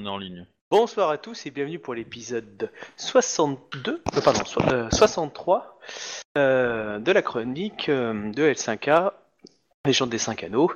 On 0.00 0.06
est 0.06 0.08
en 0.08 0.16
ligne. 0.16 0.46
Bonsoir 0.70 1.10
à 1.10 1.18
tous 1.18 1.44
et 1.44 1.50
bienvenue 1.50 1.78
pour 1.78 1.92
l'épisode 1.92 2.70
62, 2.96 4.02
euh, 4.16 4.20
pardon, 4.24 4.44
so- 4.46 4.62
euh, 4.72 4.88
63 4.90 5.78
euh, 6.38 6.98
de 6.98 7.12
la 7.12 7.20
chronique 7.20 7.90
euh, 7.90 8.32
de 8.32 8.44
L5A, 8.44 9.12
Légende 9.84 10.08
des 10.08 10.16
5 10.16 10.42
Anneaux, 10.44 10.72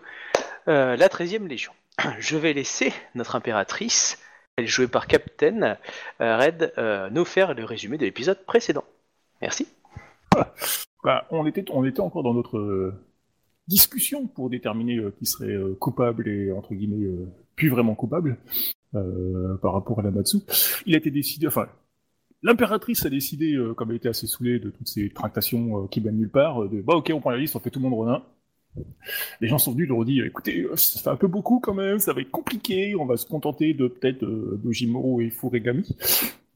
euh, 0.68 0.96
la 0.96 1.08
13e 1.08 1.46
Légion. 1.46 1.72
Je 2.18 2.36
vais 2.36 2.52
laisser 2.52 2.92
notre 3.14 3.34
impératrice, 3.34 4.18
elle 4.58 4.64
est 4.64 4.68
jouée 4.68 4.88
par 4.88 5.06
Captain 5.06 5.78
euh, 6.20 6.36
Red, 6.36 6.74
euh, 6.76 7.08
nous 7.08 7.24
faire 7.24 7.54
le 7.54 7.64
résumé 7.64 7.96
de 7.96 8.04
l'épisode 8.04 8.44
précédent. 8.44 8.84
Merci. 9.40 9.66
Bah, 11.02 11.26
on, 11.30 11.46
était, 11.46 11.64
on 11.70 11.82
était 11.86 12.00
encore 12.00 12.24
dans 12.24 12.34
notre 12.34 12.92
discussion 13.68 14.26
pour 14.26 14.50
déterminer 14.50 14.98
euh, 14.98 15.14
qui 15.18 15.24
serait 15.24 15.48
euh, 15.54 15.74
coupable 15.80 16.28
et, 16.28 16.52
entre 16.52 16.74
guillemets, 16.74 17.06
euh, 17.06 17.26
plus 17.56 17.70
vraiment 17.70 17.94
coupable 17.94 18.36
euh, 18.94 19.56
par 19.62 19.72
rapport 19.74 19.98
à 20.00 20.02
la 20.02 20.10
Matsu. 20.10 20.38
Il 20.86 20.94
a 20.94 20.98
été 20.98 21.10
décidé, 21.10 21.46
enfin, 21.46 21.66
l'impératrice 22.42 23.04
a 23.06 23.10
décidé, 23.10 23.54
euh, 23.54 23.74
comme 23.74 23.90
elle 23.90 23.96
était 23.96 24.08
assez 24.08 24.26
saoulée 24.26 24.58
de 24.58 24.70
toutes 24.70 24.88
ces 24.88 25.10
tractations 25.10 25.84
euh, 25.84 25.86
qui 25.88 26.00
mènent 26.00 26.16
nulle 26.18 26.30
part, 26.30 26.68
de 26.68 26.80
bah 26.80 26.94
ok, 26.96 27.10
on 27.14 27.20
prend 27.20 27.30
la 27.30 27.38
liste, 27.38 27.56
on 27.56 27.60
fait 27.60 27.70
tout 27.70 27.78
le 27.80 27.84
monde 27.88 27.94
Ronin. 27.94 28.22
Les 29.40 29.46
gens 29.46 29.58
sont 29.58 29.70
venus, 29.72 29.88
leur 29.88 29.98
ont 29.98 30.04
dit, 30.04 30.20
écoutez, 30.20 30.66
ça 30.74 31.00
fait 31.00 31.10
un 31.10 31.16
peu 31.16 31.28
beaucoup 31.28 31.60
quand 31.60 31.74
même, 31.74 32.00
ça 32.00 32.12
va 32.12 32.20
être 32.22 32.30
compliqué, 32.32 32.96
on 32.96 33.06
va 33.06 33.16
se 33.16 33.24
contenter 33.24 33.72
de 33.72 33.86
peut-être 33.86 34.24
Dojimoro 34.24 35.20
et 35.20 35.30
Furigami. 35.30 35.84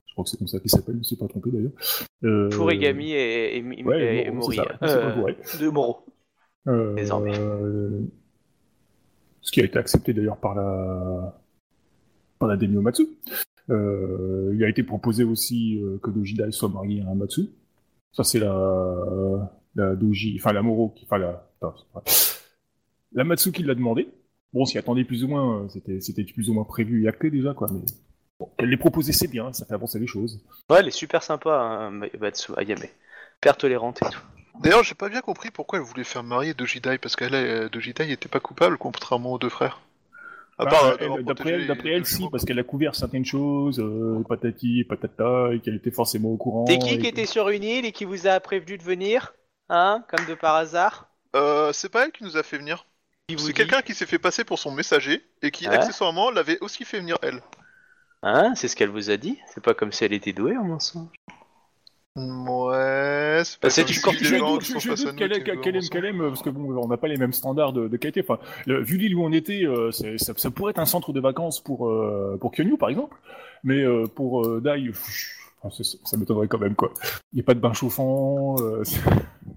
Je 0.06 0.12
crois 0.14 0.24
que 0.24 0.30
c'est 0.30 0.36
comme 0.36 0.48
ça 0.48 0.58
qu'ils 0.58 0.70
s'appellent, 0.70 0.94
je 0.94 0.96
ne 0.96 0.98
me 0.98 1.04
suis 1.04 1.14
pas 1.16 1.28
trompé 1.28 1.50
d'ailleurs. 1.52 2.50
Furigami 2.50 3.12
et, 3.12 3.56
et, 3.56 3.58
et- 3.58 3.84
Ouais, 3.84 4.26
et 4.26 4.30
Mori. 4.32 4.56
de 4.56 5.68
Moro. 5.70 6.04
Désormais. 6.96 7.34
ce 9.40 9.52
qui 9.52 9.60
a 9.60 9.64
été 9.64 9.78
accepté 9.78 10.12
d'ailleurs 10.12 10.38
par 10.38 10.56
la 10.56 11.40
par 12.38 12.48
la 12.48 12.56
Daimyo 12.56 12.80
Matsu. 12.80 13.08
Euh, 13.70 14.52
il 14.54 14.64
a 14.64 14.68
été 14.68 14.82
proposé 14.82 15.24
aussi 15.24 15.78
euh, 15.82 15.98
que 16.02 16.10
Dojidai 16.10 16.52
soit 16.52 16.68
marié 16.68 17.02
à 17.02 17.10
un 17.10 17.14
Matsu. 17.14 17.50
Ça 18.12 18.24
c'est 18.24 18.38
la 18.38 19.50
la 19.74 19.94
Doji, 19.94 20.36
enfin 20.40 20.52
la 20.52 20.62
Moro, 20.62 20.90
qui, 20.96 21.04
enfin 21.04 21.18
la 21.18 21.46
la 23.12 23.24
Matsu 23.24 23.52
qui 23.52 23.62
l'a 23.62 23.74
demandé. 23.74 24.08
Bon, 24.52 24.64
s'y 24.64 24.78
attendait 24.78 25.04
plus 25.04 25.24
ou 25.24 25.28
moins, 25.28 25.64
euh, 25.64 25.68
c'était 25.68 26.00
c'était 26.00 26.24
plus 26.24 26.48
ou 26.48 26.54
moins 26.54 26.64
prévu 26.64 27.04
et 27.04 27.08
acté 27.08 27.30
déjà 27.30 27.52
quoi. 27.52 27.68
Mais 27.70 27.80
bon, 28.40 28.48
qu'elle 28.56 28.70
l'ait 28.70 28.78
proposé, 28.78 29.12
c'est 29.12 29.28
bien, 29.28 29.52
ça 29.52 29.66
fait 29.66 29.74
avancer 29.74 29.98
les 29.98 30.06
choses. 30.06 30.40
Ouais, 30.70 30.78
elle 30.80 30.88
est 30.88 30.90
super 30.90 31.22
sympa, 31.22 31.50
hein, 31.50 32.08
Matsu 32.18 32.52
Ayame. 32.56 32.78
Père 33.40 33.56
tolérante 33.56 34.00
et 34.02 34.10
tout. 34.10 34.20
D'ailleurs, 34.60 34.82
j'ai 34.82 34.94
pas 34.94 35.08
bien 35.08 35.20
compris 35.20 35.50
pourquoi 35.50 35.78
elle 35.78 35.84
voulait 35.84 36.04
faire 36.04 36.24
marier 36.24 36.52
Dojidai, 36.52 36.98
parce 36.98 37.14
qu'elle, 37.14 37.34
euh, 37.34 37.68
Dojidai 37.68 38.10
était 38.10 38.28
pas 38.28 38.40
coupable, 38.40 38.76
contrairement 38.76 39.34
aux 39.34 39.38
deux 39.38 39.48
frères. 39.48 39.80
Ah, 40.58 40.66
part, 40.66 40.84
euh, 40.84 40.96
d'avoir 40.96 41.22
D'après 41.24 41.50
elle, 41.92 42.04
si, 42.06 42.28
parce 42.30 42.44
qu'elle 42.44 42.58
a 42.58 42.64
couvert 42.64 42.94
certaines 42.94 43.24
choses, 43.24 43.78
euh, 43.78 44.22
patati, 44.28 44.84
patata, 44.84 45.50
et 45.54 45.60
qu'elle 45.60 45.76
était 45.76 45.92
forcément 45.92 46.30
au 46.30 46.36
courant. 46.36 46.64
C'est 46.68 46.78
qui 46.78 46.94
et 46.94 46.98
qui 46.98 47.06
était 47.06 47.26
sur 47.26 47.48
une 47.48 47.62
île 47.62 47.84
et 47.86 47.92
qui 47.92 48.04
vous 48.04 48.26
a 48.26 48.40
prévenu 48.40 48.76
de 48.76 48.82
venir 48.82 49.34
Hein 49.68 50.04
Comme 50.08 50.24
de 50.26 50.34
par 50.34 50.56
hasard? 50.56 51.10
Euh, 51.36 51.72
c'est 51.72 51.90
pas 51.90 52.06
elle 52.06 52.12
qui 52.12 52.24
nous 52.24 52.36
a 52.36 52.42
fait 52.42 52.58
venir. 52.58 52.86
C'est 53.36 53.52
quelqu'un 53.52 53.82
qui 53.82 53.94
s'est 53.94 54.06
fait 54.06 54.18
passer 54.18 54.42
pour 54.42 54.58
son 54.58 54.70
messager, 54.72 55.22
et 55.42 55.50
qui, 55.50 55.68
Ouais. 55.68 55.74
accessoirement, 55.74 56.30
l'avait 56.30 56.58
aussi 56.60 56.84
fait 56.84 56.98
venir 56.98 57.18
elle. 57.22 57.42
Hein 58.22 58.54
C'est 58.56 58.66
ce 58.66 58.74
qu'elle 58.74 58.88
vous 58.88 59.10
a 59.10 59.16
dit? 59.16 59.38
C'est 59.54 59.62
pas 59.62 59.74
comme 59.74 59.92
si 59.92 60.04
elle 60.04 60.14
était 60.14 60.32
douée 60.32 60.56
en 60.56 60.64
mensonge. 60.64 61.08
Ouais, 62.18 63.42
c'est 63.44 63.54
Bah, 63.54 63.58
pas 63.62 63.70
c'est 63.70 63.84
du 63.84 63.94
si 63.94 64.00
cortisone. 64.02 64.32
les 64.32 64.38
Je 64.38 64.44
doute, 64.44 64.62
je, 64.64 64.72
doute 64.88 65.00
ensemble. 65.00 65.88
qu'elle 65.90 66.04
aime, 66.04 66.18
parce 66.28 66.42
que 66.42 66.50
bon, 66.50 66.76
on 66.82 66.88
n'a 66.88 66.96
pas 66.96 67.08
les 67.08 67.16
mêmes 67.16 67.32
standards 67.32 67.72
de, 67.72 67.88
de 67.88 67.96
qualité. 67.96 68.20
Enfin, 68.22 68.38
le- 68.66 68.82
vu 68.82 68.96
l'île 68.96 69.14
où 69.16 69.24
on 69.24 69.32
était, 69.32 69.64
euh, 69.64 69.90
c'est- 69.92 70.18
ça, 70.18 70.32
ça 70.36 70.50
pourrait 70.50 70.70
être 70.70 70.78
un 70.78 70.86
centre 70.86 71.12
de 71.12 71.20
vacances 71.20 71.60
pour 71.62 71.88
euh, 71.88 72.36
pour 72.40 72.52
Kyonyu, 72.52 72.76
par 72.76 72.88
exemple, 72.88 73.16
mais 73.64 73.80
euh, 73.82 74.06
pour 74.06 74.44
euh, 74.46 74.60
Dai, 74.60 74.90
c'est- 75.72 75.82
ça 76.04 76.16
m'étonnerait 76.16 76.48
quand 76.48 76.58
même 76.58 76.74
quoi. 76.74 76.92
Il 77.32 77.36
n'y 77.36 77.40
a 77.40 77.44
pas 77.44 77.54
de 77.54 77.60
bain 77.60 77.72
chauffant. 77.72 78.56
euh, 78.60 78.82
c'est- 78.84 79.00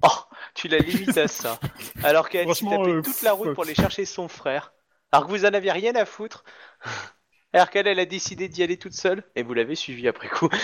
Oh 0.04 0.08
Tu 0.54 0.68
la 0.68 0.80
limites 0.80 1.18
à 1.18 1.28
ça. 1.28 1.60
Alors 2.04 2.30
qu'elle 2.30 2.44
Franchement, 2.46 2.78
tapé 2.80 2.92
euh, 2.92 3.02
toute 3.02 3.22
la 3.22 3.34
route 3.34 3.46
pff, 3.48 3.56
pour 3.56 3.64
aller 3.64 3.76
chercher 3.76 4.06
son 4.06 4.28
frère. 4.28 4.74
Alors 5.12 5.26
que 5.28 5.32
vous 5.32 5.46
en 5.46 5.54
aviez 5.54 5.72
rien 5.72 5.96
à 5.96 6.06
foutre. 6.06 6.44
Alors 7.54 7.70
qu'elle, 7.70 7.88
elle 7.88 8.00
a 8.00 8.06
décidé 8.06 8.48
d'y 8.48 8.64
aller 8.64 8.78
toute 8.78 8.94
seule. 8.94 9.24
Et 9.36 9.44
vous 9.44 9.54
l'avez 9.54 9.76
suivi 9.76 10.08
après 10.08 10.28
coup. 10.30 10.50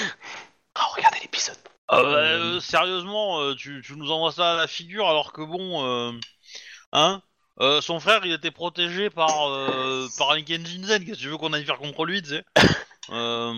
Oh, 0.79 0.93
regardez 0.95 1.17
l'épisode. 1.23 1.57
Ah 1.89 2.01
bah, 2.03 2.09
euh, 2.09 2.59
sérieusement, 2.59 3.39
euh, 3.41 3.55
tu, 3.55 3.81
tu 3.85 3.95
nous 3.95 4.11
envoies 4.11 4.31
ça 4.31 4.53
à 4.53 4.55
la 4.57 4.67
figure 4.67 5.07
alors 5.07 5.31
que 5.31 5.41
bon, 5.41 5.85
euh, 5.85 6.11
hein, 6.91 7.21
euh, 7.59 7.79
son 7.81 7.99
frère 7.99 8.25
il 8.25 8.33
était 8.33 8.51
protégé 8.51 9.09
par 9.09 9.49
euh, 9.49 10.07
par 10.17 10.31
un 10.31 10.41
Kenjinzen. 10.41 11.05
Qu'est-ce 11.05 11.17
que 11.17 11.23
tu 11.23 11.29
veux 11.29 11.37
qu'on 11.37 11.53
aille 11.53 11.65
faire 11.65 11.77
contre 11.77 12.05
lui, 12.05 12.21
tu 12.21 12.29
sais? 12.29 12.43
Euh, 13.11 13.53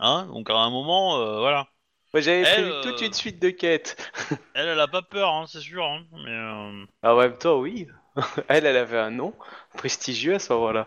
Hein 0.00 0.26
Donc 0.32 0.50
à 0.50 0.54
un 0.54 0.70
moment, 0.70 1.18
euh, 1.20 1.38
voilà. 1.38 1.68
Moi, 2.12 2.20
j'avais 2.20 2.42
prévu 2.42 2.70
euh, 2.70 2.82
toute 2.82 3.00
une 3.00 3.12
suite 3.12 3.40
de 3.40 3.50
quêtes. 3.50 3.96
Elle, 4.54 4.68
elle 4.68 4.80
a 4.80 4.86
pas 4.86 5.02
peur, 5.02 5.32
hein, 5.32 5.46
c'est 5.48 5.60
sûr. 5.60 5.84
Hein, 5.84 6.04
mais 6.24 6.30
euh, 6.30 6.84
Ah, 7.02 7.14
en 7.14 7.18
même 7.18 7.36
temps, 7.36 7.58
oui. 7.58 7.88
elle, 8.48 8.66
elle 8.66 8.76
avait 8.76 8.98
un 8.98 9.10
nom 9.10 9.34
prestigieux 9.76 10.34
à 10.36 10.38
ce 10.38 10.52
moment-là. 10.52 10.86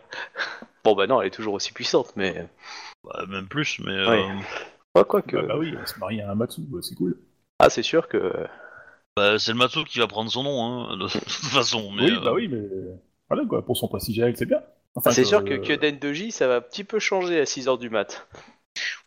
Bon, 0.86 0.96
bah 0.96 1.08
non, 1.08 1.20
elle 1.20 1.28
est 1.28 1.32
toujours 1.32 1.54
aussi 1.56 1.74
puissante, 1.74 2.14
mais. 2.16 2.48
bah, 3.04 3.26
même 3.28 3.48
plus. 3.50 3.80
Mais 3.80 4.08
Ouais. 4.08 4.26
Euh, 5.00 5.04
Quoi, 5.04 5.22
que. 5.22 5.38
bah, 5.38 5.44
bah 5.48 5.58
oui, 5.58 5.74
elle 5.80 5.88
se 5.88 6.00
marie 6.00 6.22
à 6.22 6.32
un 6.32 6.36
Matsu, 6.36 6.62
bah, 6.68 6.80
c'est 6.82 6.96
cool. 6.96 7.18
Ah, 7.60 7.70
c'est 7.70 7.84
sûr 7.84 8.08
que. 8.08 8.32
bah, 9.16 9.40
c'est 9.40 9.52
le 9.52 9.58
Matsu 9.58 9.84
qui 9.86 10.00
va 10.00 10.08
prendre 10.08 10.32
son 10.32 10.44
nom, 10.44 10.64
hein, 10.64 10.98
de 10.98 11.08
toute 11.12 11.24
façon. 11.24 11.92
Mais, 11.92 12.04
oui, 12.06 12.18
euh, 12.18 12.20
bah 12.22 12.34
oui, 12.34 12.48
mais 12.48 12.62
voilà 13.30 13.46
quoi, 13.46 13.66
pour 13.66 13.78
son 13.78 13.88
prestige 13.88 14.20
à 14.20 14.28
elle, 14.28 14.38
c'est 14.38 14.46
bien. 14.46 14.62
Enfin, 14.96 15.12
c'est 15.12 15.24
que- 15.24 15.28
sûr 15.28 15.44
que 15.44 15.54
Kyoden 15.56 16.00
Doji, 16.00 16.32
ça 16.32 16.48
va 16.48 16.56
un 16.58 16.62
petit 16.62 16.84
peu 16.84 17.00
changer 17.00 17.40
à 17.40 17.46
6h 17.46 17.78
du 17.78 17.90
mat. 17.90 18.28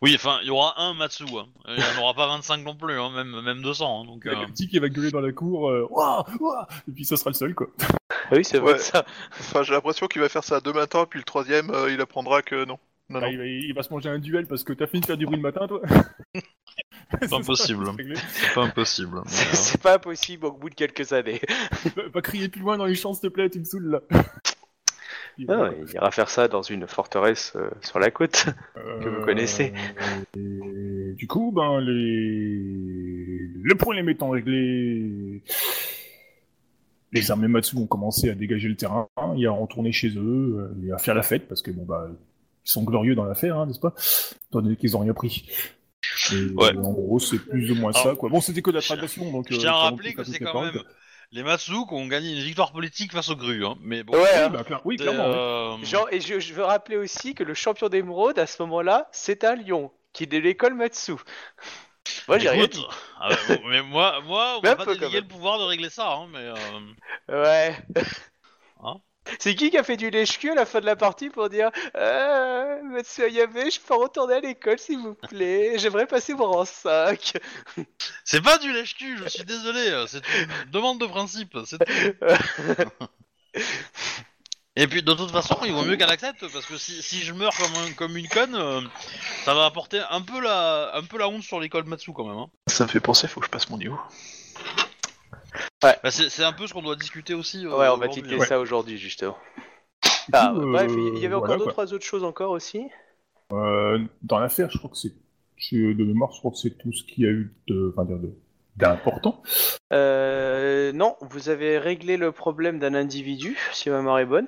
Oui, 0.01 0.13
enfin, 0.15 0.39
il 0.41 0.47
y 0.47 0.51
aura 0.51 0.81
un 0.81 0.93
Matsu. 0.93 1.23
Hein. 1.37 1.47
Il 1.67 1.75
n'y 1.75 1.83
en 1.97 2.01
aura 2.03 2.13
pas 2.13 2.27
25 2.27 2.57
non 2.63 2.75
plus, 2.75 2.99
hein, 2.99 3.09
même 3.11 3.41
même 3.41 3.61
200. 3.61 4.01
hein, 4.01 4.05
donc. 4.05 4.23
Il 4.25 4.31
y 4.31 4.35
a 4.35 4.37
euh, 4.37 4.41
le 4.41 4.47
petit 4.51 4.67
qui 4.67 4.79
va 4.79 4.89
gueuler 4.89 5.11
dans 5.11 5.21
la 5.21 5.31
cour, 5.31 5.69
euh, 5.69 5.87
Ouah, 5.89 6.25
ouah 6.39 6.67
et 6.87 6.91
puis 6.91 7.05
ça 7.05 7.15
sera 7.17 7.29
le 7.29 7.35
seul 7.35 7.55
quoi. 7.55 7.67
Ah 8.09 8.15
oui, 8.35 8.43
c'est 8.43 8.59
vrai 8.59 8.73
Ouais. 8.73 8.79
ça. 8.79 9.05
Enfin, 9.39 9.63
j'ai 9.63 9.73
l'impression 9.73 10.07
qu'il 10.07 10.21
va 10.21 10.29
faire 10.29 10.43
ça 10.43 10.59
deux 10.61 10.73
matins, 10.73 11.05
puis 11.09 11.19
le 11.19 11.25
troisième, 11.25 11.69
euh, 11.71 11.91
il 11.91 12.01
apprendra 12.01 12.41
que 12.41 12.65
non. 12.65 12.79
Non, 13.11 13.19
Ah, 13.19 13.21
non. 13.21 13.27
il, 13.31 13.37
va, 13.37 13.45
il 13.45 13.73
va 13.73 13.83
se 13.83 13.93
manger 13.93 14.09
un 14.09 14.19
duel 14.19 14.47
parce 14.47 14.63
que 14.63 14.73
t'as 14.73 14.87
fini 14.87 15.01
de 15.01 15.05
faire 15.05 15.17
du 15.17 15.25
bruit 15.25 15.37
le 15.37 15.41
matin, 15.43 15.67
toi 15.67 15.81
C'est 17.21 17.33
impossible. 17.33 17.85
c'est 18.29 18.53
pas 18.53 18.63
impossible. 18.63 19.17
mais, 19.25 19.29
C'est 19.29 19.47
euh, 19.47 19.53
c'est 19.53 19.81
pas 19.81 19.95
impossible 19.95 20.45
au 20.45 20.53
bout 20.53 20.69
de 20.69 20.75
quelques 20.75 21.11
années. 21.13 21.41
Va- 21.95 22.07
Va 22.13 22.21
crier 22.21 22.47
plus 22.47 22.61
loin 22.61 22.77
dans 22.77 22.85
les 22.85 22.95
champs, 22.95 23.13
s'il 23.13 23.29
te 23.29 23.33
plaît, 23.33 23.49
tu 23.49 23.59
me 23.59 23.65
saoules 23.65 23.89
là. 23.89 24.01
Ah, 25.47 25.55
voilà. 25.55 25.73
il 25.87 25.93
ira 25.95 26.11
faire 26.11 26.29
ça 26.29 26.47
dans 26.49 26.61
une 26.61 26.85
forteresse 26.87 27.53
euh, 27.55 27.69
sur 27.81 27.99
la 27.99 28.11
côte. 28.11 28.45
que 28.75 29.09
vous 29.09 29.25
connaissez. 29.25 29.73
et 30.37 31.13
du 31.15 31.25
coup, 31.25 31.51
ben, 31.55 31.79
les... 31.79 32.59
le 33.63 33.75
problème 33.75 34.09
étant 34.09 34.29
réglé, 34.29 35.41
les 37.13 37.31
armées 37.31 37.47
Matsu 37.47 37.77
ont 37.77 37.87
commencé 37.87 38.29
à 38.29 38.35
dégager 38.35 38.67
le 38.67 38.75
terrain 38.75 39.07
et 39.37 39.45
à 39.47 39.51
retourner 39.51 39.91
chez 39.93 40.09
eux 40.09 40.69
euh, 40.83 40.87
et 40.87 40.91
à 40.91 40.97
faire 40.97 41.15
la 41.15 41.23
fête 41.23 41.47
parce 41.47 41.61
que 41.61 41.71
bon 41.71 41.85
bah 41.85 42.09
ils 42.65 42.69
sont 42.71 42.83
glorieux 42.83 43.15
dans 43.15 43.23
l'affaire, 43.25 43.57
hein, 43.57 43.65
n'est-ce 43.65 43.79
pas? 43.79 43.93
Étant 44.49 44.61
donné 44.61 44.75
qu'ils 44.75 44.95
ont 44.97 45.01
rien 45.01 45.13
pris. 45.13 45.49
Et, 46.33 46.35
Ouais. 46.55 46.75
en 46.77 46.91
gros, 46.91 47.19
c'est 47.19 47.37
plus 47.39 47.71
ou 47.71 47.75
moins 47.75 47.93
ça, 47.93 48.15
quoi. 48.15 48.29
Bon, 48.29 48.41
c'était 48.41 48.61
que 48.61 48.69
de 48.71 48.75
la 48.75 48.81
je- 48.81 48.87
tradition, 48.87 49.31
donc. 49.31 49.47
Je 49.49 49.55
euh, 49.55 49.59
tiens 49.59 49.71
à 49.71 49.77
rappeler 49.77 50.13
que 50.13 50.23
c'est 50.23 50.39
quand 50.39 50.51
paroles. 50.53 50.73
même 50.73 50.83
les 51.33 51.43
Matsu 51.43 51.71
qui 51.87 51.93
ont 51.93 52.07
gagné 52.07 52.31
une 52.33 52.43
victoire 52.43 52.71
politique 52.73 53.11
face 53.13 53.29
aux 53.29 53.35
grues. 53.37 53.65
Hein. 53.65 53.75
Mais 53.81 54.03
bon. 54.03 54.13
Ouais, 54.13 54.19
Oui, 54.21 54.27
hein. 54.39 54.49
bah, 54.49 54.63
clair- 54.63 54.81
oui, 54.83 54.97
clairement. 54.97 55.23
euh, 55.27 55.77
Genre, 55.83 56.07
et 56.11 56.19
je, 56.19 56.39
je 56.39 56.53
veux 56.53 56.63
rappeler 56.63 56.97
aussi 56.97 57.33
que 57.35 57.43
le 57.43 57.53
champion 57.53 57.87
d'émeraude 57.87 58.37
à 58.39 58.47
ce 58.47 58.61
moment-là, 58.63 59.07
c'est 59.11 59.43
un 59.45 59.55
lion 59.55 59.91
qui 60.11 60.23
est 60.23 60.27
de 60.27 60.37
l'école 60.37 60.73
Matsu. 60.73 61.13
Moi, 62.27 62.39
j'ai 62.39 62.49
rien 62.49 62.67
dit. 62.67 62.83
ah 63.19 63.29
bah, 63.29 63.35
bon, 63.55 63.69
mais 63.69 63.81
moi, 63.83 64.19
moi, 64.25 64.59
on 64.61 64.65
un 64.67 64.75
pas 64.75 64.85
le 64.85 65.21
pouvoir 65.21 65.59
de 65.59 65.63
régler 65.65 65.89
ça. 65.91 66.11
Hein, 66.13 66.27
mais 66.33 66.39
euh, 67.29 67.43
Ouais. 67.43 67.77
Hein 68.83 68.95
c'est 69.39 69.55
qui 69.55 69.69
qui 69.69 69.77
a 69.77 69.83
fait 69.83 69.97
du 69.97 70.09
lèche-cul 70.09 70.51
à 70.51 70.55
la 70.55 70.65
fin 70.65 70.79
de 70.81 70.85
la 70.85 70.95
partie 70.95 71.29
pour 71.29 71.49
dire 71.49 71.69
euh, 71.95 72.81
Matsu 72.83 73.23
Ayame, 73.23 73.53
je 73.53 73.79
peux 73.79 73.95
retourner 73.95 74.35
à 74.35 74.39
l'école 74.39 74.79
s'il 74.79 74.99
vous 74.99 75.13
plaît, 75.13 75.77
j'aimerais 75.77 76.07
passer 76.07 76.33
mon 76.33 76.51
rang 76.51 76.65
5. 76.65 77.33
c'est 78.25 78.41
pas 78.41 78.57
du 78.57 78.71
lèche-cul. 78.73 79.17
Je 79.23 79.29
suis 79.29 79.43
désolé. 79.45 79.79
euh, 79.89 80.07
C'est 80.07 80.23
une 80.65 80.71
demande 80.71 80.99
de 80.99 81.05
principe. 81.05 81.57
C'est 81.65 81.77
tout. 81.77 81.93
Et 84.77 84.87
puis 84.87 85.03
de 85.03 85.13
toute 85.13 85.31
façon, 85.31 85.57
il 85.65 85.73
vaut 85.73 85.83
mieux 85.83 85.97
qu'elle 85.97 86.09
accepte 86.09 86.47
parce 86.51 86.65
que 86.65 86.77
si, 86.77 87.01
si 87.03 87.19
je 87.19 87.33
meurs 87.33 87.53
comme, 87.57 87.73
un- 87.75 87.91
comme 87.93 88.15
une 88.15 88.29
conne, 88.29 88.55
euh, 88.55 88.79
ça 89.43 89.53
va 89.53 89.65
apporter 89.65 89.99
un 90.09 90.21
peu 90.21 90.39
la, 90.39 90.95
un 90.95 91.03
peu 91.03 91.17
la 91.17 91.27
honte 91.27 91.43
sur 91.43 91.59
l'école 91.59 91.83
Matsu 91.83 92.13
quand 92.13 92.23
même. 92.25 92.37
Hein. 92.37 92.47
Ça 92.67 92.85
me 92.85 92.89
fait 92.89 93.01
penser, 93.01 93.27
faut 93.27 93.41
que 93.41 93.47
je 93.47 93.51
passe 93.51 93.69
mon 93.69 93.77
niveau. 93.77 93.99
Bah, 95.81 95.95
c'est 96.11 96.29
c'est 96.29 96.43
un 96.43 96.53
peu 96.53 96.67
ce 96.67 96.73
qu'on 96.73 96.81
doit 96.81 96.95
discuter 96.95 97.33
aussi. 97.33 97.65
euh, 97.65 97.69
ouais, 97.69 97.75
on 97.75 97.77
va 97.77 97.87
aujourd'hui, 97.93 98.21
titiller 98.21 98.41
hein. 98.41 98.45
ça 98.45 98.59
aujourd'hui, 98.59 98.97
justement. 98.97 99.37
Ah, 100.33 100.51
coup, 100.55 100.65
bref, 100.71 100.91
euh, 100.91 101.11
il 101.15 101.19
y 101.19 101.25
avait 101.25 101.35
encore 101.35 101.47
voilà, 101.47 101.57
deux, 101.59 101.63
quoi. 101.65 101.73
trois 101.73 101.93
autres 101.93 102.05
choses 102.05 102.23
encore 102.23 102.51
aussi. 102.51 102.83
Euh, 103.51 103.99
dans 104.21 104.39
l'affaire, 104.39 104.69
je 104.71 104.77
crois 104.77 104.89
que 104.89 104.97
c'est 104.97 105.13
je- 105.57 105.93
de 105.93 106.03
mémoire, 106.03 106.31
je 106.31 106.39
crois 106.39 106.51
que 106.51 106.57
c'est 106.57 106.77
tout 106.77 106.91
ce 106.93 107.03
qu'il 107.03 107.23
y 107.23 107.27
a 107.27 107.31
eu 107.31 107.53
de, 107.67 107.93
enfin, 107.93 108.05
dire 108.05 108.17
de- 108.17 108.33
d'important. 108.77 109.43
Euh, 109.91 110.91
non, 110.93 111.17
vous 111.21 111.49
avez 111.49 111.77
réglé 111.77 112.17
le 112.17 112.31
problème 112.31 112.79
d'un 112.79 112.93
individu, 112.93 113.57
si 113.73 113.89
ma 113.89 113.97
mémoire 113.97 114.19
est 114.19 114.25
bonne. 114.25 114.47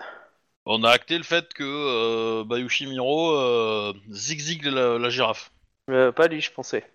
On 0.66 0.84
a 0.84 0.90
acté 0.90 1.18
le 1.18 1.24
fait 1.24 1.54
que 1.54 1.64
euh, 1.64 2.44
Bayushi 2.46 2.88
Miro 2.88 3.36
euh, 3.36 3.94
zigzig 4.10 4.64
la, 4.64 4.98
la 4.98 5.10
girafe. 5.10 5.52
Euh, 5.90 6.12
pas 6.14 6.28
lui, 6.28 6.40
je 6.40 6.52
pensais. 6.52 6.90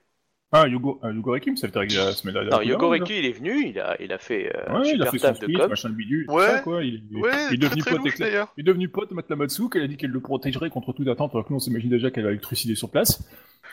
Ah, 0.50 0.66
Yugo, 0.66 0.98
euh, 1.04 1.12
Yugo 1.12 1.32
Rekim, 1.32 1.56
ça 1.58 1.68
fait 1.68 1.76
arriver 1.76 1.96
la 1.96 2.12
semaine 2.12 2.32
dernière. 2.32 2.52
Non, 2.54 2.62
Yogo 2.62 2.88
Reku, 2.88 3.12
il 3.12 3.26
est 3.26 3.32
venu, 3.32 3.68
il 3.68 3.78
a, 3.78 3.96
il 4.00 4.10
a 4.14 4.18
fait 4.18 4.50
euh, 4.56 4.78
Ouais, 4.78 4.92
il 4.94 5.02
a 5.02 5.10
super 5.10 5.36
fait 5.36 5.44
son 5.46 5.52
de 5.52 5.66
machin 5.66 5.88
de 5.90 5.94
bidule, 5.94 6.24
tout 6.26 6.32
Ouais. 6.32 6.46
ça, 6.46 6.60
quoi. 6.60 6.82
Il, 6.82 7.02
il- 7.10 7.18
Ouais, 7.18 7.32
il 7.50 7.56
est 7.62 7.66
très 7.66 7.68
devenu 7.68 7.80
très 7.82 7.90
pote 7.90 8.00
louche 8.00 8.20
avec 8.20 8.32
la- 8.34 8.48
il 8.56 8.60
est 8.60 8.64
devenu 8.64 8.88
pote 8.88 9.10
de 9.10 9.14
Matt 9.14 9.28
Lamatsu, 9.28 9.68
qu'elle 9.68 9.82
a 9.82 9.86
dit 9.86 9.98
qu'elle 9.98 10.10
le 10.10 10.20
protégerait 10.20 10.70
contre 10.70 10.94
toute 10.94 11.06
attente, 11.08 11.32
alors 11.34 11.44
que 11.46 11.50
nous 11.52 11.56
on 11.56 11.60
s'imagine 11.60 11.90
déjà 11.90 12.10
qu'elle 12.10 12.24
va 12.24 12.30
électricité 12.30 12.74
sur 12.76 12.88
place. 12.90 13.20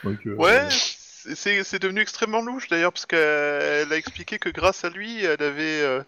Donc, 0.04 0.18
euh, 0.28 0.36
Ouais, 0.36 0.68
c'est- 0.70 1.80
devenu 1.80 2.02
extrêmement 2.02 2.42
louche 2.42 2.68
d'ailleurs, 2.68 2.92
parce 2.92 3.06
qu'elle 3.06 3.94
a 3.94 3.96
expliqué 3.96 4.38
que 4.38 4.50
grâce 4.50 4.84
à 4.84 4.90
lui, 4.90 5.24
elle 5.24 5.42
avait. 5.42 5.82
euh, 5.82 6.04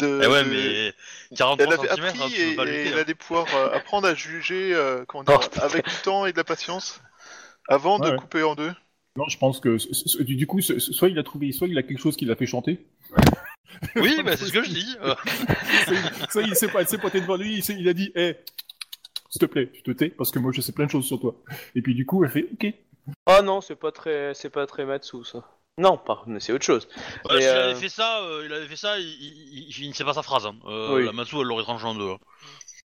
de, 0.00 0.20
Eh 0.22 0.26
ouais, 0.26 0.44
mais 0.44 0.86
Elle 1.30 1.36
43 1.38 1.72
avait 1.72 1.88
cm, 1.88 2.04
appris 2.04 2.18
tu 2.34 2.40
et, 2.42 2.54
pas 2.56 2.62
et 2.64 2.66
lutter. 2.66 2.86
elle 2.88 2.98
hein. 2.98 3.00
allait 3.00 3.14
pouvoir 3.14 3.46
euh, 3.56 3.70
apprendre 3.74 4.06
à 4.06 4.14
juger 4.14 4.74
euh, 4.74 5.06
comment 5.08 5.24
dire, 5.24 5.40
Oh. 5.40 5.60
avec 5.62 5.86
du 5.88 5.94
temps 6.04 6.26
et 6.26 6.32
de 6.32 6.36
la 6.36 6.44
patience 6.44 7.00
avant 7.66 7.98
Ouais, 7.98 8.08
de 8.08 8.10
ouais. 8.12 8.18
couper 8.18 8.42
en 8.42 8.54
deux. 8.54 8.72
Non, 9.16 9.28
je 9.28 9.38
pense 9.38 9.60
que 9.60 9.76
du 10.22 10.46
coup, 10.46 10.60
soit 10.60 11.08
il 11.08 11.18
a 11.18 11.22
trouvé, 11.22 11.52
soit 11.52 11.68
il 11.68 11.78
a 11.78 11.82
quelque 11.82 12.00
chose 12.00 12.16
qui 12.16 12.24
l'a 12.24 12.36
fait 12.36 12.46
chanter, 12.46 12.84
Oui, 13.96 14.20
bah, 14.24 14.36
c'est 14.36 14.46
ce 14.46 14.52
que 14.52 14.62
je 14.62 14.70
dis. 14.70 14.96
soit, 16.30 16.42
il 16.42 16.54
s'est 16.54 16.66
il 16.66 16.98
pointé 16.98 17.20
devant 17.20 17.36
lui, 17.36 17.58
il, 17.58 17.80
il 17.80 17.88
a 17.88 17.92
dit, 17.92 18.12
hé, 18.14 18.36
s'il 19.30 19.40
te 19.40 19.46
plaît, 19.46 19.70
tu 19.72 19.82
te 19.82 19.90
tais, 19.90 20.08
parce 20.10 20.30
que 20.30 20.38
moi 20.38 20.52
je 20.52 20.60
sais 20.60 20.72
plein 20.72 20.86
de 20.86 20.90
choses 20.90 21.06
sur 21.06 21.20
toi. 21.20 21.34
Et 21.74 21.82
puis 21.82 21.94
du 21.94 22.06
coup, 22.06 22.24
elle 22.24 22.30
fait, 22.30 22.48
ok. 22.52 22.72
Oh 23.26 23.42
non, 23.42 23.60
c'est 23.60 23.76
pas 23.76 23.92
très, 23.92 24.34
c'est 24.34 24.50
pas 24.50 24.66
très 24.66 24.84
Matsu 24.84 25.24
ça. 25.24 25.44
Non, 25.78 25.98
pas, 25.98 26.22
mais 26.26 26.40
c'est 26.40 26.52
autre 26.52 26.64
chose. 26.64 26.88
S'il 27.28 27.42
euh, 27.42 27.70
avait 27.70 27.80
fait 27.80 27.90
ça, 27.90 28.22
euh, 28.22 28.44
il 28.46 28.52
avait 28.52 28.66
fait 28.66 28.76
ça, 28.76 28.98
il, 28.98 29.04
il, 29.04 29.66
il 29.68 29.72
finissait 29.74 30.04
pas 30.04 30.14
sa 30.14 30.22
phrase. 30.22 30.46
Hein. 30.46 30.56
Euh, 30.66 30.96
Oui. 30.96 31.04
La 31.04 31.12
Matsu, 31.12 31.36
elle 31.36 31.42
l'aurait 31.42 31.64
tranché 31.64 31.84
en 31.84 31.94
deux. 31.94 32.08
hein. 32.08 32.16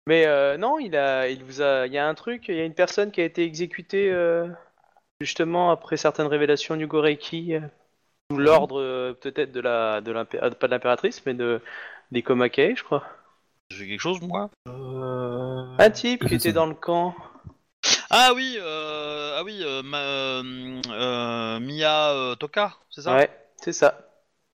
Mais 0.08 0.26
euh, 0.26 0.56
non, 0.56 0.78
il 0.80 0.96
a, 0.96 1.28
il 1.28 1.44
vous 1.44 1.62
a, 1.62 1.86
il 1.86 1.92
y 1.92 1.98
a 1.98 2.08
un 2.08 2.14
truc, 2.14 2.46
il 2.48 2.56
y 2.56 2.60
a 2.60 2.64
une 2.64 2.74
personne 2.74 3.12
qui 3.12 3.20
a 3.20 3.24
été 3.24 3.44
exécutée 3.44 4.10
euh, 4.10 4.48
justement 5.20 5.70
après 5.70 5.96
certaines 5.96 6.26
révélations 6.26 6.76
du 6.76 6.86
Goreiki 6.86 7.54
euh, 7.54 7.60
sous 8.30 8.38
l'ordre 8.38 8.80
euh, 8.80 9.12
peut-être 9.14 9.52
de 9.52 9.60
la, 9.60 10.00
de 10.00 10.12
l'impé- 10.12 10.42
euh, 10.42 10.50
pas 10.50 10.66
de 10.66 10.72
l'impératrice, 10.72 11.24
mais 11.26 11.34
de 11.34 11.60
des 12.12 12.22
Komakei, 12.22 12.74
je 12.76 12.84
crois. 12.84 13.04
J'ai 13.70 13.78
fait 13.78 13.86
quelque 13.88 14.00
chose, 14.00 14.20
moi? 14.22 14.50
Un 14.66 15.90
type 15.90 16.24
qui 16.26 16.34
était 16.34 16.52
dans 16.52 16.66
le 16.66 16.74
camp. 16.74 17.14
Ah 18.10 18.32
oui, 18.34 18.56
euh, 18.58 19.36
ah 19.38 19.44
oui, 19.44 19.58
euh, 19.62 19.82
ma- 19.82 19.98
euh, 19.98 20.80
euh, 20.90 21.60
Mia 21.60 22.10
euh, 22.10 22.34
Toka, 22.34 22.74
c'est 22.90 23.02
ça? 23.02 23.14
Ouais, 23.16 23.30
c'est 23.56 23.72
ça. 23.72 24.06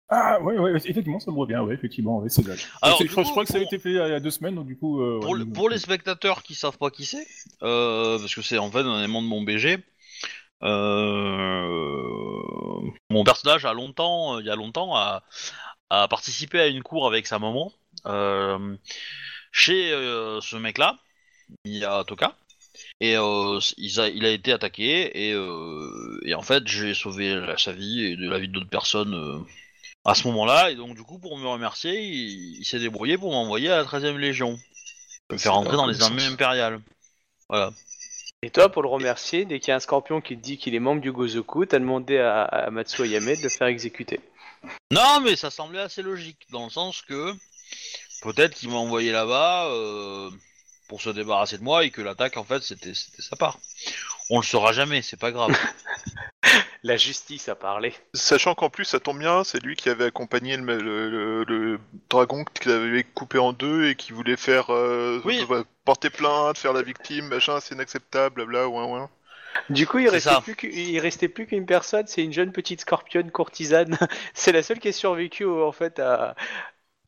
Ah, 0.08 0.40
ouais, 0.40 0.56
ouais, 0.58 0.72
effectivement, 0.76 1.18
ça 1.18 1.32
me 1.32 1.36
revient, 1.36 1.56
ouais, 1.56 1.74
effectivement, 1.74 2.18
ouais, 2.18 2.28
c'est. 2.28 2.44
Alors, 2.80 2.98
C'est- 2.98 3.06
je, 3.06 3.10
crois- 3.12 3.24
coup, 3.24 3.26
je 3.26 3.30
crois 3.32 3.44
que 3.44 3.50
ça 3.50 3.58
a 3.58 3.62
été 3.62 3.78
fait 3.78 3.90
il 3.90 3.96
y 3.96 4.00
a 4.00 4.20
deux 4.20 4.30
semaines, 4.30 4.54
donc 4.54 4.66
du 4.66 4.76
coup. 4.76 5.00
euh, 5.00 5.18
Pour, 5.20 5.32
ouais, 5.32 5.38
le- 5.40 5.44
nous- 5.46 5.52
pour 5.52 5.68
les 5.68 5.78
spectateurs 5.78 6.42
qui 6.44 6.54
savent 6.54 6.78
pas 6.78 6.90
qui 6.90 7.04
c'est, 7.04 7.26
euh, 7.62 8.18
parce 8.18 8.34
que 8.34 8.42
c'est 8.42 8.58
en 8.58 8.70
fait 8.70 8.80
un 8.80 8.98
élément 8.98 9.22
de 9.22 9.26
mon 9.26 9.42
BG, 9.42 9.72
euh, 9.74 9.78
mon 13.10 13.24
personnage 13.24 13.64
a 13.64 13.72
longtemps, 13.72 14.36
euh, 14.36 14.40
il 14.40 14.46
y 14.46 14.50
a 14.50 14.56
longtemps, 14.56 14.96
a, 14.96 15.22
a 15.90 16.08
participé 16.08 16.60
à 16.60 16.66
une 16.66 16.82
cour 16.82 17.06
avec 17.06 17.26
sa 17.26 17.38
maman 17.38 17.72
euh, 18.06 18.76
chez 19.52 19.92
euh, 19.92 20.40
ce 20.40 20.56
mec-là, 20.56 20.98
Mia 21.64 22.04
Toka. 22.06 22.36
Et 23.00 23.16
euh, 23.16 23.58
il, 23.78 24.00
a, 24.00 24.08
il 24.08 24.24
a 24.26 24.30
été 24.30 24.52
attaqué 24.52 25.28
et, 25.28 25.32
euh, 25.32 26.20
et 26.24 26.34
en 26.34 26.42
fait 26.42 26.66
j'ai 26.68 26.92
sauvé 26.92 27.34
la- 27.34 27.56
sa 27.56 27.72
vie 27.72 28.04
et 28.04 28.16
de 28.16 28.28
la 28.28 28.38
vie 28.38 28.48
d'autres 28.48 28.68
personnes 28.68 29.14
euh, 29.14 29.38
à 30.04 30.14
ce 30.14 30.26
moment-là 30.28 30.70
et 30.70 30.74
donc 30.76 30.94
du 30.94 31.02
coup 31.02 31.18
pour 31.18 31.38
me 31.38 31.46
remercier 31.46 31.98
il, 32.02 32.58
il 32.60 32.64
s'est 32.66 32.78
débrouillé 32.78 33.16
pour 33.16 33.32
m'envoyer 33.32 33.70
à 33.70 33.76
la 33.78 33.84
13ème 33.84 34.18
Légion 34.18 34.58
me 35.30 35.38
faire 35.38 35.54
rentrer 35.54 35.76
dans 35.76 35.86
les 35.86 36.02
armées 36.02 36.24
impériales. 36.24 36.80
Voilà. 37.48 37.72
Et 38.46 38.50
toi, 38.50 38.68
pour 38.68 38.82
le 38.82 38.88
remercier, 38.88 39.44
dès 39.44 39.58
qu'il 39.58 39.70
y 39.70 39.72
a 39.72 39.74
un 39.74 39.80
scorpion 39.80 40.20
qui 40.20 40.36
te 40.36 40.40
dit 40.40 40.56
qu'il 40.56 40.76
est 40.76 40.78
membre 40.78 41.00
du 41.00 41.10
Gozoku, 41.10 41.66
t'as 41.66 41.80
demandé 41.80 42.18
à, 42.18 42.44
à 42.44 42.70
Matsu 42.70 43.02
Ayame 43.02 43.34
de 43.34 43.42
le 43.42 43.48
faire 43.48 43.66
exécuter. 43.66 44.20
Non, 44.92 45.20
mais 45.20 45.34
ça 45.34 45.50
semblait 45.50 45.80
assez 45.80 46.00
logique, 46.00 46.46
dans 46.52 46.66
le 46.66 46.70
sens 46.70 47.02
que 47.02 47.32
peut-être 48.22 48.54
qu'il 48.54 48.68
m'a 48.68 48.76
envoyé 48.76 49.10
là-bas 49.10 49.66
euh, 49.70 50.30
pour 50.86 51.02
se 51.02 51.10
débarrasser 51.10 51.58
de 51.58 51.64
moi 51.64 51.84
et 51.84 51.90
que 51.90 52.02
l'attaque, 52.02 52.36
en 52.36 52.44
fait, 52.44 52.62
c'était 52.62 52.94
c'était 52.94 53.20
sa 53.20 53.34
part. 53.34 53.58
On 54.30 54.38
le 54.38 54.44
saura 54.44 54.72
jamais, 54.72 55.02
c'est 55.02 55.18
pas 55.18 55.32
grave. 55.32 55.50
La 56.86 56.96
justice 56.96 57.48
a 57.48 57.54
parlé. 57.54 57.92
Sachant 58.14 58.54
qu'en 58.54 58.70
plus, 58.70 58.84
ça 58.84 58.98
tombe 58.98 59.18
bien, 59.18 59.44
c'est 59.44 59.62
lui 59.62 59.76
qui 59.76 59.88
avait 59.90 60.06
accompagné 60.06 60.56
le, 60.56 60.78
le- 60.80 61.08
le- 61.10 61.44
le 61.44 61.80
dragon 62.10 62.44
qu'il 62.44 62.70
avait 62.72 63.04
coupé 63.04 63.38
en 63.38 63.52
deux 63.52 63.88
et 63.90 63.94
qui 63.94 64.12
voulait 64.12 64.36
faire 64.36 64.70
euh, 64.72 65.20
Oui. 65.24 65.46
euh, 65.50 65.64
porter 65.84 66.10
plainte, 66.10 66.58
faire 66.58 66.72
la 66.72 66.82
victime, 66.82 67.28
machin, 67.28 67.60
c'est 67.60 67.74
inacceptable, 67.74 68.36
blabla, 68.46 68.68
ouin 68.68 68.84
ouin. 68.86 69.10
Du 69.70 69.86
coup, 69.86 69.98
il 69.98 70.08
restait, 70.08 70.36
plus 70.42 70.56
il 70.72 70.98
restait 71.00 71.28
plus 71.28 71.46
qu'une 71.46 71.66
personne, 71.66 72.06
c'est 72.06 72.22
une 72.22 72.32
jeune 72.32 72.52
petite 72.52 72.80
scorpionne 72.82 73.30
courtisane. 73.30 73.96
c'est 74.34 74.52
la 74.52 74.62
seule 74.62 74.78
qui 74.78 74.88
est 74.88 74.92
survécu 74.92 75.44
en 75.46 75.72
fait 75.72 75.98
à, 75.98 76.34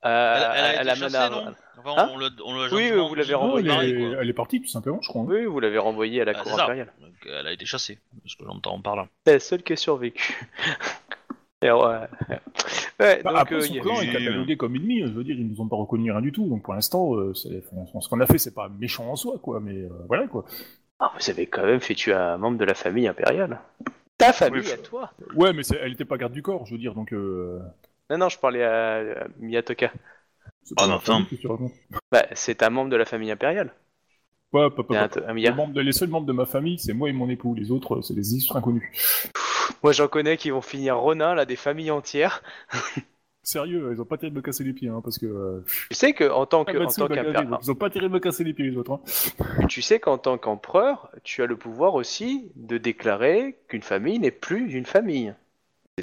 à, 0.02 0.10
Elle, 0.56 0.80
elle 0.80 0.88
a 0.88 0.92
à 0.92 0.94
été 0.94 1.00
chassée, 1.00 1.16
menace. 1.18 1.30
non 1.30 1.54
Enfin, 1.84 2.02
Hein 2.02 2.10
on 2.12 2.18
l'a 2.18 2.28
on 2.44 2.54
l'a 2.60 2.68
Oui, 2.74 2.90
vous 2.90 3.14
l'avez 3.14 3.34
renvoyée. 3.34 3.70
elle, 3.70 4.18
elle 4.20 4.28
est 4.28 4.32
partie, 4.32 4.60
tout 4.60 4.68
simplement, 4.68 4.98
je 5.00 5.08
crois. 5.08 5.22
hein. 5.22 5.26
Oui, 5.28 5.44
vous 5.44 5.60
l'avez 5.60 5.78
renvoyée 5.78 6.20
à 6.22 6.24
la 6.24 6.32
Ah, 6.36 6.42
cour 6.42 6.60
impériale. 6.60 6.92
Donc, 7.00 7.12
elle 7.26 7.46
a 7.46 7.52
été 7.52 7.64
chassée, 7.66 7.98
ce 8.26 8.36
que 8.36 8.44
j'entends 8.44 8.80
par 8.80 8.96
là. 8.96 9.06
C'est 9.26 9.32
la 9.34 9.40
seule 9.40 9.62
qui 9.62 9.72
a 9.74 9.76
survécu. 9.76 10.40
Et 11.62 11.70
ouais. 11.72 11.78
Ouais, 13.00 13.20
Bah, 13.24 13.30
donc, 13.32 13.40
après, 13.40 13.54
euh, 13.56 13.60
son 13.62 13.72
il 13.72 13.76
y 13.76 13.78
a 13.78 13.82
clan 13.82 14.00
est 14.00 14.12
catalogué 14.12 14.56
comme 14.56 14.76
ennemi, 14.76 15.00
je 15.00 15.06
veux 15.12 15.24
dire, 15.24 15.36
ils 15.36 15.48
nous 15.48 15.60
ont 15.60 15.66
pas 15.68 15.74
reconnu 15.76 16.10
rien 16.12 16.20
du 16.20 16.30
tout, 16.32 16.46
donc 16.48 16.62
pour 16.62 16.74
l'instant, 16.74 17.14
euh, 17.16 17.32
ce 17.34 18.08
qu'on 18.08 18.20
a 18.20 18.26
fait, 18.26 18.38
c'est 18.38 18.54
pas 18.54 18.68
méchant 18.68 19.08
en 19.10 19.16
soi, 19.16 19.38
quoi, 19.42 19.58
mais 19.60 19.74
euh, 19.82 19.88
voilà, 20.06 20.26
quoi. 20.28 20.44
Ah, 21.00 21.12
vous 21.18 21.30
avez 21.30 21.46
quand 21.46 21.64
même 21.64 21.80
fait 21.80 21.94
tuer 21.94 22.12
un 22.14 22.38
membre 22.38 22.58
de 22.58 22.64
la 22.64 22.74
famille 22.74 23.06
impériale. 23.08 23.60
Ta 24.18 24.32
famille 24.32 24.62
Oui, 24.64 24.72
à 24.72 24.78
toi 24.78 25.12
Ouais, 25.36 25.52
mais 25.52 25.62
elle 25.80 25.92
était 25.92 26.04
pas 26.04 26.16
garde 26.16 26.32
du 26.32 26.42
corps, 26.42 26.66
je 26.66 26.72
veux 26.74 26.78
dire, 26.78 26.94
donc... 26.94 27.12
Non, 28.10 28.19
non, 28.19 28.28
je 28.28 28.38
parlais 28.38 28.64
à, 28.64 28.96
à 28.96 29.26
Miyatoka. 29.38 29.93
c'est 30.62 30.75
Ah, 30.78 30.87
racontes. 30.87 31.72
Bah, 32.10 32.26
c'est 32.34 32.62
un 32.62 32.70
membre 32.70 32.90
de 32.90 32.96
la 32.96 33.05
famille 33.05 33.31
impériale. 33.31 33.72
Ouais, 34.52 34.70
pas, 34.70 34.82
Les, 35.28 35.34
Miya. 35.34 35.52
membres 35.52 35.75
de- 35.75 35.81
les 35.82 35.93
seuls 35.93 36.08
membres 36.08 36.26
de 36.26 36.32
ma 36.32 36.47
famille, 36.47 36.78
c'est 36.78 36.94
moi 36.94 37.11
et 37.11 37.12
mon 37.12 37.28
époux, 37.28 37.54
les 37.54 37.71
autres, 37.71 38.00
c'est 38.00 38.14
des 38.14 38.32
illustres 38.32 38.56
inconnus. 38.56 38.82
Moi, 39.82 39.92
j'en 39.92 40.09
connais 40.09 40.37
qui 40.38 40.50
vont 40.50 40.62
finir 40.62 40.97
Ronin, 40.99 41.35
là, 41.35 41.44
des 41.44 41.56
familles 41.56 41.90
entières. 41.90 42.42
Sérieux, 43.42 43.90
ils 43.94 44.00
ont 44.00 44.04
pas 44.04 44.18
tiré 44.18 44.30
de 44.30 44.37
me 44.37 44.42
casser 44.42 44.64
les 44.64 44.73
pieds, 44.73 44.88
hein, 44.88 45.00
parce 45.02 45.18
que... 45.18 45.26
Euh, 45.26 45.64
Tu 45.90 45.94
sais 45.94 46.12
que 46.12 46.28
en 46.28 46.44
tant 46.44 46.64
que, 46.64 46.76
ah, 46.76 46.85
en 46.85 46.87
tant 46.88 47.09
qu'imper- 47.09 47.44
donc 47.44 47.61
ils 47.62 47.71
ont 47.71 47.75
pas 47.75 47.88
tiré 47.88 48.06
de 48.09 48.12
me 48.12 48.21
casser 48.21 48.44
les 48.44 48.52
pieds, 48.52 48.71
les 48.71 48.76
autres. 48.76 48.92
Hein. 48.92 49.66
tu 49.68 49.80
sais 49.80 50.00
qu'en 50.00 50.18
tant 50.18 50.37
qu'empereur, 50.38 51.11
tu 51.25 51.42
as 51.42 51.47
le 51.47 51.56
pouvoir 51.56 51.94
aussi 51.94 52.50
de 52.56 52.76
déclarer 52.78 53.59
qu'une 53.68 53.82
famille 53.82 54.18
n'est 54.18 54.30
plus 54.32 54.73
une 54.75 54.85
famille. 54.87 55.35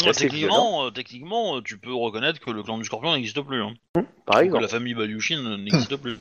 Ouais, 0.03 0.11
techniquement, 0.11 0.85
euh, 0.85 0.89
techniquement, 0.91 1.57
euh, 1.57 1.61
tu 1.61 1.77
peux 1.77 1.93
reconnaître 1.93 2.39
que 2.39 2.51
le 2.51 2.63
clan 2.63 2.77
du 2.77 2.85
Scorpion 2.85 3.13
n'existe 3.13 3.41
plus. 3.41 3.61
Hein. 3.61 3.73
par 4.25 4.37
Ou 4.37 4.39
que 4.39 4.45
exemple. 4.45 4.61
la 4.63 4.67
famille 4.67 4.93
Balyushin 4.93 5.57
n'existe 5.57 5.95
plus. 6.01 6.17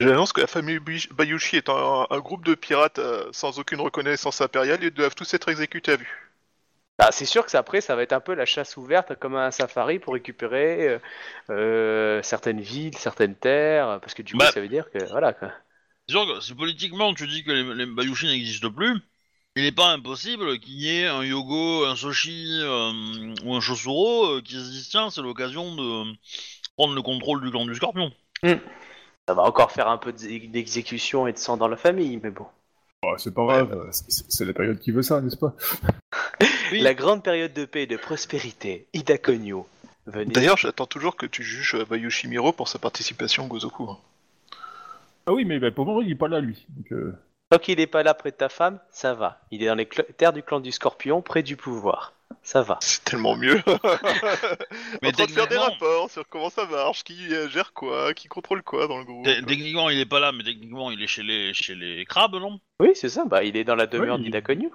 J'annonce 0.00 0.32
que 0.32 0.40
la 0.40 0.46
famille 0.46 0.78
Bayushi 0.78 1.56
est 1.56 1.68
un, 1.68 2.06
un 2.08 2.18
groupe 2.20 2.44
de 2.44 2.54
pirates 2.54 2.98
euh, 3.00 3.28
sans 3.32 3.58
aucune 3.58 3.80
reconnaissance 3.80 4.40
impériale, 4.40 4.78
ils 4.82 4.90
doivent 4.90 5.14
tous 5.14 5.32
être 5.34 5.48
exécutés 5.48 5.92
à 5.92 5.96
vue. 5.96 6.24
Ah, 7.00 7.10
c'est 7.12 7.24
sûr 7.24 7.44
que 7.44 7.50
ça, 7.50 7.58
après, 7.60 7.80
ça 7.80 7.94
va 7.94 8.02
être 8.02 8.12
un 8.12 8.20
peu 8.20 8.34
la 8.34 8.44
chasse 8.44 8.76
ouverte, 8.76 9.14
comme 9.16 9.36
un 9.36 9.50
safari 9.52 9.98
pour 10.00 10.14
récupérer 10.14 10.88
euh, 10.88 10.98
euh, 11.50 12.22
certaines 12.22 12.60
villes, 12.60 12.96
certaines 12.96 13.36
terres, 13.36 13.98
parce 14.00 14.14
que 14.14 14.22
du 14.22 14.32
coup, 14.32 14.38
Bah. 14.38 14.50
ça 14.52 14.60
veut 14.60 14.68
dire 14.68 14.90
que 14.90 14.98
voilà. 15.10 15.32
Quoi. 15.32 15.52
C'est 16.08 16.12
sûr 16.14 16.26
que 16.26 16.40
si 16.40 16.54
politiquement 16.54 17.14
tu 17.14 17.26
dis 17.28 17.44
que 17.44 17.52
les, 17.52 17.74
les 17.74 17.86
Bayushi 17.86 18.26
n'existent 18.26 18.70
plus, 18.72 19.00
il 19.58 19.64
n'est 19.64 19.72
pas 19.72 19.88
impossible 19.92 20.58
qu'il 20.60 20.74
y 20.80 20.98
ait 21.00 21.06
un 21.06 21.22
Yogo, 21.24 21.84
un 21.84 21.96
Soshi 21.96 22.60
euh, 22.62 23.34
ou 23.44 23.54
un 23.54 23.60
Chosuro 23.60 24.26
euh, 24.36 24.40
qui 24.42 24.54
se 24.54 24.70
disent 24.70 24.88
tiens, 24.90 25.10
c'est 25.10 25.20
l'occasion 25.22 25.74
de 25.74 26.12
prendre 26.76 26.94
le 26.94 27.02
contrôle 27.02 27.42
du 27.42 27.50
clan 27.50 27.66
du 27.66 27.74
Scorpion. 27.74 28.12
Ça 28.44 29.34
va 29.34 29.42
encore 29.42 29.72
faire 29.72 29.88
un 29.88 29.98
peu 29.98 30.12
d'ex- 30.12 30.48
d'exécution 30.48 31.26
et 31.26 31.32
de 31.32 31.38
sang 31.38 31.56
dans 31.56 31.68
la 31.68 31.76
famille, 31.76 32.18
mais 32.22 32.30
bon. 32.30 32.46
Oh, 33.04 33.14
c'est 33.18 33.34
pas 33.34 33.44
grave, 33.44 33.72
euh, 33.72 33.90
c'est- 33.90 34.44
la 34.44 34.52
période 34.52 34.78
qui 34.80 34.90
veut 34.90 35.02
ça, 35.02 35.20
n'est-ce 35.20 35.36
pas? 35.36 35.54
Oui. 36.70 36.80
La 36.80 36.94
grande 36.94 37.22
période 37.24 37.52
de 37.54 37.64
paix 37.64 37.84
et 37.84 37.86
de 37.86 37.96
prospérité, 37.96 38.86
Ida 38.92 39.16
Konyo. 39.18 39.66
Venez. 40.06 40.32
D'ailleurs, 40.32 40.56
j'attends 40.58 40.86
toujours 40.86 41.16
que 41.16 41.26
tu 41.26 41.42
juges 41.42 41.74
euh, 41.74 41.84
Bayushi 41.84 42.28
Miro 42.28 42.52
pour 42.52 42.68
sa 42.68 42.78
participation 42.78 43.44
au 43.44 43.48
Gozoku. 43.48 43.88
hein. 43.90 43.98
Ah 45.26 45.32
oui, 45.32 45.44
mais 45.44 45.58
bah, 45.58 45.70
pour 45.70 45.84
le 45.84 45.90
moment, 45.92 46.02
il 46.02 46.10
est 46.10 46.14
pas 46.14 46.28
là, 46.28 46.40
lui. 46.40 46.66
Donc, 46.70 46.92
euh, 46.92 47.12
Tant 47.50 47.58
qu'il 47.58 47.78
n'est 47.78 47.86
pas 47.86 48.02
là 48.02 48.12
près 48.14 48.30
de 48.30 48.36
ta 48.36 48.48
femme, 48.48 48.78
ça 48.90 49.14
va. 49.14 49.40
Il 49.50 49.62
est 49.62 49.66
dans 49.66 49.74
les 49.74 49.86
cl- 49.86 50.04
terres 50.16 50.32
du 50.34 50.42
clan 50.42 50.60
du 50.60 50.70
scorpion, 50.72 51.22
près 51.22 51.42
du 51.42 51.56
pouvoir. 51.56 52.12
Ça 52.42 52.60
va. 52.62 52.76
C'est 52.82 53.04
tellement 53.04 53.36
mieux. 53.36 53.62
Mais 55.02 55.08
en 55.08 55.12
train 55.12 55.24
de 55.26 55.30
faire 55.30 55.46
des 55.48 55.54
techniquement- 55.56 55.60
rapports 55.62 56.10
sur 56.10 56.28
comment 56.28 56.50
ça 56.50 56.66
marche, 56.66 57.04
qui 57.04 57.32
euh, 57.34 57.48
gère 57.48 57.72
quoi, 57.72 58.12
qui 58.14 58.28
contrôle 58.28 58.62
quoi 58.62 58.86
dans 58.86 58.98
le 58.98 59.04
groupe. 59.04 59.24
Techniquement, 59.24 59.88
il 59.90 59.98
est 59.98 60.06
pas 60.06 60.20
là, 60.20 60.30
mais 60.32 60.44
techniquement, 60.44 60.90
il 60.90 61.02
est 61.02 61.06
chez 61.06 61.22
les, 61.22 61.54
chez 61.54 61.74
les 61.74 62.04
crabes, 62.04 62.34
non? 62.36 62.60
Oui, 62.80 62.90
c'est 62.94 63.08
ça. 63.08 63.24
Bah, 63.24 63.42
il 63.44 63.56
est 63.56 63.64
dans 63.64 63.74
la 63.74 63.86
demeure 63.86 64.16
Oui, 64.16 64.22
il- 64.22 64.24
d'Ida 64.24 64.42
Konyo. 64.42 64.70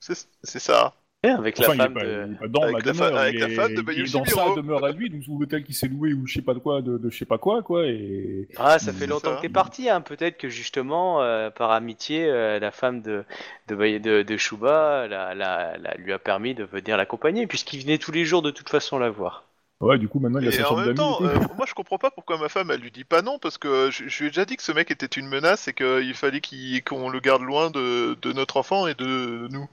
C'est 0.00 0.28
c'est 0.42 0.58
ça. 0.58 0.94
Avec 1.30 1.58
la 1.58 1.66
femme 1.72 1.94
pas, 1.94 2.04
de. 2.04 2.34
pas 2.38 2.48
dans 2.48 2.62
Avec 2.62 2.72
ma 2.72 2.78
la 2.78 2.94
fa- 2.94 3.06
demeure, 3.06 3.16
avec 3.20 3.34
il 3.34 3.40
la 3.40 3.48
est- 3.48 3.54
femme 3.54 3.68
de 3.68 3.72
il 3.74 3.78
est 3.78 3.82
Bayou 3.82 4.06
dans 4.12 4.24
Shimiro. 4.24 4.54
sa 4.54 4.56
demeure 4.60 4.84
à 4.84 4.92
lui, 4.92 5.10
donc 5.10 5.22
ou 5.28 5.38
l'hôtel 5.38 5.64
qui 5.64 5.72
s'est 5.74 5.88
loué 5.88 6.12
ou 6.14 6.26
je 6.26 6.34
sais 6.34 6.42
pas 6.42 6.54
de 6.54 6.58
quoi, 6.58 6.82
de, 6.82 6.98
de 6.98 7.10
je 7.10 7.16
sais 7.18 7.24
pas 7.24 7.38
quoi, 7.38 7.62
quoi, 7.62 7.86
et... 7.86 8.48
Ah, 8.56 8.78
ça 8.78 8.92
fait 8.92 9.06
longtemps 9.06 9.30
ça. 9.30 9.36
que 9.36 9.42
t'es 9.42 9.48
parti, 9.48 9.88
hein. 9.88 10.00
Peut-être 10.00 10.36
que 10.38 10.48
justement, 10.48 11.22
euh, 11.22 11.50
par 11.50 11.70
amitié, 11.72 12.26
euh, 12.28 12.58
la 12.58 12.70
femme 12.70 13.02
de 13.02 13.24
de, 13.68 13.98
de, 13.98 14.22
de 14.22 14.36
Shuba 14.36 15.06
la, 15.08 15.34
la- 15.34 15.76
la- 15.78 15.94
lui 15.96 16.12
a 16.12 16.18
permis 16.18 16.54
de 16.54 16.64
venir 16.64 16.96
l'accompagner, 16.96 17.46
puisqu'il 17.46 17.80
venait 17.80 17.98
tous 17.98 18.12
les 18.12 18.24
jours 18.24 18.42
de 18.42 18.50
toute 18.50 18.68
façon 18.68 18.98
la 18.98 19.10
voir. 19.10 19.44
Ouais, 19.80 19.98
du 19.98 20.08
coup, 20.08 20.20
maintenant, 20.20 20.40
il 20.40 20.46
a 20.46 20.48
Et 20.48 20.52
sa 20.52 20.64
en 20.64 20.68
chambre 20.68 20.80
même 20.86 20.94
d'amis. 20.94 20.98
temps, 20.98 21.18
euh, 21.22 21.34
moi 21.54 21.66
je 21.68 21.74
comprends 21.74 21.98
pas 21.98 22.10
pourquoi 22.10 22.38
ma 22.38 22.48
femme 22.48 22.70
elle 22.70 22.80
lui 22.80 22.90
dit 22.90 23.04
pas 23.04 23.20
non 23.20 23.38
parce 23.38 23.58
que 23.58 23.90
je, 23.90 24.08
je 24.08 24.18
lui 24.20 24.26
ai 24.26 24.30
déjà 24.30 24.46
dit 24.46 24.56
que 24.56 24.62
ce 24.62 24.72
mec 24.72 24.90
était 24.90 25.04
une 25.04 25.28
menace 25.28 25.68
et 25.68 25.74
qu'il 25.74 26.14
fallait 26.14 26.40
qu'on 26.80 27.10
le 27.10 27.20
garde 27.20 27.42
loin 27.42 27.70
de, 27.70 28.14
de 28.22 28.32
notre 28.32 28.56
enfant 28.56 28.86
et 28.86 28.94
de 28.94 29.48
nous. 29.50 29.68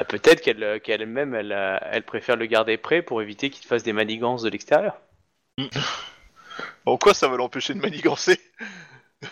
Euh, 0.00 0.04
Peut-être 0.04 0.40
qu'elle 0.40 0.62
euh, 0.62 0.78
qu'elle-même, 0.78 1.34
elle, 1.34 1.52
euh, 1.52 1.78
elle 1.90 2.02
préfère 2.04 2.36
le 2.36 2.46
garder 2.46 2.76
prêt 2.76 3.02
pour 3.02 3.20
éviter 3.22 3.50
qu'il 3.50 3.66
fasse 3.66 3.82
des 3.82 3.92
manigances 3.92 4.42
de 4.42 4.48
l'extérieur. 4.50 4.96
En 6.84 6.96
quoi 6.98 7.14
ça 7.14 7.28
va 7.28 7.36
l'empêcher 7.36 7.74
de 7.74 7.78
manigancer? 7.80 8.38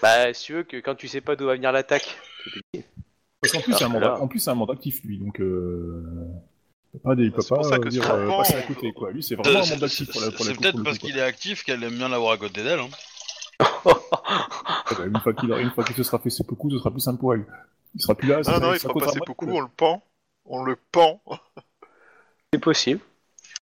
Bah, 0.03 0.33
si 0.33 0.45
tu 0.47 0.53
veux 0.55 0.63
que 0.63 0.77
quand 0.79 0.95
tu 0.95 1.09
sais 1.09 1.21
pas 1.21 1.35
d'où 1.35 1.47
va 1.47 1.55
venir 1.55 1.73
l'attaque. 1.73 2.17
Parce 3.41 3.53
qu'en 3.53 3.61
plus, 3.61 3.73
c'est 3.75 3.85
un, 3.85 3.87
alors, 3.89 3.93
mandat, 3.93 4.07
alors. 4.07 4.23
en 4.23 4.29
plus, 4.29 4.39
c'est 4.39 4.51
un 4.51 4.55
mandat 4.55 4.75
actif, 4.75 5.03
lui, 5.03 5.19
donc... 5.19 5.41
Euh... 5.41 6.05
Pas 7.03 7.15
des, 7.15 7.25
il 7.25 7.33
peut 7.33 7.41
C'est 7.43 7.49
pour 7.49 7.59
pas 7.59 7.63
ça 7.65 7.79
que 7.79 7.87
euh, 7.87 7.91
dire, 7.91 8.11
euh, 8.11 8.29
passer 8.29 8.55
à 8.57 8.63
côté, 8.63 8.93
quoi. 8.93 9.11
Lui, 9.11 9.23
c'est 9.23 9.35
vraiment 9.35 9.61
un 9.61 9.67
mandat 9.67 9.87
actif 9.87 10.11
pour 10.11 10.21
la, 10.21 10.31
C'est 10.31 10.57
peut-être 10.59 10.83
parce 10.83 10.99
qu'il 10.99 11.17
est 11.19 11.23
actif 11.23 11.65
qu'elle 11.65 11.83
aime 11.85 11.97
bien 11.97 12.09
l'avoir 12.09 12.33
à 12.33 12.39
côté 12.39 12.63
d'elle. 12.63 12.81
Hein. 12.81 12.89
Ouais, 13.85 15.07
Une 15.07 15.21
fois 15.21 15.35
qu'il 15.35 15.51
qu'il 15.87 15.97
se 15.97 16.03
sera 16.03 16.19
fait 16.19 16.31
ses 16.31 16.45
coups, 16.45 16.73
ce 16.75 16.79
sera 16.79 16.91
plus 16.91 17.01
simple 17.01 17.19
pour 17.21 17.35
elle. 17.35 17.45
Il 17.95 18.01
sera 18.01 18.15
plus 18.15 18.29
là, 18.29 18.43
ça 18.43 18.53
Ah 18.53 18.57
sera- 18.57 18.67
non, 18.67 18.75
il 18.75 18.79
fera 18.79 18.93
de 18.95 19.19
beaucoup, 19.19 19.47
problèmes. 19.47 19.57
on 19.57 19.61
le 19.61 19.69
pend. 19.69 20.03
On 20.49 20.65
le 20.65 20.77
pend. 20.77 21.21
C'est 22.53 22.61
possible. 22.61 23.01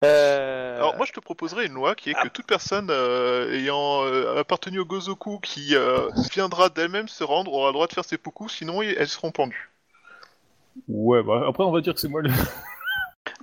Euh... 0.06 0.78
Alors 0.78 0.96
moi 0.96 1.06
je 1.06 1.12
te 1.12 1.20
proposerais 1.20 1.66
une 1.66 1.74
loi 1.74 1.94
qui 1.94 2.12
est 2.12 2.14
que 2.14 2.30
toute 2.30 2.48
personne 2.48 2.88
euh, 2.90 3.52
ayant 3.52 4.06
euh, 4.06 4.38
appartenu 4.38 4.80
au 4.80 4.86
Gozoku 4.86 5.40
qui 5.40 5.76
euh, 5.76 6.10
viendra 6.32 6.70
d'elle-même 6.70 7.10
se 7.10 7.26
rendre 7.26 7.52
aura 7.52 7.68
le 7.68 7.74
droit 7.74 7.88
de 7.88 7.92
faire 7.92 8.06
ses 8.06 8.18
poucous, 8.18 8.48
sinon 8.48 8.82
elles 8.82 9.10
seront 9.10 9.32
pendues. 9.32 9.72
Ouais, 10.88 11.22
bah 11.22 11.44
après, 11.46 11.66
on 11.66 11.72
va 11.72 11.82
dire 11.82 11.94
que 11.94 12.00
c'est 12.00 12.08
moi 12.08 12.22
le... 12.22 12.30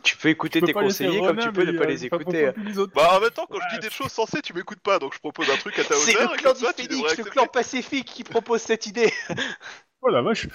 Tu 0.03 0.17
peux 0.17 0.29
écouter 0.29 0.63
tes 0.63 0.73
conseillers 0.73 1.21
comme 1.21 1.39
tu 1.39 1.53
peux 1.53 1.65
mais, 1.65 1.73
ne 1.73 1.79
pas 1.79 1.85
les 1.85 2.07
écouter. 2.07 2.51
Bah 2.95 3.17
en 3.17 3.21
même 3.21 3.31
temps 3.31 3.47
quand 3.51 3.59
je 3.61 3.75
dis 3.75 3.81
des 3.81 3.91
choses 3.91 4.11
sensées 4.11 4.41
tu 4.41 4.55
m'écoutes 4.55 4.81
pas 4.81 4.99
donc 4.99 5.13
je 5.13 5.19
propose 5.19 5.51
un 5.51 5.57
truc 5.57 5.79
à 5.79 5.85
ta 5.85 5.95
C'est 5.95 6.17
hauteur 6.17 6.33
le 6.33 6.39
clan 6.39 6.53
d'Iphénix, 6.55 7.19
le 7.19 7.25
clan 7.25 7.47
pacifique 7.47 8.07
qui 8.07 8.25
propose 8.25 8.63
cette 8.63 8.87
idée. 8.87 9.13
Oh 10.03 10.09
la 10.09 10.23
vache 10.23 10.47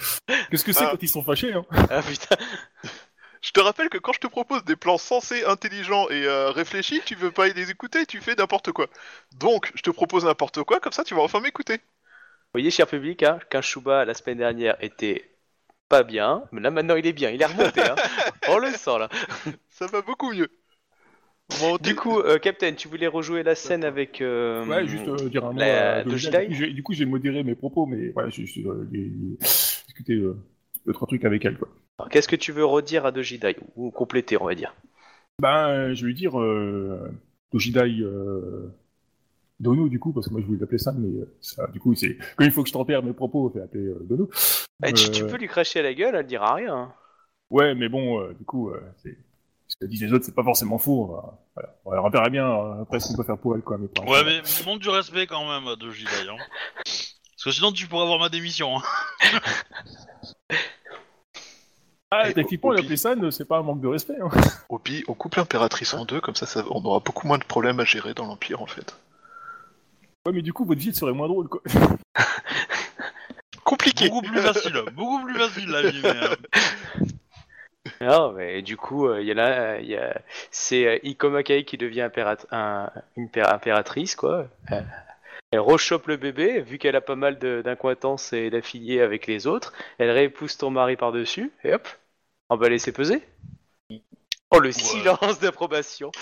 Qu'est-ce 0.50 0.64
que 0.64 0.72
c'est 0.72 0.84
Ah. 0.84 0.90
quand 0.92 1.02
ils 1.02 1.08
sont 1.08 1.22
fâchés, 1.22 1.52
hein 1.52 1.64
ah 1.90 2.02
putain. 2.02 2.36
Je 3.42 3.50
te 3.50 3.58
rappelle 3.58 3.88
que 3.88 3.98
quand 3.98 4.12
je 4.12 4.20
te 4.20 4.28
propose 4.28 4.64
des 4.64 4.76
plans 4.76 4.98
sensés, 4.98 5.44
intelligents 5.44 6.08
et 6.10 6.24
euh, 6.26 6.50
réfléchis, 6.52 7.00
tu 7.04 7.16
veux 7.16 7.32
pas 7.32 7.48
les 7.48 7.70
écouter, 7.72 8.06
tu 8.06 8.20
fais 8.20 8.36
n'importe 8.36 8.70
quoi. 8.70 8.86
Donc 9.34 9.72
je 9.74 9.82
te 9.82 9.90
propose 9.90 10.24
n'importe 10.24 10.62
quoi, 10.62 10.78
comme 10.78 10.92
ça 10.92 11.02
tu 11.02 11.14
vas 11.16 11.22
enfin 11.22 11.40
m'écouter. 11.40 11.74
Vous 11.78 12.60
voyez, 12.60 12.70
cher 12.70 12.86
public, 12.86 13.24
hein, 13.24 13.40
qu'un 13.50 13.60
Shuba 13.60 14.04
la 14.04 14.14
semaine 14.14 14.38
dernière 14.38 14.76
était 14.80 15.34
pas 15.88 16.04
bien, 16.04 16.44
mais 16.52 16.60
là 16.60 16.70
maintenant 16.70 16.94
il 16.94 17.04
est 17.04 17.12
bien, 17.12 17.30
il 17.30 17.42
est 17.42 17.46
remonté. 17.46 17.80
Hein. 17.82 17.96
On 18.48 18.58
le 18.58 18.70
sent 18.70 18.98
là. 18.98 19.08
Ça 19.70 19.86
va 19.88 20.02
beaucoup 20.02 20.32
mieux. 20.32 20.48
Bon, 21.58 21.76
Du 21.80 21.94
coup, 21.94 22.18
euh, 22.20 22.38
Captain, 22.38 22.74
tu 22.74 22.88
voulais 22.88 23.06
rejouer 23.06 23.42
la 23.42 23.54
scène 23.54 23.84
avec. 23.84 24.20
euh, 24.20 24.64
Ouais, 24.66 24.86
juste 24.86 25.08
euh, 25.08 25.28
dire 25.28 25.44
un 25.44 25.52
mot 25.52 25.72
la 25.72 25.98
à 25.98 26.02
Dojidai 26.02 26.32
Dojidai. 26.32 26.34
Du 26.34 26.42
coup, 26.42 26.52
j'ai- 26.52 26.72
Du 26.72 26.82
coup, 26.84 26.92
j'ai 26.92 27.04
modéré 27.04 27.42
mes 27.42 27.54
propos, 27.56 27.86
mais 27.86 28.10
voilà, 28.10 28.28
j'ai 28.30 28.44
euh, 28.64 28.88
j'ai 28.92 29.10
discuté 29.86 30.14
euh, 30.14 30.36
deux, 30.86 30.92
trois 30.92 31.08
trucs 31.08 31.24
avec 31.24 31.44
elle, 31.44 31.58
quoi. 31.58 31.68
alors, 31.98 32.10
Qu'est-ce 32.10 32.28
que 32.28 32.36
tu 32.36 32.52
veux 32.52 32.66
redire 32.66 33.06
à 33.06 33.12
Dojidai 33.12 33.56
Ou 33.76 33.90
compléter, 33.90 34.36
on 34.36 34.44
va 34.44 34.54
dire. 34.54 34.74
Ben, 35.38 35.68
euh, 35.68 35.94
je 35.94 36.02
vais 36.02 36.08
lui 36.08 36.14
dire 36.14 36.38
euh, 36.40 37.10
Dojidai 37.52 38.00
euh, 38.02 38.72
Dono, 39.60 39.88
du 39.88 40.00
coup, 40.00 40.12
parce 40.12 40.28
que 40.28 40.32
moi 40.32 40.40
je 40.42 40.46
voulais 40.46 40.60
l'appeler 40.60 40.78
ça, 40.78 40.92
mais 40.92 41.08
euh, 41.20 41.36
ça, 41.40 41.66
du 41.68 41.80
coup, 41.80 41.94
c'est 41.94 42.18
quand 42.36 42.44
il 42.44 42.52
faut 42.52 42.62
que 42.62 42.68
je 42.68 42.74
tempère 42.74 43.02
mes 43.02 43.14
propos, 43.14 43.50
je 43.50 43.54
vais 43.56 43.60
l'appeler 43.60 43.86
euh, 43.88 44.06
Dono. 44.08 44.30
Eh, 44.84 44.92
tu, 44.92 45.10
tu 45.10 45.24
Euh, 45.24 45.26
peux 45.26 45.38
lui 45.38 45.48
cracher 45.48 45.80
à 45.80 45.82
la 45.82 45.92
gueule, 45.92 46.14
elle 46.14 46.24
dira 46.26 46.54
rien. 46.54 46.72
hein. 46.76 46.94
Ouais, 47.50 47.74
mais 47.74 47.88
bon, 47.88 48.20
euh, 48.20 48.32
du 48.34 48.44
coup, 48.44 48.70
euh, 48.70 48.80
c'est... 49.02 49.16
que 49.82 49.90
disent 49.90 50.02
les 50.02 50.12
autres, 50.12 50.24
c'est 50.24 50.34
pas 50.34 50.42
forcément 50.44 50.78
faux. 50.78 51.08
on 51.10 51.14
va- 51.14 51.38
Voilà. 51.84 52.02
On 52.02 52.10
verra 52.10 52.30
bien 52.30 52.48
euh, 52.48 52.82
après 52.82 53.00
ce 53.00 53.08
qu'on 53.08 53.16
peut 53.16 53.24
faire 53.24 53.38
pour 53.38 53.54
elle, 53.56 53.62
quoi. 53.62 53.78
Mais 53.78 53.88
Ouais, 54.08 54.24
mais 54.24 54.40
montre 54.66 54.80
du 54.80 54.88
respect 54.88 55.26
quand 55.26 55.46
même 55.48 55.68
à 55.68 55.76
De 55.76 55.90
Jedi. 55.90 56.08
Hein. 56.30 56.36
Parce 56.84 57.44
que 57.44 57.50
sinon, 57.50 57.72
tu 57.72 57.86
pourrais 57.88 58.02
avoir 58.04 58.18
ma 58.18 58.28
démission. 58.28 58.78
Hein. 58.78 58.82
Ah, 62.14 62.30
techniquement, 62.32 62.72
ça, 62.96 63.14
ne- 63.16 63.30
c'est 63.30 63.46
pas 63.46 63.56
un 63.58 63.62
manque 63.62 63.80
de 63.80 63.88
respect. 63.88 64.16
Hein. 64.22 64.28
Obi, 64.68 65.02
on 65.08 65.14
coupe 65.14 65.34
l'impératrice 65.36 65.94
en 65.94 66.04
deux, 66.04 66.20
comme 66.20 66.34
ça, 66.34 66.44
ça 66.44 66.62
on 66.70 66.84
aura 66.84 67.00
beaucoup 67.00 67.26
moins 67.26 67.38
de 67.38 67.44
problèmes 67.44 67.80
à 67.80 67.84
gérer 67.84 68.12
dans 68.12 68.26
l'Empire 68.26 68.60
en 68.60 68.66
fait. 68.66 68.94
Ouais, 70.26 70.32
mais 70.32 70.42
du 70.42 70.52
coup, 70.52 70.64
votre 70.66 70.80
vie 70.80 70.94
serait 70.94 71.12
moins 71.14 71.26
drôle, 71.28 71.48
quoi. 71.48 71.62
Compliqué 73.64 74.08
Beaucoup 74.10 74.26
plus 74.26 74.40
facile, 74.42 74.82
beaucoup 74.94 75.24
plus 75.24 75.34
facile 75.38 75.68
la 75.70 75.90
vie. 75.90 76.00
Mais, 76.02 76.08
euh, 76.10 76.36
Non, 78.02 78.32
mais 78.32 78.62
du 78.62 78.76
coup, 78.76 79.06
euh, 79.06 79.20
il 79.20 79.28
y 79.28 79.30
a 79.30 79.34
là, 79.34 79.80
il 79.80 79.86
y 79.86 79.96
a... 79.96 80.20
c'est 80.50 80.86
euh, 80.86 80.98
Ikoma 81.04 81.42
Kai 81.42 81.64
qui 81.64 81.78
devient 81.78 82.00
impérat- 82.02 82.46
un- 82.50 82.90
une 83.16 83.28
pé- 83.30 83.42
impératrice, 83.42 84.16
quoi. 84.16 84.48
Euh, 84.72 84.80
Elle 85.52 85.60
rechoppe 85.60 86.08
le 86.08 86.16
bébé, 86.16 86.60
vu 86.62 86.78
qu'elle 86.78 86.96
a 86.96 87.00
pas 87.00 87.14
mal 87.14 87.38
de- 87.38 87.62
d'incointances 87.62 88.32
et 88.32 88.50
d'affiliés 88.50 89.00
avec 89.00 89.26
les 89.26 89.46
autres. 89.46 89.72
Elle 89.98 90.10
réépouse 90.10 90.56
ton 90.56 90.70
mari 90.70 90.96
par-dessus, 90.96 91.52
et 91.62 91.74
hop, 91.74 91.86
on 92.50 92.56
va 92.56 92.68
laisser 92.68 92.90
peser. 92.92 93.22
Oh, 94.50 94.58
le 94.58 94.72
silence 94.72 95.38
d'approbation. 95.40 96.10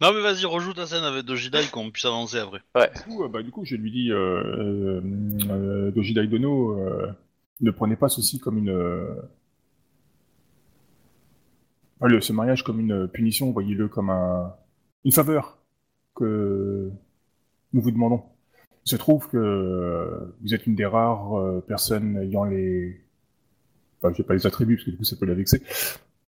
Non, 0.00 0.12
mais 0.12 0.20
vas-y, 0.20 0.44
rejoue 0.46 0.74
ta 0.74 0.84
scène 0.84 1.04
avec 1.04 1.24
De 1.24 1.36
Jedi 1.36 1.68
qu'on 1.70 1.88
puisse 1.92 2.04
avancer 2.06 2.38
après. 2.38 2.60
Du 2.96 3.02
coup, 3.04 3.22
euh, 3.24 3.28
bah, 3.28 3.40
du 3.40 3.52
coup, 3.52 3.64
je 3.64 3.76
lui 3.76 3.92
dis, 3.92 4.10
euh, 4.10 4.42
euh, 4.42 5.00
euh, 5.48 5.90
Dojidai 5.92 6.26
Dono, 6.26 6.72
euh, 6.76 7.06
ne 7.60 7.70
prenez 7.70 7.94
pas 7.94 8.08
ceci 8.08 8.40
comme 8.40 8.58
une... 8.58 9.16
euh, 12.02 12.06
enfin, 12.06 12.08
le- 12.08 12.20
ce 12.20 12.32
mariage 12.32 12.64
comme 12.64 12.80
une 12.80 13.08
punition, 13.08 13.52
voyez-le 13.52 13.88
comme 13.88 14.10
un, 14.10 14.54
une 15.04 15.12
faveur 15.12 15.58
que 16.14 16.90
nous 17.72 17.82
vous 17.82 17.90
demandons. 17.90 18.22
Il 18.86 18.90
se 18.90 18.96
trouve 18.96 19.28
que 19.28 19.36
euh, 19.38 20.36
vous 20.42 20.54
êtes 20.54 20.66
une 20.66 20.74
des 20.76 20.86
rares 20.86 21.34
euh, 21.38 21.60
personnes 21.66 22.18
ayant 22.18 22.44
les... 22.44 23.00
Je 24.16 24.22
pas 24.22 24.34
les 24.34 24.46
attributs, 24.46 24.76
parce 24.76 24.84
que 24.84 24.90
du 24.90 24.96
coup, 24.98 25.04
ça 25.04 25.16
peut 25.16 25.24
la 25.26 25.34
vexer. 25.34 25.62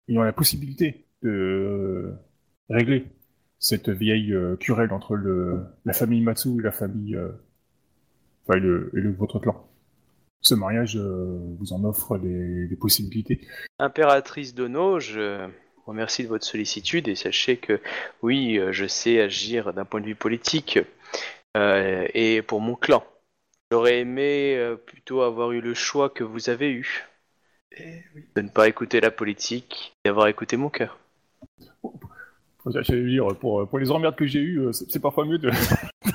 Ayant 0.08 0.22
la 0.24 0.32
possibilité 0.34 1.06
de 1.22 1.30
euh, 1.30 2.12
régler 2.68 3.06
cette 3.58 3.88
vieille 3.88 4.34
euh, 4.34 4.56
querelle 4.56 4.92
entre 4.92 5.16
le, 5.16 5.64
la 5.86 5.94
famille 5.94 6.22
Matsu 6.22 6.58
et 6.58 6.62
la 6.62 6.72
famille, 6.72 7.16
euh, 7.16 7.30
enfin, 8.46 8.58
et 8.58 8.60
le, 8.60 8.90
et 8.94 9.00
le- 9.00 9.12
votre 9.12 9.38
clan. 9.38 9.68
Ce 10.42 10.54
mariage 10.54 10.96
euh, 10.96 11.38
vous 11.58 11.72
en 11.72 11.84
offre 11.84 12.18
des, 12.18 12.66
des 12.66 12.76
possibilités. 12.76 13.40
Impératrice 13.78 14.54
Dono, 14.54 14.98
je 14.98 15.46
vous 15.46 15.82
remercie 15.86 16.24
de 16.24 16.28
votre 16.28 16.44
sollicitude 16.44 17.08
et 17.08 17.14
sachez 17.14 17.56
que 17.56 17.80
oui, 18.22 18.58
euh, 18.58 18.72
je 18.72 18.86
sais 18.86 19.20
agir 19.20 19.72
d'un 19.72 19.84
point 19.84 20.00
de 20.00 20.06
vue 20.06 20.16
politique 20.16 20.80
euh, 21.56 22.06
et 22.12 22.42
pour 22.42 22.60
mon 22.60 22.74
clan. 22.74 23.04
J'aurais 23.70 24.00
aimé 24.00 24.56
euh, 24.56 24.76
plutôt 24.76 25.22
avoir 25.22 25.52
eu 25.52 25.60
le 25.60 25.74
choix 25.74 26.10
que 26.10 26.24
vous 26.24 26.50
avez 26.50 26.70
eu. 26.70 27.08
De 28.36 28.42
ne 28.42 28.50
pas 28.50 28.68
écouter 28.68 29.00
la 29.00 29.10
politique 29.10 29.96
et 30.04 30.08
d'avoir 30.08 30.26
écouté 30.26 30.58
mon 30.58 30.68
cœur. 30.68 30.98
J'allais 32.66 33.04
dire, 33.06 33.26
pour, 33.40 33.66
pour 33.68 33.78
les 33.78 33.90
emmerdes 33.90 34.14
que 34.14 34.26
j'ai 34.26 34.38
eues, 34.40 34.58
euh, 34.60 34.72
c'est 34.72 35.00
parfois 35.00 35.24
mieux 35.24 35.38
de 35.38 35.50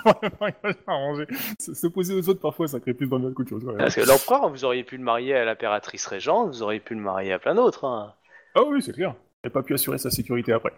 S'opposer 1.59 2.13
aux 2.13 2.29
autres, 2.29 2.39
parfois, 2.39 2.67
ça 2.67 2.79
crée 2.79 2.93
plus 2.93 3.07
d'emmerdes 3.07 3.33
qu'autre 3.33 3.49
chose. 3.49 3.63
ouais. 3.65 3.77
Parce 3.77 3.95
que 3.95 4.01
l'empereur, 4.01 4.49
vous 4.49 4.65
auriez 4.65 4.83
pu 4.83 4.97
le 4.97 5.03
marier 5.03 5.35
à 5.35 5.45
l'impératrice 5.45 6.05
régente, 6.07 6.49
vous 6.49 6.63
auriez 6.63 6.79
pu 6.79 6.95
le 6.95 7.01
marier 7.01 7.33
à 7.33 7.39
plein 7.39 7.55
d'autres. 7.55 7.85
Hein. 7.85 8.13
Ah 8.55 8.63
oui, 8.65 8.81
c'est 8.81 8.93
clair. 8.93 9.13
Il 9.43 9.47
n'a 9.47 9.51
pas 9.51 9.63
pu 9.63 9.73
assurer 9.73 9.97
sa 9.97 10.09
sécurité 10.09 10.51
après. 10.53 10.73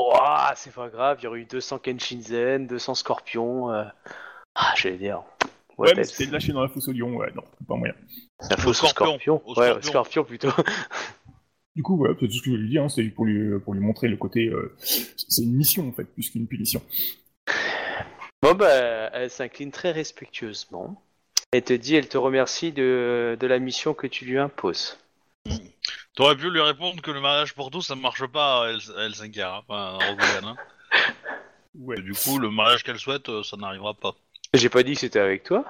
Ouah, 0.00 0.52
c'est 0.56 0.72
pas 0.74 0.88
grave, 0.88 1.18
il 1.20 1.24
y 1.24 1.26
aurait 1.28 1.40
eu 1.40 1.44
200 1.44 1.78
Kenshinzen, 1.78 2.66
200 2.66 2.94
Scorpions. 2.94 3.72
euh. 3.72 3.84
Ah, 4.54 4.72
j'allais 4.76 4.96
dire. 4.96 5.22
Ouais, 5.78 5.92
mais 5.96 6.04
c'était 6.04 6.30
lâché 6.30 6.52
dans 6.52 6.60
la 6.60 6.68
fosse 6.68 6.88
au 6.88 6.92
lion, 6.92 7.14
ouais, 7.16 7.32
non, 7.34 7.42
pas 7.66 7.74
moyen. 7.74 7.94
La 8.50 8.56
fausse 8.58 8.82
Au 8.82 8.86
scorpion. 8.86 9.38
scorpion, 9.38 9.42
au 9.46 9.58
Ouais, 9.58 9.68
scorpion. 9.68 9.90
scorpion 9.90 10.24
plutôt. 10.24 10.48
Du 11.80 11.82
coup, 11.82 11.96
voilà, 11.96 12.14
c'est 12.20 12.26
tout 12.26 12.34
ce 12.34 12.42
que 12.42 12.50
je 12.50 12.56
lui 12.56 12.68
dis, 12.68 12.78
hein, 12.78 12.90
c'est 12.90 13.02
pour 13.04 13.24
lui, 13.24 13.58
pour 13.60 13.72
lui 13.72 13.80
montrer 13.80 14.06
le 14.06 14.18
côté. 14.18 14.48
euh, 14.48 14.76
c'est 14.82 15.40
une 15.42 15.54
mission, 15.54 15.88
en 15.88 15.92
fait, 15.92 16.04
plus 16.04 16.28
qu'une 16.28 16.46
punition. 16.46 16.82
Bon 18.42 18.52
bah, 18.52 19.08
elle 19.14 19.30
s'incline 19.30 19.70
très 19.70 19.90
respectueusement. 19.90 21.02
Elle 21.52 21.62
te 21.62 21.72
dit, 21.72 21.94
elle 21.94 22.06
te 22.06 22.18
remercie 22.18 22.70
de, 22.70 23.34
de 23.40 23.46
la 23.46 23.58
mission 23.58 23.94
que 23.94 24.06
tu 24.06 24.26
lui 24.26 24.36
imposes. 24.36 24.98
T'aurais 26.14 26.36
pu 26.36 26.50
lui 26.50 26.60
répondre 26.60 27.00
que 27.00 27.10
le 27.12 27.22
mariage 27.22 27.54
pour 27.54 27.70
tous 27.70 27.80
ça 27.80 27.94
marche 27.94 28.26
pas 28.26 28.66
à 28.66 28.70
El- 28.72 28.98
à 28.98 29.06
Helsinki, 29.06 29.42
enfin 29.42 29.98
hein. 30.44 30.56
Ouais. 31.74 31.98
Du 32.02 32.12
coup, 32.12 32.38
le 32.38 32.50
mariage 32.50 32.82
qu'elle 32.82 32.98
souhaite, 32.98 33.30
euh, 33.30 33.42
ça 33.42 33.56
n'arrivera 33.56 33.94
pas. 33.94 34.14
J'ai 34.52 34.68
pas 34.68 34.82
dit 34.82 34.92
que 34.92 35.00
c'était 35.00 35.18
avec 35.18 35.44
toi. 35.44 35.64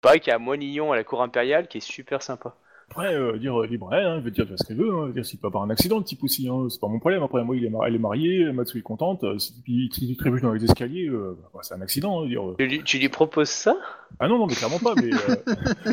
Pareil 0.00 0.18
qu'il 0.18 0.32
y 0.32 0.34
a 0.34 0.38
Moignon 0.40 0.90
à 0.90 0.96
la 0.96 1.04
cour 1.04 1.22
impériale 1.22 1.68
qui 1.68 1.78
est 1.78 1.80
super 1.80 2.22
sympa. 2.22 2.56
Après, 2.90 3.14
euh, 3.14 3.38
dire 3.38 3.60
euh, 3.60 3.66
libre 3.66 3.92
à 3.92 3.98
elle, 3.98 4.06
hein, 4.06 4.20
veut 4.20 4.30
dire 4.30 4.46
ce 4.56 4.62
qu'elle 4.64 4.76
veut, 4.76 4.94
hein, 4.94 5.08
dire 5.08 5.24
s'il 5.26 5.38
peut 5.40 5.46
avoir 5.48 5.64
un 5.64 5.70
accident, 5.70 5.98
le 5.98 6.04
type 6.04 6.22
aussi, 6.22 6.48
hein, 6.48 6.66
c'est 6.70 6.80
pas 6.80 6.86
mon 6.88 6.98
problème. 7.00 7.22
Après, 7.22 7.42
moi, 7.44 7.56
il 7.56 7.64
est 7.64 7.70
mar- 7.70 7.86
elle 7.86 7.94
est 7.94 7.98
mariée, 7.98 8.52
Matsu 8.52 8.78
est 8.78 8.82
contente, 8.82 9.24
euh, 9.24 9.38
si 9.38 9.54
il, 9.66 9.90
il 10.02 10.16
trébuche 10.16 10.42
dans 10.42 10.52
les 10.52 10.64
escaliers, 10.64 11.08
euh, 11.08 11.36
bah, 11.52 11.60
c'est 11.62 11.74
un 11.74 11.80
accident, 11.80 12.22
hein, 12.22 12.26
dire. 12.28 12.46
euh. 12.46 12.54
Tu 12.58 12.66
lui, 12.66 12.82
tu 12.84 12.98
lui 12.98 13.08
proposes 13.08 13.48
ça? 13.48 13.76
Ah 14.20 14.28
non, 14.28 14.38
non, 14.38 14.46
mais 14.46 14.54
clairement 14.54 14.78
pas, 14.78 14.94
mais. 14.96 15.10
euh, 15.12 15.36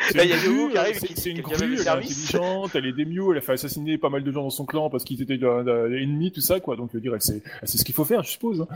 c'est 0.00 0.16
Là, 0.18 0.24
il 0.24 0.30
y 0.30 0.32
a 0.32 0.38
qui 0.38 0.78
arrive 0.78 0.98
c'est- 0.98 1.16
C'est 1.16 1.30
une 1.30 1.42
grue, 1.42 1.74
elle 1.80 1.86
est 1.86 1.88
intelligente, 1.88 2.70
elle 2.74 2.86
est 2.86 2.92
démio, 2.92 3.32
elle 3.32 3.38
a 3.38 3.40
fait 3.40 3.52
assassiner 3.52 3.98
pas 3.98 4.08
mal 4.10 4.24
de 4.24 4.32
gens 4.32 4.42
dans 4.42 4.50
son 4.50 4.64
clan 4.66 4.90
parce 4.90 5.04
qu'ils 5.04 5.22
étaient 5.22 5.34
ennemis, 5.34 6.32
tout 6.32 6.40
ça, 6.40 6.60
quoi. 6.60 6.76
Donc, 6.76 6.90
je 6.92 6.96
veux 6.96 7.00
dire, 7.02 7.14
elle 7.14 7.20
sait, 7.22 7.42
elle 7.62 7.68
sait 7.68 7.78
ce 7.78 7.84
qu'il 7.84 7.94
faut 7.94 8.04
faire, 8.04 8.22
je 8.22 8.30
suppose. 8.30 8.62
hein. 8.62 8.68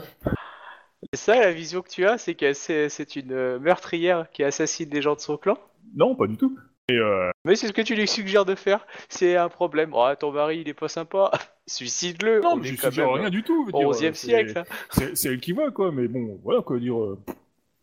C'est 1.12 1.21
ça 1.21 1.41
la 1.41 1.53
vision 1.53 1.81
que 1.81 1.88
tu 1.88 2.05
as, 2.07 2.19
c'est 2.19 2.35
que 2.35 2.53
c'est 2.53 2.88
c'est 2.88 3.17
une 3.17 3.59
meurtrière 3.59 4.27
qui 4.33 4.43
assassine 4.43 4.91
les 4.91 5.00
gens 5.00 5.15
de 5.15 5.21
son 5.21 5.37
clan? 5.37 5.57
Non, 5.95 6.15
pas 6.15 6.27
du 6.27 6.37
tout. 6.37 6.57
Et 6.90 6.97
euh, 6.97 7.30
Mais 7.45 7.54
c'est 7.54 7.66
ce 7.66 7.73
que 7.73 7.83
tu 7.83 7.95
lui 7.95 8.09
suggères 8.09 8.45
de 8.47 8.54
faire. 8.54 8.87
C'est 9.09 9.37
un 9.37 9.49
problème. 9.49 9.90
Oh, 9.95 10.09
ton 10.18 10.33
mari, 10.33 10.61
il 10.61 10.68
est 10.68 10.75
pas 10.75 10.88
sympa. 10.88 11.30
Suicide-le. 11.66 12.40
non, 12.40 12.52
On 12.52 12.57
mais 12.57 12.64
je 12.64 12.76
suggère 12.76 13.07
même 13.11 13.21
rien 13.21 13.30
du 13.30 13.42
tout. 13.42 13.68
au 13.73 13.78
dire, 13.78 13.88
11e 13.90 14.11
euh, 14.11 14.12
siècle. 14.14 14.64
c'est- 14.90 15.04
hein. 15.04 15.11
C'est 15.14 15.28
elle 15.28 15.40
qui 15.40 15.52
va, 15.52 15.71
quoi. 15.71 15.92
Mais 15.92 16.09
bon, 16.09 16.38
voilà, 16.42 16.62
quoi, 16.62 16.78
dire. 16.78 16.99
euh, 16.99 17.18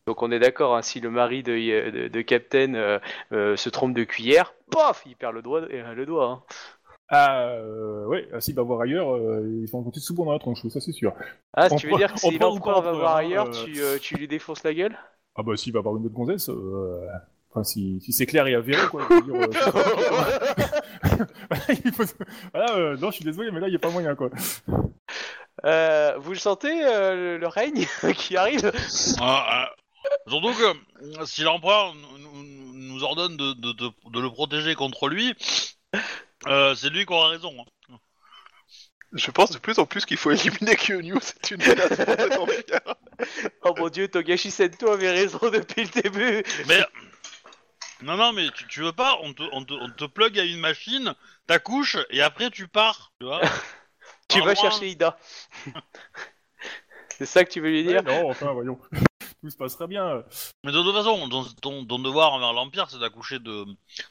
Donc 0.07 0.24
on 0.24 0.31
est 0.31 0.39
d'accord, 0.39 0.75
hein, 0.75 0.81
si 0.81 1.00
le 1.01 1.12
mari 1.12 1.43
de, 1.43 1.51
de, 1.91 2.07
de 2.07 2.21
Captain 2.21 2.74
euh, 2.74 3.00
euh, 3.31 3.55
se 3.55 3.69
trompe 3.69 3.93
de 3.93 4.03
cuillère, 4.03 4.53
paf, 4.71 5.03
il 5.05 5.15
perd 5.15 5.35
le 5.35 5.41
doigt. 5.43 5.62
euh, 5.62 5.93
le 5.93 6.05
doigt 6.05 6.25
hein. 6.31 6.43
Ah, 7.09 7.55
ouais, 8.07 8.27
ah, 8.33 8.41
s'il 8.41 8.55
va 8.55 8.63
voir 8.63 8.81
ailleurs, 8.81 9.15
ils 9.43 9.69
vont 9.71 9.83
compter 9.83 10.00
bon 10.12 10.25
dans 10.25 10.31
la 10.31 10.39
tronche, 10.39 10.67
ça 10.69 10.79
c'est 10.79 10.91
sûr. 10.91 11.13
Ah, 11.53 11.67
On 11.69 11.75
tu 11.75 11.88
veux 11.88 11.97
dire 11.97 12.12
que 12.12 12.19
si 12.19 12.39
l'empereur 12.39 12.81
va 12.81 12.93
voir 12.93 13.15
ailleurs, 13.15 13.51
tu, 13.51 13.75
tu 14.01 14.15
lui 14.15 14.27
défonces 14.27 14.63
la 14.63 14.74
gueule? 14.74 14.97
Ah 15.35 15.43
bah 15.43 15.55
s'il 15.55 15.71
va 15.71 15.79
avoir 15.79 15.95
une 15.97 16.05
autre 16.07 16.15
gonzesse, 16.15 16.50
euh, 16.50 17.05
enfin 17.55 17.63
si, 17.63 18.01
si 18.01 18.12
c'est 18.12 18.25
clair 18.25 18.47
et 18.47 18.53
avéré, 18.55 18.85
quoi. 18.88 19.07
je 19.09 19.15
veux 19.15 19.47
dire, 19.47 19.62
euh, 19.75 21.25
il 21.85 21.91
faut- 21.93 22.03
voilà, 22.53 22.75
euh, 22.75 22.97
non, 22.97 23.09
je 23.12 23.15
suis 23.15 23.25
désolé, 23.25 23.50
mais 23.51 23.59
là, 23.62 23.67
il 23.67 23.71
n'y 23.71 23.75
a 23.77 23.79
pas 23.79 23.89
moyen, 23.89 24.13
quoi. 24.15 24.29
Euh, 25.63 26.15
Vous 26.17 26.31
le 26.31 26.38
sentez, 26.38 26.83
euh, 26.85 27.15
le, 27.15 27.38
le 27.38 27.47
règne 27.47 27.88
qui 28.15 28.35
arrive? 28.38 28.71
Ah, 29.21 29.45
ah. 29.50 29.69
Surtout 30.27 30.53
que 30.53 30.63
euh, 31.21 31.25
si 31.25 31.41
l'empereur 31.43 31.93
nous, 31.95 33.03
ordonne 33.03 33.38
de, 33.38 33.53
de- 33.53 33.71
de- 33.74 33.91
de 34.12 34.19
le 34.19 34.29
protéger 34.29 34.75
contre 34.75 35.07
lui, 35.07 35.33
euh, 36.47 36.75
c'est 36.75 36.89
lui 36.89 37.05
qui 37.05 37.13
aura 37.13 37.29
raison. 37.29 37.53
hein. 37.89 37.95
Je 39.13 39.31
pense 39.31 39.51
de 39.51 39.57
plus 39.59 39.79
en 39.79 39.85
plus 39.85 40.05
qu'il 40.05 40.17
faut 40.17 40.31
éliminer 40.31 40.75
Kyonyu, 40.75 41.15
c'est 41.21 41.51
une 41.51 41.62
menace 41.65 41.88
pour 41.88 42.05
cet 42.05 42.38
empire. 42.38 42.95
Oh 43.63 43.74
mon 43.77 43.88
dieu, 43.88 44.09
Togashi 44.09 44.51
Sento 44.51 44.89
avait 44.91 45.12
raison 45.12 45.39
depuis 45.41 45.83
le 45.85 46.01
début 46.01 46.43
Mais 46.67 46.83
non, 48.05 48.15
non, 48.17 48.31
mais 48.33 48.50
tu, 48.51 48.67
tu 48.67 48.81
veux 48.81 48.93
pas 48.93 49.17
On 49.24 49.33
te, 49.33 49.43
on 49.51 49.63
te, 49.65 49.74
on 49.74 49.89
te 49.89 50.05
plug 50.05 50.39
à 50.39 50.43
une 50.45 50.59
machine, 50.59 51.13
t'accouches 51.47 51.97
et 52.09 52.21
après 52.21 52.50
tu 52.50 52.67
pars. 52.67 53.12
Tu 53.19 53.25
vois 53.25 53.41
Tu 54.29 54.39
vas 54.39 54.45
loin. 54.45 54.55
chercher 54.55 54.88
Ida. 54.89 55.17
c'est 57.09 57.25
ça 57.25 57.43
que 57.45 57.51
tu 57.51 57.62
veux 57.62 57.69
lui 57.69 57.83
dire 57.83 58.03
Ouais, 58.05 58.21
non, 58.24 58.29
enfin, 58.29 58.51
voyons. 58.53 58.79
Tout 59.41 59.50
se 59.50 59.57
passera 59.57 59.85
bien. 59.88 60.24
Mais 60.63 60.71
de 60.71 60.81
toute 60.81 60.95
façon, 60.95 61.29
ton, 61.29 61.43
ton- 61.62 61.85
ton 61.85 62.00
devoir 62.00 62.33
envers 62.33 62.53
l'empire, 62.53 62.89
c'est 62.89 62.97
d'accoucher 63.00 63.38
de, 63.39 63.65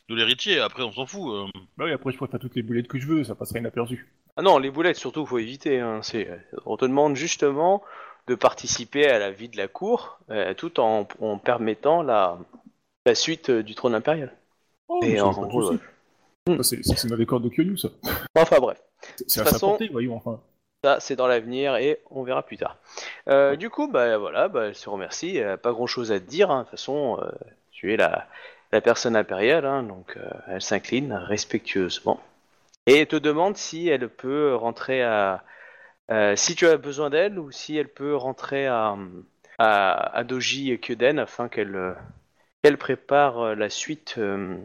de 0.09 0.15
l'héritier. 0.15 0.61
Après, 0.61 0.83
on 0.83 0.93
s'en 0.93 1.07
fout. 1.07 1.33
euh. 1.35 1.47
Bah 1.77 1.87
oui, 1.87 1.93
après, 1.93 2.13
je 2.13 2.19
pourrais 2.19 2.31
faire 2.31 2.39
toutes 2.41 2.55
les 2.55 2.63
boulettes 2.63 2.87
que 2.89 2.99
je 3.01 3.07
veux, 3.07 3.25
ça 3.25 3.35
passera 3.35 3.59
inaperçu. 3.59 4.13
Ah 4.37 4.43
non, 4.43 4.59
les 4.59 4.71
boulettes 4.71 4.97
surtout, 4.97 5.27
faut 5.27 5.39
éviter. 5.39 5.81
Hein. 5.81 6.01
C'est, 6.03 6.29
on 6.67 6.77
te 6.77 6.85
demande 6.85 7.17
justement 7.17 7.83
de 8.29 8.35
participer 8.37 9.07
à 9.09 9.19
la 9.19 9.31
vie 9.33 9.49
de 9.49 9.57
la 9.57 9.67
cour, 9.69 10.19
euh, 10.31 10.55
tout 10.55 10.79
en, 10.81 11.07
en 11.21 11.39
permettant 11.39 12.03
la, 12.03 12.39
la 13.07 13.15
suite 13.15 13.51
euh, 13.51 13.63
du 13.63 13.75
trône 13.75 13.95
impérial. 13.95 14.33
Oh, 14.89 15.01
Et 15.03 15.15
mais 15.15 15.21
en 15.21 15.33
c'est. 16.63 16.83
Ça, 16.85 16.97
C'est 16.97 17.09
dans 17.09 17.17
les 17.17 17.27
cordes 17.27 17.45
de 17.45 17.49
Kyonu, 17.49 17.77
ça. 17.79 17.89
Enfin 18.37 18.59
bref, 18.61 18.81
C'est 19.17 19.31
c'est 19.31 19.41
à 19.41 19.45
toute 19.45 19.53
sa 19.53 19.55
façon- 19.55 19.69
portée, 19.71 19.89
voyons, 19.89 20.17
enfin. 20.17 20.41
ça 20.85 21.01
c'est 21.01 21.17
dans 21.17 21.27
l'avenir 21.27 21.77
et 21.77 22.01
on 22.11 22.23
verra 22.23 22.43
plus 22.43 22.59
tard. 22.59 22.77
Euh, 23.29 23.57
du 23.57 23.71
coup, 23.71 23.89
bah 23.89 24.19
voilà, 24.19 24.49
bah, 24.49 24.67
elle 24.67 24.75
se 24.75 24.89
remercie. 24.91 25.37
Elle 25.39 25.49
a 25.49 25.57
pas 25.57 25.73
grand 25.73 25.87
chose 25.87 26.13
à 26.13 26.21
te 26.21 26.25
dire. 26.29 26.51
hein. 26.51 26.59
De 26.61 26.63
toute 26.65 26.71
façon, 26.73 27.19
euh, 27.23 27.31
tu 27.73 27.93
es 27.93 27.97
la, 27.97 28.27
la 28.73 28.81
personne 28.83 29.17
impériale, 29.17 29.65
hein, 29.65 29.83
donc 29.83 30.17
euh, 30.17 30.29
elle 30.49 30.61
s'incline 30.63 31.13
respectueusement 31.13 32.21
et 32.87 33.07
te 33.07 33.17
demande 33.17 33.57
si 33.57 33.89
elle 33.89 34.11
peut 34.11 34.55
rentrer 34.55 35.03
à, 35.03 35.43
euh, 36.11 36.37
si 36.37 36.55
tu 36.55 36.67
as 36.67 36.77
besoin 36.77 37.09
d'elle 37.09 37.39
ou 37.39 37.51
si 37.51 37.79
elle 37.79 37.89
peut 37.89 38.15
rentrer 38.15 38.67
à, 38.67 38.95
à, 39.59 40.17
à 40.19 40.25
Doji 40.25 40.79
Kyoden 40.79 41.19
afin 41.19 41.49
qu'elle 41.49 41.75
euh, 41.75 41.95
qu'elle 42.65 42.79
prépare 42.79 43.39
euh, 43.41 43.55
la 43.55 43.69
suite 43.69 44.15
euh, 44.17 44.57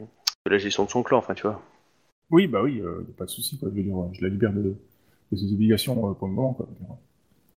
de 0.46 0.50
la 0.50 0.58
gestion 0.58 0.86
de 0.86 0.90
son 0.90 1.04
clan. 1.04 1.18
Enfin, 1.18 1.34
tu 1.34 1.44
vois. 1.44 1.62
Oui, 2.32 2.48
bah 2.48 2.62
oui, 2.64 2.80
euh, 2.80 3.06
pas 3.18 3.26
de 3.26 3.30
souci, 3.30 3.60
quoi. 3.60 3.68
Je 3.72 3.76
veux 3.76 3.84
dire, 3.84 3.96
je 4.14 4.22
la 4.22 4.30
libère 4.30 4.54
de, 4.54 4.74
de 5.32 5.38
ses 5.38 5.52
obligations 5.54 6.10
euh, 6.10 6.14
pour 6.14 6.28
le 6.30 6.34
moment, 6.34 6.54
quoi. 6.54 6.68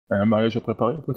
Un 0.10 0.26
mariage 0.26 0.58
à 0.58 0.62
préparer, 0.62 0.96
quoi. 1.06 1.14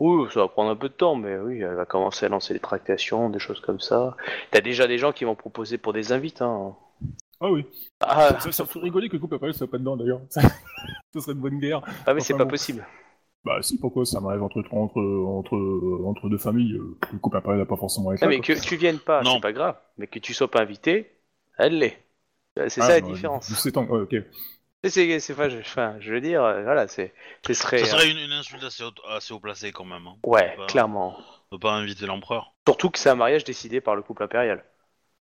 Oui, 0.00 0.26
ça 0.32 0.40
va 0.40 0.48
prendre 0.48 0.70
un 0.70 0.76
peu 0.76 0.88
de 0.88 0.94
temps, 0.94 1.14
mais 1.16 1.36
oui, 1.38 1.60
elle 1.60 1.74
va 1.74 1.84
commencer 1.84 2.24
à 2.26 2.28
lancer 2.30 2.54
des 2.54 2.60
tractations, 2.60 3.28
des 3.28 3.38
choses 3.38 3.60
comme 3.60 3.78
ça. 3.78 4.16
T'as 4.50 4.62
déjà 4.62 4.86
des 4.88 4.96
gens 4.98 5.12
qui 5.12 5.24
vont 5.24 5.34
proposer 5.36 5.76
pour 5.76 5.92
des 5.92 6.10
invites, 6.12 6.40
hein. 6.40 6.74
Ah 7.40 7.50
oui. 7.50 7.66
Ah, 8.00 8.40
Ça, 8.40 8.52
ça 8.52 8.64
ferait 8.64 8.84
rigoler 8.84 9.08
que 9.08 9.14
le 9.14 9.18
couple 9.20 9.34
après 9.34 9.52
soit 9.52 9.70
pas 9.70 9.78
dedans, 9.78 9.96
d'ailleurs. 9.98 10.22
Ce 11.14 11.20
serait 11.20 11.32
une 11.34 11.40
bonne 11.40 11.58
guerre. 11.58 11.82
ah 12.06 12.14
mais 12.14 12.20
c'est 12.20 12.32
pas 12.34 12.44
bon. 12.44 12.50
possible. 12.50 12.86
Bah 13.44 13.60
si, 13.60 13.78
pourquoi 13.78 14.04
ça 14.04 14.20
m'arrive 14.20 14.42
entre, 14.42 14.62
entre, 14.70 15.00
entre, 15.02 16.04
entre 16.06 16.28
deux 16.28 16.38
familles, 16.38 16.74
euh, 16.74 16.96
le 17.12 17.18
couple 17.18 17.36
après 17.38 17.56
n'a 17.56 17.64
pas 17.66 17.76
forcément 17.76 18.10
Ah, 18.10 18.14
là, 18.20 18.26
mais 18.28 18.36
quoi. 18.40 18.54
que 18.54 18.60
tu 18.60 18.76
viennes 18.76 19.00
pas, 19.00 19.22
Non. 19.22 19.34
c'est 19.34 19.40
pas 19.40 19.52
grave. 19.52 19.76
Mais 19.98 20.06
que 20.06 20.18
tu 20.20 20.32
sois 20.32 20.48
pas 20.50 20.60
invité, 20.60 21.10
elle 21.58 21.78
l'est. 21.78 21.98
C'est 22.68 22.80
Ah, 22.82 22.86
ça 22.86 22.88
la 22.88 23.00
différence. 23.00 23.48
17 23.48 23.76
ans, 23.78 23.86
ouais, 23.86 24.00
ok. 24.02 24.14
C'est, 24.84 24.90
c'est, 24.90 25.20
c'est 25.20 25.34
pas, 25.34 25.48
je, 25.48 25.58
enfin, 25.58 25.96
je 26.00 26.12
veux 26.12 26.20
dire, 26.20 26.42
euh, 26.44 26.62
voilà, 26.62 26.86
c'est, 26.86 27.12
ce 27.46 27.54
serait, 27.54 27.78
Ça 27.78 27.96
serait 27.98 28.10
une, 28.10 28.18
une 28.18 28.32
insulte 28.32 28.62
assez 28.62 28.84
haut, 28.84 28.90
assez 29.08 29.32
haut 29.34 29.40
placée 29.40 29.72
quand 29.72 29.84
même. 29.84 30.06
Hein, 30.06 30.16
euh, 30.26 30.30
ouais, 30.30 30.54
Bah. 30.58 30.66
clairement. 30.68 31.16
de 31.50 31.56
pas 31.56 31.72
inviter 31.72 32.06
l'empereur. 32.06 32.52
Surtout 32.68 32.90
que 32.90 32.98
c'est 32.98 33.10
un 33.10 33.14
mariage 33.16 33.44
décidé 33.44 33.80
par 33.80 33.96
le 33.96 34.02
couple 34.02 34.22
impérial. 34.22 34.64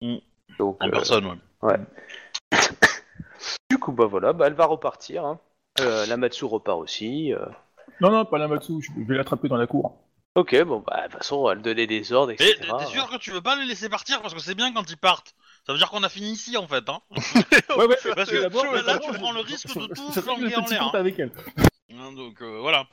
Mm. 0.01 0.17
Donc, 0.59 0.77
En 0.81 0.87
euh, 0.87 0.91
personne, 0.91 1.39
ouais. 1.63 1.77
du 3.69 3.77
coup, 3.77 3.91
bah 3.91 4.05
voilà, 4.05 4.31
bah 4.33 4.47
elle 4.47 4.53
va 4.53 4.65
repartir. 4.65 5.25
Hein. 5.25 5.39
Euh, 5.81 6.05
la 6.05 6.15
Matsu 6.17 6.45
repart 6.45 6.79
aussi. 6.79 7.33
Non, 8.01 8.11
non, 8.11 8.25
pas 8.25 8.37
la 8.37 8.47
Matsu, 8.47 8.73
je 8.81 8.91
vais 9.03 9.15
l'attraper 9.15 9.47
dans 9.47 9.57
la 9.57 9.67
cour. 9.67 9.97
Ok, 10.35 10.61
bon, 10.63 10.83
bah 10.85 11.03
de 11.07 11.11
toute 11.13 11.19
façon, 11.19 11.49
elle 11.49 11.61
donnait 11.61 11.87
des 11.87 12.11
ordres, 12.11 12.31
Et 12.31 12.33
etc. 12.33 12.73
t'es 12.79 12.85
sûr 12.87 13.09
que 13.09 13.17
tu 13.17 13.31
veux 13.31 13.41
pas 13.41 13.55
les 13.55 13.65
laisser 13.65 13.87
partir 13.87 14.21
parce 14.21 14.33
que 14.33 14.41
c'est 14.41 14.53
bien 14.55 14.73
quand 14.73 14.89
ils 14.91 14.97
partent. 14.97 15.33
Ça 15.65 15.71
veut 15.71 15.79
dire 15.79 15.89
qu'on 15.89 16.03
a 16.03 16.09
fini 16.09 16.31
ici 16.31 16.57
en 16.57 16.67
fait. 16.67 16.87
Hein. 16.89 16.99
Ouais, 17.77 17.85
ouais, 17.85 17.97
Parce 18.15 18.29
que 18.29 18.41
d'abord, 18.41 18.65
là, 18.65 18.99
tu 18.99 19.11
prends 19.13 19.31
le 19.31 19.39
risque 19.39 19.67
de 19.75 19.87
tout 19.87 20.11
flanquer 20.11 20.55
en 20.55 20.65
l'air, 20.65 20.83
hein. 20.83 20.91
avec 20.93 21.19
elle. 21.19 21.31
Hein, 21.93 22.11
Donc 22.11 22.41
euh, 22.41 22.59
voilà. 22.59 22.85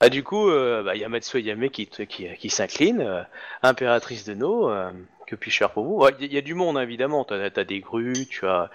Ah, 0.00 0.08
du 0.08 0.24
coup, 0.24 0.48
euh, 0.48 0.82
bah, 0.82 0.96
y 0.96 1.04
a 1.04 1.08
Matsu 1.08 1.36
Ayame 1.36 1.68
qui, 1.68 1.86
qui, 1.86 2.26
qui 2.34 2.50
s'incline, 2.50 3.00
euh, 3.02 3.22
impératrice 3.62 4.24
de 4.24 4.34
No, 4.34 4.70
euh, 4.70 4.90
que 5.26 5.36
puis-je 5.36 5.58
faire 5.58 5.70
pour 5.70 5.84
vous? 5.84 6.06
Il 6.20 6.32
y, 6.32 6.38
a 6.38 6.40
du 6.40 6.54
monde, 6.54 6.78
hein, 6.78 6.82
évidemment, 6.82 7.24
t'as 7.24 7.50
as 7.54 7.64
des 7.64 7.80
grues, 7.80 8.26
tu 8.26 8.46
as... 8.46 8.70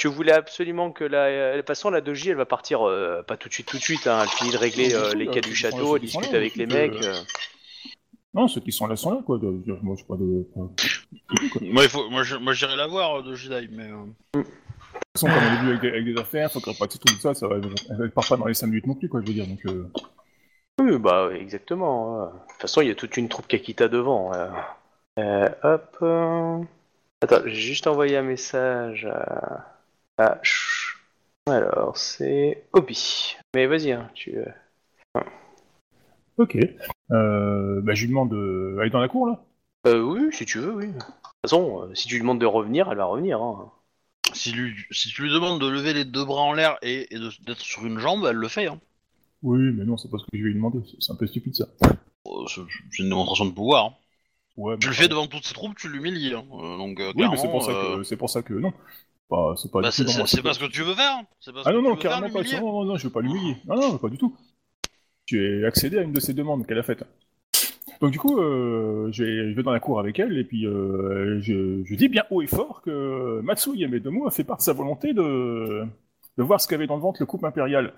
Euh, 0.00 0.08
tu 0.08 0.08
voulais 0.08 0.32
absolument 0.32 0.90
que 0.92 1.04
la... 1.04 1.52
De 1.52 1.58
toute 1.58 1.66
façon, 1.66 1.90
la 1.90 2.00
Doji, 2.00 2.30
elle 2.30 2.36
va 2.36 2.46
partir, 2.46 2.86
euh, 2.86 3.22
pas 3.22 3.36
tout 3.36 3.48
de 3.48 3.54
suite, 3.54 3.66
tout 3.66 3.76
de 3.76 3.82
suite, 3.82 4.06
hein, 4.06 4.20
elle 4.22 4.28
finit 4.28 4.50
de 4.50 4.56
régler 4.56 4.94
euh, 4.94 5.14
les 5.14 5.26
quais 5.26 5.40
du 5.40 5.54
château, 5.54 5.96
elle 5.96 6.02
discute 6.02 6.34
avec 6.34 6.56
les 6.56 6.66
mecs... 6.66 7.02
euh. 7.02 7.14
Non, 8.32 8.46
ceux 8.46 8.60
qui 8.60 8.70
sont 8.70 8.86
là 8.86 8.94
sont 8.94 9.10
là, 9.12 9.22
quoi. 9.26 9.38
de- 9.38 9.60
de- 9.66 9.78
moi, 9.82 9.96
je 9.98 10.04
pas 10.04 10.14
de. 10.14 10.46
De 11.60 11.72
Moi, 11.72 11.82
il 11.82 11.88
faut, 11.88 12.08
moi, 12.10 12.22
je- 12.22 12.36
moi, 12.36 12.52
j'irai 12.52 12.76
la 12.76 12.86
voir 12.86 13.16
euh, 13.16 13.22
de 13.22 13.34
Jedi, 13.34 13.68
mais. 13.72 13.90
euh, 13.90 14.04
toute 14.34 14.46
façon, 15.14 15.26
comme 15.26 15.36
on 15.36 15.52
est 15.52 15.56
venu 15.58 15.68
avec 15.70 15.80
des, 15.80 15.88
avec 15.88 16.04
des 16.04 16.16
affaires, 16.20 16.52
faut 16.52 16.60
qu'elle 16.60 16.76
pratique 16.76 17.02
tout 17.04 17.12
ça, 17.16 17.34
ça 17.34 17.48
va, 17.48 17.56
elle, 17.56 18.10
part 18.12 18.28
pas 18.28 18.36
dans 18.36 18.46
les 18.46 18.54
5 18.54 18.68
minutes 18.68 18.86
non 18.86 18.94
plus, 18.94 19.08
quoi, 19.08 19.20
je 19.20 19.26
veux 19.26 19.32
dire. 19.34 19.48
Donc, 19.48 19.58
euh... 19.66 19.90
Oui, 20.80 20.96
bah, 20.98 21.30
exactement. 21.34 22.26
De 22.26 22.30
toute 22.52 22.60
façon, 22.60 22.82
il 22.82 22.86
y 22.88 22.90
a 22.92 22.94
toute 22.94 23.16
une 23.16 23.28
troupe 23.28 23.48
Kakita 23.48 23.88
devant. 23.88 24.32
euh. 24.32 24.48
Euh, 25.18 25.48
hop... 25.64 25.96
euh. 26.02 26.62
Attends, 27.22 27.42
j'ai 27.46 27.54
juste 27.54 27.88
envoyé 27.88 28.16
un 28.16 28.22
message 28.22 29.06
à... 29.06 29.79
Alors, 31.46 31.96
c'est 31.96 32.64
Obi. 32.72 33.36
Mais 33.54 33.66
vas-y, 33.66 33.92
hein, 33.92 34.10
tu... 34.14 34.36
euh, 34.36 35.20
Ok. 36.38 36.56
Euh, 37.10 37.80
bah, 37.82 37.94
je 37.94 38.02
lui 38.02 38.08
demande 38.08 38.30
de... 38.30 38.76
aller 38.80 38.90
dans 38.90 39.00
la 39.00 39.08
cour, 39.08 39.26
là? 39.26 39.42
Euh, 39.86 40.00
oui, 40.00 40.28
si 40.32 40.44
tu 40.44 40.58
veux, 40.58 40.72
oui. 40.74 40.88
De 40.88 40.92
toute 40.92 41.04
façon, 41.44 41.82
euh, 41.82 41.94
si 41.94 42.06
tu 42.06 42.14
lui 42.14 42.20
demandes 42.20 42.40
de 42.40 42.46
revenir, 42.46 42.88
elle 42.90 42.98
va 42.98 43.04
revenir. 43.04 43.40
Hein. 43.42 43.70
Si, 44.32 44.52
lui, 44.52 44.74
si 44.90 45.08
tu 45.08 45.22
lui 45.22 45.30
demandes 45.32 45.60
de 45.60 45.66
lever 45.66 45.92
les 45.92 46.04
deux 46.04 46.24
bras 46.24 46.42
en 46.42 46.52
l'air 46.52 46.78
et, 46.82 47.12
et 47.14 47.18
de- 47.18 47.30
d'être 47.44 47.60
sur 47.60 47.84
une 47.86 47.98
jambe, 47.98 48.26
elle 48.28 48.36
le 48.36 48.48
fait. 48.48 48.66
Hein. 48.66 48.78
Oui, 49.42 49.58
mais 49.72 49.84
non, 49.84 49.96
c'est 49.96 50.10
pas 50.10 50.18
ce 50.18 50.24
que 50.24 50.28
je 50.34 50.42
vais 50.42 50.48
lui 50.48 50.54
demander. 50.54 50.78
C'est- 50.88 50.96
C'est 51.00 51.12
un 51.12 51.16
peu 51.16 51.26
stupide, 51.26 51.54
ça. 51.56 51.66
Euh, 51.82 52.44
C'est 52.46 52.60
c'est 52.92 53.02
une 53.02 53.08
démonstration 53.08 53.46
de 53.46 53.52
pouvoir. 53.52 53.86
hein. 53.86 53.94
Ouais, 54.56 54.76
Tu 54.78 54.86
mais- 54.86 54.94
le 54.94 54.96
fais 54.96 55.08
devant 55.08 55.26
toutes 55.26 55.44
ces 55.46 55.54
troupes, 55.54 55.76
tu 55.76 55.88
l'humilies. 55.88 56.34
Hein. 56.34 56.44
Euh, 56.52 56.76
donc, 56.76 57.00
euh, 57.00 57.12
Oui, 57.16 57.26
mais 57.30 57.36
c'est 57.36 57.48
pour, 57.50 57.62
ça 57.62 57.72
clairement, 57.72 57.96
que... 57.96 58.00
euh, 58.00 58.04
c'est 58.04 58.16
pour 58.16 58.30
ça 58.30 58.42
que 58.42 58.52
non. 58.54 58.72
Bah, 59.30 59.54
c'est 59.56 59.70
pas 59.70 59.80
bah, 59.80 59.90
c'est 59.92 60.42
pas 60.42 60.52
ce 60.54 60.58
que 60.58 60.70
tu 60.70 60.82
veux 60.82 60.94
faire. 60.94 61.12
hein. 61.20 61.26
Pas 61.52 61.62
Ah 61.66 61.72
non, 61.72 61.82
non, 61.82 61.96
faire, 61.96 62.10
carrément 62.10 62.32
pas. 62.32 62.42
Non, 62.60 62.72
non, 62.72 62.84
non, 62.84 62.96
je 62.96 63.04
veux 63.06 63.12
pas 63.12 63.20
l'humilier. 63.20 63.56
Non, 63.66 63.76
non, 63.80 63.98
pas 63.98 64.08
du 64.08 64.18
tout. 64.18 64.34
Tu 65.26 65.64
as 65.64 65.68
accédé 65.68 65.98
à 65.98 66.02
une 66.02 66.12
de 66.12 66.20
ces 66.20 66.34
demandes 66.34 66.66
qu'elle 66.66 66.78
a 66.78 66.82
faites. 66.82 67.04
Donc 68.00 68.10
du 68.12 68.18
coup, 68.18 68.40
euh, 68.40 69.08
je, 69.12 69.52
vais, 69.54 69.62
dans 69.62 69.72
la 69.72 69.78
cour 69.80 70.00
avec 70.00 70.18
elle 70.18 70.36
et 70.38 70.44
puis 70.44 70.66
euh, 70.66 71.38
je, 71.42 71.82
je 71.84 71.94
dis 71.94 72.08
bien 72.08 72.24
haut 72.30 72.40
et 72.40 72.46
fort 72.46 72.80
que 72.82 73.40
Matsu 73.42 73.76
Yamedomo 73.76 74.26
a 74.26 74.30
fait 74.30 74.42
part 74.42 74.56
de 74.56 74.62
sa 74.62 74.72
volonté 74.72 75.12
de, 75.12 75.84
de 76.38 76.42
voir 76.42 76.60
ce 76.60 76.66
qu'avait 76.66 76.86
dans 76.86 76.96
le 76.96 77.02
ventre 77.02 77.20
le 77.20 77.26
couple 77.26 77.44
impérial. 77.46 77.92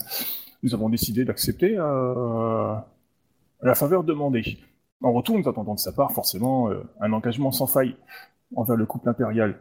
Nous 0.65 0.75
avons 0.75 0.89
décidé 0.89 1.25
d'accepter 1.25 1.77
euh, 1.79 2.75
la 3.63 3.75
faveur 3.75 4.03
demandée. 4.05 4.59
En 5.03 5.13
retour, 5.13 5.39
nous 5.39 5.49
attendons 5.49 5.75
de 5.75 5.81
sa 5.81 5.93
part 5.93 6.13
forcément 6.13 6.69
euh, 6.71 6.83
un 7.01 7.13
engagement 7.13 7.53
sans 7.53 7.67
faille 7.69 7.95
envers 8.57 8.77
le 8.77 8.87
couple 8.87 9.09
impérial. 9.09 9.59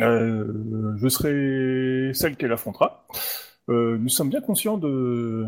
Euh, 0.00 0.96
je 0.96 1.08
serai 1.08 2.12
celle 2.14 2.36
qu'elle 2.36 2.52
affrontera. 2.52 3.06
Euh, 3.68 3.98
nous 3.98 4.08
sommes 4.08 4.30
bien 4.30 4.40
conscients 4.40 4.78
de, 4.78 5.46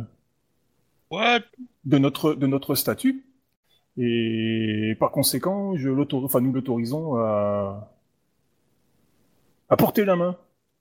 What? 1.11 1.45
de 1.85 1.99
notre, 1.99 2.35
de 2.35 2.47
notre 2.47 2.75
statut. 2.75 3.25
Et 3.97 4.97
par 4.99 5.11
conséquent, 5.13 5.77
je 5.77 5.89
l'autorise, 5.89 6.25
enfin, 6.27 6.41
nous 6.41 6.53
l'autorisons 6.53 7.17
à, 7.17 7.93
à 9.69 9.77
porter 9.77 10.05
la 10.05 10.17
main 10.17 10.37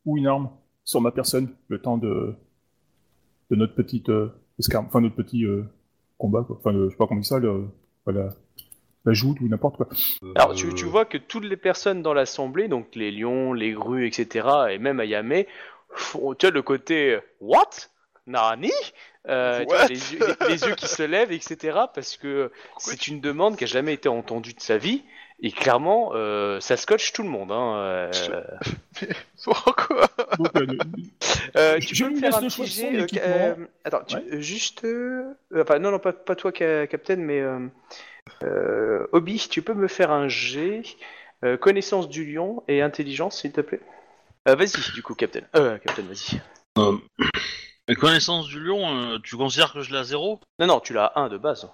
ou 0.06 0.18
une 0.18 0.28
arme 0.28 0.50
sur 0.86 1.02
ma 1.02 1.12
personne 1.12 1.50
le 1.68 1.82
temps 1.82 1.98
de, 1.98 2.36
de 3.50 3.56
notre 3.56 3.76
petite 3.76 4.10
euh, 4.10 4.30
escarme, 4.60 4.86
enfin 4.88 5.02
notre 5.02 5.16
petit 5.16 5.46
euh, 5.46 5.64
combat, 6.18 6.44
quoi. 6.44 6.58
Enfin, 6.58 6.72
le- 6.72 6.86
je 6.90 6.92
sais 6.92 6.98
pas 6.98 7.08
comment 7.08 7.20
on 7.20 7.22
dit 7.22 7.28
ça, 7.28 7.40
le, 7.40 7.68
voilà, 8.06 8.30
la 9.06 9.14
joute 9.14 9.40
ou 9.42 9.48
n'importe 9.48 9.78
quoi. 9.78 9.88
Alors, 10.36 10.54
tu, 10.56 10.68
Euh, 10.68 10.74
tu 10.74 10.86
vois 10.86 11.06
que 11.06 11.18
toutes 11.18 11.46
les 11.46 11.58
personnes 11.58 12.02
dans 12.02 12.14
l'assemblée, 12.14 12.68
donc 12.68 12.88
les 12.96 13.12
lions, 13.12 13.54
les 13.54 13.72
grues, 13.72 14.08
etc., 14.08 14.72
et 14.72 14.78
même 14.78 15.00
Ayame, 15.00 15.44
font, 15.90 16.34
tu 16.36 16.46
vois, 16.46 16.54
le 16.54 16.62
côté 16.62 17.16
euh, 17.16 17.22
What? 17.42 17.70
Nani? 18.28 18.72
Euh, 19.28 19.60
tu 19.60 19.66
vois, 19.66 19.82
What? 19.82 19.88
les, 19.90 20.14
yeux, 20.14 20.20
les- 20.26 20.48
les 20.48 20.66
yeux 20.68 20.74
qui 20.74 20.88
se 20.88 21.04
lèvent, 21.04 21.32
etc., 21.32 21.78
parce 21.94 22.18
que 22.18 22.52
c'est 22.78 23.08
une 23.08 23.20
demande 23.22 23.58
qui 23.58 23.66
a 23.66 23.68
jamais 23.68 23.94
été 23.94 24.10
entendue 24.10 24.54
de 24.54 24.62
sa 24.62 24.78
vie, 24.78 25.04
et 25.42 25.52
clairement, 25.52 26.12
euh, 26.14 26.60
ça 26.62 26.78
scotche 26.78 27.12
tout 27.12 27.24
le 27.24 27.30
monde. 27.30 27.52
Hein, 27.52 27.76
euh. 27.78 28.12
Pourquoi? 29.44 30.08
Euh, 30.40 30.48
euh, 30.56 30.78
euh, 31.58 31.80
tu 31.80 31.96
je 31.96 32.04
peux 32.06 32.12
me 32.12 32.20
faire 32.20 32.36
un 32.36 32.42
petit 32.42 32.66
jet, 32.68 32.96
euh, 32.96 33.08
euh, 33.18 33.56
Attends, 33.84 34.04
tu- 34.08 34.16
Ouais. 34.16 34.24
euh, 34.34 34.40
juste... 34.40 34.84
euh, 34.86 35.34
euh, 35.54 35.64
enfin, 35.64 35.80
non, 35.80 35.92
non, 35.92 36.00
pas, 36.00 36.14
pas 36.14 36.36
toi, 36.36 36.52
Ca- 36.58 36.88
Captain, 36.88 37.18
mais... 37.18 37.42
Euh, 38.44 38.74
euh, 39.04 39.08
Obi, 39.12 39.48
tu 39.50 39.62
peux 39.62 39.74
me 39.74 39.88
faire 39.88 40.12
un 40.12 40.28
jet 40.28 40.84
euh, 41.44 41.58
connaissance 41.58 42.10
du 42.10 42.32
lion 42.32 42.64
et 42.68 42.82
intelligence, 42.82 43.42
s'il 43.42 43.52
te 43.52 43.62
plaît 43.62 43.82
Euh, 44.48 44.56
Vas-y, 44.56 44.94
du 44.94 45.04
coup, 45.04 45.16
Captain. 45.16 45.42
Euh, 45.56 45.78
Captain, 45.78 46.04
vas-y. 46.04 46.42
Mais 47.88 47.96
connaissance 47.96 48.48
du 48.48 48.60
lion, 48.60 48.96
euh, 48.96 49.18
tu 49.24 49.38
considères 49.38 49.74
que 49.74 49.82
je 49.82 49.92
l'ai 49.92 49.98
à 49.98 50.04
zéro? 50.04 50.40
Non, 50.60 50.68
non, 50.68 50.80
tu 50.80 50.94
l'as 50.94 51.06
à 51.06 51.22
1 51.22 51.30
de 51.30 51.38
base. 51.38 51.62
Ça 51.62 51.70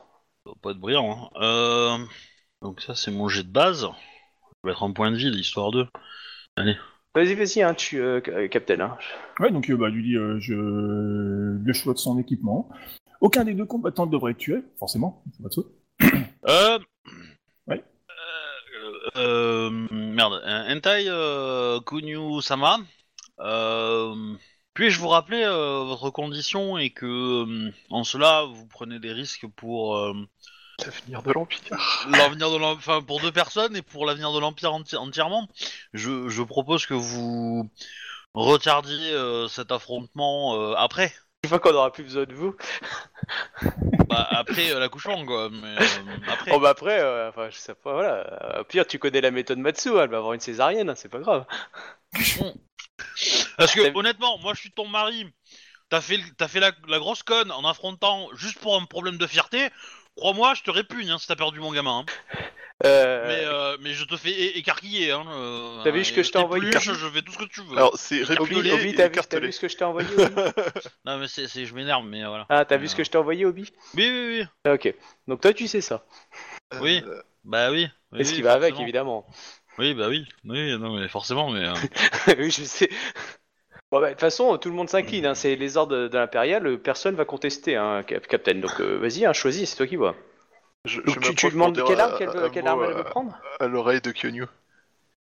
va 0.46 0.54
pas 0.62 0.72
être 0.72 0.80
brillant. 0.80 1.30
Hein. 1.36 1.42
Euh... 1.42 1.98
Donc 2.62 2.82
ça, 2.82 2.94
c'est 2.96 3.12
mon 3.12 3.30
jet 3.30 3.44
de 3.44 3.52
base. 3.52 3.88
Je 4.64 4.68
vais 4.68 4.72
être 4.72 4.84
en 4.84 4.92
point 4.92 5.12
de 5.12 5.16
vie, 5.16 5.30
l'histoire 5.30 5.72
2. 5.72 5.88
Vas-y, 7.16 7.34
vas-y, 7.36 7.62
hein, 7.62 7.74
tu, 7.74 8.02
euh, 8.02 8.20
Captain. 8.50 8.80
Hein. 8.82 8.98
Ouais, 9.40 9.52
donc 9.52 9.70
euh, 9.70 9.78
bah, 9.78 9.90
lui 9.90 10.04
dit 10.04 10.16
euh, 10.16 10.40
je... 10.40 10.54
le 10.54 11.74
choix 11.74 11.94
de 11.94 12.00
son 12.00 12.20
équipement. 12.20 12.70
Aucun 13.22 13.46
des 13.46 13.54
deux 13.54 13.66
combattants 13.66 14.06
ne 14.06 14.12
devrait 14.12 14.32
être 14.32 14.38
tué, 14.38 14.64
forcément. 14.78 15.24
de. 15.40 15.79
Euh... 16.50 16.80
Ouais. 17.68 17.84
Euh, 18.10 19.10
euh, 19.18 19.70
merde. 19.92 20.42
Hentai 20.46 21.06
euh, 21.08 21.80
Kunyu 21.82 22.42
Sama. 22.42 22.78
Euh... 23.40 24.36
Puis-je 24.74 25.00
vous 25.00 25.10
rappeler 25.10 25.44
euh, 25.44 25.84
votre 25.84 26.10
condition 26.10 26.78
et 26.78 26.90
que 26.92 27.06
euh, 27.06 27.72
en 27.90 28.04
cela 28.04 28.44
vous 28.44 28.66
prenez 28.68 29.00
des 29.00 29.12
risques 29.12 29.48
pour 29.56 29.98
euh, 29.98 30.14
L'avenir 30.86 31.22
de 31.22 31.34
l'Empire. 31.34 32.06
l'avenir 32.12 32.50
de 32.50 32.56
l'Empire, 32.58 32.78
enfin 32.78 33.02
pour 33.02 33.20
deux 33.20 33.32
personnes 33.32 33.76
et 33.76 33.82
pour 33.82 34.06
l'avenir 34.06 34.32
de 34.32 34.40
l'Empire 34.40 34.72
enti- 34.72 34.96
entièrement. 34.96 35.50
Je, 35.94 36.30
je 36.30 36.42
propose 36.44 36.86
que 36.86 36.94
vous 36.94 37.70
retardiez 38.34 39.12
euh, 39.12 39.50
cet 39.50 39.72
affrontement 39.72 40.56
euh, 40.56 40.76
après. 40.78 41.14
Une 41.44 41.50
fois 41.50 41.60
qu'on 41.60 41.74
aura 41.74 41.92
plus 41.92 42.04
besoin 42.04 42.26
de 42.26 42.34
vous. 42.34 42.56
Bah, 44.10 44.28
après 44.32 44.72
euh, 44.72 44.80
l'accouchement 44.80 45.24
quoi. 45.26 45.50
Mais 45.52 45.76
euh, 45.80 45.86
après. 46.28 46.52
Oh, 46.54 46.60
bah 46.60 46.70
après, 46.70 47.00
euh, 47.00 47.30
enfin, 47.30 47.50
je 47.52 47.58
sais 47.58 47.76
pas, 47.76 47.94
voilà. 47.94 48.60
Au 48.62 48.64
pire, 48.64 48.88
tu 48.88 48.98
connais 48.98 49.22
la 49.22 49.30
méthode 49.32 49.60
Matsu, 49.60 49.90
hein, 49.90 50.04
elle 50.04 50.10
va 50.10 50.18
avoir 50.18 50.34
une 50.34 50.40
césarienne, 50.40 50.90
hein, 50.90 50.96
c'est 50.96 51.10
pas 51.10 51.20
grave. 51.20 51.46
Parce 53.58 53.74
que 53.74 53.96
honnêtement, 53.96 54.38
moi 54.40 54.54
je 54.54 54.62
suis 54.62 54.72
ton 54.72 54.88
mari. 54.88 55.28
T'as 55.90 56.02
fait, 56.02 56.20
t'as 56.38 56.48
fait 56.48 56.60
la, 56.60 56.72
la 56.88 57.00
grosse 57.00 57.24
conne 57.24 57.52
en 57.52 57.66
affrontant 57.68 58.30
juste 58.36 58.60
pour 58.60 58.76
un 58.80 58.86
problème 58.86 59.18
de 59.18 59.28
fierté. 59.28 59.70
Crois-moi, 60.16 60.54
je 60.56 60.64
te 60.64 60.72
répugne 60.72 61.12
hein, 61.12 61.18
si 61.20 61.28
t'as 61.28 61.36
perdu 61.36 61.60
mon 61.60 61.72
gamin. 61.72 62.00
hein. 62.00 62.06
Euh, 62.86 63.28
Mais, 63.28 63.46
euh, 63.46 63.78
mais 63.82 63.92
je 63.94 64.06
te 64.06 64.16
fais 64.16 64.58
écarquiller. 64.58 65.12
Hein, 65.12 65.26
euh, 65.30 65.84
T'as 65.84 65.92
vu 65.92 66.06
ce 66.06 66.14
que 66.14 66.24
je 66.24 66.32
t'ai 66.32 66.38
envoyé 66.40 66.72
Je 66.72 66.94
fais 66.94 67.22
tout 67.22 67.32
ce 67.34 67.38
que 67.38 67.44
tu 67.46 67.62
veux. 67.62 67.78
Alors, 67.78 67.98
c'est 67.98 68.22
Obi, 68.40 68.56
Obi, 68.56 68.70
et 68.70 68.72
t'as 68.72 68.78
vu, 68.78 68.94
t'as 68.96 69.06
écartelé. 69.08 69.48
vu 69.48 69.52
ce 69.52 69.60
que 69.60 69.68
je 69.68 69.76
t'ai 69.78 69.84
envoyé, 69.84 70.08
Obi 70.18 70.34
Non 71.06 71.18
mais 71.18 71.28
c'est, 71.28 71.48
je 71.66 71.76
m'énerve, 71.76 72.06
mais 72.06 72.24
voilà. 72.26 72.46
Ah, 72.50 72.64
t'as 72.64 72.78
vu 72.78 72.86
Euh. 72.86 72.88
ce 72.88 72.96
que 72.96 73.04
je 73.04 73.10
t'ai 73.10 73.18
envoyé, 73.18 73.46
Obi? 73.46 73.72
Oui, 73.96 74.10
oui, 74.10 74.40
oui. 74.40 74.46
Ah, 74.66 74.74
Ok. 74.74 74.94
Donc 75.28 75.42
toi, 75.42 75.54
tu 75.54 75.68
sais 75.68 75.82
ça. 75.82 76.06
Oui. 76.82 77.04
Euh, 77.06 77.22
Bah 77.44 77.70
oui. 77.72 77.90
oui, 78.14 78.22
Et 78.22 78.24
ce 78.24 78.30
oui, 78.32 78.36
qui 78.38 78.42
va 78.44 78.54
avec, 78.54 78.80
évidemment? 78.80 79.26
Oui, 79.78 79.94
bah 79.94 80.08
oui. 80.10 80.26
Oui, 80.46 80.78
non 80.80 80.98
mais 80.98 81.08
forcément, 81.10 81.50
mais. 81.50 81.68
euh, 81.68 81.74
oui, 82.38 82.50
je 82.52 82.64
sais. 82.64 82.90
Bon, 83.92 84.00
bah, 84.00 84.08
de 84.08 84.12
toute 84.14 84.20
façon, 84.22 84.58
tout 84.58 84.70
le 84.70 84.76
monde 84.76 84.90
s'incline. 84.90 85.26
Hein. 85.26 85.36
C'est 85.36 85.56
les 85.56 85.76
ordres 85.78 85.96
de, 85.98 86.08
de 86.08 86.18
l'impérial. 86.18 86.78
Personne 86.80 87.16
va 87.16 87.26
contester, 87.26 87.76
hein, 87.76 88.04
Cap- 88.04 88.28
Captain. 88.28 88.56
Donc, 88.56 88.80
euh, 88.80 88.98
vas-y, 89.00 89.26
hein, 89.26 89.34
choisis. 89.34 89.70
C'est 89.70 89.78
toi 89.78 89.88
qui 89.88 89.96
vois. 89.96 90.16
Je, 90.86 91.02
Donc, 91.02 91.24
je 91.24 91.32
tu, 91.34 91.50
demandes 91.52 91.76
quelle 91.86 92.00
arme, 92.00 92.14
un- 92.14 92.50
quelle, 92.50 92.68
arme 92.68 92.84
elle 92.84 92.92
à- 92.92 92.94
veut 92.96 93.04
prendre 93.04 93.38
À 93.60 93.68
l'oreille 93.68 94.02
de 94.02 94.12
Kyonyu. 94.12 94.46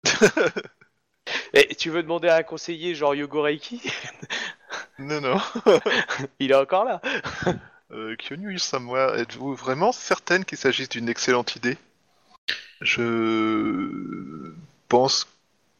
Et 1.53 1.75
tu 1.75 1.89
veux 1.89 2.03
demander 2.03 2.29
à 2.29 2.37
un 2.37 2.43
conseiller 2.43 2.95
genre 2.95 3.15
Yogo 3.15 3.41
Reiki 3.41 3.81
Non, 4.99 5.19
non. 5.21 5.37
Il 6.39 6.51
est 6.51 6.55
encore 6.55 6.85
là. 6.85 7.01
Euh, 7.91 8.15
Kyonyu 8.15 8.59
Samoa, 8.59 9.17
êtes-vous 9.17 9.55
vraiment 9.55 9.91
certaine 9.91 10.45
qu'il 10.45 10.57
s'agisse 10.57 10.89
d'une 10.89 11.09
excellente 11.09 11.55
idée? 11.55 11.77
Je 12.81 14.53
pense 14.87 15.27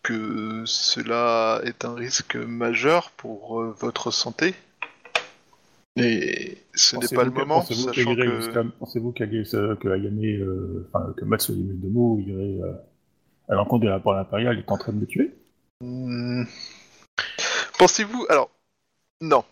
que 0.04 0.64
cela 0.66 1.62
est 1.64 1.86
un 1.86 1.94
risque 1.96 2.36
majeur 2.36 3.12
pour 3.12 3.62
euh, 3.62 3.76
votre 3.80 4.12
santé. 4.12 4.56
Et 5.98 6.58
ce 6.74 6.96
n'est 6.96 7.08
pas 7.08 7.24
le 7.24 7.32
moment, 7.32 7.56
Pensez-vous 7.56 7.94
sachant 7.94 8.16
que... 8.16 8.78
Pensez-vous 8.80 9.14
euh, 9.20 9.76
que 9.76 9.88
Ayame, 9.88 10.20
euh, 10.24 10.90
enfin, 10.94 11.14
que 11.18 11.26
irait 12.22 12.62
euh, 12.62 12.74
à 13.50 13.56
l'encontre 13.56 13.86
de 13.86 13.90
la 13.90 14.00
part 14.00 14.18
impériale 14.18 14.60
est 14.60 14.72
en 14.72 14.78
train 14.78 14.94
de 14.94 15.00
le 15.00 15.08
tuer? 15.08 15.34
Hmm. 15.82 16.44
Pensez-vous... 17.80 18.26
Alors, 18.30 18.52
non. 19.22 19.44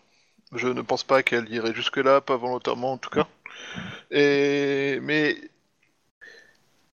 Je 0.54 0.68
ne 0.68 0.82
pense 0.82 1.02
pas 1.02 1.22
qu'elle 1.22 1.48
irait 1.52 1.74
jusque-là, 1.74 2.20
pas 2.20 2.36
volontairement 2.36 2.92
en 2.92 2.98
tout 2.98 3.10
cas. 3.10 3.26
Et... 4.10 5.00
Mais... 5.02 5.36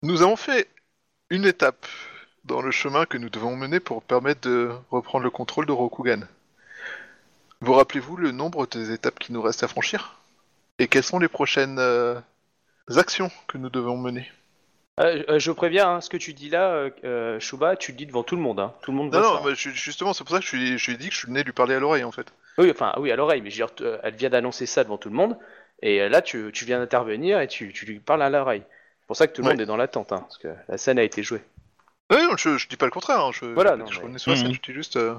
Nous 0.01 0.21
avons 0.21 0.35
fait 0.35 0.67
une 1.29 1.45
étape 1.45 1.85
dans 2.45 2.61
le 2.61 2.71
chemin 2.71 3.05
que 3.05 3.17
nous 3.17 3.29
devons 3.29 3.55
mener 3.55 3.79
pour 3.79 4.01
permettre 4.01 4.47
de 4.47 4.71
reprendre 4.91 5.25
le 5.25 5.29
contrôle 5.29 5.65
de 5.65 5.71
Rokugan. 5.71 6.21
Vous 7.61 7.73
rappelez-vous 7.73 8.15
le 8.15 8.31
nombre 8.31 8.67
des 8.67 8.91
étapes 8.91 9.19
qui 9.19 9.33
nous 9.33 9.41
restent 9.41 9.63
à 9.63 9.67
franchir? 9.67 10.15
Et 10.79 10.87
quelles 10.87 11.03
sont 11.03 11.19
les 11.19 11.27
prochaines 11.27 11.77
euh, 11.77 12.15
actions 12.95 13.29
que 13.47 13.57
nous 13.57 13.69
devons 13.69 13.97
mener? 13.97 14.31
Euh, 15.01 15.23
euh, 15.29 15.39
je 15.39 15.51
préviens, 15.51 15.89
hein, 15.95 16.01
ce 16.01 16.09
que 16.09 16.15
tu 16.17 16.33
dis 16.33 16.49
là, 16.49 16.69
euh, 16.71 16.89
euh, 17.03 17.39
Shuba, 17.39 17.75
tu 17.75 17.91
le 17.91 17.97
dis 17.97 18.05
devant 18.05 18.23
tout 18.23 18.35
le 18.37 18.41
monde. 18.41 18.59
Hein. 18.61 18.73
Tout 18.81 18.91
le 18.91 18.97
monde 18.97 19.13
Non, 19.13 19.19
non, 19.21 19.35
ça. 19.37 19.41
mais 19.45 19.55
je- 19.55 19.69
justement, 19.71 20.13
c'est 20.13 20.23
pour 20.23 20.33
ça 20.35 20.39
que 20.41 20.45
je 20.45 20.55
lui, 20.55 20.77
je 20.77 20.85
lui 20.87 20.93
ai 20.95 20.97
dit 20.97 21.09
que 21.09 21.15
je 21.15 21.27
venais 21.27 21.43
lui 21.43 21.51
parler 21.51 21.75
à 21.75 21.79
l'oreille 21.79 22.03
en 22.05 22.11
fait. 22.11 22.27
Oui, 22.57 22.69
enfin, 22.71 22.93
oui, 22.97 23.11
à 23.11 23.15
l'oreille, 23.17 23.41
mais 23.41 23.49
je 23.49 23.61
veux 23.61 23.67
dire, 23.67 23.75
euh, 23.87 23.99
elle 24.03 24.15
vient 24.15 24.29
d'annoncer 24.29 24.65
ça 24.65 24.83
devant 24.85 24.97
tout 24.97 25.09
le 25.09 25.15
monde, 25.15 25.37
et 25.81 26.01
euh, 26.01 26.09
là, 26.09 26.21
tu, 26.21 26.51
tu 26.53 26.63
viens 26.65 26.79
d'intervenir 26.79 27.39
et 27.41 27.47
tu, 27.47 27.71
tu 27.73 27.85
lui 27.85 27.99
parles 27.99 28.21
à 28.23 28.29
l'oreille. 28.29 28.63
C'est 29.01 29.07
pour 29.07 29.15
ça 29.17 29.27
que 29.27 29.33
tout 29.33 29.41
le 29.41 29.47
Ouais. 29.47 29.53
monde 29.53 29.61
est 29.61 29.65
dans 29.65 29.77
l'attente, 29.77 30.11
hein, 30.13 30.19
parce 30.21 30.37
que 30.37 30.49
la 30.69 30.77
scène 30.77 30.99
a 30.99 31.03
été 31.03 31.23
jouée. 31.23 31.41
Oui, 32.11 32.17
non, 32.23 32.35
je, 32.37 32.57
je 32.57 32.67
dis 32.67 32.75
pas 32.77 32.85
le 32.85 32.91
contraire. 32.91 33.19
hein, 33.23 33.31
Je, 33.33 33.45
Voilà, 33.45 33.73
je, 33.73 33.77
non, 33.77 33.85
je 33.85 34.01
mais- 34.01 34.17
sur 34.17 34.31
la 34.31 34.37
scène, 34.37 34.53
je 34.53 34.59
dis 34.61 34.73
juste 34.73 34.97
euh, 34.97 35.15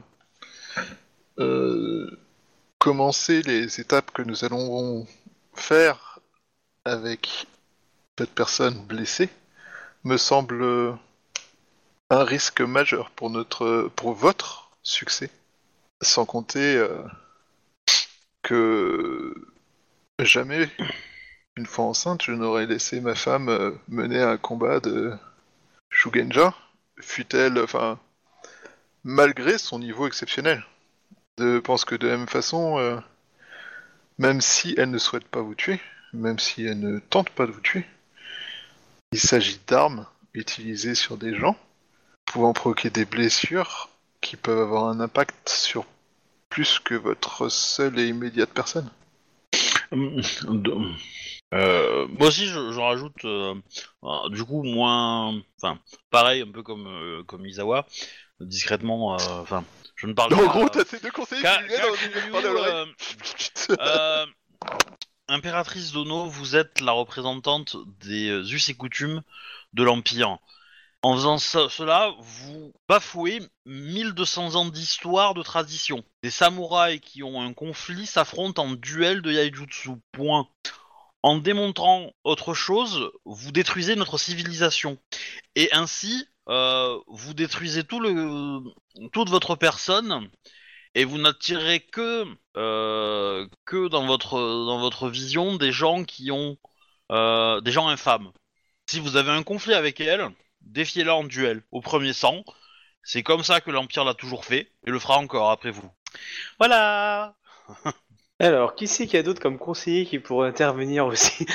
euh, 1.38 2.10
commencer 2.80 3.42
les 3.42 3.78
étapes 3.78 4.10
que 4.10 4.22
nous 4.22 4.44
allons 4.46 5.06
faire 5.52 6.18
avec 6.86 7.46
cette 8.18 8.30
personne 8.30 8.82
blessée 8.86 9.28
me 10.02 10.16
semble 10.16 10.96
un 12.08 12.24
risque 12.24 12.62
majeur 12.62 13.10
pour 13.10 13.28
notre, 13.28 13.90
pour 13.96 14.14
votre 14.14 14.70
succès. 14.82 15.30
Sans 16.00 16.24
compter 16.24 16.76
euh, 16.76 17.02
que 18.42 19.34
jamais, 20.18 20.70
une 21.56 21.66
fois 21.66 21.84
enceinte, 21.84 22.22
je 22.22 22.32
n'aurais 22.32 22.64
laissé 22.64 23.02
ma 23.02 23.14
femme 23.14 23.50
euh, 23.50 23.72
mener 23.88 24.22
un 24.22 24.38
combat 24.38 24.80
de 24.80 25.12
Shugenja, 25.90 26.54
fut-elle, 26.98 27.58
enfin, 27.58 27.98
malgré 29.04 29.58
son 29.58 29.78
niveau 29.80 30.06
exceptionnel. 30.06 30.64
Je 31.38 31.58
pense 31.58 31.84
que 31.84 31.96
de 31.96 32.06
la 32.06 32.16
même 32.16 32.28
façon, 32.28 32.78
euh, 32.78 33.00
même 34.18 34.40
si 34.40 34.74
elle 34.78 34.90
ne 34.92 34.98
souhaite 34.98 35.26
pas 35.26 35.40
vous 35.42 35.56
tuer, 35.56 35.80
même 36.12 36.38
si 36.38 36.64
elle 36.64 36.78
ne 36.78 37.00
tente 37.00 37.30
pas 37.30 37.46
de 37.46 37.52
vous 37.52 37.60
tuer, 37.60 37.84
Il 39.12 39.20
s'agit 39.20 39.60
d'armes 39.68 40.04
utilisées 40.34 40.94
sur 40.96 41.16
des 41.16 41.34
gens, 41.36 41.56
pouvant 42.26 42.52
provoquer 42.52 42.90
des 42.90 43.04
blessures 43.04 43.88
qui 44.20 44.36
peuvent 44.36 44.58
avoir 44.60 44.84
un 44.88 45.00
impact 45.00 45.48
sur 45.48 45.86
plus 46.48 46.78
que 46.80 46.94
votre 46.94 47.48
seule 47.48 47.98
et 47.98 48.08
immédiate 48.08 48.50
personne. 48.50 48.90
De- 49.92 50.74
Euh, 51.52 52.06
moi 52.06 52.28
aussi, 52.28 52.46
je, 52.46 52.78
rajoute, 52.78 53.24
euh, 53.24 53.54
du 54.30 54.44
coup, 54.44 54.62
moins, 54.62 55.34
enfin, 55.60 55.80
pareil, 56.10 56.42
un 56.42 56.52
peu 56.52 56.62
comme 56.62 57.24
comme 57.26 57.44
Isawa, 57.44 57.86
discrètement, 58.40 59.14
euh, 59.14 59.40
enfin, 59.40 59.64
je 59.96 60.06
ne 60.06 60.12
parle 60.12 60.34
En 60.34 60.38
pas. 60.38 60.46
gros, 60.46 60.68
t'as 60.68 60.84
ces 60.84 61.00
deux 61.00 61.10
conseillers 61.10 61.42
Ka- 61.42 61.62
qui 61.62 61.74
Ka- 61.76 62.40
l'oreille. 62.40 62.72
euh, 63.70 63.76
euh, 63.80 64.26
Impératrice 65.28 65.92
Dono, 65.92 66.26
vous 66.26 66.56
êtes 66.56 66.80
la 66.80 66.92
représentante 66.92 67.76
des 68.00 68.28
euh, 68.30 68.42
us 68.42 68.68
et 68.68 68.74
coutumes 68.74 69.22
de 69.72 69.82
l'Empire. 69.84 70.38
En 71.02 71.14
faisant 71.14 71.38
ce- 71.38 71.68
cela, 71.68 72.12
vous 72.18 72.72
bafouez 72.88 73.40
1200 73.64 74.56
ans 74.56 74.66
d'histoire 74.66 75.34
de 75.34 75.42
tradition. 75.42 76.04
Des 76.22 76.30
samouraïs 76.30 77.00
qui 77.00 77.22
ont 77.22 77.40
un 77.40 77.52
conflit 77.54 78.06
s'affrontent 78.06 78.62
en 78.64 78.72
duel 78.72 79.22
de 79.22 79.32
yaijutsu. 79.32 79.90
Point. 80.12 80.46
En 81.22 81.36
démontrant 81.38 82.10
autre 82.24 82.54
chose, 82.54 83.10
vous 83.24 83.52
détruisez 83.52 83.94
notre 83.94 84.18
civilisation. 84.18 84.98
Et 85.54 85.68
ainsi, 85.72 86.26
euh, 86.26 86.39
vous 86.46 87.34
détruisez 87.34 87.84
toute 87.84 89.28
votre 89.28 89.56
personne 89.56 90.30
et 90.94 91.04
vous 91.04 91.18
n'attirez 91.18 91.80
que 91.80 92.24
euh, 92.56 93.46
que 93.64 93.88
dans 93.88 94.06
votre 94.06 94.38
dans 94.38 94.80
votre 94.80 95.08
vision 95.08 95.56
des 95.56 95.72
gens 95.72 96.04
qui 96.04 96.30
ont 96.30 96.56
euh, 97.12 97.60
des 97.60 97.72
gens 97.72 97.88
infâmes. 97.88 98.32
Si 98.86 99.00
vous 99.00 99.16
avez 99.16 99.30
un 99.30 99.42
conflit 99.42 99.74
avec 99.74 100.00
elle, 100.00 100.28
défiez-la 100.62 101.14
en 101.14 101.24
duel 101.24 101.62
au 101.70 101.80
premier 101.80 102.12
sang. 102.12 102.44
C'est 103.02 103.22
comme 103.22 103.44
ça 103.44 103.60
que 103.60 103.70
l'Empire 103.70 104.04
l'a 104.04 104.14
toujours 104.14 104.44
fait 104.44 104.72
et 104.86 104.90
le 104.90 104.98
fera 104.98 105.18
encore 105.18 105.50
après 105.50 105.70
vous. 105.70 105.90
Voilà. 106.58 107.36
Alors, 108.40 108.74
qui 108.74 108.88
c'est 108.88 109.06
qu'il 109.06 109.16
y 109.16 109.20
a 109.20 109.22
d'autres 109.22 109.40
comme 109.40 109.58
conseiller 109.58 110.06
qui 110.06 110.18
pourraient 110.18 110.48
intervenir 110.48 111.06
aussi? 111.06 111.46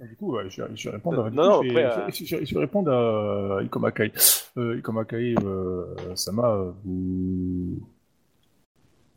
Du 0.00 0.16
coup, 0.16 0.32
ouais, 0.34 0.50
je, 0.50 0.62
vais- 0.62 0.76
je 0.76 0.88
vais 0.88 0.96
répondre 0.96 1.24
à, 1.24 1.30
Non, 1.30 1.30
coup, 1.30 1.36
non, 1.36 1.62
je, 1.62 1.68
après, 1.70 1.84
vais, 1.84 1.84
euh, 1.84 2.10
je, 2.10 2.24
je- 2.24 2.44
je 2.44 2.58
répondre 2.58 2.90
à 2.92 3.62
Ikoma 3.62 3.92
Kai. 3.92 4.12
Euh, 4.56 4.78
Ikoma 4.78 5.04
Kai, 5.04 5.34
euh, 5.44 5.94
Sama, 6.16 6.74
vous, 6.84 7.78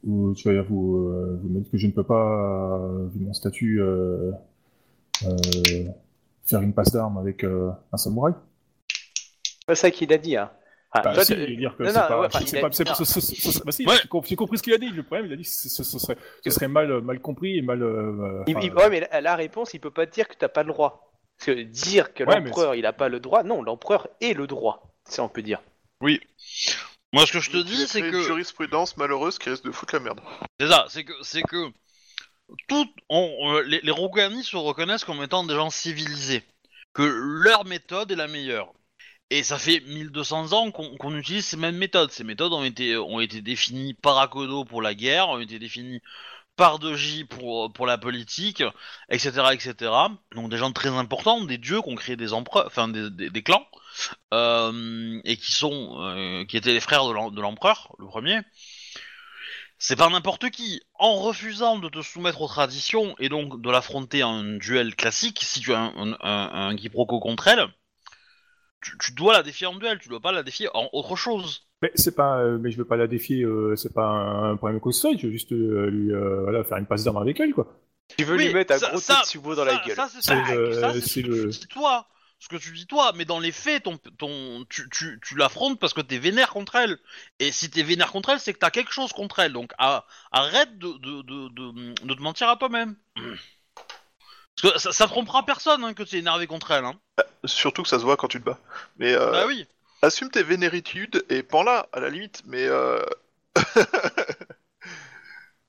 vous, 0.04 0.34
tu 0.36 0.54
vas 0.54 0.62
vous, 0.62 0.98
euh, 1.10 1.40
vous 1.42 1.50
me 1.50 1.60
dites 1.60 1.72
que 1.72 1.78
je 1.78 1.88
ne 1.88 1.92
peux 1.92 2.04
pas, 2.04 2.80
euh, 2.80 3.08
vu 3.08 3.20
mon 3.26 3.34
statut, 3.34 3.82
euh, 3.82 4.32
euh, 5.26 5.84
faire 6.46 6.62
une 6.62 6.74
passe 6.74 6.92
d'armes 6.92 7.18
avec 7.18 7.44
euh, 7.44 7.72
un 7.92 7.98
samouraï. 7.98 8.34
C'est 9.44 9.66
pas 9.66 9.76
ça 9.76 9.92
qu'il 9.92 10.14
a 10.14 10.18
dit, 10.18 10.38
hein. 10.38 10.52
Ah, 10.92 11.02
Bah, 11.02 11.14
toi, 11.14 11.26
si, 11.26 11.36
dire 11.58 11.76
que 11.78 11.84
Non, 11.84 11.90
c'est 11.90 11.96
pas, 11.96 12.20
ouais, 12.22 12.28
enfin, 12.28 12.40
c'est 12.46 12.58
il 12.58 12.62
pas, 12.62 12.68
a- 12.68 12.72
c'est- 12.72 12.88
non. 12.88 12.94
ce- 12.96 13.04
ce- 13.06 13.20
ce- 13.20 13.52
ce- 13.52 13.64
bah 13.64 13.72
si, 13.74 13.86
Ouais. 13.86 13.96
j'ai 14.02 14.08
com- 14.08 14.22
j'ai 14.26 14.36
compris 14.38 14.58
ce 14.58 14.64
qu'il 14.64 14.74
a 14.74 14.78
dit. 14.78 14.90
Le 14.90 15.04
problème, 15.04 15.26
il 15.28 15.34
a 15.34 15.36
dit 15.36 15.44
que 15.44 15.50
ce, 15.50 15.84
serait, 15.84 16.18
ce 16.44 16.50
serait 16.50 16.68
mal, 16.70 17.02
mal 17.02 17.20
compris 17.20 17.58
et 17.58 17.62
mal. 17.62 17.84
euh, 17.84 18.44
il- 18.48 18.58
il- 18.62 18.74
ouais, 18.74 18.90
mais 18.90 19.02
la, 19.12 19.20
la 19.22 19.36
réponse, 19.36 19.74
il 19.74 19.80
peut 19.80 19.92
pas 19.92 20.06
te 20.08 20.14
dire 20.14 20.28
que 20.30 20.36
t'as 20.36 20.48
pas 20.48 20.64
le 20.64 20.72
droit. 20.72 21.12
Parce 21.38 21.48
que 21.58 21.62
dire 21.64 22.14
que 22.14 22.24
Ouais, 22.24 22.40
l'empereur, 22.40 22.74
il 22.76 22.86
a 22.86 22.94
pas 22.94 23.10
le 23.10 23.20
droit, 23.20 23.44
non, 23.44 23.62
l'empereur 23.62 24.08
est 24.22 24.34
le 24.34 24.48
droit. 24.48 24.96
Ça, 25.04 25.24
on 25.24 25.30
peut 25.30 25.42
dire. 25.44 25.62
Oui. 26.02 26.22
Moi, 27.14 27.26
ce 27.26 27.34
que 27.34 27.40
je 27.42 27.52
te 27.52 27.58
dis, 27.58 27.86
c'est 27.88 28.00
une 28.00 28.12
que 28.12 28.22
jurisprudence 28.22 28.98
malheureuse 28.98 29.38
qui 29.40 29.50
risque 29.50 29.64
de 29.66 29.72
foutre 29.72 29.94
la 29.96 30.00
merde. 30.00 30.22
C'est 30.60 30.68
ça, 30.68 30.86
c'est 30.90 31.04
que 31.04 31.14
c'est 31.22 31.42
que 31.44 31.68
tout, 32.70 32.86
on- 33.10 33.36
on- 33.42 33.60
les, 33.60 33.82
les 33.82 33.92
Rokugani 33.92 34.44
se 34.44 34.56
reconnaissent 34.58 35.04
comme 35.04 35.22
étant 35.22 35.44
des 35.44 35.54
gens 35.54 35.70
civilisés, 35.70 36.44
que 36.94 37.04
leur 37.04 37.66
méthode 37.66 38.12
est 38.12 38.16
la 38.16 38.28
meilleure. 38.28 38.72
Et 39.30 39.44
ça 39.44 39.58
fait 39.58 39.82
1200 39.82 40.54
ans 40.54 40.72
qu'on 40.72 41.16
utilise 41.18 41.46
ces 41.46 41.58
mêmes 41.58 41.76
méthodes. 41.78 42.12
Ces 42.12 42.24
méthodes 42.24 42.54
ont 42.54 42.64
été 42.64 42.96
ont 42.98 43.20
été 43.20 43.42
définies 43.42 43.94
par 43.94 44.18
Akodo 44.20 44.64
pour 44.64 44.82
la 44.82 44.94
guerre, 44.96 45.30
ont 45.30 45.40
été 45.40 45.60
définies 45.60 46.02
par 46.58 46.80
Doji 46.80 47.26
pour 47.26 47.74
pour 47.74 47.88
la 47.88 47.98
politique, 47.98 48.64
etc., 49.10 49.48
etc. 49.54 49.92
Donc 50.36 50.50
des 50.52 50.58
gens 50.58 50.72
très 50.74 50.90
importants, 50.90 51.44
des 51.46 51.58
dieux 51.58 51.82
qui 51.82 51.90
ont 51.90 51.96
créé 51.96 52.16
des 52.18 52.34
empereurs, 52.34 52.66
enfin 52.68 52.88
des, 52.90 53.10
des- 53.10 53.44
clans, 53.44 53.68
euh, 54.34 55.20
et 55.26 55.38
qui 55.38 55.52
sont 55.52 55.98
euh, 56.00 56.46
qui 56.46 56.58
étaient 56.58 56.74
les 56.74 56.80
frères 56.82 57.06
de 57.08 57.42
l'empereur, 57.42 57.96
le 58.00 58.08
premier. 58.08 58.40
C'est 59.80 59.96
pas 59.96 60.10
n'importe 60.10 60.50
qui. 60.50 60.82
En 60.96 61.16
refusant 61.22 61.78
de 61.78 61.90
te 61.90 62.02
soumettre 62.02 62.42
aux 62.42 62.48
traditions 62.48 63.16
et 63.20 63.30
donc 63.30 63.62
de 63.62 63.70
l'affronter 63.70 64.24
en 64.24 64.34
un 64.40 64.58
duel 64.58 64.96
classique, 64.96 65.40
si 65.44 65.60
tu 65.60 65.74
as 65.74 65.80
un, 65.80 66.14
un, 66.14 66.18
un, 66.22 66.70
un 66.70 66.76
quiproquo 66.76 67.20
contre 67.20 67.48
elle, 67.48 67.68
tu, 68.82 68.98
tu 69.00 69.12
dois 69.14 69.34
la 69.34 69.44
défier 69.44 69.68
en 69.68 69.76
duel, 69.76 70.00
tu 70.00 70.10
dois 70.10 70.20
pas 70.20 70.32
la 70.32 70.44
défier 70.44 70.70
en 70.74 70.90
autre 70.94 71.16
chose. 71.16 71.68
Mais 71.82 71.92
c'est 71.96 72.16
pas, 72.16 72.40
euh, 72.40 72.58
mais 72.58 72.72
je 72.72 72.78
veux 72.78 72.86
pas 72.86 72.98
la 72.98 73.08
défier. 73.08 73.44
euh, 73.44 73.76
c'est 73.76 73.94
pas 73.94 74.08
un, 74.08 74.56
problème 74.58 74.80
que 74.82 74.92
ça. 74.92 75.10
Je 75.18 75.28
veux 75.28 75.32
juste 75.32 75.52
euh, 75.52 75.90
lui, 75.90 76.12
euh, 76.12 76.42
voilà, 76.42 76.64
faire 76.64 76.78
une 76.78 76.86
passe 76.88 77.04
d'armes 77.04 77.18
avec 77.18 77.40
elle, 77.40 77.54
quoi. 77.54 77.68
Tu 78.18 78.24
veux 78.24 78.38
Oui, 78.38 78.46
lui 78.48 78.54
mettre 78.54 78.74
un 78.74 78.78
ça- 78.80 78.90
gros 78.90 79.00
Tetsubo 79.02 79.54
dans 79.56 79.66
la 79.66 79.74
Ça- 79.78 79.84
gueule. 79.86 79.96
Ça, 79.96 80.10
c'est 80.10 80.22
ce 80.22 81.22
que 81.22 81.28
le- 81.28 81.50
tu 81.50 81.60
dis 81.60 81.68
toi. 81.68 82.08
Ce 82.40 82.48
que 82.50 82.56
tu 82.56 82.72
dis 82.72 82.86
toi, 82.86 83.14
mais 83.16 83.26
dans 83.26 83.40
les 83.40 83.52
faits, 83.52 83.82
ton, 83.84 83.98
ton, 84.20 84.64
tu, 84.70 84.88
tu, 84.92 85.20
tu 85.24 85.36
l'affrontes 85.36 85.80
parce 85.80 85.94
que 85.96 86.02
t'es 86.02 86.20
vénère 86.20 86.52
contre 86.52 86.76
elle. 86.76 87.00
Et 87.40 87.52
si 87.52 87.68
t'es 87.72 87.82
vénère 87.82 88.12
contre 88.12 88.30
elle, 88.30 88.40
c'est 88.40 88.54
que 88.54 88.60
t'as 88.60 88.70
quelque 88.70 88.92
chose 88.94 89.12
contre 89.12 89.40
elle. 89.40 89.54
Donc 89.54 89.72
arrête 89.80 90.78
de, 90.78 90.88
de, 91.00 91.22
de, 91.24 91.50
de, 91.50 92.06
de 92.08 92.14
te 92.14 92.22
mentir 92.22 92.48
à 92.50 92.56
toi-même. 92.56 92.96
Parce 94.62 94.74
que 94.74 94.80
ça, 94.80 94.92
ça 94.92 95.08
trompera 95.08 95.44
personne 95.46 95.84
hein, 95.84 95.94
que 95.94 96.04
tu 96.04 96.16
es 96.16 96.20
énervé 96.20 96.48
contre 96.48 96.72
elle. 96.72 96.86
Hein. 96.86 96.96
Surtout 97.46 97.84
que 97.84 97.90
ça 97.90 98.00
se 98.00 98.04
voit 98.04 98.18
quand 98.18 98.28
tu 98.28 98.40
te 98.40 98.46
bats. 98.46 98.60
Mais 98.98 99.14
euh, 99.14 99.32
Bah 99.32 99.46
oui. 99.48 99.66
assume 100.02 100.30
tes 100.30 100.44
vénéritudes 100.44 101.26
et 101.30 101.44
pends-la, 101.44 101.88
à 101.94 102.00
la 102.00 102.10
limite. 102.10 102.44
Mais 102.46 102.66
euh, 102.66 103.04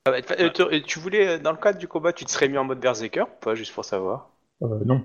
Ah 0.05 0.11
bah, 0.11 0.17
euh, 0.39 0.49
tu- 0.49 0.83
tu 0.83 0.99
voulais, 0.99 1.27
euh, 1.27 1.39
dans 1.39 1.51
le 1.51 1.57
cadre 1.57 1.77
du 1.77 1.87
combat, 1.87 2.13
tu 2.13 2.25
te 2.25 2.31
serais 2.31 2.47
mis 2.47 2.57
en 2.57 2.63
mode 2.63 2.79
berserker 2.79 3.21
ou 3.23 3.39
pas, 3.41 3.55
juste 3.55 3.73
pour 3.73 3.85
savoir? 3.85 4.29
Euh, 4.61 4.79
non. 4.85 5.03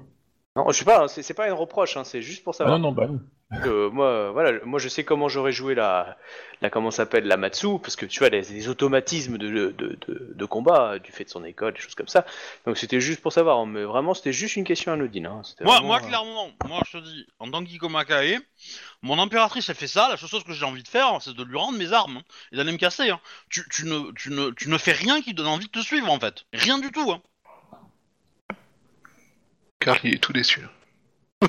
Non, 0.56 0.70
je 0.70 0.78
sais 0.78 0.84
pas, 0.84 1.02
hein, 1.02 1.08
c'est 1.08 1.22
c'est 1.22 1.34
pas 1.34 1.48
une 1.48 1.52
reproche, 1.54 1.96
hein, 1.96 2.04
c'est 2.04 2.22
juste 2.22 2.44
pour 2.44 2.54
Ah, 2.54 2.58
savoir. 2.58 2.78
non, 2.78 2.90
non, 2.90 2.92
bah 2.92 3.06
non. 3.08 3.20
Euh, 3.66 3.90
moi, 3.90 4.30
voilà, 4.32 4.58
moi 4.64 4.78
je 4.80 4.88
sais 4.88 5.04
comment 5.04 5.28
j'aurais 5.28 5.52
joué 5.52 5.74
la, 5.74 6.16
la 6.60 6.70
comment 6.70 6.90
ça 6.90 6.98
s'appelle 6.98 7.24
la 7.26 7.36
Matsu, 7.36 7.78
parce 7.80 7.94
que 7.94 8.06
tu 8.06 8.18
vois, 8.20 8.28
les, 8.28 8.40
les 8.42 8.68
automatismes 8.68 9.36
de, 9.38 9.48
de, 9.48 9.70
de, 10.06 10.32
de 10.34 10.44
combat 10.44 10.92
euh, 10.92 10.98
du 10.98 11.12
fait 11.12 11.24
de 11.24 11.28
son 11.30 11.44
école, 11.44 11.74
des 11.74 11.80
choses 11.80 11.94
comme 11.94 12.08
ça. 12.08 12.24
Donc 12.66 12.76
c'était 12.78 13.00
juste 13.00 13.20
pour 13.20 13.32
savoir, 13.32 13.58
hein, 13.58 13.66
mais 13.66 13.84
vraiment 13.84 14.14
c'était 14.14 14.32
juste 14.32 14.56
une 14.56 14.64
question 14.64 14.92
anodine. 14.92 15.26
Hein. 15.26 15.42
c'était 15.44 15.64
Moi, 15.64 15.74
vraiment, 15.74 15.88
moi 15.88 15.98
euh, 16.02 16.06
clairement, 16.08 16.50
moi 16.66 16.80
je 16.90 16.98
te 16.98 17.04
dis, 17.04 17.26
en 17.38 17.50
tant 17.50 17.64
qu'Ikomakae, 17.64 18.38
mon 19.02 19.18
impératrice 19.20 19.68
elle 19.68 19.74
fait 19.76 19.86
ça, 19.88 20.08
la 20.08 20.16
seule 20.16 20.28
chose 20.28 20.44
que 20.44 20.52
j'ai 20.52 20.64
envie 20.64 20.82
de 20.82 20.88
faire, 20.88 21.18
c'est 21.20 21.34
de 21.34 21.44
lui 21.44 21.56
rendre 21.58 21.78
mes 21.78 21.92
armes 21.92 22.18
hein, 22.18 22.22
et 22.52 22.56
d'aller 22.56 22.72
me 22.72 22.78
casser. 22.78 23.10
Hein. 23.10 23.20
Tu, 23.50 23.62
tu, 23.70 23.84
ne, 23.86 24.10
tu, 24.12 24.30
ne, 24.30 24.50
tu 24.50 24.68
ne 24.68 24.78
fais 24.78 24.92
rien 24.92 25.20
qui 25.20 25.34
donne 25.34 25.46
envie 25.48 25.66
de 25.66 25.70
te 25.72 25.80
suivre 25.80 26.10
en 26.10 26.18
fait. 26.18 26.44
Rien 26.52 26.78
du 26.78 26.90
tout. 26.90 27.10
Hein. 27.12 27.20
Car 29.84 30.02
il 30.02 30.14
est 30.14 30.18
tout 30.18 30.32
déçu. 30.32 30.62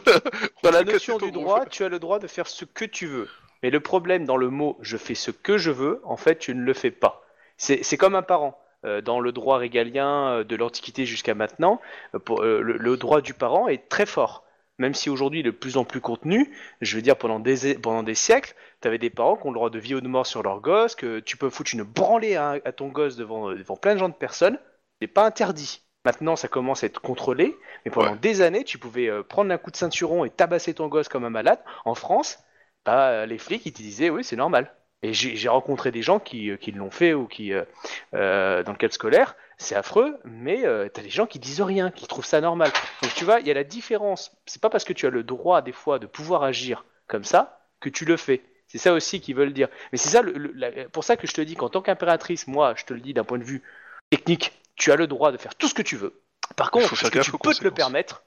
Dans 0.63 0.71
la 0.71 0.83
notion 0.93 1.17
du 1.17 1.31
droit, 1.31 1.65
tu 1.65 1.83
as 1.83 1.89
le 1.89 1.99
droit 1.99 2.19
de 2.19 2.27
faire 2.27 2.47
ce 2.47 2.65
que 2.65 2.83
tu 2.83 3.07
veux. 3.07 3.29
Mais 3.63 3.69
le 3.69 3.79
problème 3.79 4.25
dans 4.25 4.37
le 4.37 4.49
mot 4.49 4.77
je 4.81 4.97
fais 4.97 5.15
ce 5.15 5.31
que 5.31 5.57
je 5.57 5.71
veux, 5.71 6.01
en 6.03 6.17
fait, 6.17 6.37
tu 6.37 6.53
ne 6.53 6.61
le 6.61 6.73
fais 6.73 6.91
pas. 6.91 7.23
C'est 7.57 7.97
comme 7.97 8.15
un 8.15 8.21
parent. 8.21 8.59
Euh, 8.83 9.01
dans 9.01 9.19
le 9.19 9.31
droit 9.31 9.57
régalien 9.57 10.27
euh, 10.27 10.43
de 10.43 10.55
l'Antiquité 10.55 11.05
jusqu'à 11.05 11.33
maintenant, 11.33 11.81
euh, 12.13 12.19
pour, 12.19 12.43
le, 12.43 12.61
le 12.61 12.97
droit 12.97 13.21
du 13.21 13.33
parent 13.33 13.67
est 13.67 13.87
très 13.89 14.05
fort. 14.05 14.43
Même 14.77 14.93
si 14.93 15.09
aujourd'hui 15.09 15.39
il 15.39 15.47
est 15.47 15.51
de 15.51 15.55
plus 15.55 15.77
en 15.77 15.85
plus 15.85 16.01
contenu, 16.01 16.53
je 16.81 16.95
veux 16.97 17.01
dire 17.01 17.15
pendant 17.15 17.39
des, 17.39 17.75
pendant 17.75 18.03
des 18.03 18.13
siècles, 18.13 18.53
tu 18.81 18.87
avais 18.89 18.97
des 18.97 19.09
parents 19.09 19.37
qui 19.37 19.47
ont 19.47 19.51
le 19.51 19.55
droit 19.55 19.69
de 19.69 19.79
vie 19.79 19.95
ou 19.95 20.01
de 20.01 20.07
mort 20.07 20.27
sur 20.27 20.43
leur 20.43 20.59
gosse, 20.59 20.93
que 20.93 21.19
tu 21.19 21.37
peux 21.37 21.49
foutre 21.49 21.71
une 21.73 21.83
branlée 21.83 22.35
à, 22.35 22.59
à 22.63 22.71
ton 22.73 22.89
gosse 22.89 23.15
devant, 23.15 23.51
devant 23.51 23.77
plein 23.77 23.93
de 23.93 23.99
gens 23.99 24.09
de 24.09 24.13
personnes, 24.13 24.59
c'est 25.01 25.07
pas 25.07 25.25
interdit. 25.25 25.84
Maintenant, 26.05 26.35
ça 26.35 26.47
commence 26.47 26.83
à 26.83 26.87
être 26.87 27.01
contrôlé, 27.01 27.57
mais 27.83 27.91
pendant 27.91 28.11
Ouais. 28.11 28.17
des 28.19 28.41
années, 28.41 28.63
tu 28.63 28.77
pouvais 28.77 29.09
euh, 29.09 29.23
prendre 29.23 29.51
un 29.51 29.57
coup 29.57 29.71
de 29.71 29.75
ceinturon 29.75 30.23
et 30.23 30.29
tabasser 30.29 30.73
ton 30.75 30.87
gosse 30.87 31.09
comme 31.09 31.25
un 31.25 31.29
malade. 31.31 31.59
En 31.83 31.95
France, 31.95 32.39
bah, 32.85 33.09
euh, 33.09 33.25
les 33.25 33.39
flics, 33.39 33.65
ils 33.65 33.73
te 33.73 33.81
disaient, 33.81 34.09
oui, 34.11 34.23
c'est 34.23 34.35
normal. 34.35 34.71
Et 35.01 35.13
j'ai 35.13 35.49
rencontré 35.49 35.91
des 35.91 36.01
gens 36.01 36.19
qui, 36.19 36.49
euh, 36.51 36.57
qui 36.57 36.71
l'ont 36.71 36.89
fait 36.91 37.13
ou 37.13 37.27
qui, 37.27 37.53
euh, 37.53 38.63
dans 38.63 38.71
le 38.71 38.77
cadre 38.77 38.93
scolaire, 38.93 39.35
c'est 39.57 39.75
affreux, 39.75 40.17
mais 40.25 40.65
euh, 40.65 40.89
t'as 40.89 41.01
des 41.01 41.09
gens 41.09 41.27
qui 41.27 41.39
disent 41.39 41.61
rien, 41.61 41.91
qui 41.91 42.07
trouvent 42.07 42.25
ça 42.25 42.41
normal. 42.41 42.71
Donc 43.01 43.13
tu 43.13 43.23
vois, 43.23 43.39
il 43.39 43.47
y 43.47 43.51
a 43.51 43.53
la 43.53 43.63
différence. 43.63 44.35
C'est 44.45 44.61
pas 44.61 44.69
parce 44.69 44.83
que 44.83 44.93
tu 44.93 45.05
as 45.05 45.09
le 45.09 45.23
droit, 45.23 45.61
des 45.61 45.71
fois, 45.71 45.99
de 45.99 46.07
pouvoir 46.07 46.43
agir 46.43 46.85
comme 47.07 47.23
ça 47.23 47.59
que 47.79 47.89
tu 47.89 48.05
le 48.05 48.17
fais. 48.17 48.41
C'est 48.67 48.79
ça 48.79 48.93
aussi 48.93 49.21
qu'ils 49.21 49.35
veulent 49.35 49.53
dire. 49.53 49.69
Mais 49.91 49.97
c'est 49.97 50.09
ça, 50.09 50.21
le- 50.21 50.33
le- 50.33 50.51
la- 50.55 50.89
pour 50.89 51.03
ça 51.03 51.17
que 51.17 51.27
je 51.27 51.33
te 51.33 51.41
dis 51.41 51.55
qu'en 51.55 51.69
tant 51.69 51.81
qu'impératrice, 51.81 52.47
moi, 52.47 52.73
je 52.75 52.83
te 52.85 52.93
le 52.93 52.99
dis 52.99 53.13
d'un 53.13 53.23
point 53.23 53.37
de 53.37 53.43
vue 53.43 53.61
technique, 54.09 54.53
tu 54.75 54.91
as 54.91 54.95
le 54.95 55.07
droit 55.07 55.31
de 55.31 55.37
faire 55.37 55.55
tout 55.55 55.67
ce 55.67 55.73
que 55.73 55.81
tu 55.81 55.95
veux. 55.97 56.21
Par 56.55 56.71
contre, 56.71 56.95
ce 56.95 57.07
que 57.09 57.19
tu 57.19 57.31
peux 57.31 57.53
te 57.53 57.63
le 57.63 57.71
permettre, 57.71 58.23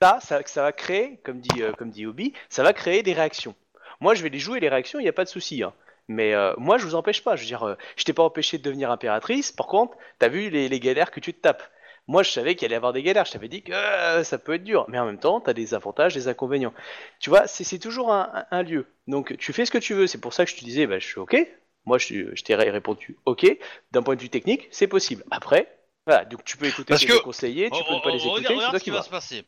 ça, 0.00 0.18
ça, 0.20 0.40
ça 0.46 0.62
va 0.62 0.72
créer, 0.72 1.18
comme 1.24 1.40
dit, 1.40 1.62
euh, 1.62 1.72
comme 1.72 1.90
dit 1.90 2.06
Obi, 2.06 2.32
ça 2.48 2.62
va 2.62 2.72
créer 2.72 3.02
des 3.02 3.12
réactions. 3.12 3.54
Moi, 4.00 4.14
je 4.14 4.22
vais 4.22 4.28
les 4.28 4.38
jouer 4.38 4.60
les 4.60 4.68
réactions, 4.68 5.00
il 5.00 5.02
n'y 5.02 5.08
a 5.08 5.12
pas 5.12 5.24
de 5.24 5.28
souci. 5.28 5.62
hein. 5.62 5.72
Mais 6.08 6.34
euh, 6.34 6.54
moi, 6.56 6.78
je 6.78 6.84
vous 6.86 6.94
empêche 6.94 7.22
pas. 7.22 7.36
Je 7.36 7.42
veux 7.42 7.46
dire, 7.46 7.64
euh, 7.64 7.74
je 7.96 8.04
t'ai 8.04 8.12
pas 8.12 8.22
empêché 8.22 8.58
de 8.58 8.62
devenir 8.62 8.90
impératrice. 8.90 9.52
Par 9.52 9.66
contre, 9.66 9.96
t'as 10.18 10.28
vu 10.28 10.50
les, 10.50 10.68
les 10.68 10.80
galères 10.80 11.10
que 11.10 11.20
tu 11.20 11.34
te 11.34 11.40
tapes. 11.40 11.62
Moi, 12.06 12.22
je 12.22 12.30
savais 12.30 12.54
qu'il 12.54 12.64
allait 12.66 12.74
y 12.74 12.76
avoir 12.76 12.94
des 12.94 13.02
galères. 13.02 13.26
Je 13.26 13.32
t'avais 13.32 13.48
dit 13.48 13.62
que 13.62 13.72
euh, 13.72 14.24
ça 14.24 14.38
peut 14.38 14.54
être 14.54 14.64
dur. 14.64 14.86
Mais 14.88 14.98
en 14.98 15.04
même 15.04 15.18
temps, 15.18 15.40
tu 15.42 15.50
as 15.50 15.52
des 15.52 15.74
avantages, 15.74 16.14
des 16.14 16.28
inconvénients. 16.28 16.72
Tu 17.20 17.28
vois, 17.28 17.46
c'est 17.46 17.78
toujours 17.78 18.10
un 18.12 18.62
lieu. 18.62 18.86
Donc, 19.06 19.36
tu 19.36 19.52
fais 19.52 19.66
ce 19.66 19.70
que 19.70 19.78
tu 19.78 19.92
veux. 19.92 20.06
C'est 20.06 20.18
pour 20.20 20.32
ça 20.32 20.44
que 20.46 20.50
je 20.50 20.56
te 20.56 20.64
disais, 20.64 20.86
bah, 20.86 20.98
je 20.98 21.06
suis 21.06 21.18
OK. 21.18 21.36
Moi, 21.84 21.98
je, 21.98 22.34
je 22.34 22.42
t'ai 22.44 22.54
répondu 22.54 23.18
OK. 23.26 23.46
D'un 23.92 24.02
point 24.02 24.16
de 24.16 24.20
vue 24.22 24.30
technique, 24.30 24.68
c'est 24.70 24.86
possible. 24.86 25.24
Après, 25.30 25.77
voilà. 26.08 26.24
Donc, 26.24 26.44
tu 26.44 26.56
peux 26.56 26.66
écouter 26.66 26.88
Parce 26.88 27.00
tes 27.02 27.06
que- 27.06 27.18
conseillers, 27.18 27.70
tu 27.70 27.84
peux 27.84 27.94
ne 27.94 28.00
pas 28.00 28.10
les 28.10 28.16
écouter. 28.16 28.30
Regarde, 28.30 28.46
c'est 28.46 28.54
regarde 28.54 28.70
toi 28.70 28.78
ce 28.78 28.84
qui 28.84 28.84
qui 28.84 28.90
va 28.90 29.02
se 29.02 29.10
passer. 29.10 29.44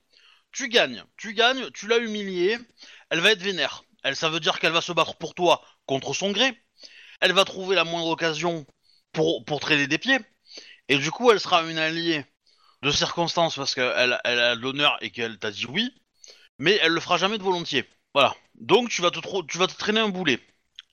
Tu 0.52 0.68
gagnes, 0.68 1.04
tu 1.16 1.32
gagnes, 1.32 1.70
tu 1.70 1.86
l'as 1.86 1.98
humiliée, 1.98 2.58
elle 3.10 3.20
va 3.20 3.32
être 3.32 3.40
vénère. 3.42 3.84
Elle, 4.02 4.16
ça 4.16 4.28
veut 4.28 4.40
dire 4.40 4.58
qu'elle 4.58 4.72
va 4.72 4.80
se 4.80 4.92
battre 4.92 5.16
pour 5.16 5.34
toi 5.34 5.62
contre 5.86 6.12
son 6.14 6.32
gré. 6.32 6.52
Elle 7.20 7.32
va 7.32 7.44
trouver 7.44 7.76
la 7.76 7.84
moindre 7.84 8.08
occasion 8.08 8.66
pour, 9.12 9.44
pour 9.44 9.60
traîner 9.60 9.86
des 9.86 9.98
pieds. 9.98 10.18
Et 10.88 10.98
du 10.98 11.10
coup, 11.10 11.30
elle 11.30 11.38
sera 11.40 11.62
une 11.62 11.78
alliée 11.78 12.24
de 12.82 12.90
circonstance 12.90 13.56
parce 13.56 13.74
qu'elle 13.74 14.18
elle 14.24 14.38
a 14.40 14.54
l'honneur 14.54 14.96
et 15.02 15.10
qu'elle 15.10 15.38
t'a 15.38 15.50
dit 15.50 15.66
oui. 15.66 15.90
Mais 16.58 16.78
elle 16.82 16.92
le 16.92 17.00
fera 17.00 17.16
jamais 17.16 17.38
de 17.38 17.42
volontiers. 17.42 17.88
Voilà. 18.12 18.34
Donc 18.54 18.88
tu 18.90 19.00
vas 19.02 19.10
te, 19.10 19.18
tro- 19.20 19.46
tu 19.46 19.56
vas 19.56 19.66
te 19.66 19.76
traîner 19.76 20.00
un 20.00 20.08
boulet. 20.08 20.40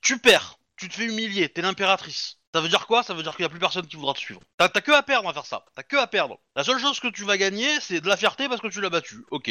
Tu 0.02 0.18
perds, 0.18 0.58
tu 0.76 0.88
te 0.88 0.94
fais 0.94 1.04
humilier, 1.06 1.48
t'es 1.48 1.62
l'impératrice. 1.62 2.37
Ça 2.54 2.60
veut 2.60 2.68
dire 2.68 2.86
quoi? 2.86 3.02
Ça 3.02 3.12
veut 3.14 3.22
dire 3.22 3.36
qu'il 3.36 3.42
n'y 3.42 3.46
a 3.46 3.50
plus 3.50 3.58
personne 3.58 3.86
qui 3.86 3.96
voudra 3.96 4.14
te 4.14 4.18
suivre. 4.18 4.40
T'as 4.56 4.68
t'as 4.68 4.80
que 4.80 4.92
à 4.92 5.02
perdre 5.02 5.28
à 5.28 5.32
faire 5.34 5.44
ça. 5.46 5.64
T'as 5.74 5.82
que 5.82 5.96
à 5.96 6.06
perdre. 6.06 6.38
La 6.56 6.64
seule 6.64 6.78
chose 6.78 6.98
que 7.00 7.08
tu 7.08 7.24
vas 7.24 7.36
gagner, 7.36 7.68
c'est 7.80 8.00
de 8.00 8.08
la 8.08 8.16
fierté 8.16 8.48
parce 8.48 8.60
que 8.60 8.68
tu 8.68 8.80
l'as 8.80 8.88
battu. 8.90 9.16
Ok. 9.30 9.50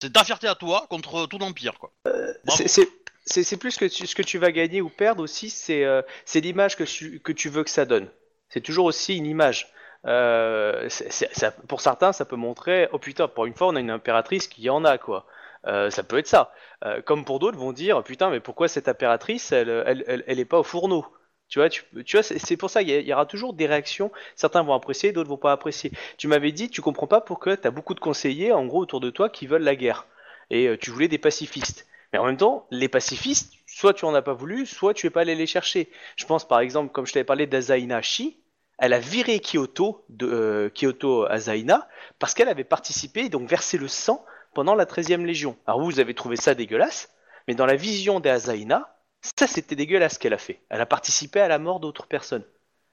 C'est 0.00 0.12
ta 0.12 0.24
fierté 0.24 0.48
à 0.48 0.54
toi 0.54 0.86
contre 0.88 1.26
tout 1.26 1.38
l'Empire, 1.38 1.78
quoi. 1.78 1.92
Bravo. 2.04 2.56
C'est- 2.56 2.68
C'est 2.68 2.88
c'est- 3.26 3.42
c'est 3.44 3.58
plus 3.58 3.76
que 3.76 3.84
tu- 3.84 4.06
ce 4.06 4.14
que 4.14 4.22
tu 4.22 4.38
vas 4.38 4.50
gagner 4.50 4.80
ou 4.80 4.88
perdre 4.88 5.22
aussi, 5.22 5.50
c'est 5.50 5.84
euh, 5.84 6.00
c'est 6.24 6.40
l'image 6.40 6.74
que 6.76 6.84
tu, 6.84 7.20
que 7.20 7.32
tu 7.32 7.50
veux 7.50 7.62
que 7.62 7.70
ça 7.70 7.84
donne. 7.84 8.08
C'est 8.48 8.62
toujours 8.62 8.86
aussi 8.86 9.16
une 9.16 9.26
image. 9.26 9.68
Euh, 10.06 10.88
c'est- 10.88 11.12
c'est- 11.12 11.32
ça- 11.38 11.50
pour 11.50 11.82
certains, 11.82 12.12
ça 12.12 12.24
peut 12.24 12.36
montrer, 12.36 12.88
oh 12.92 12.98
putain, 12.98 13.28
pour 13.28 13.44
une 13.44 13.54
fois, 13.54 13.68
on 13.68 13.76
a 13.76 13.80
une 13.80 13.90
impératrice 13.90 14.48
qui 14.48 14.70
en 14.70 14.84
a, 14.86 14.96
quoi. 14.96 15.26
Euh, 15.66 15.90
ça 15.90 16.02
peut 16.02 16.16
être 16.18 16.26
ça. 16.26 16.52
Euh, 16.86 17.02
comme 17.02 17.26
pour 17.26 17.38
d'autres, 17.38 17.58
vont 17.58 17.72
dire, 17.74 18.02
putain, 18.02 18.30
mais 18.30 18.40
pourquoi 18.40 18.66
cette 18.66 18.88
impératrice, 18.88 19.52
elle, 19.52 19.68
elle, 19.86 20.04
elle, 20.06 20.24
elle 20.26 20.40
est 20.40 20.46
pas 20.46 20.58
au 20.58 20.62
fourneau? 20.64 21.06
Tu 21.50 21.58
vois, 21.58 21.68
tu, 21.68 21.82
c'est 22.22 22.56
pour 22.56 22.70
ça 22.70 22.84
qu'il 22.84 23.06
y, 23.06 23.12
aura 23.12 23.26
toujours 23.26 23.54
des 23.54 23.66
réactions. 23.66 24.12
Certains 24.36 24.62
vont 24.62 24.72
apprécier, 24.72 25.10
d'autres 25.10 25.28
vont 25.28 25.36
pas 25.36 25.50
apprécier. 25.50 25.90
Tu 26.16 26.28
m'avais 26.28 26.52
dit, 26.52 26.70
tu 26.70 26.80
comprends 26.80 27.08
pas 27.08 27.20
pourquoi 27.20 27.56
tu 27.56 27.66
as 27.66 27.72
beaucoup 27.72 27.94
de 27.94 28.00
conseillers, 28.00 28.52
en 28.52 28.66
gros, 28.66 28.80
autour 28.80 29.00
de 29.00 29.10
toi, 29.10 29.28
qui 29.28 29.48
veulent 29.48 29.64
la 29.64 29.74
guerre. 29.74 30.06
Et 30.50 30.68
euh, 30.68 30.78
tu 30.78 30.92
voulais 30.92 31.08
des 31.08 31.18
pacifistes. 31.18 31.88
Mais 32.12 32.20
en 32.20 32.26
même 32.26 32.36
temps, 32.36 32.68
les 32.70 32.88
pacifistes, 32.88 33.52
soit 33.66 33.94
tu 33.94 34.04
en 34.04 34.14
as 34.14 34.22
pas 34.22 34.32
voulu, 34.32 34.64
soit 34.64 34.94
tu 34.94 35.08
es 35.08 35.10
pas 35.10 35.22
allé 35.22 35.34
les 35.34 35.46
chercher. 35.46 35.90
Je 36.14 36.24
pense 36.24 36.46
par 36.46 36.60
exemple, 36.60 36.92
comme 36.92 37.06
je 37.06 37.12
t'avais 37.12 37.24
parlé 37.24 37.48
d'Azaina 37.48 38.00
Shi, 38.00 38.38
elle 38.78 38.92
a 38.92 39.00
viré 39.00 39.40
Kyoto 39.40 40.06
euh, 40.22 40.70
Kyoto 40.70 41.26
Azaina 41.26 41.88
parce 42.18 42.34
qu'elle 42.34 42.48
avait 42.48 42.64
participé 42.64 43.28
donc 43.28 43.48
versé 43.48 43.76
le 43.76 43.88
sang 43.88 44.24
pendant 44.54 44.74
la 44.74 44.86
13e 44.86 45.24
Légion. 45.24 45.56
Alors 45.66 45.80
vous, 45.80 46.00
avez 46.00 46.14
trouvé 46.14 46.36
ça 46.36 46.54
dégueulasse, 46.54 47.10
mais 47.46 47.54
dans 47.54 47.66
la 47.66 47.76
vision 47.76 48.20
d'Azaina, 48.20 48.99
ça 49.22 49.46
c'était 49.46 49.76
dégueulasse 49.76 50.18
qu'elle 50.18 50.32
a 50.32 50.38
fait. 50.38 50.60
Elle 50.68 50.80
a 50.80 50.86
participé 50.86 51.40
à 51.40 51.48
la 51.48 51.58
mort 51.58 51.80
d'autres 51.80 52.06
personnes. 52.06 52.44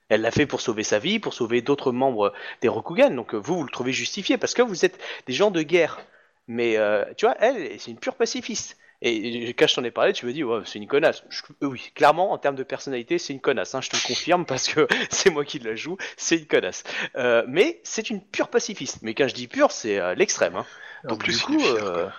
Elle 0.09 0.21
l'a 0.21 0.31
fait 0.31 0.45
pour 0.45 0.61
sauver 0.61 0.83
sa 0.83 0.99
vie, 0.99 1.19
pour 1.19 1.33
sauver 1.33 1.61
d'autres 1.61 1.91
membres 1.91 2.33
des 2.61 2.67
Rokugan. 2.67 3.11
Donc 3.11 3.33
euh, 3.33 3.37
vous, 3.37 3.57
vous 3.57 3.63
le 3.63 3.69
trouvez 3.69 3.91
justifié 3.91 4.37
parce 4.37 4.53
que 4.53 4.61
vous 4.61 4.85
êtes 4.85 4.99
des 5.25 5.33
gens 5.33 5.51
de 5.51 5.61
guerre. 5.61 5.99
Mais 6.47 6.77
euh, 6.77 7.03
tu 7.17 7.25
vois, 7.25 7.35
elle, 7.39 7.79
c'est 7.79 7.91
une 7.91 7.99
pure 7.99 8.15
pacifiste. 8.15 8.77
Et 9.01 9.49
quand 9.53 9.67
je 9.67 9.75
t'en 9.75 9.83
ai 9.83 9.91
parlé, 9.91 10.13
tu 10.13 10.25
me 10.25 10.33
dis, 10.33 10.43
ouais, 10.43 10.61
c'est 10.65 10.79
une 10.79 10.87
connasse. 10.87 11.23
Je- 11.29 11.41
euh, 11.63 11.67
oui, 11.67 11.91
clairement, 11.95 12.31
en 12.31 12.37
termes 12.39 12.55
de 12.55 12.63
personnalité, 12.63 13.17
c'est 13.19 13.33
une 13.33 13.41
connasse. 13.41 13.75
hein, 13.75 13.81
je 13.81 13.89
te 13.89 13.95
le 13.95 14.01
confirme 14.01 14.45
parce 14.47 14.67
que 14.67 14.87
c'est 15.11 15.29
moi 15.29 15.45
qui 15.45 15.59
la 15.59 15.75
joue. 15.75 15.97
C'est 16.17 16.37
une 16.37 16.47
connasse. 16.47 16.83
Euh, 17.15 17.43
mais 17.47 17.79
c'est 17.83 18.09
une 18.09 18.21
pure 18.25 18.49
pacifiste. 18.49 18.99
Mais 19.03 19.13
quand 19.13 19.27
je 19.27 19.35
dis 19.35 19.47
pure, 19.47 19.71
c'est 19.71 19.99
euh, 19.99 20.15
l'extrême. 20.15 20.55
hein. 20.55 20.65
En 21.07 21.15
Donc 21.15 21.17
plus, 21.17 21.33
du 21.33 21.39
il 21.47 21.53
coup, 21.55 21.55
est 21.55 21.59
fier, 21.59 21.83
euh, 21.83 22.09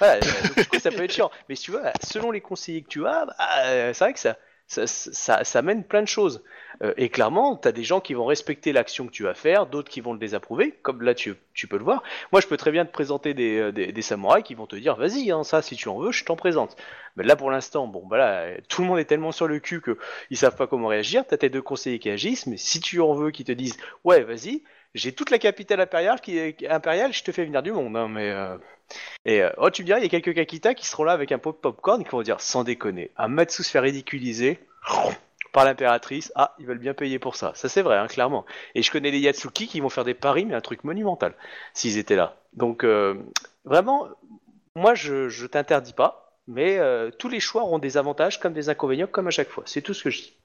voilà, 0.00 0.22
donc, 0.22 0.54
du 0.56 0.66
coup, 0.66 0.78
ça 0.78 0.92
peut 0.92 1.02
être 1.04 1.12
chiant. 1.12 1.30
Mais 1.48 1.54
si 1.54 1.64
tu 1.64 1.70
vois, 1.72 1.92
selon 2.02 2.30
les 2.30 2.40
conseillers 2.40 2.82
que 2.82 2.88
tu 2.88 3.06
as, 3.06 3.26
bah, 3.26 3.36
euh, 3.66 3.92
c'est 3.94 4.04
vrai 4.04 4.12
que 4.14 4.20
ça, 4.20 4.38
ça, 4.66 4.86
ça, 5.44 5.62
mène 5.62 5.84
plein 5.84 6.02
de 6.02 6.08
choses. 6.08 6.42
Euh, 6.82 6.94
et 6.96 7.10
clairement, 7.10 7.56
tu 7.56 7.68
as 7.68 7.72
des 7.72 7.84
gens 7.84 8.00
qui 8.00 8.14
vont 8.14 8.24
respecter 8.24 8.72
l'action 8.72 9.06
que 9.06 9.12
tu 9.12 9.24
vas 9.24 9.34
faire, 9.34 9.66
d'autres 9.66 9.90
qui 9.90 10.00
vont 10.00 10.12
le 10.12 10.18
désapprouver, 10.18 10.72
comme 10.82 11.02
là 11.02 11.14
tu, 11.14 11.34
tu 11.52 11.66
peux 11.66 11.76
le 11.76 11.84
voir. 11.84 12.02
Moi, 12.32 12.40
je 12.40 12.46
peux 12.46 12.56
très 12.56 12.70
bien 12.70 12.86
te 12.86 12.92
présenter 12.92 13.34
des, 13.34 13.58
euh, 13.58 14.00
samouraïs 14.00 14.44
qui 14.44 14.54
vont 14.54 14.66
te 14.66 14.76
dire, 14.76 14.96
vas-y, 14.96 15.30
hein, 15.30 15.44
ça, 15.44 15.60
si 15.60 15.76
tu 15.76 15.88
en 15.88 15.98
veux, 15.98 16.12
je 16.12 16.24
t'en 16.24 16.36
présente. 16.36 16.76
Mais 17.16 17.24
là, 17.24 17.36
pour 17.36 17.50
l'instant, 17.50 17.86
bon, 17.86 18.06
bah 18.06 18.46
tout 18.68 18.82
le 18.82 18.88
monde 18.88 18.98
est 18.98 19.04
tellement 19.04 19.32
sur 19.32 19.46
le 19.46 19.58
cul 19.58 19.82
que 19.82 19.98
ils 20.30 20.36
savent 20.36 20.56
pas 20.56 20.66
comment 20.66 20.88
réagir. 20.88 21.24
T'as 21.26 21.36
tes 21.36 21.50
deux 21.50 21.62
conseillers 21.62 21.98
qui 21.98 22.08
agissent, 22.08 22.46
mais 22.46 22.56
si 22.56 22.80
tu 22.80 23.00
en 23.00 23.12
veux, 23.12 23.30
qui 23.30 23.44
te 23.44 23.52
disent, 23.52 23.76
ouais, 24.04 24.22
vas-y, 24.22 24.62
j'ai 24.94 25.12
toute 25.12 25.30
la 25.30 25.38
capitale 25.38 25.80
impériale 25.80 26.20
qui 26.20 26.54
impériale, 26.68 27.12
je 27.12 27.22
te 27.22 27.32
fais 27.32 27.44
venir 27.44 27.62
du 27.62 27.72
monde, 27.72 27.96
hein, 27.96 28.08
mais. 28.08 28.30
euh, 28.30 28.56
Et 29.24 29.42
euh, 29.42 29.50
oh, 29.56 29.70
tu 29.70 29.82
me 29.82 29.86
diras, 29.86 29.98
il 29.98 30.02
y 30.02 30.06
a 30.06 30.08
quelques 30.10 30.34
Kakita 30.34 30.74
qui 30.74 30.86
seront 30.86 31.04
là 31.04 31.12
avec 31.12 31.32
un 31.32 31.38
pot 31.38 31.52
de 31.52 31.56
popcorn 31.56 32.02
qui 32.04 32.10
vont 32.10 32.22
dire, 32.22 32.40
sans 32.40 32.64
déconner, 32.64 33.10
un 33.16 33.28
Matsu 33.28 33.62
se 33.62 33.70
faire 33.70 33.82
ridiculiser 33.82 34.58
par 35.52 35.64
l'impératrice, 35.64 36.32
ah, 36.34 36.54
ils 36.58 36.66
veulent 36.66 36.78
bien 36.78 36.94
payer 36.94 37.18
pour 37.18 37.36
ça. 37.36 37.52
Ça, 37.54 37.68
c'est 37.68 37.82
vrai, 37.82 37.96
hein, 37.98 38.06
clairement. 38.06 38.44
Et 38.74 38.82
je 38.82 38.90
connais 38.90 39.10
des 39.10 39.18
Yatsuki 39.18 39.66
qui 39.66 39.80
vont 39.80 39.90
faire 39.90 40.04
des 40.04 40.14
paris, 40.14 40.44
mais 40.46 40.54
un 40.54 40.60
truc 40.62 40.82
monumental, 40.84 41.34
s'ils 41.74 41.98
étaient 41.98 42.16
là. 42.16 42.36
Donc, 42.54 42.84
euh, 42.84 43.14
vraiment, 43.64 44.08
moi, 44.74 44.94
je, 44.94 45.28
je 45.28 45.46
t'interdis 45.46 45.92
pas, 45.92 46.38
mais 46.48 46.78
tous 47.18 47.28
les 47.28 47.40
choix 47.40 47.62
auront 47.62 47.78
des 47.78 47.96
avantages 47.96 48.40
comme 48.40 48.52
des 48.52 48.68
inconvénients, 48.68 49.06
comme 49.06 49.28
à 49.28 49.30
chaque 49.30 49.48
fois. 49.48 49.62
C'est 49.66 49.82
tout 49.82 49.94
ce 49.94 50.02
que 50.02 50.10
je 50.10 50.22
dis. 50.22 50.36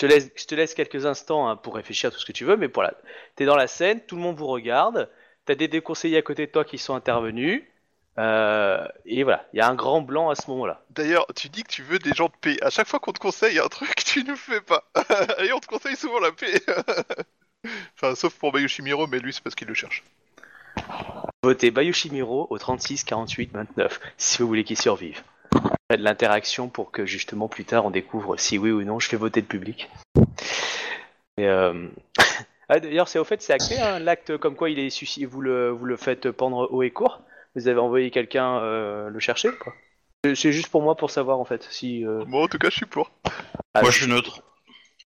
Je 0.00 0.06
te 0.06 0.10
laisse, 0.10 0.30
je 0.34 0.46
te 0.46 0.54
laisse 0.54 0.72
quelques 0.72 1.04
instants 1.04 1.46
hein, 1.46 1.56
pour 1.56 1.74
réfléchir 1.74 2.08
à 2.08 2.10
tout 2.10 2.18
ce 2.18 2.24
que 2.24 2.32
tu 2.32 2.46
veux, 2.46 2.56
mais 2.56 2.68
voilà, 2.68 2.94
t'es 3.36 3.44
dans 3.44 3.54
la 3.54 3.66
scène, 3.66 4.00
tout 4.00 4.16
le 4.16 4.22
monde 4.22 4.36
vous 4.36 4.46
regarde, 4.46 5.10
t'as 5.44 5.54
des 5.54 5.68
déconseillers 5.68 6.16
à 6.16 6.22
côté 6.22 6.46
de 6.46 6.50
toi 6.50 6.64
qui 6.64 6.78
sont 6.78 6.94
intervenus, 6.94 7.64
euh, 8.18 8.88
et 9.04 9.24
voilà, 9.24 9.46
il 9.52 9.58
y 9.58 9.60
a 9.60 9.68
un 9.68 9.74
grand 9.74 10.00
blanc 10.00 10.30
à 10.30 10.36
ce 10.36 10.48
moment-là. 10.50 10.82
D'ailleurs, 10.88 11.26
tu 11.36 11.50
dis 11.50 11.64
que 11.64 11.68
tu 11.68 11.82
veux 11.82 11.98
des 11.98 12.14
gens 12.14 12.28
de 12.28 12.36
paix. 12.40 12.56
À 12.62 12.70
chaque 12.70 12.88
fois 12.88 12.98
qu'on 12.98 13.12
te 13.12 13.18
conseille 13.18 13.58
un 13.58 13.68
truc, 13.68 13.94
tu 14.04 14.24
ne 14.24 14.34
fais 14.34 14.62
pas. 14.62 14.90
Et 15.44 15.52
on 15.52 15.60
te 15.60 15.66
conseille 15.66 15.96
souvent 15.96 16.18
la 16.18 16.32
paix. 16.32 16.62
enfin, 17.94 18.14
sauf 18.14 18.34
pour 18.38 18.52
Bayoshimiro, 18.52 19.06
mais 19.06 19.18
lui, 19.18 19.34
c'est 19.34 19.42
parce 19.42 19.54
qu'il 19.54 19.68
le 19.68 19.74
cherche. 19.74 20.02
Votez 21.42 21.70
Bayoshimiro 21.70 22.46
au 22.48 22.58
36 22.58 23.04
48 23.04 23.52
29 23.52 24.00
si 24.16 24.40
vous 24.40 24.48
voulez 24.48 24.64
qu'il 24.64 24.78
survive. 24.78 25.22
De 25.90 25.96
l'interaction 25.96 26.68
pour 26.68 26.92
que 26.92 27.04
justement 27.04 27.48
plus 27.48 27.64
tard 27.64 27.84
on 27.84 27.90
découvre 27.90 28.36
si 28.36 28.58
oui 28.58 28.70
ou 28.70 28.82
non 28.84 29.00
je 29.00 29.08
fais 29.08 29.16
voter 29.16 29.40
le 29.40 29.46
public. 29.46 29.90
Et, 31.36 31.46
euh, 31.46 31.88
ah, 32.68 32.78
D'ailleurs, 32.80 33.08
c'est 33.08 33.18
au 33.18 33.24
fait, 33.24 33.42
c'est 33.42 33.52
acté 33.52 33.78
hein, 33.80 33.98
l'acte 33.98 34.36
comme 34.36 34.54
quoi 34.56 34.70
il 34.70 34.78
est 34.78 34.90
suicidé, 34.90 35.26
vous 35.26 35.40
le, 35.40 35.70
vous 35.70 35.84
le 35.86 35.96
faites 35.96 36.30
pendre 36.30 36.68
haut 36.72 36.82
et 36.82 36.90
court. 36.90 37.22
Vous 37.56 37.66
avez 37.66 37.80
envoyé 37.80 38.10
quelqu'un 38.10 38.58
euh, 38.60 39.08
le 39.08 39.18
chercher 39.18 39.48
C'est- 40.24 40.52
juste 40.52 40.68
pour 40.68 40.82
moi 40.82 40.94
pour 40.96 41.10
savoir 41.10 41.40
en 41.40 41.44
fait 41.44 41.66
si. 41.70 42.06
euh, 42.06 42.24
Moi, 42.26 42.42
en 42.44 42.48
tout 42.48 42.58
cas, 42.58 42.70
je 42.70 42.76
suis 42.76 42.86
pour. 42.86 43.10
ah, 43.74 43.82
Moi, 43.82 43.90
je 43.90 44.02
suis 44.02 44.10
neutre. 44.10 44.42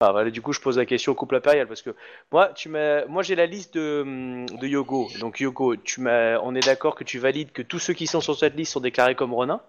ah, 0.00 0.12
voilà, 0.12 0.30
du 0.30 0.42
coup, 0.42 0.52
je 0.52 0.60
pose 0.60 0.76
la 0.76 0.84
question 0.84 1.12
au 1.12 1.14
couple 1.14 1.36
impérial 1.36 1.66
parce 1.66 1.80
que 1.80 1.94
moi, 2.32 2.48
tu 2.54 2.68
m'as, 2.68 3.06
moi, 3.06 3.22
j'ai 3.22 3.36
la 3.36 3.46
liste 3.46 3.72
de, 3.74 4.02
hum, 4.02 4.46
de 4.46 4.66
Yogo. 4.66 5.08
Donc, 5.20 5.40
Yogo, 5.40 5.76
tu 5.76 6.02
m'as, 6.02 6.38
on 6.40 6.54
est 6.54 6.66
d'accord 6.66 6.94
que 6.96 7.04
tu 7.04 7.18
valides 7.18 7.52
que 7.52 7.62
tous 7.62 7.78
ceux 7.78 7.94
qui 7.94 8.06
sont 8.06 8.20
sur 8.20 8.36
cette 8.36 8.54
liste 8.56 8.72
sont 8.72 8.80
déclarés 8.80 9.14
comme 9.14 9.32
Ronin? 9.32 9.62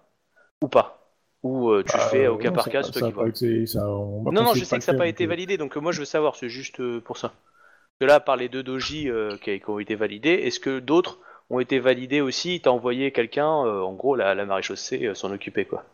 Ou 0.62 0.68
pas 0.68 1.12
Ou 1.42 1.70
euh, 1.70 1.82
tu 1.84 1.96
Ah, 1.96 2.08
fais 2.10 2.26
au 2.26 2.34
non, 2.34 2.40
cas 2.42 2.50
par 2.50 2.68
cas, 2.68 2.82
qui 2.82 2.90
été- 2.90 3.00
ça- 3.00 3.78
Non, 3.80 4.32
non, 4.32 4.54
je 4.54 4.64
sais 4.64 4.78
que 4.78 4.84
ça 4.84 4.92
n'a 4.92 4.98
pas 4.98 5.06
été 5.06 5.26
validé, 5.26 5.56
donc 5.56 5.76
euh, 5.76 5.80
moi, 5.80 5.92
je 5.92 6.00
veux 6.00 6.04
savoir, 6.04 6.36
c'est 6.36 6.48
juste 6.48 6.80
euh, 6.80 7.00
pour 7.00 7.16
ça. 7.16 7.32
Que 8.00 8.06
là, 8.06 8.20
par 8.20 8.36
les 8.36 8.48
deux 8.48 8.62
doji 8.62 9.08
euh, 9.10 9.36
qui, 9.38 9.58
qui 9.60 9.70
ont 9.70 9.78
été 9.78 9.94
validés, 9.94 10.30
est-ce 10.30 10.60
que 10.60 10.78
d'autres 10.80 11.18
ont 11.50 11.60
été 11.60 11.78
validés 11.78 12.20
aussi? 12.20 12.60
T'as 12.60 12.70
envoyé 12.70 13.12
quelqu'un, 13.12 13.46
en 13.46 13.92
gros, 13.94 14.16
la, 14.16 14.34
la 14.34 14.44
maréchaussée 14.46 15.12
s'en 15.14 15.32
occuper, 15.32 15.64
quoi. 15.64 15.84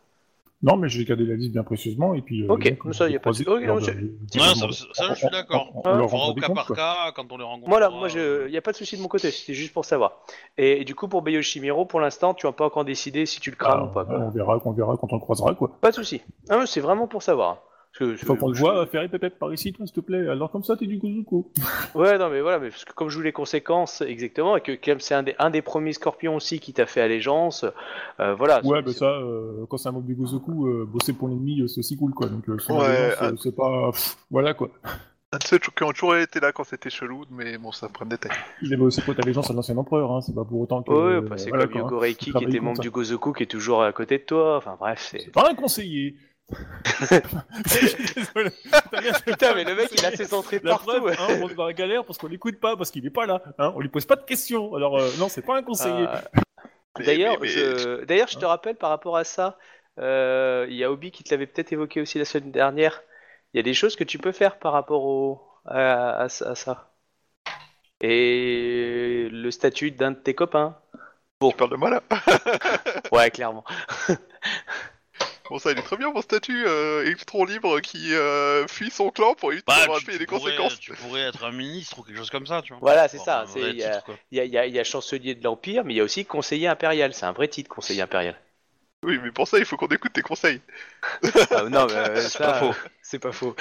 Non, 0.64 0.76
mais 0.76 0.88
j'ai 0.88 1.04
gardé 1.04 1.24
la 1.26 1.34
liste 1.34 1.52
bien 1.52 1.62
précieusement 1.62 2.14
et 2.14 2.22
puis. 2.22 2.42
euh, 2.42 2.48
Ok, 2.48 2.76
donc, 2.84 2.94
ça, 2.94 3.04
y 3.04 3.08
a 3.08 3.10
j'ai 3.12 3.18
pas 3.18 3.30
de- 3.32 3.48
ok, 3.48 3.64
non, 3.66 3.76
de- 3.76 3.82
ça, 4.92 5.08
je 5.10 5.14
suis 5.14 5.28
d'accord. 5.30 5.70
on- 5.74 5.88
on- 5.90 6.00
on 6.04 6.08
fera 6.08 6.28
au 6.28 6.34
cas 6.34 6.46
comptes, 6.46 6.56
par 6.56 6.66
quoi. 6.66 6.76
cas 6.76 7.12
quand 7.14 7.30
on 7.30 7.36
les 7.36 7.44
rencontre. 7.44 7.68
Voilà, 7.68 7.90
moi, 7.90 8.08
il 8.10 8.50
n'y 8.50 8.56
a 8.56 8.62
pas 8.62 8.72
de 8.72 8.76
souci 8.76 8.96
de 8.96 9.02
mon 9.02 9.08
côté, 9.08 9.30
c'était 9.30 9.54
juste 9.54 9.72
pour 9.72 9.84
savoir. 9.84 10.18
Et, 10.56 10.80
et 10.80 10.84
du 10.84 10.94
coup, 10.94 11.06
pour 11.06 11.22
Bayoshimiro, 11.22 11.84
pour 11.84 12.00
l'instant, 12.00 12.34
tu 12.34 12.46
n'as 12.46 12.52
pas 12.52 12.64
encore 12.66 12.84
décidé 12.84 13.26
si 13.26 13.40
tu 13.40 13.50
le 13.50 13.56
crames 13.56 13.80
Ah, 13.82 13.84
ou 13.90 13.92
pas, 13.92 14.04
quoi. 14.04 14.18
on 14.18 14.30
verra, 14.30 14.58
on 14.64 14.72
verra 14.72 14.96
quand 14.96 15.12
on 15.12 15.16
le 15.16 15.20
croisera, 15.20 15.54
quoi. 15.54 15.70
Pas 15.80 15.90
de 15.90 15.94
souci. 15.96 16.22
Ah, 16.48 16.64
c'est 16.66 16.80
vraiment 16.80 17.06
pour 17.06 17.22
savoir. 17.22 17.62
Parce 17.96 18.10
que, 18.10 18.16
Il 18.20 18.26
faut 18.26 18.34
qu'on 18.34 18.48
le 18.48 18.54
je- 18.54 18.60
voit 18.60 18.84
faire 18.86 19.08
pépette 19.08 19.38
par 19.38 19.52
ici, 19.52 19.72
toi, 19.72 19.86
s'il 19.86 19.94
te 19.94 20.00
plaît. 20.00 20.28
Alors, 20.28 20.50
comme 20.50 20.64
ça, 20.64 20.76
t'es 20.76 20.86
du 20.86 20.96
Gozuko. 20.98 21.52
Ouais, 21.94 22.18
non, 22.18 22.28
mais 22.28 22.40
voilà, 22.40 22.58
mais 22.58 22.70
parce 22.70 22.84
que 22.84 22.92
comme 22.92 23.08
je 23.08 23.14
joue 23.14 23.20
les 23.22 23.30
conséquences 23.32 24.00
exactement, 24.00 24.56
et 24.56 24.60
que 24.60 24.72
comme 24.72 24.98
c'est 24.98 25.14
un 25.14 25.22
des, 25.22 25.36
un 25.38 25.50
des 25.50 25.62
premiers 25.62 25.92
scorpions 25.92 26.34
aussi 26.34 26.58
qui 26.58 26.72
t'a 26.72 26.86
fait 26.86 27.00
allégeance, 27.00 27.64
euh, 28.18 28.34
voilà. 28.34 28.64
Ouais, 28.64 28.82
bah 28.82 28.92
ça, 28.92 29.06
euh, 29.06 29.64
quand 29.68 29.76
c'est 29.76 29.88
un 29.88 29.92
mob 29.92 30.06
du 30.06 30.14
Gozoku, 30.16 30.66
euh, 30.66 30.84
bosser 30.84 31.12
pour 31.12 31.28
l'ennemi, 31.28 31.60
euh, 31.60 31.68
c'est 31.68 31.78
aussi 31.80 31.96
cool, 31.96 32.12
quoi. 32.14 32.28
Donc, 32.28 32.48
euh, 32.48 32.58
son 32.58 32.78
Ouais, 32.78 32.84
allégeance, 32.84 33.22
euh, 33.22 33.36
c'est 33.40 33.54
pas. 33.54 33.90
pff, 33.92 34.16
voilà, 34.28 34.54
quoi. 34.54 34.70
Un 35.32 35.38
de 35.38 35.44
ceux 35.44 35.58
qui 35.58 35.82
ont 35.84 35.92
toujours 35.92 36.16
été 36.16 36.40
là 36.40 36.50
quand 36.50 36.64
c'était 36.64 36.90
chelou, 36.90 37.24
mais 37.30 37.58
bon, 37.58 37.70
ça 37.70 37.88
prend 37.88 38.04
des 38.06 38.16
détail. 38.16 38.32
Il 38.62 38.74
avait 38.74 38.82
aussi 38.82 39.02
pour 39.02 39.14
allégeance 39.16 39.50
à 39.50 39.52
l'ancien 39.52 39.76
empereur, 39.76 40.10
hein. 40.10 40.20
C'est 40.20 40.34
pas 40.34 40.44
pour 40.44 40.60
autant 40.60 40.82
que. 40.82 40.90
Ouais, 40.90 40.96
euh, 40.96 41.20
bah, 41.20 41.38
c'est 41.38 41.50
voilà, 41.50 41.64
comme 41.66 41.72
quoi, 41.74 41.80
hein. 41.82 41.84
Yugo 41.84 41.98
Reiki 42.00 42.32
qui 42.32 42.44
était 42.44 42.58
membre 42.58 42.78
ça. 42.78 42.82
du 42.82 42.90
Gozoku 42.90 43.32
qui 43.32 43.44
est 43.44 43.46
toujours 43.46 43.84
à 43.84 43.92
côté 43.92 44.18
de 44.18 44.24
toi. 44.24 44.56
Enfin 44.56 44.76
bref, 44.80 45.06
c'est. 45.12 45.20
C'est 45.20 45.32
pas 45.32 45.48
un 45.48 45.54
conseiller. 45.54 46.16
Putain, 49.24 49.54
mais 49.54 49.64
le 49.64 49.74
mec, 49.74 49.88
il 49.92 50.04
a 50.04 50.12
ses 50.14 50.32
entrées 50.34 50.60
La 50.62 50.72
partout. 50.72 50.86
preuve, 50.86 51.08
hein, 51.18 51.38
on 51.42 51.48
est 51.48 51.54
dans 51.54 51.66
la 51.66 51.72
galère 51.72 52.04
parce 52.04 52.18
qu'on 52.18 52.28
l'écoute 52.28 52.60
pas, 52.60 52.76
parce 52.76 52.90
qu'il 52.90 53.04
est 53.06 53.10
pas 53.10 53.26
là. 53.26 53.42
Hein, 53.58 53.72
on 53.74 53.80
lui 53.80 53.88
pose 53.88 54.04
pas 54.06 54.16
de 54.16 54.22
questions. 54.24 54.74
Alors, 54.74 54.98
euh, 54.98 55.10
non, 55.18 55.28
c'est 55.28 55.42
pas 55.42 55.56
un 55.56 55.62
conseiller. 55.62 56.06
Euh, 56.06 56.16
Mais- 56.98 57.04
D'ailleurs, 57.06 57.38
mais- 57.40 57.48
je... 57.48 58.04
D'ailleurs, 58.04 58.28
je 58.28 58.38
te 58.38 58.44
rappelle 58.44 58.76
par 58.76 58.90
rapport 58.90 59.16
à 59.16 59.24
ça, 59.24 59.58
euh, 59.98 60.66
il 60.68 60.76
y 60.76 60.84
a 60.84 60.90
Obi 60.92 61.10
qui 61.10 61.24
te 61.24 61.30
l'avait 61.30 61.46
peut-être 61.46 61.72
évoqué 61.72 62.00
aussi 62.00 62.18
la 62.18 62.24
semaine 62.24 62.52
dernière. 62.52 63.02
Il 63.52 63.56
y 63.58 63.60
a 63.60 63.62
des 63.62 63.74
choses 63.74 63.96
que 63.96 64.04
tu 64.04 64.18
peux 64.18 64.32
faire 64.32 64.58
par 64.58 64.72
rapport 64.72 65.04
au... 65.04 65.42
à, 65.66 66.10
à- 66.10 66.24
à 66.24 66.54
ça. 66.54 66.90
Et 68.00 69.28
le 69.30 69.50
statut 69.50 69.90
d'un 69.92 70.10
de 70.12 70.16
tes 70.18 70.34
copains. 70.34 70.76
Tu 71.40 71.52
parles 71.56 71.70
de 71.70 71.76
moi 71.76 71.90
là? 71.90 72.02
Ouais, 73.12 73.30
clairement. 73.30 73.64
Bon, 75.50 75.58
ça, 75.58 75.72
il 75.72 75.78
est 75.78 75.82
très 75.82 75.96
bien 75.96 76.10
mon 76.10 76.22
statut 76.22 76.64
euh, 76.66 77.04
électron 77.04 77.44
libre 77.44 77.80
qui 77.80 78.14
euh, 78.14 78.66
fuit 78.66 78.90
son 78.90 79.10
clan 79.10 79.34
pour 79.34 79.52
éviter 79.52 79.64
Bah, 79.66 79.80
d'avoir 79.80 80.02
payer 80.02 80.18
les 80.18 80.26
pourrais, 80.26 80.56
conséquences. 80.56 80.80
tu 80.80 80.92
pourrais 80.94 81.20
être 81.22 81.44
un 81.44 81.52
ministre 81.52 81.98
ou 81.98 82.02
quelque 82.02 82.16
chose 82.16 82.30
comme 82.30 82.46
ça, 82.46 82.62
tu 82.62 82.72
vois. 82.72 82.78
Voilà, 82.80 83.08
c'est 83.08 83.18
ça. 83.18 83.44
Il 83.56 83.82
y, 84.32 84.38
y 84.38 84.78
a 84.78 84.84
chancelier 84.84 85.34
de 85.34 85.44
l'Empire, 85.44 85.84
mais 85.84 85.92
il 85.94 85.96
y 85.98 86.00
a 86.00 86.04
aussi 86.04 86.24
conseiller 86.24 86.68
impérial. 86.68 87.12
C'est 87.12 87.26
un 87.26 87.32
vrai 87.32 87.48
titre, 87.48 87.68
conseiller 87.68 88.00
impérial. 88.02 88.36
Oui, 89.04 89.18
mais 89.22 89.30
pour 89.32 89.46
ça, 89.46 89.58
il 89.58 89.66
faut 89.66 89.76
qu'on 89.76 89.88
écoute 89.88 90.12
tes 90.14 90.22
conseils. 90.22 90.60
Ah, 91.50 91.64
non, 91.68 91.86
mais 91.86 91.94
euh, 91.94 92.20
ça, 92.20 92.38
pas 92.38 92.54
faux. 92.54 92.74
C'est 93.02 93.18
pas 93.18 93.32
faux. 93.32 93.54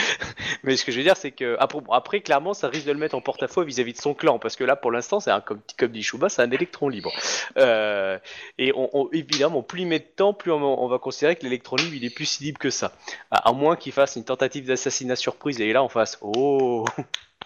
Mais 0.64 0.78
ce 0.78 0.86
que 0.86 0.92
je 0.92 0.98
veux 0.98 1.04
dire, 1.04 1.18
c'est 1.18 1.32
que 1.32 1.58
après, 1.60 1.82
bon, 1.82 1.92
après, 1.92 2.22
clairement, 2.22 2.54
ça 2.54 2.70
risque 2.70 2.86
de 2.86 2.94
le 2.94 2.98
mettre 3.00 3.16
en 3.16 3.22
porte-à-faux 3.22 3.64
vis-à-vis 3.64 3.94
de 3.94 3.98
son 3.98 4.14
clan, 4.14 4.40
parce 4.40 4.56
que 4.56 4.64
là, 4.64 4.76
pour 4.78 4.92
l'instant, 4.92 5.20
c'est 5.20 5.32
un 5.32 5.42
comme, 5.42 5.60
comme 5.78 5.92
dit 5.92 6.04
Chouba, 6.04 6.30
c'est 6.30 6.42
un 6.42 6.52
électron 6.52 6.88
libre. 6.90 7.12
Euh, 7.58 8.18
et 8.58 8.72
on, 8.76 8.90
on- 8.94 9.10
évidemment, 9.12 9.64
plus 9.64 9.82
il 9.82 9.88
met 9.88 10.00
de 10.00 10.06
temps, 10.06 10.34
plus 10.34 10.52
on, 10.52 10.64
on 10.64 10.88
va 10.88 11.00
considérer 11.00 11.36
que 11.36 11.44
l'électron 11.44 11.76
libre, 11.76 11.94
il 11.96 12.06
est 12.06 12.16
plus 12.16 12.26
si 12.26 12.44
libre 12.46 12.60
que 12.60 12.70
ça. 12.70 12.94
À, 13.32 13.50
à 13.50 13.54
moins 13.54 13.76
qu'il 13.76 13.92
fasse 13.92 14.16
une 14.16 14.26
tentative 14.26 14.66
d'assassinat 14.66 15.16
surprise 15.18 15.60
et 15.60 15.74
là, 15.74 15.84
on 15.84 15.90
fasse 15.90 16.18
oh, 16.22 16.86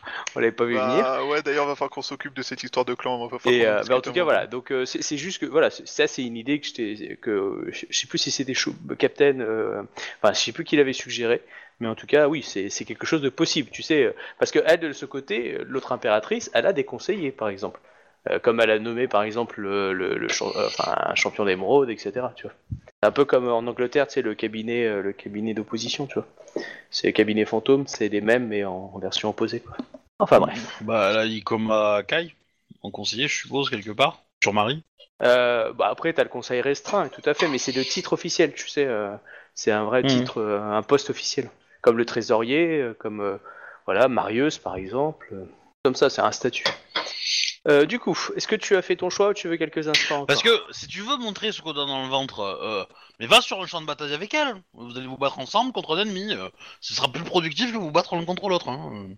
on 0.36 0.40
l'avait 0.40 0.52
pas 0.52 0.66
vu 0.66 0.74
venir. 0.74 1.04
Bah, 1.04 1.24
ouais, 1.26 1.42
d'ailleurs, 1.42 1.66
va 1.66 1.76
falloir 1.76 1.90
qu'on 1.90 2.02
s'occupe 2.02 2.34
de 2.34 2.42
cette 2.42 2.64
histoire 2.64 2.86
de 2.86 2.94
clan. 2.94 3.28
va 3.28 3.38
Et 3.46 3.66
euh, 3.66 3.82
bah, 3.88 3.98
en 3.98 4.02
tout 4.02 4.12
cas, 4.12 4.24
voilà. 4.24 4.48
Donc, 4.48 4.72
euh, 4.72 4.86
c'est 4.86 5.18
juste 5.18 5.40
que 5.40 5.46
voilà, 5.46 5.70
ça, 5.70 6.08
c'est 6.08 6.24
une 6.24 6.38
idée 6.38 6.60
que 6.60 6.68
je 6.68 6.74
t'ai- 6.74 7.18
que 7.22 7.70
je 7.72 7.86
sais 7.98 8.08
plus 8.08 8.18
si 8.18 8.32
c'était 8.32 8.54
Captain, 8.98 9.40
euh, 9.40 9.82
enfin, 10.22 10.34
je 10.34 10.40
sais 10.40 10.52
plus 10.52 10.64
qui 10.64 10.76
l'avait 10.78 10.94
suggéré, 10.94 11.42
mais 11.80 11.88
en 11.88 11.96
tout 11.96 12.08
cas, 12.08 12.28
oui, 12.28 12.44
c'est 12.44 12.86
quelque 12.86 13.06
chose 13.06 13.22
de 13.22 13.30
possible, 13.30 13.70
tu 13.72 13.84
sais, 13.84 14.04
euh, 14.04 14.16
parce 14.40 14.52
que 14.52 14.60
elle 14.66 14.80
de 14.80 14.92
ce 14.94 15.06
côté, 15.06 15.58
l'autre 15.66 15.92
impératrice, 15.92 16.50
elle 16.54 16.66
a 16.66 16.74
des 16.74 16.84
conseillers, 16.84 17.32
par 17.32 17.50
exemple, 17.50 17.80
comme 18.44 18.60
elle 18.60 18.72
a 18.72 18.80
nommé, 18.80 19.08
par 19.08 19.24
exemple, 19.24 19.62
le, 19.62 19.94
le, 19.94 20.18
le 20.18 20.28
champ- 20.28 20.52
enfin, 20.56 20.94
un 20.98 21.16
champion 21.16 21.46
d'émeraude, 21.46 21.90
etc. 21.90 22.34
Tu 22.36 22.44
vois. 22.44 22.54
C'est 23.02 23.08
un 23.08 23.12
peu 23.12 23.24
comme 23.26 23.48
en 23.48 23.60
Angleterre, 23.60 24.08
tu 24.08 24.16
sais, 24.16 24.22
le 24.22 24.36
cabinet, 24.36 25.02
le 25.02 25.14
cabinet 25.14 25.54
d'opposition, 25.54 26.08
tu 26.08 26.16
vois. 26.16 26.28
C'est 26.90 27.08
le 27.08 27.14
cabinet 27.14 27.46
fantôme, 27.46 27.88
c'est 27.88 28.10
les 28.10 28.22
mêmes, 28.22 28.48
mais 28.48 28.64
en, 28.66 28.92
en 28.94 29.00
version 29.00 29.30
opposée, 29.30 29.60
quoi. 29.60 29.78
Enfin 30.20 30.40
bref. 30.40 30.78
Bah 30.82 31.14
là, 31.14 31.26
il 31.26 31.44
comme 31.44 31.70
à 31.72 32.02
Kai, 32.08 32.34
en 32.82 32.90
conseiller, 32.92 33.28
je 33.28 33.36
suppose, 33.36 33.70
quelque 33.70 33.92
part. 33.92 34.24
Sur 34.44 34.54
Marie. 34.54 34.84
Euh, 35.24 35.74
bah 35.74 35.88
après, 35.92 36.14
t'as 36.14 36.24
le 36.24 36.30
conseil 36.30 36.62
restreint, 36.62 37.10
tout 37.10 37.22
à 37.26 37.34
fait, 37.34 37.48
mais 37.48 37.58
c'est 37.58 37.72
le 37.76 37.84
titre 37.84 38.14
officiel, 38.14 38.54
tu 38.54 38.68
sais. 38.68 38.86
euh, 38.86 39.16
c'est 39.56 39.72
un 39.72 39.86
vrai 39.86 40.04
Mhm. 40.04 40.10
titre, 40.10 40.40
euh, 40.40 40.62
un 40.62 40.84
poste 40.84 41.10
officiel. 41.10 41.50
Comme 41.82 41.98
le 41.98 42.06
trésorier, 42.06 42.80
euh, 42.82 42.94
comme 42.94 43.22
euh, 43.22 43.38
voilà, 43.86 44.08
Marius 44.08 44.58
par 44.60 44.76
exemple. 44.76 45.28
euh, 45.34 45.46
comme 45.84 45.96
ça, 45.96 46.10
c'est 46.10 46.22
un 46.22 46.32
statut. 46.32 46.64
Euh, 47.68 47.86
du 47.86 48.00
coup, 48.00 48.18
est-ce 48.36 48.48
que 48.48 48.56
tu 48.56 48.76
as 48.76 48.82
fait 48.82 48.96
ton 48.96 49.10
choix 49.10 49.30
ou 49.30 49.34
tu 49.34 49.48
veux 49.48 49.58
quelques 49.58 49.88
instants 49.88 50.16
encore 50.22 50.28
Parce 50.28 50.42
que 50.44 50.50
si 50.72 50.88
tu 50.88 51.02
veux 51.02 51.18
montrer 51.18 51.52
ce 51.52 51.62
qu'on 51.62 51.72
a 51.72 51.86
dans 51.86 52.04
le 52.04 52.10
ventre, 52.10 52.40
euh, 52.42 52.84
mais 53.20 53.28
va 53.28 53.42
sur 53.42 53.60
le 53.62 53.68
champ 53.68 53.82
de 53.82 53.86
bataille 53.86 54.14
avec 54.14 54.34
elle. 54.34 54.56
Vous 54.74 54.98
allez 54.98 55.08
vous 55.08 55.18
battre 55.18 55.40
ensemble 55.40 55.72
contre 55.74 55.96
un 55.98 56.02
ennemi. 56.02 56.34
euh, 56.34 56.50
ce 56.82 56.94
sera 56.94 57.12
plus 57.12 57.24
productif 57.24 57.72
que 57.72 57.78
vous 57.78 57.92
battre 57.92 58.16
l'un 58.16 58.26
contre 58.26 58.50
l'autre. 58.50 58.70
Hein. 58.70 58.92
euh. 58.94 59.16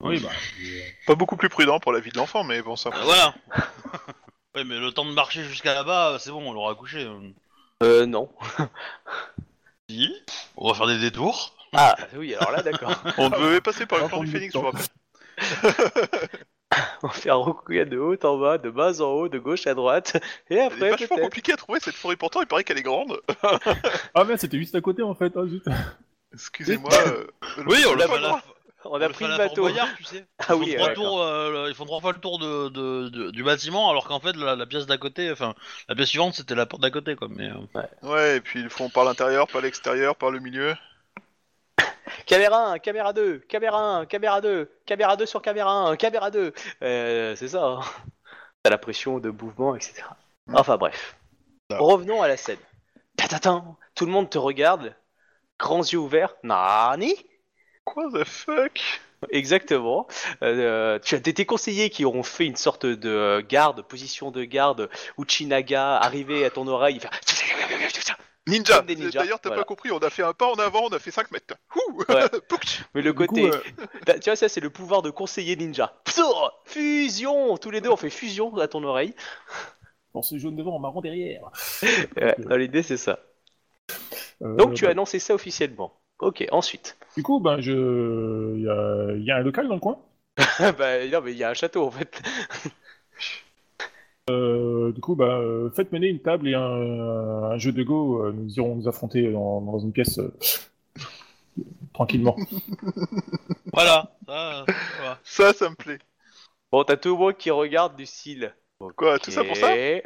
Oui, 0.00 0.20
bah. 0.20 0.30
Pas 1.06 1.14
beaucoup 1.14 1.36
plus 1.36 1.48
prudent 1.48 1.80
pour 1.80 1.92
la 1.92 2.00
vie 2.00 2.10
de 2.10 2.16
l'enfant, 2.16 2.44
mais 2.44 2.62
bon, 2.62 2.76
ça. 2.76 2.90
Euh, 2.90 3.02
voilà. 3.02 3.34
ouais, 4.54 4.64
mais 4.64 4.78
le 4.78 4.92
temps 4.92 5.04
de 5.04 5.12
marcher 5.12 5.44
jusqu'à 5.44 5.74
là-bas, 5.74 6.18
c'est 6.20 6.30
bon, 6.30 6.48
on 6.48 6.52
l'aura 6.52 6.74
couché. 6.74 7.04
euh. 7.04 7.32
Euh, 7.82 8.06
non. 8.06 8.30
Si, 9.90 10.10
on 10.56 10.68
va 10.68 10.74
faire 10.74 10.86
des 10.86 10.98
détours. 10.98 11.54
Ah 11.74 11.94
oui, 12.16 12.34
alors 12.34 12.52
là, 12.52 12.62
d'accord. 12.62 12.94
On 13.18 13.28
devait 13.28 13.60
passer 13.60 13.84
par 13.84 13.98
le 13.98 14.04
Pas 14.04 14.08
clan 14.08 14.20
du 14.24 14.30
Phénix, 14.30 14.54
du 14.54 14.58
je 14.58 14.64
vous 14.64 14.70
rappelle. 14.70 16.46
On 17.02 17.08
va 17.08 17.12
faire 17.12 17.38
recouvrir 17.38 17.86
de 17.86 17.98
haut 17.98 18.16
en 18.24 18.38
bas, 18.38 18.58
de 18.58 18.70
bas 18.70 19.00
en 19.00 19.06
haut, 19.06 19.28
de 19.28 19.38
gauche 19.38 19.66
à 19.66 19.74
droite, 19.74 20.16
et 20.50 20.60
après 20.60 20.90
vachement 20.90 21.16
peut-être. 21.16 21.22
compliqué 21.22 21.52
à 21.52 21.56
trouver 21.56 21.80
cette 21.80 21.94
forêt, 21.94 22.16
pourtant 22.16 22.40
il 22.40 22.46
paraît 22.46 22.64
qu'elle 22.64 22.78
est 22.78 22.82
grande. 22.82 23.20
Ah, 24.14 24.24
mais 24.24 24.36
c'était 24.36 24.58
juste 24.58 24.74
à 24.74 24.80
côté 24.80 25.02
en 25.02 25.14
fait. 25.14 25.32
Ah, 25.36 25.46
zut. 25.46 25.64
Excusez-moi. 26.32 26.90
euh, 27.06 27.26
Oui, 27.66 27.84
on 27.88 27.94
l'a 27.94 28.06
fait 28.08 28.20
On 28.86 29.00
a 29.00 29.08
pris 29.08 29.24
fait 29.24 29.30
le 29.30 29.36
bateau. 29.38 29.62
Boyard, 29.62 29.88
tu 29.96 30.04
sais. 30.04 30.18
Ils 30.18 30.26
Ah 30.38 30.44
font 30.44 30.58
oui, 30.58 30.74
trois 30.74 30.88
ouais, 30.88 30.94
tours, 30.94 31.22
euh, 31.22 31.66
ils 31.68 31.74
font 31.74 31.86
trois 31.86 32.00
fois 32.00 32.12
le 32.12 32.20
tour 32.20 32.38
de, 32.38 32.68
de- 32.68 33.08
de- 33.08 33.30
du 33.30 33.42
bâtiment, 33.42 33.88
alors 33.90 34.06
qu'en 34.06 34.20
fait 34.20 34.36
la, 34.36 34.56
la 34.56 34.66
pièce 34.66 34.86
d'à 34.86 34.98
côté, 34.98 35.30
enfin 35.32 35.54
la 35.88 35.94
pièce 35.94 36.08
suivante 36.10 36.34
c'était 36.34 36.54
la 36.54 36.66
porte 36.66 36.82
d'à 36.82 36.90
côté 36.90 37.16
quoi. 37.16 37.28
Mais 37.30 37.48
euh, 37.50 37.54
Ouais, 38.02 38.36
et 38.36 38.40
puis 38.40 38.60
ils 38.60 38.68
font 38.70 38.90
par 38.90 39.04
l'intérieur, 39.04 39.46
par 39.48 39.62
l'extérieur, 39.62 40.16
par 40.16 40.30
le 40.30 40.40
milieu. 40.40 40.74
Caméra 42.26 42.72
1, 42.72 42.78
caméra 42.78 43.12
2, 43.12 43.38
caméra 43.48 43.78
1, 43.98 44.06
caméra 44.06 44.40
2, 44.40 44.70
caméra 44.86 45.16
2 45.16 45.26
sur 45.26 45.42
caméra 45.42 45.72
1, 45.88 45.96
caméra 45.96 46.30
2. 46.30 46.52
Euh, 46.82 47.36
c'est 47.36 47.48
ça. 47.48 47.64
hein. 47.64 47.80
T'as 48.62 48.70
la 48.70 48.78
pression 48.78 49.18
de 49.18 49.30
mouvement, 49.30 49.74
etc. 49.76 50.04
Enfin 50.52 50.76
bref. 50.76 51.16
Revenons 51.70 52.22
à 52.22 52.28
la 52.28 52.36
scène. 52.36 52.58
Tatatin, 53.16 53.76
tout 53.94 54.06
le 54.06 54.12
monde 54.12 54.28
te 54.30 54.38
regarde, 54.38 54.94
grands 55.58 55.82
yeux 55.82 55.98
ouverts. 55.98 56.34
Nani? 56.42 57.14
Quoi 57.84 58.04
the 58.12 58.24
fuck? 58.24 59.00
Exactement. 59.30 60.06
Euh, 60.42 60.98
tu 61.02 61.14
as 61.14 61.18
des 61.18 61.32
tes 61.32 61.46
conseillers 61.46 61.88
qui 61.90 62.04
auront 62.04 62.22
fait 62.22 62.46
une 62.46 62.56
sorte 62.56 62.84
de 62.84 63.08
euh, 63.08 63.42
garde, 63.46 63.82
position 63.82 64.30
de 64.30 64.44
garde, 64.44 64.90
Uchinaga 65.18 65.96
arrivé 65.96 66.44
à 66.44 66.50
ton 66.50 66.66
oreille, 66.66 66.96
il 66.96 67.00
fait 67.00 67.08
Ninja 68.46 68.76
Comme 68.76 68.86
des 68.86 68.96
ninjas, 68.96 69.20
D'ailleurs, 69.20 69.40
t'as 69.40 69.48
voilà. 69.48 69.62
pas 69.62 69.66
compris, 69.66 69.90
on 69.90 69.98
a 69.98 70.10
fait 70.10 70.22
un 70.22 70.34
pas 70.34 70.50
en 70.50 70.54
avant, 70.54 70.82
on 70.84 70.88
a 70.90 70.98
fait 70.98 71.10
5 71.10 71.30
mètres. 71.30 71.54
Ouh 71.76 72.02
Ouais. 72.08 72.28
Pouch 72.48 72.84
Mais 72.94 73.00
le 73.00 73.12
coup, 73.12 73.26
côté, 73.26 73.50
euh, 73.50 73.58
Bah, 74.06 74.18
tu 74.18 74.28
vois, 74.28 74.36
ça 74.36 74.48
c'est 74.48 74.60
le 74.60 74.70
pouvoir 74.70 75.02
de 75.02 75.10
conseiller 75.10 75.56
ninja. 75.56 75.94
Fusion 76.66 77.56
Tous 77.56 77.70
les 77.70 77.80
deux 77.80 77.88
on 77.88 77.96
fait 77.96 78.10
fusion 78.10 78.54
à 78.58 78.68
ton 78.68 78.84
oreille. 78.84 79.14
Pensez 80.12 80.38
jaune 80.38 80.56
devant, 80.56 80.78
marron 80.78 81.00
derrière. 81.00 81.50
Ouais, 82.16 82.36
dans 82.38 82.56
l'idée 82.56 82.82
c'est 82.82 82.96
ça. 82.96 83.18
Euh, 84.42 84.56
Donc 84.56 84.74
tu 84.74 84.84
as 84.84 84.88
bah, 84.88 84.92
annoncé 84.92 85.18
ça 85.18 85.34
officiellement. 85.34 85.98
Ok, 86.20 86.46
ensuite. 86.52 86.96
Du 87.16 87.22
coup, 87.22 87.40
ben, 87.40 87.60
je. 87.60 88.54
Il 88.56 88.62
y 88.62 88.68
a... 88.68 89.14
il 89.16 89.24
y 89.24 89.30
a 89.30 89.36
un 89.36 89.42
local 89.42 89.68
dans 89.68 89.74
le 89.74 89.80
coin? 89.80 89.98
bah 90.78 91.06
non 91.06 91.20
mais 91.22 91.32
il 91.32 91.38
y 91.38 91.44
a 91.44 91.50
un 91.50 91.54
château 91.54 91.86
en 91.86 91.90
fait. 91.90 92.20
Euh, 94.30 94.92
du 94.92 95.00
coup, 95.02 95.14
bah, 95.16 95.38
euh, 95.38 95.70
faites 95.70 95.92
mener 95.92 96.08
une 96.08 96.20
table 96.20 96.48
et 96.48 96.54
un, 96.54 96.60
un 96.62 97.58
jeu 97.58 97.72
de 97.72 97.82
go. 97.82 98.22
euh, 98.24 98.32
nous 98.32 98.54
irons 98.56 98.76
nous 98.76 98.88
affronter 98.88 99.30
dans, 99.30 99.60
dans 99.60 99.78
une 99.78 99.92
pièce 99.92 100.18
euh, 100.18 100.34
tranquillement. 101.92 102.36
voilà. 103.72 104.16
Ça, 104.26 104.68
ça 104.96 105.02
va. 105.02 105.20
Ça, 105.24 105.52
ça 105.52 105.70
me 105.70 105.74
plaît. 105.76 105.98
Bon, 106.72 106.84
t'as 106.84 106.96
tout 106.96 107.10
le 107.10 107.18
monde 107.18 107.36
qui 107.36 107.50
regarde 107.50 107.96
du 107.96 108.06
style. 108.06 108.54
Quoi, 108.96 109.18
tout 109.18 109.30
ça 109.30 109.44
pour 109.44 109.56
ça. 109.56 109.68
Ouais, 109.72 110.02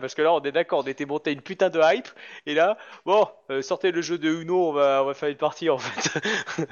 parce 0.00 0.14
que 0.14 0.22
là 0.22 0.32
on 0.32 0.40
est 0.42 0.52
d'accord, 0.52 0.80
on 0.84 0.86
était 0.88 1.06
monté 1.06 1.32
une 1.32 1.40
putain 1.42 1.70
de 1.70 1.80
hype, 1.82 2.08
et 2.46 2.54
là, 2.54 2.76
bon, 3.06 3.26
euh, 3.50 3.62
sortez 3.62 3.92
le 3.92 4.02
jeu 4.02 4.18
de 4.18 4.28
Uno, 4.30 4.68
on 4.68 4.72
va, 4.72 5.02
on 5.02 5.06
va 5.06 5.14
faire 5.14 5.28
une 5.28 5.36
partie 5.36 5.70
en 5.70 5.78
fait. 5.78 6.20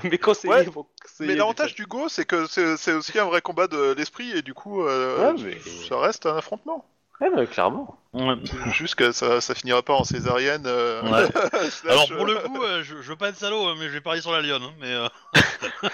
Mes 0.05 0.19
conseillers 0.19 0.55
Ouais, 0.55 0.65
conseiller 0.67 1.31
Mais 1.33 1.35
l'avantage 1.37 1.75
du 1.75 1.87
Go, 1.87 2.09
c'est 2.09 2.25
que 2.25 2.47
c'est 2.47 2.77
c'est 2.77 2.93
aussi 2.93 3.19
un 3.19 3.25
vrai 3.27 3.41
combat 3.43 3.67
de 3.67 3.93
l'esprit, 3.93 4.31
et 4.37 4.43
du 4.43 4.55
coup, 4.55 4.83
euh, 4.83 5.33
Ouais, 5.33 5.43
mais- 5.43 5.59
ça 5.89 5.99
reste 5.99 6.27
un 6.27 6.37
affrontement. 6.37 6.85
Ouais, 7.21 7.29
mais 7.37 7.47
clairement. 7.47 7.99
Ouais. 8.15 8.35
Juste 8.73 8.95
que 8.95 9.13
ça, 9.13 9.43
ça 9.43 9.55
finira 9.55 9.83
pas 9.83 9.93
en 9.93 10.05
césarienne. 10.05 10.65
euh, 10.67 11.03
Ouais. 11.03 11.29
slash, 11.71 11.93
Alors 11.93 12.09
pour 12.09 12.25
le 12.25 12.39
euh, 12.39 12.41
coup, 12.41 12.63
euh, 12.63 12.83
je, 12.83 12.97
je 13.03 13.09
veux 13.11 13.17
pas 13.17 13.29
être 13.29 13.37
salaud, 13.37 13.67
hein, 13.67 13.75
mais 13.79 13.89
je 13.89 13.93
vais 13.93 14.01
parier 14.01 14.23
sur 14.23 14.33
la 14.33 14.41
lionne. 14.41 14.63
hein, 14.63 14.73
mais 14.81 14.87
euh... 14.91 15.07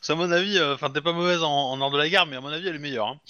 c'est 0.00 0.12
à 0.12 0.16
mon 0.16 0.30
avis, 0.32 0.58
euh, 0.58 0.74
enfin 0.74 0.90
t'es 0.90 1.00
pas 1.00 1.12
mauvaise 1.12 1.42
en, 1.42 1.48
en 1.80 1.90
de 1.90 1.96
la 1.98 2.08
guerre, 2.08 2.26
mais 2.26 2.34
à 2.36 2.40
mon 2.40 2.48
avis 2.48 2.66
elle 2.68 2.74
est 2.74 2.80
meilleure. 2.80 3.06
hein. 3.06 3.20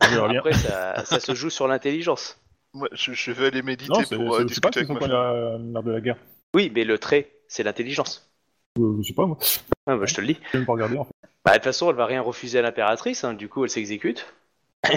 Bien. 0.00 0.24
Après 0.38 0.52
ça, 0.52 1.04
ça 1.04 1.20
se 1.20 1.34
joue 1.34 1.50
sur 1.50 1.66
l'intelligence. 1.68 2.38
moi, 2.74 2.88
je, 2.92 3.12
je 3.12 3.32
vais 3.32 3.46
aller 3.46 3.62
méditer 3.62 3.92
Non, 3.92 4.02
c'est 4.04 4.16
pour 4.16 4.34
euh, 4.36 4.46
c'est- 4.48 4.54
c'est 4.54 4.60
pas 4.60 4.70
discuter 4.70 4.78
avec 4.80 4.86
c'est 4.88 4.94
ma 4.94 5.00
pas 5.00 5.06
femme. 5.06 5.14
la- 5.14 5.72
l'art 5.72 5.82
de 5.82 5.90
la 5.92 6.00
guerre. 6.00 6.16
Oui, 6.54 6.70
mais 6.74 6.84
le 6.84 6.98
trait, 6.98 7.30
c'est 7.48 7.62
l'intelligence. 7.62 8.30
Euh, 8.78 8.96
je 9.00 9.08
sais 9.08 9.14
pas, 9.14 9.26
moi. 9.26 9.38
Ah, 9.86 9.96
bah, 9.96 10.06
je 10.06 10.14
te 10.14 10.20
le 10.20 10.28
dis. 10.28 10.38
Je 10.46 10.52
vais 10.52 10.58
même 10.58 10.66
pas 10.66 10.72
regarder 10.72 10.98
en 10.98 11.04
fait. 11.04 11.10
Bah, 11.44 11.52
de 11.52 11.56
toute 11.56 11.64
façon, 11.64 11.90
elle 11.90 11.96
va 11.96 12.06
rien 12.06 12.20
refuser 12.22 12.58
à 12.58 12.62
l'impératrice, 12.62 13.24
hein, 13.24 13.34
du 13.34 13.48
coup, 13.48 13.64
elle 13.64 13.70
s'exécute. 13.70 14.32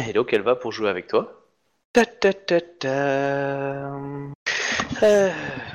Et 0.08 0.14
donc, 0.14 0.34
elle 0.34 0.42
va 0.42 0.56
pour 0.56 0.72
jouer 0.72 0.90
avec 0.90 1.08
toi. 1.08 1.42
Ta 1.94 2.06
ta 2.06 2.34
ta 2.34 2.60
ta. 2.62 2.90
Euh, 5.02 5.32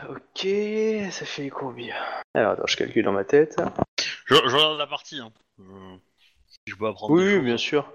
ok, 0.09 0.47
ça 1.11 1.25
fait 1.27 1.49
combien? 1.51 1.95
Alors, 2.35 2.53
attends, 2.53 2.67
je 2.67 2.77
calcule 2.77 3.05
dans 3.05 3.13
ma 3.13 3.25
tête. 3.25 3.57
Je, 4.27 4.35
je 4.35 4.55
regarde 4.57 4.79
la 4.79 4.87
partie. 4.87 5.19
Hein. 5.19 5.31
Euh, 5.61 5.97
si 6.49 6.59
je 6.67 6.77
peux 6.77 6.87
apprendre. 6.87 7.17
des 7.17 7.23
Oui, 7.25 7.35
choses. 7.37 7.45
bien 7.45 7.57
sûr. 7.57 7.93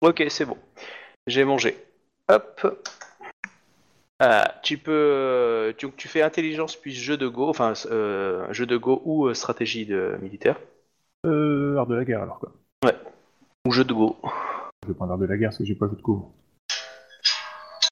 Ok, 0.00 0.24
c'est 0.28 0.44
bon. 0.44 0.56
J'ai 1.26 1.44
mangé. 1.44 1.76
Hop. 2.28 2.84
Ah, 4.18 4.54
tu 4.62 4.78
peux, 4.78 4.92
euh, 4.92 5.72
tu, 5.76 5.90
tu 5.92 6.08
fais 6.08 6.22
intelligence 6.22 6.74
puis 6.74 6.94
jeu 6.94 7.16
de 7.18 7.28
go, 7.28 7.48
enfin 7.50 7.74
euh, 7.86 8.50
jeu 8.52 8.64
de 8.64 8.76
go 8.78 9.02
ou 9.04 9.26
euh, 9.26 9.34
stratégie 9.34 9.84
de 9.84 10.16
militaire 10.22 10.56
Euh, 11.26 11.76
art 11.76 11.86
de 11.86 11.94
la 11.96 12.04
guerre 12.04 12.22
alors 12.22 12.38
quoi. 12.38 12.52
ou 13.66 13.70
jeu 13.72 13.84
de 13.84 13.92
go. 13.92 14.16
Je 14.84 14.88
vais 14.88 14.94
prendre 14.94 15.12
art 15.12 15.18
de 15.18 15.26
la 15.26 15.36
guerre 15.36 15.50
parce 15.50 15.58
que 15.58 15.64
j'ai 15.64 15.74
pas 15.74 15.86
joué 15.86 15.96
de 15.96 16.02
cours. 16.02 16.32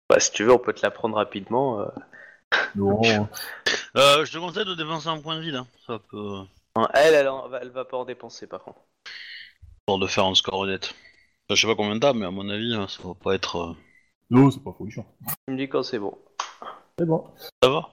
Bah, 0.09 0.19
si 0.21 0.31
tu 0.33 0.45
veux, 0.45 0.53
on 0.53 0.59
peut 0.59 0.73
te 0.73 0.83
l'apprendre 0.83 1.17
rapidement. 1.17 1.81
euh. 1.81 1.89
Non, 2.75 3.01
Euh, 3.97 4.25
je 4.25 4.33
te 4.33 4.39
conseille 4.39 4.65
de 4.65 4.75
dépenser 4.75 5.09
un 5.09 5.19
point 5.21 5.37
de 5.37 5.41
vide. 5.43 5.55
Hein. 5.57 5.67
Ça 5.87 5.99
peut. 6.11 6.41
Hein, 6.77 6.89
Elle, 6.95 7.15
elle, 7.15 7.29
en- 7.29 7.53
elle 7.55 7.71
va 7.71 7.85
pas 7.85 7.97
en 7.97 8.05
dépenser 8.05 8.47
par 8.47 8.63
contre. 8.63 8.81
Pour 9.87 9.99
de 9.99 10.07
faire 10.07 10.25
un 10.25 10.35
score 10.35 10.61
honnête. 10.61 10.95
Enfin, 11.49 11.55
je 11.55 11.61
sais 11.61 11.67
pas 11.67 11.75
combien 11.75 11.99
t'as, 11.99 12.13
mais 12.15 12.25
à 12.27 12.31
mon 12.31 12.49
avis, 12.49 12.75
hein, 12.75 12.87
ça 12.89 13.03
va 13.07 13.15
pas 13.15 13.35
être. 13.35 13.57
euh, 13.57 13.73
non, 14.31 14.51
c'est 14.51 14.63
pas 14.63 14.73
folichon. 14.73 15.05
Tu 15.47 15.53
me 15.53 15.59
dis 15.59 15.69
quand 15.69 15.83
c'est 15.83 15.99
bon. 15.99 16.17
C'est 16.99 17.05
bon. 17.07 17.25
Ça 17.63 17.69
va? 17.69 17.91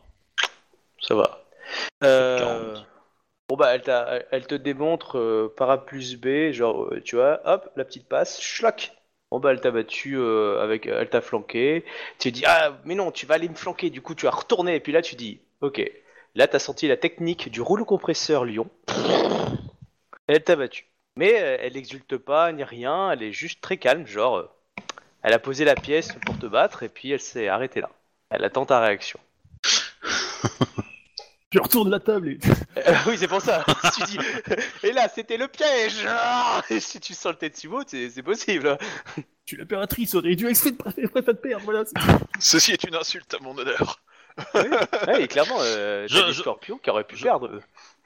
Ça 1.01 1.15
va. 1.15 1.45
Euh, 2.03 2.73
40. 2.73 2.87
Bon 3.49 3.57
bah 3.57 3.75
elle, 3.75 3.81
t'a- 3.81 4.07
elle- 4.09 4.27
elle 4.31 4.47
te 4.47 4.55
démontre 4.55 5.17
euh, 5.17 5.53
par 5.57 5.69
A 5.69 5.85
plus 5.85 6.15
B, 6.15 6.51
genre 6.53 6.85
euh, 6.93 7.01
tu 7.03 7.17
vois, 7.17 7.41
hop, 7.45 7.69
la 7.75 7.83
petite 7.83 8.07
passe, 8.07 8.41
schlock. 8.41 8.91
Bon 9.29 9.39
bah 9.39 9.51
elle 9.51 9.59
t'a 9.61 9.71
battu 9.71 10.17
euh, 10.17 10.61
avec, 10.61 10.85
elle 10.85 11.09
t'a 11.09 11.21
flanqué. 11.21 11.83
Tu 12.19 12.31
dis 12.31 12.43
ah 12.45 12.77
mais 12.85 12.95
non, 12.95 13.11
tu 13.11 13.25
vas 13.25 13.35
aller 13.35 13.49
me 13.49 13.55
flanquer. 13.55 13.89
Du 13.89 14.01
coup 14.01 14.15
tu 14.15 14.25
vas 14.25 14.31
retourner 14.31 14.75
et 14.75 14.79
puis 14.79 14.93
là 14.93 15.01
tu 15.01 15.15
dis 15.15 15.41
ok. 15.61 15.81
Là 16.35 16.47
t'as 16.47 16.59
senti 16.59 16.87
la 16.87 16.95
technique 16.97 17.49
du 17.51 17.61
rouleau 17.61 17.83
compresseur 17.85 18.45
Lyon. 18.45 18.69
Elle 20.27 20.43
t'a 20.43 20.55
battu. 20.55 20.90
Mais 21.17 21.41
euh, 21.41 21.57
elle 21.59 21.73
n'exulte 21.73 22.17
pas 22.17 22.51
ni 22.51 22.63
rien, 22.63 23.11
elle 23.11 23.23
est 23.23 23.33
juste 23.33 23.61
très 23.61 23.77
calme, 23.77 24.07
genre 24.07 24.37
euh, 24.37 24.49
elle 25.23 25.33
a 25.33 25.39
posé 25.39 25.65
la 25.65 25.75
pièce 25.75 26.09
pour 26.25 26.37
te 26.39 26.45
battre 26.45 26.83
et 26.83 26.89
puis 26.89 27.11
elle 27.11 27.19
s'est 27.21 27.47
arrêtée 27.47 27.81
là. 27.81 27.89
Elle 28.29 28.43
attend 28.45 28.65
ta 28.65 28.79
réaction. 28.79 29.19
Je 31.53 31.59
retourne 31.59 31.89
la 31.89 31.99
table 31.99 32.29
et. 32.29 32.39
Euh, 32.77 32.93
oui, 33.07 33.17
c'est 33.17 33.27
pour 33.27 33.41
ça. 33.41 33.65
tu 33.97 34.03
dis, 34.05 34.17
et 34.83 34.93
là, 34.93 35.09
c'était 35.13 35.35
le 35.35 35.49
piège. 35.49 36.05
Ah 36.07 36.61
Et 36.69 36.79
si 36.79 37.01
tu 37.01 37.13
sens 37.13 37.33
le 37.33 37.37
Tetsubo, 37.37 37.81
c'est 37.85 38.09
c'est 38.09 38.23
possible. 38.23 38.77
Tu 39.45 39.57
l'impératrice 39.57 40.15
aurait 40.15 40.35
dû 40.37 40.47
exprès 40.47 40.71
de 40.71 41.31
perdre, 41.33 41.65
voilà. 41.65 41.83
c'est- 41.85 41.93
Ceci 42.39 42.71
est 42.71 42.83
une 42.85 42.95
insulte 42.95 43.33
à 43.33 43.39
mon 43.43 43.57
honneur. 43.57 43.99
Ouais, 44.55 45.23
et 45.23 45.27
clairement, 45.27 45.57
euh, 45.59 46.07
Je- 46.09 46.25
des 46.25 46.31
je- 46.31 46.39
scorpions 46.39 46.77
qui 46.77 46.89
auraient 46.89 47.03
pu 47.03 47.17
je- 47.17 47.23
perdre. 47.23 47.47
eux. 47.47 47.61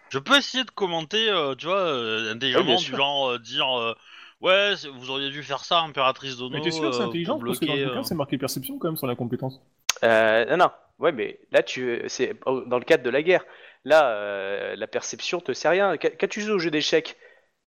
Je 0.09 0.19
peux 0.19 0.37
essayer 0.37 0.63
de 0.63 0.71
commenter, 0.71 1.29
euh, 1.29 1.55
tu 1.55 1.65
vois, 1.65 1.77
euh, 1.79 2.25
oui, 2.25 2.31
intelligemment, 2.35 2.65
bien 2.65 2.77
du 2.77 2.85
sûr. 2.85 2.97
genre 2.97 3.29
euh, 3.31 3.39
dire 3.39 3.79
euh, 3.79 3.95
Ouais, 4.41 4.73
c'est- 4.77 4.89
vous 4.89 5.09
auriez 5.09 5.29
dû 5.29 5.41
faire 5.43 5.63
ça, 5.63 5.79
impératrice 5.79 6.37
Dono. 6.37 6.49
Mais 6.51 6.61
t'es 6.61 6.71
sûr, 6.71 6.93
c'est 6.93 7.01
euh, 7.01 7.05
intelligent 7.07 7.35
pour 7.35 7.45
parce 7.45 7.59
que 7.59 7.65
dans 7.65 7.73
le 7.73 7.79
bloquer, 7.79 7.85
bouquin, 7.89 7.99
euh, 8.01 8.03
c'est 8.03 8.15
marqué 8.15 8.37
perception 8.37 8.77
quand 8.77 8.89
même 8.89 8.97
sur 8.97 9.07
la 9.07 9.15
compétence. 9.15 9.61
Euh, 10.03 10.45
non, 10.45 10.57
non. 10.57 10.71
Ouais, 10.99 11.11
mais 11.11 11.39
là, 11.51 11.63
tu, 11.63 12.01
c'est 12.07 12.35
oh, 12.45 12.61
dans 12.61 12.77
le 12.79 12.85
cadre 12.85 13.03
de 13.03 13.09
la 13.09 13.21
guerre. 13.21 13.45
Là, 13.83 14.09
euh, 14.09 14.75
la 14.75 14.87
perception 14.87 15.39
te 15.41 15.53
sert 15.53 15.71
rien. 15.71 15.97
Quand 15.97 16.09
quand 16.19 16.27
tu 16.29 16.41
joues 16.41 16.53
au 16.53 16.59
jeu 16.59 16.71
d'échecs, 16.71 17.17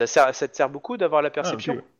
ça, 0.00 0.06
sert- 0.06 0.34
ça 0.34 0.48
te 0.48 0.56
sert 0.56 0.68
beaucoup 0.70 0.96
d'avoir 0.96 1.22
la 1.22 1.30
perception. 1.30 1.74
Ah, 1.74 1.76
ok, 1.76 1.82
dire, 1.82 1.90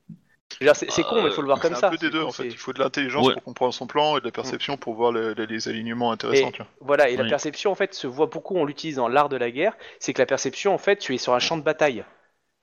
C'est 0.75 1.03
con, 1.05 1.23
mais 1.23 1.29
il 1.29 1.33
faut 1.33 1.43
le 1.43 1.47
voir 1.47 1.61
comme 1.61 1.75
C'est 1.75 1.81
ça. 1.81 1.87
un 1.89 1.91
peu 1.91 1.99
des 1.99 2.11
deux 2.11 2.23
en 2.23 2.33
fait. 2.33 2.47
Il 2.47 2.57
faut 2.57 2.73
de 2.73 2.79
l'intelligence 2.81 3.27
Ouais. 3.29 3.35
pour 3.35 3.43
comprendre 3.45 3.73
son 3.75 3.87
plan 3.87 4.17
et 4.17 4.21
de 4.21 4.25
la 4.25 4.33
perception 4.33 4.77
pour 4.77 4.95
voir 4.95 5.13
le- 5.13 5.33
les, 5.35 5.47
les 5.47 5.69
alignements 5.69 6.11
intéressants. 6.11 6.49
Et, 6.49 6.53
tu 6.53 6.63
vois. 6.63 6.71
voilà, 6.81 7.09
et 7.11 7.17
la 7.17 7.25
perception, 7.25 7.71
en 7.71 7.75
fait, 7.75 7.95
se 7.95 8.07
voit 8.07 8.27
beaucoup, 8.27 8.57
on 8.57 8.65
l'utilise 8.65 8.97
dans 8.97 9.09
l'art 9.09 9.29
de 9.29 9.37
la 9.37 9.51
guerre, 9.51 9.77
c'est 10.01 10.13
que 10.15 10.21
la 10.23 10.27
perception, 10.27 10.75
en 10.75 10.79
fait, 10.79 10.97
tu 10.97 11.15
es 11.15 11.19
sur 11.19 11.33
un 11.35 11.39
champ 11.39 11.57
de 11.57 11.63
bataille. 11.63 12.05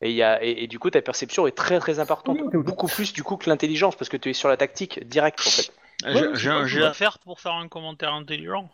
Et, 0.02 0.10
il 0.10 0.16
y 0.16 0.24
a, 0.24 0.44
et, 0.44 0.64
et 0.64 0.68
du 0.68 0.78
coup, 0.78 0.90
ta 0.90 1.02
perception 1.02 1.48
est 1.48 1.56
très 1.56 1.80
très 1.80 2.00
importante. 2.00 2.38
Oui. 2.42 2.62
Beaucoup 2.64 2.88
plus, 2.88 3.14
du 3.14 3.24
coup, 3.24 3.38
que 3.38 3.50
l'intelligence, 3.50 3.96
parce 3.96 4.10
que 4.10 4.18
tu 4.18 4.30
es 4.30 4.34
sur 4.34 4.50
la 4.50 4.58
tactique 4.58 5.08
directe, 5.08 5.40
en 5.40 5.50
fait. 5.50 5.72
J'ai 6.06 6.50
Ouais, 6.50 6.66
j'ai 6.68 6.84
un 6.84 6.92
faire 6.94 7.20
pour 7.20 7.40
faire 7.40 7.54
un 7.54 7.70
commentaire 7.70 8.14
intelligent. 8.14 8.70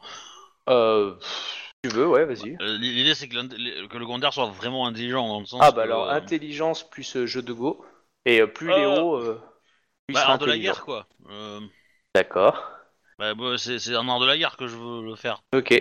Euh, 0.68 1.14
tu 1.84 1.90
veux, 1.92 2.08
ouais, 2.08 2.26
vas-y. 2.26 2.58
Euh, 2.62 2.78
L'idée, 2.80 3.14
c'est 3.14 3.28
que, 3.28 3.36
le 3.36 4.06
commentaire 4.06 4.34
soit 4.34 4.48
vraiment 4.48 4.88
intelligent, 4.88 5.28
dans 5.28 5.40
le 5.40 5.46
sens. 5.46 5.60
Ah, 5.64 5.70
que, 5.70 5.76
bah 5.76 5.84
alors, 5.84 6.10
euh, 6.10 6.14
intelligence 6.14 6.88
plus 6.90 7.16
euh, 7.16 7.28
jeu 7.28 7.44
de 7.44 7.54
go. 7.54 7.86
Et 8.26 8.42
euh, 8.42 8.48
plus 8.48 8.72
Euh, 8.72 8.78
il 8.78 8.84
est 8.84 8.86
haut, 8.86 9.16
euh, 9.18 9.42
plus 10.08 10.14
il 10.14 10.16
Bah, 10.16 10.22
sera 10.22 10.32
art 10.34 10.40
de 10.40 10.46
la 10.46 10.52
intelligent. 10.54 10.74
guerre, 10.74 10.86
quoi. 10.86 11.08
Euh, 11.30 11.60
D'accord. 12.16 12.64
bah, 13.18 13.34
bah, 13.36 13.58
c'est 13.58 13.80
c'est 13.80 13.96
un 13.96 14.08
art 14.10 14.20
de 14.20 14.26
la 14.26 14.38
guerre 14.38 14.58
que 14.58 14.68
je 14.68 14.76
veux 14.76 15.04
le 15.04 15.16
faire. 15.16 15.42
Ok. 15.54 15.74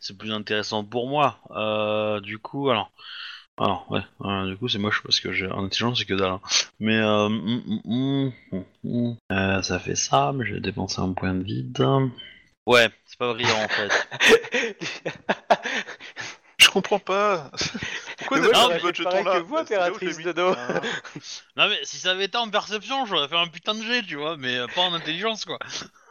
C'est 0.00 0.16
plus 0.16 0.32
intéressant 0.32 0.84
pour 0.84 1.08
moi. 1.08 1.38
Euh, 1.50 2.20
du 2.20 2.38
coup, 2.38 2.70
alors. 2.70 2.90
Alors, 3.58 3.90
ouais, 3.90 4.00
euh, 4.24 4.46
du 4.48 4.56
coup, 4.56 4.68
c'est 4.68 4.78
moche 4.78 5.02
parce 5.02 5.18
que 5.20 5.32
j'ai 5.32 5.46
en 5.48 5.64
intelligence, 5.64 5.98
c'est 5.98 6.04
que 6.04 6.14
dalle. 6.14 6.30
hein. 6.32 6.40
Mais, 6.80 6.96
euh, 6.96 7.26
hum, 7.26 8.32
hum. 8.84 9.16
Euh, 9.32 9.62
ça 9.62 9.78
fait 9.80 9.96
ça, 9.96 10.32
mais 10.34 10.46
je 10.46 10.54
vais 10.54 10.60
dépenser 10.60 11.00
un 11.00 11.12
point 11.12 11.34
de 11.34 11.42
vide. 11.42 11.76
Ouais, 12.66 12.88
c'est 13.06 13.18
pas 13.18 13.32
brillant 13.32 13.64
en 13.64 13.68
fait. 13.68 14.08
Je 16.58 16.68
comprends 16.68 16.98
pas. 16.98 17.50
Pourquoi 18.28 18.40
moi, 18.40 18.52
j'aurais 18.52 18.92
fait 18.92 19.04
pareil 19.04 19.24
que 19.24 19.38
vous, 19.38 19.56
impératrice. 19.56 20.18
Dodo. 20.20 20.54
Non, 21.56 21.68
mais 21.68 21.78
si 21.84 21.98
ça 21.98 22.12
avait 22.12 22.26
été 22.26 22.38
en 22.38 22.48
perception, 22.48 23.04
j'aurais 23.04 23.28
fait 23.28 23.36
un 23.36 23.48
putain 23.48 23.74
de 23.74 23.82
jet, 23.82 24.02
tu 24.02 24.16
vois, 24.16 24.36
mais 24.36 24.56
euh, 24.56 24.66
pas 24.68 24.82
en 24.82 24.94
intelligence, 24.94 25.44
quoi. 25.44 25.58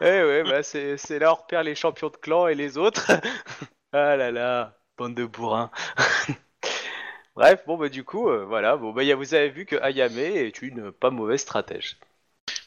Ouais, 0.02 0.24
ouais, 0.24 0.44
bah 0.44 0.62
c'est 0.62 0.98
c'est 0.98 1.18
là 1.20 1.32
on 1.32 1.36
repère 1.36 1.64
les 1.64 1.74
champions 1.74 2.10
de 2.10 2.18
clan 2.18 2.48
et 2.48 2.56
les 2.56 2.78
autres. 2.78 3.12
ah 3.94 4.16
là 4.16 4.32
là, 4.32 4.78
bande 4.98 5.16
de 5.16 5.26
bourrins. 5.26 5.72
Bref, 7.36 7.64
bon 7.68 7.78
bah 7.78 7.90
du 7.90 8.04
coup, 8.04 8.30
euh, 8.30 8.46
voilà, 8.46 8.78
bon 8.78 8.92
bah 8.94 9.04
y 9.04 9.12
a- 9.12 9.16
vous 9.16 9.34
avez 9.34 9.50
vu 9.50 9.66
que 9.66 9.76
Ayame 9.78 10.18
est 10.18 10.62
une 10.62 10.92
pas 10.92 11.10
mauvaise 11.12 11.42
stratège. 11.42 11.98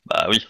Bah 0.06 0.26
oui. 0.28 0.46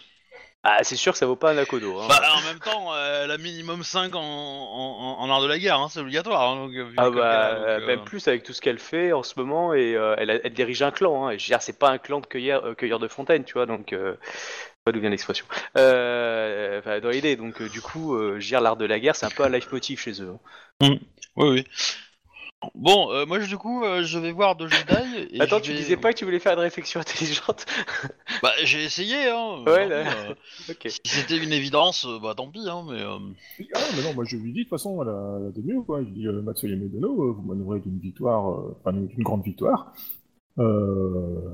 Ah, 0.63 0.85
c'est 0.85 0.97
sûr 0.97 1.13
que 1.13 1.19
ça 1.19 1.25
vaut 1.27 1.37
pas 1.37 1.53
un 1.53 1.59
Akodo. 1.59 1.99
Hein. 1.99 2.07
Bah, 2.09 2.21
en 2.37 2.43
même 2.43 2.59
temps, 2.59 2.93
euh, 2.95 3.25
elle 3.25 3.31
a 3.31 3.39
minimum 3.39 3.83
5 3.83 4.15
en, 4.15 4.21
en, 4.21 4.23
en- 4.23 5.21
en 5.21 5.31
art 5.31 5.41
de 5.41 5.47
la 5.47 5.59
guerre, 5.59 5.79
hein, 5.79 5.89
c'est 5.91 6.01
obligatoire. 6.01 6.51
hein, 6.51 6.57
donc, 6.57 6.75
euh, 6.75 6.91
ah 6.99 7.05
bah, 7.05 7.09
donc, 7.09 7.17
euh, 7.17 7.79
euh, 7.79 7.87
même 7.87 8.01
plus 8.05 8.29
avec 8.29 8.43
tout 8.43 8.53
ce 8.53 8.61
qu'elle 8.61 8.79
fait 8.79 9.13
en 9.13 9.23
ce 9.23 9.39
moment 9.39 9.73
et 9.73 9.95
euh, 9.97 10.15
elle, 10.19 10.53
dirige 10.53 10.83
un 10.83 10.91
clan. 10.91 11.27
Hein, 11.27 11.31
et 11.31 11.39
je 11.39 11.45
veux 11.45 11.49
dire, 11.49 11.63
c'est 11.63 11.79
pas 11.79 11.89
un 11.91 11.97
clan 11.99 12.21
de 12.21 12.27
cueilleurs, 12.27 12.63
de 13.01 13.09
fontaine, 13.09 13.45
tu 13.45 13.55
vois, 13.55 13.65
donc 13.65 13.95
pas 14.85 14.93
d'où 14.93 15.01
vient 15.01 15.11
l'expression. 15.11 15.47
Dans 15.75 17.11
l'idée, 17.11 17.37
donc 17.37 17.63
du 17.63 17.81
coup, 17.81 18.19
l'art 18.61 18.77
de 18.77 18.85
la 18.85 19.01
guerre, 19.01 19.17
c'est 19.17 19.27
un 19.27 19.31
peu 19.31 19.45
un 19.45 19.49
leitmotiv 19.49 19.99
chez 20.01 20.21
eux. 20.23 20.35
hein. 20.81 20.99
Oui, 21.37 21.47
oui. 21.49 21.65
Bon, 22.75 23.11
euh, 23.11 23.25
moi, 23.25 23.41
je- 23.41 23.49
du 23.49 23.57
coup, 23.57 23.85
euh, 23.85 24.03
je 24.03 24.19
vais 24.19 24.33
voir 24.33 24.55
de 24.55 24.67
Jedi. 24.69 25.29
Et 25.33 25.41
Attends, 25.41 25.59
je 25.59 25.63
tu 25.63 25.71
vais- 25.73 25.79
disais 25.79 25.97
pas 25.97 26.13
que 26.13 26.19
tu 26.19 26.27
voulais 26.27 26.39
faire 26.39 26.53
une 26.53 26.59
réflexion 26.61 27.01
intelligente 27.01 27.65
Bah, 28.43 28.51
j'ai 28.65 28.85
essayé, 28.85 29.29
hein. 29.31 29.63
Ouais, 29.67 29.85
euh, 29.91 30.05
là. 30.05 30.13
euh, 30.31 30.35
Ok. 30.71 30.89
si 30.89 31.01
c'était 31.05 31.39
une 31.43 31.53
évidence, 31.55 32.05
euh, 32.07 32.19
bah 32.21 32.35
tant 32.37 32.51
pis, 32.51 32.61
hein, 32.69 32.85
mais. 32.87 33.01
euh, 33.01 33.19
Ah 33.75 33.81
mais 33.97 34.03
non, 34.03 34.13
moi 34.15 34.25
je 34.25 34.37
lui 34.37 34.53
dis 34.53 34.59
de 34.61 34.63
toute 34.65 34.71
façon 34.71 35.01
à 35.01 35.05
la, 35.07 35.13
à 35.13 35.39
la 35.39 35.51
demi 35.53 35.73
quoi. 35.87 36.03
Je 36.03 36.09
dis 36.11 36.27
euh, 36.27 36.43
Matsuyama 36.43 36.85
Dono, 36.89 37.23
euh, 37.23 37.33
vous 37.33 37.43
manœuvrez 37.43 37.81
d'une 37.81 37.99
victoire, 37.99 38.51
euh, 38.51 38.77
enfin 38.81 38.93
d'une 38.93 39.23
grande 39.23 39.43
victoire. 39.43 39.93
Euh, 40.59 41.51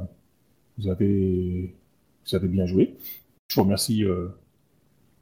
vous 0.79 0.89
avez, 0.89 1.75
vous 2.27 2.35
avez 2.35 2.49
bien 2.49 2.67
joué. 2.67 2.97
Je 3.49 3.55
vous 3.57 3.63
remercie 3.63 4.03
euh, 4.05 4.29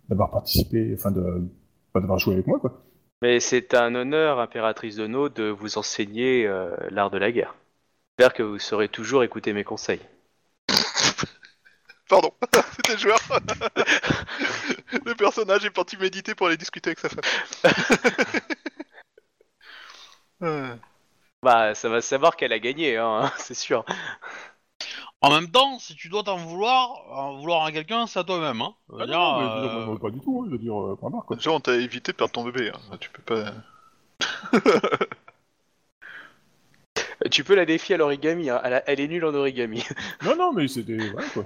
d'avoir 0.09 0.31
participé, 0.31 0.93
enfin 0.99 1.11
de, 1.11 1.21
enfin, 1.21 2.01
d'avoir 2.01 2.19
joué 2.19 2.35
avec 2.35 2.47
moi 2.47 2.59
quoi. 2.59 2.84
Mais 3.25 3.41
c'est 3.41 3.73
un 3.73 3.95
honneur, 3.95 4.39
impératrice 4.39 4.97
de 4.97 5.07
No, 5.07 5.31
de 5.31 5.45
vous 5.45 5.79
enseigner 5.79 6.47
euh, 6.47 6.77
l'art 6.91 7.09
de 7.09 7.17
la 7.17 7.33
guerre. 7.33 7.55
J'espère 8.19 8.35
que 8.35 8.43
vous 8.43 8.59
saurez 8.59 8.91
toujours 8.91 9.25
écouter 9.25 9.55
mes 9.55 9.65
conseils. 9.65 10.03
Pardon, 12.09 12.33
c'était 12.77 12.93
le 12.93 12.99
joueur. 12.99 13.19
le 15.05 15.15
personnage 15.15 15.65
est 15.65 15.71
parti 15.71 15.97
méditer 15.97 16.35
pour 16.35 16.49
aller 16.49 16.57
discuter 16.57 16.91
avec 16.91 17.01
sa 17.01 17.09
femme. 17.09 17.25
Euh, 20.43 20.77
Bah, 21.43 21.75
ça 21.75 21.89
va 21.89 22.01
savoir 22.01 22.37
qu'elle 22.37 22.53
a 22.53 22.59
gagné, 22.59 22.97
hein, 22.97 23.31
c'est 23.39 23.55
sûr. 23.55 23.85
En 25.21 25.31
même 25.31 25.51
temps, 25.51 25.79
si 25.79 25.95
tu 25.95 26.09
dois 26.09 26.23
t'en 26.23 26.37
vouloir, 26.37 26.91
en 27.11 27.37
vouloir 27.39 27.65
à 27.65 27.73
quelqu'un, 27.73 28.07
c'est 28.07 28.19
à 28.19 28.25
toi-même, 28.25 28.61
hein. 28.61 28.75
Je 28.91 28.95
veux 28.97 29.03
Ah 29.03 29.07
dire, 29.07 29.19
non, 29.19 29.39
mais, 29.39 29.45
euh, 29.45 29.71
je 29.71 29.79
veux 29.79 29.87
dire, 29.93 30.01
pas 30.01 30.11
du 30.11 30.21
tout, 30.21 30.41
hein, 30.41 30.45
je 30.47 30.53
veux 30.53 30.59
dire 30.59 30.81
euh, 30.81 30.97
point 30.97 31.11
barre 31.11 31.25
quoi. 31.25 31.37
Déjà, 31.37 31.51
on 31.51 31.61
t'a 31.61 31.75
évité 31.77 32.13
de 32.13 32.17
perdre 32.17 32.33
ton 32.33 32.45
bébé. 32.45 32.71
hein. 32.71 32.97
Tu 33.01 33.11
peux 33.11 33.23
pas. 33.23 33.53
Tu 37.31 37.43
peux 37.45 37.55
la 37.55 37.65
défier 37.65 37.95
à 37.97 37.99
l'origami, 37.99 38.51
hein. 38.51 38.61
elle, 38.65 38.75
a- 38.75 38.83
elle 38.89 39.01
est 39.01 39.09
nulle 39.09 39.25
en 39.25 39.35
origami. 39.35 39.85
Non 40.25 40.37
non 40.37 40.53
mais 40.53 40.69
c'était 40.69 40.97
voilà 41.09 41.29
quoi. 41.29 41.45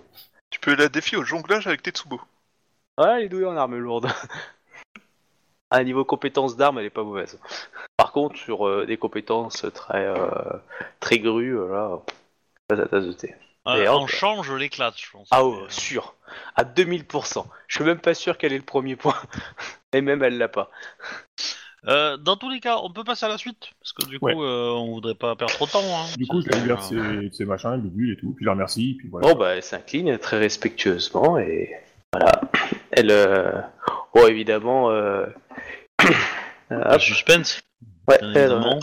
Tu 0.50 0.60
peux 0.60 0.74
la 0.74 0.88
défier 0.88 1.16
au 1.18 1.24
jonglage 1.24 1.66
avec 1.66 1.82
Tetsubo. 1.82 2.20
Ouais, 2.98 3.06
elle 3.18 3.22
est 3.24 3.28
douée 3.28 3.46
en 3.46 3.56
armes 3.56 3.76
lourdes. 3.76 4.08
À 5.70 5.84
niveau 5.84 6.02
compétences 6.02 6.56
d'armes, 6.56 6.78
elle 6.78 6.86
est 6.86 6.90
pas 6.90 7.02
mauvaise. 7.04 7.38
Par 7.98 8.12
contre, 8.12 8.36
sur 8.38 8.66
euh, 8.66 8.86
des 8.86 8.96
compétences 8.96 9.66
très 9.74 10.06
euh, 10.06 10.30
très 10.98 11.18
grues, 11.18 11.58
euh, 11.58 11.68
là, 11.70 12.00
pas 12.68 12.76
ta 12.76 12.86
tasse 12.88 13.04
de 13.04 13.12
thé. 13.12 13.34
Euh, 13.76 13.86
hop. 13.88 14.00
en 14.02 14.06
change, 14.06 14.46
je 14.48 14.54
l'éclate, 14.54 14.94
je 14.98 15.10
pense. 15.10 15.28
Ah 15.30 15.44
oh, 15.44 15.60
euh, 15.62 15.66
sûr. 15.68 16.14
À 16.56 16.64
2000%. 16.64 17.46
Je 17.66 17.74
suis 17.76 17.84
même 17.84 17.98
pas 18.00 18.14
sûr 18.14 18.38
qu'elle 18.38 18.52
ait 18.52 18.58
le 18.58 18.62
premier 18.64 18.96
point. 18.96 19.16
Et 19.92 20.00
même 20.00 20.22
elle 20.22 20.36
l'a 20.38 20.48
pas. 20.48 20.70
euh, 21.86 22.16
dans 22.16 22.36
tous 22.36 22.50
les 22.50 22.60
cas, 22.60 22.78
on 22.82 22.90
peut 22.92 23.04
passer 23.04 23.24
à 23.26 23.28
la 23.28 23.38
suite, 23.38 23.70
parce 23.80 23.92
que 23.92 24.06
du 24.06 24.18
coup, 24.18 24.26
Ouais. 24.26 24.34
euh, 24.36 24.70
on 24.72 24.92
voudrait 24.94 25.14
pas 25.14 25.34
perdre 25.36 25.54
trop 25.54 25.66
de 25.66 25.70
temps. 25.70 25.80
Hein. 25.82 26.06
Du 26.16 26.26
coup 26.26 26.40
je 26.42 26.48
la 26.48 26.52
C'est- 26.56 26.94
libère 26.94 27.32
ses, 27.32 27.44
machins, 27.46 27.70
le 27.82 27.88
bulle 27.88 28.12
et 28.12 28.16
tout, 28.16 28.32
puis 28.34 28.44
je 28.44 28.46
la 28.46 28.52
remercie, 28.52 28.96
puis 28.98 29.08
voilà. 29.08 29.28
Bon, 29.28 29.38
bah, 29.38 29.54
elle 29.56 29.62
s'incline 29.62 30.18
très 30.18 30.38
respectueusement 30.38 31.38
et 31.38 31.70
voilà. 32.12 32.40
Elle, 32.90 33.10
euh, 33.10 33.52
Bon, 34.14 34.26
évidemment. 34.26 34.90
Euh... 34.90 35.26
Le 36.70 36.76
hop, 36.94 37.00
suspense, 37.00 37.60
ouais, 38.08 38.18
euh, 38.22 38.28
évidemment. 38.34 38.78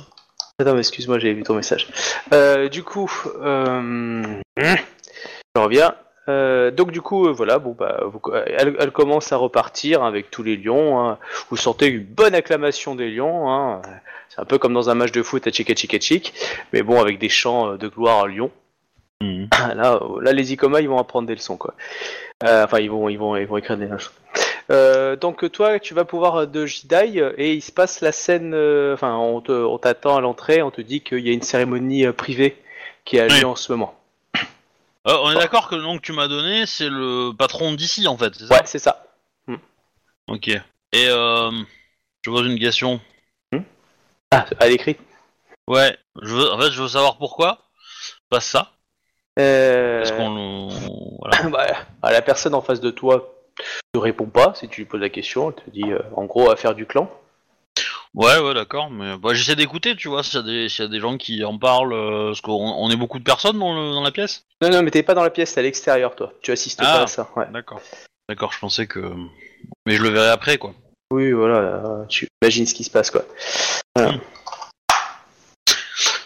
Attends, 0.58 0.74
mais 0.74 0.80
excuse-moi, 0.80 1.20
j'avais 1.20 1.34
vu 1.34 1.44
ton 1.44 1.56
message. 1.56 1.88
Euh, 2.34 2.70
du 2.70 2.82
coup, 2.84 3.12
euh... 3.42 4.24
je 4.58 5.62
reviens. 5.62 5.96
Euh, 6.28 6.72
donc 6.72 6.92
du 6.92 7.02
coup, 7.02 7.32
voilà, 7.34 7.60
bon 7.60 7.76
bah, 7.78 8.02
vous- 8.06 8.22
elle, 8.34 8.76
elle 8.80 8.92
commence 8.92 9.32
à 9.32 9.38
repartir 9.38 10.04
avec 10.04 10.32
tous 10.32 10.44
les 10.44 10.56
lions. 10.56 11.00
hein. 11.00 11.20
Vous 11.50 11.58
sentez 11.58 11.88
une 11.88 12.04
bonne 12.04 12.34
acclamation 12.34 12.96
des 12.96 13.12
lions. 13.12 13.52
hein. 13.52 13.82
C'est 14.30 14.40
un 14.40 14.46
peu 14.46 14.58
comme 14.58 14.74
dans 14.74 14.90
un 14.90 14.96
match 14.96 15.12
de 15.12 15.22
foot 15.22 15.46
à 15.46 15.52
chick 15.52 15.78
chick 15.78 16.02
chick, 16.02 16.34
mais 16.74 16.82
bon 16.84 17.00
avec 17.02 17.20
des 17.20 17.30
chants 17.30 17.76
de 17.76 17.88
gloire 17.90 18.24
à 18.24 18.28
Lyon. 18.28 18.50
Mhm. 19.22 19.50
Là, 19.76 20.00
là, 20.22 20.32
les 20.32 20.54
Icoma, 20.54 20.82
ils 20.82 20.90
vont 20.90 20.98
apprendre 21.00 21.28
des 21.28 21.36
leçons, 21.36 21.58
quoi. 21.58 21.74
Enfin, 22.44 22.80
ils 22.80 22.90
vont, 22.90 23.08
ils 23.10 23.18
vont, 23.18 23.36
ils 23.36 23.46
vont 23.48 23.58
écrire 23.58 23.78
des 23.78 23.86
leçons. 23.88 24.12
Euh, 24.72 25.16
donc 25.16 25.52
toi, 25.52 25.80
tu 25.80 25.94
vas 25.94 26.06
pouvoir 26.06 26.36
euh, 26.36 26.46
de 26.48 26.66
Jidai 26.66 27.20
euh, 27.22 27.34
et 27.38 27.54
il 27.54 27.62
se 27.62 27.72
passe 27.72 28.02
la 28.02 28.12
scène. 28.12 28.54
euh, 28.54 28.94
Enfin, 28.96 29.16
on 29.16 29.42
te- 29.42 29.52
on 29.52 29.78
t'attend 29.78 30.18
à 30.18 30.22
l'entrée, 30.22 30.62
on 30.62 30.72
te 30.72 30.82
dit 30.82 31.02
qu'il 31.02 31.20
y 31.20 31.30
a 31.30 31.34
une 31.34 31.44
cérémonie 31.44 32.06
euh, 32.06 32.14
privée 32.14 32.58
qui 33.04 33.20
a 33.20 33.28
lieu 33.28 33.34
Oui. 33.36 33.46
en 33.46 33.56
ce 33.56 33.72
moment. 33.72 34.00
Euh, 35.08 35.18
on 35.22 35.32
est 35.32 35.36
d'accord 35.36 35.70
que 35.70 35.76
le 35.76 35.84
nom 35.84 35.98
que 35.98 36.02
tu 36.02 36.14
m'as 36.14 36.28
donné, 36.28 36.66
c'est 36.66 36.90
le 36.90 37.32
patron 37.38 37.74
d'ici 37.74 38.08
en 38.08 38.18
fait, 38.18 38.34
c'est 38.34 38.48
ça? 38.48 38.56
Ouais, 38.56 38.62
c'est 38.66 38.80
ça. 38.80 39.06
Ok. 40.28 40.48
Et 40.48 40.62
euh, 40.96 41.52
je 42.24 42.32
pose 42.32 42.48
une 42.48 42.58
question. 42.58 43.00
Ah, 44.32 44.46
à 44.60 44.68
l'écrit. 44.68 44.98
Ouais, 45.68 45.96
je 46.24 46.34
veux, 46.34 46.52
en 46.52 46.60
fait, 46.60 46.72
je 46.72 46.82
veux 46.82 46.88
savoir 46.88 47.18
pourquoi. 47.18 47.60
Pas 48.30 48.40
ça. 48.40 48.72
Euh... 49.38 50.02
Est-ce 50.02 50.14
qu'on 50.14 50.70
voilà. 51.20 51.50
bah, 51.52 51.68
à 52.02 52.12
la 52.12 52.24
personne 52.24 52.56
en 52.56 52.62
face 52.62 52.82
de 52.82 52.90
toi 52.90 53.32
ne 53.94 54.00
répond 54.00 54.26
pas 54.26 54.54
si 54.56 54.68
tu 54.68 54.82
lui 54.82 54.86
poses 54.86 55.02
la 55.02 55.10
question. 55.10 55.50
Elle 55.52 55.64
te 55.64 55.70
dit, 55.70 55.92
euh, 55.92 56.00
en 56.16 56.26
gros, 56.26 56.50
affaire 56.52 56.76
du 56.76 56.86
clan. 56.86 57.10
Ouais, 58.14 58.38
ouais, 58.40 58.54
d'accord. 58.54 58.90
Mais 58.90 59.18
bah, 59.18 59.34
j'essaie 59.34 59.56
d'écouter, 59.58 59.96
tu 59.96 60.08
vois, 60.08 60.24
s'il 60.24 60.36
y, 60.40 60.40
a 60.40 60.46
des- 60.46 60.70
s'il 60.70 60.86
y 60.86 60.88
a 60.88 60.92
des 60.92 61.02
gens 61.02 61.18
qui 61.18 61.44
en 61.44 61.58
parlent, 61.58 61.92
euh, 61.94 62.28
parce 62.28 62.40
qu'on 62.42 62.54
on 62.54 62.90
est 62.90 62.96
beaucoup 62.96 63.20
de 63.20 63.24
personnes 63.26 63.60
dans, 63.60 63.74
le, 63.76 63.92
dans 63.94 64.02
la 64.04 64.12
pièce. 64.12 64.46
Non, 64.62 64.70
non, 64.70 64.82
mais 64.84 64.92
t'es 64.92 65.04
pas 65.04 65.14
dans 65.14 65.24
la 65.24 65.30
pièce, 65.30 65.54
t'es 65.54 65.60
à 65.60 65.64
l'extérieur, 65.64 66.16
toi. 66.16 66.32
Tu 66.42 66.52
assistes 66.52 66.80
Ah. 66.82 66.86
pas 67.00 67.04
à 67.04 67.08
ça. 67.08 67.30
Ouais. 67.36 67.46
D'accord. 67.52 67.82
D'accord, 68.30 68.54
je 68.54 68.60
pensais 68.60 68.88
que. 68.88 69.00
Mais 69.86 69.96
je 69.96 70.02
le 70.04 70.10
verrai 70.10 70.30
après, 70.30 70.58
quoi. 70.58 70.74
Oui, 71.12 71.32
voilà. 71.34 71.58
euh, 71.58 72.06
tu 72.08 72.28
imagines 72.42 72.66
ce 72.66 72.74
qui 72.74 72.84
se 72.86 72.90
passe, 72.90 73.12
quoi. 73.12 73.24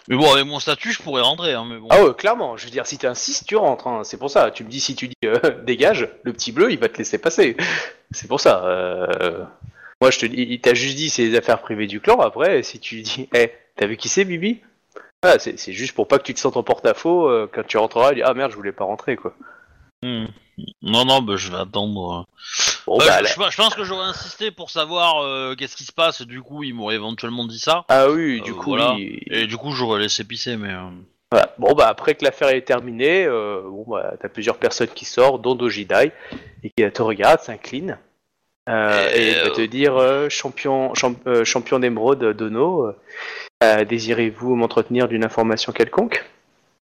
Mais 0.09 0.17
bon, 0.17 0.31
avec 0.33 0.45
mon 0.45 0.59
statut, 0.59 0.91
je 0.91 1.01
pourrais 1.01 1.21
rentrer, 1.21 1.53
hein, 1.53 1.65
mais 1.69 1.77
bon. 1.77 1.87
Ah 1.91 2.03
ouais, 2.03 2.13
clairement. 2.15 2.57
Je 2.57 2.65
veux 2.65 2.71
dire, 2.71 2.85
si 2.87 2.97
tu 2.97 3.05
insistes, 3.05 3.45
tu 3.47 3.55
rentres. 3.55 3.87
hein. 3.87 4.01
C'est 4.03 4.17
pour 4.17 4.31
ça. 4.31 4.49
Tu 4.51 4.63
me 4.63 4.69
dis 4.69 4.79
si 4.79 4.95
tu 4.95 5.07
dis 5.07 5.13
euh, 5.25 5.39
dégage, 5.65 6.09
le 6.23 6.33
petit 6.33 6.51
bleu, 6.51 6.71
il 6.71 6.79
va 6.79 6.89
te 6.89 6.97
laisser 6.97 7.19
passer. 7.19 7.55
C'est 8.11 8.27
pour 8.27 8.39
ça. 8.41 8.65
euh, 8.65 9.45
Moi, 10.01 10.09
je 10.11 10.19
te 10.19 10.25
dis, 10.25 10.41
il 10.49 10.59
t'a 10.61 10.73
juste 10.73 10.95
dit 10.97 11.09
c'est 11.09 11.23
les 11.23 11.37
affaires 11.37 11.61
privées 11.61 11.85
du 11.87 12.01
clan. 12.01 12.19
Après, 12.19 12.63
si 12.63 12.79
tu 12.79 13.01
dis, 13.03 13.29
hé, 13.35 13.53
t'as 13.75 13.85
vu 13.85 13.97
qui 13.97 14.09
c'est, 14.09 14.25
Bibi? 14.25 14.61
Ah, 15.21 15.37
c'est 15.37 15.59
c'est 15.59 15.73
juste 15.73 15.93
pour 15.93 16.07
pas 16.07 16.17
que 16.17 16.23
tu 16.23 16.33
te 16.33 16.39
sentes 16.39 16.57
en 16.57 16.63
porte-à-faux 16.63 17.27
euh, 17.29 17.47
quand 17.53 17.65
tu 17.67 17.77
rentreras. 17.77 18.11
Il 18.13 18.15
dit, 18.15 18.23
ah 18.23 18.33
merde, 18.33 18.51
je 18.51 18.55
voulais 18.55 18.71
pas 18.71 18.85
rentrer, 18.85 19.15
quoi. 19.15 19.33
Hmm. 20.01 20.25
Non, 20.81 21.05
non, 21.05 21.21
bah, 21.21 21.35
je 21.35 21.51
vais 21.51 21.57
attendre. 21.57 22.25
Bon, 22.89 22.97
Euh, 22.99 23.05
bah, 23.05 23.19
je, 23.23 23.55
pense 23.55 23.75
que 23.75 23.83
j'aurais 23.83 24.07
insisté 24.07 24.49
pour 24.49 24.71
savoir 24.71 25.23
euh, 25.23 25.53
qu'est-ce 25.55 25.75
qui 25.75 25.83
se 25.83 25.91
passe, 25.91 26.23
du 26.23 26.41
coup, 26.41 26.63
ils 26.63 26.73
m'auraient 26.73 26.95
éventuellement 26.95 27.45
dit 27.45 27.59
ça. 27.59 27.85
Ah 27.87 28.09
oui, 28.09 28.41
du 28.41 28.49
Euh, 28.49 28.53
coup, 28.55 28.71
voilà. 28.71 28.95
oui. 28.95 29.21
Et 29.27 29.45
du 29.45 29.57
coup, 29.57 29.73
j'aurais 29.73 29.99
laissé 29.99 30.23
pisser, 30.23 30.57
mais. 30.57 30.73
euh, 30.73 30.89
Voilà. 31.31 31.53
Bon 31.59 31.73
bah 31.75 31.87
après 31.87 32.15
que 32.15 32.25
l'affaire 32.25 32.49
est 32.49 32.63
terminée, 32.63 33.25
euh, 33.25 33.61
bon 33.61 33.85
bah 33.87 34.13
t'as 34.19 34.27
plusieurs 34.29 34.57
personnes 34.57 34.87
qui 34.87 35.05
sortent, 35.05 35.43
dont 35.43 35.53
Dojidai, 35.53 36.11
et 36.63 36.71
qui 36.71 36.91
te 36.91 37.01
regarde, 37.03 37.41
s'incline, 37.41 37.99
euh, 38.67 39.11
Et, 39.13 39.29
et 39.29 39.33
va 39.35 39.51
te 39.51 39.61
dire 39.61 39.93
champion 40.31 40.95
champ- 40.95 41.43
champion 41.43 41.77
d'émeraude 41.77 42.35
Dono, 42.35 42.91
désirez-vous 43.87 44.55
m'entretenir 44.55 45.07
d'une 45.07 45.23
information 45.23 45.71
quelconque? 45.73 46.25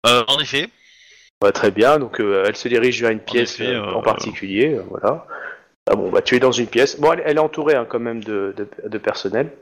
En 0.04 0.40
effet. 0.40 0.68
Bah, 1.40 1.52
Très 1.52 1.70
bien, 1.70 2.00
donc 2.00 2.18
elle 2.18 2.56
se 2.56 2.66
dirige 2.66 3.00
vers 3.00 3.12
une 3.12 3.20
pièce 3.20 3.60
effet, 3.60 3.72
euh, 3.72 3.92
en 3.94 4.02
particulier, 4.02 4.80
voilà. 4.90 5.26
Ah 5.90 5.96
bon 5.96 6.10
bah 6.10 6.22
tu 6.22 6.36
es 6.36 6.38
dans 6.38 6.52
une 6.52 6.68
pièce. 6.68 6.98
Bon 7.00 7.12
elle, 7.12 7.22
elle 7.24 7.36
est 7.36 7.40
entourée 7.40 7.74
hein, 7.74 7.86
quand 7.88 7.98
même 8.00 8.22
de, 8.22 8.54
de, 8.56 8.68
de 8.88 8.98
personnel. 8.98 9.52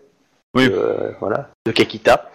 Oui. 0.54 0.68
Euh, 0.70 1.12
voilà, 1.20 1.50
de 1.64 1.72
Kakita. 1.72 2.30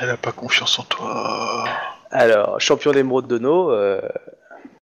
Elle 0.00 0.10
a 0.10 0.16
pas 0.16 0.32
confiance 0.32 0.78
en 0.78 0.84
toi. 0.84 1.64
Alors, 2.10 2.60
champion 2.60 2.92
d'émeraude 2.92 3.26
Dono, 3.26 3.70
euh, 3.70 4.00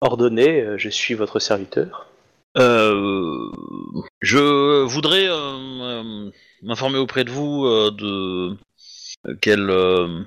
ordonné, 0.01 0.61
euh, 0.61 0.77
je 0.77 0.89
suis 0.89 1.13
votre 1.13 1.39
serviteur. 1.39 2.07
Euh, 2.57 3.51
je 4.21 4.83
voudrais 4.83 5.27
euh, 5.29 5.33
euh, 5.35 6.31
m'informer 6.61 6.97
auprès 6.97 7.23
de 7.23 7.29
vous 7.31 7.65
euh, 7.65 7.91
de 7.91 8.57
euh, 9.27 9.35
quel. 9.41 9.69
euh, 9.69 10.23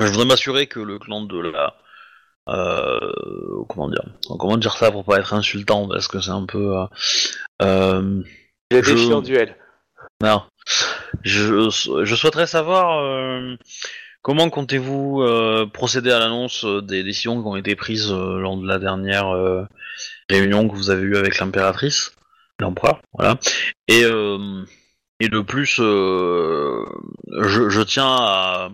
je 0.00 0.06
voudrais 0.06 0.26
m'assurer 0.26 0.66
que 0.66 0.78
le 0.80 0.98
clan 0.98 1.22
de 1.22 1.40
la. 1.40 1.74
Euh, 2.48 2.98
comment 3.68 3.88
dire? 3.88 4.04
Comment 4.38 4.56
dire 4.56 4.76
ça 4.76 4.90
pour 4.90 5.04
pas 5.04 5.18
être 5.18 5.34
insultant? 5.34 5.88
Parce 5.88 6.08
que 6.08 6.20
c'est 6.20 6.30
un 6.30 6.46
peu. 6.46 6.76
euh, 6.78 6.86
euh, 7.62 8.22
Le 8.70 8.82
Je- 8.82 8.92
défi 8.94 9.12
en 9.12 9.20
duel. 9.22 9.56
non. 10.22 10.42
Je, 11.24 11.68
je 12.04 12.14
souhaiterais 12.14 12.46
savoir 12.46 13.00
euh, 13.00 13.56
comment 14.22 14.48
comptez-vous 14.50 15.24
procéder 15.72 16.10
à 16.10 16.18
l'annonce 16.18 16.64
des 16.64 17.02
décisions 17.04 17.40
qui 17.42 17.46
ont 17.48 17.56
été 17.56 17.76
prises 17.76 18.10
lors 18.12 18.56
de 18.56 18.66
la 18.66 18.78
dernière 18.78 19.28
réunion 20.30 20.68
que 20.68 20.74
vous 20.74 20.90
avez 20.90 21.02
eue 21.02 21.16
avec 21.16 21.38
l'impératrice, 21.38 22.14
l'empereur, 22.60 23.00
voilà. 23.12 23.38
Et, 23.88 24.02
et 25.20 25.28
de 25.28 25.40
plus, 25.40 25.66
je, 25.76 27.68
je 27.68 27.82
tiens 27.82 28.06
à, 28.08 28.70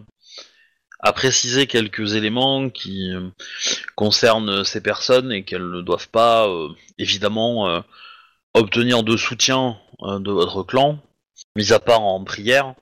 à 1.01 1.13
préciser 1.13 1.67
quelques 1.67 2.15
éléments 2.15 2.71
qui 2.71 3.13
euh, 3.13 3.29
concernent 3.95 4.65
ces 4.65 4.81
personnes 4.83 5.31
et 5.33 5.45
qu'elles 5.45 5.69
ne 5.71 5.81
doivent 5.81 6.09
pas, 6.09 6.49
euh, 6.49 6.69
évidemment, 6.99 7.69
euh, 7.69 7.81
obtenir 8.55 9.03
de 9.05 9.17
soutien 9.17 9.77
de 10.03 10.31
votre 10.31 10.63
clan, 10.63 10.99
mis 11.57 11.73
à 11.73 11.79
part 11.79 12.03
en 12.03 12.23
prière, 12.25 12.75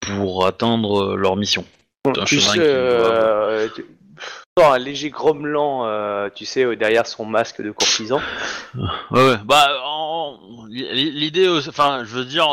pour 0.00 0.46
atteindre 0.46 1.16
leur 1.16 1.36
mission. 1.36 1.64
un 2.06 2.24
Tu 2.24 2.40
sais, 2.40 3.70
tu- 3.74 3.86
un 4.60 4.78
léger 4.78 5.10
grommelant, 5.10 6.28
tu 6.34 6.44
sais, 6.46 6.74
derrière 6.76 7.06
son 7.06 7.24
masque 7.24 7.62
de 7.62 7.70
courtisan. 7.70 8.20
Ouais. 9.10 9.36
Bah, 9.44 9.68
en- 9.84 10.38
l'idée, 10.68 11.48
enfin, 11.48 12.02
je 12.04 12.10
veux 12.16 12.24
dire, 12.24 12.48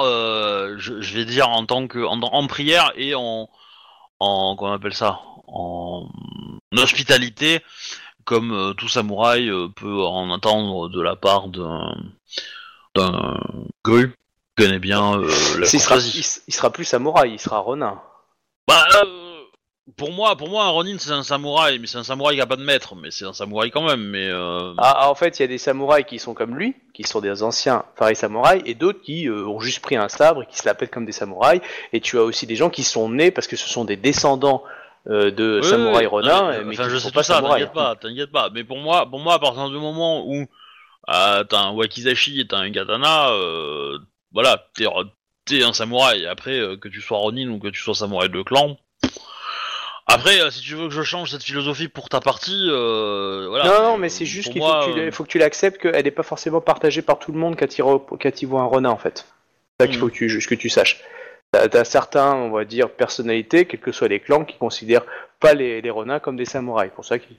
je, 0.77 1.01
je 1.01 1.13
vais 1.17 1.25
dire 1.25 1.49
en 1.49 1.65
tant 1.65 1.87
que 1.87 1.99
en, 1.99 2.19
en 2.21 2.47
prière 2.47 2.91
et 2.95 3.15
en, 3.15 3.49
en 4.19 4.55
comment 4.55 4.71
on 4.71 4.75
appelle 4.75 4.93
ça, 4.93 5.19
en 5.47 6.07
hospitalité, 6.71 7.61
comme 8.25 8.51
euh, 8.51 8.73
tout 8.73 8.89
samouraï 8.89 9.49
euh, 9.49 9.69
peut 9.69 10.03
en 10.03 10.33
attendre 10.33 10.89
de 10.89 11.01
la 11.01 11.15
part 11.15 11.47
d'un 11.47 11.95
d'un 12.95 13.39
gru 13.83 14.09
qui 14.09 14.63
connaît 14.63 14.79
bien 14.79 15.19
euh, 15.19 15.27
la 15.59 15.67
il, 15.67 15.79
sera, 15.79 15.97
il 15.97 16.53
sera 16.53 16.71
plus 16.71 16.85
samouraï, 16.85 17.33
il 17.33 17.39
sera 17.39 17.59
ronin. 17.59 18.01
Bah, 18.67 18.85
euh, 18.95 19.24
pour 19.97 20.11
moi, 20.11 20.35
pour 20.35 20.49
moi, 20.49 20.65
un 20.65 20.69
Ronin 20.69 20.97
c'est 20.97 21.11
un 21.11 21.23
samouraï, 21.23 21.77
mais 21.79 21.87
c'est 21.87 21.97
un 21.97 22.03
samouraï 22.03 22.35
qui 22.35 22.41
a 22.41 22.47
pas 22.47 22.55
de 22.55 22.63
maître, 22.63 22.95
mais 22.95 23.11
c'est 23.11 23.25
un 23.25 23.33
samouraï 23.33 23.69
quand 23.71 23.83
même. 23.83 24.01
Mais 24.01 24.27
euh, 24.29 24.73
Ah, 24.77 24.95
ah, 25.01 25.09
en 25.11 25.15
fait, 25.15 25.37
il 25.37 25.43
y 25.43 25.45
a 25.45 25.47
des 25.47 25.57
samouraïs 25.57 26.05
qui 26.05 26.17
sont 26.17 26.33
comme 26.33 26.55
lui, 26.55 26.75
qui 26.93 27.03
sont 27.03 27.21
des 27.21 27.43
anciens 27.43 27.85
pareils 27.95 28.15
samouraïs, 28.15 28.63
et 28.65 28.73
d'autres 28.73 29.01
qui 29.01 29.27
euh, 29.27 29.45
ont 29.47 29.59
juste 29.59 29.81
pris 29.81 29.95
un 29.95 30.09
sabre 30.09 30.43
et 30.43 30.45
qui 30.47 30.57
se 30.57 30.65
la 30.65 30.73
pètent 30.73 30.91
comme 30.91 31.05
des 31.05 31.11
samouraïs. 31.11 31.61
Et 31.93 32.01
tu 32.01 32.17
as 32.17 32.23
aussi 32.23 32.47
des 32.47 32.55
gens 32.55 32.69
qui 32.69 32.83
sont 32.83 33.09
nés 33.09 33.31
parce 33.31 33.47
que 33.47 33.55
ce 33.55 33.69
sont 33.69 33.85
des 33.85 33.95
descendants 33.95 34.63
euh, 35.07 35.29
de 35.29 35.59
Oui, 35.61 35.69
samouraïs 35.69 36.07
oui, 36.11 36.21
oui, 36.23 36.65
mais 36.65 36.73
enfin, 36.73 36.85
qui 36.85 36.89
je 36.89 36.97
sais 36.97 37.07
tout 37.09 37.13
pas 37.13 37.23
ça, 37.23 37.41
t'inquiète 37.41 37.73
pas, 37.73 37.95
t'inquiète 37.95 38.31
pas. 38.31 38.49
Mais 38.51 38.63
pour 38.63 38.77
moi, 38.77 39.05
pour 39.09 39.19
moi, 39.19 39.35
à 39.35 39.39
partir 39.39 39.69
du 39.69 39.77
moment 39.77 40.25
où 40.27 40.47
euh, 41.09 41.43
t'as 41.43 41.59
un 41.59 41.71
wakizashi 41.71 42.39
et 42.39 42.47
t'as 42.47 42.57
un 42.57 42.71
katana, 42.71 43.29
euh, 43.29 43.99
voilà, 44.31 44.67
t'es, 44.75 44.85
t'es 45.45 45.63
un 45.63 45.73
samouraï. 45.73 46.25
Après, 46.25 46.57
euh, 46.57 46.77
que 46.77 46.87
tu 46.87 47.01
sois 47.01 47.19
Ronin 47.19 47.49
ou 47.49 47.59
que 47.59 47.67
tu 47.67 47.81
sois 47.81 47.93
samouraï 47.93 48.29
de 48.29 48.41
clan. 48.41 48.77
Après, 50.07 50.39
euh, 50.39 50.51
si 50.51 50.61
tu 50.61 50.75
veux 50.75 50.87
que 50.87 50.93
je 50.93 51.01
change 51.01 51.31
cette 51.31 51.43
philosophie 51.43 51.87
pour 51.87 52.09
ta 52.09 52.19
partie, 52.19 52.67
euh, 52.69 53.47
voilà. 53.49 53.65
Non, 53.65 53.83
non, 53.83 53.97
mais 53.97 54.09
c'est 54.09 54.25
juste 54.25 54.51
qu'il 54.51 54.61
moi, 54.61 54.81
faut, 54.83 54.89
que 54.91 54.93
tu 54.93 54.99
euh, 54.99 55.11
faut 55.11 55.23
que 55.23 55.29
tu 55.29 55.39
l'acceptes 55.39 55.81
qu'elle 55.81 56.03
n'est 56.03 56.11
pas 56.11 56.23
forcément 56.23 56.61
partagée 56.61 57.01
par 57.01 57.17
tout 57.17 57.31
le 57.31 57.39
monde 57.39 57.55
quand 57.57 57.77
il, 57.77 57.83
quand 57.83 58.41
il 58.41 58.45
voit 58.45 58.61
un 58.61 58.65
renard, 58.65 58.93
en 58.93 58.97
fait. 58.97 59.25
C'est 59.79 59.85
ça 59.85 59.87
qu'il 59.87 59.97
Mm. 59.97 59.99
faut 60.01 60.07
que 60.09 60.13
tu, 60.13 60.39
que 60.47 60.55
tu 60.55 60.69
saches. 60.69 61.01
T'as 61.51 61.67
as 61.79 61.85
certains, 61.85 62.33
on 62.35 62.51
va 62.51 62.65
dire, 62.65 62.89
personnalités, 62.91 63.65
quels 63.65 63.79
que 63.79 63.91
soient 63.91 64.07
les 64.07 64.19
clans, 64.19 64.45
qui 64.45 64.57
considèrent 64.57 65.05
pas 65.39 65.53
les, 65.53 65.81
les 65.81 65.89
renards 65.89 66.21
comme 66.21 66.37
des 66.37 66.45
samouraïs. 66.45 66.91
Pour 66.95 67.05
ça 67.05 67.17
qu'ils 67.17 67.37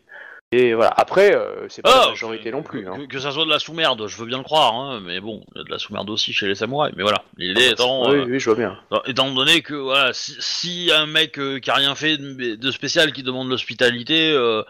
Et 0.53 0.75
voilà. 0.75 0.93
Après, 0.97 1.35
euh, 1.35 1.69
c'est 1.69 1.83
pas 1.83 1.91
Ah, 1.93 2.01
la 2.05 2.09
majorité 2.11 2.53
non 2.53 2.63
plus. 2.63 2.85
Que, 2.85 2.89
Hein. 2.89 3.07
que 3.09 3.19
ça 3.19 3.33
soit 3.33 3.45
de 3.45 3.51
la 3.51 3.59
sous-merde, 3.59 4.07
je 4.07 4.17
veux 4.17 4.27
bien 4.27 4.39
le 4.39 4.45
croire, 4.45 4.75
hein, 4.75 5.01
mais 5.05 5.21
bon, 5.21 5.45
il 5.55 5.59
y 5.59 5.61
a 5.61 5.65
de 5.65 5.71
la 5.71 5.79
sous-merde 5.79 6.09
aussi 6.09 6.33
chez 6.33 6.47
les 6.47 6.55
samouraïs. 6.55 6.95
Mais 6.97 7.03
voilà, 7.03 7.25
l'idée 7.37 7.71
étant, 7.71 8.09
oui, 8.09 8.19
euh, 8.19 8.25
oui, 8.27 8.39
je 8.39 8.51
vois 8.51 8.55
bien. 8.55 8.79
étant 9.07 9.29
donné 9.33 9.61
que 9.63 9.75
voilà, 9.75 10.13
si, 10.13 10.37
si 10.39 10.91
un 10.95 11.07
mec 11.07 11.39
euh, 11.41 11.59
qui 11.59 11.69
a 11.71 11.75
rien 11.75 11.97
fait 11.97 12.17
de, 12.17 12.55
de 12.55 12.71
spécial 12.71 13.13
qui 13.13 13.25
demande 13.25 13.49
l'hospitalité 13.49 14.31
euh, 14.31 14.63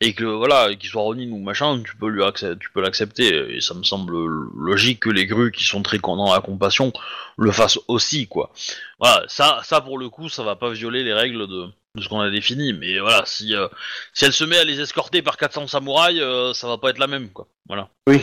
et 0.00 0.14
que 0.14 0.24
voilà, 0.24 0.72
qu'il 0.76 0.88
soit 0.88 1.02
Ronin 1.02 1.30
ou 1.32 1.38
machin, 1.38 1.82
tu 1.82 1.96
peux 1.96 2.08
lui 2.08 2.22
tu 2.60 2.70
peux 2.70 2.80
l'accepter. 2.80 3.56
Et 3.56 3.60
ça 3.60 3.74
me 3.74 3.82
semble 3.82 4.14
logique 4.54 5.00
que 5.00 5.10
les 5.10 5.26
grues 5.26 5.50
qui 5.50 5.64
sont 5.64 5.82
très 5.82 5.98
dans 5.98 6.32
la 6.32 6.40
compassion 6.40 6.92
le 7.36 7.50
fassent 7.50 7.80
aussi, 7.88 8.28
quoi. 8.28 8.52
Voilà, 9.00 9.24
ça, 9.26 9.60
ça 9.64 9.80
pour 9.80 9.98
le 9.98 10.08
coup, 10.08 10.28
ça 10.28 10.44
va 10.44 10.54
pas 10.54 10.70
violer 10.70 11.02
les 11.02 11.12
règles 11.12 11.48
de, 11.48 11.66
de 11.96 12.02
ce 12.02 12.08
qu'on 12.08 12.20
a 12.20 12.30
défini. 12.30 12.72
Mais 12.72 12.98
voilà, 12.98 13.22
si 13.26 13.54
euh, 13.54 13.66
si 14.12 14.24
elle 14.24 14.32
se 14.32 14.44
met 14.44 14.58
à 14.58 14.64
les 14.64 14.80
escorter 14.80 15.22
par 15.22 15.36
400 15.36 15.66
samouraïs, 15.66 16.20
euh, 16.20 16.52
ça 16.54 16.68
va 16.68 16.78
pas 16.78 16.90
être 16.90 16.98
la 16.98 17.06
même, 17.06 17.30
quoi. 17.30 17.48
Voilà. 17.66 17.88
Oui. 18.06 18.20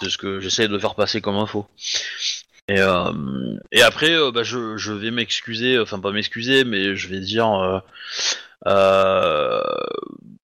C'est 0.00 0.10
ce 0.10 0.18
que 0.18 0.40
j'essaie 0.40 0.68
de 0.68 0.78
faire 0.78 0.94
passer 0.94 1.20
comme 1.20 1.36
info. 1.36 1.66
Et, 2.68 2.80
euh, 2.80 3.12
et 3.70 3.82
après, 3.82 4.14
bah, 4.32 4.42
je, 4.42 4.76
je 4.76 4.92
vais 4.92 5.10
m'excuser, 5.10 5.78
enfin 5.78 5.98
pas 6.00 6.12
m'excuser, 6.12 6.64
mais 6.64 6.96
je 6.96 7.08
vais 7.08 7.20
dire, 7.20 7.82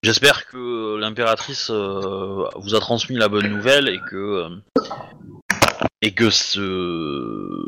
j'espère 0.02 0.46
que 0.46 0.96
l'impératrice 0.96 1.70
vous 1.70 2.74
a 2.74 2.80
transmis 2.80 3.16
la 3.16 3.28
bonne 3.28 3.48
nouvelle 3.48 3.88
et 3.88 4.00
que 4.10 4.48
et 6.02 6.12
que 6.12 6.30
ce 6.30 7.66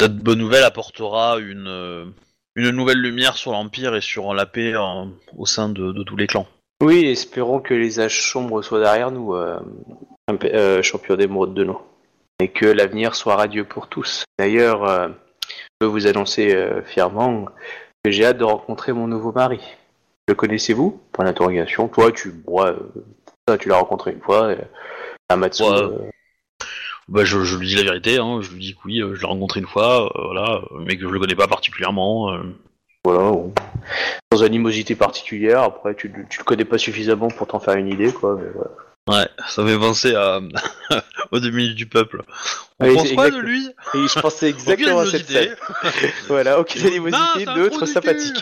cette 0.00 0.18
bonne 0.18 0.38
nouvelle 0.38 0.64
apportera 0.64 1.38
une 1.38 2.12
une 2.56 2.70
nouvelle 2.70 2.98
lumière 3.00 3.36
sur 3.36 3.52
l'empire 3.52 3.94
et 3.94 4.00
sur 4.00 4.34
la 4.34 4.46
paix 4.46 4.74
en- 4.76 5.10
au 5.36 5.46
sein 5.46 5.68
de, 5.68 5.92
de 5.92 6.02
tous 6.02 6.16
les 6.16 6.26
clans. 6.26 6.46
Oui, 6.82 7.06
espérons 7.06 7.60
que 7.60 7.74
les 7.74 8.00
âges 8.00 8.22
sombres 8.30 8.60
soient 8.62 8.80
derrière 8.80 9.10
nous, 9.10 9.34
euh, 9.34 9.58
euh, 10.44 10.82
champion 10.82 11.14
d'émeraude 11.16 11.54
de 11.54 11.64
nous. 11.64 11.78
Et 12.40 12.48
que 12.48 12.66
l'avenir 12.66 13.14
soit 13.14 13.36
radieux 13.36 13.64
pour 13.64 13.88
tous. 13.88 14.24
D'ailleurs, 14.38 14.84
euh, 14.84 15.08
je 15.48 15.54
peux 15.78 15.86
vous 15.86 16.06
annoncer 16.06 16.54
euh, 16.54 16.82
fièrement 16.82 17.46
que 18.04 18.10
j'ai 18.10 18.26
hâte 18.26 18.38
de 18.38 18.44
rencontrer 18.44 18.92
mon 18.92 19.06
nouveau 19.06 19.32
mari. 19.32 19.60
Le 20.28 20.34
connaissez-vous? 20.34 21.00
Point 21.12 21.24
d'interrogation. 21.24 21.88
Toi, 21.88 22.12
tu, 22.12 22.34
tu 23.60 23.68
l'as 23.68 23.76
rencontré 23.76 24.12
une 24.12 24.20
fois. 24.20 24.54
Amatsu, 25.28 25.62
Ouais. 25.62 26.10
Bah, 27.08 27.24
je, 27.24 27.44
je 27.44 27.56
lui 27.56 27.68
dis 27.68 27.76
la 27.76 27.84
vérité, 27.84 28.18
hein, 28.18 28.40
je 28.40 28.50
lui 28.50 28.60
dis 28.60 28.74
que 28.74 28.80
oui, 28.84 29.00
euh, 29.00 29.14
je 29.14 29.20
l'ai 29.20 29.26
rencontré 29.26 29.60
une 29.60 29.66
fois, 29.66 30.06
euh, 30.06 30.24
voilà, 30.24 30.62
euh, 30.72 30.78
mais 30.84 30.96
que 30.96 31.02
je 31.02 31.08
le 31.08 31.20
connais 31.20 31.36
pas 31.36 31.46
particulièrement. 31.46 32.36
voilà, 33.04 33.30
bon. 33.30 33.54
sans 34.32 34.42
animosité 34.42 34.96
particulière. 34.96 35.62
Après, 35.62 35.94
tu, 35.94 36.12
tu 36.28 36.38
le 36.38 36.44
connais 36.44 36.64
pas 36.64 36.78
suffisamment 36.78 37.28
pour 37.28 37.46
t'en 37.46 37.60
faire 37.60 37.76
une 37.76 37.88
idée, 37.88 38.12
quoi. 38.12 38.36
mais 38.40 38.50
voilà. 38.52 38.70
Ouais, 39.08 39.28
ça 39.48 39.64
fait 39.64 39.78
penser 39.78 40.14
à 40.16 40.40
au 41.30 41.38
demi 41.38 41.74
du 41.74 41.86
peuple. 41.86 42.22
On 42.80 42.88
Oui, 42.88 42.94
pense 42.94 43.12
quoi 43.12 43.30
de 43.30 43.38
lui? 43.38 43.68
Et 43.94 44.08
je 44.08 44.20
pensais 44.20 44.48
exactement 44.48 44.98
à 45.00 45.06
cette 45.06 45.28
scène. 45.28 45.56
Voilà, 46.26 46.58
aucune 46.58 46.84
animosité, 46.86 47.46
neutre, 47.46 47.86
sympathique. 47.86 48.36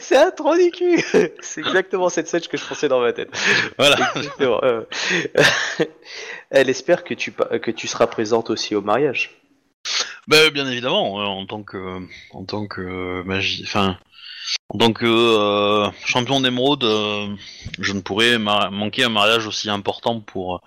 C'est 0.00 0.18
un 0.18 0.30
trou 0.30 0.54
du 0.54 0.70
cul 0.70 1.02
C'est 1.40 1.60
exactement 1.60 2.10
cette 2.10 2.28
scène 2.28 2.42
que 2.42 2.58
je 2.58 2.64
pensais 2.64 2.88
dans 2.88 3.00
ma 3.00 3.14
tête. 3.14 3.30
Voilà. 3.78 4.12
Euh. 4.40 4.84
Elle 6.50 6.68
espère 6.68 7.02
que 7.02 7.14
tu, 7.14 7.32
que 7.32 7.70
tu 7.70 7.88
seras 7.88 8.06
présente 8.06 8.50
aussi 8.50 8.74
au 8.74 8.82
mariage. 8.82 9.40
Bah, 10.28 10.50
bien 10.50 10.68
évidemment, 10.70 11.20
euh, 11.20 11.24
en 11.24 11.46
tant 11.46 11.62
que 11.62 12.00
en 12.32 12.44
tant 12.44 12.66
que 12.66 13.22
magie, 13.22 13.64
enfin, 13.66 13.98
que 14.94 15.06
euh, 15.06 15.90
champion 16.04 16.40
d'émeraude, 16.40 16.84
euh, 16.84 17.28
je 17.78 17.92
ne 17.92 18.00
pourrais 18.00 18.38
ma- 18.38 18.70
manquer 18.70 19.04
un 19.04 19.08
mariage 19.08 19.46
aussi 19.46 19.68
important 19.70 20.20
pour 20.20 20.56
euh, 20.56 20.58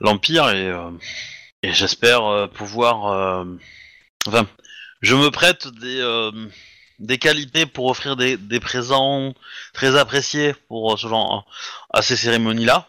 l'empire 0.00 0.48
et 0.50 0.72
j'espère 1.72 2.48
pouvoir, 2.54 3.44
enfin, 4.26 4.46
je 5.02 5.14
me 5.14 5.30
prête 5.30 5.68
des 5.68 6.30
des 6.98 7.18
qualités 7.18 7.64
pour 7.66 7.86
offrir 7.86 8.16
des, 8.16 8.36
des 8.36 8.60
présents 8.60 9.34
très 9.72 9.96
appréciés 9.96 10.54
pour 10.68 10.98
ce 10.98 11.06
genre 11.06 11.46
à 11.92 12.02
ces 12.02 12.16
cérémonies-là. 12.16 12.88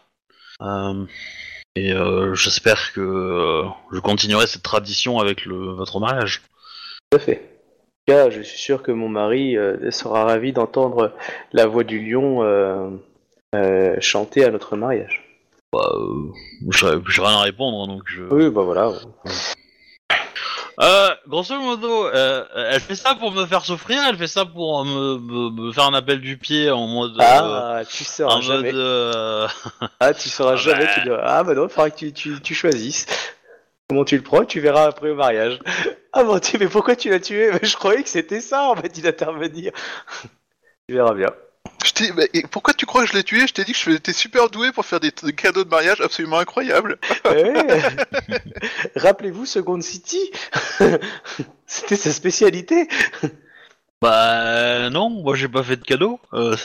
Et 1.76 1.92
j'espère 2.34 2.92
que 2.92 3.64
je 3.92 3.98
continuerai 4.00 4.46
cette 4.46 4.62
tradition 4.62 5.18
avec 5.18 5.46
votre 5.46 6.00
mariage. 6.00 6.42
Tout 7.10 7.16
à 7.16 7.20
fait. 7.20 7.51
Cas, 8.06 8.30
je 8.30 8.42
suis 8.42 8.58
sûr 8.58 8.82
que 8.82 8.90
mon 8.90 9.08
mari 9.08 9.56
euh, 9.56 9.90
sera 9.92 10.24
ravi 10.24 10.52
d'entendre 10.52 11.12
la 11.52 11.66
voix 11.66 11.84
du 11.84 12.00
lion 12.00 12.42
euh, 12.42 12.90
euh, 13.54 13.96
chanter 14.00 14.44
à 14.44 14.50
notre 14.50 14.76
mariage. 14.76 15.22
Bah, 15.72 15.88
euh, 15.94 16.32
j'ai 17.08 17.22
rien 17.22 17.36
à 17.38 17.42
répondre, 17.42 17.86
donc 17.86 18.02
je... 18.06 18.24
Oui, 18.24 18.50
bah 18.50 18.62
voilà. 18.62 18.90
Euh, 20.80 21.10
grosso 21.28 21.54
modo, 21.60 22.06
euh, 22.06 22.44
elle 22.56 22.80
fait 22.80 22.96
ça 22.96 23.14
pour 23.14 23.30
me 23.30 23.46
faire 23.46 23.64
souffrir, 23.64 24.02
elle 24.08 24.16
fait 24.16 24.26
ça 24.26 24.44
pour 24.46 24.84
me, 24.84 25.18
me- 25.18 25.50
me 25.66 25.72
faire 25.72 25.84
un 25.84 25.94
appel 25.94 26.20
du 26.20 26.38
pied 26.38 26.70
en 26.70 26.86
mode... 26.88 27.12
euh, 27.20 27.22
Ah, 27.22 27.82
tu 27.88 28.02
sauras 28.04 28.40
jamais. 28.40 28.72
mode... 28.72 28.80
euh, 28.80 29.46
Ah, 30.00 30.12
tu 30.12 30.28
sauras 30.28 30.52
Ah 30.54 30.56
jamais. 30.56 30.86
bah. 30.86 30.90
Tu 31.04 31.12
ah 31.22 31.44
bah 31.44 31.54
non, 31.54 31.64
il 31.66 31.70
faudra 31.70 31.90
que 31.90 31.96
tu, 31.98 32.12
tu, 32.12 32.40
tu 32.40 32.54
choisisses. 32.54 33.06
Comment 33.88 34.04
tu 34.04 34.16
le 34.16 34.22
prends, 34.22 34.44
tu 34.44 34.60
verras 34.60 34.86
après 34.86 35.10
au 35.10 35.14
mariage. 35.14 35.58
Ah 36.14 36.24
mon 36.24 36.36
dieu, 36.38 36.58
mais 36.60 36.68
pourquoi 36.68 36.94
tu 36.94 37.08
l'as 37.08 37.20
tué? 37.20 37.50
Mais 37.52 37.60
Je 37.66 37.74
croyais 37.74 38.02
que 38.02 38.08
c'était 38.10 38.42
ça, 38.42 38.70
on 38.70 38.74
m'a 38.74 38.82
dit 38.88 39.00
d'intervenir. 39.00 39.72
tu 40.88 40.94
verras 40.94 41.14
bien. 41.14 41.30
Je 41.86 41.92
t'ai- 41.92 42.12
mais 42.12 42.28
et 42.34 42.42
pourquoi 42.42 42.74
tu 42.74 42.84
crois 42.84 43.02
que 43.04 43.08
je 43.10 43.14
l'ai 43.16 43.24
tué? 43.24 43.46
Je 43.46 43.54
t'ai 43.54 43.64
dit 43.64 43.72
que 43.72 43.78
j'étais 43.78 44.12
super 44.12 44.50
doué 44.50 44.72
pour 44.72 44.84
faire 44.84 45.00
des, 45.00 45.10
des 45.22 45.32
cadeaux 45.32 45.64
de 45.64 45.70
mariage 45.70 46.02
absolument 46.02 46.36
incroyables. 46.38 46.98
Eh, 47.34 47.54
Rappelez-vous 48.94 49.46
Second 49.46 49.80
City? 49.80 50.20
C'était 51.66 51.96
sa 51.96 52.12
spécialité. 52.12 52.88
Bah 54.02 54.90
non, 54.90 55.08
moi 55.10 55.36
j'ai 55.36 55.46
pas 55.48 55.62
fait 55.62 55.76
de 55.76 55.84
cadeau. 55.84 56.18
Euh, 56.34 56.56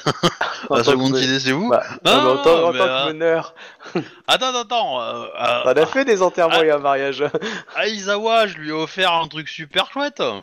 la 0.72 0.84
seconde 0.84 1.14
que- 1.14 1.20
idée 1.20 1.40
c'est 1.40 1.52
vous. 1.52 1.70
Bah, 1.70 1.84
Non, 2.04 2.16
non, 2.18 2.24
mais 2.24 2.30
en 2.40 2.44
tant, 2.44 2.64
en 2.68 2.72
mais, 2.74 2.80
tant 2.80 2.86
euh, 2.86 3.06
que 3.08 3.12
meneur, 3.14 3.54
Attends, 4.28 4.48
attends, 4.48 4.62
attends. 4.62 5.02
Euh, 5.02 5.26
euh, 5.40 5.62
on 5.66 5.70
a 5.70 5.86
fait 5.86 6.04
des 6.04 6.22
enterrements 6.24 6.58
ah. 6.60 6.66
et 6.66 6.72
un 6.72 6.80
mariage. 6.80 7.24
à 7.76 7.88
Izawa, 7.88 8.48
je 8.48 8.58
lui 8.58 8.70
ai 8.70 8.72
offert 8.72 9.14
un 9.14 9.28
truc 9.28 9.48
super 9.50 9.92
chouette. 9.92 10.18
Je 10.20 10.34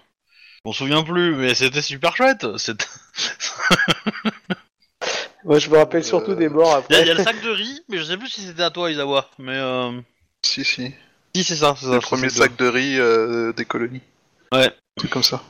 m'en 0.65 0.73
souviens 0.73 1.03
plus, 1.03 1.35
mais 1.35 1.55
c'était 1.55 1.83
super 1.83 2.15
chouette. 2.17 2.47
Moi, 5.45 5.59
je 5.59 5.69
me 5.69 5.77
rappelle 5.77 6.05
surtout 6.05 6.31
Euh, 6.31 6.37
des 6.37 6.49
morts 6.49 6.83
Il 6.89 6.95
y, 6.95 6.97
a- 6.97 7.01
après. 7.01 7.03
il 7.03 7.09
y 7.09 7.11
a 7.11 7.15
le 7.15 7.23
sac 7.23 7.43
de 7.45 7.51
riz, 7.51 7.83
mais 7.89 7.99
je 7.99 8.05
sais 8.05 8.17
plus 8.17 8.29
si 8.29 8.41
c'était 8.41 8.63
à 8.63 8.71
toi, 8.71 8.91
Izawa. 8.91 9.29
Mais 9.39 9.57
euh... 9.59 9.91
Si, 10.43 10.65
si. 10.65 10.95
si, 11.35 11.45
c'est 11.45 11.57
ça. 11.57 11.75
C'est 11.79 11.87
le 11.87 11.93
c'est 11.95 11.99
premier 12.01 12.29
de- 12.29 12.33
sac 12.33 12.57
de 12.57 12.67
riz 12.67 12.99
euh, 12.99 13.53
des 13.53 13.65
colonies. 13.67 14.01
Ouais. 14.53 14.73
C'est 15.01 15.11
comme 15.11 15.23
ça. 15.23 15.43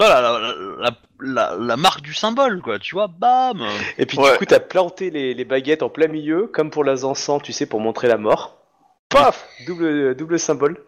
Voilà, 0.00 0.20
la, 0.20 0.54
la, 0.80 0.90
la, 1.20 1.56
la- 1.56 1.76
marque 1.76 2.02
du 2.02 2.14
symbole, 2.14 2.60
quoi. 2.60 2.78
Tu 2.78 2.94
vois, 2.94 3.06
bam. 3.06 3.62
Et 3.98 4.06
puis 4.06 4.18
Ouais. 4.18 4.32
du 4.32 4.38
coup, 4.38 4.44
t'as 4.44 4.60
planté 4.60 5.10
les, 5.10 5.34
les 5.34 5.44
baguettes 5.44 5.82
en 5.82 5.88
plein 5.88 6.08
milieu, 6.08 6.48
comme 6.48 6.70
pour 6.70 6.84
la 6.84 7.04
encens, 7.04 7.42
tu 7.42 7.52
sais, 7.52 7.66
pour 7.66 7.80
montrer 7.80 8.08
la 8.08 8.18
mort. 8.18 8.58
Paf 9.08 9.48
Double, 9.66 10.14
double 10.16 10.38
symbole. 10.38 10.82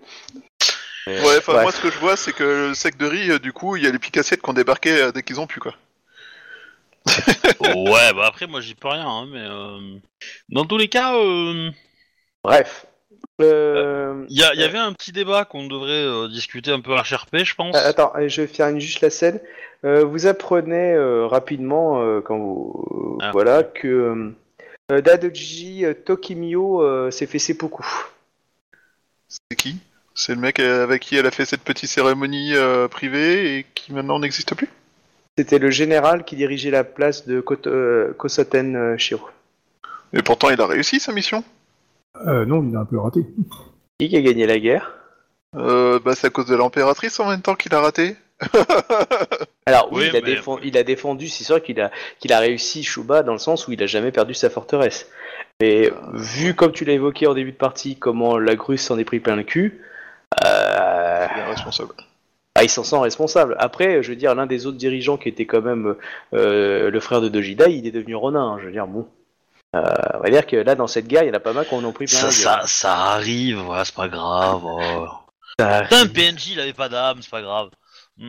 Ouais, 1.07 1.39
enfin, 1.39 1.63
moi, 1.63 1.71
ce 1.71 1.81
que 1.81 1.91
je 1.91 1.99
vois, 1.99 2.17
c'est 2.17 2.33
que 2.33 2.69
le 2.69 2.75
sac 2.75 2.97
de 2.97 3.07
riz, 3.07 3.31
euh, 3.31 3.39
du 3.39 3.53
coup, 3.53 3.77
il 3.77 3.85
y 3.85 3.87
a 3.87 3.91
les 3.93 3.99
picassiettes 3.99 4.43
qui 4.43 4.51
ont 4.51 4.55
débarqué 4.55 4.91
euh, 4.91 5.13
dès 5.13 5.23
qu'ils 5.23 5.39
ont 5.41 5.47
pu, 5.47 5.61
quoi. 5.61 5.75
ouais, 7.61 8.13
bah 8.13 8.27
après, 8.27 8.49
moi, 8.49 8.61
j'y 8.61 8.75
peux 8.75 8.89
rien, 8.89 9.07
hein, 9.07 9.27
mais 9.31 9.41
euh... 9.41 9.99
dans 10.49 10.65
tous 10.65 10.77
les 10.79 10.89
cas, 10.89 11.15
euh, 11.15 11.71
Bref. 12.43 12.87
Euh, 13.41 14.25
il 14.29 14.39
y, 14.39 14.43
a- 14.43 14.55
il 14.55 14.61
y 14.61 14.65
avait 14.65 14.79
un 14.79 14.93
petit 14.93 15.13
débat 15.13 15.45
qu'on 15.45 15.67
devrait 15.67 15.91
euh, 15.93 16.29
discuter 16.29 16.71
un 16.73 16.81
peu 16.81 16.95
à 16.95 17.03
HRP, 17.03 17.45
je 17.45 17.55
pense. 17.55 17.77
euh, 17.77 17.89
Attends, 17.89 18.13
je 18.27 18.41
vais 18.43 18.47
faire 18.47 18.69
une- 18.69 18.81
juste 18.81 19.01
la 19.03 19.11
scène. 19.11 19.41
Euh, 19.85 20.05
vous 20.05 20.27
apprenez 20.27 20.95
euh, 20.95 21.27
rapidement, 21.27 22.01
euh, 22.03 22.21
quand 22.21 22.39
vous... 22.39 23.19
Ah. 23.21 23.31
Voilà, 23.33 23.63
que 23.63 24.33
euh, 24.91 25.01
Dadoji 25.01 25.85
euh, 25.85 25.95
Tokimio 25.95 26.83
euh, 26.83 27.11
s'est 27.11 27.27
fait 27.27 27.39
seppuku. 27.39 27.85
C'est 29.29 29.57
qui? 29.57 29.77
C'est 30.15 30.35
le 30.35 30.41
mec 30.41 30.61
euh, 30.61 30.83
avec 30.83 31.03
qui 31.03 31.17
elle 31.17 31.27
a 31.27 31.31
fait 31.31 31.45
cette 31.45 31.61
petite 31.61 31.91
cérémonie 31.91 32.55
euh, 32.55 32.89
privée 32.89 33.59
et 33.59 33.67
qui 33.75 33.93
maintenant 33.93 34.19
n'existe 34.19 34.55
plus? 34.55 34.69
C'était 35.39 35.59
le 35.59 35.71
général 35.71 36.25
qui 36.25 36.37
dirigeait 36.37 36.71
la 36.71 36.85
place 36.85 37.27
de 37.27 37.41
Koto- 37.43 37.69
euh, 37.69 38.15
euh, 38.55 38.97
Shiro. 38.97 39.29
Et 40.15 40.23
pourtant, 40.23 40.49
il 40.49 40.59
a 40.61 40.67
réussi 40.67 41.01
sa 41.01 41.13
mission. 41.13 41.45
Euh, 42.27 42.45
non, 42.47 42.65
il 42.69 42.77
a 42.77 42.81
un 42.81 42.85
peu 42.85 42.99
raté. 42.99 43.27
Qui 43.99 44.17
a 44.17 44.21
gagné 44.21 44.47
la 44.47 44.59
guerre? 44.59 44.93
Euh, 45.55 45.99
bah, 46.05 46.15
c'est 46.15 46.27
à 46.27 46.31
cause 46.31 46.47
de 46.47 46.57
l'impératrice 46.57 47.19
en 47.21 47.29
même 47.29 47.43
temps 47.43 47.55
qu'il 47.55 47.75
a 47.75 47.81
raté. 47.81 48.17
Alors 49.67 49.89
oui, 49.93 50.03
Oui, 50.03 50.09
il, 50.13 50.17
a 50.17 50.21
mais- 50.21 50.27
défendu, 50.35 50.63
il 50.67 50.77
a 50.79 50.83
défendu, 50.83 51.29
c'est 51.29 51.45
sûr 51.45 51.63
qu'il 51.63 51.81
a, 51.81 51.91
qu'il 52.21 52.33
a 52.33 52.39
réussi 52.39 52.83
Shuba 52.85 53.23
dans 53.23 53.33
le 53.33 53.39
sens 53.39 53.67
où 53.67 53.73
il 53.73 53.83
a 53.83 53.87
jamais 53.87 54.13
perdu 54.13 54.35
sa 54.35 54.51
forteresse. 54.51 55.09
Mais 55.61 55.91
vu 56.13 56.55
comme 56.55 56.73
tu 56.73 56.85
l'as 56.85 56.93
évoqué 56.93 57.27
en 57.27 57.35
début 57.35 57.53
de 57.53 57.57
partie, 57.57 57.97
comment 57.97 58.37
la 58.39 58.55
grue 58.57 58.77
s'en 58.79 58.99
est 58.99 59.05
pris 59.05 59.21
plein 59.21 59.37
le 59.37 59.43
cul, 59.43 59.81
euh, 60.45 61.27
Il 61.35 61.41
est 61.41 61.45
responsable. 61.47 61.95
Ah, 62.59 62.63
il 62.65 62.69
s'en 62.71 62.85
sent 62.85 62.99
responsable. 62.99 63.55
Après, 63.59 64.03
je 64.03 64.11
veux 64.11 64.17
dire, 64.17 64.35
l'un 64.35 64.47
des 64.47 64.67
autres 64.67 64.79
dirigeants 64.79 65.17
qui 65.19 65.29
était 65.29 65.45
quand 65.47 65.61
même 65.63 65.95
euh, 66.35 66.91
le 66.91 67.01
frère 67.01 67.21
de 67.21 67.29
Dojida, 67.29 67.69
il 67.69 67.87
est 67.87 67.91
devenu 67.91 68.15
Ronin. 68.15 68.53
hein. 68.53 68.59
Je 68.61 68.67
veux 68.67 68.73
dire, 68.73 68.87
bon. 68.87 69.07
Euh, 69.77 69.95
on 70.15 70.21
va 70.21 70.31
dire 70.31 70.47
que 70.47 70.57
là, 70.57 70.75
dans 70.75 70.87
cette 70.87 71.07
guerre, 71.07 71.23
il 71.25 71.29
y 71.29 71.31
en 71.31 71.35
a 71.35 71.41
pas 71.41 71.53
mal 71.53 71.67
qui 71.67 71.75
en 71.75 71.93
pris 71.93 72.07
plein 72.07 72.19
Ça, 72.19 72.31
ça, 72.31 72.63
ça 72.67 72.95
arrive, 72.95 73.69
ouais, 73.69 73.85
c'est 73.85 73.95
pas 73.95 74.09
grave. 74.09 74.63
oh. 74.65 75.07
Putain, 75.59 76.07
PNJ, 76.07 76.51
il 76.53 76.61
avait 76.61 76.73
pas 76.73 76.89
d'âme, 76.89 77.19
c'est 77.23 77.31
pas 77.31 77.43
grave. 77.43 77.71
Hmm. 78.19 78.29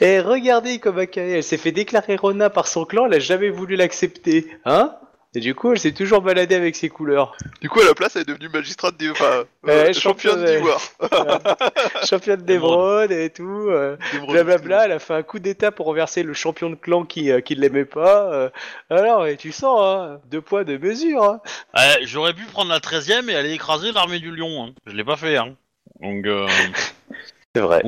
Et 0.00 0.20
regardez 0.20 0.78
comme 0.78 0.98
elle 0.98 1.42
s'est 1.42 1.56
fait 1.56 1.72
déclarer 1.72 2.16
Ronin 2.16 2.50
par 2.50 2.66
son 2.68 2.84
clan, 2.84 3.06
elle 3.06 3.14
a 3.14 3.18
jamais 3.18 3.48
voulu 3.48 3.76
l'accepter. 3.76 4.48
Hein? 4.64 4.94
Et 5.36 5.40
du 5.40 5.54
coup, 5.54 5.72
elle 5.72 5.80
s'est 5.80 5.90
toujours 5.92 6.20
baladée 6.22 6.54
avec 6.54 6.76
ses 6.76 6.88
couleurs. 6.88 7.36
Du 7.60 7.68
coup, 7.68 7.80
à 7.80 7.84
la 7.84 7.94
place, 7.94 8.14
elle 8.14 8.22
est 8.22 8.28
devenue 8.28 8.48
magistrate 8.48 8.96
d'I- 8.96 9.10
enfin, 9.10 9.42
euh, 9.68 9.92
championne 9.92 10.44
d'ivoire. 10.44 10.80
Championne 12.04 12.42
d'émeraude 12.42 13.10
et 13.10 13.30
tout. 13.30 13.66
euh, 13.68 13.96
Blablabla, 14.28 14.84
elle 14.84 14.92
a 14.92 14.98
fait 15.00 15.14
un 15.14 15.22
coup 15.24 15.40
d'état 15.40 15.72
pour 15.72 15.86
renverser 15.86 16.22
le 16.22 16.34
champion 16.34 16.70
de 16.70 16.76
clan 16.76 17.04
qui, 17.04 17.32
euh, 17.32 17.40
qui 17.40 17.56
l'aimait 17.56 17.84
pas. 17.84 18.32
euh. 18.32 18.50
alors, 18.90 19.26
et 19.26 19.36
tu 19.36 19.50
sens, 19.50 19.80
hein, 19.82 20.20
deux 20.30 20.40
poids, 20.40 20.62
deux 20.62 20.78
mesures. 20.78 21.24
Hein. 21.24 21.40
J'aurais 22.02 22.34
pu 22.34 22.44
prendre 22.44 22.70
la 22.70 22.78
13 22.80 23.10
e 23.10 23.30
et 23.30 23.34
aller 23.34 23.52
écraser 23.52 23.90
l'armée 23.92 24.20
du 24.20 24.30
lion. 24.30 24.66
Hein. 24.66 24.74
Je 24.86 24.94
l'ai 24.94 25.04
pas 25.04 25.16
fait. 25.16 25.36
Hein. 25.36 25.56
Donc 26.00 26.26
euh, 26.26 26.46
C'est 27.56 27.62
vrai. 27.62 27.82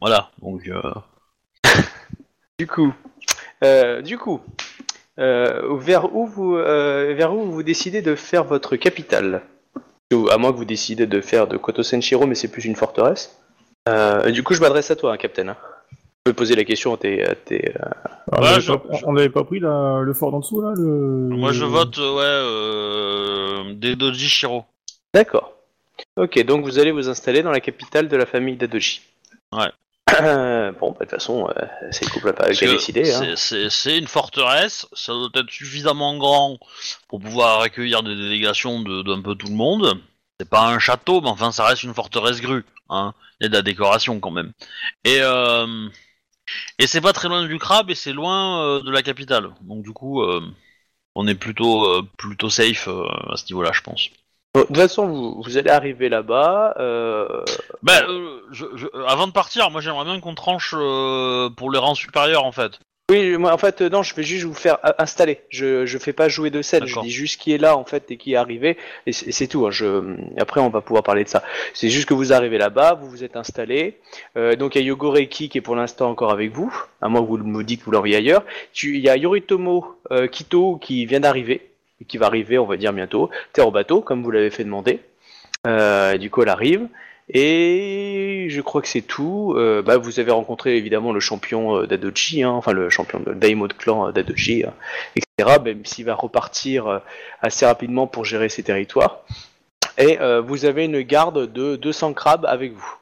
voilà. 0.00 0.30
Donc 0.42 0.68
euh, 0.68 0.82
Du 2.58 2.66
coup, 2.66 2.92
euh, 3.64 4.02
du 4.02 4.18
coup, 4.18 4.40
euh, 5.22 5.76
vers 5.78 6.14
où 6.14 6.26
vous, 6.26 6.56
euh, 6.56 7.14
vers 7.16 7.32
où 7.34 7.50
vous 7.50 7.62
décidez 7.62 8.02
de 8.02 8.14
faire 8.14 8.44
votre 8.44 8.76
capitale 8.76 9.42
à 10.30 10.36
moins 10.36 10.52
que 10.52 10.58
vous 10.58 10.66
décidez 10.66 11.06
de 11.06 11.20
faire 11.22 11.46
de 11.46 11.56
Koto 11.56 11.82
Senshiro, 11.82 12.26
mais 12.26 12.34
c'est 12.34 12.48
plus 12.48 12.66
une 12.66 12.76
forteresse. 12.76 13.38
Euh, 13.88 14.30
du 14.30 14.42
coup, 14.42 14.52
je 14.52 14.60
m'adresse 14.60 14.90
à 14.90 14.96
toi, 14.96 15.14
hein, 15.14 15.16
Captain. 15.16 15.48
hein. 15.48 15.56
Tu 15.90 15.96
peux 16.26 16.32
poser 16.34 16.54
la 16.54 16.64
question 16.64 16.92
à 16.94 16.98
tes, 16.98 17.24
à 17.26 17.34
tes, 17.34 17.70
euh, 17.70 17.88
Ah, 18.30 18.38
on 18.56 18.60
je- 18.60 18.72
pas, 18.74 18.82
on 19.04 19.12
n'avait 19.14 19.30
pas 19.30 19.42
pris 19.42 19.58
la- 19.58 20.00
le 20.02 20.12
fort 20.12 20.30
d'en 20.30 20.40
dessous, 20.40 20.60
là 20.60 20.72
le... 20.76 20.82
moi 21.30 21.50
je 21.52 21.64
vote 21.64 21.96
ouais 21.96 22.04
euh, 22.22 23.72
des 23.74 23.96
Doji 23.96 24.28
Shiro. 24.28 24.64
D'accord. 25.14 25.54
Ok, 26.16 26.40
donc 26.44 26.64
vous 26.64 26.78
allez 26.78 26.92
vous 26.92 27.08
installer 27.08 27.42
dans 27.42 27.50
la 27.50 27.60
capitale 27.60 28.06
de 28.08 28.16
la 28.16 28.26
famille 28.26 28.56
d'Adoji. 28.56 29.00
Ouais. 29.52 29.70
bon, 30.80 30.90
bah, 30.92 30.96
de 31.00 31.04
toute 31.04 31.10
façon, 31.10 31.48
euh, 31.56 31.66
c'est 31.90 32.04
le 32.06 32.10
couple 32.10 32.32
pas 32.32 32.50
qui 32.52 32.64
a 32.64 32.68
décidé. 32.68 33.12
Hein. 33.12 33.34
c'est- 33.36 33.98
une 33.98 34.06
forteresse, 34.06 34.86
ça 34.92 35.12
doit 35.12 35.28
être 35.34 35.50
suffisamment 35.50 36.16
grand 36.16 36.58
pour 37.08 37.20
pouvoir 37.20 37.60
accueillir 37.60 38.02
des 38.02 38.14
délégations 38.16 38.80
de- 38.82 39.02
d'un 39.02 39.22
peu 39.22 39.34
tout 39.34 39.48
le 39.48 39.54
monde. 39.54 40.00
C'est 40.40 40.48
pas 40.48 40.66
un 40.68 40.78
château, 40.78 41.20
mais 41.20 41.28
enfin 41.28 41.52
ça 41.52 41.64
reste 41.66 41.82
une 41.84 41.94
forteresse 41.94 42.40
grue. 42.40 42.64
Hein. 42.90 43.14
Il 43.40 43.44
y 43.44 43.46
a 43.46 43.48
de 43.48 43.54
la 43.54 43.62
décoration 43.62 44.20
quand 44.20 44.30
même. 44.30 44.52
Et, 45.04 45.18
euh, 45.20 45.88
et 46.78 46.86
c'est 46.86 47.00
pas 47.00 47.12
très 47.12 47.28
loin 47.28 47.46
du 47.46 47.58
crabe 47.58 47.90
et 47.90 47.94
c'est 47.94 48.12
loin 48.12 48.62
euh, 48.64 48.82
de 48.82 48.90
la 48.90 49.02
capitale. 49.02 49.50
Donc 49.62 49.82
du 49.84 49.92
coup, 49.92 50.22
euh, 50.22 50.40
on 51.14 51.28
est 51.28 51.34
plutôt, 51.36 51.86
euh, 51.86 52.02
plutôt 52.18 52.50
safe 52.50 52.88
euh, 52.88 53.06
à 53.32 53.36
ce 53.36 53.46
niveau-là, 53.46 53.72
je 53.74 53.82
pense. 53.82 54.10
De 54.54 54.62
toute 54.64 54.76
façon, 54.76 55.06
vous, 55.06 55.42
vous 55.42 55.56
allez 55.56 55.70
arriver 55.70 56.10
là-bas. 56.10 56.74
Euh... 56.78 57.26
Ben, 57.82 58.02
euh, 58.08 58.40
je, 58.50 58.66
je- 58.76 58.86
avant 59.08 59.26
de 59.26 59.32
partir, 59.32 59.70
moi 59.70 59.80
j'aimerais 59.80 60.04
bien 60.04 60.20
qu'on 60.20 60.34
tranche 60.34 60.74
euh, 60.76 61.48
pour 61.48 61.70
les 61.70 61.78
rangs 61.78 61.94
supérieurs 61.94 62.44
en 62.44 62.52
fait. 62.52 62.72
Oui, 63.10 63.36
moi, 63.36 63.52
en 63.52 63.58
fait, 63.58 63.80
non, 63.82 64.02
je 64.02 64.14
vais 64.14 64.22
juste 64.22 64.44
vous 64.44 64.54
faire 64.54 64.78
euh, 64.84 64.90
installer. 64.98 65.40
Je, 65.50 65.84
je 65.86 65.98
fais 65.98 66.12
pas 66.12 66.28
jouer 66.28 66.50
de 66.50 66.62
scène. 66.62 66.82
Je 66.86 66.94
dis 67.02 67.10
juste 67.10 67.40
qui 67.40 67.52
est 67.52 67.58
là, 67.58 67.76
en 67.76 67.84
fait, 67.84 68.10
et 68.10 68.16
qui 68.16 68.34
est 68.34 68.36
arrivé. 68.36 68.76
Et 69.06 69.12
c'est 69.12 69.48
tout. 69.48 69.66
hein, 69.66 69.70
Je... 69.70 70.16
Après, 70.38 70.60
on 70.60 70.68
va 70.70 70.80
pouvoir 70.82 71.02
parler 71.02 71.24
de 71.24 71.28
ça. 71.28 71.42
C'est 71.74 71.88
juste 71.90 72.06
que 72.08 72.14
vous 72.14 72.32
arrivez 72.32 72.58
là-bas, 72.58 72.94
vous 72.94 73.10
vous 73.10 73.24
êtes 73.24 73.36
installé. 73.36 73.98
Euh, 74.38 74.54
donc, 74.54 74.76
il 74.76 74.78
y 74.78 74.82
a 74.82 74.86
Yogoreki 74.86 75.48
qui 75.48 75.58
est 75.58 75.62
pour 75.62 75.76
l'instant 75.76 76.08
encore 76.10 76.30
avec 76.30 76.52
vous. 76.52 76.72
À 77.02 77.08
moins 77.08 77.20
que 77.22 77.26
vous 77.26 77.38
me 77.38 77.64
dites 77.64 77.80
que 77.80 77.86
vous 77.86 77.90
l'envoyez 77.90 78.16
ailleurs. 78.16 78.44
Tu- 78.72 78.96
Il 78.96 79.02
y 79.02 79.08
a 79.10 79.16
Yoritomo 79.16 79.96
euh, 80.10 80.26
Kito 80.28 80.76
qui 80.76 81.04
vient 81.04 81.20
d'arriver. 81.20 81.68
Qui 82.08 82.18
va 82.18 82.26
arriver, 82.26 82.58
on 82.58 82.66
va 82.66 82.76
dire, 82.76 82.92
bientôt. 82.92 83.30
Terre 83.52 83.68
au 83.68 83.70
bateau, 83.70 84.00
comme 84.00 84.22
vous 84.22 84.30
l'avez 84.30 84.50
fait 84.50 84.64
demander. 84.64 85.00
Euh, 85.66 86.18
du 86.18 86.30
coup, 86.30 86.42
elle 86.42 86.48
arrive. 86.48 86.88
Et 87.28 88.46
je 88.50 88.60
crois 88.60 88.82
que 88.82 88.88
c'est 88.88 89.02
tout. 89.02 89.54
Euh, 89.56 89.82
bah, 89.82 89.96
vous 89.96 90.20
avez 90.20 90.32
rencontré 90.32 90.76
évidemment 90.76 91.12
le 91.12 91.20
champion 91.20 91.78
euh, 91.78 91.86
d'Adoji, 91.86 92.42
hein, 92.42 92.50
enfin 92.50 92.72
le 92.72 92.90
champion 92.90 93.20
de 93.20 93.32
Daimo 93.32 93.68
de 93.68 93.72
clan 93.72 94.10
d'Adoji, 94.10 94.64
hein, 94.64 94.74
etc. 95.14 95.58
Même 95.64 95.84
s'il 95.84 96.04
va 96.04 96.14
repartir 96.14 97.00
assez 97.40 97.64
rapidement 97.64 98.06
pour 98.06 98.24
gérer 98.24 98.48
ses 98.48 98.62
territoires. 98.62 99.20
Et 99.98 100.18
vous 100.44 100.64
avez 100.64 100.86
une 100.86 101.02
garde 101.02 101.52
de 101.52 101.76
200 101.76 102.14
crabes 102.14 102.46
avec 102.46 102.72
vous. 102.72 102.96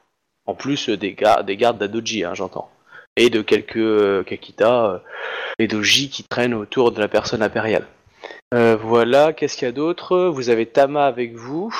En 0.45 0.55
plus 0.55 0.89
des, 0.89 1.15
des 1.45 1.57
gardes 1.57 1.77
d'Adoji, 1.77 2.23
hein, 2.23 2.33
j'entends. 2.33 2.69
Et 3.17 3.29
de 3.29 3.41
quelques 3.41 4.25
Kakita 4.25 5.01
et 5.59 5.67
Doji 5.67 6.09
qui 6.09 6.23
traînent 6.23 6.53
autour 6.53 6.91
de 6.91 6.99
la 6.99 7.07
personne 7.07 7.41
impériale. 7.41 7.85
Euh, 8.53 8.75
voilà, 8.75 9.33
qu'est-ce 9.33 9.57
qu'il 9.57 9.65
y 9.65 9.69
a 9.69 9.73
d'autre? 9.73 10.27
Vous 10.27 10.49
avez 10.49 10.65
Tama 10.65 11.05
avec 11.05 11.35
vous. 11.35 11.73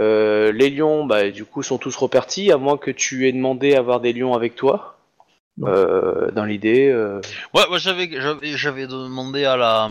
Euh, 0.00 0.50
les 0.52 0.70
lions, 0.70 1.04
bah, 1.04 1.30
du 1.30 1.44
coup, 1.44 1.62
sont 1.62 1.78
tous 1.78 1.94
repartis, 1.96 2.50
à 2.50 2.56
moins 2.56 2.76
que 2.76 2.90
tu 2.90 3.28
aies 3.28 3.32
demandé 3.32 3.74
à 3.74 3.78
avoir 3.78 4.00
des 4.00 4.12
lions 4.12 4.34
avec 4.34 4.54
toi. 4.56 4.90
Euh, 5.62 6.32
dans 6.32 6.44
l'idée. 6.44 6.88
euh, 6.88 7.20
Ouais, 7.54 7.62
moi 7.68 7.78
j'avais 7.78 8.10
j'avais 8.56 8.88
demandé 8.88 9.44
à 9.44 9.56
la 9.56 9.88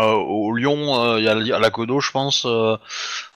euh, 0.00 0.12
au 0.14 0.56
euh, 0.56 1.20
la- 1.20 1.56
à 1.56 1.58
la 1.58 1.70
Codo, 1.70 2.00
je 2.00 2.10
pense, 2.10 2.46
euh, 2.46 2.76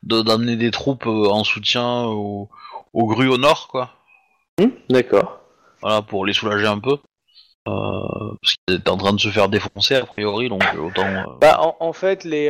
de 0.02 0.22
d'amener 0.22 0.56
des 0.56 0.70
troupes 0.70 1.06
en 1.06 1.44
soutien 1.44 2.04
au, 2.04 2.48
au 2.94 3.06
Gru 3.06 3.28
au 3.28 3.36
nord, 3.36 3.68
quoi. 3.68 3.90
hmm, 4.58 4.70
D'accord. 4.88 5.40
Voilà, 5.82 6.00
pour 6.00 6.24
les 6.24 6.32
soulager 6.32 6.66
un 6.66 6.78
peu. 6.78 6.96
Euh, 7.68 8.32
parce 8.40 8.54
qu'ils 8.66 8.76
étaient 8.76 8.90
en 8.90 8.96
train 8.96 9.12
de 9.12 9.20
se 9.20 9.28
faire 9.28 9.48
défoncer 9.48 9.96
a 9.96 10.06
priori, 10.06 10.48
donc 10.48 10.62
euh, 10.74 10.86
autant. 10.86 11.06
euh, 11.06 11.22
Bah, 11.40 11.58
en, 11.60 11.76
en 11.80 11.92
fait, 11.92 12.24
les, 12.24 12.48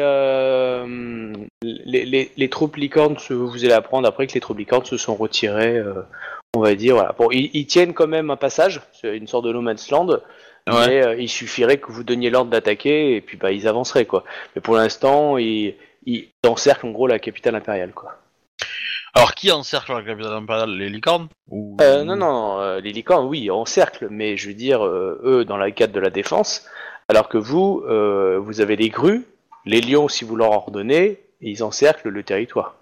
les, 1.62 2.05
les, 2.05 2.31
les 2.37 2.49
troupes 2.51 2.77
licornes, 2.77 3.17
vous 3.31 3.64
allez 3.64 3.73
apprendre 3.73 4.07
après 4.09 4.27
que 4.27 4.35
les 4.35 4.41
troupes 4.41 4.59
licornes 4.59 4.85
se 4.85 4.97
sont 4.97 5.14
retirées, 5.14 5.83
on 6.55 6.61
va 6.61 6.75
dire. 6.75 6.95
Voilà. 6.97 7.14
Bon, 7.19 7.29
ils, 7.31 7.51
ils 7.55 7.67
tiennent 7.67 7.95
quand 7.95 8.07
même 8.09 8.31
un 8.31 8.37
passage, 8.37 8.81
c'est 9.01 9.17
une 9.17 9.27
sorte 9.27 9.45
de 9.47 9.53
no 9.53 9.61
man's 9.61 9.91
land, 9.91 10.19
Ouais. 10.69 10.89
mais 10.89 11.07
euh, 11.07 11.14
il 11.17 11.29
suffirait 11.29 11.77
que 11.79 11.93
vous 11.93 12.03
donniez 12.03 12.29
l'ordre 12.29 12.51
d'attaquer 12.51 13.14
et 13.14 13.21
puis 13.21 13.37
bah, 13.37 13.53
ils 13.53 13.69
avanceraient, 13.69 14.05
quoi. 14.05 14.25
Mais 14.57 14.61
pour 14.61 14.75
l'instant, 14.75 15.39
ils, 15.39 15.77
ils 16.07 16.29
encerclent 16.45 16.87
en 16.87 16.91
gros 16.91 17.07
la 17.07 17.21
capitale 17.21 17.55
impériale, 17.55 17.93
quoi. 17.93 18.17
Alors 19.17 19.35
qui 19.35 19.51
encercle 19.51 19.95
la 19.95 20.03
capitale 20.03 20.35
impériale? 20.35 20.71
Les 20.77 20.91
licornes? 20.91 21.29
Ou... 21.51 21.77
Euh, 21.81 22.05
non, 22.05 22.17
non, 22.17 22.61
euh, 22.61 22.81
les 22.81 22.93
licornes, 22.93 23.27
oui, 23.27 23.51
en 23.51 23.64
cercle, 23.64 24.09
mais 24.11 24.37
je 24.37 24.49
veux 24.49 24.55
dire, 24.55 24.85
euh, 24.85 25.19
eux, 25.25 25.45
dans 25.47 25.57
la 25.57 25.71
cadre 25.71 25.95
de 25.95 26.01
la 26.01 26.11
défense, 26.11 26.67
alors 27.09 27.29
que 27.29 27.39
vous, 27.39 27.83
vous 27.83 28.61
avez 28.61 28.77
les 28.77 28.91
grues, 28.91 29.25
les 29.64 29.81
lions, 29.81 30.09
si 30.09 30.25
vous 30.25 30.37
leur 30.37 30.51
ordonnez, 30.51 31.19
ils 31.41 31.64
encerclent 31.64 32.11
le 32.11 32.23
territoire. 32.23 32.75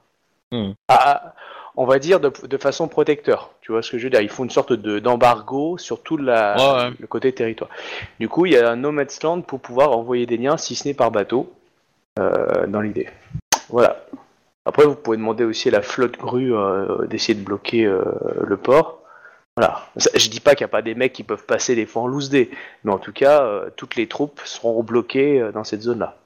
Hmm. 0.51 0.73
Ah, 0.89 1.35
on 1.77 1.85
va 1.85 1.99
dire 1.99 2.19
de, 2.21 2.33
de 2.47 2.57
façon 2.57 2.89
protecteur, 2.89 3.51
tu 3.61 3.73
vois 3.73 3.83
ce 3.83 3.91
que 3.91 3.99
je 3.99 4.05
veux 4.05 4.11
dire, 4.11 4.21
ils 4.21 4.29
font 4.29 4.45
une 4.45 4.51
sorte 4.51 4.73
de- 4.73 4.99
d'embargo 4.99 5.77
sur 5.79 6.03
tout 6.03 6.17
la, 6.17 6.57
Ouais, 6.57 6.85
ouais. 6.85 6.91
le 6.99 7.07
côté 7.07 7.33
territoire. 7.33 7.71
Du 8.19 8.29
coup, 8.29 8.47
il 8.47 8.53
y 8.53 8.57
a 8.57 8.71
un 8.71 8.77
no 8.77 8.93
man's 8.93 9.23
land 9.23 9.43
pour 9.43 9.61
pouvoir 9.61 9.93
envoyer 9.97 10.27
des 10.27 10.37
liens, 10.37 10.57
si 10.57 10.75
ce 10.75 10.89
n'est 10.89 10.95
par 10.95 11.11
bateau, 11.11 11.53
dans 12.17 12.81
l'idée. 12.81 13.09
Voilà. 13.69 14.05
Après, 14.67 14.85
vous 14.87 14.95
pouvez 14.95 15.17
demander 15.17 15.45
aussi 15.45 15.69
à 15.69 15.73
la 15.73 15.83
flotte 15.83 16.17
grue 16.19 16.55
euh, 16.55 17.07
d'essayer 17.07 17.39
de 17.39 17.45
bloquer 17.45 17.85
euh, 17.85 18.03
le 18.47 18.57
port. 18.57 19.03
Voilà. 19.57 19.87
Ça- 19.97 20.11
Je 20.15 20.29
dis 20.31 20.41
pas 20.41 20.55
qu'il 20.55 20.65
n'y 20.65 20.71
a 20.71 20.73
pas 20.73 20.83
des 20.83 20.95
mecs 20.95 21.13
qui 21.13 21.23
peuvent 21.23 21.45
passer 21.45 21.75
des 21.75 21.87
fois 21.87 22.03
en 22.03 22.07
loose 22.07 22.31
day, 22.31 22.51
mais 22.83 22.93
en 22.93 22.99
tout 22.99 23.13
cas, 23.13 23.45
euh, 23.45 23.69
toutes 23.77 23.95
les 23.97 24.07
troupes 24.09 24.41
seront 24.45 24.83
bloquées 24.83 25.41
euh, 25.41 25.53
dans 25.53 25.65
cette 25.65 25.83
zone-là. 25.83 26.17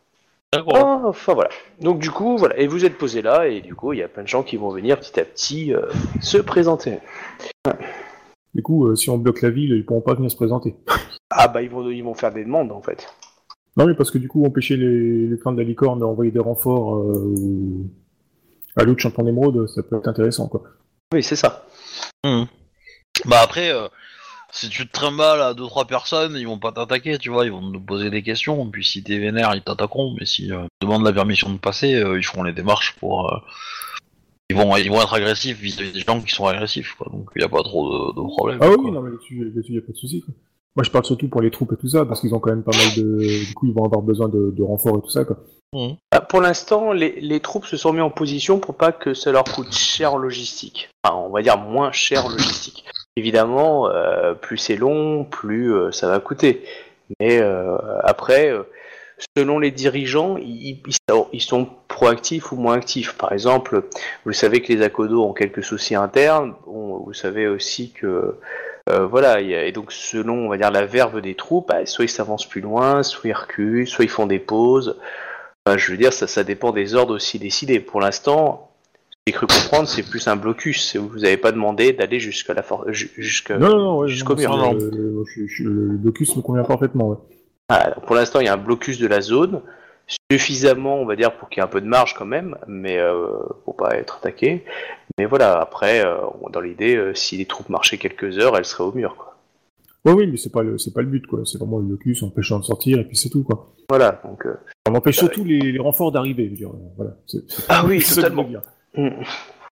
D'accord. 0.52 0.76
Ah, 0.76 1.02
enfin 1.04 1.34
voilà. 1.34 1.50
Donc 1.80 1.98
du 1.98 2.10
coup, 2.10 2.38
voilà. 2.38 2.58
Et 2.58 2.68
vous 2.68 2.84
êtes 2.84 2.96
posé 2.96 3.20
là, 3.22 3.48
et 3.48 3.60
du 3.60 3.74
coup, 3.74 3.92
il 3.92 3.98
y 3.98 4.02
a 4.02 4.08
plein 4.08 4.22
de 4.22 4.28
gens 4.28 4.42
qui 4.42 4.56
vont 4.56 4.70
venir 4.70 4.98
petit 4.98 5.20
à 5.20 5.24
petit 5.24 5.74
euh, 5.74 5.82
se 6.22 6.38
présenter. 6.38 6.98
Du 8.54 8.62
coup, 8.62 8.86
euh, 8.86 8.96
si 8.96 9.10
on 9.10 9.18
bloque 9.18 9.42
la 9.42 9.50
ville, 9.50 9.72
ils 9.72 9.84
pourront 9.84 10.00
pas 10.00 10.14
venir 10.14 10.30
se 10.30 10.36
présenter. 10.36 10.74
Ah 11.30 11.48
bah 11.48 11.60
ils 11.60 11.68
vont, 11.68 11.90
ils 11.90 12.02
vont 12.02 12.14
faire 12.14 12.32
des 12.32 12.44
demandes 12.44 12.72
en 12.72 12.80
fait. 12.80 13.12
Non, 13.76 13.86
mais 13.86 13.94
parce 13.94 14.10
que 14.10 14.16
du 14.18 14.26
coup, 14.28 14.44
empêcher 14.46 14.76
les, 14.76 15.26
les 15.26 15.38
clans 15.38 15.52
de 15.52 15.58
la 15.58 15.64
licorne 15.64 15.98
d'envoyer 16.00 16.30
des 16.32 16.38
renforts 16.38 16.96
euh, 16.96 17.34
à 18.78 18.84
l'autre 18.84 19.00
champion 19.00 19.24
d'émeraude, 19.24 19.68
ça 19.68 19.82
peut 19.82 19.96
être 19.96 20.08
intéressant, 20.08 20.48
quoi. 20.48 20.62
Oui, 21.12 21.22
c'est 21.22 21.36
ça. 21.36 21.66
Bah 23.24 23.40
après, 23.42 23.70
euh, 23.70 23.88
si 24.50 24.68
tu 24.68 24.86
te 24.86 24.92
trimbales 24.92 25.40
à 25.40 25.52
2-3 25.52 25.86
personnes, 25.86 26.36
ils 26.36 26.46
vont 26.46 26.58
pas 26.58 26.72
t'attaquer, 26.72 27.18
tu 27.18 27.30
vois, 27.30 27.44
ils 27.44 27.52
vont 27.52 27.72
te 27.72 27.78
poser 27.78 28.10
des 28.10 28.22
questions, 28.22 28.68
puis 28.70 28.84
si 28.84 29.02
t'es 29.02 29.18
vénère, 29.18 29.54
ils 29.54 29.62
t'attaqueront, 29.62 30.14
mais 30.18 30.26
si 30.26 30.52
euh, 30.52 30.64
ils 30.80 30.86
demandent 30.86 31.04
la 31.04 31.12
permission 31.12 31.50
de 31.52 31.58
passer, 31.58 31.94
euh, 31.94 32.18
ils 32.18 32.24
feront 32.24 32.42
les 32.42 32.52
démarches 32.52 32.94
pour... 32.98 33.32
euh, 33.32 33.38
ils, 34.50 34.56
vont, 34.56 34.74
ils 34.76 34.88
vont 34.88 35.02
être 35.02 35.12
agressifs 35.12 35.58
vis-à-vis 35.58 35.92
des 35.92 36.00
gens 36.00 36.20
qui 36.22 36.34
sont 36.34 36.46
agressifs, 36.46 36.94
quoi, 36.94 37.08
donc 37.12 37.28
il 37.36 37.42
y 37.42 37.44
a 37.44 37.48
pas 37.48 37.62
trop 37.62 38.12
de, 38.12 38.20
de 38.20 38.26
problème. 38.26 38.58
Ah 38.62 38.68
oui, 38.68 38.76
quoi. 38.76 38.84
oui, 38.84 38.90
non, 38.92 39.02
mais 39.02 39.10
là-dessus, 39.10 39.44
là-dessus, 39.44 39.72
y 39.72 39.78
a 39.78 39.82
pas 39.82 39.92
de 39.92 39.98
souci. 39.98 40.24
Moi, 40.76 40.84
je 40.84 40.90
parle 40.90 41.04
surtout 41.04 41.28
pour 41.28 41.40
les 41.40 41.50
troupes 41.50 41.72
et 41.72 41.76
tout 41.76 41.88
ça, 41.88 42.04
parce 42.04 42.20
qu'ils 42.20 42.34
ont 42.34 42.38
quand 42.38 42.50
même 42.50 42.62
pas 42.62 42.76
mal 42.76 42.94
de... 42.96 43.46
Du 43.46 43.54
coup, 43.54 43.66
ils 43.66 43.74
vont 43.74 43.84
avoir 43.84 44.02
besoin 44.02 44.28
de, 44.28 44.50
de 44.56 44.62
renforts 44.62 44.98
et 44.98 45.02
tout 45.02 45.10
ça, 45.10 45.24
quoi. 45.24 45.38
Bah, 46.12 46.20
pour 46.20 46.40
l'instant, 46.40 46.92
les, 46.92 47.20
les 47.20 47.40
troupes 47.40 47.66
se 47.66 47.76
sont 47.76 47.92
mis 47.92 48.00
en 48.00 48.10
position 48.10 48.58
pour 48.58 48.74
pas 48.76 48.92
que 48.92 49.12
ça 49.12 49.32
leur 49.32 49.44
coûte 49.44 49.72
cher 49.72 50.14
en 50.14 50.18
logistique. 50.18 50.88
Enfin, 51.04 51.16
on 51.16 51.30
va 51.30 51.42
dire 51.42 51.58
moins 51.58 51.92
cher 51.92 52.24
en 52.26 52.28
logistique. 52.30 52.84
évidemment, 53.16 53.88
euh, 53.90 54.34
plus 54.34 54.56
c'est 54.58 54.76
long, 54.76 55.24
plus 55.24 55.74
euh, 55.74 55.90
ça 55.92 56.08
va 56.08 56.20
coûter. 56.20 56.62
Mais 57.20 57.38
euh, 57.40 57.76
après, 58.04 58.52
selon 59.36 59.58
les 59.58 59.70
dirigeants, 59.72 60.36
ils, 60.38 60.80
ils 60.86 60.94
sont- 61.10 61.26
ils 61.32 61.42
sont 61.42 61.68
proactifs 61.88 62.52
ou 62.52 62.56
moins 62.56 62.74
actifs. 62.74 63.14
Par 63.18 63.32
exemple, 63.32 63.84
vous 64.24 64.32
savez 64.32 64.62
que 64.62 64.72
les 64.72 64.82
Akodo 64.82 65.24
ont 65.24 65.32
quelques 65.32 65.64
soucis 65.64 65.96
internes. 65.96 66.54
Bon, 66.66 66.98
vous 67.04 67.12
savez 67.14 67.48
aussi 67.48 67.90
que 67.92 68.36
euh, 68.88 69.06
voilà, 69.06 69.40
et 69.40 69.72
donc 69.72 69.92
selon 69.92 70.46
on 70.46 70.48
va 70.48 70.56
dire 70.56 70.70
la 70.70 70.86
verve 70.86 71.20
des 71.20 71.34
troupes, 71.34 71.68
bah, 71.68 71.84
soit 71.86 72.04
ils 72.04 72.08
s'avancent 72.08 72.48
plus 72.48 72.60
loin, 72.60 73.02
soit 73.02 73.28
ils 73.30 73.32
reculent, 73.32 73.86
soit 73.86 74.04
ils 74.04 74.10
font 74.10 74.26
des 74.26 74.38
pauses. 74.38 74.96
Enfin, 75.66 75.76
je 75.76 75.90
veux 75.90 75.96
dire, 75.98 76.12
ça, 76.12 76.26
ça 76.26 76.44
dépend 76.44 76.72
des 76.72 76.94
ordres 76.94 77.14
aussi 77.14 77.38
décidés. 77.38 77.80
Pour 77.80 78.00
l'instant, 78.00 78.70
j'ai 79.26 79.32
cru 79.34 79.46
comprendre, 79.46 79.86
c'est 79.88 80.02
plus 80.08 80.26
un 80.28 80.36
blocus. 80.36 80.96
Vous 80.96 81.18
n'avez 81.18 81.36
pas 81.36 81.52
demandé 81.52 81.92
d'aller 81.92 82.18
jusqu'à 82.20 82.54
la 82.54 82.62
for- 82.62 82.84
ju- 82.90 83.10
jusqu'à 83.18 83.58
Non, 83.58 83.68
non, 83.68 83.78
non, 83.78 83.98
ouais, 83.98 84.08
jusqu'au 84.08 84.34
non, 84.34 84.40
mur. 84.40 84.56
non. 84.56 84.74
euh, 84.76 85.24
le 85.60 85.96
blocus 85.98 86.34
me 86.36 86.40
convient 86.42 86.64
parfaitement. 86.64 87.08
Ouais. 87.10 87.16
Ah, 87.68 87.74
alors, 87.74 88.00
pour 88.00 88.14
l'instant, 88.16 88.40
il 88.40 88.46
y 88.46 88.48
a 88.48 88.54
un 88.54 88.56
blocus 88.56 88.98
de 88.98 89.06
la 89.06 89.20
zone, 89.20 89.60
suffisamment, 90.30 91.00
on 91.00 91.06
va 91.06 91.16
dire, 91.16 91.32
pour 91.36 91.48
qu'il 91.48 91.60
y 91.60 91.60
ait 91.60 91.64
un 91.64 91.70
peu 91.70 91.80
de 91.80 91.86
marge 91.86 92.14
quand 92.14 92.24
même, 92.26 92.56
mais 92.66 92.98
euh, 92.98 93.28
pour 93.64 93.76
pas 93.76 93.96
être 93.96 94.16
attaqué. 94.18 94.64
Mais 95.18 95.26
voilà, 95.26 95.58
après, 95.60 96.04
euh, 96.04 96.16
dans 96.52 96.60
l'idée, 96.60 96.96
euh, 96.96 97.14
si 97.14 97.36
les 97.36 97.46
troupes 97.46 97.68
marchaient 97.68 97.98
quelques 97.98 98.38
heures, 98.38 98.56
elles 98.56 98.64
seraient 98.64 98.84
au 98.84 98.92
mur. 98.92 99.16
Quoi. 99.16 99.36
Ouais, 100.04 100.12
oui, 100.12 100.26
mais 100.26 100.36
c'est 100.36 100.52
pas 100.52 100.62
le, 100.62 100.78
c'est 100.78 100.94
pas 100.94 101.02
le 101.02 101.08
but, 101.08 101.26
quoi. 101.26 101.40
C'est 101.44 101.58
vraiment 101.58 101.78
le 101.78 101.84
blocus, 101.84 102.22
empêchant 102.22 102.58
de 102.58 102.64
sortir, 102.64 102.98
et 102.98 103.04
puis 103.04 103.16
c'est 103.16 103.28
tout, 103.28 103.42
quoi. 103.42 103.74
Voilà, 103.88 104.20
donc. 104.24 104.46
euh, 104.46 104.54
On 104.88 104.94
empêche 104.94 105.16
surtout 105.16 105.44
les, 105.44 105.58
les 105.58 105.78
renforts 105.78 106.12
d'arriver, 106.12 106.44
je 106.46 106.50
veux 106.50 106.56
dire. 106.56 106.70
Voilà. 106.96 107.16
Ah 107.68 107.84
oui, 107.86 108.02
totalement. 108.02 108.44
dire. 108.44 108.62
hmm. 108.94 109.08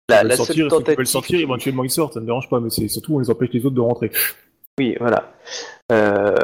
Ils 0.08 0.14
La, 0.14 0.24
la 0.24 0.36
sortir, 0.36 0.70
seule 0.70 0.96
veulent 0.96 1.08
sortir, 1.08 1.40
éventuellement 1.40 1.84
ils 1.84 1.90
sortent, 1.90 2.14
ça 2.14 2.20
me 2.20 2.26
dérange 2.28 2.48
pas, 2.48 2.60
mais 2.60 2.70
c'est 2.70 2.88
surtout 2.88 3.16
on 3.16 3.20
les 3.20 3.30
empêche 3.32 3.50
les 3.54 3.66
autres 3.66 3.76
de 3.76 3.82
rentrer. 3.82 4.12
Oui, 4.78 4.95
voilà. 4.99 5.32
Euh, 5.91 6.36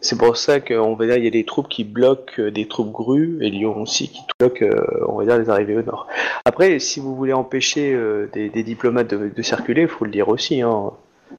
c'est 0.00 0.16
pour 0.16 0.36
ça 0.36 0.60
qu'on 0.60 0.94
va 0.94 1.06
dire 1.06 1.16
il 1.16 1.24
y 1.24 1.26
a 1.26 1.30
des 1.30 1.44
troupes 1.44 1.68
qui 1.68 1.84
bloquent 1.84 2.34
euh, 2.38 2.50
des 2.50 2.68
troupes 2.68 2.92
grues 2.92 3.38
et 3.42 3.50
Lyon 3.50 3.82
aussi 3.82 4.08
qui 4.08 4.20
bloquent, 4.38 4.64
euh, 4.64 5.04
on 5.08 5.18
va 5.18 5.24
dire, 5.24 5.38
les 5.38 5.50
arrivées 5.50 5.76
au 5.76 5.82
nord. 5.82 6.06
Après, 6.44 6.78
si 6.78 7.00
vous 7.00 7.14
voulez 7.16 7.32
empêcher 7.32 7.98
des, 8.32 8.48
des 8.48 8.62
diplomates 8.62 9.08
de, 9.08 9.30
de 9.34 9.42
circuler, 9.42 9.82
il 9.82 9.88
faut 9.88 10.04
le 10.04 10.10
dire 10.10 10.28
aussi. 10.28 10.62
Hein. 10.62 10.92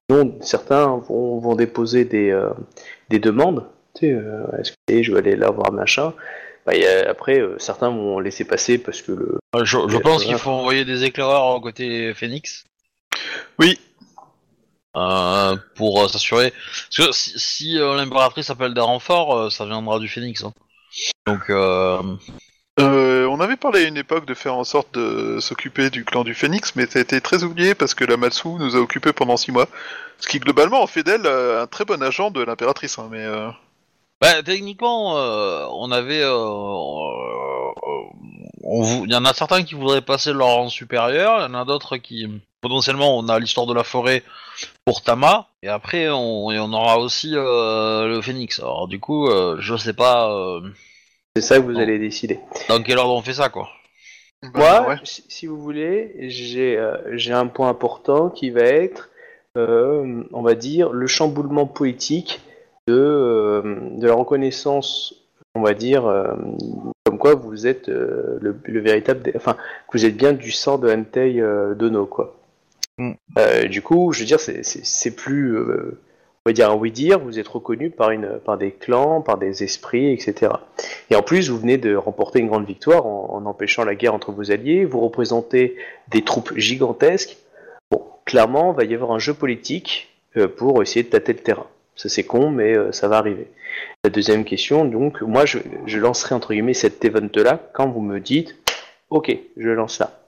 Non, 0.10 0.36
certains 0.42 0.98
vont, 0.98 1.40
vont 1.40 1.56
déposer 1.56 2.06
des, 2.06 2.30
euh, 2.32 2.50
des 3.10 3.20
demandes. 3.20 3.66
Tu 3.96 4.08
sais, 4.08 4.14
euh, 4.14 4.46
est-ce 4.60 4.72
que 4.88 5.04
je 5.04 5.12
veux 5.12 5.18
aller 5.18 5.36
là 5.36 5.50
voir 5.50 5.72
machin? 5.72 6.14
Bah, 6.66 6.74
a- 6.76 7.10
Après, 7.10 7.40
euh, 7.40 7.56
certains 7.58 7.90
vont 7.90 8.20
laisser 8.20 8.46
passer 8.46 8.78
parce 8.78 9.02
que 9.02 9.12
le. 9.12 9.40
Je, 9.64 9.98
pense 9.98 10.26
qu'il 10.26 10.38
faut 10.38 10.52
envoyer 10.52 10.86
des 10.86 11.04
éclaireurs 11.04 11.60
côté 11.62 12.14
Phoenix. 12.14 12.66
Oui. 13.60 13.80
Euh, 14.98 15.56
pour 15.76 16.02
euh, 16.02 16.08
s'assurer. 16.08 16.52
Parce 16.52 17.08
que 17.08 17.12
si, 17.14 17.40
si, 17.40 17.78
euh, 17.80 17.96
l'impératrice 17.96 18.50
appelle 18.50 18.74
des 18.74 18.82
renforts, 18.82 19.52
ça 19.52 19.66
viendra 19.66 20.00
du 20.00 20.08
Phoenix. 20.08 20.44
hein. 20.44 20.52
Donc, 21.28 21.44
on 21.50 23.40
avait 23.40 23.56
parlé 23.58 23.86
à 23.86 23.88
une 23.88 23.98
époque 23.98 24.26
de 24.26 24.34
faire 24.34 24.56
en 24.56 24.64
sorte 24.64 24.96
de 24.96 25.40
s'occuper 25.40 25.90
du 25.90 26.04
clan 26.06 26.24
du 26.24 26.34
Phénix, 26.34 26.76
mais 26.76 26.88
ça 26.88 27.00
a 27.00 27.02
été 27.04 27.22
très 27.22 27.44
oublié 27.44 27.76
parce 27.76 27.94
que 27.94 28.04
la 28.04 28.18
Matsu 28.18 28.48
nous 28.48 28.76
a 28.76 28.80
occupés 28.80 29.14
pendant 29.14 29.38
six 29.38 29.52
mois. 29.52 29.68
Ce 30.20 30.28
qui 30.28 30.40
globalement 30.40 30.82
en 30.82 30.88
fait 30.88 31.04
d'elle 31.04 31.28
un 31.28 31.68
très 31.68 31.86
bon 31.86 32.02
agent 32.02 32.32
de 32.32 32.42
l'impératrice. 32.44 32.98
hein, 33.00 33.08
mais 33.12 33.26
bah, 34.22 34.44
techniquement, 34.44 35.18
euh, 35.18 35.66
on 35.72 35.92
avait. 35.92 36.22
euh, 36.24 36.36
euh, 38.64 39.04
Il 39.06 39.12
y 39.12 39.16
en 39.16 39.24
a 39.26 39.34
certains 39.34 39.64
qui 39.64 39.76
voudraient 39.76 40.02
passer 40.02 40.34
leur 40.34 40.48
rang 40.48 40.70
supérieur, 40.70 41.40
il 41.40 41.44
y 41.44 41.46
en 41.46 41.54
a 41.54 41.64
d'autres 41.66 41.98
qui. 41.98 42.28
Potentiellement, 42.62 43.18
on 43.18 43.28
a 43.30 43.40
l'histoire 43.40 43.68
de 43.68 43.74
la 43.74 43.84
forêt 43.84 44.24
pour 44.86 45.02
Tama, 45.02 45.48
et 45.64 45.70
après, 45.70 46.10
on, 46.10 46.52
et 46.52 46.60
on 46.60 46.74
aura 46.74 47.00
aussi 47.00 47.32
euh, 47.36 48.08
le 48.08 48.22
Phoenix. 48.22 48.60
Alors, 48.60 48.88
du 48.88 49.00
coup, 49.00 49.28
euh, 49.30 49.56
je 49.60 49.76
sais 49.78 49.94
pas 49.94 50.30
euh, 50.32 50.62
C'est 51.38 51.42
ça 51.42 51.58
que 51.58 51.64
vous 51.64 51.80
allez 51.80 52.00
décider. 52.00 52.40
dans 52.68 52.82
quel 52.84 52.98
ordre 52.98 53.14
on 53.16 53.22
fait 53.22 53.34
ça, 53.36 53.48
quoi. 53.50 53.70
bah, 54.54 54.82
Moi, 54.82 54.90
ouais. 54.90 54.96
si 55.04 55.24
si 55.30 55.48
vous 55.48 55.62
voulez, 55.62 56.16
j'ai 56.30 56.78
euh, 56.78 56.98
j'ai 57.18 57.32
un 57.34 57.48
point 57.48 57.70
important 57.70 58.30
qui 58.30 58.50
va 58.50 58.62
être, 58.64 59.10
euh, 59.58 60.24
on 60.34 60.42
va 60.42 60.56
dire, 60.56 60.90
le 60.92 61.08
chamboulement 61.08 61.66
politique 61.66 62.42
de, 62.90 62.94
euh, 62.96 63.62
de 63.98 64.06
la 64.08 64.14
reconnaissance, 64.16 65.14
on 65.56 65.62
va 65.62 65.74
dire, 65.74 66.06
euh, 66.08 66.34
comme 67.06 67.18
quoi 67.20 67.36
vous 67.36 67.68
êtes 67.68 67.88
euh, 67.88 68.38
le, 68.42 68.60
le 68.66 68.80
véritable, 68.82 69.22
dé- 69.22 69.34
enfin, 69.36 69.54
que 69.54 69.98
vous 69.98 70.06
êtes 70.06 70.18
bien 70.18 70.34
du 70.34 70.52
sang 70.52 70.78
de 70.78 70.92
Hantei 70.92 71.40
euh, 71.40 71.74
Dono, 71.76 72.06
quoi. 72.06 72.36
Mm. 73.00 73.14
Euh, 73.38 73.68
du 73.68 73.82
coup, 73.82 74.12
je 74.12 74.20
veux 74.20 74.26
dire, 74.26 74.40
c'est- 74.40 75.16
plus, 75.16 75.56
euh, 75.58 75.98
on 76.46 76.50
va 76.50 76.54
dire 76.54 76.70
un 76.70 76.76
oui-dire, 76.76 77.20
vous 77.20 77.40
êtes 77.40 77.48
reconnu 77.48 77.90
par, 77.90 78.12
une, 78.12 78.40
par 78.44 78.58
des 78.58 78.72
clans, 78.72 79.22
par 79.22 79.38
des 79.38 79.64
esprits, 79.64 80.12
etc. 80.12 80.52
Et 81.10 81.16
en 81.16 81.24
plus, 81.24 81.50
vous 81.50 81.58
venez 81.58 81.78
de 81.78 81.96
remporter 81.96 82.40
une 82.40 82.48
grande 82.48 82.68
victoire 82.68 83.06
en, 83.06 83.46
empêchant 83.46 83.86
la 83.86 83.96
guerre 83.96 84.14
entre 84.14 84.32
vos 84.32 84.52
alliés. 84.52 84.86
Vous 84.86 85.00
représentez 85.00 85.78
des 86.10 86.24
troupes 86.24 86.54
gigantesques. 86.58 87.38
Bon, 87.90 88.04
clairement, 88.26 88.74
il 88.74 88.78
va 88.78 88.84
y 88.84 88.94
avoir 88.94 89.12
un 89.12 89.20
jeu 89.20 89.34
politique 89.34 90.10
euh, 90.38 90.48
pour 90.48 90.84
essayer 90.84 91.04
de 91.04 91.10
tâter 91.10 91.34
le 91.34 91.40
terrain. 91.40 91.68
Ça 91.96 92.08
c'est 92.08 92.24
con, 92.24 92.50
mais 92.50 92.76
ça 92.94 93.08
va 93.10 93.18
arriver. 93.18 93.48
La 94.04 94.10
deuxième 94.10 94.46
question, 94.46 94.86
donc, 94.86 95.22
moi, 95.22 95.46
je, 95.46 95.60
lancerai 95.98 96.34
entre 96.34 96.54
guillemets 96.54 96.74
cet 96.74 97.04
event-là 97.04 97.60
quand 97.74 97.90
vous 97.90 98.02
me 98.02 98.20
dites, 98.20 98.56
ok, 99.10 99.36
je 99.58 99.70
lance 99.70 100.00
là. 100.00 100.20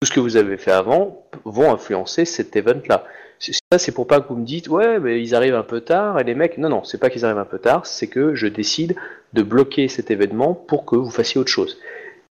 Tout 0.00 0.06
ce 0.06 0.12
que 0.12 0.20
vous 0.20 0.36
avez 0.36 0.56
fait 0.56 0.70
avant 0.72 1.26
vont 1.44 1.72
influencer 1.72 2.24
cet 2.24 2.56
event-là. 2.56 3.04
C'est- 3.38 3.52
Ça, 3.72 3.78
c'est 3.78 3.92
pour 3.92 4.06
pas 4.06 4.20
que 4.20 4.28
vous 4.28 4.36
me 4.36 4.44
dites, 4.44 4.68
ouais, 4.68 4.98
mais 4.98 5.22
ils 5.22 5.34
arrivent 5.34 5.54
un 5.54 5.62
peu 5.62 5.80
tard, 5.80 6.18
et 6.18 6.24
les 6.24 6.34
mecs, 6.34 6.58
non, 6.58 6.68
non, 6.68 6.84
c'est 6.84 6.98
pas 6.98 7.08
qu'ils 7.10 7.24
arrivent 7.24 7.38
un 7.38 7.44
peu 7.44 7.58
tard, 7.58 7.86
c'est 7.86 8.06
que 8.08 8.34
je 8.34 8.46
décide 8.46 8.96
de 9.32 9.42
bloquer 9.42 9.88
cet 9.88 10.10
événement 10.10 10.54
pour 10.54 10.84
que 10.84 10.96
vous 10.96 11.10
fassiez 11.10 11.40
autre 11.40 11.50
chose. 11.50 11.78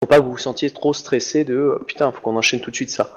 Faut 0.04 0.08
pas 0.08 0.20
que 0.20 0.24
vous 0.24 0.32
vous 0.32 0.38
sentiez 0.38 0.70
trop 0.70 0.94
stressé 0.94 1.44
de 1.44 1.56
euh, 1.56 1.80
putain, 1.88 2.12
faut 2.12 2.22
qu'on 2.22 2.36
enchaîne 2.36 2.60
tout 2.62 2.70
de 2.72 2.76
suite 2.76 2.90
ça. 2.90 3.12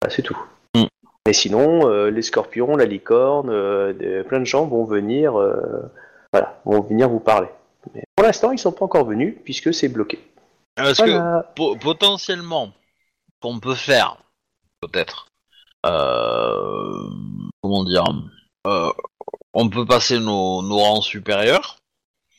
Voilà, 0.00 0.14
c'est 0.14 0.22
tout. 0.22 0.38
Mm. 0.74 0.84
Mais 1.26 1.32
sinon, 1.34 1.88
euh, 1.88 2.10
les 2.10 2.22
scorpions, 2.22 2.74
la 2.76 2.86
licorne, 2.86 3.50
euh, 3.50 3.92
des- 3.92 4.22
plein 4.24 4.40
de 4.40 4.44
gens 4.46 4.66
vont 4.66 4.84
venir, 4.84 5.38
euh, 5.38 5.54
voilà, 6.32 6.58
vont 6.64 6.80
venir 6.80 7.08
vous 7.10 7.20
parler. 7.20 7.48
Mais 7.94 8.02
pour 8.16 8.26
l'instant, 8.26 8.50
ils 8.52 8.58
sont 8.58 8.72
pas 8.72 8.84
encore 8.86 9.04
venus 9.06 9.36
puisque 9.44 9.72
c'est 9.72 9.88
bloqué. 9.88 10.18
Est-ce 10.78 11.02
que 11.02 11.54
po- 11.54 11.76
potentiellement, 11.76 12.70
qu'on 13.42 13.60
peut 13.60 13.74
faire, 13.74 14.16
peut-être, 14.80 15.26
euh, 15.84 17.10
comment 17.60 17.84
dire, 17.84 18.04
euh, 18.66 18.90
on 19.52 19.68
peut 19.68 19.84
passer 19.84 20.18
nos, 20.20 20.60
rangs 20.60 21.02
supérieurs. 21.02 21.76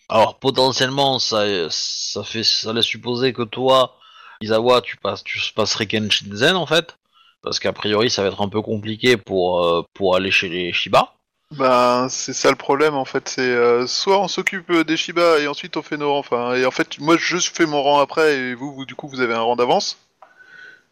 Alors 0.09 0.39
potentiellement, 0.39 1.19
ça, 1.19 1.69
ça 1.69 2.23
fait, 2.23 2.43
ça 2.43 2.73
laisse 2.73 2.85
supposer 2.85 3.33
que 3.33 3.43
toi, 3.43 3.97
Isawa, 4.41 4.81
tu 4.81 4.97
passes, 4.97 5.23
tu 5.23 5.39
passerais 5.53 5.87
Kenshinzen 5.87 6.55
en 6.55 6.65
fait, 6.65 6.97
parce 7.41 7.59
qu'a 7.59 7.73
priori, 7.73 8.09
ça 8.09 8.21
va 8.21 8.29
être 8.29 8.41
un 8.41 8.49
peu 8.49 8.61
compliqué 8.61 9.17
pour 9.17 9.65
euh, 9.65 9.83
pour 9.93 10.15
aller 10.15 10.31
chez 10.31 10.49
les 10.49 10.73
Shiba. 10.73 11.13
Ben, 11.51 12.07
c'est 12.09 12.33
ça 12.33 12.49
le 12.49 12.55
problème 12.55 12.95
en 12.95 13.05
fait. 13.05 13.29
C'est 13.29 13.87
soit 13.87 14.19
on 14.19 14.27
s'occupe 14.27 14.71
des 14.71 14.97
Shiba 14.97 15.39
et 15.39 15.47
ensuite 15.47 15.77
on 15.77 15.81
fait 15.81 15.97
nos 15.97 16.11
rangs. 16.11 16.19
Enfin, 16.19 16.55
et 16.55 16.65
en 16.65 16.71
fait, 16.71 16.99
moi 16.99 17.17
je 17.17 17.37
fais 17.37 17.65
mon 17.65 17.81
rang 17.83 17.99
après 17.99 18.35
et 18.35 18.55
vous, 18.55 18.73
vous 18.73 18.85
du 18.85 18.95
coup, 18.95 19.07
vous 19.07 19.21
avez 19.21 19.33
un 19.33 19.41
rang 19.41 19.55
d'avance. 19.55 19.97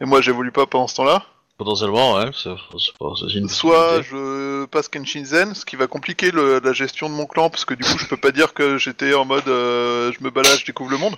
Et 0.01 0.05
moi, 0.05 0.21
j'évolue 0.21 0.51
pas 0.51 0.65
pendant 0.65 0.87
ce 0.87 0.95
temps-là. 0.95 1.23
Potentiellement, 1.57 2.15
ouais, 2.15 2.31
c'est 2.33 2.49
c'est 2.79 2.97
pas- 2.97 3.13
c'est 3.19 3.35
une 3.37 3.47
Soit 3.47 3.97
possibilité. 3.97 4.09
je 4.09 4.65
passe 4.65 4.87
Kenshinzen, 4.87 5.53
ce 5.53 5.63
qui 5.63 5.75
va 5.75 5.85
compliquer 5.85 6.31
le- 6.31 6.59
la 6.59 6.73
gestion 6.73 7.07
de 7.07 7.13
mon 7.13 7.27
clan 7.27 7.51
parce 7.51 7.65
que 7.65 7.75
du 7.75 7.83
coup, 7.83 7.99
je 7.99 8.07
peux 8.07 8.17
pas 8.17 8.31
dire 8.31 8.53
que 8.55 8.79
j'étais 8.79 9.13
en 9.13 9.25
mode 9.25 9.47
euh, 9.47 10.11
je 10.11 10.23
me 10.23 10.31
balade, 10.31 10.57
je 10.57 10.65
découvre 10.65 10.89
le 10.89 10.97
monde. 10.97 11.15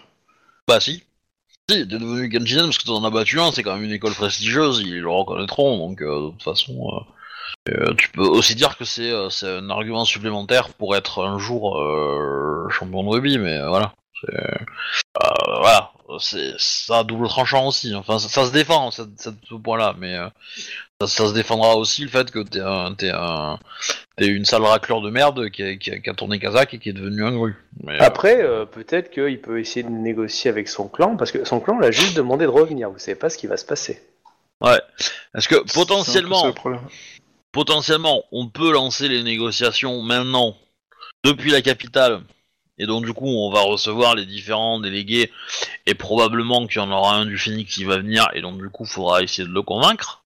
Bah 0.67 0.81
si. 0.81 1.03
Si, 1.69 1.87
t'es 1.87 1.97
devenu 1.97 2.29
Genshin 2.29 2.63
parce 2.65 2.77
que 2.77 2.83
t'en 2.85 3.05
as 3.05 3.09
battu 3.09 3.39
un, 3.39 3.53
c'est 3.53 3.63
quand 3.63 3.75
même 3.75 3.85
une 3.85 3.93
école 3.93 4.11
prestigieuse, 4.13 4.81
ils 4.85 4.99
le 4.99 5.09
reconnaîtront, 5.09 5.77
donc 5.77 6.01
euh, 6.01 6.25
de 6.25 6.29
toute 6.31 6.43
façon... 6.43 6.73
euh, 6.73 6.99
euh, 7.69 7.93
tu 7.97 8.09
peux 8.09 8.23
aussi 8.23 8.55
dire 8.55 8.75
que 8.77 8.83
c'est 8.83 9.11
euh, 9.11 9.29
c'est 9.29 9.47
un 9.47 9.69
argument 9.69 10.03
supplémentaire 10.03 10.67
pour 10.73 10.97
être 10.97 11.23
un 11.23 11.39
jour 11.39 11.79
euh, 11.79 12.67
champion 12.69 13.01
de 13.03 13.07
rugby, 13.09 13.37
mais 13.37 13.57
euh, 13.59 13.69
voilà. 13.69 13.93
C'est 14.19 14.35
euh, 14.35 14.65
voilà, 15.61 15.92
c'est 16.19 16.53
ça 16.57 16.99
a 16.99 17.03
double 17.03 17.27
tranchant 17.27 17.67
aussi. 17.67 17.93
Enfin, 17.95 18.19
ça, 18.19 18.29
ça 18.29 18.45
se 18.45 18.51
défend 18.51 18.91
ce 18.91 19.55
point-là, 19.55 19.95
mais 19.97 20.15
euh, 20.15 20.27
ça, 21.01 21.07
ça 21.07 21.27
se 21.29 21.33
défendra 21.33 21.75
aussi 21.75 22.03
le 22.03 22.09
fait 22.09 22.31
que 22.31 22.39
t'es 22.39 22.59
un, 22.61 22.93
t'es 22.93 23.09
un, 23.13 23.59
t'es 24.15 24.27
une 24.27 24.45
sale 24.45 24.63
raclure 24.63 25.01
de 25.01 25.09
merde 25.09 25.49
qui 25.49 25.63
a, 25.63 25.75
qui 25.75 25.91
a- 25.91 25.99
qui 25.99 26.09
a 26.09 26.13
tourné 26.13 26.39
Kazakh 26.39 26.73
et 26.73 26.79
qui 26.79 26.89
est 26.89 26.93
devenu 26.93 27.23
un 27.25 27.31
gru. 27.31 27.55
Mais, 27.83 27.93
euh, 27.93 28.05
Après, 28.05 28.41
euh, 28.41 28.65
peut-être 28.65 29.11
qu'il 29.11 29.41
peut 29.41 29.59
essayer 29.59 29.83
de 29.83 29.89
négocier 29.89 30.49
avec 30.49 30.67
son 30.69 30.87
clan 30.87 31.15
parce 31.17 31.31
que 31.31 31.43
son 31.45 31.59
clan 31.59 31.79
l'a 31.79 31.91
juste 31.91 32.15
demandé 32.15 32.45
de 32.45 32.49
revenir. 32.51 32.89
Vous 32.89 32.99
savez 32.99 33.15
pas 33.15 33.29
ce 33.29 33.37
qui 33.37 33.47
va 33.47 33.57
se 33.57 33.65
passer. 33.65 34.01
ouais. 34.61 34.81
Est-ce 35.35 35.47
que 35.47 35.55
potentiellement, 35.73 36.53
potentiellement, 37.51 38.23
on 38.31 38.47
peut 38.47 38.71
lancer 38.71 39.07
les 39.07 39.23
négociations 39.23 40.01
maintenant 40.01 40.55
depuis 41.23 41.51
la 41.51 41.61
capitale. 41.61 42.21
Et 42.77 42.85
donc 42.87 43.05
du 43.05 43.13
coup, 43.13 43.27
on 43.27 43.51
va 43.51 43.61
recevoir 43.61 44.15
les 44.15 44.25
différents 44.25 44.79
délégués 44.79 45.31
et 45.85 45.93
probablement 45.93 46.65
qu'il 46.67 46.81
y 46.81 46.85
en 46.85 46.91
aura 46.91 47.15
un 47.15 47.25
du 47.25 47.37
Phoenix 47.37 47.73
qui 47.75 47.83
va 47.83 47.97
venir 47.97 48.27
et 48.33 48.41
donc 48.41 48.57
du 48.57 48.69
coup, 48.69 48.85
faudra 48.85 49.21
essayer 49.21 49.47
de 49.47 49.53
le 49.53 49.61
convaincre. 49.61 50.23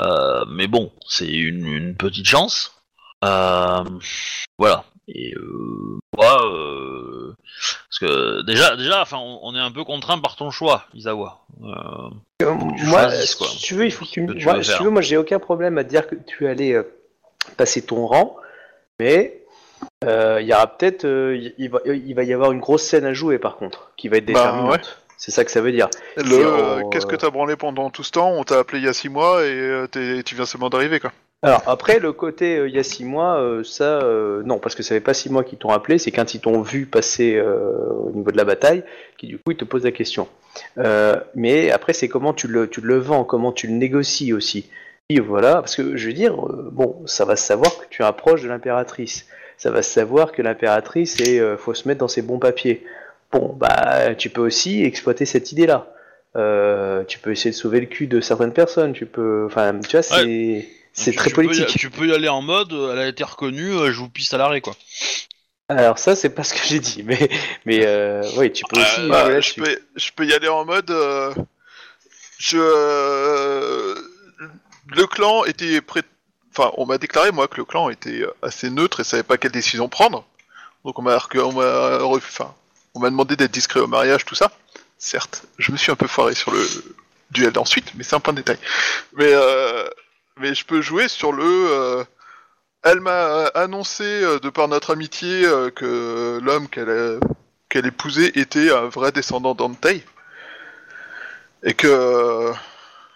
Euh, 0.00 0.44
mais 0.48 0.66
bon, 0.66 0.90
c'est 1.06 1.30
une, 1.30 1.66
une 1.66 1.94
petite 1.96 2.26
chance. 2.26 2.82
Euh, 3.24 3.84
voilà. 4.58 4.84
Et 5.06 5.34
euh, 5.36 5.98
moi, 6.16 6.46
euh, 6.50 7.34
parce 7.88 7.98
que 8.00 8.42
déjà, 8.42 8.74
déjà, 8.74 9.02
enfin, 9.02 9.18
on, 9.18 9.38
on 9.42 9.54
est 9.54 9.60
un 9.60 9.70
peu 9.70 9.84
contraint 9.84 10.18
par 10.18 10.34
ton 10.34 10.50
choix, 10.50 10.86
Isawa. 10.94 11.44
Moi, 11.60 12.10
choisis, 12.76 13.30
si 13.30 13.36
quoi. 13.36 13.46
tu 13.60 13.74
veux, 13.74 13.84
il 13.86 13.92
faut 13.92 14.04
que 14.04 14.10
tu, 14.10 14.26
que 14.26 14.32
tu 14.32 14.44
moi, 14.44 14.54
veux 14.54 14.62
si 14.62 14.70
faire. 14.70 14.78
tu 14.78 14.84
veux, 14.84 14.90
moi, 14.90 15.02
j'ai 15.02 15.16
aucun 15.16 15.38
problème 15.38 15.78
à 15.78 15.84
te 15.84 15.90
dire 15.90 16.06
que 16.08 16.16
tu 16.16 16.46
allais 16.48 16.74
passer 17.56 17.82
ton 17.82 18.06
rang, 18.06 18.36
mais 18.98 19.43
euh, 20.04 20.38
il 20.40 20.46
y 20.46 20.52
aura 20.52 20.66
peut-être, 20.66 21.04
euh, 21.04 21.36
il- 21.58 21.70
va, 21.70 21.80
il 21.86 22.14
va 22.14 22.22
y 22.24 22.32
avoir 22.32 22.52
une 22.52 22.60
grosse 22.60 22.82
scène 22.82 23.04
à 23.04 23.12
jouer 23.14 23.38
par 23.38 23.56
contre, 23.56 23.92
qui 23.96 24.08
va 24.08 24.16
être 24.18 24.26
Bah, 24.26 24.32
déterminante. 24.32 24.70
ouais. 24.72 24.80
C'est 25.16 25.30
ça 25.30 25.44
que 25.44 25.50
ça 25.50 25.60
veut 25.62 25.72
dire. 25.72 25.88
Le, 26.16 26.22
C'est 26.24 26.44
euh, 26.44 26.80
en- 26.82 26.88
Qu'est-ce 26.90 27.06
que 27.06 27.16
t'as 27.16 27.30
branlé 27.30 27.56
pendant 27.56 27.88
tout 27.90 28.02
ce 28.02 28.10
temps? 28.10 28.32
On 28.32 28.44
t'a 28.44 28.58
appelé 28.58 28.78
il 28.80 28.84
y 28.84 28.88
a 28.88 28.92
six 28.92 29.08
mois 29.08 29.42
et 29.44 29.50
euh, 29.52 29.86
t'es- 29.86 30.22
tu 30.22 30.34
viens 30.34 30.44
seulement 30.44 30.68
d'arriver, 30.68 31.00
quoi. 31.00 31.12
Alors 31.42 31.62
après, 31.66 31.98
le 31.98 32.12
côté 32.12 32.56
euh, 32.56 32.68
il 32.68 32.74
y 32.74 32.78
a 32.78 32.82
six 32.82 33.04
mois, 33.04 33.38
euh, 33.38 33.62
ça, 33.64 34.00
euh, 34.02 34.42
non, 34.44 34.58
parce 34.58 34.74
que 34.74 34.82
ça 34.82 34.94
fait 34.94 35.00
pas 35.00 35.14
six 35.14 35.30
mois 35.30 35.44
qu'ils 35.44 35.58
t'ont 35.58 35.70
appelé, 35.70 35.98
c'est 35.98 36.10
quand 36.10 36.34
ils 36.34 36.40
t'ont 36.40 36.60
vu 36.62 36.86
passer 36.86 37.36
euh, 37.36 37.76
au 37.90 38.10
niveau 38.12 38.30
de 38.32 38.36
la 38.36 38.44
bataille, 38.44 38.82
qui 39.18 39.26
du 39.26 39.36
coup 39.38 39.50
ils 39.52 39.56
te 39.56 39.64
posent 39.64 39.84
la 39.84 39.92
question. 39.92 40.26
Euh, 40.78 41.16
mais 41.34 41.70
après, 41.70 41.92
c'est 41.92 42.08
comment 42.08 42.32
tu 42.32 42.48
le, 42.48 42.68
tu 42.68 42.80
le 42.80 42.98
vends, 42.98 43.24
comment 43.24 43.52
tu 43.52 43.66
le 43.66 43.74
négocies 43.74 44.32
aussi. 44.32 44.70
Et 45.10 45.20
voilà, 45.20 45.56
parce 45.56 45.76
que 45.76 45.96
je 45.96 46.06
veux 46.06 46.14
dire, 46.14 46.34
euh, 46.46 46.70
bon, 46.72 47.02
ça 47.06 47.24
va 47.26 47.36
se 47.36 47.44
savoir 47.46 47.70
que 47.78 47.84
tu 47.90 48.02
es 48.02 48.04
un 48.06 48.12
proche 48.12 48.42
de 48.42 48.48
l'impératrice. 48.48 49.26
Ça 49.64 49.70
va 49.70 49.82
se 49.82 49.90
savoir 49.90 50.32
que 50.32 50.42
l'impératrice, 50.42 51.18
et 51.20 51.40
euh, 51.40 51.56
faut 51.56 51.72
se 51.72 51.88
mettre 51.88 52.00
dans 52.00 52.06
ses 52.06 52.20
bons 52.20 52.38
papiers. 52.38 52.84
Bon, 53.32 53.56
bah, 53.58 54.14
tu 54.14 54.28
peux 54.28 54.42
aussi 54.42 54.84
exploiter 54.84 55.24
cette 55.24 55.52
idée-là. 55.52 55.90
Euh, 56.36 57.02
tu 57.04 57.18
peux 57.18 57.32
essayer 57.32 57.50
de 57.50 57.56
sauver 57.56 57.80
le 57.80 57.86
cul 57.86 58.06
de 58.06 58.20
certaines 58.20 58.52
personnes. 58.52 58.92
Tu 58.92 59.06
peux, 59.06 59.46
enfin, 59.46 59.80
tu 59.80 59.92
vois, 59.96 60.02
c'est, 60.02 60.68
c'est 60.92 61.12
très 61.12 61.30
tu 61.30 61.36
peux 61.36 61.44
y- 61.44 61.46
politique. 61.46 61.78
tu 61.78 61.88
peux 61.88 62.06
y 62.08 62.12
aller 62.12 62.28
en 62.28 62.42
mode, 62.42 62.74
euh, 62.74 62.92
elle 62.92 62.98
a 62.98 63.08
été 63.08 63.24
reconnue, 63.24 63.72
euh, 63.72 63.90
je 63.90 63.98
vous 63.98 64.10
pisse 64.10 64.34
à 64.34 64.36
l'arrêt, 64.36 64.60
quoi. 64.60 64.76
Alors 65.70 65.98
ça, 65.98 66.14
c'est 66.14 66.28
pas 66.28 66.44
ce 66.44 66.52
que 66.52 66.60
j'ai 66.68 66.78
dit, 66.78 67.02
mais, 67.02 67.30
mais 67.64 67.86
euh, 67.86 68.20
oui, 68.36 68.52
tu 68.52 68.64
peux 68.68 68.78
aussi. 68.78 69.08
Bah, 69.08 69.40
je, 69.40 69.54
peux, 69.54 69.78
je 69.96 70.10
peux 70.14 70.26
y 70.26 70.34
aller 70.34 70.48
en 70.48 70.66
mode. 70.66 70.92
je. 72.36 72.58
le 74.94 75.06
clan 75.06 75.46
était 75.46 75.80
prêt. 75.80 76.02
Enfin, 76.56 76.70
on 76.76 76.86
m'a 76.86 76.98
déclaré, 76.98 77.32
moi, 77.32 77.48
que 77.48 77.56
le 77.56 77.64
clan 77.64 77.90
était 77.90 78.24
assez 78.42 78.70
neutre 78.70 79.00
et 79.00 79.04
savait 79.04 79.24
pas 79.24 79.36
quelle 79.36 79.50
décision 79.52 79.88
prendre. 79.88 80.24
Donc, 80.84 80.98
on 80.98 81.02
m'a 81.02 81.18
on 81.34 82.16
enfin, 82.16 82.54
on 82.94 83.00
m'a 83.00 83.10
demandé 83.10 83.34
d'être 83.36 83.50
discret 83.50 83.80
au 83.80 83.88
mariage, 83.88 84.24
tout 84.24 84.36
ça. 84.36 84.52
Certes, 84.98 85.44
je 85.58 85.72
me 85.72 85.76
suis 85.76 85.90
un 85.90 85.96
peu 85.96 86.06
foiré 86.06 86.34
sur 86.34 86.52
le 86.52 86.64
duel 87.30 87.52
d'ensuite, 87.52 87.92
mais 87.96 88.04
c'est 88.04 88.14
un 88.14 88.20
point 88.20 88.32
de 88.32 88.38
détail. 88.38 88.58
Mais, 89.16 89.32
euh, 89.32 89.84
mais 90.38 90.54
je 90.54 90.64
peux 90.64 90.80
jouer 90.80 91.08
sur 91.08 91.32
le. 91.32 91.44
euh, 91.44 92.04
elle 92.82 93.00
m'a 93.00 93.46
annoncé, 93.54 94.04
euh, 94.04 94.38
de 94.38 94.50
par 94.50 94.68
notre 94.68 94.92
amitié, 94.92 95.44
euh, 95.46 95.70
que 95.70 96.38
l'homme 96.42 96.68
qu'elle 96.68 97.18
qu'elle 97.68 97.86
épousait 97.86 98.30
était 98.36 98.70
un 98.70 98.86
vrai 98.86 99.10
descendant 99.10 99.54
d'Antei. 99.54 100.04
Et 101.64 101.74
que 101.74 101.88
euh, 101.88 102.52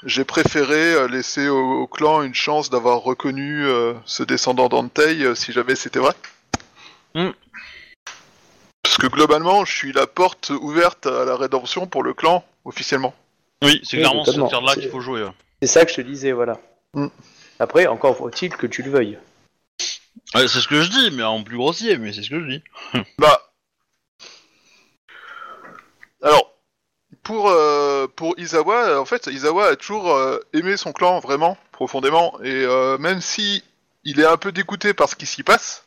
j'ai 0.04 0.24
préféré 0.24 0.94
euh, 0.94 1.08
laisser 1.08 1.48
au, 1.48 1.82
au 1.82 1.86
clan 1.86 2.22
une 2.22 2.34
chance 2.34 2.70
d'avoir 2.70 3.00
reconnu 3.00 3.64
euh, 3.66 3.94
ce 4.04 4.22
descendant 4.22 4.68
d'Antei 4.68 5.24
euh, 5.24 5.34
si 5.34 5.52
jamais 5.52 5.74
c'était 5.74 5.98
vrai. 5.98 6.12
Hmm. 7.14 7.30
Parce 8.82 8.96
que 8.98 9.06
globalement, 9.06 9.64
je 9.64 9.72
suis 9.76 9.92
la 9.92 10.06
porte 10.06 10.50
ouverte 10.50 11.06
à 11.06 11.24
la 11.24 11.36
rédemption 11.36 11.86
pour 11.86 12.02
le 12.02 12.14
clan, 12.14 12.44
officiellement. 12.64 13.14
Oui, 13.62 13.80
c'est 13.84 13.96
Oui, 13.96 14.02
clairement 14.02 14.24
carte-là 14.24 14.72
C'est- 14.74 14.80
qu'il 14.80 14.90
faut 14.90 15.00
jouer. 15.00 15.26
C'est 15.60 15.68
ça 15.68 15.84
que 15.84 15.90
je 15.90 15.96
te 15.96 16.00
disais, 16.02 16.32
voilà. 16.32 16.60
Mm. 16.94 17.08
Après, 17.58 17.86
encore 17.86 18.16
faut-il 18.16 18.50
que 18.56 18.66
tu 18.66 18.82
le 18.82 18.90
veuilles. 18.90 19.18
Ouais, 20.34 20.46
c'est 20.46 20.60
ce 20.60 20.68
que 20.68 20.82
je 20.82 20.90
dis, 20.90 21.10
mais 21.12 21.22
en 21.24 21.42
plus 21.42 21.56
grossier, 21.56 21.98
mais 21.98 22.12
c'est 22.12 22.22
ce 22.22 22.30
que 22.30 22.40
je 22.40 22.46
dis. 22.46 22.62
Bah. 23.18 23.50
Alors, 26.22 26.52
pour, 27.28 27.50
euh, 27.50 28.06
pour 28.16 28.38
Izawa, 28.38 28.88
euh, 28.88 28.98
en 28.98 29.04
fait, 29.04 29.26
Izawa 29.26 29.66
a 29.66 29.76
toujours 29.76 30.14
euh, 30.14 30.38
aimé 30.54 30.78
son 30.78 30.94
clan 30.94 31.20
vraiment, 31.20 31.58
profondément, 31.72 32.32
et 32.42 32.66
même 32.98 33.20
si 33.20 33.62
il 34.04 34.18
est 34.18 34.24
un 34.24 34.38
peu 34.38 34.50
dégoûté 34.50 34.94
par 34.94 35.10
ce 35.10 35.14
qui 35.14 35.26
s'y 35.26 35.42
passe, 35.42 35.84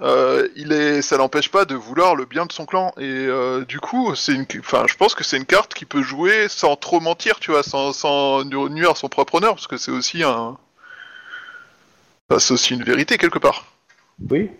il 0.00 0.72
est, 0.72 1.00
ça 1.00 1.16
l'empêche 1.16 1.48
pas 1.48 1.64
de 1.64 1.76
vouloir 1.76 2.16
le 2.16 2.24
bien 2.24 2.44
de 2.44 2.50
son 2.50 2.66
clan, 2.66 2.92
et 2.98 3.28
du 3.68 3.78
coup, 3.78 4.16
c'est 4.16 4.32
je 4.34 4.96
pense 4.96 5.14
que 5.14 5.22
c'est 5.22 5.36
une 5.36 5.46
carte 5.46 5.74
qui 5.74 5.84
peut 5.84 6.02
jouer 6.02 6.48
sans 6.48 6.74
trop 6.74 6.98
mentir, 6.98 7.38
tu 7.38 7.52
vois, 7.52 7.62
sans, 7.62 7.92
sans 7.92 8.42
nu- 8.42 8.68
nuire 8.70 8.96
son 8.96 9.08
propre 9.08 9.36
honneur, 9.36 9.54
parce 9.54 9.68
que 9.68 9.76
c'est 9.76 9.92
aussi 9.92 10.24
un, 10.24 10.58
c'est 12.40 12.52
aussi 12.52 12.74
une 12.74 12.82
vérité 12.82 13.16
quelque 13.16 13.38
part. 13.38 13.64
Oui. 14.28 14.50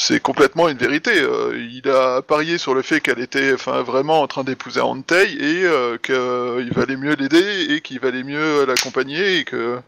C'est 0.00 0.20
complètement 0.20 0.68
une 0.68 0.78
vérité. 0.78 1.12
Euh, 1.20 1.58
il 1.58 1.88
a 1.90 2.22
parié 2.22 2.56
sur 2.56 2.74
le 2.74 2.80
fait 2.80 3.00
qu'elle 3.00 3.20
était 3.20 3.52
enfin, 3.52 3.82
vraiment 3.82 4.22
en 4.22 4.26
train 4.26 4.44
d'épouser 4.44 4.80
Antei 4.80 5.30
et 5.34 5.64
euh, 5.64 5.98
qu'il 5.98 6.72
valait 6.72 6.96
mieux 6.96 7.14
l'aider 7.14 7.66
et 7.68 7.82
qu'il 7.82 8.00
valait 8.00 8.22
mieux 8.22 8.64
l'accompagner 8.64 9.38
et 9.38 9.44
que. 9.44 9.78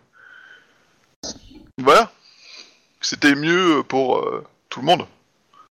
Voilà. 1.79 2.13
C'était 3.01 3.35
mieux 3.35 3.83
pour 3.89 4.19
euh, 4.19 4.45
tout 4.69 4.81
le 4.81 4.87
monde. 4.87 5.07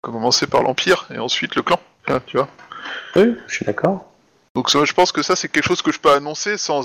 Commencer 0.02 0.46
par 0.46 0.62
l'Empire 0.62 1.08
et 1.12 1.18
ensuite 1.18 1.56
le 1.56 1.62
clan. 1.62 1.80
hein, 2.08 2.20
tu 2.26 2.36
vois. 2.36 2.48
Oui, 3.16 3.34
je 3.48 3.54
suis 3.54 3.64
d'accord. 3.64 4.12
Donc 4.54 4.70
je 4.70 4.92
pense 4.92 5.12
que 5.12 5.22
ça 5.22 5.34
c'est 5.34 5.48
quelque 5.48 5.66
chose 5.66 5.82
que 5.82 5.92
je 5.92 5.98
peux 5.98 6.10
annoncer 6.10 6.56
sans, 6.56 6.82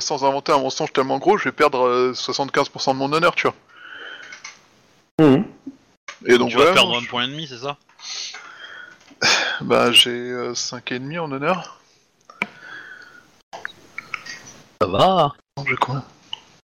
sans 0.00 0.24
inventer 0.24 0.52
un 0.52 0.58
mensonge 0.58 0.92
tellement 0.92 1.18
gros, 1.18 1.36
je 1.36 1.44
vais 1.44 1.52
perdre 1.52 1.86
euh, 1.86 2.12
75% 2.12 2.92
de 2.92 2.96
mon 2.96 3.12
honneur, 3.12 3.34
tu 3.34 3.48
vois. 3.48 5.26
Mhm. 5.26 5.44
Et 6.26 6.36
donc 6.38 6.50
tu 6.50 6.56
vas 6.56 6.62
voilà, 6.62 6.74
perdre 6.74 6.98
un 6.98 7.04
point 7.04 7.24
et 7.24 7.28
demi, 7.28 7.46
c'est 7.46 7.58
ça? 7.58 7.76
Je- 9.22 9.64
bah 9.64 9.90
j'ai 9.92 10.10
euh, 10.10 10.54
5,5 10.54 11.18
en 11.18 11.32
honneur. 11.32 11.80
Ça 14.80 14.86
va. 14.86 15.32
Je 15.66 15.74
crois. 15.74 16.04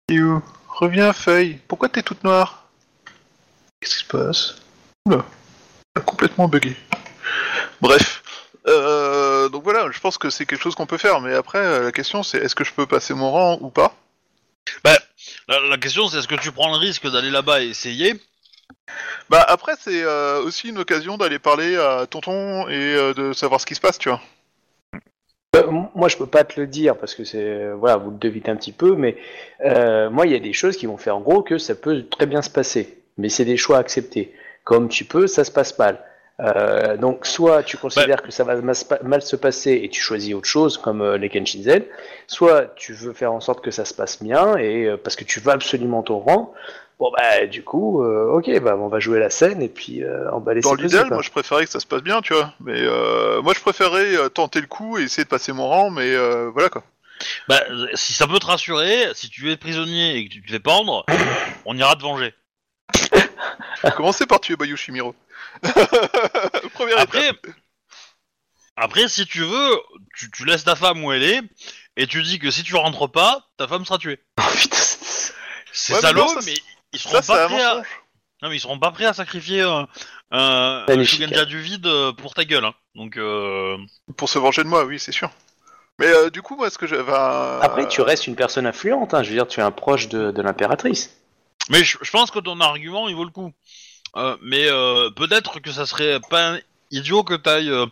Et 0.09 0.20
où? 0.20 0.42
Reviens, 0.68 1.12
Feuille. 1.12 1.59
Pourquoi 1.68 1.88
t'es 1.88 2.02
toute 2.02 2.22
noire? 2.24 2.64
Qu'est-ce 3.80 3.96
qui 3.96 4.00
se 4.05 4.09
passe? 4.09 4.57
Oula. 5.07 5.24
Complètement 6.07 6.48
bugué. 6.48 6.76
Bref. 7.80 8.22
Euh, 8.66 9.48
donc 9.50 9.62
voilà, 9.64 9.90
je 9.90 10.00
pense 10.00 10.16
que 10.18 10.30
c'est 10.30 10.46
quelque 10.46 10.62
chose 10.62 10.74
qu'on 10.74 10.86
peut 10.86 10.96
faire, 10.98 11.20
mais 11.20 11.34
après, 11.34 11.59
euh, 11.59 11.84
la 11.84 11.92
question 11.92 12.22
c'est 12.22 12.38
est-ce 12.38 12.55
que 12.55 12.64
je 12.64 12.72
peux 12.72 12.86
passer 12.86 13.12
mon 13.14 13.30
rang 13.30 13.59
ou 13.61 13.68
pas? 13.70 13.94
La, 15.48 15.61
la 15.61 15.78
question, 15.78 16.09
c'est 16.09 16.18
est-ce 16.18 16.28
que 16.28 16.34
tu 16.34 16.50
prends 16.52 16.70
le 16.72 16.78
risque 16.78 17.07
d'aller 17.11 17.30
là-bas 17.30 17.62
et 17.62 17.68
essayer? 17.68 18.14
Bah 19.30 19.44
après, 19.48 19.72
c'est 19.78 20.02
euh, 20.02 20.42
aussi 20.42 20.68
une 20.68 20.78
occasion 20.78 21.16
d'aller 21.16 21.38
parler 21.38 21.76
à 21.76 22.06
Tonton 22.06 22.68
et 22.68 22.94
euh, 22.96 23.14
de 23.14 23.32
savoir 23.32 23.60
ce 23.60 23.66
qui 23.66 23.74
se 23.74 23.80
passe, 23.80 23.98
tu 23.98 24.08
vois. 24.08 24.20
Euh, 25.56 25.68
m- 25.68 25.88
moi, 25.94 26.08
je 26.08 26.16
peux 26.16 26.26
pas 26.26 26.44
te 26.44 26.60
le 26.60 26.66
dire 26.66 26.96
parce 26.96 27.14
que 27.14 27.24
c'est 27.24 27.70
voilà, 27.72 27.96
vous 27.96 28.10
le 28.10 28.18
devinez 28.18 28.48
un 28.50 28.56
petit 28.56 28.72
peu, 28.72 28.94
mais 28.96 29.16
euh, 29.64 30.10
moi, 30.10 30.26
il 30.26 30.32
y 30.32 30.36
a 30.36 30.40
des 30.40 30.52
choses 30.52 30.76
qui 30.76 30.86
vont 30.86 30.96
faire 30.96 31.16
en 31.16 31.20
gros 31.20 31.42
que 31.42 31.58
ça 31.58 31.74
peut 31.74 32.04
très 32.08 32.26
bien 32.26 32.42
se 32.42 32.50
passer, 32.50 32.98
mais 33.18 33.28
c'est 33.28 33.44
des 33.44 33.56
choix 33.56 33.78
acceptés. 33.78 34.34
Comme 34.64 34.88
tu 34.88 35.04
peux, 35.04 35.26
ça 35.26 35.44
se 35.44 35.50
passe 35.50 35.78
mal. 35.78 36.00
Euh, 36.40 36.96
donc, 36.96 37.26
soit 37.26 37.62
tu 37.62 37.76
considères 37.76 38.20
que 38.20 38.32
ça 38.32 38.42
va 38.42 38.56
mal 38.60 39.22
se 39.22 39.36
passer 39.36 39.80
et 39.84 39.88
tu 39.88 40.00
choisis 40.00 40.34
autre 40.34 40.48
chose, 40.48 40.78
comme 40.78 41.00
euh, 41.00 41.16
les 41.16 41.28
Kenshinzen, 41.28 41.84
soit 42.26 42.74
tu 42.74 42.92
veux 42.92 43.12
faire 43.12 43.32
en 43.32 43.38
sorte 43.40 43.62
que 43.62 43.70
ça 43.70 43.84
se 43.84 43.94
passe 43.94 44.20
bien 44.20 44.56
et 44.56 44.86
euh, 44.86 44.96
parce 44.96 45.14
que 45.14 45.22
tu 45.22 45.38
veux 45.38 45.52
absolument 45.52 46.02
ton 46.02 46.18
rang. 46.18 46.52
Bon 47.01 47.11
bah 47.11 47.47
du 47.47 47.64
coup, 47.64 48.03
euh, 48.03 48.30
ok, 48.30 48.60
bah 48.60 48.77
on 48.78 48.89
va 48.89 49.01
jouer 49.01 49.18
la 49.18 49.28
scène 49.28 49.60
et 49.62 49.68
puis 49.68 50.05
euh, 50.05 50.31
on 50.32 50.39
va 50.39 50.55
laisser 50.55 50.68
Dans 50.68 50.74
l'idéal, 50.74 51.09
moi 51.10 51.23
je 51.23 51.31
préférais 51.31 51.64
que 51.64 51.70
ça 51.70 51.81
se 51.81 51.86
passe 51.86 52.02
bien, 52.02 52.20
tu 52.23 52.35
vois. 52.35 52.55
Mais 52.60 52.81
euh, 52.81 53.43
moi 53.43 53.52
je 53.55 53.60
préférais 53.60 54.16
euh, 54.16 54.28
tenter 54.28 54.60
le 54.60 54.66
coup 54.68 54.97
et 54.98 55.02
essayer 55.02 55.24
de 55.24 55.28
passer 55.28 55.52
mon 55.52 55.66
rang, 55.68 55.90
mais 55.90 56.14
euh, 56.14 56.51
voilà 56.52 56.68
quoi. 56.68 56.85
Bah, 57.48 57.60
si 57.94 58.12
ça 58.12 58.27
peut 58.28 58.39
te 58.39 58.47
rassurer, 58.47 59.09
si 59.14 59.28
tu 59.28 59.51
es 59.51 59.56
prisonnier 59.56 60.16
et 60.16 60.28
que 60.28 60.32
tu 60.35 60.43
te 60.43 60.51
fais 60.51 60.60
pendre, 60.60 61.05
on 61.64 61.77
ira 61.77 61.97
te 61.97 62.02
venger. 62.02 62.32
Commencez 63.97 64.27
par 64.27 64.40
tuer 64.40 64.56
Bayou 64.56 64.77
Shimiro. 64.77 65.14
Première 66.74 67.01
étape. 67.01 67.09
Après, 67.14 67.31
après, 68.77 69.09
si 69.09 69.27
tu 69.27 69.40
veux, 69.40 69.70
tu, 70.16 70.31
tu 70.31 70.44
laisses 70.44 70.64
ta 70.64 70.74
femme 70.77 71.05
où 71.05 71.12
elle 71.12 71.23
est 71.23 71.40
et 71.97 72.06
tu 72.06 72.23
dis 72.23 72.39
que 72.39 72.51
si 72.51 72.62
tu 72.62 72.74
rentres 72.77 73.10
pas, 73.10 73.47
ta 73.56 73.66
femme 73.68 73.85
sera 73.85 73.98
tuée. 73.98 74.20
Oh, 74.40 74.43
putain, 74.56 74.77
c'est- 74.77 75.32
Ouais, 75.93 76.01
mais 76.02 76.12
non, 76.12 76.35
mais, 76.36 76.55
ça, 76.55 76.60
ils 76.94 76.98
seront 76.98 77.20
Ça, 77.20 77.34
pas 77.34 77.46
prêts 77.48 77.62
à... 77.62 77.82
Non, 78.42 78.48
mais 78.48 78.56
ils 78.56 78.60
seront 78.60 78.78
pas 78.78 78.90
prêts 78.90 79.06
à 79.06 79.12
sacrifier 79.12 79.62
un, 79.62 79.88
un, 80.30 80.84
La 80.86 80.94
un. 80.94 81.04
Shugenja 81.04 81.44
du 81.44 81.60
vide 81.60 81.86
euh, 81.86 82.12
pour 82.12 82.34
ta 82.34 82.44
gueule. 82.44 82.64
Hein. 82.64 82.74
Donc, 82.94 83.16
euh... 83.16 83.76
Pour 84.16 84.28
se 84.28 84.38
venger 84.38 84.62
de 84.64 84.68
moi, 84.68 84.84
oui, 84.84 84.98
c'est 84.98 85.12
sûr. 85.12 85.30
Mais 85.98 86.06
euh, 86.08 86.30
du 86.30 86.42
coup, 86.42 86.56
moi, 86.56 86.70
ce 86.70 86.78
que 86.78 86.86
un- 86.86 87.60
Après, 87.60 87.86
tu 87.88 88.00
restes 88.02 88.26
une 88.26 88.36
personne 88.36 88.66
influente. 88.66 89.14
Hein. 89.14 89.22
Je 89.22 89.28
veux 89.30 89.36
dire, 89.36 89.46
tu 89.46 89.60
es 89.60 89.62
un 89.62 89.70
proche 89.70 90.08
de, 90.08 90.30
de 90.30 90.42
l'impératrice. 90.42 91.16
mais 91.70 91.84
je, 91.84 91.98
je 92.02 92.10
pense 92.10 92.30
que 92.30 92.38
ton 92.40 92.60
argument 92.60 93.08
il 93.08 93.14
vaut 93.14 93.24
le 93.24 93.30
coup. 93.30 93.52
Euh, 94.16 94.36
mais 94.42 94.66
euh, 94.68 95.10
peut-être 95.10 95.60
que 95.60 95.72
ça 95.72 95.86
serait 95.86 96.20
pas 96.30 96.56
idiot 96.90 97.24
que 97.24 97.34
t'ailles 97.34 97.70
euh, 97.70 97.86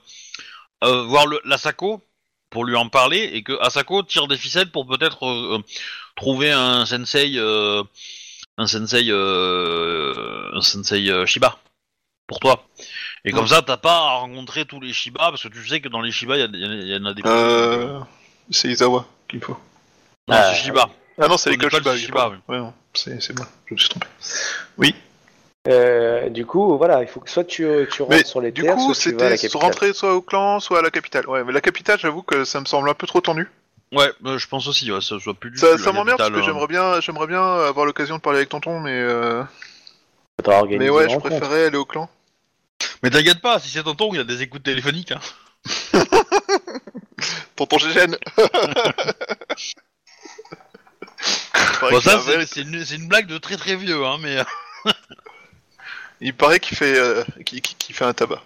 euh, 0.85 1.03
voir 1.05 1.27
le, 1.27 1.41
l'Asako 1.45 2.03
pour 2.51 2.65
lui 2.65 2.77
en 2.77 2.89
parler 2.89 3.31
et 3.33 3.43
que 3.43 3.59
Asako 3.61 4.03
tire 4.03 4.29
des 4.29 4.37
ficelles 4.37 4.71
pour 4.71 4.87
peut-être 4.87 5.25
euh, 5.27 5.57
euh, 5.57 5.63
trouver 6.15 6.53
un 6.53 6.85
sensei, 6.85 7.33
euh, 7.37 7.83
un 8.63 8.67
sensei, 8.67 9.07
euh, 9.11 10.51
un 10.55 10.61
sensei 10.61 11.11
euh, 11.11 11.27
Shiba 11.27 11.59
pour 12.27 12.41
toi. 12.41 12.65
Et 13.25 13.33
comme 13.33 13.45
Mm. 13.45 13.49
ça, 13.49 13.63
t'as 13.63 13.77
pas 13.77 13.97
à 13.97 14.11
rencontrer 14.21 14.65
tous 14.65 14.81
les 14.81 14.93
Shiba 14.93 15.21
parce 15.31 15.43
que 15.43 15.49
tu 15.49 15.67
sais 15.67 15.81
que 15.81 15.89
dans 15.89 16.01
les 16.01 16.13
Shiba, 16.13 16.37
il 16.39 16.55
y, 16.55 16.59
y 16.59 16.93
y 16.93 16.97
en 16.97 17.05
a 17.05 17.15
des. 17.15 17.23
Euh, 17.27 18.01
c'est 18.51 18.69
Izawa 18.69 19.07
qu'il 19.29 19.41
faut. 19.41 19.57
Non, 20.29 20.37
Ah, 20.37 20.53
c'est 20.55 20.63
Shiba. 20.63 20.89
Ah 21.19 21.29
non, 21.29 21.37
c'est 21.37 21.51
l'école 21.51 21.69
école, 21.69 21.83
Shiba. 21.83 21.97
Shiba, 21.99 22.31
pas- 22.47 22.53
Ouais, 22.53 22.59
non, 22.59 22.73
c'est 22.95 23.21
c'est 23.21 23.37
moi, 23.37 23.47
je 23.67 23.75
me 23.75 23.79
suis 23.79 23.89
trompé. 23.91 24.07
Euh, 25.69 26.29
du 26.29 26.45
coup, 26.45 26.77
voilà, 26.77 27.03
il 27.03 27.07
faut 27.09 27.21
que 27.21 27.31
soit 27.31 27.45
tu, 27.45 27.65
tu 27.93 28.03
rentres 28.03 28.17
Mais 28.17 28.25
sur 28.25 28.41
les 28.41 28.51
du 28.51 28.63
terres, 28.63 28.75
coup, 28.75 28.93
soit 28.95 29.13
tu 29.13 29.17
vas 29.17 29.27
à 29.27 29.31
la 29.31 29.37
c'était 29.37 29.53
capitale. 29.53 29.71
rentrer 29.71 29.93
soit 29.93 30.15
au 30.15 30.21
clan, 30.21 30.59
soit 30.59 30.81
à 30.81 30.83
la 30.83 30.91
capitale. 30.91 31.29
Ouais, 31.29 31.45
mais 31.45 31.53
la 31.53 31.61
capitale, 31.61 32.01
j'avoue 32.01 32.23
que 32.23 32.45
ça 32.45 32.59
me 32.61 32.65
semble 32.65 32.89
un 32.91 32.95
peu 32.95 33.07
trop 33.07 33.21
tendu. 33.21 33.49
Ouais, 33.93 34.11
euh, 34.25 34.39
je 34.39 34.49
pense 34.49 34.67
aussi. 34.67 34.91
Ouais, 34.91 35.01
ça 35.03 35.21
soit 35.21 35.35
plus 35.35 35.51
du 35.51 35.59
Ça, 35.59 35.73
cul, 35.77 35.79
ça 35.79 35.87
la 35.87 35.93
m'emmerde 35.93 36.19
parce 36.19 36.31
capitale, 36.31 36.33
que 36.33 36.39
euh. 36.39 36.43
j'aimerais 36.53 36.67
bien, 36.67 37.01
j'aimerais 37.01 37.27
bien 37.27 37.43
avoir 37.43 37.85
l'occasion 37.87 38.17
de 38.17 38.21
parler 38.23 38.39
avec 38.39 38.49
tonton, 38.49 38.81
mais 38.81 38.91
euh, 38.99 39.43
Faudra 40.41 40.61
organiser 40.61 40.79
mais 40.79 40.91
ouais, 40.91 41.05
une 41.05 41.11
je 41.11 41.15
rencontre. 41.17 41.39
préférais 41.39 41.67
aller 41.67 41.77
au 41.77 41.85
clan. 41.85 42.09
Mais 43.03 43.11
t'inquiète 43.11 43.41
pas, 43.41 43.59
si 43.61 43.69
c'est 43.69 43.83
tonton, 43.83 44.09
il 44.13 44.17
y 44.17 44.21
a 44.21 44.25
des 44.25 44.43
écoutes 44.43 44.63
téléphoniques. 44.63 45.13
Hein. 45.13 45.21
Tonton 47.57 47.79
Gégène. 47.79 48.17
Bon, 51.81 52.01
ça, 52.01 52.21
c'est 52.25 52.47
c'est 52.47 52.63
une, 52.63 52.85
c'est 52.85 52.95
une 52.97 53.09
blague 53.09 53.27
de 53.27 53.39
très 53.39 53.57
très 53.57 53.77
vieux, 53.77 54.05
hein, 54.05 54.17
mais. 54.21 54.43
Il 56.21 56.35
paraît 56.35 56.61
qu'il 56.61 56.77
fait, 56.77 56.97
euh, 56.97 57.25
qu'il 57.45 57.61
qu'il- 57.61 57.77
qu'il 57.77 57.95
fait 57.97 58.05
un 58.05 58.13
tabac. 58.13 58.41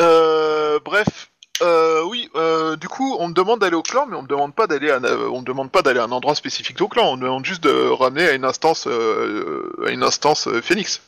Euh, 0.00 0.78
bref, 0.82 1.30
euh, 1.62 2.02
oui. 2.04 2.28
euh, 2.36 2.76
du 2.76 2.88
coup, 2.88 3.16
on 3.18 3.28
me 3.28 3.34
demande 3.34 3.60
d'aller 3.60 3.76
au 3.76 3.82
clan, 3.82 4.06
mais 4.08 4.16
on 4.16 4.22
me 4.22 4.28
demande 4.28 4.54
pas 4.54 4.66
d'aller, 4.66 4.90
à, 4.90 4.96
un- 4.96 5.04
euh, 5.04 5.28
on 5.32 5.40
me 5.40 5.44
demande 5.44 5.70
pas 5.70 5.82
d'aller 5.82 6.00
à 6.00 6.04
un 6.04 6.12
endroit 6.12 6.34
spécifique 6.34 6.80
au 6.80 6.88
clan. 6.88 7.12
On 7.12 7.16
me 7.16 7.22
demande 7.22 7.44
juste 7.44 7.62
de 7.62 7.88
ramener 7.90 8.28
à 8.28 8.32
une 8.32 8.44
instance, 8.44 8.86
euh, 8.86 9.72
à 9.86 9.90
une 9.90 10.02
instance 10.02 10.48
Phoenix. 10.62 11.00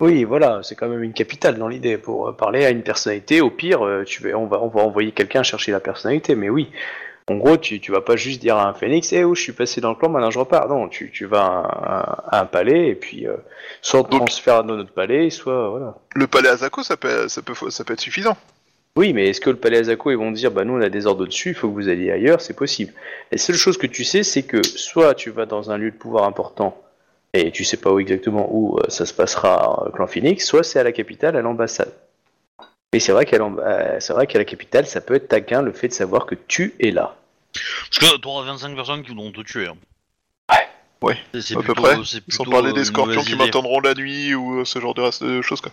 Oui, 0.00 0.24
voilà, 0.24 0.60
c'est 0.62 0.74
quand 0.74 0.88
même 0.88 1.02
une 1.02 1.12
capitale 1.12 1.58
dans 1.58 1.68
l'idée 1.68 1.96
pour 1.96 2.36
parler 2.36 2.64
à 2.64 2.70
une 2.70 2.82
personnalité. 2.82 3.40
Au 3.40 3.50
pire, 3.50 3.80
tu 4.04 4.22
vas, 4.22 4.36
on 4.36 4.46
va, 4.46 4.60
on 4.60 4.68
va 4.68 4.80
envoyer 4.80 5.12
quelqu'un 5.12 5.42
chercher 5.44 5.70
la 5.70 5.78
personnalité. 5.78 6.34
Mais 6.34 6.48
oui, 6.48 6.70
en 7.28 7.36
gros, 7.36 7.56
tu, 7.56 7.78
tu 7.78 7.92
vas 7.92 8.00
pas 8.00 8.16
juste 8.16 8.40
dire 8.40 8.56
à 8.56 8.66
un 8.68 8.74
phénix, 8.74 9.12
eh 9.12 9.22
oh, 9.22 9.36
je 9.36 9.42
suis 9.42 9.52
passé 9.52 9.80
dans 9.80 9.90
le 9.90 9.94
clan, 9.94 10.08
maintenant 10.08 10.32
je 10.32 10.40
repars. 10.40 10.68
Non, 10.68 10.88
tu, 10.88 11.12
tu 11.12 11.26
vas 11.26 11.44
à 11.44 11.98
un, 12.32 12.38
à 12.38 12.40
un 12.40 12.46
palais 12.46 12.88
et 12.88 12.94
puis 12.96 13.28
euh, 13.28 13.36
soit 13.80 14.00
on 14.00 14.04
transfère 14.04 14.64
dans 14.64 14.74
notre 14.74 14.92
palais, 14.92 15.30
soit 15.30 15.68
voilà. 15.70 15.94
Le 16.16 16.26
palais 16.26 16.48
Azako, 16.48 16.82
ça 16.82 16.96
peut, 16.96 17.28
ça 17.28 17.40
peut, 17.42 17.54
ça 17.70 17.84
peut 17.84 17.92
être 17.92 18.00
suffisant. 18.00 18.36
Oui, 18.96 19.14
mais 19.14 19.28
est-ce 19.28 19.40
que 19.40 19.48
le 19.48 19.56
palais 19.56 19.78
Azako, 19.78 20.10
ils 20.10 20.18
vont 20.18 20.30
dire, 20.32 20.50
bah 20.50 20.64
nous 20.64 20.74
on 20.74 20.80
a 20.82 20.90
des 20.90 21.06
ordres 21.06 21.24
dessus, 21.26 21.50
il 21.50 21.54
faut 21.54 21.68
que 21.68 21.72
vous 21.74 21.88
alliez 21.88 22.10
ailleurs, 22.10 22.42
c'est 22.42 22.54
possible. 22.54 22.92
La 23.30 23.38
seule 23.38 23.56
chose 23.56 23.78
que 23.78 23.86
tu 23.86 24.04
sais, 24.04 24.22
c'est 24.22 24.42
que 24.42 24.62
soit 24.66 25.14
tu 25.14 25.30
vas 25.30 25.46
dans 25.46 25.70
un 25.70 25.78
lieu 25.78 25.90
de 25.90 25.96
pouvoir 25.96 26.24
important, 26.24 26.78
et 27.32 27.50
tu 27.52 27.64
sais 27.64 27.78
pas 27.78 27.90
où 27.90 27.98
exactement 28.00 28.48
où 28.52 28.76
euh, 28.78 28.82
ça 28.88 29.06
se 29.06 29.14
passera, 29.14 29.86
euh, 29.86 29.90
clan 29.92 30.06
Phoenix, 30.06 30.44
soit 30.46 30.62
c'est 30.62 30.78
à 30.78 30.82
la 30.82 30.92
capitale, 30.92 31.36
à 31.36 31.40
l'ambassade. 31.40 31.92
Et 32.92 33.00
c'est 33.00 33.12
vrai 33.12 33.24
qu'à 33.24 33.38
l'amb- 33.38 33.58
euh, 33.64 33.96
c'est 34.00 34.12
vrai 34.12 34.26
qu'à 34.26 34.38
la 34.38 34.44
capitale, 34.44 34.86
ça 34.86 35.00
peut 35.00 35.14
être 35.14 35.28
taquin 35.28 35.62
le 35.62 35.72
fait 35.72 35.88
de 35.88 35.94
savoir 35.94 36.26
que 36.26 36.34
tu 36.34 36.74
es 36.78 36.90
là. 36.90 37.16
Parce 37.54 38.12
que 38.12 38.18
t'auras 38.18 38.44
25 38.44 38.74
personnes 38.74 39.02
qui 39.02 39.14
vont 39.14 39.32
te 39.32 39.40
tuer. 39.40 39.68
hein. 39.68 39.76
Ouais. 40.50 40.68
Ouais, 41.00 41.16
à 41.54 41.56
peu 41.56 41.62
plutôt- 41.72 41.82
près. 41.82 41.96
Sans 42.28 42.44
parler 42.44 42.68
euh, 42.70 42.74
des 42.74 42.84
scorpions 42.84 43.22
qui 43.22 43.32
m'attendront 43.46 43.80
la 43.80 43.94
nuit 43.94 44.34
ou 44.34 44.64
ce 44.66 44.78
genre 44.78 44.92
de, 44.92 45.00
reste- 45.00 45.24
de 45.24 45.40
choses 45.40 45.62
quoi. 45.62 45.72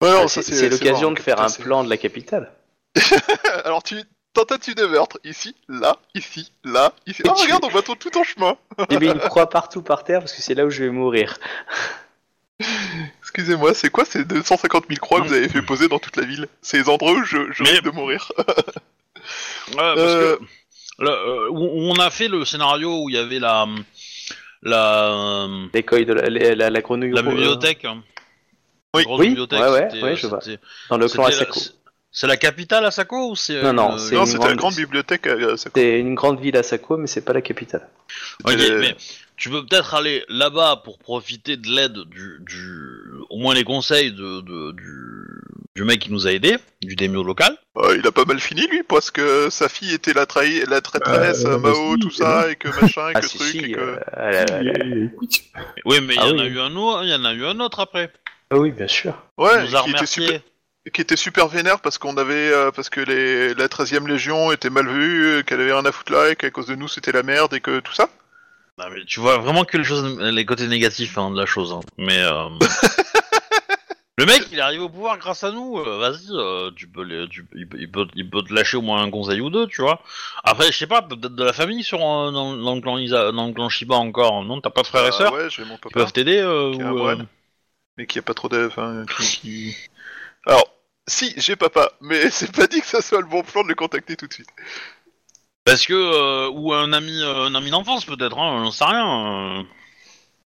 Non, 0.00 0.22
Ah, 0.24 0.28
ça, 0.28 0.42
c'est 0.42 0.54
c'est 0.54 0.68
l'occasion 0.68 1.10
de 1.12 1.18
faire 1.18 1.40
un 1.40 1.50
plan 1.50 1.82
de 1.84 1.90
la 1.90 1.96
capitale. 1.96 2.52
Alors 3.64 3.82
tu 3.82 3.96
tentative 4.32 4.74
de 4.76 4.86
meurtre 4.86 5.18
ici, 5.24 5.56
là, 5.68 5.96
ici, 6.14 6.52
là, 6.64 6.92
ici. 7.06 7.22
Ah 7.28 7.32
tu- 7.36 7.42
regarde, 7.44 7.64
on 7.64 7.68
voit 7.68 7.82
tout, 7.82 7.96
tout 7.96 8.16
en 8.16 8.22
chemin. 8.22 8.56
J'ai 8.90 8.98
mis 8.98 9.06
une 9.06 9.18
croix 9.18 9.48
partout 9.48 9.82
par 9.82 10.04
terre 10.04 10.20
parce 10.20 10.32
que 10.32 10.42
c'est 10.42 10.54
là 10.54 10.64
où 10.64 10.70
je 10.70 10.84
vais 10.84 10.90
mourir. 10.90 11.38
Excusez-moi, 13.20 13.74
c'est 13.74 13.90
quoi 13.90 14.04
ces 14.04 14.24
250 14.24 14.84
000 14.88 15.00
croix 15.00 15.20
que 15.20 15.26
vous 15.28 15.32
avez 15.34 15.48
fait 15.48 15.62
poser 15.62 15.88
dans 15.88 15.98
toute 15.98 16.16
la 16.16 16.24
ville? 16.24 16.46
C'est 16.62 16.78
les 16.78 16.88
endroits 16.88 17.12
où 17.12 17.24
je, 17.24 17.50
je 17.52 17.62
Mais- 17.62 17.70
risque 17.70 17.84
de 17.84 17.90
mourir. 17.90 18.30
Ouais, 19.70 19.74
parce 19.76 19.98
Euh, 19.98 20.36
que 20.98 21.04
euh, 21.04 21.48
où 21.50 21.58
où 21.58 21.90
on 21.90 21.96
a 21.98 22.08
fait 22.08 22.28
le 22.28 22.44
scénario 22.46 23.02
où 23.02 23.10
il 23.10 23.16
y 23.16 23.18
avait 23.18 23.40
la 23.40 23.66
la 24.62 25.10
euh, 25.44 25.66
L'écueil 25.74 26.06
de 26.06 26.14
la, 26.14 26.30
la, 26.30 26.54
la, 26.54 26.70
la 26.70 26.80
grenouille 26.80 27.10
la 27.12 27.20
ro- 27.20 27.28
bibliothèque. 27.30 27.84
Oui. 28.96 29.04
Oui, 29.06 29.36
ouais, 29.38 29.58
ouais, 29.58 29.88
euh, 30.02 30.16
je 30.16 30.26
vois. 30.26 30.40
dans 30.88 30.96
le 30.96 31.08
clan 31.08 31.24
Asako. 31.24 31.60
c'est- 32.10 32.26
la 32.26 32.36
capitale 32.38 32.84
Asako 32.86 33.32
ou 33.32 33.36
c'est 33.36 33.62
Non, 33.62 33.72
non, 33.74 33.92
une- 33.92 33.98
c'est 33.98 34.14
non, 34.14 34.22
une 34.22 34.26
c'était 34.26 34.38
la 34.38 34.44
grande- 34.46 34.58
grande 34.58 34.74
bibliothèque 34.76 35.26
à 35.26 35.56
ça. 35.58 35.70
C'est 35.74 36.00
une 36.00 36.14
grande 36.14 36.40
ville 36.40 36.56
Asako, 36.56 36.96
mais 36.96 37.06
c'est 37.06 37.20
pas 37.20 37.34
la 37.34 37.42
capitale. 37.42 37.86
Ok, 38.44 38.54
Euh, 38.54 38.80
mais 38.80 38.96
tu 39.36 39.50
peux 39.50 39.64
peut-être 39.64 39.94
aller 39.94 40.24
là-bas 40.30 40.80
pour 40.84 40.98
profiter 40.98 41.58
de 41.58 41.68
l'aide 41.68 41.98
du, 42.06 42.38
du, 42.40 42.72
au 43.28 43.36
moins 43.38 43.54
les 43.54 43.62
conseils 43.64 44.10
de, 44.12 44.40
de- 44.40 44.72
du, 44.72 45.42
du 45.76 45.84
mec 45.84 46.00
qui 46.00 46.10
nous 46.10 46.26
a 46.26 46.32
aidés, 46.32 46.56
du 46.80 46.96
démio 46.96 47.22
local. 47.22 47.56
Euh, 47.76 47.94
il 47.98 48.06
a 48.06 48.10
pas 48.10 48.24
mal 48.24 48.40
fini 48.40 48.66
lui, 48.68 48.82
parce 48.84 49.10
que 49.10 49.50
sa 49.50 49.68
fille 49.68 49.92
était 49.92 50.14
la, 50.14 50.24
trahi- 50.24 50.64
la 50.68 50.80
traîtresse, 50.80 51.44
Euh, 51.44 51.58
Mao, 51.58 51.92
si, 51.94 52.00
tout 52.00 52.10
ça, 52.10 52.50
et 52.50 52.56
que 52.56 52.68
machin, 52.68 53.10
et 53.10 53.12
Ah 53.16 53.20
que 53.20 53.28
si, 53.28 53.36
truc, 53.38 53.50
si, 53.50 53.58
et 53.58 53.72
que... 53.72 53.80
euh. 53.80 55.08
Oui, 55.84 56.00
mais 56.02 56.14
il 56.14 56.20
Ah 56.20 56.26
y 56.28 56.30
en 56.32 56.38
a 56.38 56.42
oui. 56.42 56.48
eu 56.48 56.58
un 56.60 56.74
autre, 56.74 57.04
il 57.04 57.10
y 57.10 57.14
en 57.14 57.24
a 57.26 57.34
eu 57.34 57.44
un 57.44 57.60
autre 57.60 57.80
après. 57.80 58.10
Ah 58.50 58.56
oui, 58.56 58.70
bien 58.72 58.88
sûr. 58.88 59.14
Ouais, 59.36 59.64
il 59.64 59.70
nous 59.70 59.76
a 59.76 59.82
qui 59.82 59.90
était, 59.90 60.06
super, 60.06 60.40
qui 60.92 61.00
était 61.02 61.16
super 61.16 61.48
vénère 61.48 61.80
parce 61.80 61.98
qu'on 61.98 62.16
avait, 62.16 62.50
euh, 62.52 62.70
parce 62.70 62.88
que 62.88 63.00
les, 63.00 63.54
la 63.54 63.68
13e 63.68 64.06
Légion 64.08 64.52
était 64.52 64.70
mal 64.70 64.88
vue, 64.88 65.26
euh, 65.26 65.42
qu'elle 65.42 65.60
avait 65.60 65.72
rien 65.72 65.84
à 65.84 65.92
foutre 65.92 66.12
là, 66.12 66.30
et 66.30 66.36
qu'à 66.36 66.50
cause 66.50 66.66
de 66.66 66.74
nous 66.74 66.88
c'était 66.88 67.12
la 67.12 67.22
merde, 67.22 67.52
et 67.54 67.60
que 67.60 67.80
tout 67.80 67.92
ça. 67.92 68.08
Non, 68.78 68.86
mais 68.90 69.04
tu 69.04 69.20
vois 69.20 69.38
vraiment 69.38 69.64
que 69.64 69.76
les 69.76 69.84
choses, 69.84 70.18
les 70.20 70.46
côtés 70.46 70.66
négatifs 70.68 71.18
hein, 71.18 71.30
de 71.30 71.38
la 71.38 71.46
chose. 71.46 71.72
hein. 71.72 71.80
Mais 71.98 72.22
euh, 72.22 72.48
le 74.18 74.24
mec, 74.24 74.46
il 74.50 74.58
est 74.58 74.62
arrivé 74.62 74.82
au 74.82 74.88
pouvoir 74.88 75.18
grâce 75.18 75.44
à 75.44 75.50
nous. 75.50 75.78
euh, 75.78 75.98
Vas-y, 75.98 76.28
euh, 76.30 76.70
tu 76.74 76.88
peux, 76.88 77.02
les- 77.02 77.28
tu- 77.28 77.46
il, 77.54 77.68
peut, 77.68 77.76
il 77.80 77.90
peut- 77.90 78.06
il 78.14 78.30
peut 78.30 78.42
te 78.42 78.52
lâcher 78.54 78.76
au 78.76 78.82
moins 78.82 79.02
un 79.02 79.10
conseil 79.10 79.40
ou 79.40 79.50
deux, 79.50 79.66
tu 79.66 79.82
vois. 79.82 80.00
Après, 80.42 80.72
je 80.72 80.78
sais 80.78 80.86
pas, 80.86 81.02
peut-être 81.02 81.34
de 81.34 81.44
la 81.44 81.52
famille 81.52 81.82
sur 81.84 82.00
un- 82.04 82.32
dans, 82.32 82.56
dans 82.56 82.74
le 82.74 82.80
clan 82.80 82.98
Isa, 82.98 83.30
dans 83.32 83.46
le 83.48 83.52
clan 83.52 83.68
Shiba 83.68 83.96
encore. 83.96 84.42
Non, 84.44 84.60
t'as 84.60 84.70
pas 84.70 84.82
de 84.82 84.86
frères 84.86 85.04
et 85.04 85.08
Ah 85.08 85.12
sœurs 85.12 85.32
Ouais, 85.34 85.48
qui 85.48 85.92
peuvent 85.92 86.12
t'aider 86.12 86.38
euh, 86.38 86.70
ou, 86.72 87.08
mais 87.98 88.06
qui 88.06 88.18
a 88.18 88.22
pas 88.22 88.32
trop 88.34 88.48
qui, 88.48 89.40
qui- 89.40 89.76
Alors, 90.46 90.72
si, 91.06 91.34
j'ai 91.36 91.56
papa, 91.56 91.92
mais 92.00 92.30
c'est 92.30 92.52
pas 92.52 92.66
dit 92.66 92.80
que 92.80 92.86
ça 92.86 93.02
soit 93.02 93.20
le 93.20 93.26
bon 93.26 93.42
plan 93.42 93.62
de 93.64 93.68
le 93.68 93.74
contacter 93.74 94.16
tout 94.16 94.26
de 94.26 94.32
suite. 94.32 94.48
Parce 95.64 95.84
que 95.84 95.92
euh, 95.92 96.48
ou 96.50 96.72
un 96.72 96.92
ami, 96.94 97.20
euh, 97.20 97.44
un 97.46 97.54
ami 97.54 97.70
d'enfance 97.70 98.06
peut-être. 98.06 98.38
Hein, 98.38 98.64
j'en 98.64 98.70
sais 98.70 98.84
rien. 98.84 99.58
euh. 99.58 99.62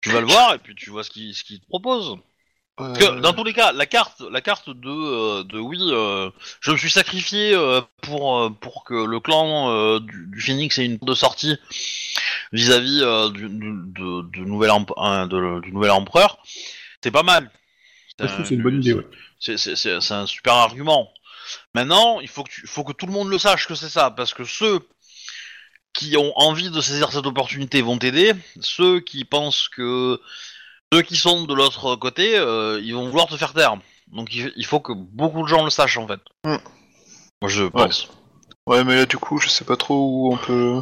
Tu 0.03 0.11
vas 0.11 0.21
le 0.21 0.27
voir 0.27 0.55
et 0.55 0.59
puis 0.59 0.75
tu 0.75 0.91
vois 0.91 1.05
ce 1.05 1.11
qu'il 1.11 1.35
ce 1.35 1.43
qu'il 1.43 1.61
te 1.61 1.67
propose. 1.67 2.17
Parce 2.77 2.99
que 2.99 3.21
dans 3.21 3.33
tous 3.33 3.45
les 3.45 3.55
cas, 3.55 3.73
la 3.73 3.87
carte, 3.87 4.21
la 4.31 4.43
carte 4.43 4.69
de, 4.69 5.43
de 5.45 5.59
oui, 5.59 5.79
euh, 5.81 6.31
je 6.61 6.73
me 6.73 6.77
suis 6.77 6.91
sacrifié 6.91 7.55
euh, 7.55 7.81
pour 8.03 8.53
pour 8.61 8.85
que 8.85 8.93
le 8.95 9.19
clan 9.21 9.71
euh, 9.71 10.01
du, 10.01 10.27
du 10.27 10.41
Phoenix 10.41 10.79
ait 10.79 10.85
une 10.85 10.99
porte 10.99 11.09
de 11.09 11.15
sortie 11.15 11.57
vis-à-vis 12.53 13.01
du, 13.33 13.49
du, 13.49 13.73
de- 13.87 14.45
nouvel 14.45 14.71
hein, 14.99 15.27
de- 15.27 15.61
du 15.61 15.73
nouvel 15.73 15.93
empereur. 15.93 16.39
C'est 17.03 17.11
pas 17.11 17.23
mal. 17.23 17.51
Je 18.19 18.25
trouve 18.27 18.47
c'est 18.47 18.55
une 18.55 18.63
bonne 18.63 18.81
idée, 18.81 18.95
ouais. 18.95 19.07
c'est- 19.39 20.13
un 20.13 20.27
super 20.27 20.55
argument. 20.55 21.11
Maintenant, 21.75 22.21
il 22.21 22.29
faut 22.29 22.43
que 22.43 22.51
tu, 22.51 22.67
faut 22.67 22.83
que 22.83 22.93
tout 22.93 23.07
le 23.07 23.13
monde 23.13 23.29
le 23.29 23.39
sache 23.39 23.67
que 23.69 23.75
c'est 23.75 23.89
ça, 23.91 24.11
parce 24.11 24.33
que 24.35 24.45
ceux 24.45 24.81
qui 25.93 26.17
ont 26.17 26.33
envie 26.37 26.71
de 26.71 26.81
saisir 26.81 27.13
cette 27.13 27.27
opportunité 27.27 27.83
vont 27.83 27.99
t'aider. 27.99 28.33
Ceux 28.61 29.01
qui 29.01 29.25
pensent 29.25 29.69
que 29.69 30.21
ceux 30.93 31.03
qui 31.03 31.17
sont 31.17 31.45
de 31.45 31.55
l'autre 31.55 31.97
côté, 31.97 32.37
euh, 32.39 32.81
ils 32.83 32.95
vont 32.95 33.09
vouloir 33.09 33.27
te 33.27 33.37
faire 33.37 33.53
taire. 33.55 33.77
Donc 34.09 34.35
il, 34.35 34.53
il 34.57 34.67
faut 34.67 34.81
que 34.81 34.93
beaucoup 34.93 35.43
de 35.43 35.49
gens 35.49 35.65
le 35.65 35.71
sachent 35.71 35.99
en 35.99 36.07
fait. 36.07 36.21
Moi 37.43 37.51
je 37.51 37.65
pense. 37.65 38.09
Ouais, 38.67 38.83
mais 38.83 38.97
là, 38.97 39.07
du 39.07 39.17
coup, 39.19 39.39
je 39.39 39.49
sais 39.49 39.65
pas 39.65 39.77
trop 39.77 39.95
où 39.95 40.33
on 40.35 40.37
peut... 40.39 40.81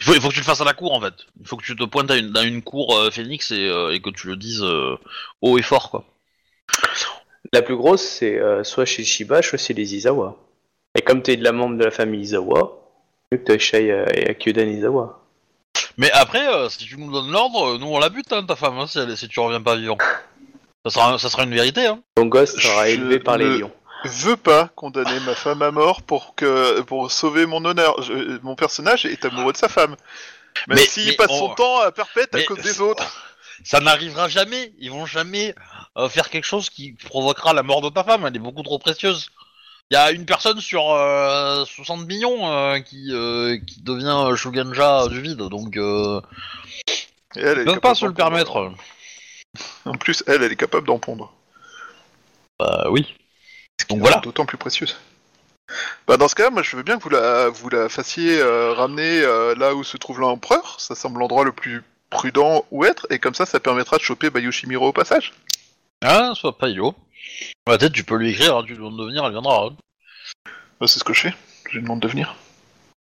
Il 0.00 0.04
faut, 0.04 0.14
il 0.14 0.20
faut 0.20 0.28
que 0.28 0.34
tu 0.34 0.40
le 0.40 0.44
fasses 0.44 0.60
à 0.60 0.64
la 0.64 0.74
cour 0.74 0.92
en 0.92 1.00
fait. 1.00 1.14
Il 1.40 1.46
faut 1.46 1.56
que 1.56 1.64
tu 1.64 1.74
te 1.74 1.84
pointes 1.84 2.10
à 2.10 2.16
une, 2.16 2.30
dans 2.30 2.42
une 2.42 2.62
cour 2.62 2.96
euh, 2.96 3.10
Phoenix 3.10 3.50
et, 3.50 3.68
euh, 3.68 3.92
et 3.92 4.00
que 4.00 4.10
tu 4.10 4.28
le 4.28 4.36
dises 4.36 4.62
euh, 4.62 4.96
haut 5.42 5.58
et 5.58 5.62
fort 5.62 5.90
quoi. 5.90 6.04
La 7.52 7.62
plus 7.62 7.76
grosse, 7.76 8.02
c'est 8.02 8.38
euh, 8.38 8.64
soit 8.64 8.84
chez 8.84 9.04
Shiba, 9.04 9.40
soit 9.42 9.58
chez 9.58 9.74
les 9.74 9.94
Izawa. 9.94 10.36
Et 10.98 11.02
comme 11.02 11.22
tu 11.22 11.32
es 11.32 11.36
de 11.36 11.44
la 11.44 11.52
membre 11.52 11.78
de 11.78 11.84
la 11.84 11.90
famille 11.90 12.20
Izawa, 12.20 12.72
mieux 13.32 13.38
que 13.38 13.52
tu 13.52 13.76
ailles 13.76 13.90
euh, 13.90 14.04
à 14.28 14.34
Kyodan 14.34 14.66
Izawa. 14.68 15.22
Mais 15.96 16.10
après, 16.12 16.46
euh, 16.46 16.68
si 16.68 16.78
tu 16.78 16.96
nous 16.98 17.10
donnes 17.12 17.30
l'ordre, 17.30 17.78
nous 17.78 17.86
on 17.86 17.98
la 17.98 18.08
bute 18.08 18.32
hein, 18.32 18.44
ta 18.44 18.56
femme 18.56 18.78
hein, 18.78 18.86
si, 18.86 18.98
elle- 18.98 19.16
si 19.16 19.28
tu 19.28 19.40
reviens 19.40 19.60
pas 19.62 19.76
vivant. 19.76 19.98
Ça 20.84 20.90
sera, 20.90 21.18
ça 21.18 21.28
sera 21.28 21.44
une 21.44 21.54
vérité 21.54 21.86
hein. 21.86 22.00
Ton 22.16 22.26
gosse 22.26 22.54
sera 22.56 22.86
Je 22.88 22.92
élevé 22.94 23.18
par 23.18 23.38
les 23.38 23.58
lions. 23.58 23.72
Veux 24.04 24.36
pas 24.36 24.68
condamner 24.76 25.18
ma 25.20 25.34
femme 25.34 25.62
à 25.62 25.70
mort 25.70 26.02
pour 26.02 26.34
que 26.34 26.80
pour 26.82 27.10
sauver 27.10 27.46
mon 27.46 27.64
honneur. 27.64 28.00
Je- 28.02 28.38
mon 28.42 28.54
personnage 28.54 29.04
est 29.06 29.24
amoureux 29.24 29.52
de 29.52 29.56
sa 29.58 29.68
femme. 29.68 29.96
Même 30.68 30.78
Mais- 30.78 30.86
s'il 30.86 31.06
mais 31.08 31.12
passe 31.16 31.30
on- 31.30 31.48
son 31.48 31.54
temps 31.54 31.80
à 31.80 31.92
perpète 31.92 32.34
à 32.34 32.38
Mais 32.38 32.44
cause 32.44 32.58
des 32.60 32.74
c'est- 32.74 32.80
autres. 32.80 33.22
Ça 33.64 33.80
n'arrivera 33.80 34.28
jamais. 34.28 34.72
Ils 34.78 34.90
vont 34.90 35.06
jamais 35.06 35.54
euh, 35.96 36.08
faire 36.10 36.28
quelque 36.28 36.44
chose 36.44 36.68
qui 36.68 36.92
provoquera 36.92 37.54
la 37.54 37.62
mort 37.62 37.80
de 37.80 37.88
ta 37.88 38.04
femme. 38.04 38.26
Elle 38.26 38.36
est 38.36 38.38
beaucoup 38.38 38.62
trop 38.62 38.78
précieuse. 38.78 39.30
Il 39.90 39.94
y 39.94 39.96
a 39.96 40.10
une 40.10 40.26
personne 40.26 40.60
sur 40.60 40.90
euh, 40.92 41.64
60 41.64 42.06
millions 42.06 42.50
euh, 42.52 42.80
qui, 42.80 43.08
euh, 43.12 43.56
qui 43.66 43.80
devient 43.80 44.36
Shugenja 44.36 45.06
du 45.08 45.20
vide. 45.22 45.38
Donc, 45.38 45.76
euh, 45.78 46.20
Et 47.36 47.40
elle, 47.40 47.46
elle 47.46 47.58
est 47.58 47.62
Ils 47.62 47.64
peuvent 47.64 47.74
capable 47.76 47.80
pas 47.80 47.94
se 47.94 48.00
d'en 48.02 48.06
le 48.08 48.12
pondre. 48.14 48.28
permettre. 48.30 48.72
En 49.86 49.92
plus, 49.94 50.22
elle, 50.26 50.42
elle 50.42 50.52
est 50.52 50.56
capable 50.56 50.86
d'en 50.86 50.98
pondre. 50.98 51.32
Bah 52.58 52.86
oui. 52.90 53.14
Donc 53.88 54.00
voilà. 54.00 54.16
D'autant 54.18 54.46
plus 54.46 54.58
précieuse. 54.58 54.96
Bah 56.06 56.16
dans 56.16 56.28
ce 56.28 56.34
cas, 56.34 56.50
moi 56.50 56.62
je 56.62 56.76
veux 56.76 56.82
bien 56.82 56.96
que 56.96 57.02
vous 57.02 57.10
la, 57.10 57.48
vous 57.48 57.68
la 57.68 57.88
fassiez 57.88 58.38
euh, 58.38 58.72
ramener 58.72 59.22
euh, 59.22 59.54
là 59.56 59.74
où 59.74 59.82
se 59.82 59.96
trouve 59.96 60.20
l'empereur. 60.20 60.76
Ça 60.78 60.94
semble 60.94 61.18
l'endroit 61.18 61.44
le 61.44 61.52
plus 61.52 61.82
prudent 62.10 62.64
où 62.70 62.84
être, 62.84 63.06
et 63.10 63.18
comme 63.18 63.34
ça, 63.34 63.46
ça 63.46 63.58
permettra 63.58 63.96
de 63.96 64.02
choper 64.02 64.30
Bayushimiro 64.30 64.88
au 64.88 64.92
passage. 64.92 65.32
Ah, 66.04 66.32
soit 66.34 66.56
pas 66.56 66.68
Io. 66.68 66.94
Peut-être 67.64 67.92
tu 67.92 68.04
peux 68.04 68.16
lui 68.16 68.30
écrire, 68.30 68.56
hein, 68.56 68.62
tu 68.62 68.70
lui 68.72 68.76
demandes 68.76 68.98
de 68.98 69.04
venir, 69.04 69.24
elle 69.24 69.32
viendra. 69.32 69.66
hein. 69.66 69.76
Bah, 70.80 70.86
c'est 70.86 71.00
ce 71.00 71.04
que 71.04 71.12
je 71.12 71.22
fais. 71.22 71.34
Je 71.68 71.76
lui 71.76 71.82
demande 71.82 72.00
de 72.00 72.08
venir. 72.08 72.36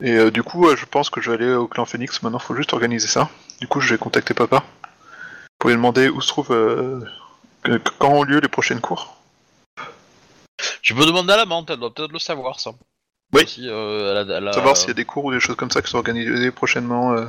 Et 0.04 0.14
euh, 0.14 0.32
du 0.32 0.44
coup, 0.44 0.68
je 0.76 0.86
pense 0.86 1.10
que 1.10 1.22
je 1.22 1.32
vais 1.32 1.38
aller 1.44 1.54
au 1.54 1.68
clan 1.68 1.86
Phoenix. 1.86 2.22
Maintenant, 2.22 2.40
faut 2.40 2.56
juste 2.56 2.74
organiser 2.74 3.08
ça. 3.08 3.30
Du 3.60 3.68
coup, 3.68 3.80
je 3.80 3.94
vais 3.94 3.98
contacter 3.98 4.34
papa 4.34 4.64
pour 5.58 5.70
lui 5.70 5.76
demander 5.76 6.10
où 6.10 6.22
se 6.22 6.28
trouve 6.28 6.52
euh, 6.52 7.00
quand 8.00 8.10
ont 8.10 8.24
lieu 8.24 8.40
les 8.40 8.48
prochaines 8.48 8.82
cours. 8.82 9.21
Tu 10.82 10.94
peux 10.96 11.06
demander 11.06 11.34
à 11.34 11.38
la 11.38 11.46
menthe, 11.46 11.70
elle 11.70 11.80
doit 11.80 11.94
peut-être 11.94 12.12
le 12.12 12.20
savoir 12.20 12.60
ça. 12.60 12.72
Oui. 13.34 13.44
Si, 13.48 13.68
euh, 13.68 14.12
elle 14.12 14.32
a- 14.32 14.38
elle 14.38 14.48
a- 14.50 14.54
Savoir 14.54 14.76
s'il 14.78 14.90
y 14.90 14.92
a 14.92 14.96
des 14.96 15.06
cours 15.06 15.26
ou 15.26 15.32
des 15.32 15.40
choses 15.40 15.56
comme 15.56 15.72
ça 15.72 15.82
qui 15.82 15.90
sont 15.90 15.98
organisées 15.98 16.52
prochainement. 16.52 17.14
euh. 17.14 17.26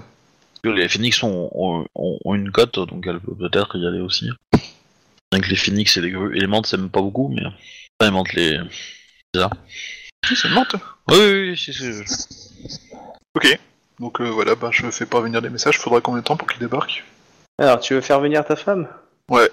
que 0.65 0.69
les 0.69 0.89
Phoenix 0.89 1.21
ont, 1.25 1.51
ont- 1.55 1.85
ont- 1.97 2.19
ont 2.25 2.35
une 2.37 2.53
cote, 2.53 2.79
donc 2.79 3.05
elle 3.09 3.19
peut 3.19 3.35
peut-être 3.35 3.77
y 3.79 3.85
aller 3.85 3.99
aussi. 4.01 4.31
Bien 5.33 5.41
que 5.41 5.49
les 5.49 5.57
Phoenix 5.57 5.97
et 5.97 6.01
les, 6.01 6.11
grues- 6.13 6.37
et 6.37 6.41
les 6.41 6.47
menthes 6.47 6.67
s'aiment 6.67 6.89
pas 6.91 7.01
beaucoup, 7.01 7.27
mais. 7.29 7.43
Enfin, 7.45 7.57
les 8.03 8.11
menthes, 8.13 8.33
les. 8.35 8.61
Oui, 9.35 10.37
c'est 10.37 10.49
Nantes. 10.51 10.77
Oui, 11.09 11.17
oui, 11.19 11.51
oui, 11.51 11.57
si, 11.57 11.73
si. 11.75 11.91
Ok. 13.35 13.59
Donc 13.99 14.21
euh, 14.21 14.31
voilà, 14.31 14.55
bah, 14.55 14.69
je 14.71 14.89
fais 14.91 15.07
parvenir 15.07 15.43
des 15.43 15.51
messages. 15.51 15.79
Faudra 15.79 16.01
combien 16.01 16.21
de 16.21 16.25
temps 16.25 16.37
pour 16.37 16.47
qu'il 16.47 16.61
débarque? 16.61 17.03
Alors, 17.59 17.81
tu 17.81 17.95
veux 17.95 18.01
faire 18.01 18.21
venir 18.21 18.45
ta 18.45 18.55
femme? 18.57 18.89
Ouais. 19.29 19.51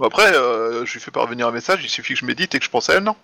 Bon, 0.00 0.06
après, 0.06 0.34
euh, 0.34 0.86
je 0.86 0.94
lui 0.94 1.00
fais 1.00 1.10
parvenir 1.10 1.46
un 1.46 1.50
message. 1.50 1.84
Il 1.84 1.90
suffit 1.90 2.14
que 2.14 2.20
je 2.20 2.24
médite 2.24 2.54
et 2.54 2.58
que 2.58 2.64
je 2.64 2.70
pense 2.70 2.88
à 2.88 2.94
elle, 2.94 3.02
non 3.02 3.16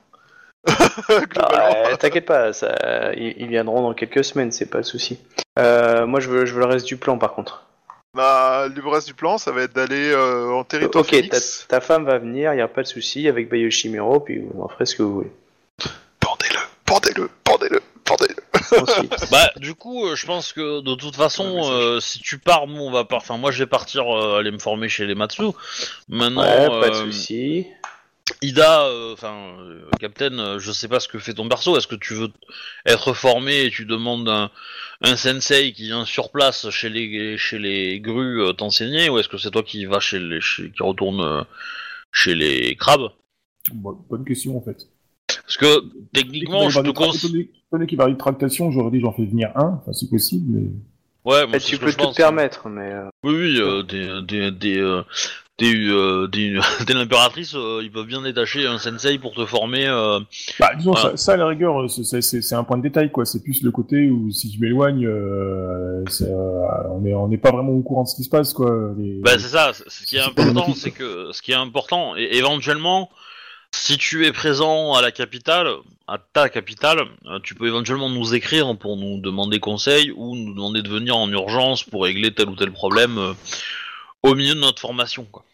Globalement. 1.08 1.48
Ah, 1.50 1.88
euh, 1.92 1.96
T'inquiète 1.96 2.26
pas, 2.26 2.52
ça, 2.52 3.14
ils, 3.16 3.34
ils 3.38 3.48
viendront 3.48 3.80
dans 3.80 3.94
quelques 3.94 4.22
semaines, 4.22 4.52
c'est 4.52 4.66
pas 4.66 4.78
le 4.78 4.84
souci. 4.84 5.18
Euh, 5.58 6.06
moi, 6.06 6.20
je 6.20 6.28
veux, 6.28 6.44
je 6.44 6.52
veux 6.52 6.60
le 6.60 6.66
reste 6.66 6.84
du 6.84 6.98
plan, 6.98 7.16
par 7.16 7.32
contre. 7.32 7.64
Bah, 8.12 8.68
le 8.68 8.88
reste 8.88 9.06
du 9.06 9.14
plan, 9.14 9.38
ça 9.38 9.52
va 9.52 9.62
être 9.62 9.74
d'aller 9.74 10.10
euh, 10.10 10.50
en 10.52 10.64
territoire 10.64 11.02
ok, 11.02 11.30
ta 11.68 11.80
femme 11.80 12.04
va 12.04 12.18
venir, 12.18 12.52
y 12.52 12.60
a 12.60 12.68
pas 12.68 12.82
de 12.82 12.86
souci, 12.86 13.26
avec 13.26 13.48
Bayoshimiro, 13.48 14.20
puis 14.20 14.40
vous 14.40 14.62
en 14.62 14.68
ferez 14.68 14.84
ce 14.84 14.96
que 14.96 15.02
vous 15.02 15.14
voulez. 15.14 15.32
Pendez-le, 16.20 16.58
pendez-le, 16.84 17.30
Bah, 19.30 19.50
du 19.56 19.74
coup, 19.74 20.06
euh, 20.06 20.16
je 20.16 20.26
pense 20.26 20.52
que 20.52 20.80
de 20.80 20.94
toute 20.94 21.16
façon, 21.16 21.44
Ouais, 21.44 21.52
mais 21.54 21.62
ça, 21.62 21.72
euh, 21.72 22.00
si 22.00 22.20
tu 22.20 22.38
pars, 22.38 22.66
nous 22.66 22.80
on 22.80 22.90
va. 22.90 23.06
Enfin, 23.12 23.36
moi 23.38 23.50
je 23.50 23.58
vais 23.58 23.66
partir 23.66 24.04
euh, 24.14 24.38
aller 24.38 24.50
me 24.50 24.58
former 24.58 24.88
chez 24.88 25.06
les 25.06 25.14
Matsu. 25.14 25.42
Maintenant, 26.08 26.44
Ouais, 26.44 26.70
pas 26.78 26.90
de 26.90 26.94
euh, 26.94 27.12
souci. 27.12 27.66
Ida, 28.42 28.86
euh, 28.88 29.12
enfin, 29.12 29.56
euh, 29.60 29.88
Captain, 30.00 30.38
euh, 30.38 30.58
je 30.58 30.72
sais 30.72 30.88
pas 30.88 31.00
ce 31.00 31.08
que 31.08 31.18
fait 31.18 31.34
ton 31.34 31.48
perso. 31.48 31.76
Est-ce 31.76 31.86
que 31.86 31.94
tu 31.94 32.14
veux 32.14 32.32
être 32.84 33.12
formé 33.14 33.62
et 33.64 33.70
tu 33.70 33.84
demandes 33.86 34.28
un, 34.28 34.50
un 35.02 35.16
sensei 35.16 35.72
qui 35.72 35.84
vient 35.84 36.04
sur 36.04 36.30
place 36.32 36.68
chez 36.70 36.88
les 36.88 37.38
chez 37.38 37.58
les 37.58 38.00
grues 38.00 38.42
euh, 38.42 38.52
t'enseigner, 38.52 39.08
ou 39.10 39.18
est-ce 39.18 39.28
que 39.28 39.38
c'est 39.38 39.50
toi 39.52 39.62
qui 39.62 39.84
vas 39.86 40.00
chez 40.00 40.18
les 40.18 40.40
chez- 40.40 40.70
qui 40.72 40.82
retourne 40.82 41.20
euh, 41.20 41.44
chez 42.12 42.34
les 42.34 42.76
crabes? 42.76 43.10
Bon, 43.72 43.92
bonne 44.08 44.24
question 44.24 44.56
en 44.56 44.60
fait. 44.60 44.88
Parce 45.46 45.56
que 45.58 45.84
techniquement, 46.12 46.68
je 46.70 46.80
te 46.80 46.90
conseille. 46.90 47.50
donné 47.72 47.86
qu'il 47.86 47.98
avoir 48.00 48.08
une 48.08 48.16
tractation, 48.16 48.70
j'aurais 48.70 48.90
dit 48.90 49.00
j'en 49.00 49.12
fais 49.12 49.24
venir 49.24 49.50
un, 49.54 49.78
enfin 49.80 49.92
si 49.92 50.08
possible, 50.08 50.44
mais. 50.48 50.70
Ouais, 51.24 51.44
moi, 51.46 51.56
Eh, 51.56 51.58
c'est 51.60 51.66
tu 51.70 51.78
peux 51.78 51.90
te 51.90 51.96
pense. 51.96 52.14
permettre, 52.14 52.68
mais 52.68 52.92
euh, 52.92 53.08
Oui, 53.24 53.34
oui, 53.34 53.56
euh, 53.60 53.82
des, 53.82 54.22
des, 54.22 54.50
des, 54.52 54.78
euh, 54.78 55.02
des, 55.58 55.74
euh, 55.88 56.28
des, 56.28 56.56
des 56.86 56.94
l'impératrice, 56.94 57.54
euh, 57.56 57.80
ils 57.82 57.90
peuvent 57.90 58.06
bien 58.06 58.22
détacher 58.22 58.64
un 58.66 58.78
sensei 58.78 59.18
pour 59.18 59.34
te 59.34 59.44
former. 59.44 59.86
euh, 59.88 60.20
Bah, 60.60 60.70
disons, 60.76 60.92
Voilà. 60.92 61.10
ça, 61.10 61.16
ça, 61.16 61.32
à 61.32 61.36
la 61.36 61.48
rigueur, 61.48 61.90
c'est- 61.90 62.04
un 62.54 62.62
point 62.62 62.76
de 62.78 62.82
détail, 62.84 63.10
quoi. 63.10 63.24
C'est 63.24 63.42
plus 63.42 63.62
le 63.64 63.72
côté 63.72 64.08
où 64.08 64.30
si 64.30 64.52
je 64.52 64.60
m'éloigne, 64.60 65.04
euh, 65.04 66.04
euh, 66.22 66.62
on 66.92 67.00
n'est 67.00 67.14
on 67.14 67.26
n'est 67.26 67.38
pas 67.38 67.50
vraiment 67.50 67.72
au 67.72 67.82
courant 67.82 68.04
de 68.04 68.08
ce 68.08 68.14
qui 68.14 68.22
se 68.22 68.28
passe, 68.30 68.52
quoi. 68.52 68.94
Les- 68.96 69.18
Bah, 69.20 69.32
c'est 69.32 69.48
ça. 69.48 69.72
Ce 69.74 70.04
qui 70.06 70.16
est 70.16 70.20
C'est 70.20 70.24
important, 70.26 70.74
c'est 70.74 70.92
que 70.92 71.30
ce 71.32 71.42
qui 71.42 71.50
est 71.50 71.56
important, 71.56 72.14
et 72.16 72.36
éventuellement, 72.36 73.10
si 73.72 73.98
tu 73.98 74.26
es 74.26 74.32
présent 74.32 74.94
à 74.94 75.02
la 75.02 75.10
capitale, 75.12 75.68
à 76.08 76.18
ta 76.18 76.48
capitale, 76.48 77.00
euh, 77.26 77.38
tu 77.42 77.54
peux 77.54 77.66
éventuellement 77.66 78.08
nous 78.08 78.34
écrire 78.34 78.76
pour 78.76 78.96
nous 78.96 79.20
demander 79.20 79.60
conseil 79.60 80.12
ou 80.16 80.34
nous 80.36 80.54
demander 80.54 80.82
de 80.82 80.88
venir 80.88 81.16
en 81.16 81.30
urgence 81.30 81.82
pour 81.84 82.04
régler 82.04 82.32
tel 82.34 82.48
ou 82.48 82.56
tel 82.56 82.72
problème 82.72 83.18
euh, 83.18 83.34
au 84.22 84.34
milieu 84.34 84.54
de 84.54 84.60
notre 84.60 84.80
formation. 84.80 85.24
Quoi. 85.30 85.44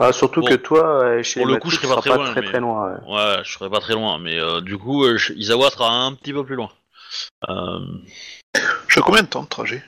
ah, 0.00 0.12
surtout 0.12 0.40
Bon. 0.40 0.48
que 0.48 0.54
toi, 0.54 1.02
euh, 1.04 1.22
chez 1.22 1.40
Pour 1.40 1.48
les 1.48 1.54
le 1.54 1.60
coup, 1.60 1.70
je 1.70 1.76
serais 1.76 1.94
pas 1.94 2.00
très 2.00 2.10
loin, 2.16 2.30
très 2.32 2.40
mais- 2.40 2.46
très 2.48 2.60
loin. 2.60 2.92
ouais. 3.06 3.14
Ouais, 3.14 3.36
je 3.44 3.52
serais 3.52 3.70
pas 3.70 3.80
très 3.80 3.94
loin, 3.94 4.18
mais 4.18 4.38
euh, 4.38 4.60
du 4.60 4.76
coup, 4.78 5.04
euh, 5.04 5.18
Isawa 5.36 5.70
sera 5.70 5.90
un 5.90 6.14
petit 6.14 6.32
peu 6.32 6.44
plus 6.44 6.56
loin. 6.56 6.70
Euh, 7.48 7.78
Je 8.54 8.94
fais 8.94 9.00
combien 9.00 9.22
de 9.22 9.28
temps 9.28 9.42
de 9.42 9.48
trajet? 9.48 9.82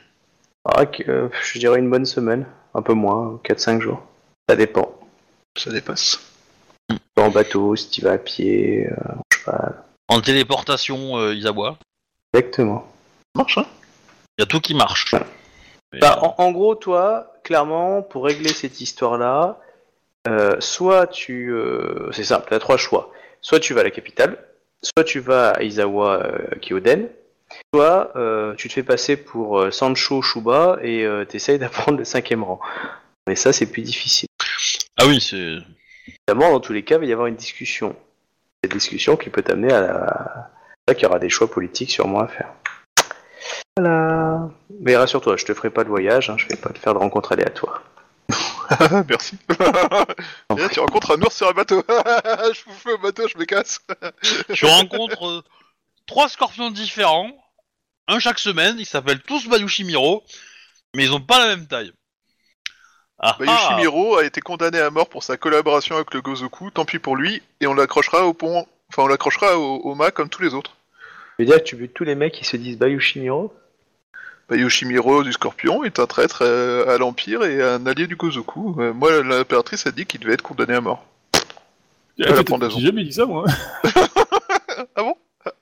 Ah, 0.66 0.86
que, 0.86 1.02
euh, 1.10 1.28
je 1.42 1.58
dirais 1.58 1.78
une 1.78 1.90
bonne 1.90 2.06
semaine, 2.06 2.46
un 2.74 2.82
peu 2.82 2.94
moins, 2.94 3.38
4-5 3.44 3.80
jours. 3.80 4.02
Ça 4.48 4.56
dépend. 4.56 4.90
Ça 5.58 5.70
dépasse. 5.70 6.20
En 7.16 7.30
bateau, 7.30 7.76
si 7.76 7.90
tu 7.90 8.00
vas 8.02 8.12
à 8.12 8.18
pied, 8.18 8.86
euh, 8.88 8.94
en 9.16 9.22
cheval. 9.32 9.82
en 10.08 10.20
téléportation, 10.20 11.16
euh, 11.18 11.34
Isawa, 11.34 11.76
Exactement. 12.32 12.86
Ça 13.34 13.42
marche, 13.42 13.58
hein 13.58 13.66
il 14.36 14.42
y 14.42 14.44
a 14.44 14.46
tout 14.46 14.60
qui 14.60 14.74
marche. 14.74 15.14
Mais, 15.92 16.00
Bah, 16.00 16.18
en, 16.22 16.34
en 16.38 16.50
gros, 16.50 16.74
toi, 16.74 17.32
clairement, 17.44 18.02
pour 18.02 18.24
régler 18.24 18.48
cette 18.48 18.80
histoire-là, 18.80 19.60
euh, 20.26 20.56
soit 20.60 21.06
tu... 21.06 21.52
euh, 21.52 22.10
c'est 22.12 22.24
simple, 22.24 22.46
tu 22.48 22.54
as 22.54 22.58
trois 22.58 22.76
choix. 22.76 23.12
Soit 23.40 23.60
tu 23.60 23.74
vas 23.74 23.82
à 23.82 23.84
la 23.84 23.90
capitale, 23.92 24.38
soit 24.82 25.04
tu 25.04 25.20
vas 25.20 25.50
à 25.50 25.62
Izawa 25.62 26.22
euh, 26.24 26.38
Kyoden, 26.60 27.08
soit 27.72 28.10
euh, 28.16 28.54
tu 28.56 28.68
te 28.68 28.72
fais 28.74 28.82
passer 28.82 29.16
pour 29.16 29.60
euh, 29.60 29.70
Sancho 29.70 30.20
Shuba 30.22 30.78
et 30.82 31.04
euh, 31.04 31.24
tu 31.28 31.36
essayes 31.36 31.58
d'apprendre 31.60 31.98
le 31.98 32.04
cinquième 32.04 32.42
rang. 32.42 32.58
Mais 33.28 33.36
ça, 33.36 33.52
c'est 33.52 33.66
plus 33.66 33.82
difficile. 33.82 34.28
Ah 34.98 35.06
oui, 35.06 35.20
c'est. 35.20 35.58
Évidemment, 36.26 36.52
dans 36.52 36.60
tous 36.60 36.72
les 36.72 36.84
cas, 36.84 36.96
il 36.96 37.00
va 37.00 37.06
y 37.06 37.12
avoir 37.12 37.26
une 37.26 37.36
discussion. 37.36 37.94
Cette 38.62 38.72
discussion 38.72 39.16
qui 39.16 39.30
peut 39.30 39.42
t'amener 39.42 39.72
à 39.72 39.80
la... 39.80 40.50
Là, 40.86 40.94
qu'il 40.94 41.04
y 41.04 41.06
aura 41.06 41.18
des 41.18 41.30
choix 41.30 41.50
politiques 41.50 41.90
sûrement 41.90 42.20
à 42.20 42.28
faire. 42.28 42.52
Voilà. 43.76 44.50
Mais 44.80 44.96
rassure-toi, 44.96 45.36
je 45.36 45.44
te 45.44 45.54
ferai 45.54 45.70
pas 45.70 45.84
de 45.84 45.88
voyage, 45.88 46.30
hein, 46.30 46.36
je 46.38 46.46
vais 46.46 46.56
pas 46.56 46.70
te 46.70 46.78
faire 46.78 46.94
de 46.94 46.98
rencontres 46.98 47.32
aléatoires. 47.32 47.82
Merci. 49.08 49.36
Et 49.50 50.60
là, 50.60 50.68
tu 50.70 50.80
rencontres 50.80 51.16
un 51.16 51.22
ours 51.22 51.34
sur 51.34 51.48
un 51.48 51.52
bateau. 51.52 51.82
je 51.88 52.64
vous 52.66 52.76
fais 52.76 52.92
au 52.92 52.98
bateau, 52.98 53.28
je 53.28 53.36
me 53.38 53.44
casse. 53.44 53.80
Tu 54.52 54.64
rencontres 54.66 55.26
euh, 55.26 55.42
trois 56.06 56.28
scorpions 56.28 56.70
différents, 56.70 57.30
un 58.08 58.18
chaque 58.18 58.38
semaine, 58.38 58.76
ils 58.78 58.86
s'appellent 58.86 59.22
tous 59.22 59.48
Bayushimiro, 59.48 60.24
mais 60.94 61.04
ils 61.04 61.12
ont 61.12 61.20
pas 61.20 61.38
la 61.38 61.56
même 61.56 61.66
taille. 61.66 61.92
Ah, 63.18 63.36
Bah, 63.38 63.44
ah. 63.48 63.52
Yoshimiro 63.70 64.16
a 64.16 64.24
été 64.24 64.40
condamné 64.40 64.78
à 64.78 64.90
mort 64.90 65.08
pour 65.08 65.22
sa 65.22 65.36
collaboration 65.36 65.96
avec 65.96 66.12
le 66.14 66.20
Gozoku, 66.20 66.70
tant 66.70 66.84
pis 66.84 66.98
pour 66.98 67.16
lui, 67.16 67.42
et 67.60 67.66
on 67.66 67.74
l'accrochera 67.74 68.26
au 68.26 68.34
pont, 68.34 68.66
enfin 68.90 69.02
on 69.02 69.06
l'accrochera 69.06 69.58
au, 69.58 69.76
au 69.76 69.94
mât 69.94 70.10
comme 70.10 70.28
tous 70.28 70.42
les 70.42 70.54
autres. 70.54 70.76
Je 71.38 71.44
veux 71.44 71.50
dire 71.50 71.58
que 71.58 71.64
tu 71.64 71.76
veux 71.76 71.88
tous 71.88 72.04
les 72.04 72.14
mecs 72.14 72.32
qui 72.34 72.44
se 72.44 72.56
disent 72.56 72.78
Bayushimiro 72.78 73.52
Bah, 74.48 74.56
Yoshimiro 74.56 75.22
du 75.22 75.32
Scorpion 75.32 75.84
est 75.84 75.98
un 75.98 76.06
traître 76.06 76.42
euh, 76.42 76.92
à 76.94 76.98
l'Empire 76.98 77.44
et 77.44 77.62
un 77.62 77.86
allié 77.86 78.06
du 78.06 78.16
Gozoku. 78.16 78.76
Euh, 78.80 78.92
moi, 78.92 79.22
l'impératrice 79.22 79.86
a 79.86 79.90
dit 79.90 80.06
qu'il 80.06 80.20
devait 80.20 80.34
être 80.34 80.42
condamné 80.42 80.74
à 80.74 80.80
mort. 80.80 81.04
Ah, 82.24 82.44
pendaison. 82.44 82.78
J'ai 82.78 82.86
jamais 82.86 83.04
dit 83.04 83.12
ça, 83.12 83.26
moi. 83.26 83.44
Ah 84.96 85.02
bon? 85.02 85.16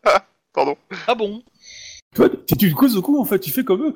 Ah, 0.05 0.25
pardon. 0.55 0.77
Ah 1.07 1.15
bon? 1.15 1.43
Toi, 2.15 2.29
t'es 2.29 2.67
une 2.67 2.75
cause 2.75 2.97
au 2.97 3.03
coup, 3.03 3.19
en 3.21 3.25
fait, 3.25 3.39
tu 3.41 3.51
fais 3.51 3.65
comme 3.65 3.83
eux. 3.87 3.95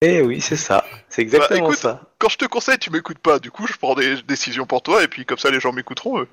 Eh 0.00 0.22
oui, 0.22 0.40
c'est 0.40 0.56
ça. 0.56 0.84
C'est 1.10 1.20
exactement 1.22 1.60
Bah, 1.60 1.66
écoute. 1.66 1.78
ça. 1.78 2.00
Quand 2.18 2.28
je 2.30 2.38
te 2.38 2.46
conseille, 2.46 2.78
tu 2.78 2.90
m'écoutes 2.90 3.18
pas. 3.18 3.38
Du 3.38 3.50
coup, 3.50 3.66
je 3.66 3.74
prends 3.76 3.94
des 3.94 4.22
décisions 4.22 4.64
pour 4.66 4.82
toi, 4.82 5.02
et 5.04 5.08
puis 5.08 5.26
comme 5.26 5.38
ça, 5.38 5.50
les 5.50 5.60
gens 5.60 5.72
m'écouteront. 5.72 6.20
eux. 6.20 6.28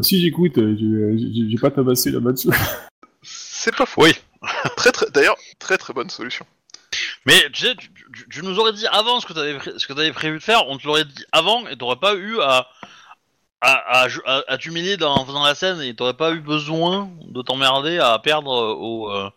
Si 0.00 0.20
j'écoute, 0.20 0.56
euh, 0.58 0.74
j'ai- 0.78 1.50
j'ai 1.50 1.58
pas 1.58 1.70
tabassé 1.70 2.10
là-bas 2.10 2.32
dessus. 2.32 2.48
C'est 3.22 3.74
pas 3.76 3.86
faux. 3.86 4.02
Oui. 4.02 4.12
Très, 4.76 4.92
très, 4.92 5.06
D'ailleurs, 5.10 5.36
très 5.58 5.76
très 5.78 5.92
bonne 5.92 6.10
solution. 6.10 6.46
Mais 7.26 7.50
tu 7.52 7.66
sais, 7.66 7.74
tu, 7.74 7.88
tu- 8.14 8.28
tu 8.30 8.42
nous 8.44 8.58
aurais 8.58 8.72
dit 8.72 8.86
avant 8.86 9.18
ce 9.20 9.26
que 9.26 9.32
t'avais 9.32 9.54
pré- 9.56 9.72
ce 9.76 9.86
que 9.86 9.92
t'avais 9.92 10.12
prévu 10.12 10.38
de 10.38 10.42
faire, 10.42 10.68
on 10.68 10.78
te 10.78 10.86
l'aurait 10.86 11.04
dit 11.04 11.24
avant 11.32 11.66
et 11.66 11.76
t'aurais 11.76 11.96
pas 11.96 12.14
eu 12.14 12.38
à 12.40 12.68
à, 13.62 14.04
à, 14.04 14.08
à- 14.26 14.44
à 14.46 14.58
t'humilier 14.58 14.96
dans- 14.96 15.14
en 15.16 15.26
faisant 15.26 15.42
la 15.42 15.54
scène 15.54 15.80
et 15.80 15.94
t'aurais 15.96 16.14
pas 16.16 16.32
eu 16.32 16.40
besoin 16.40 17.10
de 17.26 17.42
t'emmerder 17.42 17.98
à 17.98 18.18
perdre 18.20 18.52
euh, 18.52 18.74
au 18.74 19.10
euh, 19.10 19.28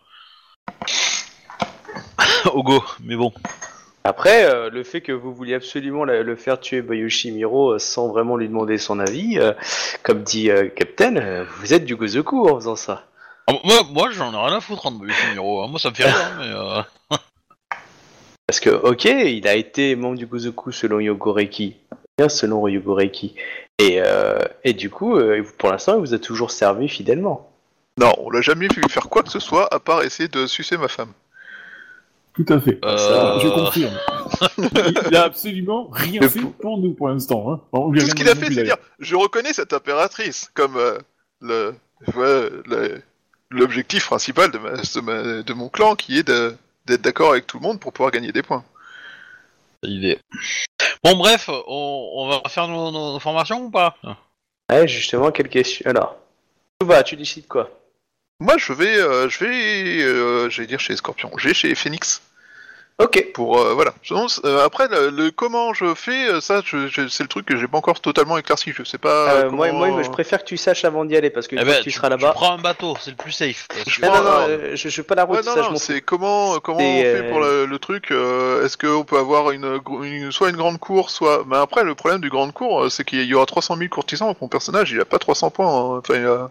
au 2.54 2.62
go. 2.62 2.82
Mais 3.02 3.16
bon. 3.16 3.32
Après, 4.04 4.44
euh, 4.44 4.70
le 4.70 4.82
fait 4.82 5.02
que 5.02 5.12
vous 5.12 5.34
vouliez 5.34 5.54
absolument 5.54 6.04
la- 6.04 6.22
le 6.22 6.36
faire 6.36 6.58
tuer 6.58 6.80
Bayushimiro 6.80 7.72
euh, 7.74 7.78
sans 7.78 8.08
vraiment 8.08 8.36
lui 8.36 8.48
demander 8.48 8.78
son 8.78 8.98
avis, 8.98 9.38
euh, 9.38 9.52
comme 10.02 10.22
dit 10.22 10.50
euh, 10.50 10.68
Captain, 10.68 11.16
euh, 11.16 11.44
vous 11.58 11.74
êtes 11.74 11.84
du 11.84 11.96
Gozoku 11.96 12.48
en 12.48 12.54
faisant 12.56 12.76
ça. 12.76 13.04
Ah, 13.46 13.52
Moi, 13.62 13.74
moi 13.92 14.10
j'en 14.10 14.32
ai 14.32 14.36
rien 14.48 14.56
à 14.56 14.60
foutre 14.60 14.86
hein, 14.86 14.92
de 14.92 14.98
Bayushimiro, 15.00 15.62
hein. 15.62 15.66
Moi 15.68 15.78
ça 15.78 15.90
me 15.90 15.94
fait 15.94 16.04
rire, 16.04 16.32
mais 16.38 16.46
euh, 16.46 16.82
Parce 18.46 18.58
que, 18.58 18.70
ok, 18.70 19.04
il 19.04 19.46
a 19.46 19.54
été 19.54 19.94
membre 19.96 20.16
du 20.16 20.26
Gozoku 20.26 20.72
selon 20.72 20.98
Yogoreki, 20.98 21.76
bien 22.18 22.28
selon 22.28 22.66
Yogoreki. 22.66 23.34
Et, 23.78 24.00
euh, 24.00 24.38
et 24.64 24.72
du 24.72 24.90
coup, 24.90 25.16
euh, 25.16 25.44
pour 25.58 25.70
l'instant, 25.70 25.94
il 25.94 26.00
vous 26.00 26.14
a 26.14 26.18
toujours 26.18 26.50
servi 26.50 26.88
fidèlement. 26.88 27.49
Non, 28.00 28.14
on 28.18 28.30
l'a 28.30 28.40
jamais 28.40 28.68
vu 28.68 28.82
faire 28.88 29.08
quoi 29.08 29.22
que 29.22 29.30
ce 29.30 29.38
soit 29.40 29.72
à 29.72 29.78
part 29.78 30.02
essayer 30.02 30.28
de 30.28 30.46
sucer 30.46 30.76
ma 30.76 30.88
femme. 30.88 31.12
Tout 32.34 32.46
à 32.48 32.60
fait. 32.60 32.78
Euh, 32.84 32.96
Ça, 32.96 33.38
je 33.40 33.48
confirme. 33.48 33.98
il 35.08 35.16
a 35.16 35.24
absolument 35.24 35.88
rien 35.90 36.22
fait 36.28 36.40
pou- 36.40 36.50
pour 36.60 36.78
nous 36.78 36.94
pour 36.94 37.08
l'instant. 37.08 37.52
Hein. 37.52 37.60
Tout 37.72 38.00
ce 38.00 38.14
qu'il 38.14 38.28
a 38.28 38.34
fait, 38.34 38.46
c'est 38.52 38.62
dire 38.62 38.76
je 39.00 39.16
reconnais 39.16 39.52
cette 39.52 39.72
impératrice 39.72 40.50
comme 40.54 40.76
euh, 40.76 40.98
le, 41.40 41.74
ouais, 42.16 43.02
l'objectif 43.50 44.06
principal 44.06 44.50
de, 44.52 44.58
ma- 44.58 44.70
de 44.76 45.00
ma- 45.00 45.42
de 45.42 45.52
mon 45.52 45.68
clan 45.68 45.96
qui 45.96 46.18
est 46.18 46.26
d'être 46.86 47.02
d'accord 47.02 47.32
avec 47.32 47.46
tout 47.46 47.58
le 47.58 47.64
monde 47.64 47.80
pour 47.80 47.92
pouvoir 47.92 48.12
gagner 48.12 48.32
des 48.32 48.42
points. 48.42 48.64
L'idée. 49.82 50.18
Bon, 51.02 51.16
bref, 51.16 51.48
on, 51.48 52.10
on 52.14 52.28
va 52.28 52.48
faire 52.48 52.68
nos, 52.68 52.90
nos- 52.92 53.12
nos 53.14 53.18
formations 53.18 53.64
ou 53.64 53.70
pas? 53.70 53.96
Ouais, 54.70 54.86
justement, 54.86 55.30
quelle 55.32 55.48
question. 55.48 55.88
Alors, 55.90 56.16
Touba, 56.78 57.02
tu 57.02 57.16
décides 57.16 57.48
quoi? 57.48 57.68
Moi, 58.40 58.54
je 58.58 58.72
vais, 58.72 58.96
euh, 58.98 59.28
je 59.28 59.44
vais, 59.44 60.02
euh, 60.02 60.48
j'allais 60.50 60.66
dire 60.66 60.80
chez 60.80 60.96
Scorpion, 60.96 61.30
je 61.36 61.48
vais 61.48 61.54
chez 61.54 61.74
Phoenix 61.74 62.22
Ok. 62.98 63.32
pour, 63.34 63.58
euh, 63.58 63.72
voilà. 63.74 63.94
Sinon, 64.02 64.26
euh, 64.44 64.64
après, 64.64 64.86
le, 64.88 65.08
le 65.10 65.30
comment 65.30 65.72
je 65.72 65.94
fais, 65.94 66.28
euh, 66.30 66.40
ça, 66.42 66.60
je- 66.64 66.86
je- 66.88 67.08
c'est 67.08 67.22
le 67.22 67.28
truc 67.30 67.46
que 67.46 67.56
j'ai 67.56 67.66
pas 67.66 67.78
encore 67.78 67.98
totalement 68.00 68.36
éclairci. 68.36 68.72
Je 68.76 68.82
sais 68.84 68.98
pas. 68.98 69.08
Euh, 69.32 69.42
comment- 69.50 69.72
moi, 69.72 69.88
moi, 69.88 70.02
je 70.02 70.10
préfère 70.10 70.40
que 70.42 70.48
tu 70.48 70.58
saches 70.58 70.84
avant 70.84 71.06
d'y 71.06 71.16
aller 71.16 71.30
parce 71.30 71.48
que 71.48 71.56
Eh 71.58 71.64
ben, 71.64 71.78
que 71.78 71.82
tu, 71.82 71.90
seras 71.90 72.08
Tu 72.08 72.16
là-bas. 72.20 72.32
prends 72.34 72.52
un 72.52 72.58
bateau, 72.58 72.94
c'est 73.00 73.10
le 73.10 73.16
plus 73.16 73.32
safe. 73.32 73.68
Je 73.86 74.00
que- 74.00 74.06
Non, 74.06 74.12
non, 74.12 74.18
non, 74.18 74.22
prends- 74.30 74.46
euh, 74.48 74.76
je, 74.76 74.88
je 74.90 75.02
pas 75.02 75.14
la 75.14 75.24
route, 75.24 75.36
Ouais, 75.38 75.42
non, 75.46 75.54
ça, 75.54 75.62
je 75.62 75.70
non, 75.70 75.76
c'est 75.76 76.00
comment, 76.02 76.60
comment 76.60 76.78
on 76.78 77.02
fait 77.02 77.28
pour 77.30 77.40
le, 77.40 77.64
le 77.66 77.78
truc 77.78 78.10
euh, 78.10 78.64
Est-ce 78.66 78.76
qu'on 78.76 79.04
peut 79.04 79.18
avoir 79.18 79.50
une, 79.52 79.80
une- 80.02 80.30
soit 80.32 80.50
une 80.50 80.56
grande 80.56 80.78
cour, 80.78 81.08
soit. 81.10 81.44
Mais 81.46 81.56
après, 81.56 81.84
le 81.84 81.94
problème 81.94 82.20
du 82.20 82.28
grande 82.28 82.52
cour, 82.52 82.90
c'est 82.90 83.04
qu'il 83.04 83.22
y 83.24 83.34
aura 83.34 83.46
300 83.46 83.76
000 83.78 83.88
courtisans. 83.88 84.28
donc 84.28 84.40
Mon 84.42 84.48
personnage, 84.48 84.90
il 84.92 85.00
a 85.00 85.04
pas 85.06 85.18
300 85.18 85.50
points. 85.50 85.68
hein. 85.96 86.02
Enfin, 86.06 86.50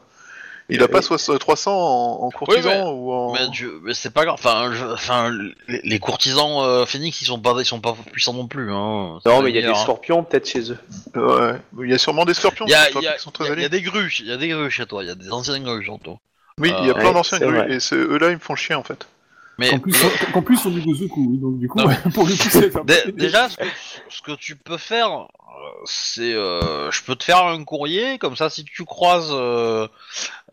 il 0.70 0.84
a, 0.84 0.88
pas 0.88 1.02
soix- 1.02 1.18
300 1.40 1.72
en, 1.72 2.26
en 2.26 2.30
courtisans 2.32 2.64
mais- 2.86 2.92
ou 2.92 3.12
en. 3.12 3.34
Mais, 3.84 3.94
c'est 3.94 4.12
pas 4.14 4.24
grave. 4.26 4.36
Enfin, 4.38 4.72
je- 4.74 4.86
enfin, 4.86 5.32
les, 5.68 5.82
les 5.84 6.00
courtisans 6.00 6.62
euh, 6.64 6.86
Phoenix, 6.86 7.22
ils 7.22 7.26
sont 7.26 7.40
pas, 7.40 7.56
ils 7.60 7.66
sont 7.66 7.80
pas 7.82 7.96
puissants 8.12 8.34
non 8.34 8.48
plus. 8.48 8.72
Hein. 8.72 9.20
Non, 9.26 9.42
mais 9.42 9.50
il 9.50 9.56
y 9.56 9.60
a 9.60 9.62
des 9.62 9.68
hein. 9.68 9.76
scorpions 9.76 10.24
peut-être 10.24 10.48
chez 10.48 10.72
eux. 10.72 10.78
Ouais. 11.16 11.56
Il 11.84 11.90
y 11.90 11.94
a 11.94 11.98
sûrement 11.98 12.26
des 12.26 12.34
scorpions. 12.34 12.66
Il 12.68 12.72
y 12.72 12.76
a, 12.76 12.90
y 12.90 12.94
sont 13.20 13.32
il 13.32 13.34
très 13.34 13.46
y 13.46 13.48
a- 13.50 13.54
il 13.54 13.60
y 13.60 13.64
a 13.64 13.66
allés. 13.66 13.70
des 13.70 13.82
grues, 13.82 14.14
il 14.20 14.26
y 14.28 14.32
a 14.32 14.38
des 14.38 14.48
grues 14.50 14.70
chez 14.72 14.86
toi, 14.86 15.04
il 15.04 15.08
y 15.08 15.12
a 15.12 15.16
des 15.16 15.32
anciennes 15.32 15.64
grues 15.64 15.84
surtout. 15.84 16.18
Oui, 16.60 16.74
il 16.82 16.88
y 16.88 16.90
a 16.90 16.92
Euh, 16.92 16.94
plein 16.96 17.06
ouais, 17.08 17.14
d'anciens 17.14 17.38
c'est 17.40 17.46
grues 17.46 17.56
vrai. 17.58 17.78
et 17.78 17.96
eux-là, 17.96 18.30
ils 18.30 18.36
me 18.36 18.40
font 18.40 18.56
chier 18.56 18.76
en 18.76 18.84
fait. 18.84 19.08
Mais 19.60 19.74
En 19.74 19.80
plus, 19.80 19.96
en, 20.04 20.38
en 20.38 20.42
plus, 20.42 20.66
on 20.66 20.76
est 20.78 20.82
Gozoku, 20.82 21.28
oui, 21.30 21.38
donc 21.38 21.60
du 21.60 21.68
coup, 21.68 21.78
pour 22.14 22.26
le 22.26 22.32
coup, 22.36 22.50
c'est 22.50 22.86
dé- 22.86 23.12
déjà, 23.14 23.50
ce 23.50 23.58
que, 23.58 23.64
ce 24.10 24.22
que 24.22 24.32
tu 24.36 24.56
peux 24.56 24.78
faire, 24.78 25.12
euh, 25.12 25.26
c'est, 25.86 26.34
euh, 26.34 26.90
je 26.92 27.04
peux 27.04 27.16
te 27.16 27.24
faire 27.26 27.44
un 27.46 27.64
courrier, 27.64 28.18
comme 28.18 28.36
ça, 28.36 28.50
si 28.50 28.64
tu 28.64 28.86
croises 28.86 29.30
euh, 29.32 29.88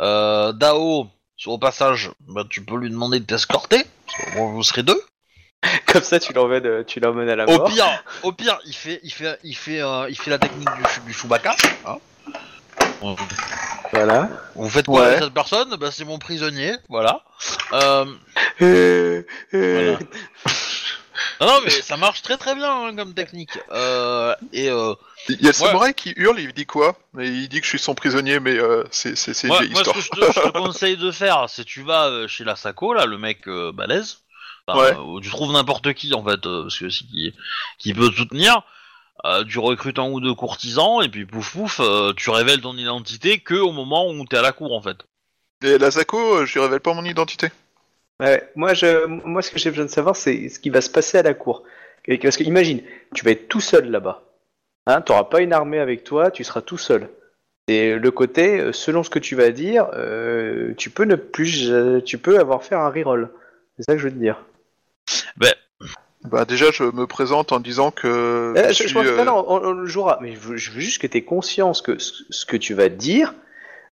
euh, 0.00 0.52
Dao 0.52 1.08
sur 1.36 1.52
au 1.52 1.58
passage, 1.58 2.10
bah, 2.28 2.44
tu 2.48 2.62
peux 2.64 2.76
lui 2.76 2.90
demander 2.90 3.20
de 3.20 3.24
t'escorter. 3.24 3.84
bon, 4.34 4.48
vous 4.52 4.62
serez 4.62 4.82
deux. 4.82 5.00
Comme 5.86 6.02
ça, 6.02 6.20
tu 6.20 6.32
l'emmènes, 6.32 6.84
tu 6.84 7.00
l'emmènes 7.00 7.28
à 7.30 7.34
la 7.34 7.44
Au 7.48 7.58
mort. 7.58 7.68
pire, 7.68 8.04
au 8.22 8.30
pire, 8.32 8.58
il 8.66 8.74
fait, 8.74 9.00
il 9.02 9.10
fait, 9.12 9.38
il 9.42 9.56
fait, 9.56 9.80
euh, 9.80 10.06
il 10.08 10.16
fait 10.16 10.30
la 10.30 10.38
technique 10.38 10.68
du, 10.68 11.06
du 11.06 11.12
Chewbacca. 11.12 11.56
hein. 11.86 11.96
Voilà. 13.93 14.28
Vous 14.55 14.69
faites 14.69 14.86
quoi 14.86 15.01
Ouais. 15.01 15.07
avec 15.09 15.23
cette 15.24 15.35
personne 15.35 15.77
Bah, 15.77 15.90
c'est 15.90 16.05
mon 16.05 16.19
prisonnier, 16.19 16.74
voilà. 16.89 17.23
Euh, 17.73 18.05
Euh, 18.62 19.23
euh, 19.55 19.97
Voilà. 19.97 19.98
non, 21.40 21.47
non, 21.47 21.61
mais 21.65 21.70
ça 21.70 21.97
marche 21.97 22.23
très 22.23 22.36
très 22.36 22.55
bien 22.55 22.70
hein, 22.89 22.97
comme 22.97 23.15
technique. 23.15 23.57
Et 24.53 24.65
Il 24.65 24.66
y 24.66 24.69
a 24.69 24.73
le 24.73 25.47
Ouais. 25.47 25.53
samouraï 25.53 25.94
qui 25.94 26.12
hurle, 26.16 26.40
il 26.40 26.53
dit 26.53 26.66
quoi? 26.66 26.97
Il 27.19 27.48
dit 27.48 27.59
que 27.61 27.65
je 27.65 27.70
suis 27.70 27.78
son 27.78 27.94
prisonnier, 27.94 28.40
mais 28.40 28.59
c'est 28.90 29.16
c'est- 29.16 29.35
c'est 29.35 29.48
une 29.48 29.73
moi, 29.73 29.85
ce 29.85 29.90
que 29.90 30.01
je 30.01 30.09
te, 30.11 30.20
je 30.20 30.40
te 30.40 30.48
conseille 30.59 30.97
de 30.97 31.11
faire, 31.11 31.47
c'est 31.48 31.65
tu 31.65 31.82
vas 31.82 32.27
chez 32.28 32.44
la 32.44 32.57
Sako, 32.57 32.94
là, 32.94 33.07
le 33.07 33.19
mec 33.19 33.48
balèze. 33.74 34.19
Enfin, 34.69 34.81
Ouais. 34.81 34.93
euh, 34.97 35.01
où 35.01 35.20
tu 35.20 35.31
trouves 35.31 35.53
n'importe 35.53 35.93
qui 35.94 36.12
en 36.15 36.24
fait, 36.24 36.44
euh, 36.47 36.62
parce 36.62 36.78
que 36.78 36.89
si 36.90 37.07
qui, 37.07 37.32
qui 37.78 37.94
peut 37.94 38.11
te 38.11 38.16
soutenir. 38.16 38.62
Euh, 39.24 39.44
tu 39.44 39.59
recrutes 39.59 39.98
un 39.98 40.10
ou 40.10 40.20
deux 40.20 40.34
courtisans 40.34 41.02
et 41.02 41.09
puis 41.09 41.24
pouf 41.24 41.52
pouf, 41.52 41.80
euh, 41.80 42.12
tu 42.14 42.30
révèles 42.30 42.60
ton 42.60 42.76
identité 42.76 43.38
que 43.38 43.55
au 43.55 43.72
moment 43.72 44.10
où 44.10 44.24
t'es 44.26 44.36
à 44.36 44.43
la 44.43 44.52
cour 44.52 44.72
en 44.72 44.82
fait. 44.82 44.98
Et 45.64 45.78
la 45.78 45.90
Zako, 45.90 46.18
euh, 46.38 46.47
je 46.47 46.55
lui 46.55 46.60
révèle 46.60 46.80
pas 46.80 46.93
mon 46.93 47.05
identité. 47.05 47.48
Ouais, 48.20 48.51
moi, 48.55 48.74
je, 48.74 49.06
moi, 49.06 49.43
ce 49.43 49.51
que 49.51 49.59
j'ai 49.59 49.70
besoin 49.70 49.86
de 49.86 49.90
savoir, 49.90 50.16
c'est 50.16 50.48
ce 50.48 50.59
qui 50.59 50.70
va 50.70 50.80
se 50.80 50.90
passer 50.90 51.18
à 51.18 51.22
la 51.22 51.34
cour. 51.34 51.62
Et- 52.06 52.18
Parce 52.18 52.36
que, 52.36 52.44
imagine, 52.44 52.82
tu 53.14 53.24
vas 53.24 53.32
être 53.32 53.48
tout 53.48 53.60
seul 53.60 53.90
là-bas. 53.90 54.22
Hein, 54.86 55.02
tu 55.02 55.12
n'auras 55.12 55.24
pas 55.24 55.40
une 55.40 55.52
armée 55.52 55.80
avec 55.80 56.05
toi, 56.05 56.30
tu 56.30 56.44
seras 56.44 56.62
tout 56.62 56.78
seul. 56.78 57.10
Et 57.68 57.94
le 57.97 58.10
côté, 58.10 58.60
euh, 58.60 58.72
selon 58.72 59.02
ce 59.02 59.10
que 59.10 59.18
tu 59.18 59.34
vas 59.34 59.51
dire, 59.51 59.88
euh, 59.94 60.72
tu 60.76 60.90
peux 60.90 61.05
ne 61.05 61.16
plus, 61.16 61.70
euh, 61.70 62.01
tu 62.01 62.18
peux 62.18 62.38
avoir 62.38 62.62
fait 62.62 62.76
un 62.76 62.88
reroll. 62.88 63.30
C'est 63.76 63.82
ça 63.84 63.93
que 63.94 63.98
je 63.98 64.05
veux 64.05 64.12
te 64.14 64.18
dire. 64.18 64.43
Bah 66.27 66.44
déjà, 66.44 66.70
je 66.73 66.85
me 66.85 67.07
présente 67.07 67.53
en 67.53 67.61
disant 67.61 67.90
que 67.90 68.07
Euh, 68.09 68.55
je 68.65 68.69
je- 68.69 68.73
suis, 68.74 68.89
je 68.89 68.94
pense- 68.94 69.07
euh, 69.07 69.16
non, 69.19 69.24
non, 69.24 69.44
on, 69.48 69.65
on 69.69 69.73
le 69.73 69.86
jouera. 69.86 70.19
Mais 70.20 70.32
je 70.35 70.39
veux, 70.39 70.57
je 70.57 70.70
veux 70.70 70.81
juste 70.81 71.01
que 71.01 71.07
tu 71.07 71.19
aies 71.19 71.23
conscience 71.24 71.82
que 71.82 71.98
ce, 71.98 72.12
ce 72.31 72.44
que 72.47 72.57
tu 72.57 72.74
vas 72.74 72.89
dire, 72.89 73.35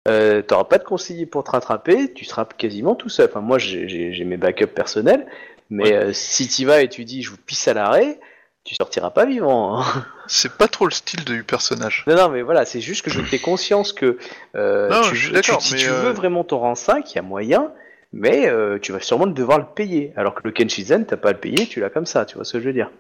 euh, 0.07 0.41
tu 0.41 0.53
n'auras 0.53 0.65
pas 0.65 0.77
de 0.79 0.83
conseiller 0.83 1.25
pour 1.25 1.43
te 1.43 1.51
rattraper, 1.51 2.11
tu 2.13 2.25
seras 2.25 2.45
quasiment 2.45 2.95
tout 2.95 3.09
seul. 3.09 3.27
Enfin, 3.29 3.41
moi, 3.41 3.57
j'ai- 3.57 3.87
j'ai 3.87 4.13
j'ai 4.13 4.25
mes 4.25 4.37
backups 4.37 4.73
personnels, 4.73 5.25
mais 5.69 5.93
euh, 5.93 6.11
si 6.13 6.47
tu 6.47 6.65
vas 6.65 6.81
et 6.81 6.89
tu 6.89 7.05
dis 7.05 7.23
je 7.23 7.29
vous 7.31 7.37
pisse 7.37 7.67
à 7.67 7.73
l'arrêt, 7.73 8.19
tu 8.65 8.75
sortiras 8.75 9.09
pas 9.11 9.25
vivant. 9.25 9.79
hein. 9.79 9.85
c'est 10.27 10.53
pas 10.57 10.67
trop 10.67 10.85
le 10.85 10.91
style 10.93 11.23
du 11.25 11.43
personnage. 11.43 12.03
non, 12.07 12.15
non, 12.15 12.29
mais 12.29 12.41
voilà, 12.41 12.65
c'est 12.65 12.81
juste 12.81 13.03
que 13.03 13.09
je 13.11 13.17
veux 13.19 13.23
que 13.25 13.29
tu 13.29 13.35
aies 13.35 13.39
conscience 13.39 13.91
que 13.93 14.17
euh, 14.55 14.89
Non, 14.89 15.01
tu, 15.01 15.15
je 15.15 15.19
suis 15.19 15.27
tu- 15.27 15.33
d'accord, 15.33 15.61
si 15.61 15.73
mais, 15.73 15.79
tu 15.79 15.89
euh, 15.89 16.01
veux 16.01 16.11
vraiment 16.11 16.43
ton 16.43 16.59
rang 16.59 16.75
5, 16.75 17.11
il 17.11 17.15
y 17.15 17.19
a 17.19 17.21
moyen. 17.21 17.71
Mais 18.13 18.47
euh, 18.47 18.77
tu 18.79 18.91
vas 18.91 18.99
sûrement 18.99 19.25
devoir 19.25 19.57
le 19.57 19.65
payer. 19.65 20.13
Alors 20.15 20.35
que 20.35 20.41
le 20.43 20.51
Kenshizen, 20.51 21.05
t'as 21.05 21.17
pas 21.17 21.29
à 21.29 21.33
le 21.33 21.39
payer, 21.39 21.65
tu 21.67 21.79
l'as 21.79 21.89
comme 21.89 22.05
ça, 22.05 22.25
tu 22.25 22.35
vois 22.35 22.45
ce 22.45 22.53
que 22.53 22.59
je 22.59 22.65
veux 22.65 22.73
dire. 22.73 22.91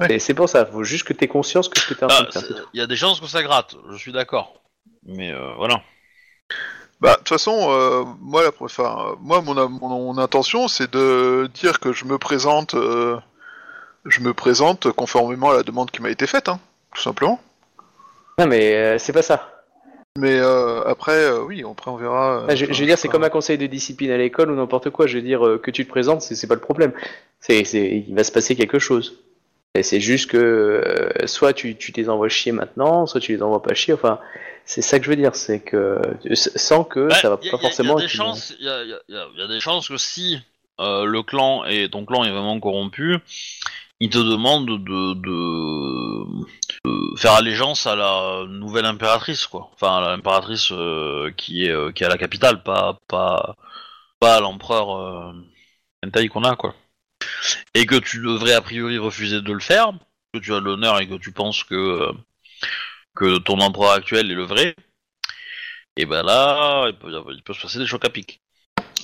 Ouais. 0.00 0.14
Et 0.14 0.18
C'est 0.20 0.34
pour 0.34 0.48
ça, 0.48 0.64
faut 0.64 0.84
juste 0.84 1.04
que 1.04 1.12
tu 1.12 1.24
aies 1.24 1.28
conscience 1.28 1.68
que 1.68 1.78
ce 1.78 1.86
que 1.86 1.94
tu 1.94 2.00
es 2.00 2.04
en 2.04 2.08
train 2.08 2.24
de 2.24 2.30
faire. 2.30 2.68
Il 2.72 2.80
y 2.80 2.82
a 2.82 2.86
des 2.86 2.96
chances 2.96 3.20
que 3.20 3.26
ça 3.26 3.42
gratte, 3.42 3.74
je 3.90 3.96
suis 3.96 4.12
d'accord. 4.12 4.62
Mais 5.04 5.32
euh, 5.32 5.52
voilà. 5.56 5.82
Bah 7.00 7.14
de 7.14 7.16
toute 7.16 7.30
façon, 7.30 7.66
euh, 7.70 8.04
moi, 8.20 8.44
la, 8.44 8.50
enfin, 8.60 9.16
moi, 9.20 9.42
mon, 9.42 9.54
mon, 9.68 9.88
mon 9.88 10.18
intention, 10.18 10.68
c'est 10.68 10.92
de 10.92 11.50
dire 11.52 11.80
que 11.80 11.92
je 11.92 12.04
me 12.04 12.16
présente, 12.16 12.74
euh, 12.74 13.18
je 14.06 14.20
me 14.20 14.32
présente 14.32 14.92
conformément 14.92 15.50
à 15.50 15.54
la 15.54 15.62
demande 15.64 15.90
qui 15.90 16.00
m'a 16.00 16.10
été 16.10 16.28
faite, 16.28 16.48
hein, 16.48 16.60
tout 16.94 17.02
simplement. 17.02 17.40
Non, 18.38 18.46
mais 18.46 18.76
euh, 18.76 18.98
c'est 18.98 19.12
pas 19.12 19.22
ça. 19.22 19.51
Mais 20.18 20.38
euh, 20.38 20.82
après, 20.84 21.24
euh, 21.24 21.42
oui, 21.42 21.64
après 21.68 21.90
on 21.90 21.96
verra. 21.96 22.40
euh, 22.42 22.46
Ah, 22.50 22.54
je, 22.54 22.66
je 22.66 22.78
veux 22.80 22.86
dire, 22.86 22.98
c'est 22.98 23.08
comme 23.08 23.24
un 23.24 23.30
conseil 23.30 23.56
de 23.56 23.66
discipline 23.66 24.10
à 24.10 24.18
l'école 24.18 24.50
ou 24.50 24.54
n'importe 24.54 24.90
quoi. 24.90 25.06
Je 25.06 25.16
veux 25.16 25.22
dire, 25.22 25.46
euh, 25.46 25.58
que 25.58 25.70
tu 25.70 25.84
te 25.84 25.90
présentes, 25.90 26.20
c'est 26.22 26.46
pas 26.46 26.54
le 26.54 26.60
problème. 26.60 26.92
C'est, 27.40 27.64
c'est, 27.64 28.04
il 28.08 28.14
va 28.14 28.22
se 28.22 28.30
passer 28.32 28.54
quelque 28.54 28.78
chose. 28.78 29.18
Et 29.74 29.82
c'est 29.82 30.00
juste 30.00 30.30
que 30.30 30.36
euh, 30.36 31.26
soit 31.26 31.54
tu, 31.54 31.76
tu 31.76 31.92
les 31.92 32.10
envoies 32.10 32.28
chier 32.28 32.52
maintenant, 32.52 33.06
soit 33.06 33.20
tu 33.20 33.32
les 33.34 33.42
envoies 33.42 33.62
pas 33.62 33.72
chier. 33.72 33.94
Enfin, 33.94 34.18
c'est 34.66 34.82
ça 34.82 34.98
que 34.98 35.06
je 35.06 35.10
veux 35.10 35.16
dire, 35.16 35.34
c'est 35.34 35.60
que 35.60 35.98
sans 36.34 36.84
que 36.84 37.08
Bah, 37.08 37.14
ça 37.14 37.30
va 37.30 37.36
a- 37.36 37.50
pas 37.50 37.56
forcément. 37.58 37.98
il 37.98 38.04
y 38.60 38.68
a, 38.68 38.84
y 38.84 38.92
a- 38.92 39.00
y 39.08 39.16
a- 39.16 39.26
y 39.38 39.42
a 39.42 39.48
des 39.48 39.60
chances 39.60 39.88
que 39.88 39.96
si 39.96 40.38
euh, 40.78 41.04
le 41.06 41.22
clan 41.22 41.64
et 41.64 41.88
ton 41.88 42.04
clan 42.04 42.24
est 42.24 42.30
vraiment 42.30 42.60
corrompu, 42.60 43.16
il 44.02 44.10
te 44.10 44.18
demande 44.18 44.66
de, 44.66 45.14
de, 45.14 46.26
faire 47.16 47.34
allégeance 47.34 47.86
à 47.86 47.94
la 47.94 48.44
nouvelle 48.48 48.84
impératrice, 48.84 49.46
quoi. 49.46 49.70
Enfin, 49.74 49.98
à 49.98 50.00
l'impératrice 50.00 50.72
euh, 50.72 51.30
qui 51.36 51.66
est 51.66 51.70
euh, 51.70 51.92
qui 51.92 52.02
est 52.02 52.06
à 52.06 52.08
la 52.08 52.18
capitale, 52.18 52.64
pas 52.64 52.98
pas 53.06 53.54
pas 54.18 54.36
à 54.36 54.40
l'empereur 54.40 54.98
euh, 54.98 55.32
qu'on 56.30 56.42
a, 56.42 56.56
quoi. 56.56 56.74
Et 57.74 57.86
que 57.86 57.94
tu 57.94 58.20
devrais 58.20 58.54
a 58.54 58.60
priori 58.60 58.98
refuser 58.98 59.40
de 59.40 59.52
le 59.52 59.60
faire, 59.60 59.92
que 60.34 60.40
tu 60.40 60.52
as 60.52 60.58
l'honneur 60.58 60.98
et 60.98 61.08
que 61.08 61.14
tu 61.14 61.30
penses 61.30 61.62
que 61.62 61.74
euh, 61.74 62.12
que 63.14 63.38
ton 63.38 63.60
empereur 63.60 63.92
actuel 63.92 64.32
est 64.32 64.34
le 64.34 64.44
vrai. 64.44 64.74
Et 65.96 66.06
ben 66.06 66.24
là, 66.24 66.88
il 66.88 67.42
peut, 67.44 67.54
se 67.54 67.62
passer 67.62 67.78
des 67.78 67.86
chocs 67.86 68.04
à 68.04 68.10
pic. 68.10 68.40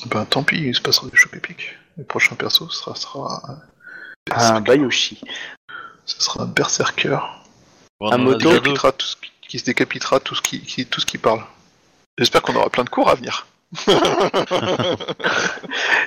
Ben 0.06 0.26
tant 0.26 0.42
pis, 0.42 0.56
il 0.56 0.74
se 0.74 0.80
passera 0.80 1.08
des 1.08 1.16
chocs 1.16 1.36
épiques. 1.36 1.76
Le 1.96 2.04
prochain 2.04 2.34
perso 2.34 2.68
sera, 2.70 2.96
sera 2.96 3.60
Un 4.34 4.60
Bayoshi. 4.60 5.20
ce 6.06 6.20
sera 6.22 6.42
un 6.44 6.46
berserker 6.46 7.18
On 8.00 8.12
Un 8.12 8.18
moto 8.18 8.50
tout 8.58 9.06
ce 9.06 9.16
qui, 9.16 9.30
qui 9.48 9.58
se 9.58 9.64
décapitera 9.64 10.20
tout 10.20 10.34
ce 10.34 10.42
qui, 10.42 10.60
qui- 10.60 10.86
tout 10.86 11.00
ce 11.00 11.06
qui 11.06 11.18
parle. 11.18 11.42
J'espère 12.18 12.42
qu'on 12.42 12.54
aura 12.56 12.70
plein 12.70 12.84
de 12.84 12.90
cours 12.90 13.08
à 13.10 13.14
venir. 13.14 13.46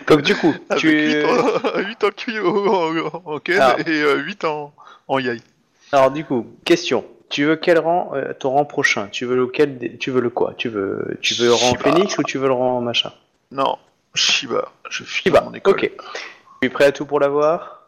Donc 0.08 0.22
du 0.22 0.36
coup, 0.36 0.54
Avec 0.70 0.82
tu 0.82 0.90
8 0.90 1.26
en, 1.26 1.80
8 1.80 2.04
en 2.04 2.10
Kyo 2.12 2.74
en, 2.74 3.22
en 3.34 3.40
Ken 3.40 3.60
Ah. 3.62 3.76
et 3.86 4.04
8 4.26 4.46
en, 4.46 4.74
en 5.08 5.20
Yai. 5.20 5.42
alors 5.92 6.12
du 6.12 6.26
coup, 6.26 6.48
question. 6.66 7.06
Tu 7.30 7.46
veux 7.46 7.56
quel 7.56 7.80
rang, 7.80 8.12
euh, 8.14 8.34
ton 8.34 8.50
rang 8.52 8.66
prochain? 8.66 9.08
Tu 9.10 9.26
veux 9.26 9.38
lequel 9.38 9.98
Tu 10.00 10.12
veux 10.12 10.20
le 10.20 10.30
quoi? 10.30 10.54
Tu 10.58 10.68
veux, 10.68 11.18
tu 11.22 11.34
veux 11.36 11.46
le 11.48 11.54
rang 11.54 11.70
Shiba. 11.72 11.80
Phoenix 11.84 12.18
ou 12.18 12.24
tu 12.24 12.38
veux 12.38 12.48
le 12.48 12.54
rang 12.54 12.82
machin? 12.82 13.14
Non, 13.52 13.78
Shiba. 14.16 14.70
Je 14.90 15.06
Shiba. 15.06 15.40
mon 15.42 15.54
école. 15.54 15.74
Ok. 15.74 15.80
Tu 16.62 16.68
es 16.68 16.70
prêt 16.70 16.86
à 16.86 16.92
tout 16.92 17.06
pour 17.06 17.22
l'avoir? 17.22 17.81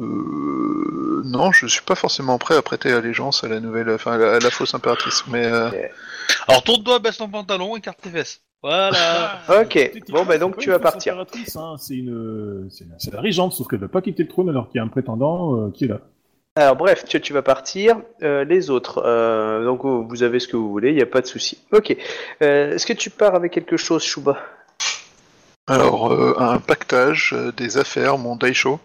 Euh, 0.00 1.22
non, 1.24 1.50
je 1.52 1.66
suis 1.66 1.82
pas 1.82 1.94
forcément 1.94 2.38
prêt 2.38 2.56
à 2.56 2.62
prêter 2.62 2.92
allégeance 2.92 3.42
à 3.44 3.48
la 3.48 3.60
nouvelle, 3.60 3.90
enfin 3.90 4.12
à 4.12 4.18
la, 4.18 4.32
à 4.36 4.38
la 4.38 4.50
fausse 4.50 4.74
impératrice, 4.74 5.24
mais 5.28 5.44
euh, 5.44 5.70
Alors 6.46 6.62
tourne-toi, 6.62 6.98
baisse 7.00 7.16
ton 7.18 7.28
pantalon, 7.28 7.76
écarte 7.76 8.00
tes 8.00 8.10
fesses. 8.10 8.40
Voilà. 8.62 9.40
Ok, 9.48 9.68
Techniquement, 9.70 10.20
bon, 10.20 10.26
bah, 10.26 10.38
donc 10.38 10.56
tu 10.58 10.70
vas 10.70 10.78
partir. 10.78 11.18
hein, 11.18 11.76
C'est 11.78 11.94
une, 11.96 12.68
c'est 12.70 12.84
la, 12.88 12.94
c'est 12.98 13.12
la 13.12 13.20
régente, 13.20 13.52
sauf 13.52 13.66
qu'elle 13.68 13.78
ne 13.80 13.84
veut 13.84 13.90
pas 13.90 14.02
quitter 14.02 14.22
le 14.22 14.28
trône 14.28 14.48
alors 14.48 14.68
qu'il 14.68 14.78
y 14.78 14.80
a 14.80 14.84
un 14.84 14.88
prétendant 14.88 15.56
euh, 15.56 15.70
qui 15.70 15.84
est 15.84 15.88
là. 15.88 16.00
Alors 16.56 16.74
bref, 16.74 17.04
tu, 17.04 17.20
tu 17.20 17.32
vas 17.32 17.42
partir. 17.42 17.96
Euh, 18.22 18.44
les 18.44 18.68
autres, 18.70 19.02
euh, 19.04 19.64
donc 19.64 19.82
vous 19.84 20.06
vous 20.08 20.22
avez 20.24 20.40
ce 20.40 20.48
que 20.48 20.56
vous 20.56 20.70
voulez, 20.70 20.90
il 20.90 20.96
n'y 20.96 21.02
a 21.02 21.06
pas 21.06 21.20
de 21.20 21.26
souci. 21.26 21.58
Ok. 21.72 21.96
Euh, 22.42 22.72
Est-ce 22.74 22.84
que 22.86 22.92
tu 22.92 23.10
pars 23.10 23.34
avec 23.36 23.52
quelque 23.52 23.76
chose, 23.76 24.02
Shuba 24.02 24.38
alors 25.70 26.10
euh, 26.10 26.34
un 26.38 26.58
pactage 26.60 27.34
euh, 27.36 27.52
des 27.52 27.76
affaires, 27.76 28.16
mon 28.16 28.36
Daisho. 28.36 28.80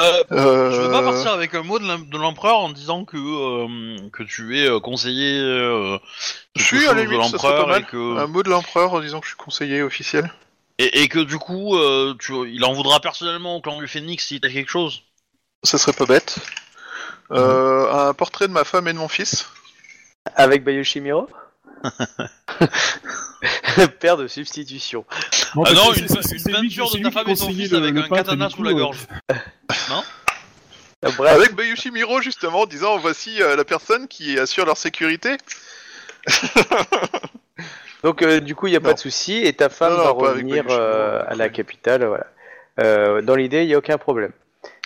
Euh, 0.00 0.22
Euh, 0.30 0.70
Je 0.70 0.80
veux 0.82 0.90
pas 0.90 1.02
partir 1.02 1.32
avec 1.32 1.54
un 1.54 1.62
mot 1.62 1.78
de 1.78 1.86
l'em- 1.86 2.08
de 2.08 2.18
l'empereur 2.18 2.58
en 2.58 2.70
disant 2.70 3.04
que 3.04 3.16
euh, 3.16 4.08
que 4.10 4.22
tu 4.22 4.58
es 4.58 4.66
euh, 4.68 4.78
conseiller 4.80 5.38
euh, 5.40 5.98
Je 6.56 6.62
suis 6.64 6.86
à 6.86 6.94
la 6.94 7.02
limite, 7.04 7.22
ce 7.24 7.38
serait 7.38 7.48
pas 7.48 7.48
l'empereur 7.58 7.68
mal. 7.68 7.80
et 7.82 7.84
que 7.84 8.18
Un 8.18 8.26
mot 8.26 8.42
de 8.42 8.50
l'empereur 8.50 8.92
en 8.94 9.00
disant 9.00 9.18
que 9.20 9.26
je 9.26 9.30
suis 9.30 9.36
conseiller 9.38 9.82
officiel. 9.82 10.32
et, 10.78 11.02
et 11.02 11.08
que 11.08 11.18
du 11.18 11.38
coup 11.38 11.76
euh, 11.76 12.14
tu, 12.18 12.32
il 12.48 12.64
en 12.64 12.72
voudra 12.74 13.00
personnellement 13.00 13.56
au 13.56 13.60
clan 13.60 13.78
du 13.80 13.88
Phénix 13.88 14.24
si 14.26 14.40
t'as 14.40 14.50
quelque 14.50 14.70
chose? 14.70 15.02
Ça 15.64 15.78
serait 15.78 15.92
pas 15.92 16.06
bête. 16.06 16.38
Euh, 17.32 18.08
un 18.08 18.14
portrait 18.14 18.46
de 18.48 18.52
ma 18.52 18.64
femme 18.64 18.86
et 18.88 18.92
de 18.92 18.98
mon 18.98 19.08
fils. 19.08 19.48
Avec 20.36 20.62
Bayoshimiro 20.62 21.28
Père 24.00 24.16
de 24.16 24.26
substitution. 24.26 25.04
Non, 25.54 25.62
Ah 25.64 25.70
parce 25.72 25.74
non, 25.86 25.92
que 25.92 25.98
une, 26.00 26.08
c'est- 26.08 26.32
une 26.32 26.44
lui- 26.44 26.52
peinture 26.68 26.90
de 26.90 26.98
ta 27.02 27.10
femme 27.10 27.28
et 27.28 27.36
ton 27.36 27.46
conseillait 27.46 27.62
fils 27.64 27.72
le- 27.72 27.78
avec 27.78 27.94
le 27.94 28.02
un 28.02 28.08
katana 28.08 28.46
du 28.46 28.50
sous 28.52 28.56
coup, 28.58 28.62
la 28.64 28.72
gorge. 28.72 28.98
Bref, 31.16 31.32
Avec 31.32 31.54
Bayushi 31.54 31.92
Miro 31.92 32.20
justement 32.20 32.62
en 32.62 32.66
disant 32.66 32.98
voici 32.98 33.40
euh, 33.40 33.54
la 33.54 33.64
personne 33.64 34.08
qui 34.08 34.36
assure 34.38 34.66
leur 34.66 34.76
sécurité. 34.76 35.36
donc 38.02 38.22
euh, 38.22 38.40
du 38.40 38.56
coup, 38.56 38.66
il 38.66 38.70
n'y 38.70 38.76
a 38.76 38.80
pas 38.80 38.88
Non. 38.88 38.94
de 38.94 38.98
souci 38.98 39.36
et 39.36 39.52
ta 39.52 39.68
femme 39.68 39.92
Non, 39.92 39.98
non, 39.98 40.04
va 40.04 40.10
revenir 40.30 40.64
euh, 40.70 41.22
à 41.28 41.36
la 41.36 41.48
capitale. 41.50 42.04
Voilà. 42.04 42.26
Euh, 42.80 43.22
dans 43.22 43.36
l'idée, 43.36 43.62
il 43.62 43.68
n'y 43.68 43.74
a 43.74 43.78
aucun 43.78 43.98
problème. 43.98 44.32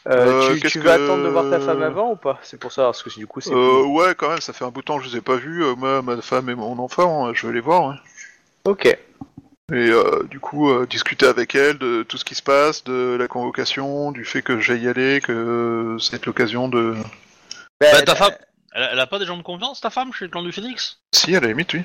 Euh, 0.08 0.50
Euh, 0.50 0.54
tu, 0.54 0.68
tu 0.68 0.80
vas 0.80 0.96
que- 0.98 1.04
attendre 1.04 1.22
de 1.24 1.28
voir 1.28 1.48
ta 1.48 1.60
femme 1.60 1.82
avant 1.82 2.12
ou 2.12 2.16
pas? 2.16 2.38
C'est 2.42 2.58
pour 2.58 2.72
ça, 2.72 2.84
parce 2.84 3.02
que 3.02 3.10
du 3.10 3.26
coup, 3.26 3.40
c'est. 3.40 3.52
Euh, 3.54 3.84
ouais, 3.84 4.14
quand 4.16 4.30
même, 4.30 4.40
ça 4.40 4.52
fait 4.52 4.64
un 4.64 4.70
bout 4.70 4.80
de 4.80 4.86
temps 4.86 4.98
que 4.98 5.04
je 5.04 5.10
les 5.10 5.16
ai 5.18 5.20
pas 5.20 5.36
vus. 5.36 5.62
euh, 5.64 5.74
moi, 5.76 6.02
ma 6.02 6.20
femme 6.20 6.50
et 6.50 6.54
mon 6.54 6.78
enfant, 6.78 7.28
euh, 7.28 7.32
je 7.34 7.46
vais 7.46 7.52
les 7.52 7.60
voir. 7.60 7.90
hein. 7.90 7.98
Ok. 8.64 8.86
Et 8.86 8.98
euh, 9.70 10.24
du 10.24 10.40
coup, 10.40 10.70
euh, 10.70 10.86
discuter 10.86 11.26
avec 11.26 11.54
elle 11.54 11.78
de 11.78 12.02
tout 12.02 12.18
ce 12.18 12.24
qui 12.24 12.34
se 12.34 12.42
passe, 12.42 12.84
de 12.84 13.16
la 13.18 13.28
convocation, 13.28 14.12
du 14.12 14.24
fait 14.24 14.42
que 14.42 14.58
j'aille 14.60 14.82
y 14.82 14.88
aller, 14.88 15.20
que 15.20 15.96
c'est 16.00 16.26
l'occasion 16.26 16.68
de. 16.68 16.94
Bah, 17.80 18.02
ta 18.02 18.14
femme, 18.14 18.34
elle, 18.74 18.88
elle 18.92 19.00
a 19.00 19.06
pas 19.06 19.18
des 19.18 19.24
gens 19.24 19.36
de 19.36 19.42
confiance 19.42 19.80
ta 19.80 19.90
femme 19.90 20.12
chez 20.12 20.24
le 20.26 20.30
clan 20.30 20.42
du 20.42 20.52
Phénix? 20.52 20.98
Si, 21.14 21.34
à 21.36 21.40
la 21.40 21.48
limite, 21.48 21.72
oui. 21.74 21.82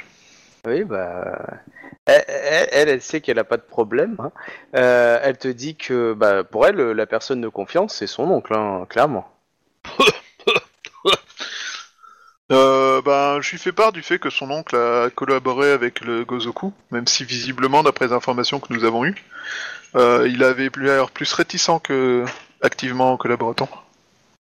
Oui, 0.65 0.83
bah. 0.83 1.61
Elle, 2.05 2.89
elle, 2.89 3.01
sait 3.01 3.21
qu'elle 3.21 3.39
a 3.39 3.43
pas 3.43 3.57
de 3.57 3.61
problème. 3.63 4.15
hein. 4.19 4.31
Euh, 4.75 5.19
elle 5.23 5.37
te 5.37 5.47
dit 5.47 5.75
que, 5.75 6.13
bah, 6.13 6.43
pour 6.43 6.65
elle, 6.65 6.77
la 6.77 7.05
personne 7.05 7.41
de 7.41 7.49
confiance, 7.49 7.95
c'est 7.95 8.07
son 8.07 8.23
oncle, 8.31 8.53
hein, 8.53 8.85
clairement. 8.89 9.29
Euh, 12.51 13.01
ben, 13.01 13.41
je 13.41 13.51
lui 13.51 13.57
fais 13.57 13.73
part 13.73 13.91
du 13.91 14.01
fait 14.01 14.19
que 14.19 14.29
son 14.29 14.49
oncle 14.51 14.75
a 14.75 15.09
collaboré 15.09 15.71
avec 15.71 15.99
le 16.01 16.23
Gozoku, 16.23 16.73
même 16.91 17.05
si 17.07 17.25
visiblement, 17.25 17.83
d'après 17.83 18.07
les 18.07 18.13
informations 18.13 18.59
que 18.59 18.71
nous 18.73 18.85
avons 18.85 19.03
eues, 19.05 19.15
euh, 19.95 20.27
il 20.29 20.43
avait 20.43 20.69
plus 20.69 21.33
réticent 21.33 21.79
que 21.83 22.25
activement 22.61 23.17
collaboratant. 23.17 23.69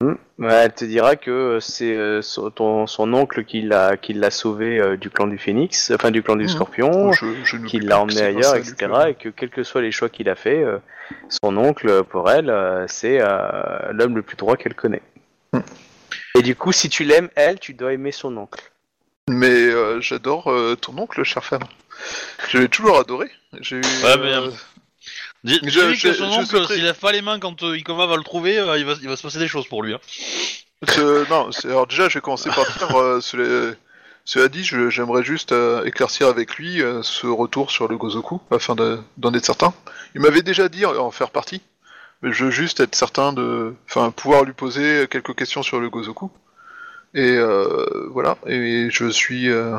Hmm. 0.01 0.13
Ouais, 0.37 0.53
elle 0.53 0.73
te 0.73 0.85
dira 0.85 1.17
que 1.17 1.57
c'est 1.59 1.93
euh, 1.93 2.21
son, 2.21 2.49
ton- 2.51 2.87
son 2.87 3.13
oncle 3.13 3.43
qui 3.43 3.61
l'a 3.61 3.97
qui 3.97 4.13
l'a 4.13 4.31
sauvé 4.31 4.79
euh, 4.79 4.95
du 4.95 5.09
clan 5.09 5.27
du 5.27 5.37
Phénix, 5.37 5.91
enfin 5.93 6.09
du 6.09 6.23
clan 6.23 6.37
du 6.37 6.43
Mhm. 6.43 6.49
Scorpion, 6.49 7.11
Je, 7.11 7.25
je 7.43 7.57
n'oublie 7.57 7.69
qu'il 7.69 7.81
pas 7.83 7.89
l'a 7.89 7.99
emmené 8.01 8.21
ailleurs, 8.21 8.55
etc. 8.55 8.75
Et 9.09 9.15
que 9.15 9.27
quels 9.27 9.49
que 9.49 9.63
soient 9.63 9.81
les 9.81 9.91
choix 9.91 10.07
qu'il 10.07 10.29
a 10.29 10.35
fait, 10.35 10.63
euh, 10.63 10.77
son 11.43 11.57
oncle, 11.57 12.03
pour 12.05 12.31
elle, 12.31 12.49
euh, 12.49 12.85
c'est 12.87 13.19
euh, 13.19 13.91
l'homme 13.91 14.15
le 14.15 14.21
plus 14.21 14.37
droit 14.37 14.55
qu'elle 14.55 14.73
connaît. 14.75 15.01
Hmm. 15.51 15.59
Et 16.37 16.43
du 16.43 16.55
coup, 16.55 16.71
si 16.71 16.87
tu 16.87 17.03
l'aimes, 17.03 17.29
elle, 17.35 17.59
tu 17.59 17.73
dois 17.73 17.91
aimer 17.91 18.13
son 18.13 18.37
oncle. 18.37 18.71
Mais 19.29 19.49
euh, 19.49 19.99
j'adore 19.99 20.49
euh, 20.49 20.75
ton 20.75 20.97
oncle, 20.97 21.21
cher 21.23 21.43
femme. 21.43 21.63
Je 22.47 22.57
l'ai 22.59 22.69
toujours 22.69 22.97
adoré. 22.99 23.29
J'ai 23.59 23.75
eu, 23.75 23.81
Ouais, 23.81 24.17
mais, 24.17 24.33
euh, 24.33 24.49
Dis, 25.43 25.59
Je- 25.63 25.69
je- 25.93 26.07
que 26.09 26.13
son 26.13 26.29
je 26.31 26.37
oncle, 26.39 26.45
souhaiterais- 26.47 26.75
s'il 26.75 26.83
lève 26.83 26.99
pas 26.99 27.11
les 27.13 27.21
mains 27.21 27.39
quand 27.39 27.63
euh, 27.63 27.77
Ikoma 27.77 28.05
va 28.07 28.17
le 28.17 28.23
trouver, 28.23 28.57
euh, 28.59 28.77
il, 28.77 28.85
va, 28.85 28.93
il 29.01 29.07
va 29.07 29.15
se 29.15 29.23
passer 29.23 29.39
des 29.39 29.47
choses 29.47 29.67
pour 29.67 29.83
lui. 29.83 29.93
Hein. 29.93 29.99
ce- 30.87 31.29
non, 31.29 31.51
c'est- 31.51 31.67
alors 31.67 31.87
déjà, 31.87 32.09
je 32.09 32.15
vais 32.15 32.21
commencer 32.21 32.49
par 32.49 32.65
dire, 32.65 32.97
euh, 32.97 33.21
cela, 33.21 33.73
cela 34.25 34.47
dit, 34.49 34.63
je- 34.63 34.89
j'aimerais 34.89 35.23
juste 35.23 35.51
euh, 35.53 35.83
éclaircir 35.85 36.27
avec 36.27 36.55
lui 36.55 36.81
euh, 36.81 37.01
ce 37.03 37.27
retour 37.27 37.71
sur 37.71 37.87
le 37.87 37.97
Gozoku, 37.97 38.41
afin 38.51 38.75
de- 38.75 38.99
d'en 39.17 39.33
être 39.33 39.45
certain. 39.45 39.73
Il 40.15 40.21
m'avait 40.21 40.41
déjà 40.43 40.67
dit 40.69 40.85
en- 40.85 40.95
en 40.97 41.11
faire 41.11 41.29
partie, 41.31 41.61
mais 42.21 42.31
je 42.33 42.45
veux 42.45 42.51
juste 42.51 42.79
être 42.81 42.95
certain 42.95 43.31
de, 43.33 43.73
enfin, 43.89 44.11
pouvoir 44.11 44.43
lui 44.43 44.53
poser 44.53 45.07
quelques 45.09 45.35
questions 45.35 45.63
sur 45.63 45.79
le 45.79 45.89
Gozoku. 45.89 46.29
Et 47.15 47.35
euh, 47.37 47.85
voilà, 48.11 48.37
et 48.45 48.89
je 48.91 49.09
suis, 49.09 49.49
euh, 49.49 49.77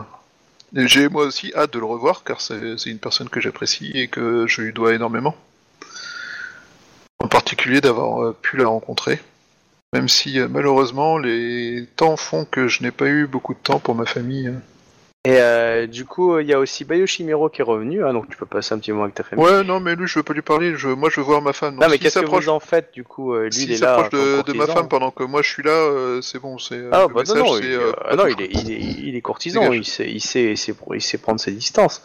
et 0.74 0.89
j'ai 0.89 1.09
moi 1.09 1.24
aussi 1.27 1.53
hâte 1.55 1.73
de 1.73 1.78
le 1.78 1.85
revoir, 1.85 2.24
car 2.24 2.41
c'est 2.41 2.77
c'est 2.78 2.91
une 2.91 2.99
personne 2.99 3.28
que 3.28 3.41
j'apprécie 3.41 3.91
et 3.95 4.09
que 4.09 4.47
je 4.49 4.62
lui 4.62 4.73
dois 4.73 4.95
énormément. 4.95 5.37
En 7.23 7.29
particulier 7.29 7.81
d'avoir 7.81 8.23
euh, 8.25 8.37
pu 8.41 8.57
la 8.57 8.67
rencontrer. 8.67 9.21
Même 9.93 10.09
si 10.09 10.39
euh, 10.39 10.47
malheureusement 10.49 11.19
les 11.19 11.85
temps 11.97 12.17
font 12.17 12.45
que 12.45 12.69
je 12.69 12.83
n'ai 12.83 12.91
pas 12.93 13.07
eu 13.07 13.27
beaucoup 13.27 13.55
de 13.55 13.59
temps 13.59 13.79
pour 13.81 13.95
ma 13.95 14.07
famille. 14.07 14.49
euh. 14.49 14.53
Et 15.27 15.37
euh, 15.39 15.87
du 15.87 16.07
coup, 16.07 16.39
il 16.39 16.47
y 16.47 16.55
a 16.55 16.59
aussi 16.59 16.87
Bayoshimiro 16.87 17.51
qui 17.51 17.61
est 17.61 17.65
revenu, 17.65 18.03
hein, 18.03 18.15
donc 18.15 18.31
tu 18.31 18.39
peux 18.39 18.47
passer 18.47 18.73
un 18.73 18.79
petit 18.79 18.91
moment 18.91 19.03
avec 19.05 19.15
ta 19.17 19.23
famille. 19.23 19.45
Ouais, 19.45 19.63
non, 19.65 19.79
mais 19.79 19.95
lui, 19.95 20.07
je 20.07 20.19
veux 20.19 20.23
pas 20.23 20.33
lui 20.33 20.41
parler. 20.41 20.75
Je, 20.77 20.89
moi, 20.89 21.11
je 21.11 21.17
veux 21.21 21.27
voir 21.27 21.43
ma 21.43 21.53
femme. 21.53 21.75
Donc, 21.75 21.83
non, 21.83 21.89
mais 21.91 21.97
s'il 21.97 22.05
qu'est-ce 22.05 22.21
que 22.21 22.25
vous 22.25 22.49
en 22.49 22.59
faites 22.59 22.95
du 22.95 23.05
coup 23.05 23.37
Lui, 23.37 23.53
s'il 23.53 23.65
il 23.71 23.75
est 23.75 23.81
là. 23.81 23.97
s'approche 23.99 24.11
de, 24.19 24.43
de 24.43 24.53
ma 24.55 24.67
femme 24.67 24.89
pendant 24.89 25.11
que 25.11 25.23
moi 25.25 25.43
je 25.43 25.51
suis 25.51 25.63
là, 25.63 25.73
euh, 25.73 26.23
c'est 26.23 26.39
bon. 26.39 26.57
C'est 26.57 26.81
Ah 26.91 27.07
bah 27.07 27.09
non, 27.09 27.19
message, 27.21 27.39
non, 27.39 27.55
c'est, 27.57 27.65
il, 27.65 27.73
euh, 27.75 27.93
ah 28.09 28.17
non, 28.17 28.27
il 28.29 28.41
est, 28.41 28.49
il, 28.51 28.73
est, 28.73 28.81
il 28.81 29.15
est 29.17 29.21
courtisan, 29.21 29.61
Dégage. 29.61 29.77
il 29.77 29.85
sait, 29.85 30.11
il, 30.11 30.21
sait, 30.23 30.53
il, 30.53 30.57
sait, 30.57 30.75
il 30.95 31.03
sait 31.03 31.19
prendre 31.19 31.39
ses 31.39 31.53
distances. 31.53 32.03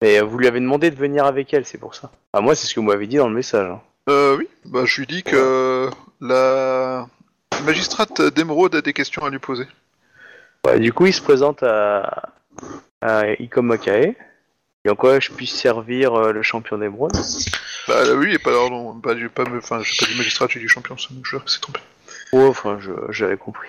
Mais 0.00 0.20
vous 0.20 0.38
lui 0.38 0.46
avez 0.46 0.60
demandé 0.60 0.92
de 0.92 0.96
venir 0.96 1.24
avec 1.24 1.52
elle, 1.52 1.64
c'est 1.64 1.78
pour 1.78 1.96
ça. 1.96 2.12
Ah, 2.32 2.40
moi, 2.40 2.54
c'est 2.54 2.68
ce 2.68 2.74
que 2.74 2.80
vous 2.80 2.86
m'avez 2.86 3.08
dit 3.08 3.16
dans 3.16 3.28
le 3.28 3.34
message. 3.34 3.68
hein. 3.70 3.80
Euh, 4.08 4.36
oui. 4.36 4.48
Bah, 4.64 4.84
je 4.84 5.00
lui 5.00 5.06
dis 5.06 5.22
que 5.22 5.88
la 6.20 7.06
magistrate 7.64 8.20
d'émeraude 8.34 8.74
a 8.74 8.82
des 8.82 8.92
questions 8.92 9.24
à 9.24 9.30
lui 9.30 9.38
poser. 9.38 9.66
Ouais, 10.66 10.78
du 10.78 10.92
coup, 10.92 11.06
il 11.06 11.12
se 11.14 11.22
présente 11.22 11.62
à, 11.62 12.30
à 13.00 13.26
Ikoma 13.40 13.78
Kae. 13.78 14.14
Et 14.84 14.90
en 14.90 14.96
quoi 14.96 15.20
je 15.20 15.30
puisse 15.30 15.54
servir 15.54 16.12
euh, 16.14 16.32
le 16.32 16.42
champion 16.42 16.76
d'émeraude 16.76 17.12
Bah 17.86 18.02
oui, 18.16 18.34
et 18.34 18.38
pas, 18.40 18.50
pardon, 18.50 18.94
bah, 18.94 19.14
j'ai 19.16 19.28
pas, 19.28 19.44
me- 19.44 19.58
enfin, 19.58 19.80
j'ai 19.82 19.96
pas 19.96 20.10
dit 20.10 20.18
magistrat, 20.18 20.46
j'ai 20.50 20.58
dit 20.58 20.66
champion. 20.66 20.98
Ça, 20.98 21.08
je 21.24 21.36
c'est 21.46 21.60
trompé. 21.60 21.78
Oh, 22.32 22.48
enfin, 22.48 22.78
je- 22.80 22.90
j'avais 23.12 23.36
compris. 23.36 23.68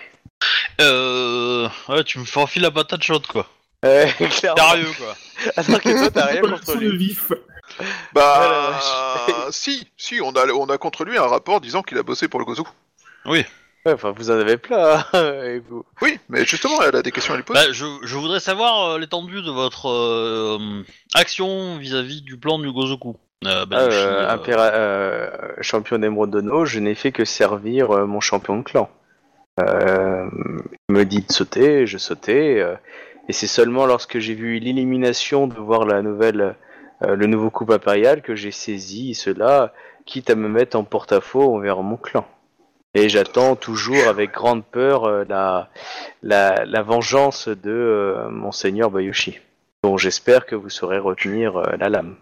Euh... 0.82 1.70
Ouais, 1.88 2.04
tu 2.04 2.18
me 2.18 2.26
fais 2.26 2.40
enfiler 2.40 2.64
la 2.64 2.72
patate 2.72 3.04
chaude, 3.04 3.28
quoi. 3.28 3.48
Euh, 3.86 4.08
clairement. 4.40 4.70
Sérieux, 4.72 4.88
quoi. 4.98 5.16
Alors 5.58 5.82
que 5.82 5.90
toi, 6.00 6.10
t'as 6.12 6.26
rien 6.26 6.42
contre 6.42 6.64
Sur 6.66 6.80
le 6.80 6.90
lui. 6.90 6.98
vif. 7.10 7.32
Bah, 8.14 8.80
si, 9.52 9.88
si, 9.98 10.20
on 10.22 10.32
a, 10.32 10.48
on 10.54 10.66
a 10.68 10.78
contre 10.78 11.06
lui 11.06 11.18
un 11.18 11.28
rapport 11.28 11.62
disant 11.62 11.82
qu'il 11.82 11.98
a 11.98 12.04
bossé 12.04 12.28
pour 12.28 12.40
le 12.40 12.46
Gozoku. 12.46 12.72
Ouais, 13.26 13.46
enfin, 13.88 14.14
vous 14.16 14.32
en 14.32 14.36
avez 14.40 14.58
plein. 14.58 15.04
et 15.14 15.60
vous. 15.70 15.84
Oui, 16.02 16.20
mais 16.30 16.46
justement, 16.46 16.82
elle 16.82 16.96
a 16.96 17.02
des 17.02 17.12
questions 17.12 17.34
à 17.34 17.38
lui 17.38 17.44
poser. 17.44 17.60
Bah, 17.68 17.72
je, 17.72 17.86
je 18.04 18.16
voudrais 18.18 18.40
savoir 18.40 18.92
euh, 18.92 19.00
l'étendue 19.00 19.42
de 19.42 19.52
votre 19.52 19.90
euh, 19.90 20.84
action 21.16 21.78
vis-à-vis 21.78 22.22
du 22.22 22.38
plan 22.38 22.60
du 22.60 22.72
Gozoku. 22.72 23.16
Euh, 23.46 23.66
bah, 23.66 23.78
Euh, 23.82 23.90
je 23.92 23.98
euh, 23.98 24.30
impéra- 24.36 24.72
euh, 24.74 25.30
champion 25.62 25.98
d'émeraude 25.98 26.32
de 26.32 26.42
No, 26.42 26.66
je 26.66 26.80
n'ai 26.80 26.96
fait 26.96 27.12
que 27.12 27.26
servir 27.26 27.92
euh, 27.92 28.06
mon 28.06 28.20
champion 28.22 28.58
de 28.58 28.64
clan. 28.64 28.90
Euh, 29.60 30.28
il 30.90 30.96
me 30.96 31.06
dit 31.06 31.22
de 31.22 31.32
sauter, 31.32 31.86
je 31.86 31.98
sautais. 31.98 32.60
euh, 32.60 32.76
et 33.30 33.34
c'est 33.34 33.48
seulement 33.48 33.86
lorsque 33.86 34.20
j'ai 34.20 34.34
vu 34.34 34.60
l'élimination 34.60 35.48
de 35.48 35.56
voir 35.56 35.86
la 35.86 36.02
nouvelle, 36.02 36.42
euh, 36.42 36.52
le 37.08 37.28
nouveau 37.28 37.50
coupe 37.50 37.72
impérial 37.72 38.22
que 38.22 38.36
j'ai 38.36 38.52
saisi 38.52 39.14
cela, 39.14 39.74
quitte 40.06 40.30
à 40.30 40.36
me 40.36 40.48
mettre 40.50 40.78
en 40.78 40.84
porte-à-faux 40.84 41.56
envers 41.56 41.82
mon 41.82 41.98
clan. 41.98 42.26
Et 42.96 43.10
j'attends 43.10 43.56
toujours 43.56 44.08
avec 44.08 44.32
grande 44.34 44.64
peur 44.64 45.06
euh, 45.06 45.24
la, 45.28 45.70
la, 46.22 46.64
la 46.66 46.82
vengeance 46.84 47.48
de 47.48 47.72
euh, 47.72 48.30
monseigneur 48.30 48.92
Bayoshi, 48.92 49.40
dont 49.84 49.98
j'espère 49.98 50.46
que 50.46 50.56
vous 50.56 50.70
saurez 50.70 51.00
retenir 51.00 51.58
euh, 51.58 51.76
la 51.80 51.90
lame. 51.90 52.16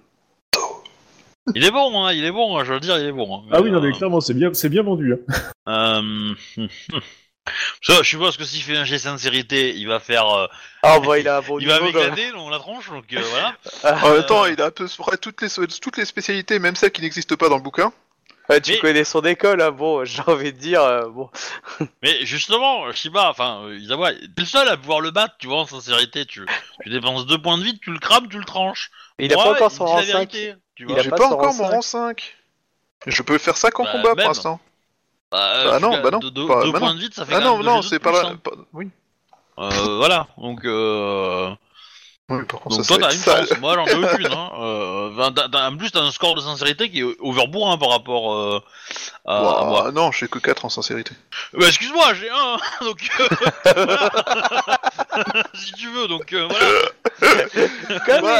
Il 1.55 1.65
est 1.65 1.71
bon, 1.71 2.05
hein, 2.05 2.13
il 2.13 2.23
est 2.23 2.31
bon, 2.31 2.57
hein, 2.57 2.63
je 2.63 2.71
veux 2.73 2.79
dire, 2.79 2.97
il 2.99 3.07
est 3.07 3.11
bon. 3.11 3.35
hein. 3.35 3.41
Ah 3.51 3.61
oui, 3.61 3.71
non, 3.71 3.81
mais 3.81 3.89
Euh, 3.89 3.91
clairement, 3.93 4.21
c'est 4.21 4.33
bien, 4.35 4.53
c'est 4.53 4.69
bien 4.69 4.83
vendu. 4.83 5.15
Ça, 7.81 7.97
je 8.03 8.07
suppose 8.09 8.37
que 8.37 8.43
s'il 8.43 8.61
fait 8.61 8.77
un 8.77 8.85
jet 8.85 8.99
sincérité, 8.99 9.73
il 9.75 9.87
va 9.87 9.99
faire, 9.99 10.27
euh, 10.27 10.47
Ah 10.83 10.99
bah 10.99 11.17
il 11.17 11.27
a 11.27 11.37
un 11.37 11.41
bon 11.41 11.57
il 11.59 11.67
va 11.67 11.79
niveau, 11.79 11.91
quand 11.91 11.99
même. 11.99 12.09
m'éclater 12.11 12.31
dans 12.33 12.49
la 12.49 12.59
tronche, 12.59 12.89
donc 12.89 13.05
euh, 13.13 13.19
voilà. 13.21 13.55
En 14.05 14.09
même 14.11 14.19
Euh, 14.19 14.23
temps, 14.23 14.45
il 14.45 14.61
a 14.61 14.65
à 14.65 14.71
peu 14.71 14.87
près 14.99 15.17
toutes 15.17 15.41
les, 15.41 15.49
toutes 15.81 15.97
les 15.97 16.05
spécialités, 16.05 16.59
même 16.59 16.75
celles 16.75 16.91
qui 16.91 17.01
n'existent 17.01 17.35
pas 17.35 17.49
dans 17.49 17.57
le 17.57 17.63
bouquin. 17.63 17.91
Ah, 18.49 18.59
tu 18.59 18.71
Mais- 18.73 18.79
connais 18.79 19.03
son 19.03 19.21
école, 19.21 19.61
hein, 19.61 19.71
bon, 19.71 20.05
j'ai 20.05 20.21
envie 20.27 20.53
de 20.53 20.57
dire, 20.59 20.81
euh, 20.83 21.07
bon. 21.09 21.29
Mais 22.03 22.25
justement, 22.25 22.91
Shiba, 22.91 23.29
enfin, 23.29 23.63
euh, 23.65 23.77
Isawa, 23.77 24.13
t'es 24.13 24.19
le 24.37 24.45
seul 24.45 24.67
à 24.67 24.77
pouvoir 24.77 24.99
le 25.01 25.09
battre, 25.11 25.35
tu 25.39 25.47
vois, 25.47 25.57
en 25.61 25.65
sincérité. 25.65 26.25
Tu, 26.25 26.45
tu 26.83 26.89
dépenses 26.89 27.25
deux 27.25 27.41
points 27.41 27.57
de 27.57 27.63
vie, 27.63 27.79
tu 27.79 27.91
le 27.91 27.99
crames, 27.99 28.27
tu 28.29 28.37
le 28.37 28.45
tranches. 28.45 28.91
Il 29.19 29.31
a 29.33 29.35
Moi, 29.35 29.45
pas 29.45 29.51
encore 29.53 29.71
son 29.71 29.85
dit 29.85 29.91
rang 29.91 29.97
la 29.97 30.03
5. 30.05 30.13
vérité, 30.31 30.53
tu 30.75 30.85
vois. 30.85 30.93
Il 30.95 30.99
a 30.99 31.03
J'ai 31.03 31.09
pas 31.09 31.15
pas, 31.17 31.27
son 31.29 31.33
encore 31.33 31.47
rang 31.51 31.53
mon 31.55 31.67
rang 31.67 31.81
5. 31.81 32.35
Je 33.07 33.21
peux 33.23 33.37
faire 33.39 33.57
5 33.57 33.79
en 33.79 33.83
Bah, 33.85 33.91
combat 33.93 34.09
même. 34.09 34.17
pour 34.17 34.27
l'instant. 34.27 34.59
Bah, 35.31 35.63
Bah 35.63 35.77
tu 35.77 35.81
non, 35.83 35.91
gagnes 35.91 36.01
bah 36.03 36.09
non, 36.11 36.19
Deux, 36.19 36.31
deux- 36.31 36.47
pas- 36.47 36.65
bah 36.65 36.79
points 36.79 36.89
non. 36.89 36.93
de 36.95 36.99
vie, 36.99 37.09
ça 37.13 37.25
fait 37.25 37.33
Ah 37.33 37.39
quand 37.39 37.45
non, 37.45 37.57
même 37.57 37.65
non, 37.65 37.81
c'est 37.81 37.99
pas 37.99 38.27
hein. 38.31 38.35
pas- 38.43 38.51
Oui. 38.73 38.89
Euh, 39.59 39.95
voilà, 39.97 40.27
donc... 40.37 40.65
Euh... 40.65 41.51
Oui, 42.31 42.45
par 42.45 42.59
contre, 42.61 42.77
Donc 42.77 42.85
ça, 42.85 42.95
toi 42.97 43.07
t'as 43.09 43.13
une 43.13 43.19
sale. 43.19 43.47
chance, 43.47 43.57
moi 43.59 43.75
j'en 43.75 43.85
ai 43.85 43.93
aucune. 44.13 44.27
Hein. 44.31 44.51
Euh, 44.59 45.11
enfin, 45.13 45.31
t'as- 45.33 45.49
t'as- 45.49 45.69
en 45.69 45.75
plus 45.77 45.91
t'as 45.91 46.01
un 46.01 46.11
score 46.11 46.35
de 46.35 46.41
sincérité 46.41 46.89
qui 46.89 46.99
est 47.01 47.15
overbourg 47.19 47.71
hein, 47.71 47.77
par 47.77 47.89
rapport 47.89 48.33
euh, 48.35 48.59
à, 49.25 49.37
à 49.37 49.41
Ouah, 49.43 49.65
moi. 49.65 49.91
non, 49.91 50.11
j'ai 50.11 50.27
que 50.27 50.39
4 50.39 50.65
en 50.65 50.69
sincérité. 50.69 51.11
Bah 51.53 51.67
excuse-moi, 51.67 52.13
j'ai 52.13 52.29
un, 52.29 52.57
donc 52.85 53.09
euh, 53.19 53.27
voilà. 53.75 54.11
si 55.53 55.73
tu 55.73 55.87
veux, 55.89 56.07
donc 56.07 56.31
euh, 56.33 56.47
voilà. 57.19 58.21
Moi, 58.21 58.31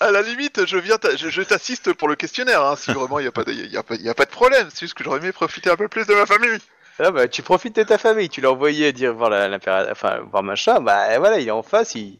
à, 0.00 0.06
à 0.06 0.10
la 0.10 0.22
limite, 0.22 0.66
je 0.66 0.76
viens, 0.78 0.98
t'a- 0.98 1.16
je, 1.16 1.28
je 1.28 1.42
t'assiste 1.42 1.92
pour 1.92 2.08
le 2.08 2.14
questionnaire, 2.16 2.62
hein, 2.64 2.76
si 2.76 2.92
vraiment 2.92 3.18
il 3.18 3.22
n'y 3.22 3.28
a, 3.28 3.32
pas 3.32 3.44
de- 3.44 3.52
y 3.52 3.76
a, 3.76 3.82
pas- 3.82 3.96
y 3.96 4.08
a 4.08 4.14
pas 4.14 4.24
de 4.24 4.30
problème. 4.30 4.68
C'est 4.72 4.80
juste 4.80 4.94
que 4.94 5.04
j'aurais 5.04 5.18
aimé 5.18 5.32
profiter 5.32 5.70
un 5.70 5.76
peu 5.76 5.88
plus 5.88 6.06
de 6.06 6.14
ma 6.14 6.26
famille. 6.26 6.58
Ah 6.98 7.10
bah, 7.10 7.26
tu 7.26 7.42
profites 7.42 7.74
de 7.76 7.82
ta 7.82 7.96
famille, 7.98 8.28
tu 8.28 8.40
l'as 8.42 8.52
envoyé 8.52 8.92
dire 8.92 9.14
voir 9.14 9.30
la- 9.30 9.48
l'impéra- 9.48 9.86
enfin 9.90 10.18
voir 10.30 10.42
machin, 10.42 10.78
bah 10.80 11.18
voilà, 11.18 11.38
il 11.40 11.48
est 11.48 11.50
en 11.52 11.62
face, 11.62 11.94
il... 11.94 12.18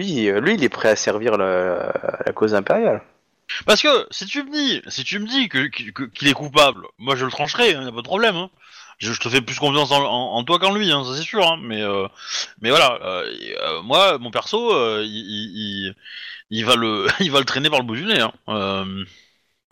lui, 0.00 0.28
euh, 0.28 0.40
lui 0.40 0.54
il 0.54 0.64
est 0.64 0.68
prêt 0.68 0.88
à 0.90 0.96
servir 0.96 1.36
le- 1.36 1.78
la 2.26 2.32
cause 2.32 2.54
impériale. 2.54 3.02
Parce 3.66 3.82
que 3.82 4.06
si 4.10 4.26
tu 4.26 4.42
me 4.44 4.50
dis, 4.50 4.82
si 4.88 5.04
tu 5.04 5.18
me 5.18 5.26
dis 5.26 5.48
que 5.48 5.66
que- 5.68 6.04
qu'il 6.04 6.28
est 6.28 6.32
coupable, 6.34 6.86
moi 6.98 7.16
je 7.16 7.24
le 7.24 7.30
trancherai, 7.30 7.74
hein, 7.74 7.84
y 7.84 7.88
a 7.88 7.92
pas 7.92 7.98
de 7.98 8.02
problème. 8.02 8.36
Hein. 8.36 8.50
Je, 8.98 9.12
je 9.12 9.20
te 9.20 9.28
fais 9.28 9.40
plus 9.40 9.58
confiance 9.58 9.90
en, 9.92 10.02
en- 10.04 10.34
en 10.36 10.44
toi 10.44 10.58
qu'en 10.58 10.74
lui, 10.74 10.90
hein, 10.92 11.04
ça 11.04 11.16
c'est 11.16 11.22
sûr. 11.24 11.46
Hein, 11.46 11.58
mais 11.62 11.82
euh, 11.82 12.06
mais 12.60 12.70
voilà, 12.70 12.98
euh, 13.02 13.26
et, 13.40 13.56
euh, 13.58 13.82
moi 13.82 14.18
mon 14.18 14.30
perso, 14.30 14.72
euh, 14.74 15.02
il, 15.04 15.10
il, 15.10 15.86
il- 15.88 15.94
il 16.50 16.64
va 16.66 16.76
le 16.76 17.06
il 17.20 17.30
va 17.32 17.40
le 17.40 17.44
traîner 17.46 17.70
par 17.70 17.80
le 17.80 17.86
bout 17.86 17.96
du 17.96 18.04
nez. 18.06 18.20
Hein. 18.20 18.32
Euh, 18.48 19.04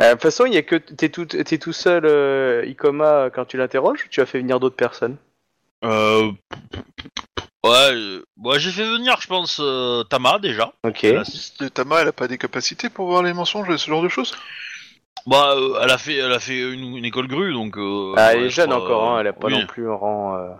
Euh, 0.00 0.08
De 0.08 0.12
toute 0.12 0.22
façon, 0.22 0.46
il 0.46 0.54
y 0.54 0.56
a 0.56 0.62
que 0.62 0.76
t'es 0.76 1.08
tout, 1.08 1.26
t'es 1.26 1.58
tout 1.58 1.72
seul, 1.72 2.04
euh, 2.06 2.64
Ikoma, 2.66 3.30
quand 3.30 3.44
tu 3.46 3.56
l'interroges, 3.56 4.04
ou 4.04 4.08
tu 4.08 4.20
as 4.20 4.26
fait 4.26 4.38
venir 4.38 4.60
d'autres 4.60 4.76
personnes? 4.76 5.16
Euh... 5.84 6.32
Ouais, 7.64 7.92
euh, 7.92 8.22
ouais, 8.36 8.60
j'ai 8.60 8.70
fait 8.70 8.84
venir, 8.88 9.20
je 9.20 9.26
pense, 9.26 9.58
euh, 9.60 10.04
Tama 10.04 10.38
déjà. 10.38 10.72
Ok. 10.84 11.04
Elle 11.04 11.18
assiste. 11.18 11.62
Et 11.62 11.70
Tama, 11.70 12.00
elle 12.02 12.08
a 12.08 12.12
pas 12.12 12.28
des 12.28 12.38
capacités 12.38 12.88
pour 12.88 13.06
voir 13.08 13.22
les 13.22 13.32
mensonges 13.32 13.68
et 13.70 13.78
ce 13.78 13.88
genre 13.90 14.02
de 14.02 14.08
choses? 14.08 14.34
Bah, 15.26 15.54
euh, 15.56 15.78
elle 15.82 15.90
a 15.90 15.98
fait, 15.98 16.16
elle 16.16 16.32
a 16.32 16.38
fait 16.38 16.58
une, 16.72 16.96
une 16.96 17.04
école 17.04 17.26
grue, 17.26 17.52
donc. 17.52 17.76
euh, 17.76 18.14
Ah, 18.16 18.34
elle 18.34 18.44
est 18.44 18.50
jeune 18.50 18.72
encore, 18.72 19.02
hein, 19.10 19.20
elle 19.20 19.26
a 19.26 19.32
pas 19.32 19.48
oui. 19.48 19.54
non 19.54 19.66
plus 19.66 19.90
un 19.90 19.94
rang. 19.94 20.36
euh, 20.36 20.50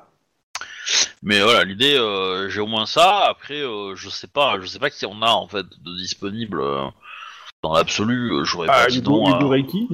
Mais 1.23 1.41
voilà, 1.41 1.65
l'idée, 1.65 1.95
euh, 1.97 2.49
j'ai 2.51 2.61
au 2.61 2.67
moins 2.67 2.87
ça. 2.87 3.27
Après, 3.29 3.61
euh, 3.61 3.95
je 3.95 4.09
sais 4.09 4.27
pas, 4.27 4.59
je 4.61 4.67
sais 4.67 4.79
pas 4.79 4.91
qui 4.91 5.07
on 5.07 5.23
a 5.23 5.31
en 5.31 5.49
fait 5.49 5.67
de 5.67 5.97
disponible 5.97 6.61
euh, 6.61 6.85
dans 7.63 7.73
l'absolu. 7.75 8.33
euh, 8.33 8.45
J'aurais 8.45 8.69
Ah, 8.71 8.85
pas 8.85 8.87
dit 8.89 8.99
Hugo, 8.99 9.29
non. 9.29 9.49
Reiki 9.49 9.89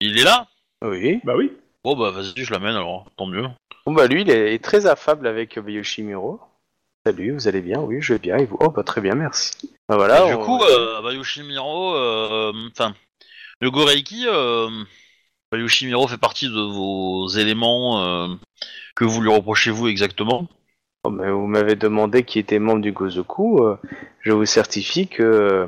Il 0.00 0.18
est 0.18 0.24
là? 0.24 0.46
Oui. 0.82 1.20
Bah 1.24 1.34
oui. 1.36 1.52
Bon 1.82 1.96
bah 1.96 2.10
vas-y, 2.10 2.32
je 2.44 2.50
l'amène 2.52 2.76
alors. 2.76 3.06
Tant 3.16 3.26
mieux. 3.26 3.44
Bon 3.86 3.92
bah 3.92 4.06
lui, 4.06 4.22
il 4.22 4.30
est 4.30 4.62
très 4.62 4.86
affable 4.86 5.26
avec 5.26 5.56
Yoshimiro. 5.56 6.40
Salut, 7.06 7.32
vous 7.32 7.48
allez 7.48 7.60
bien? 7.60 7.80
Oui, 7.80 7.98
je 8.00 8.14
vais 8.14 8.18
bien. 8.18 8.38
Et 8.38 8.46
vous? 8.46 8.56
Oh 8.60 8.70
bah 8.70 8.82
très 8.82 9.00
bien, 9.02 9.14
merci. 9.14 9.52
Bah 9.88 9.96
voilà. 9.96 10.24
Et 10.24 10.28
du 10.28 10.34
on- 10.34 10.44
coup, 10.44 10.62
euh, 10.62 11.02
bah, 11.02 11.12
Yoshimiro, 11.12 11.94
euh, 11.94 12.52
enfin, 12.70 12.94
le 13.60 13.70
Goreiki, 13.70 14.24
euh, 14.26 14.70
bah, 15.52 15.58
Yoshimiro 15.58 16.08
fait 16.08 16.16
partie 16.16 16.48
de 16.48 16.60
vos 16.60 17.28
éléments 17.28 18.02
euh, 18.02 18.28
que 18.96 19.04
vous 19.04 19.20
lui 19.20 19.30
reprochez 19.30 19.70
vous 19.70 19.88
exactement. 19.88 20.48
Oh, 21.04 21.10
mais 21.10 21.30
vous 21.30 21.46
m'avez 21.46 21.76
demandé 21.76 22.24
qui 22.24 22.38
était 22.38 22.58
membre 22.58 22.80
du 22.80 22.92
Gozoku. 22.92 23.62
euh, 23.62 23.76
je 24.20 24.32
vous 24.32 24.46
certifie 24.46 25.06
que, 25.06 25.22
euh, 25.22 25.66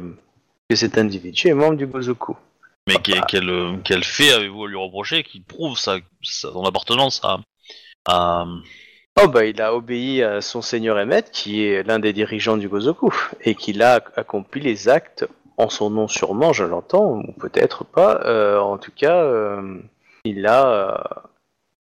que 0.71 0.77
cet 0.77 0.97
individu 0.97 1.49
est 1.49 1.55
membre 1.55 1.77
du 1.77 1.87
Gozoku. 1.87 2.35
Mais 2.89 2.95
quel, 3.03 3.21
quel, 3.29 3.51
euh, 3.51 3.77
quel 3.85 4.03
fait 4.05 4.33
avez-vous 4.33 4.65
à 4.65 4.69
lui 4.69 4.77
reprocher 4.77 5.23
qui 5.23 5.41
prouve 5.41 5.77
sa, 5.77 5.99
sa- 6.23 6.53
son 6.53 6.65
appartenance 6.65 7.21
à, 7.23 7.41
à... 8.07 8.47
Oh 9.19 9.29
bah 9.29 9.45
il 9.47 9.61
a 9.63 9.75
obéi 9.75 10.23
à 10.23 10.41
son 10.43 10.61
seigneur 10.63 10.97
Emmet, 10.99 11.25
qui 11.33 11.65
est 11.65 11.83
l'un 11.83 11.99
des 11.99 12.13
dirigeants 12.13 12.57
du 12.59 12.69
Gozoku, 12.69 13.13
et 13.41 13.55
qu'il 13.55 13.83
a 13.83 14.03
accompli 14.17 14.61
les 14.61 14.89
actes 14.89 15.27
en 15.57 15.71
son 15.71 15.89
nom 15.89 16.07
sûrement, 16.07 16.53
je 16.53 16.65
l'entends, 16.65 17.13
ou 17.21 17.33
peut-être 17.33 17.85
pas. 17.85 18.21
euh, 18.27 18.59
en 18.61 18.77
tout 18.77 18.93
cas, 18.95 19.17
euh, 19.23 19.81
il 20.25 20.47
a 20.47 20.69
euh, 20.69 20.95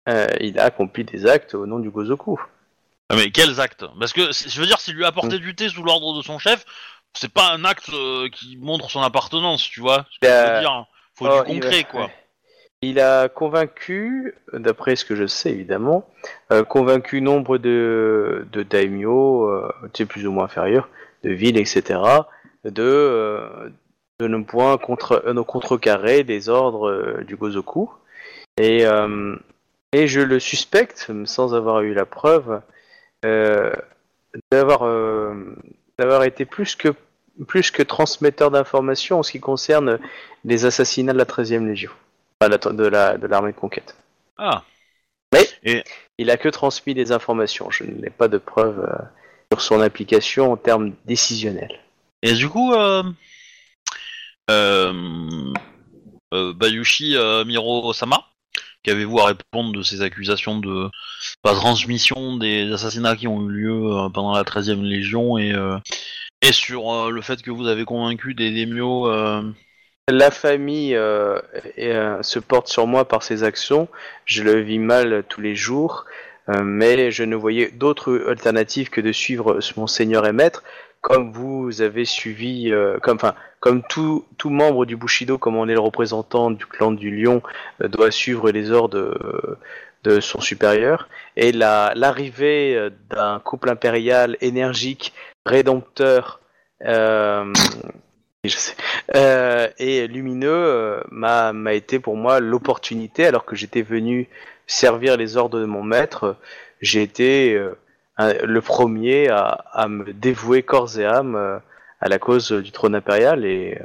euh, 0.09 0.27
il 0.40 0.59
a 0.59 0.65
accompli 0.65 1.05
des 1.05 1.27
actes 1.27 1.55
au 1.55 1.66
nom 1.66 1.78
du 1.78 1.90
Gozoku. 1.90 2.40
Ah, 3.11 3.16
mais 3.16 3.31
quels 3.31 3.61
actes? 3.61 3.85
Parce 3.98 4.12
que 4.12 4.32
je 4.32 4.61
veux 4.61 4.66
dire, 4.66 4.81
s'il 4.81 4.94
lui 4.94 5.05
a 5.05 5.09
apporté 5.09 5.39
du 5.39 5.55
thé 5.55 5.69
sous 5.69 5.82
l'ordre 5.82 6.16
de 6.16 6.23
son 6.23 6.39
chef, 6.39 6.65
c'est 7.15 7.32
pas 7.32 7.53
un 7.53 7.65
acte 7.65 7.90
euh, 7.93 8.28
qui 8.31 8.57
montre 8.57 8.90
son 8.90 9.03
appartenance, 9.03 9.62
tu 9.62 9.81
vois 9.81 10.07
ce 10.11 10.19
que 10.20 10.27
je 10.27 10.32
Euh, 10.32 10.55
veux 10.55 10.61
dire. 10.61 10.85
Faut 11.15 11.27
Oh, 11.28 11.39
du 11.44 11.55
concret, 11.55 11.82
va- 11.82 11.89
quoi. 11.89 12.11
Il 12.89 13.01
a 13.01 13.29
convaincu, 13.29 14.35
d'après 14.53 14.95
ce 14.95 15.05
que 15.05 15.17
je 15.17 15.27
sais 15.27 15.51
évidemment, 15.51 16.09
euh, 16.53 16.63
convaincu 16.63 17.21
nombre 17.21 17.59
de, 17.59 18.47
de 18.53 18.63
daimyo, 18.63 19.51
euh, 19.51 19.73
plus 20.09 20.25
ou 20.25 20.31
moins 20.31 20.45
inférieurs, 20.45 20.89
de 21.25 21.31
villes, 21.31 21.57
etc., 21.57 21.99
de, 22.65 22.83
euh, 22.85 23.69
de 24.21 24.29
ne 24.29 24.45
point 24.45 24.79
contre, 24.79 25.21
euh, 25.27 25.43
contrecarrer 25.43 26.23
les 26.23 26.49
ordres 26.49 26.89
euh, 26.89 27.25
du 27.25 27.35
Gozoku. 27.35 27.91
Et, 28.59 28.85
je 30.07 30.21
le 30.21 30.39
suspecte, 30.39 31.11
sans 31.25 31.55
avoir 31.57 31.81
eu 31.81 31.93
la 31.93 32.07
preuve, 32.07 32.61
d'avoir 34.53 34.81
d'avoir 35.99 36.23
été 36.25 36.45
plus 36.45 36.77
que, 36.77 36.91
plus 37.49 37.71
que 37.71 37.83
transmetteur 37.83 38.51
d'informations 38.51 39.19
en 39.19 39.23
ce 39.23 39.33
qui 39.33 39.41
concerne 39.41 39.99
les 40.45 40.67
assassinats 40.67 41.15
de 41.15 41.19
la 41.19 41.25
13e 41.25 41.67
Légion. 41.67 41.91
De 42.43 42.85
la 42.87 43.17
de 43.17 43.27
l'armée 43.27 43.53
de 43.53 43.57
conquête. 43.57 43.97
Ah, 44.37 44.63
Il 46.19 46.31
a 46.31 46.37
que 46.37 46.51
transmis 46.51 46.93
des 46.93 47.11
informations. 47.11 47.71
Je 47.71 47.85
n'ai 47.85 48.11
pas 48.11 48.29
de 48.29 48.37
preuves 48.37 48.81
euh, 48.81 49.05
sur 49.51 49.63
son 49.63 49.81
implication 49.81 50.53
en 50.53 50.57
termes 50.59 50.93
décisionnels. 51.07 51.81
et 52.23 52.35
du 52.35 52.51
coup, 52.51 52.75
euh, 52.75 53.03
euh, 54.51 55.53
Bayushi 56.31 57.17
Miro-sama, 57.47 58.27
qu'avez-vous 58.83 59.19
à 59.21 59.27
répondre 59.27 59.73
de 59.73 59.83
ces 59.83 60.03
accusations 60.03 60.59
de 60.59 60.91
transmission 61.43 62.37
des 62.37 62.71
assassinats 62.71 63.17
qui 63.17 63.29
ont 63.29 63.49
eu 63.49 63.53
lieu 63.53 64.11
pendant 64.13 64.35
la 64.35 64.43
13e 64.43 64.83
Légion 64.83 65.39
et, 65.39 65.55
et 66.43 66.53
sur 66.53 67.11
le 67.11 67.23
fait 67.23 67.41
que 67.41 67.51
vous 67.51 67.67
avez 67.67 67.85
convaincu 67.85 68.35
des 68.35 68.51
euh, 68.67 69.43
La 70.09 70.31
famille 70.31 70.95
euh, 70.95 71.41
euh, 71.78 72.23
se 72.23 72.39
porte 72.39 72.69
sur 72.69 72.87
moi 72.87 73.09
par 73.09 73.24
ses 73.24 73.43
actions. 73.43 73.89
Je 74.24 74.45
le 74.45 74.61
vis 74.61 74.78
mal 74.78 75.24
tous 75.28 75.41
les 75.41 75.57
jours, 75.57 76.05
euh, 76.49 76.62
mais 76.62 77.11
je 77.11 77.24
ne 77.24 77.35
voyais 77.35 77.73
d'autre 77.73 78.24
alternative 78.28 78.89
que 78.89 79.01
de 79.01 79.11
suivre 79.11 79.59
mon 79.77 79.89
seigneur 79.89 80.24
et 80.24 80.33
maître, 80.33 80.62
comme 81.01 81.33
vous 81.33 81.83
avez 81.83 82.05
suivi, 82.05 82.73
comme 83.03 83.19
comme 83.59 83.83
tout, 83.89 84.24
tout 84.39 84.51
membre 84.51 84.87
du 84.87 84.97
Bushido, 84.97 85.39
comme 85.39 85.57
on 85.57 85.69
est 85.69 85.74
le 85.74 85.81
représentant 85.81 86.53
du 86.53 86.66
clan 86.66 86.93
du 86.93 87.11
Lion, 87.11 87.43
doit 87.81 88.12
suivre 88.12 88.53
les 88.53 88.70
ordres 88.70 89.59
de 90.05 90.20
son 90.20 90.41
supérieur. 90.41 91.09
Et 91.37 91.51
la- 91.51 91.93
l'arrivée 91.97 92.91
d'un 93.11 93.41
couple 93.41 93.70
impérial 93.70 94.37
énergique, 94.41 95.12
rédempteur, 95.45 96.41
euh, 99.14 99.68
et 99.78 100.06
lumineux 100.06 100.51
euh, 100.51 101.01
m'a 101.10 101.52
m'a 101.52 101.74
été 101.74 101.98
pour 101.98 102.16
moi 102.16 102.40
l'opportunité, 102.40 103.27
alors 103.27 103.44
que 103.44 103.56
j'étais 103.56 103.82
venu 103.82 104.28
servir 104.66 105.16
les 105.16 105.36
ordres 105.36 105.60
de 105.60 105.64
mon 105.64 105.82
maître, 105.82 106.36
j'ai 106.81 107.02
été 107.02 107.55
euh, 107.55 107.74
le 108.18 108.60
premier 108.60 109.28
à, 109.28 109.86
me 109.89 110.12
dévouer 110.12 110.62
corps 110.62 110.98
et 110.98 111.05
âme 111.05 111.60
à 112.01 112.09
la 112.09 112.18
cause 112.18 112.51
du 112.52 112.73
trône 112.73 112.94
impérial 112.94 113.44
et, 113.44 113.78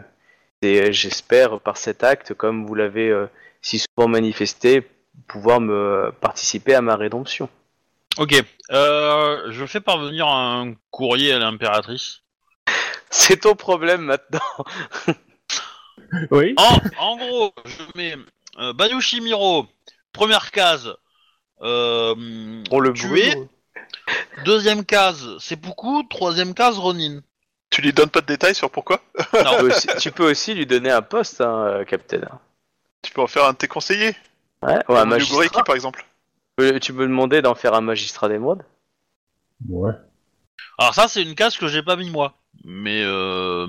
j'espère 0.61 1.59
par 1.59 1.77
cet 1.77 2.03
acte, 2.03 2.33
comme 2.33 2.65
vous 2.65 2.75
l'avez 2.75 3.13
si 3.61 3.79
souvent 3.79 4.07
manifesté, 4.07 4.87
pouvoir 5.27 5.59
me 5.59 6.11
participer 6.21 6.75
à 6.75 6.81
ma 6.81 6.95
rédemption. 6.95 7.49
Ok, 8.17 8.41
je 8.69 9.65
fais 9.67 9.81
parvenir 9.81 10.27
un 10.27 10.73
courrier 10.91 11.33
à 11.33 11.39
l'impératrice. 11.39 12.21
C'est 13.11 13.41
ton 13.41 13.55
problème 13.55 14.01
maintenant. 14.01 14.39
Oui. 16.29 16.53
En, 16.57 16.77
en 16.99 17.15
gros, 17.17 17.53
je 17.63 17.83
mets 17.95 18.15
euh, 18.59 18.73
Bayushi 18.73 19.21
Miro, 19.21 19.65
première 20.11 20.51
case, 20.51 20.93
euh, 21.61 22.13
On 22.69 22.79
le 22.81 22.91
Tué. 22.91 23.31
brûle. 23.33 23.47
deuxième 24.43 24.83
case 24.83 25.37
Seppuku, 25.37 26.03
troisième 26.09 26.53
case 26.53 26.77
Ronin. 26.77 27.21
Tu 27.69 27.81
lui 27.81 27.93
donnes 27.93 28.09
pas 28.09 28.19
de 28.19 28.25
détails 28.25 28.55
sur 28.55 28.69
pourquoi? 28.69 28.99
Tu 29.17 29.25
peux 29.31 29.67
aussi- 29.71 29.87
tu 29.99 30.11
peux 30.11 30.29
aussi 30.29 30.53
lui 30.53 30.65
donner 30.65 30.91
un 30.91 31.01
poste, 31.01 31.39
hein, 31.39 31.63
euh, 31.67 31.85
Captain. 31.85 32.27
Tu 33.01 33.13
peux 33.13 33.21
en 33.21 33.27
faire 33.27 33.45
un 33.45 33.53
de 33.53 33.57
tes 33.57 33.69
conseillers? 33.69 34.13
Ouais, 34.63 34.79
ou 34.89 34.95
un 34.95 35.05
magistrat. 35.05 35.63
par 35.63 35.75
exemple. 35.75 36.05
Tu 36.81 36.93
peux 36.93 37.07
demander 37.07 37.41
d'en 37.41 37.55
faire 37.55 37.73
un 37.73 37.81
magistrat 37.81 38.27
d'émeraude 38.27 38.63
Ouais. 39.69 39.93
Alors 40.77 40.93
ça, 40.93 41.07
c'est 41.07 41.21
une 41.23 41.35
case 41.35 41.55
que 41.55 41.69
j'ai 41.69 41.83
pas 41.83 41.95
mis 41.95 42.09
moi. 42.09 42.33
Mais 42.63 43.01
euh... 43.03 43.67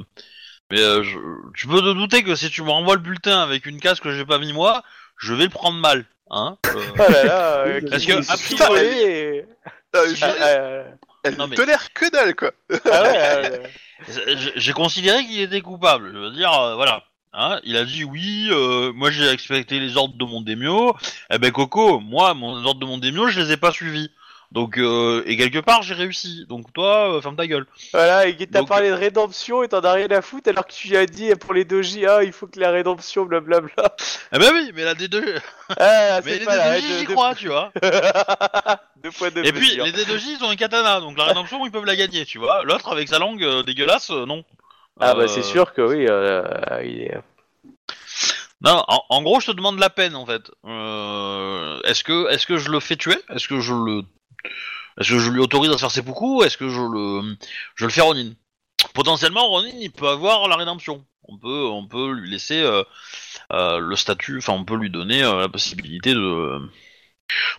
mais 0.71 0.81
euh, 0.81 1.03
je... 1.03 1.17
tu 1.57 1.67
peux 1.69 1.79
te 1.81 1.93
douter 1.95 2.23
que 2.23 2.35
si 2.35 2.51
tu 2.51 2.63
me 2.63 2.71
renvoies 2.71 2.95
le 2.97 3.01
bulletin 3.03 3.41
avec 3.41 3.67
une 3.67 3.81
case 3.81 4.01
que 4.01 4.13
j'ai 4.15 4.25
pas 4.25 4.39
mis 4.39 4.53
moi, 4.53 4.83
je 5.19 5.35
vais 5.35 5.45
le 5.45 5.51
prendre 5.51 5.79
mal. 5.79 6.05
Hein 6.31 6.57
euh, 6.67 6.81
Oh 6.99 7.13
là 7.13 7.25
là, 7.25 7.57
euh, 7.67 7.81
parce 7.91 8.05
que, 8.05 8.13
a 8.13 8.37
priori- 8.37 8.85
et- 9.03 9.45
Euh, 9.95 10.15
je- 10.15 10.25
Ah, 10.25 10.47
euh, 10.47 10.85
Elle 11.25 11.37
Non, 11.37 11.45
ne 11.45 11.51
mais- 11.51 11.57
tolère 11.57 11.93
que 11.93 12.11
dalle, 12.11 12.35
quoi. 12.35 12.53
ah 12.91 13.03
ouais, 13.03 13.17
euh, 13.17 13.59
J'ai 14.09 14.53
j'ai 14.57 14.73
considéré 14.73 15.25
qu'il 15.25 15.41
était 15.41 15.61
coupable. 15.61 16.11
Je 16.13 16.19
veux 16.19 16.31
dire, 16.33 16.53
euh, 16.53 16.75
voilà. 16.75 17.05
Hein, 17.35 17.61
il 17.65 17.77
a 17.77 17.85
dit 17.85 18.03
oui, 18.05 18.49
euh, 18.51 18.93
moi 18.93 19.11
j'ai 19.11 19.25
respecté 19.27 19.79
les 19.81 19.97
ordres 19.97 20.17
de 20.19 20.25
mon 20.25 20.41
démio. 20.43 20.95
Eh 21.31 21.39
ben 21.39 21.51
Coco, 21.53 22.01
moi, 22.01 22.35
mon 22.35 22.63
ordre 22.65 22.81
de 22.81 22.85
mon 22.87 22.99
démio, 22.99 23.29
je 23.29 23.41
les 23.41 23.53
ai 23.53 23.57
pas 23.57 23.71
suivis. 23.73 24.11
Donc, 24.53 24.77
euh, 24.77 25.23
et 25.25 25.39
quelque 25.39 25.61
part, 25.61 25.81
j'ai 25.83 25.95
réussi. 25.95 26.45
Donc 26.47 26.71
toi, 26.75 27.17
euh, 27.17 27.21
ferme 27.23 27.37
ta 27.37 27.47
gueule. 27.47 27.67
Voilà, 27.95 28.27
et 28.27 28.37
qui 28.37 28.47
t'a 28.47 28.59
Donc- 28.61 28.69
parlé 28.69 28.91
de 28.91 28.95
rédemption 28.95 29.63
et 29.63 29.69
t'en 29.69 29.81
as 29.81 29.93
rien 29.93 30.09
à 30.11 30.21
foutre 30.21 30.51
alors 30.51 30.67
que 30.67 30.73
tu 30.75 30.95
as 30.95 31.07
dit 31.07 31.35
pour 31.37 31.55
les 31.55 31.65
doji, 31.65 32.05
ah, 32.07 32.23
il 32.23 32.33
faut 32.33 32.47
que 32.47 32.61
la 32.61 32.71
rédemption, 32.71 33.25
blablabla. 33.25 33.97
Eh 34.35 34.39
ben 34.39 34.51
oui, 34.53 34.71
mais 34.75 34.85
la 34.85 34.95
D2, 34.95 35.41
Ah, 35.79 36.21
mais 36.25 36.33
c'est 36.33 36.39
les 36.41 36.45
pas 36.45 36.57
la 36.57 36.79
D2J, 36.79 36.99
j'y 36.99 37.05
crois, 37.07 37.35
tu 37.43 37.49
vois. 37.49 37.73
Deux 39.03 39.11
fois 39.11 39.31
deux 39.31 39.43
Et 39.43 39.53
puis, 39.53 39.75
les 39.77 39.91
D2J, 39.91 40.37
ils 40.39 40.45
ont 40.45 40.51
un 40.51 40.57
katana, 40.57 41.01
donc 41.01 41.17
la 41.17 41.25
rédemption, 41.25 41.65
ils 41.65 41.73
peuvent 41.73 41.87
la 41.87 41.97
gagner, 41.97 42.27
tu 42.27 42.39
vois. 42.39 42.63
L'autre, 42.65 42.93
avec 42.93 43.09
sa 43.09 43.19
langue 43.19 43.43
euh, 43.43 43.63
dégueulasse, 43.63 44.11
euh, 44.11 44.27
non. 44.27 44.45
Ah 45.01 45.15
bah 45.15 45.23
Euh, 45.23 45.27
c'est 45.29 45.43
sûr 45.43 45.73
que 45.73 45.81
oui, 45.81 46.07
euh, 46.09 46.43
il 46.85 47.01
est... 47.05 47.19
Non, 48.61 48.85
en, 48.87 49.03
en 49.09 49.23
gros, 49.23 49.41
je 49.41 49.47
te 49.51 49.57
demande 49.57 49.79
la 49.81 49.91
peine, 49.91 50.15
en 50.15 50.25
fait. 50.27 50.43
Euh, 50.67 51.81
est-ce 51.85 52.05
que, 52.05 52.31
est-ce 52.31 52.47
que 52.47 52.59
je 52.59 52.71
le 52.71 52.79
fais 52.81 52.97
tuer? 52.97 53.17
Est-ce 53.35 53.49
que 53.49 53.59
je 53.61 53.73
le, 53.73 54.03
est-ce 55.01 55.11
que 55.13 55.19
je 55.19 55.31
lui 55.31 55.41
autorise 55.41 55.71
à 55.71 55.75
se 55.75 55.79
faire 55.81 55.91
seppuku 55.91 56.39
ou 56.39 56.43
Est-ce 56.43 56.57
que 56.57 56.69
je 56.69 56.81
le, 56.81 57.37
je 57.77 57.85
le 57.85 57.91
fais 57.91 58.01
Ronin? 58.03 58.33
Potentiellement, 58.95 59.49
Ronin, 59.49 59.73
il 59.81 59.91
peut 59.91 60.09
avoir 60.09 60.49
la 60.49 60.57
rédemption. 60.57 61.05
On 61.29 61.39
peut, 61.39 61.67
on 61.67 61.87
peut 61.87 62.11
lui 62.13 62.31
laisser 62.31 62.61
euh, 62.61 62.83
euh, 63.53 63.79
le 63.79 63.95
statut, 63.97 64.39
enfin, 64.39 64.55
on 64.55 64.65
peut 64.65 64.77
lui 64.77 64.91
donner 64.91 65.23
euh, 65.23 65.41
la 65.41 65.49
possibilité 65.49 66.15
de. 66.15 66.59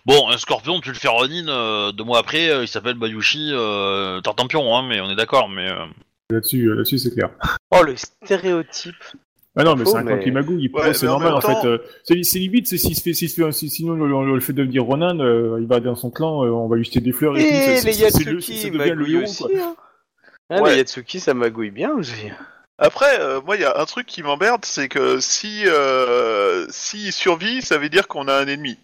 Bon, 0.05 0.29
un 0.29 0.37
scorpion, 0.37 0.81
tu 0.81 0.89
le 0.89 0.95
fais 0.95 1.07
Ronin, 1.07 1.47
euh, 1.47 1.91
deux 1.93 2.03
mois 2.03 2.19
après, 2.19 2.49
euh, 2.49 2.63
il 2.63 2.67
s'appelle 2.67 2.95
Bayushi 2.95 3.51
euh, 3.53 4.19
Tartampion, 4.21 4.75
hein, 4.75 4.85
mais 4.87 4.99
on 5.01 5.09
est 5.09 5.15
d'accord, 5.15 5.49
mais. 5.49 5.69
euh, 5.69 5.85
Là-dessus, 6.29 6.73
là-dessus, 6.73 6.99
c'est 6.99 7.11
clair. 7.13 7.29
Oh 7.71 7.83
le 7.83 7.95
stéréotype. 7.95 9.03
Ah 9.55 9.63
non, 9.63 9.75
mais 9.75 9.85
c'est 9.85 9.95
un 9.97 10.03
mais- 10.03 10.23
qui 10.23 10.31
magouille. 10.31 10.69
Ouais, 10.73 10.93
c'est 10.95 11.07
en 11.07 11.19
normal, 11.19 11.33
en, 11.35 11.39
temps- 11.39 11.61
fait. 11.61 11.67
euh, 11.67 11.77
c'est 12.23 12.39
limite, 12.39 12.67
c'est 12.67 12.77
s'il 12.77 12.95
se 12.95 13.01
fait, 13.03 13.13
s'il 13.13 13.29
se 13.29 13.35
fait, 13.41 13.51
si- 13.51 13.69
sinon, 13.69 13.93
le, 13.93 14.07
le- 14.07 14.33
le 14.35 14.39
fait 14.41 14.53
de 14.53 14.63
devenir 14.63 14.83
Ronan, 14.83 15.19
euh, 15.19 15.57
il 15.61 15.67
va 15.67 15.79
dans 15.79 15.95
son 15.95 16.09
clan, 16.09 16.43
euh, 16.43 16.49
on 16.49 16.67
va 16.67 16.75
lui 16.75 16.83
jeter 16.83 17.01
des 17.01 17.11
fleurs 17.11 17.37
et, 17.37 17.41
tout. 17.41 17.47
Et 17.47 17.77
c'est- 17.77 17.85
les 17.85 17.93
le- 17.93 17.99
Yatsuki 17.99 18.57
ça 18.57 18.69
devient 18.69 18.77
le 18.89 18.95
magouillent 18.95 19.13
héros, 19.15 19.23
aussi. 19.23 19.43
quoi. 19.43 19.51
Hein. 19.61 19.75
Ah, 20.49 20.61
Ouais. 20.61 20.71
les 20.71 20.77
Yatsuki 20.77 21.19
ça 21.19 21.33
magouille 21.35 21.69
bien 21.71 21.91
aussi. 21.91 22.13
Après, 22.79 23.19
euh, 23.19 23.39
moi, 23.45 23.55
il 23.55 23.61
y 23.61 23.65
a 23.65 23.79
un 23.79 23.85
truc 23.85 24.07
qui 24.07 24.23
m'emmerde, 24.23 24.65
c'est 24.65 24.89
que 24.89 25.19
si 25.19 25.61
euh, 25.67 26.65
s'il 26.69 27.13
survit, 27.13 27.61
ça 27.61 27.77
veut 27.77 27.89
dire 27.89 28.07
qu'on 28.07 28.27
a 28.27 28.33
un 28.33 28.47
ennemi. 28.47 28.77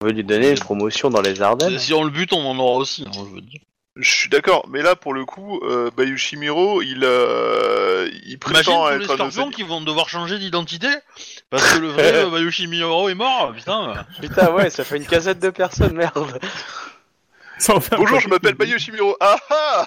On 0.00 0.06
veut 0.06 0.12
lui 0.12 0.22
donner 0.24 0.50
une 0.50 0.58
promotion 0.58 1.10
dans 1.10 1.20
les 1.22 1.42
Ardennes. 1.42 1.78
si 1.80 1.92
on 1.92 2.04
le 2.04 2.10
bute, 2.10 2.32
on 2.32 2.46
en 2.46 2.56
aura 2.58 2.76
aussi, 2.78 3.04
hein, 3.06 3.10
je 3.12 3.34
veux 3.34 3.40
dire. 3.40 3.60
Je 3.96 4.14
suis 4.14 4.28
d'accord, 4.28 4.66
mais 4.68 4.82
là, 4.82 4.94
pour 4.94 5.14
le 5.14 5.24
coup, 5.24 5.58
euh, 5.62 5.90
Bayushimiro, 5.96 6.82
il, 6.82 7.00
euh, 7.02 8.10
il 8.24 8.32
Imagine 8.32 8.38
prétend 8.38 8.86
tous 8.88 8.92
être 8.92 8.98
les 8.98 9.04
un 9.10 9.30
scorpions 9.30 9.50
qui 9.50 9.62
vont 9.62 9.80
devoir 9.80 10.10
changer 10.10 10.38
d'identité 10.38 10.88
parce 11.48 11.72
que 11.72 11.78
le 11.78 11.88
vrai 11.88 12.12
euh, 12.14 12.30
Bayushi 12.30 12.66
Miyoro 12.66 13.08
est 13.08 13.14
mort, 13.14 13.54
putain. 13.54 14.04
Putain 14.20 14.52
ouais, 14.52 14.68
ça 14.68 14.84
fait 14.84 14.98
une 14.98 15.06
casette 15.06 15.38
de 15.38 15.48
personnes, 15.48 15.94
merde. 15.94 16.38
Bonjour, 17.96 18.20
je 18.20 18.28
m'appelle 18.28 18.54
Bayushimiro. 18.54 19.16
Ah 19.18 19.38
ah 19.48 19.86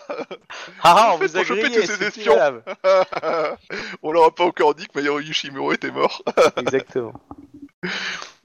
Ah, 0.81 1.11
on 1.13 1.19
fait 1.19 1.27
vous 1.27 1.37
a 1.37 1.39
pour 1.41 1.47
choper 1.49 1.61
grillé, 1.61 1.81
tous 1.81 1.85
ces 1.85 1.97
c'est 1.97 2.07
espions. 2.07 2.35
On 4.01 4.11
leur 4.11 4.23
a 4.23 4.31
pas 4.31 4.43
encore 4.43 4.73
dit 4.73 4.87
que 4.87 4.93
Bayushimiro 4.93 5.71
était 5.71 5.91
mort. 5.91 6.23
Exactement. 6.57 7.13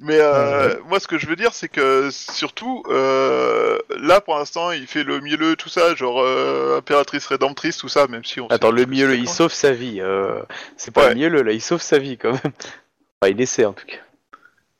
Mais 0.00 0.18
euh, 0.20 0.74
moi, 0.88 1.00
ce 1.00 1.06
que 1.06 1.18
je 1.18 1.26
veux 1.26 1.36
dire, 1.36 1.52
c'est 1.52 1.68
que 1.68 2.10
surtout, 2.10 2.82
euh, 2.88 3.78
là, 3.98 4.20
pour 4.20 4.36
l'instant, 4.36 4.70
il 4.72 4.86
fait 4.86 5.04
le 5.04 5.20
mielleux, 5.20 5.56
tout 5.56 5.68
ça, 5.68 5.94
genre 5.94 6.20
euh, 6.20 6.78
impératrice 6.78 7.26
rédemptrice, 7.26 7.76
tout 7.78 7.88
ça, 7.88 8.06
même 8.08 8.24
si 8.24 8.40
on. 8.40 8.48
Attends, 8.48 8.70
le 8.70 8.84
c'est 8.84 9.18
il 9.18 9.28
sauve 9.28 9.52
sa 9.52 9.72
vie. 9.72 10.00
Euh, 10.00 10.40
c'est 10.76 10.92
pas 10.92 11.04
Ouais. 11.08 11.14
le 11.14 11.14
mieux, 11.30 11.42
là, 11.42 11.52
il 11.52 11.62
sauve 11.62 11.80
sa 11.82 11.98
vie 11.98 12.18
quand 12.18 12.32
même. 12.32 12.40
Enfin, 13.22 13.30
il 13.32 13.40
essaie 13.40 13.64
en 13.64 13.72
tout 13.72 13.86
cas. 13.86 13.96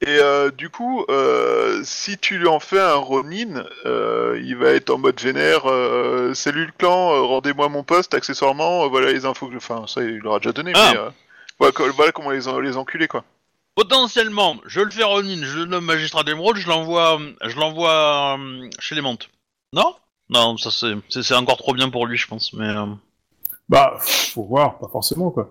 Et 0.07 0.19
euh, 0.19 0.51
du 0.51 0.69
coup, 0.69 1.05
euh, 1.09 1.81
si 1.85 2.19
tu 2.19 2.37
lui 2.37 2.49
en 2.49 2.61
fais 2.61 2.81
un 2.81 2.95
Ronin, 2.97 3.65
euh, 3.87 4.39
il 4.45 4.57
va 4.57 4.71
être 4.71 4.91
en 4.91 4.99
mode 4.99 5.19
vénère. 5.21 5.63
Euh, 5.67 6.35
Salut 6.35 6.67
le 6.67 6.73
clan, 6.77 7.15
euh, 7.15 7.21
rendez-moi 7.23 7.69
mon 7.71 7.85
poste, 7.85 8.13
accessoirement. 8.13 8.85
euh, 8.85 8.89
voilà 8.89 9.13
les 9.13 9.25
infos 9.25 9.47
que 9.47 9.53
je. 9.53 9.59
Enfin, 9.59 9.85
ça, 9.87 10.03
il 10.03 10.19
l'aura 10.19 10.39
déjà 10.41 10.53
donné, 10.53 10.73
Ah. 10.75 10.91
mais. 10.93 10.99
Euh, 10.99 11.09
voilà, 11.59 11.93
voilà 11.95 12.13
comment 12.13 12.31
les, 12.33 12.41
les 12.63 12.77
enculer, 12.77 13.07
quoi. 13.09 13.25
Potentiellement, 13.75 14.57
je 14.67 14.81
le 14.81 14.91
fais 14.91 15.03
Ronin, 15.03 15.43
je 15.45 15.59
le 15.59 15.65
nomme 15.65 15.85
magistrat 15.85 16.23
d'émeraude, 16.23 16.57
je 16.57 16.69
l'envoie, 16.69 17.19
je 17.45 17.57
l'envoie 17.57 18.37
euh, 18.39 18.71
chez 18.79 18.95
les 18.95 19.01
montes. 19.01 19.29
Non? 19.73 19.97
Non, 20.31 20.57
ça 20.57 20.71
c'est, 20.71 20.95
c'est, 21.09 21.23
c'est 21.23 21.35
encore 21.35 21.57
trop 21.59 21.75
bien 21.75 21.91
pour 21.91 22.07
lui, 22.07 22.17
je 22.17 22.27
pense. 22.29 22.53
Mais 22.53 22.69
euh, 22.69 22.87
Bah, 23.69 23.97
faut 24.01 24.45
voir, 24.45 24.79
pas 24.79 24.89
forcément, 24.89 25.31
quoi. 25.31 25.51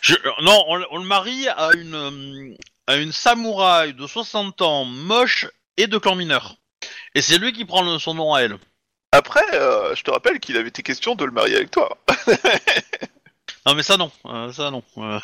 je- 0.00 0.14
euh, 0.14 0.30
non, 0.42 0.64
on, 0.68 0.84
on 0.90 0.98
le 0.98 1.04
marie 1.06 1.46
à 1.48 1.70
une 1.76 2.56
à 2.86 2.96
une 2.96 3.12
samouraï 3.12 3.94
de 3.94 4.06
60 4.06 4.60
ans, 4.60 4.84
moche 4.84 5.46
et 5.76 5.86
de 5.86 5.96
clan 5.96 6.16
mineur. 6.16 6.56
Et 7.14 7.22
c'est 7.22 7.38
lui 7.38 7.52
qui 7.52 7.64
prend 7.64 7.82
le- 7.82 7.98
son 7.98 8.14
nom 8.14 8.34
à 8.34 8.40
elle. 8.40 8.58
Après, 9.12 9.44
euh, 9.54 9.94
je 9.94 10.02
te 10.02 10.10
rappelle 10.10 10.40
qu'il 10.40 10.56
avait 10.56 10.68
été 10.68 10.82
question 10.82 11.14
de 11.14 11.24
le 11.24 11.30
marier 11.30 11.56
avec 11.56 11.70
toi. 11.70 11.96
Non, 13.66 13.74
mais 13.74 13.82
ça 13.82 13.96
non, 13.96 14.10
euh, 14.26 14.52
ça 14.52 14.70
non. 14.70 14.82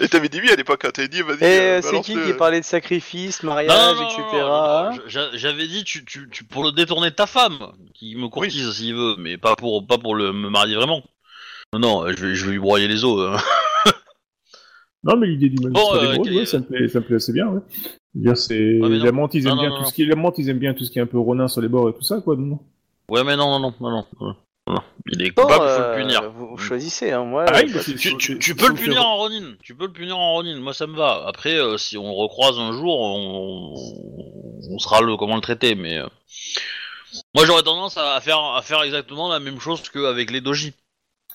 Et 0.00 0.08
t'avais 0.08 0.28
dit 0.28 0.40
oui 0.40 0.50
à 0.50 0.56
l'époque, 0.56 0.84
hein, 0.84 0.90
t'avais 0.92 1.08
dit 1.08 1.22
vas-y. 1.22 1.42
Et 1.44 1.60
euh, 1.60 1.82
c'est 1.82 2.00
qui 2.02 2.14
qui 2.14 2.32
parlait 2.34 2.60
de 2.60 2.64
sacrifice, 2.64 3.42
mariage, 3.42 3.96
non, 3.96 4.04
etc. 4.04 4.22
non, 4.32 4.38
non, 4.38 4.52
hein 4.52 5.30
J'avais 5.34 5.66
dit 5.66 5.84
tu, 5.84 6.04
tu, 6.04 6.28
tu, 6.30 6.44
pour 6.44 6.62
le 6.64 6.72
détourner 6.72 7.10
de 7.10 7.14
ta 7.14 7.26
femme, 7.26 7.58
qui 7.94 8.14
me 8.16 8.28
courtise 8.28 8.70
s'il 8.72 8.94
veut, 8.94 9.16
mais 9.18 9.36
pas 9.38 9.56
pour 9.56 9.86
pas 9.86 9.98
pour 9.98 10.14
le 10.14 10.32
me 10.32 10.48
marier 10.50 10.76
vraiment. 10.76 11.02
Non, 11.72 11.78
non, 11.80 12.06
je 12.08 12.26
vais, 12.26 12.34
je 12.34 12.44
vais 12.46 12.52
lui 12.52 12.58
broyer 12.58 12.88
les 12.88 13.04
os. 13.04 13.20
hein. 13.36 13.42
Non, 15.04 15.16
mais 15.16 15.28
l'idée 15.28 15.48
du 15.48 15.62
magistrat 15.62 15.82
Bon, 15.82 15.94
euh, 15.94 16.00
d'émeraude, 16.00 16.28
ok. 16.28 16.34
ouais, 16.34 16.44
ça 16.46 16.58
me 16.58 16.64
plaît, 16.64 16.88
ça 16.88 16.98
me 16.98 17.04
plaît 17.04 17.16
assez 17.16 17.32
bien, 17.32 17.46
ouais. 17.46 17.60
Dire, 18.14 18.36
c'est, 18.36 18.80
Ouais, 18.80 18.88
la 18.88 19.12
menthe, 19.12 19.34
ils 19.34 19.46
aiment 19.46 19.58
bien 19.58 19.70
tout 19.70 19.84
ce 19.84 19.94
qui 19.94 20.02
est, 20.02 20.06
la 20.06 20.16
menthe, 20.16 20.38
ils 20.38 20.48
aiment 20.48 20.58
bien 20.58 20.74
tout 20.74 20.84
ce 20.84 20.90
qui 20.90 20.98
est 20.98 21.02
un 21.02 21.06
peu 21.06 21.18
ronin 21.18 21.46
sur 21.46 21.60
les 21.60 21.68
bords 21.68 21.88
et 21.90 21.92
tout 21.92 22.02
ça, 22.02 22.20
quoi, 22.20 22.34
non? 22.36 22.58
Ouais, 23.08 23.22
mais 23.22 23.36
non, 23.36 23.60
non, 23.60 23.72
non. 23.80 24.04
non. 24.20 24.36
Il 25.06 25.22
est 25.22 25.30
Bon, 25.30 25.42
coupable, 25.42 25.64
il 25.64 25.70
faut 25.76 25.82
euh, 25.82 25.96
le 25.96 26.02
punir. 26.02 26.30
Vous, 26.30 26.48
vous 26.48 26.58
choisissez, 26.58 27.12
hein, 27.12 27.24
moi. 27.24 27.44
Ah, 27.48 27.58
euh, 27.58 27.62
oui, 27.64 28.38
Tu, 28.38 28.54
peux 28.54 28.68
le 28.68 28.74
punir 28.74 29.04
en 29.06 29.16
Ronin, 29.16 29.54
tu 29.62 29.74
peux 29.74 29.86
le 29.86 29.92
punir 29.92 30.18
en 30.18 30.32
Ronin, 30.34 30.58
moi 30.60 30.74
ça 30.74 30.86
me 30.86 30.96
va. 30.96 31.24
Après, 31.26 31.54
euh, 31.54 31.78
si 31.78 31.96
on 31.96 32.04
le 32.08 32.16
recroise 32.16 32.58
un 32.58 32.72
jour, 32.72 32.98
on, 33.00 33.74
on 34.70 34.78
sera 34.78 35.00
le 35.00 35.16
comment 35.16 35.36
le 35.36 35.40
traiter, 35.40 35.74
mais 35.74 35.98
euh, 35.98 36.06
moi 37.34 37.44
j'aurais 37.46 37.62
tendance 37.62 37.96
à 37.96 38.20
faire 38.20 38.38
à 38.38 38.62
faire 38.62 38.82
exactement 38.82 39.28
la 39.28 39.40
même 39.40 39.60
chose 39.60 39.82
qu'avec 39.88 40.30
les 40.30 40.40
doji. 40.40 40.72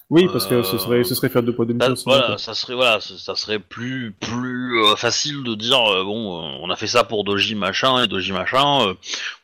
Oui, 0.09 0.27
parce 0.31 0.45
que 0.45 0.61
ce 0.61 0.75
Euh, 0.75 0.79
serait, 0.79 1.03
ce 1.03 1.15
serait 1.15 1.29
faire 1.29 1.41
deux 1.41 1.55
poids 1.55 1.65
deux 1.65 1.75
Ça, 1.79 1.89
mesures. 1.89 2.03
voilà, 2.05 2.37
ça 2.37 2.53
serait 2.53 2.75
voilà, 2.75 2.99
ça, 2.99 3.17
ça 3.17 3.35
serait 3.35 3.57
plus 3.57 4.13
plus 4.19 4.77
euh, 4.83 4.95
facile 4.95 5.43
de 5.43 5.55
dire 5.55 5.79
euh, 5.91 6.03
bon, 6.03 6.39
euh, 6.43 6.57
on 6.61 6.69
a 6.69 6.75
fait 6.75 6.87
ça 6.87 7.03
pour 7.03 7.23
doji 7.23 7.55
machin 7.55 8.03
et 8.03 8.07
doji 8.07 8.31
machin, 8.33 8.89
euh, 8.89 8.93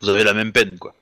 vous 0.02 0.10
avez 0.10 0.24
la 0.24 0.34
même 0.34 0.52
peine 0.52 0.78
quoi. 0.78 0.94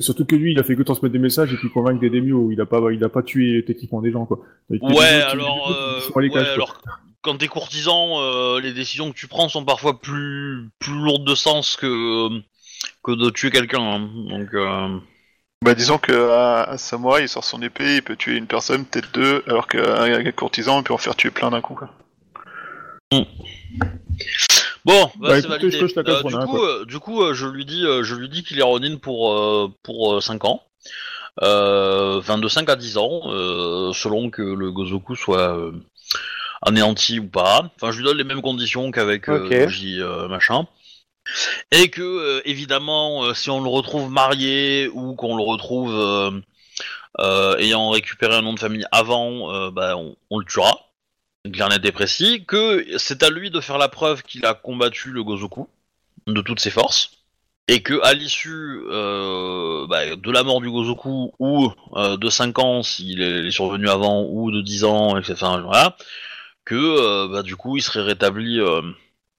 Surtout 0.00 0.24
que 0.24 0.34
lui, 0.34 0.52
il 0.52 0.58
a 0.58 0.64
fait 0.64 0.74
que 0.74 0.82
transmettre 0.82 1.12
des 1.12 1.20
messages 1.20 1.52
et 1.52 1.56
puis 1.56 1.70
convaincre 1.70 2.00
des 2.00 2.10
démios. 2.10 2.50
Il 2.50 2.60
a 2.60 2.66
pas, 2.66 2.80
il 2.92 3.04
a 3.04 3.08
pas 3.08 3.22
tué 3.22 3.64
techniquement 3.64 4.00
des 4.00 4.10
gens, 4.10 4.26
quoi. 4.26 4.40
Ouais, 4.70 5.22
alors, 5.22 5.70
euh, 5.70 6.00
quoi. 6.30 6.42
alors 6.42 6.82
quand 7.22 7.36
t'es 7.36 7.48
courtisan, 7.48 8.20
euh, 8.20 8.60
les 8.60 8.72
décisions 8.72 9.10
que 9.12 9.16
tu 9.16 9.28
prends 9.28 9.48
sont 9.48 9.64
parfois 9.64 10.00
plus 10.00 10.68
plus 10.78 10.94
lourdes 10.94 11.26
de 11.26 11.34
sens 11.34 11.76
que 11.76 12.28
que 13.04 13.12
de 13.12 13.30
tuer 13.30 13.50
quelqu'un. 13.50 13.80
hein. 13.82 14.10
Donc 14.30 14.54
euh, 14.54 14.98
Bah 15.64 15.74
disons 15.74 15.98
qu'un 15.98 16.66
un 16.68 16.76
samouraï 16.76 17.24
il 17.24 17.28
sort 17.28 17.44
son 17.44 17.60
épée, 17.62 17.96
il 17.96 18.02
peut 18.02 18.16
tuer 18.16 18.36
une 18.36 18.46
personne, 18.46 18.84
peut-être 18.84 19.12
deux, 19.12 19.42
alors 19.46 19.66
qu'un 19.68 20.02
un 20.02 20.32
courtisan 20.32 20.80
il 20.80 20.84
peut 20.84 20.94
en 20.94 20.98
faire 20.98 21.16
tuer 21.16 21.30
plein 21.30 21.50
d'un 21.50 21.60
coup 21.60 21.74
quoi. 21.74 21.90
Bon, 24.84 25.10
bah, 25.16 25.28
Bah, 25.28 25.40
c'est 25.40 25.48
écoute, 25.48 25.48
validé. 25.48 25.70
je 25.70 25.78
coche 25.78 25.94
la 25.94 26.04
case 26.04 26.20
Euh, 26.20 26.22
du 26.24 26.38
coup, 26.38 26.62
euh, 26.62 26.84
du 26.86 26.98
coup, 26.98 27.22
euh, 27.22 27.34
je 27.34 27.46
lui 27.46 27.64
dis, 27.64 27.84
euh, 27.84 28.02
je 28.02 28.14
lui 28.14 28.28
dis 28.28 28.42
qu'il 28.44 28.58
est 28.58 28.62
Ronin 28.62 28.96
pour 28.96 29.32
euh, 29.32 29.68
pour 29.82 30.22
5 30.22 30.44
ans. 30.44 30.62
Euh, 31.42 32.18
enfin, 32.18 32.38
de 32.38 32.48
5 32.48 32.68
à 32.70 32.76
10 32.76 32.98
ans, 32.98 33.22
euh, 33.26 33.92
selon 33.92 34.30
que 34.30 34.42
le 34.42 34.72
Gozoku 34.72 35.16
soit 35.16 35.56
euh, 35.56 35.72
anéanti 36.62 37.20
ou 37.20 37.28
pas. 37.28 37.70
Enfin, 37.76 37.92
je 37.92 37.98
lui 37.98 38.04
donne 38.04 38.18
les 38.18 38.24
mêmes 38.24 38.42
conditions 38.42 38.90
qu'avec 38.90 39.28
euh, 39.28 39.44
Ok. 39.46 39.50
Doji, 39.64 40.00
euh, 40.00 40.28
machin. 40.28 40.66
Et 41.72 41.90
que, 41.90 42.02
euh, 42.02 42.42
évidemment, 42.44 43.24
euh, 43.24 43.34
si 43.34 43.50
on 43.50 43.62
le 43.62 43.68
retrouve 43.68 44.10
marié 44.10 44.88
ou 44.92 45.14
qu'on 45.14 45.36
le 45.36 45.42
retrouve 45.42 45.94
euh, 45.94 46.30
euh, 47.20 47.56
ayant 47.58 47.90
récupéré 47.90 48.34
un 48.36 48.42
nom 48.42 48.54
de 48.54 48.60
famille 48.60 48.86
avant, 48.92 49.52
euh, 49.52 49.70
bah, 49.70 49.96
on, 49.96 50.16
on 50.30 50.38
le 50.38 50.46
tuera. 50.46 50.78
Clair, 51.52 51.68
net 51.68 51.84
et 51.84 51.92
précis, 51.92 52.44
que 52.46 52.84
c'est 52.98 53.22
à 53.22 53.30
lui 53.30 53.50
de 53.50 53.60
faire 53.60 53.78
la 53.78 53.88
preuve 53.88 54.22
qu'il 54.22 54.46
a 54.46 54.54
combattu 54.54 55.10
le 55.10 55.22
Gozoku 55.22 55.68
de 56.26 56.40
toutes 56.42 56.60
ses 56.60 56.70
forces, 56.70 57.12
et 57.68 57.82
que 57.82 58.00
à 58.02 58.14
l'issue 58.14 58.80
euh, 58.90 59.86
bah, 59.86 60.16
de 60.16 60.30
la 60.30 60.42
mort 60.42 60.60
du 60.60 60.70
Gozoku 60.70 61.32
ou 61.38 61.70
euh, 61.94 62.16
de 62.16 62.28
5 62.28 62.58
ans 62.58 62.82
s'il 62.82 63.22
est, 63.22 63.50
survenu 63.50 63.88
avant, 63.88 64.26
ou 64.28 64.50
de 64.50 64.60
10 64.60 64.84
ans, 64.84 65.16
etc. 65.18 65.36
Voilà, 65.62 65.96
que 66.64 66.74
euh, 66.74 67.28
bah, 67.28 67.42
du 67.42 67.56
coup 67.56 67.76
il 67.76 67.82
serait 67.82 68.02
rétabli 68.02 68.60
euh, 68.60 68.82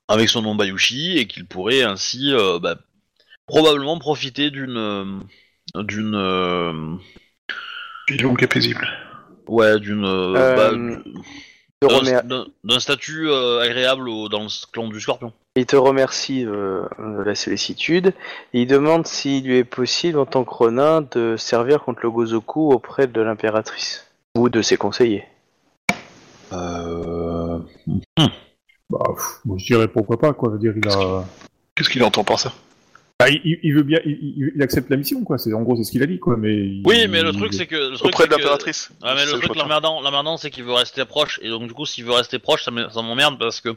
avec 0.08 0.30
son 0.30 0.42
nom 0.42 0.56
Bayushi 0.56 1.18
et 1.18 1.28
qu'il 1.28 1.46
pourrait 1.46 1.84
ainsi 1.84 2.34
euh, 2.34 2.60
bah, 2.60 2.76
probablement 3.46 3.98
profiter 4.00 4.50
d'une 4.52 5.22
d'une 5.76 6.16
euh, 6.16 6.96
longue 8.20 8.44
et 8.44 8.48
paisible. 8.48 8.88
ouais 9.48 9.80
d'une 9.80 10.06
euh, 10.06 10.34
Euh, 10.36 10.56
bah, 10.56 11.22
te 11.82 11.88
d'un- 11.88 11.96
remer- 12.00 12.22
d'un 12.28 12.46
d'un 12.64 12.80
statut 12.80 13.30
euh, 13.30 13.62
agréable 13.62 14.10
au- 14.10 14.28
dans 14.30 14.44
le 14.44 14.72
clan 14.72 14.88
du 14.88 15.00
Scorpion. 15.00 15.32
il 15.56 15.66
te 15.66 15.76
remercie 15.76 16.46
euh, 16.46 16.84
de 17.00 17.24
la 17.24 17.36
sollicitude. 17.36 18.14
Et 18.54 18.62
il 18.62 18.68
demande 18.68 19.08
s'il 19.08 19.46
lui 19.46 19.58
est 19.58 19.64
possible, 19.64 20.20
en 20.20 20.26
tant 20.26 20.44
que 20.44 20.54
Ronin, 20.54 21.02
de 21.02 21.36
servir 21.38 21.84
contre 21.84 22.02
le 22.04 22.12
Gozoku 22.12 22.72
auprès 22.72 23.08
de 23.08 23.22
l'impératrice. 23.22 24.06
Ou 24.38 24.50
de 24.50 24.62
ses 24.62 24.78
conseillers. 24.78 25.26
Euh... 26.54 27.60
Bah, 28.90 29.00
pff, 29.16 29.40
moi, 29.46 29.58
je 29.60 29.66
dirais 29.66 29.88
pourquoi 29.88 30.18
pas, 30.20 30.34
quoi. 30.34 30.50
Je 30.50 30.54
veux 30.54 30.60
dire, 30.60 30.74
il 30.76 30.88
a. 30.90 31.24
Qu'est-ce 31.76 31.90
qu'il 31.90 32.04
entend 32.04 32.24
par 32.24 32.40
ça? 32.40 32.52
Bah, 33.20 33.30
il, 33.30 33.60
il- 33.64 33.74
veut 33.74 33.84
bien, 33.84 34.00
il, 34.06 34.52
il- 34.56 34.62
accepte 34.64 34.90
la 34.90 34.96
mission, 34.96 35.24
quoi. 35.26 35.38
C'est 35.38 35.52
en 35.54 35.62
gros, 35.62 35.76
c'est 35.76 35.84
ce 35.84 35.92
qu'il 35.92 36.02
a 36.02 36.06
dit, 36.06 36.20
quoi. 36.20 36.38
Mais 36.38 36.56
il- 36.56 36.84
Oui, 36.86 37.06
mais 37.10 37.22
le 37.22 37.34
truc 37.34 37.54
c'est 37.54 37.68
que 37.68 37.76
le 37.76 37.98
truc, 37.98 38.08
Auprès 38.08 38.26
de 38.28 38.30
c'est 38.32 38.36
que- 38.38 38.42
l'impératrice. 38.44 38.92
Ah 39.02 39.14
mais 39.14 39.26
le 39.26 39.34
truc 39.40 39.56
l'emmerdant, 39.58 40.00
l'emmerdant 40.02 40.38
c'est 40.38 40.50
qu'il 40.50 40.64
veut 40.64 40.72
rester 40.74 41.04
proche 41.04 41.38
et 41.44 41.50
donc 41.50 41.68
du 41.68 41.74
coup 41.74 41.86
s'il 41.86 42.06
veut 42.06 42.14
rester 42.14 42.40
proche 42.40 42.64
ça 42.64 42.72
m'emmerde 42.72 43.38
parce 43.38 43.60
que 43.60 43.76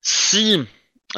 si 0.00 0.58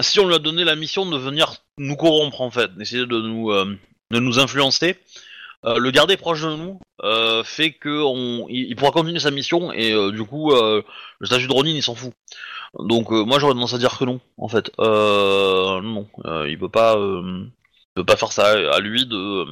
si 0.00 0.20
on 0.20 0.26
lui 0.26 0.34
a 0.34 0.38
donné 0.38 0.64
la 0.64 0.74
mission 0.74 1.04
de 1.04 1.18
venir 1.18 1.56
nous 1.76 1.96
corrompre 1.96 2.40
en 2.40 2.50
fait, 2.50 2.74
d'essayer 2.76 3.04
de 3.06 3.20
nous 3.20 3.50
euh, 3.50 3.76
de 4.10 4.18
nous 4.18 4.38
influencer, 4.38 4.96
euh, 5.64 5.78
le 5.78 5.90
garder 5.90 6.16
proche 6.16 6.42
de 6.42 6.54
nous 6.56 6.80
euh, 7.02 7.42
fait 7.44 7.72
que 7.72 8.02
on 8.02 8.46
il, 8.48 8.68
il 8.70 8.76
pourra 8.76 8.90
continuer 8.90 9.20
sa 9.20 9.30
mission 9.30 9.72
et 9.72 9.92
euh, 9.92 10.10
du 10.10 10.24
coup 10.24 10.52
euh, 10.52 10.82
le 11.18 11.26
statut 11.26 11.46
de 11.46 11.52
Ronin 11.52 11.70
il 11.70 11.82
s'en 11.82 11.94
fout. 11.94 12.12
Donc 12.78 13.12
euh, 13.12 13.24
moi 13.24 13.38
j'aurais 13.38 13.54
tendance 13.54 13.74
à 13.74 13.78
dire 13.78 13.98
que 13.98 14.04
non 14.04 14.20
en 14.38 14.48
fait. 14.48 14.70
Euh, 14.80 15.80
non, 15.82 16.08
euh, 16.24 16.48
il 16.48 16.58
peut 16.58 16.68
pas 16.68 16.96
euh, 16.96 17.44
il 17.44 17.94
peut 17.94 18.04
pas 18.04 18.16
faire 18.16 18.32
ça 18.32 18.50
à 18.50 18.80
lui 18.80 19.06
de 19.06 19.46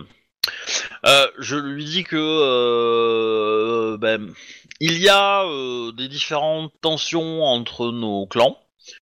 euh, 1.07 1.27
je 1.39 1.57
lui 1.57 1.85
dis 1.85 2.05
que 2.05 2.17
euh, 2.17 3.97
ben, 3.99 4.33
il 4.81 4.99
y 4.99 5.09
a 5.09 5.45
euh, 5.45 5.93
des 5.93 6.09
différentes 6.09 6.73
tensions 6.81 7.43
entre 7.45 7.91
nos 7.93 8.27
clans, 8.27 8.59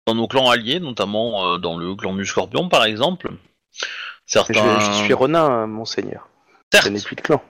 dans 0.06 0.14
nos 0.14 0.26
clans 0.26 0.50
alliés, 0.50 0.80
notamment 0.80 1.54
euh, 1.54 1.58
dans 1.58 1.76
le 1.76 1.94
clan 1.94 2.14
du 2.14 2.24
Scorpion 2.24 2.68
par 2.68 2.84
exemple. 2.84 3.30
Je, 3.72 3.86
Certains, 4.26 4.80
je 4.80 5.04
suis 5.04 5.12
Ronin, 5.12 5.66
monseigneur. 5.66 6.28
Certes, 6.72 6.90
n'ai 6.90 7.00
plus 7.00 7.16
de 7.16 7.20
clan. 7.20 7.42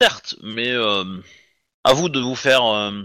certes, 0.00 0.36
mais 0.42 0.70
euh, 0.70 1.04
à 1.84 1.92
vous 1.92 2.08
de 2.08 2.20
vous 2.20 2.34
faire 2.36 2.64
euh, 2.64 3.02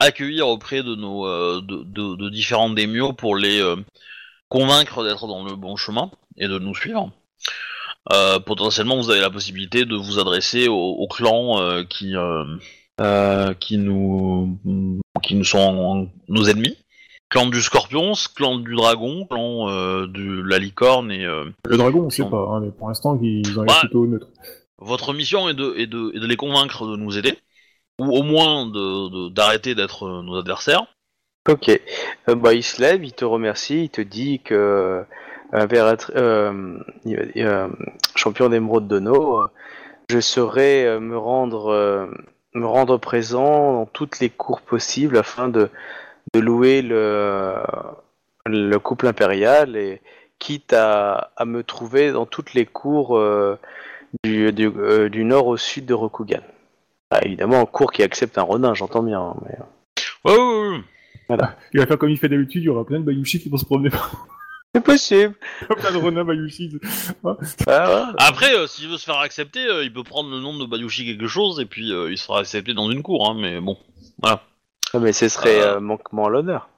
accueillir 0.00 0.48
auprès 0.48 0.82
de 0.82 0.94
nos 0.94 1.26
euh, 1.26 1.60
de, 1.62 1.82
de- 1.84 2.16
de 2.16 2.28
différents 2.30 2.70
démios 2.70 3.12
pour 3.12 3.36
les 3.36 3.60
euh, 3.60 3.76
convaincre 4.48 5.04
d'être 5.04 5.26
dans 5.26 5.44
le 5.44 5.56
bon 5.56 5.76
chemin 5.76 6.10
et 6.36 6.46
de 6.48 6.58
nous 6.58 6.74
suivre. 6.74 7.10
Euh, 8.12 8.38
potentiellement, 8.38 8.96
vous 8.96 9.10
avez 9.10 9.20
la 9.20 9.30
possibilité 9.30 9.84
de 9.84 9.96
vous 9.96 10.18
adresser 10.18 10.68
aux, 10.68 10.74
aux 10.92 11.08
clans 11.08 11.60
euh, 11.60 11.84
qui 11.84 12.14
euh, 12.16 12.44
euh, 13.00 13.54
qui 13.54 13.78
nous 13.78 14.58
qui 15.22 15.34
nous 15.34 15.44
sont 15.44 16.08
nos 16.28 16.44
ennemis. 16.44 16.76
Clan 17.30 17.46
du 17.46 17.60
Scorpion, 17.62 18.12
clan 18.36 18.58
du 18.58 18.76
Dragon, 18.76 19.26
clan 19.26 19.68
euh, 19.68 20.06
de 20.06 20.42
la 20.42 20.58
Licorne 20.58 21.10
et 21.10 21.24
euh, 21.24 21.46
Le 21.66 21.76
dragon, 21.76 22.02
on 22.06 22.10
sait 22.10 22.24
pas, 22.26 22.36
hein, 22.50 22.60
mais 22.60 22.70
pour 22.70 22.86
l'instant, 22.88 23.18
ils 23.20 23.58
ont 23.58 23.62
l'air 23.62 23.74
Bah, 23.74 23.80
plutôt 23.80 24.06
neutres. 24.06 24.28
Votre 24.78 25.12
mission 25.12 25.48
est 25.48 25.54
de, 25.54 26.26
les 26.26 26.36
convaincre 26.36 26.86
de 26.86 26.96
nous 26.96 27.16
aider, 27.18 27.38
ou 27.98 28.16
au 28.16 28.22
moins 28.22 28.66
d'arrêter 29.30 29.74
d'être 29.74 30.04
euh, 30.04 30.22
nos 30.22 30.36
adversaires. 30.38 30.86
Ok. 31.48 31.68
Euh, 32.28 32.34
bah, 32.34 32.54
il 32.54 32.62
se 32.62 32.80
lève, 32.80 33.04
il 33.04 33.12
te 33.12 33.24
remercie, 33.24 33.84
il 33.84 33.90
te 33.90 34.00
dit 34.00 34.40
que 34.40 35.04
euh, 35.54 35.66
euh, 36.16 37.68
champion 38.16 38.48
d'émeraude 38.48 38.88
de 38.88 38.98
No, 38.98 39.44
je 40.10 40.20
saurai 40.20 40.98
me 40.98 41.16
rendre 41.16 42.10
me 42.54 42.66
rendre 42.66 42.98
présent 42.98 43.72
dans 43.72 43.86
toutes 43.86 44.20
les 44.20 44.30
cours 44.30 44.60
possibles 44.60 45.18
afin 45.18 45.48
de, 45.48 45.70
de 46.32 46.40
louer 46.40 46.82
le, 46.82 47.56
le 48.46 48.78
couple 48.78 49.08
impérial 49.08 49.76
et 49.76 50.00
quitte 50.38 50.72
à, 50.72 51.32
à 51.36 51.44
me 51.44 51.62
trouver 51.62 52.12
dans 52.12 52.26
toutes 52.26 52.54
les 52.54 52.64
cours 52.64 53.20
du, 54.22 54.52
du, 54.52 54.66
euh, 54.68 55.08
du 55.08 55.24
nord 55.24 55.46
au 55.46 55.56
sud 55.56 55.86
de 55.86 55.94
Rokugan. 55.94 56.42
Ah, 57.10 57.20
évidemment, 57.24 57.60
un 57.60 57.66
cours 57.66 57.92
qui 57.92 58.02
accepte 58.02 58.38
un 58.38 58.42
Ronin, 58.42 58.74
j'entends 58.74 59.02
bien. 59.02 59.20
hein, 59.20 59.34
mais... 59.44 59.56
Ouais, 60.30 60.38
ouais, 60.38 60.68
ouais. 60.70 61.36
Il 61.72 61.80
va 61.80 61.86
faire 61.86 61.98
comme 61.98 62.10
il 62.10 62.18
fait 62.18 62.28
d'habitude, 62.28 62.62
il 62.62 62.66
y 62.66 62.68
aura 62.68 62.84
plein 62.84 62.98
de 63.00 63.04
Bayushi 63.04 63.40
qui 63.40 63.48
vont 63.48 63.56
se 63.56 63.64
promener 63.64 63.90
C'est 64.74 64.82
possible. 64.84 65.34
plein 65.68 65.92
de 65.92 65.96
Ronin 65.98 66.24
Bayushi. 66.24 66.78
Ah, 67.24 67.36
ouais. 68.06 68.12
Après, 68.18 68.54
euh, 68.54 68.66
s'il 68.66 68.88
veut 68.88 68.96
se 68.98 69.04
faire 69.04 69.18
accepter, 69.18 69.64
euh, 69.64 69.84
il 69.84 69.92
peut 69.92 70.02
prendre 70.04 70.30
le 70.30 70.40
nom 70.40 70.56
de 70.58 70.66
Bayushi 70.66 71.04
quelque 71.06 71.26
chose 71.28 71.60
et 71.60 71.66
puis 71.66 71.92
euh, 71.92 72.10
il 72.10 72.18
sera 72.18 72.40
accepté 72.40 72.74
dans 72.74 72.90
une 72.90 73.02
cour, 73.02 73.28
hein, 73.28 73.36
mais 73.38 73.60
bon. 73.60 73.78
Voilà. 74.20 74.42
Ah, 74.92 74.98
mais 74.98 75.12
ce 75.12 75.28
serait 75.28 75.60
Euh. 75.60 75.76
euh, 75.76 75.80
manquement 75.80 76.26
à 76.26 76.30
l'honneur. 76.30 76.68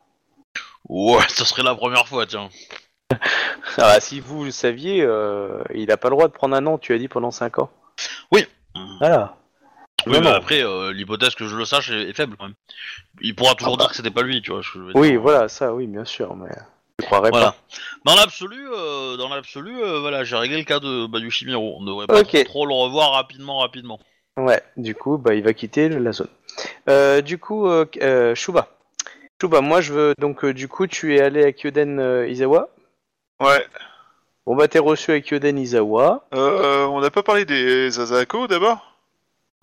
Ouais, 0.89 1.23
ça 1.29 1.45
serait 1.45 1.63
la 1.65 1.75
première 1.75 2.07
fois, 2.07 2.27
tiens. 2.27 2.49
Ah, 3.78 4.01
si 4.01 4.20
vous 4.20 4.45
le 4.45 4.51
saviez, 4.51 5.03
euh, 5.03 5.62
il 5.74 5.91
a 5.91 5.97
pas 5.97 6.09
le 6.09 6.16
droit 6.16 6.28
de 6.28 6.33
prendre 6.33 6.57
un 6.57 6.61
nom, 6.61 6.78
tu 6.78 6.93
as 6.95 6.99
dit, 6.99 7.09
pendant 7.09 7.31
5 7.31 7.59
ans. 7.59 7.70
Oui. 8.33 8.47
Voilà. 9.01 9.37
Oui, 10.07 10.15
Non, 10.15 10.20
mais 10.20 10.31
non. 10.31 10.35
après, 10.37 10.62
euh, 10.62 10.93
l'hypothèse 10.93 11.35
que 11.35 11.47
je 11.47 11.57
le 11.57 11.65
sache 11.65 11.91
est, 11.91 12.09
est 12.11 12.12
faible 12.12 12.37
quand 12.39 12.45
même. 12.47 12.55
Il 13.20 13.35
pourra 13.35 13.55
toujours 13.55 13.74
Ah 13.74 13.77
bah. 13.77 13.83
dire 13.85 13.91
que 13.91 13.97
c'était 13.97 14.11
pas 14.11 14.23
lui, 14.23 14.41
tu 14.41 14.53
vois. 14.53 14.62
ce 14.62 14.73
que 14.73 14.78
je 14.78 14.85
veux 14.85 14.93
Oui, 14.95 15.16
voilà, 15.16 15.49
ça, 15.49 15.74
oui, 15.74 15.87
bien 15.87 16.05
sûr, 16.05 16.35
mais 16.37 16.49
je 17.01 17.05
croirais 17.07 17.31
Voilà. 17.31 17.55
Dans 18.05 18.15
l'absolu, 18.15 18.66
euh, 18.73 19.16
dans 19.16 19.28
l'absolu, 19.28 19.77
euh, 19.83 20.01
voilà, 20.01 20.24
j'ai 20.24 20.37
réglé 20.37 20.59
le 20.59 20.65
cas 20.65 20.81
de 20.81 21.07
Bayushi 21.07 21.47
Miro. 21.47 21.77
On 21.78 21.85
devrait 21.85 22.07
pas 22.07 22.20
Ok. 22.20 22.28
trop, 22.33 22.45
trop 22.45 22.66
le 22.66 22.74
revoir 22.74 23.12
rapidement, 23.12 23.59
rapidement. 23.59 23.99
pas. 24.37 24.43
Ouais, 24.43 24.62
du 24.77 24.95
coup, 24.95 25.19
bah, 25.19 25.35
il 25.35 25.43
va 25.43 25.53
quitter 25.55 25.89
la 25.89 26.12
zone. 26.12 26.28
Euh, 26.89 27.20
du 27.20 27.39
coup, 27.39 27.66
euh, 27.69 27.85
euh, 28.03 28.35
Shuba. 28.35 28.69
Shuba, 29.41 29.61
moi, 29.61 29.81
je 29.81 29.93
veux. 29.93 30.15
Donc, 30.19 30.45
euh, 30.45 30.55
du 30.55 30.69
coup, 30.69 30.87
tu 30.87 31.16
es 31.16 31.20
allé 31.20 31.43
à 31.45 31.53
Kyoden 31.53 31.99
euh, 31.99 32.28
Izawa. 32.28 32.69
Ouais. 33.41 33.67
Bon, 34.47 34.55
bah, 34.57 34.69
t'es 34.69 34.79
reçu 34.79 35.13
à 35.13 35.21
Kyoden 35.21 35.59
Izawa. 35.59 36.27
Euh, 36.35 36.85
on 36.87 37.01
n'a 37.01 37.11
pas 37.11 37.23
parlé 37.23 37.45
des 37.45 37.99
Azako 37.99 38.47
d'abord? 38.47 38.95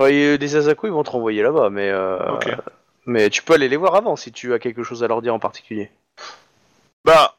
Ouais, 0.01 0.37
les 0.37 0.55
Asako, 0.55 0.87
ils 0.87 0.93
vont 0.93 1.03
te 1.03 1.11
renvoyer 1.11 1.41
là-bas, 1.41 1.69
mais. 1.69 1.89
euh, 1.89 2.17
Ok. 2.35 2.49
Mais 3.05 3.29
tu 3.29 3.43
peux 3.43 3.53
aller 3.53 3.67
les 3.67 3.75
voir 3.77 3.95
avant 3.95 4.15
si 4.15 4.31
tu 4.31 4.53
as 4.53 4.59
quelque 4.59 4.83
chose 4.83 5.03
à 5.03 5.07
leur 5.07 5.21
dire 5.21 5.33
en 5.33 5.39
particulier. 5.39 5.91
Bah, 7.03 7.35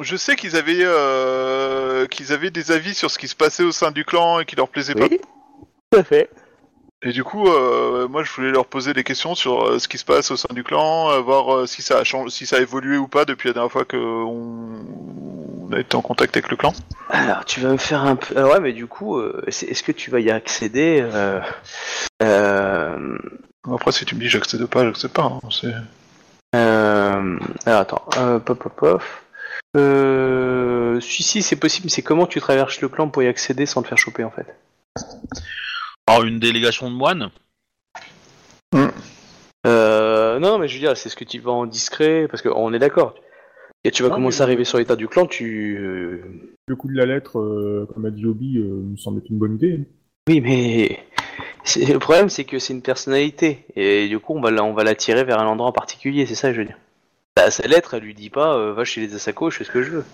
je 0.00 0.16
sais 0.16 0.36
qu'ils 0.36 0.54
avaient 0.56 0.82
euh, 0.82 2.06
qu'ils 2.06 2.32
avaient 2.32 2.50
des 2.50 2.72
avis 2.72 2.94
sur 2.94 3.10
ce 3.10 3.18
qui 3.18 3.26
se 3.28 3.34
passait 3.36 3.62
au 3.62 3.72
sein 3.72 3.90
du 3.90 4.04
clan 4.04 4.40
et 4.40 4.44
qui 4.44 4.54
leur 4.54 4.68
plaisait 4.68 4.94
pas. 4.94 5.06
Oui, 5.10 5.18
tout 5.90 5.98
à 5.98 6.04
fait. 6.04 6.28
Et 7.04 7.10
du 7.12 7.24
coup, 7.24 7.48
euh, 7.48 8.06
moi, 8.06 8.22
je 8.22 8.30
voulais 8.32 8.50
leur 8.50 8.66
poser 8.66 8.92
des 8.92 9.02
questions 9.02 9.34
sur 9.34 9.64
euh, 9.64 9.78
ce 9.78 9.88
qui 9.88 9.96
se 9.98 10.04
passe 10.04 10.30
au 10.30 10.36
sein 10.36 10.52
du 10.54 10.62
clan, 10.62 11.10
euh, 11.10 11.20
voir 11.20 11.54
euh, 11.54 11.66
si 11.66 11.80
ça 11.82 11.98
a 11.98 12.04
changé, 12.04 12.30
si 12.30 12.46
ça 12.46 12.56
a 12.56 12.60
évolué 12.60 12.96
ou 12.98 13.08
pas 13.08 13.24
depuis 13.24 13.48
la 13.48 13.54
dernière 13.54 13.72
fois 13.72 13.84
que 13.86 13.96
on, 13.96 14.84
été 15.80 15.96
en 15.96 16.02
contact 16.02 16.36
avec 16.36 16.50
le 16.50 16.56
clan. 16.56 16.72
Alors, 17.08 17.44
tu 17.44 17.60
vas 17.60 17.70
me 17.70 17.76
faire 17.76 18.02
un 18.02 18.16
peu. 18.16 18.34
ah 18.36 18.46
ouais, 18.46 18.60
mais 18.60 18.72
du 18.72 18.86
coup, 18.86 19.18
euh, 19.18 19.42
c'est- 19.48 19.66
est-ce 19.66 19.82
que 19.82 19.92
tu 19.92 20.10
vas 20.10 20.20
y 20.20 20.30
accéder 20.30 21.00
euh, 21.02 21.40
euh, 22.22 23.18
Après, 23.72 23.92
si 23.92 24.04
tu 24.04 24.14
me 24.14 24.20
dis 24.20 24.28
j'accède 24.28 24.64
pas, 24.66 24.84
j'accède 24.84 25.12
pas. 25.12 25.24
hein, 25.24 25.40
c'est- 25.50 25.72
euh, 26.56 27.38
Alors, 27.66 27.80
attends. 27.80 28.04
Euh, 28.18 28.38
pop, 28.38 28.58
pop, 28.58 28.72
pop. 28.76 29.02
Euh, 29.76 31.00
si, 31.00 31.22
si, 31.22 31.42
c'est 31.42 31.56
possible. 31.56 31.88
C'est 31.90 32.02
comment 32.02 32.26
tu 32.26 32.40
traverses 32.40 32.80
le 32.80 32.88
clan 32.88 33.08
pour 33.08 33.22
y 33.22 33.26
accéder 33.28 33.66
sans 33.66 33.82
te 33.82 33.88
faire 33.88 33.98
choper, 33.98 34.24
en 34.24 34.30
fait? 34.30 34.46
Alors, 36.06 36.24
une 36.24 36.38
délégation 36.38 36.90
de 36.90 36.96
moines? 36.96 37.30
Euh, 39.66 40.38
Non, 40.38 40.52
non, 40.52 40.58
mais 40.58 40.68
je 40.68 40.74
veux 40.74 40.80
dire, 40.80 40.96
c'est 40.96 41.08
ce 41.08 41.16
que 41.16 41.24
tu 41.24 41.38
vas 41.38 41.52
en 41.52 41.66
discret, 41.66 42.26
parce 42.30 42.42
qu'on 42.42 42.72
est 42.74 42.78
d'accord. 42.78 43.14
Et 43.84 43.90
tu 43.90 44.02
vas 44.02 44.10
commencer 44.10 44.38
mais- 44.38 44.42
à 44.42 44.44
arriver 44.44 44.64
sur 44.64 44.78
l'état 44.78 44.96
du 44.96 45.08
clan, 45.08 45.26
tu. 45.26 45.76
euh, 45.78 46.18
Le 46.68 46.76
coup 46.76 46.88
de 46.88 46.96
la 46.96 47.06
lettre, 47.06 47.38
euh, 47.40 47.86
comme 47.92 48.04
a 48.06 48.10
dit 48.10 48.24
Obi, 48.26 48.58
euh, 48.58 48.62
me 48.92 48.96
semble 48.96 49.18
être 49.18 49.28
une 49.30 49.38
bonne 49.38 49.56
idée. 49.56 49.80
Oui, 50.28 50.40
mais 50.40 51.00
c'est- 51.64 51.92
le 51.92 51.98
problème, 51.98 52.28
c'est 52.28 52.44
que 52.44 52.58
c'est 52.60 52.72
une 52.72 52.82
personnalité, 52.82 53.64
et 53.74 54.08
du 54.08 54.20
coup, 54.20 54.34
on 54.36 54.40
va 54.40 54.50
la- 54.52 54.62
on 54.64 54.72
va 54.72 54.84
l'attirer 54.84 55.24
vers 55.24 55.40
un 55.40 55.46
endroit 55.46 55.68
en 55.68 55.72
particulier. 55.72 56.24
C'est 56.26 56.36
ça, 56.36 56.48
que 56.50 56.54
je 56.54 56.60
veux 56.60 56.66
dire. 56.66 56.78
Bah, 57.34 57.50
sa 57.50 57.66
lettre, 57.66 57.94
elle 57.94 58.02
lui 58.04 58.14
dit 58.14 58.28
pas, 58.30 58.56
euh, 58.58 58.74
va 58.74 58.84
chez 58.84 59.00
les 59.00 59.14
Asako, 59.14 59.50
je 59.50 59.56
fais 59.56 59.64
ce 59.64 59.70
que 59.72 59.82
je 59.82 59.90
veux. 59.90 60.04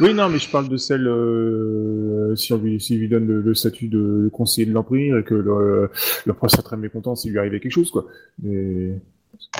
Oui, 0.00 0.14
non, 0.14 0.28
mais 0.30 0.38
je 0.38 0.50
parle 0.50 0.68
de 0.68 0.76
celle, 0.78 1.06
euh, 1.06 2.34
si 2.34 2.52
on 2.52 2.58
lui, 2.58 2.80
s'il 2.80 2.98
lui 2.98 3.08
donne 3.08 3.26
le, 3.26 3.40
le 3.42 3.54
statut 3.54 3.88
de 3.88 4.30
conseiller 4.32 4.66
de 4.66 4.72
l'Empire 4.72 5.18
et 5.18 5.22
que 5.22 5.34
le, 5.34 5.90
le 6.24 6.32
prince 6.32 6.52
serait 6.52 6.62
très 6.62 6.76
mécontent 6.78 7.14
s'il 7.14 7.30
lui 7.32 7.38
arrivait 7.38 7.60
quelque 7.60 7.72
chose, 7.72 7.90
quoi. 7.90 8.06
Mais 8.42 8.94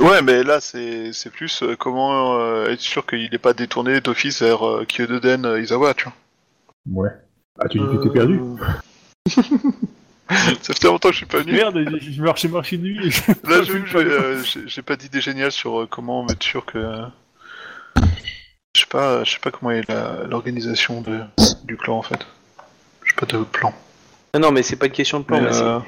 Ouais, 0.00 0.22
mais 0.22 0.42
là, 0.42 0.60
c'est 0.60 1.12
c'est 1.12 1.30
plus 1.30 1.62
euh, 1.62 1.76
comment 1.76 2.38
euh, 2.38 2.66
être 2.70 2.80
sûr 2.80 3.04
qu'il 3.06 3.30
n'est 3.30 3.38
pas 3.38 3.52
détourné 3.52 4.00
d'office 4.00 4.42
vers 4.42 4.66
euh, 4.66 4.84
Kyododen 4.86 5.44
euh, 5.44 5.60
Izawa, 5.60 5.94
tu 5.94 6.04
vois. 6.04 7.04
Ouais. 7.04 7.10
Ah, 7.58 7.68
tu 7.68 7.78
dis 7.78 7.84
que 7.84 8.02
t'es 8.04 8.10
perdu 8.10 8.40
Ça 10.62 10.72
fait 10.74 10.86
longtemps 10.86 11.08
que 11.08 11.12
je 11.14 11.18
suis 11.18 11.26
pas 11.26 11.38
venu. 11.40 11.52
Merde, 11.52 11.84
je 12.00 12.10
je 12.12 12.22
marchais, 12.22 12.48
marché 12.48 12.78
de 12.78 12.82
nuit. 12.84 13.10
Là, 13.44 13.62
je- 13.64 13.84
je- 13.84 13.98
euh, 13.98 14.42
j'ai 14.42 14.60
j'ai 14.66 14.82
pas 14.82 14.96
d'idée 14.96 15.20
géniale 15.20 15.52
sur 15.52 15.82
euh, 15.82 15.86
comment 15.86 16.26
être 16.28 16.42
sûr 16.42 16.64
que. 16.64 17.02
Je 18.74 18.80
sais 18.80 18.86
pas, 18.88 19.22
je 19.24 19.32
sais 19.32 19.38
pas 19.40 19.50
comment 19.50 19.70
est 19.72 19.86
la- 19.88 20.24
l'organisation 20.26 21.02
de 21.02 21.20
du 21.64 21.76
clan 21.76 21.98
en 21.98 22.02
fait. 22.02 22.26
J'ai 23.04 23.14
pas 23.14 23.26
de 23.26 23.42
plan. 23.44 23.74
Non, 24.34 24.40
non, 24.40 24.52
mais 24.52 24.62
c'est 24.62 24.76
pas 24.76 24.86
une 24.86 24.92
question 24.92 25.20
de 25.20 25.24
plan. 25.24 25.40
Mais, 25.40 25.46
mais 25.48 25.52
c'est- 25.52 25.62
euh, 25.62 25.78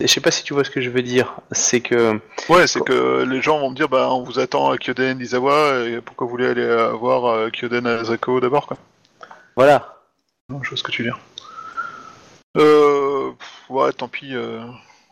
Je 0.00 0.06
sais 0.06 0.20
pas 0.20 0.30
si 0.30 0.44
tu 0.44 0.54
vois 0.54 0.64
ce 0.64 0.70
que 0.70 0.80
je 0.80 0.90
veux 0.90 1.02
dire. 1.02 1.36
C'est 1.52 1.80
que 1.80 2.20
Ouais, 2.48 2.66
c'est 2.66 2.80
que 2.84 3.24
les 3.28 3.42
gens 3.42 3.58
vont 3.58 3.70
me 3.70 3.74
dire, 3.74 3.88
bah, 3.88 4.08
on 4.10 4.22
vous 4.22 4.38
attend 4.38 4.70
à 4.70 4.76
Kyoden 4.78 5.20
Izawa, 5.20 5.84
et 5.86 6.00
pourquoi 6.00 6.26
vous 6.26 6.30
voulez 6.30 6.46
aller 6.46 6.90
voir 6.98 7.26
euh, 7.26 7.50
Kyoden 7.50 7.86
Azako 7.86 8.40
d'abord, 8.40 8.66
quoi? 8.66 8.76
voilà. 9.56 9.96
Non, 10.48 10.62
je 10.62 10.70
vois 10.70 10.78
ce 10.78 10.82
que 10.82 10.92
tu 10.92 11.02
veux 11.02 11.08
dire. 11.08 11.18
Euh, 12.56 13.30
pff, 13.38 13.70
ouais, 13.70 13.92
tant 13.92 14.08
pis. 14.08 14.34
euh, 14.34 14.60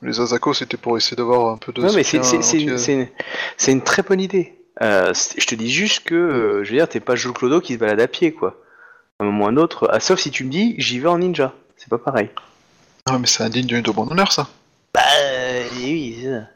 les 0.02 0.20
Azako, 0.20 0.54
c'était 0.54 0.76
pour 0.76 0.96
essayer 0.96 1.16
d'avoir 1.16 1.52
un 1.52 1.56
peu 1.58 1.72
de. 1.72 1.82
Non, 1.82 1.92
mais 1.92 2.02
c'est 2.04 3.72
une, 3.72 3.82
très 3.82 4.02
bonne 4.02 4.20
idée. 4.20 4.54
Euh, 4.82 5.12
je 5.14 5.46
te 5.46 5.54
dis 5.54 5.70
juste 5.70 6.04
que, 6.04 6.14
euh, 6.14 6.64
je 6.64 6.70
veux 6.70 6.76
dire, 6.76 6.88
t'es 6.88 7.00
pas 7.00 7.16
Jules 7.16 7.32
Clodo 7.32 7.60
qui 7.60 7.74
se 7.74 7.78
balade 7.78 8.00
à 8.00 8.06
pied, 8.08 8.32
quoi. 8.32 8.62
À 9.18 9.24
un 9.24 9.26
moment 9.26 9.46
ou 9.46 9.48
un 9.48 9.56
autre, 9.56 9.88
ah, 9.90 10.00
sauf 10.00 10.20
si 10.20 10.30
tu 10.30 10.44
me 10.44 10.50
dis, 10.50 10.74
j'y 10.78 11.00
vais 11.00 11.08
en 11.08 11.18
ninja. 11.18 11.54
C'est 11.76 11.88
pas 11.88 11.98
pareil. 11.98 12.30
Ah, 13.06 13.18
mais 13.18 13.26
c'est 13.26 13.42
indigne 13.42 13.80
de 13.82 13.90
bon 13.90 14.10
honneur, 14.10 14.32
ça. 14.32 14.48
Bah, 14.96 15.02
oui, 15.74 16.18
c'est 16.22 16.30
ça. 16.30 16.48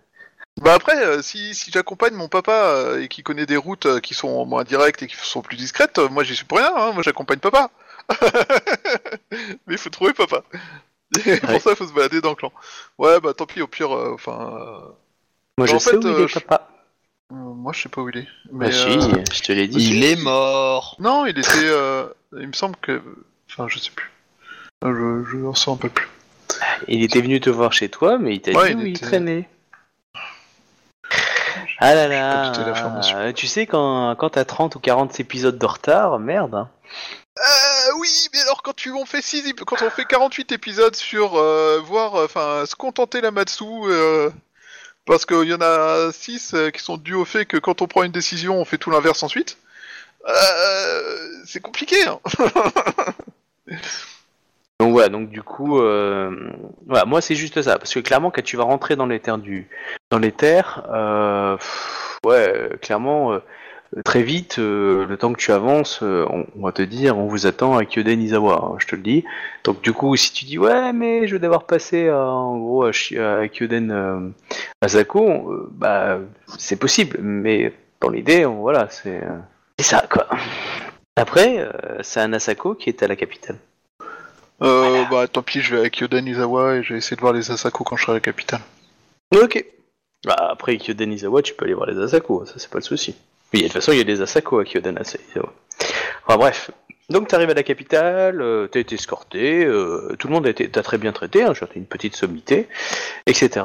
Bah 0.62 0.74
après, 0.74 0.96
euh, 1.04 1.22
si, 1.22 1.54
si 1.54 1.70
j'accompagne 1.70 2.14
mon 2.14 2.28
papa 2.28 2.52
euh, 2.52 3.02
et 3.02 3.08
qui 3.08 3.22
connaît 3.22 3.46
des 3.46 3.56
routes 3.56 3.86
euh, 3.86 4.00
qui 4.00 4.14
sont 4.14 4.44
moins 4.46 4.64
directes 4.64 5.02
et 5.02 5.06
qui 5.06 5.16
sont 5.16 5.42
plus 5.42 5.56
discrètes, 5.56 5.98
euh, 5.98 6.08
moi 6.08 6.22
j'y 6.24 6.34
suis 6.36 6.44
pour 6.44 6.58
rien, 6.58 6.72
hein, 6.76 6.92
moi 6.92 7.02
j'accompagne 7.02 7.38
papa. 7.38 7.70
Mais 9.30 9.74
il 9.74 9.78
faut 9.78 9.90
trouver 9.90 10.12
papa. 10.12 10.42
Et 11.26 11.36
pour 11.38 11.60
ça, 11.60 11.70
il 11.70 11.76
faut 11.76 11.86
se 11.86 11.92
balader 11.92 12.20
dans 12.20 12.30
le 12.30 12.34
clan. 12.36 12.52
Ouais, 12.98 13.20
bah 13.20 13.32
tant 13.34 13.46
pis, 13.46 13.62
au 13.62 13.66
pire, 13.66 13.94
euh, 13.96 14.12
enfin... 14.14 14.54
euh, 14.60 14.88
Moi, 15.58 15.66
je 15.66 15.74
En 15.76 15.78
sais 15.78 15.90
fait, 15.92 15.96
où 15.96 16.00
il 16.02 16.06
euh, 16.08 16.24
est, 16.24 16.28
je- 16.28 16.38
papa. 16.40 16.68
euh, 17.32 17.36
moi 17.36 17.72
je 17.72 17.82
sais 17.82 17.88
pas 17.88 18.00
où 18.02 18.08
il 18.10 18.18
est. 18.18 18.28
Bah, 18.50 18.66
Mais, 18.66 18.72
si, 18.72 18.78
euh, 18.88 19.22
je 19.32 19.40
te 19.42 19.52
l'ai 19.52 19.66
dit. 19.68 19.78
Il 19.96 20.04
est 20.04 20.16
mort. 20.16 20.96
Non, 20.98 21.24
il 21.26 21.38
était... 21.38 21.48
euh, 21.56 22.06
Il 22.38 22.48
me 22.48 22.52
semble 22.52 22.76
que... 22.76 23.00
Enfin, 23.50 23.66
je 23.68 23.78
sais 23.78 23.90
plus. 23.90 24.10
Euh, 24.84 25.24
Je, 25.24 25.30
je 25.38 25.44
en 25.46 25.54
sens 25.54 25.76
un 25.76 25.80
peu 25.80 25.88
plus. 25.88 26.08
Il 26.88 27.02
était 27.02 27.20
venu 27.20 27.40
te 27.40 27.50
voir 27.50 27.72
chez 27.72 27.88
toi, 27.88 28.18
mais 28.18 28.34
il 28.34 28.40
t'a 28.40 28.52
Ouais, 28.52 28.74
dit 28.74 28.82
où 28.82 28.86
il 28.86 28.96
était- 28.96 29.06
traînait. 29.06 29.48
Ah 31.82 31.94
là 31.94 32.08
là, 32.08 32.52
euh, 33.16 33.32
tu 33.32 33.46
sais 33.46 33.66
quand, 33.66 34.14
quand 34.16 34.30
t'as 34.30 34.44
30 34.44 34.74
ou 34.76 34.80
40 34.80 35.18
épisodes 35.18 35.56
de 35.58 35.66
retard, 35.66 36.18
merde. 36.18 36.54
hein. 36.54 36.68
Euh, 37.38 37.92
oui, 38.00 38.28
mais 38.34 38.40
alors 38.42 38.62
quand 38.62 38.74
tu 38.76 38.92
on 38.92 39.06
fait 39.06 39.22
six, 39.22 39.54
quand 39.66 39.80
on 39.80 39.88
fait 39.88 40.04
48 40.04 40.52
épisodes 40.52 40.94
sur 40.94 41.36
euh, 41.36 41.80
voir, 41.82 42.14
enfin, 42.16 42.64
se 42.66 42.74
contenter 42.76 43.22
la 43.22 43.30
Matsu, 43.30 43.64
euh, 43.86 44.28
parce 45.06 45.24
qu'il 45.24 45.44
y 45.48 45.54
en 45.54 45.62
a 45.62 46.12
6 46.12 46.54
qui 46.74 46.82
sont 46.82 46.98
dus 46.98 47.14
au 47.14 47.24
fait 47.24 47.46
que 47.46 47.56
quand 47.56 47.80
on 47.80 47.86
prend 47.86 48.02
une 48.02 48.12
décision, 48.12 48.60
on 48.60 48.64
fait 48.66 48.76
tout 48.78 48.90
l'inverse 48.90 49.22
ensuite. 49.22 49.56
C'est 51.46 51.60
compliqué. 51.60 51.96
Hein. 52.06 52.20
Donc 54.80 54.92
voilà, 54.92 55.10
donc 55.10 55.28
du 55.28 55.42
coup, 55.42 55.78
euh, 55.78 56.50
voilà, 56.86 57.04
moi 57.04 57.20
c'est 57.20 57.34
juste 57.34 57.60
ça, 57.60 57.76
parce 57.78 57.92
que 57.92 58.00
clairement 58.00 58.30
quand 58.30 58.42
tu 58.42 58.56
vas 58.56 58.64
rentrer 58.64 58.96
dans 58.96 59.04
les 59.04 59.20
terres 59.20 59.36
du, 59.36 59.68
dans 60.10 60.18
les 60.18 60.32
terres, 60.32 60.88
euh, 60.90 61.58
ouais, 62.24 62.50
euh, 62.56 62.76
clairement, 62.80 63.34
euh, 63.34 63.40
très 64.06 64.22
vite, 64.22 64.58
euh, 64.58 65.04
le 65.04 65.18
temps 65.18 65.34
que 65.34 65.38
tu 65.38 65.52
avances, 65.52 66.00
euh, 66.02 66.24
on, 66.30 66.46
on 66.56 66.62
va 66.64 66.72
te 66.72 66.80
dire, 66.80 67.18
on 67.18 67.26
vous 67.26 67.46
attend 67.46 67.76
à 67.76 67.84
Kyoden 67.84 68.22
Izawa, 68.22 68.54
hein, 68.54 68.76
je 68.78 68.86
te 68.86 68.96
le 68.96 69.02
dis. 69.02 69.22
Donc 69.64 69.82
du 69.82 69.92
coup, 69.92 70.16
si 70.16 70.32
tu 70.32 70.46
dis 70.46 70.56
ouais, 70.56 70.94
mais 70.94 71.26
je 71.28 71.34
vais 71.34 71.40
devoir 71.40 71.64
passer 71.64 72.08
à, 72.08 72.24
en 72.24 72.56
gros 72.56 72.84
à, 72.84 72.88
à 72.88 73.48
Kyoden 73.48 73.90
euh, 73.90 74.30
Asako, 74.80 75.52
euh, 75.52 75.68
bah 75.72 76.20
c'est 76.56 76.78
possible, 76.78 77.18
mais 77.20 77.74
dans 78.00 78.08
l'idée, 78.08 78.46
voilà, 78.46 78.88
c'est, 78.88 79.22
euh, 79.22 79.38
c'est 79.78 79.84
ça 79.84 80.06
quoi. 80.10 80.26
Après, 81.16 81.58
euh, 81.58 81.98
c'est 82.00 82.20
un 82.20 82.32
Asako 82.32 82.74
qui 82.76 82.88
est 82.88 83.02
à 83.02 83.08
la 83.08 83.16
capitale. 83.16 83.58
Euh, 84.62 85.04
bah 85.10 85.26
tant 85.26 85.42
pis, 85.42 85.60
je 85.60 85.74
vais 85.74 85.80
avec 85.80 85.98
Yoden 85.98 86.26
Izawa 86.26 86.76
et 86.76 86.82
je 86.82 86.92
vais 86.92 86.98
essayer 86.98 87.16
de 87.16 87.20
voir 87.20 87.32
les 87.32 87.50
Asako 87.50 87.84
quand 87.84 87.96
je 87.96 88.02
serai 88.02 88.12
à 88.12 88.14
la 88.16 88.20
capitale. 88.20 88.60
Ok. 89.34 89.64
Bah, 90.24 90.36
après 90.50 90.76
Kyoden 90.76 91.10
Izawa, 91.12 91.40
tu 91.42 91.54
peux 91.54 91.64
aller 91.64 91.72
voir 91.74 91.88
les 91.88 91.98
Asako, 91.98 92.44
ça 92.44 92.54
c'est 92.58 92.68
pas 92.70 92.78
le 92.78 92.84
souci. 92.84 93.14
Oui, 93.54 93.60
de 93.60 93.64
toute 93.66 93.72
façon, 93.74 93.92
il 93.92 93.98
y 93.98 94.00
a 94.02 94.04
des 94.04 94.20
Asako 94.20 94.58
à 94.58 94.64
Kyoden 94.64 94.98
Izawa. 95.00 95.52
Enfin 96.26 96.36
bref. 96.38 96.70
Donc 97.08 97.26
t'arrives 97.26 97.50
à 97.50 97.54
la 97.54 97.62
capitale, 97.64 98.40
euh, 98.40 98.68
t'as 98.68 98.78
été 98.80 98.94
escorté, 98.94 99.64
euh, 99.64 100.14
tout 100.18 100.28
le 100.28 100.34
monde 100.34 100.46
a 100.46 100.50
été- 100.50 100.68
t'a 100.68 100.82
très 100.84 100.96
bien 100.98 101.10
traité, 101.12 101.42
hein, 101.42 101.54
j'ai 101.54 101.66
une 101.74 101.86
petite 101.86 102.14
sommité, 102.14 102.68
etc. 103.26 103.64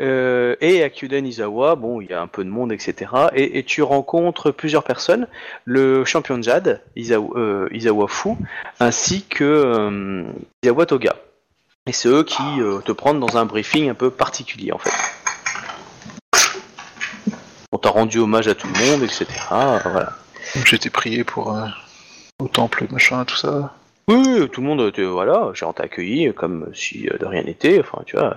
Euh, 0.00 0.56
et 0.60 0.82
à 0.82 0.90
Kyuden 0.90 1.26
Izawa, 1.26 1.74
bon, 1.76 2.00
il 2.00 2.08
y 2.08 2.12
a 2.14 2.22
un 2.22 2.26
peu 2.26 2.44
de 2.44 2.48
monde, 2.48 2.72
etc. 2.72 3.10
Et, 3.34 3.58
et 3.58 3.62
tu 3.62 3.82
rencontres 3.82 4.50
plusieurs 4.50 4.84
personnes, 4.84 5.26
le 5.64 6.04
champion 6.04 6.38
de 6.38 6.42
Jade, 6.42 6.80
Izawa, 6.96 7.28
euh, 7.36 7.68
Izawa 7.72 8.08
Fu, 8.08 8.30
ainsi 8.80 9.24
que 9.24 9.44
euh, 9.44 10.24
Izawa 10.62 10.86
Toga. 10.86 11.16
Et 11.86 11.92
c'est 11.92 12.08
eux 12.08 12.24
qui 12.24 12.42
euh, 12.60 12.80
te 12.80 12.92
prennent 12.92 13.20
dans 13.20 13.36
un 13.36 13.44
briefing 13.44 13.90
un 13.90 13.94
peu 13.94 14.10
particulier, 14.10 14.72
en 14.72 14.78
fait. 14.78 14.92
On 17.72 17.78
t'a 17.78 17.90
rendu 17.90 18.18
hommage 18.18 18.48
à 18.48 18.54
tout 18.54 18.68
le 18.68 18.90
monde, 18.90 19.02
etc. 19.02 19.26
Voilà. 19.50 20.12
J'ai 20.64 20.76
été 20.76 20.90
prié 20.90 21.24
pour 21.24 21.56
au 22.38 22.48
temple, 22.48 22.86
machin, 22.90 23.24
tout 23.24 23.36
ça. 23.36 23.74
Oui, 24.08 24.48
tout 24.50 24.60
le 24.60 24.66
monde, 24.66 24.92
te, 24.92 25.00
voilà, 25.00 25.50
genre 25.54 25.72
t'a 25.72 25.84
accueilli 25.84 26.32
comme 26.34 26.68
si 26.74 27.04
de 27.04 27.24
rien 27.24 27.42
n'était, 27.42 27.80
enfin, 27.80 28.02
tu 28.04 28.16
vois. 28.16 28.36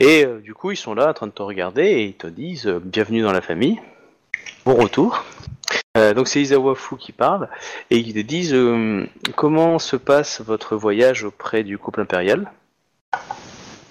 Et 0.00 0.24
euh, 0.24 0.40
du 0.40 0.54
coup, 0.54 0.70
ils 0.72 0.76
sont 0.76 0.94
là 0.94 1.08
en 1.10 1.14
train 1.14 1.26
de 1.26 1.32
te 1.32 1.42
regarder 1.42 1.82
et 1.84 2.04
ils 2.04 2.14
te 2.14 2.26
disent 2.26 2.66
euh, 2.66 2.80
bienvenue 2.82 3.22
dans 3.22 3.32
la 3.32 3.40
famille, 3.40 3.80
bon 4.64 4.74
retour. 4.74 5.24
Euh, 5.96 6.12
donc 6.14 6.26
c'est 6.26 6.42
Isawa 6.42 6.74
Fu 6.74 6.96
qui 6.96 7.12
parle 7.12 7.48
et 7.90 7.98
ils 7.98 8.12
te 8.14 8.18
disent 8.18 8.56
comment 9.36 9.78
se 9.78 9.94
passe 9.96 10.40
votre 10.40 10.76
voyage 10.76 11.22
auprès 11.22 11.62
du 11.62 11.78
couple 11.78 12.00
impérial? 12.00 12.50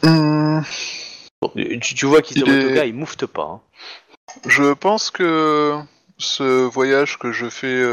Hum, 0.03 0.61
Bon, 1.41 1.51
tu, 1.55 1.95
tu 1.95 2.05
vois 2.05 2.21
qu'Isawa 2.21 2.51
Il 2.51 2.77
est- 2.77 2.89
il 2.89 2.93
moufte 2.93 3.25
pas. 3.25 3.43
hein. 3.43 3.61
Je 4.47 4.73
pense 4.73 5.11
que 5.11 5.77
ce 6.17 6.65
voyage 6.65 7.17
que 7.19 7.31
je 7.31 7.49
fais, 7.49 7.83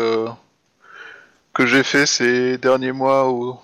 que 1.52 1.66
j'ai 1.66 1.82
fait 1.84 2.06
ces 2.06 2.58
derniers 2.58 2.92
mois 2.92 3.28
au- 3.28 3.60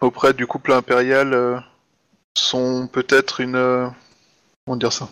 auprès 0.00 0.34
du 0.34 0.46
couple 0.46 0.72
impérial, 0.72 1.64
sont 2.36 2.88
peut-être 2.88 3.40
une, 3.40 3.56
euh, 3.56 3.88
comment 4.66 4.76
dire 4.76 4.92
ça? 4.92 5.08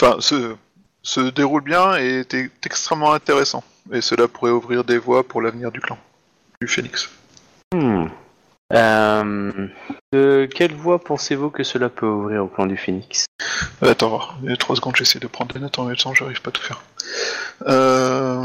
Enfin, 0.00 0.20
se, 0.20 0.56
se 1.02 1.20
déroule 1.20 1.62
bien 1.62 1.96
et 1.96 2.20
est, 2.20 2.66
extrêmement 2.66 3.12
intéressant. 3.12 3.62
Et 3.92 4.00
cela 4.00 4.28
pourrait 4.28 4.50
ouvrir 4.50 4.84
des 4.84 4.98
voies 4.98 5.26
pour 5.26 5.42
l'avenir 5.42 5.70
du 5.70 5.80
clan, 5.80 5.98
du 6.60 6.66
Phoenix. 6.66 7.10
Hmm. 7.74 8.06
Euh, 8.72 9.68
de 10.12 10.48
quelle 10.52 10.74
voie 10.74 10.98
pensez-vous 10.98 11.50
que 11.50 11.62
cela 11.62 11.90
peut 11.90 12.06
ouvrir 12.06 12.44
au 12.44 12.48
clan 12.48 12.66
du 12.66 12.76
Phoenix 12.76 13.26
Euh, 13.82 13.90
Attends, 13.90 14.08
voir. 14.08 14.38
il 14.42 14.50
y 14.50 14.52
a 14.52 14.56
trois 14.56 14.74
secondes, 14.74 14.96
j'essaie 14.96 15.18
de 15.18 15.26
prendre 15.26 15.52
des 15.52 15.60
notes 15.60 15.78
en 15.78 15.84
même 15.84 15.96
temps, 15.96 16.14
j'arrive 16.14 16.40
pas 16.40 16.48
à 16.48 16.52
tout 16.52 16.62
faire. 16.62 16.82
Euh... 17.66 18.44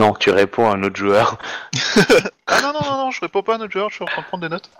Non, 0.00 0.12
tu 0.14 0.30
réponds 0.30 0.68
à 0.70 0.74
un 0.74 0.82
autre 0.82 0.96
joueur. 0.96 1.38
Ah 2.46 2.60
non, 2.60 2.72
non, 2.74 2.80
non, 2.84 2.96
non, 3.06 3.10
je 3.10 3.20
réponds 3.22 3.42
pas 3.42 3.54
à 3.54 3.58
notre 3.58 3.72
joueur, 3.72 3.88
je 3.88 3.94
suis 3.94 4.02
en 4.04 4.06
train 4.06 4.20
de 4.20 4.26
prendre 4.26 4.42
des 4.42 4.50
notes. 4.50 4.70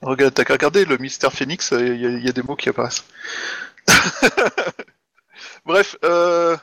Regarde, 0.00 0.32
t'as 0.32 0.44
qu'à 0.44 0.54
regarder 0.54 0.86
le 0.86 0.96
Mystère 0.96 1.30
Phoenix, 1.32 1.72
il 1.72 2.00
y, 2.00 2.06
a- 2.06 2.10
y 2.10 2.28
a 2.28 2.32
des 2.32 2.42
mots 2.42 2.56
qui 2.56 2.70
apparaissent. 2.70 3.04
Bref, 5.66 5.96
euh... 6.04 6.56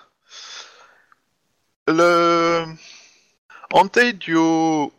Le... 1.87 2.65
Antei 3.73 4.13
Dio 4.13 4.91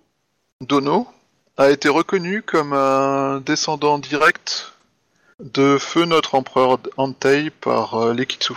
Dono 0.60 1.08
a 1.56 1.70
été 1.70 1.88
reconnu 1.88 2.42
comme 2.42 2.72
un 2.72 3.40
descendant 3.40 3.98
direct 3.98 4.72
de 5.40 5.78
feu 5.78 6.04
notre 6.04 6.36
empereur 6.36 6.78
Antei 6.96 7.50
par 7.50 7.94
euh, 7.94 8.14
l'Ekitsu. 8.14 8.54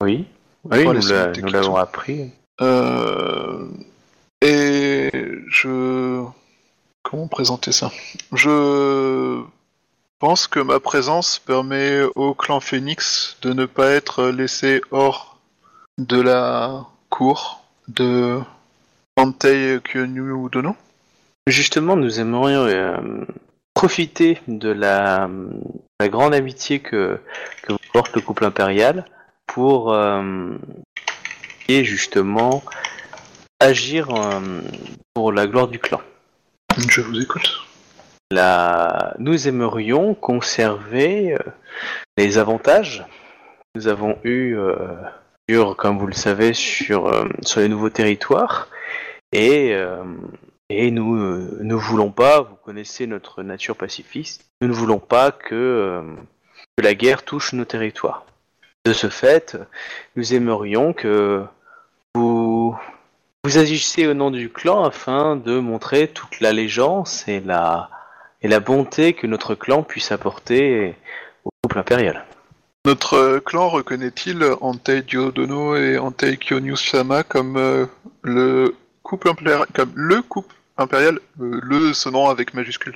Oui, 0.00 0.26
oui, 0.64 0.84
nous 0.84 1.48
l'avons 1.50 1.76
appris. 1.76 2.30
Euh, 2.60 3.66
et 4.40 5.10
je... 5.48 6.24
Comment 7.02 7.28
présenter 7.28 7.72
ça? 7.72 7.92
Je 8.32 9.42
pense 10.18 10.48
que 10.48 10.60
ma 10.60 10.80
présence 10.80 11.38
permet 11.38 12.02
au 12.14 12.34
clan 12.34 12.60
Phoenix 12.60 13.36
de 13.42 13.52
ne 13.52 13.64
pas 13.66 13.90
être 13.90 14.24
laissé 14.26 14.80
hors 14.90 15.38
de 15.98 16.20
la 16.20 16.86
cour 17.10 17.62
de 17.88 18.40
Antei 19.16 19.78
Kyonu 19.84 20.48
Dono. 20.50 20.74
Justement, 21.46 21.96
nous 21.96 22.18
aimerions 22.18 22.66
euh, 22.66 22.96
profiter 23.72 24.40
de 24.48 24.70
la, 24.70 25.30
grande 26.02 26.34
amitié 26.34 26.80
que, 26.80 27.20
que 27.62 27.72
porte 27.92 28.14
le 28.14 28.20
couple 28.20 28.44
impérial 28.44 29.04
pour 29.46 29.92
euh, 29.92 30.56
justement 31.68 32.62
agir 33.60 34.14
euh, 34.14 34.60
pour 35.14 35.32
la 35.32 35.46
gloire 35.46 35.68
du 35.68 35.78
clan. 35.78 36.00
Je 36.88 37.00
vous 37.00 37.20
écoute. 37.20 37.66
La... 38.30 39.14
Nous 39.18 39.48
aimerions 39.48 40.14
conserver 40.14 41.34
euh, 41.34 41.38
les 42.16 42.38
avantages 42.38 43.04
que 43.74 43.80
nous 43.80 43.88
avons 43.88 44.18
eus, 44.24 44.58
euh, 44.58 44.74
sur, 45.48 45.76
comme 45.76 45.98
vous 45.98 46.06
le 46.06 46.12
savez, 46.12 46.52
sur, 46.52 47.06
euh, 47.06 47.28
sur 47.42 47.60
les 47.60 47.68
nouveaux 47.68 47.90
territoires. 47.90 48.68
Et, 49.32 49.74
et 50.70 50.90
nous 50.90 51.16
ne 51.16 51.74
voulons 51.74 52.10
pas, 52.10 52.40
vous 52.40 52.54
connaissez 52.64 53.06
notre 53.06 53.42
nature 53.42 53.76
pacifiste, 53.76 54.46
nous 54.60 54.68
ne 54.68 54.72
voulons 54.72 55.00
pas 55.00 55.30
que, 55.30 56.00
que 56.76 56.82
la 56.82 56.94
guerre 56.94 57.22
touche 57.22 57.52
nos 57.52 57.66
territoires. 57.66 58.24
De 58.86 58.92
ce 58.92 59.08
fait, 59.08 59.58
nous 60.14 60.32
aimerions 60.32 60.92
que 60.92 61.44
vous, 62.16 62.76
vous 63.44 63.58
agissiez 63.58 64.06
au 64.06 64.14
nom 64.14 64.30
du 64.30 64.48
clan 64.48 64.84
afin 64.84 65.36
de 65.36 65.58
montrer 65.58 66.08
toute 66.08 66.40
l'allégeance 66.40 67.28
et 67.28 67.40
la, 67.40 67.90
et 68.42 68.48
la 68.48 68.60
bonté 68.60 69.12
que 69.12 69.26
notre 69.26 69.54
clan 69.54 69.82
puisse 69.82 70.12
apporter 70.12 70.94
au 71.44 71.50
couple 71.62 71.78
impérial. 71.78 72.24
Notre 72.86 73.14
euh, 73.14 73.40
clan 73.40 73.68
reconnaît-il 73.68 74.42
Antei 74.60 75.02
Diodono 75.02 75.76
et 75.76 75.98
Antei 75.98 76.36
Kyonius 76.36 76.80
Shama 76.80 77.22
comme 77.22 77.56
euh, 77.56 77.86
le 78.22 78.74
couple 79.02 79.28
impérial, 79.28 79.66
comme 79.74 79.92
le 79.94 80.22
couple 80.22 80.54
impérial, 80.78 81.18
euh, 81.40 81.60
le 81.62 81.92
sonnant 81.92 82.28
avec 82.28 82.54
majuscule. 82.54 82.94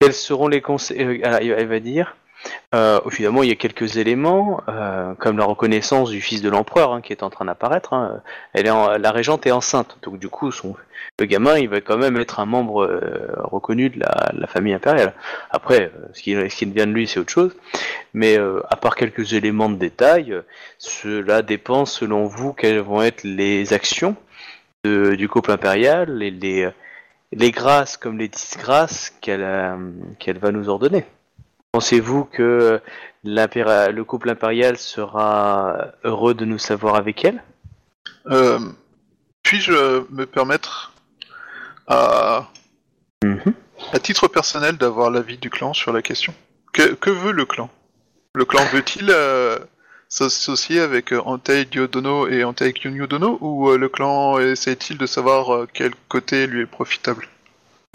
Quels 0.00 0.12
seront 0.12 0.48
les 0.48 0.60
conseils 0.60 1.00
euh, 1.00 1.38
Elle 1.40 1.68
va 1.68 1.80
dire. 1.80 2.16
Euh, 2.74 3.00
évidemment, 3.10 3.42
il 3.42 3.48
y 3.48 3.52
a 3.52 3.56
quelques 3.56 3.96
éléments, 3.96 4.60
euh, 4.68 5.14
comme 5.14 5.38
la 5.38 5.44
reconnaissance 5.44 6.10
du 6.10 6.20
fils 6.20 6.42
de 6.42 6.48
l'empereur 6.48 6.92
hein, 6.92 7.00
qui 7.00 7.12
est 7.12 7.22
en 7.22 7.30
train 7.30 7.44
d'apparaître. 7.44 7.92
hein. 7.92 8.20
La 8.54 9.10
régente 9.12 9.46
est 9.46 9.50
enceinte, 9.50 9.98
donc 10.02 10.18
du 10.18 10.28
coup, 10.28 10.50
son, 10.52 10.74
le 11.18 11.26
gamin, 11.26 11.58
il 11.58 11.68
va 11.68 11.80
quand 11.80 11.96
même 11.96 12.16
être 12.16 12.40
un 12.40 12.46
membre 12.46 12.84
euh, 12.84 13.32
reconnu 13.38 13.90
de 13.90 14.00
la, 14.00 14.46
famille 14.46 14.74
impériale. 14.74 15.14
Après, 15.50 15.90
euh, 15.94 16.08
ce 16.12 16.22
qui, 16.22 16.34
ce 16.34 16.56
qui 16.56 16.64
vient 16.66 16.86
de 16.86 16.92
lui, 16.92 17.06
c'est 17.06 17.20
autre 17.20 17.32
chose. 17.32 17.56
Mais 18.14 18.38
à 18.38 18.76
part 18.76 18.96
quelques 18.96 19.34
éléments 19.34 19.68
de 19.68 19.76
détail, 19.76 20.34
cela 20.78 21.42
dépend, 21.42 21.84
selon 21.84 22.24
vous, 22.24 22.54
quelles 22.54 22.78
vont 22.80 23.02
être 23.02 23.24
les 23.24 23.74
actions 23.74 24.16
du 24.84 25.28
couple 25.28 25.50
impérial 25.50 26.22
et 26.22 26.30
les, 26.30 26.70
les 27.32 27.50
grâces 27.50 27.96
comme 27.96 28.18
les 28.18 28.28
disgrâces 28.28 29.14
qu'elle 29.20 29.42
va 29.42 30.52
nous 30.52 30.68
ordonner. 30.68 31.04
Pensez-vous 31.80 32.24
que 32.24 32.80
l'impéra- 33.22 33.90
le 33.90 34.02
couple 34.02 34.30
impérial 34.30 34.78
sera 34.78 35.88
heureux 36.04 36.32
de 36.32 36.46
nous 36.46 36.56
savoir 36.56 36.94
avec 36.94 37.22
elle? 37.22 37.42
Euh, 38.30 38.58
Puis-je 39.42 39.72
me 40.10 40.24
permettre 40.24 40.94
à, 41.86 42.48
à 43.92 43.98
titre 43.98 44.26
personnel 44.26 44.78
d'avoir 44.78 45.10
l'avis 45.10 45.36
du 45.36 45.50
clan 45.50 45.74
sur 45.74 45.92
la 45.92 46.00
question? 46.00 46.32
Que, 46.72 46.94
que 46.94 47.10
veut 47.10 47.32
le 47.32 47.44
clan? 47.44 47.68
Le 48.34 48.46
clan 48.46 48.64
veut-il 48.72 49.10
euh, 49.10 49.58
s'associer 50.08 50.80
avec 50.80 51.12
euh, 51.12 51.20
Antei 51.26 51.66
Diodono 51.66 52.26
et 52.26 52.42
Antei 52.42 52.72
Kyonyudono 52.72 53.36
ou 53.42 53.68
euh, 53.68 53.76
le 53.76 53.90
clan 53.90 54.38
essaie-t-il 54.38 54.96
de 54.96 55.04
savoir 55.04 55.54
euh, 55.54 55.68
quel 55.70 55.92
côté 56.08 56.46
lui 56.46 56.62
est 56.62 56.66
profitable? 56.66 57.28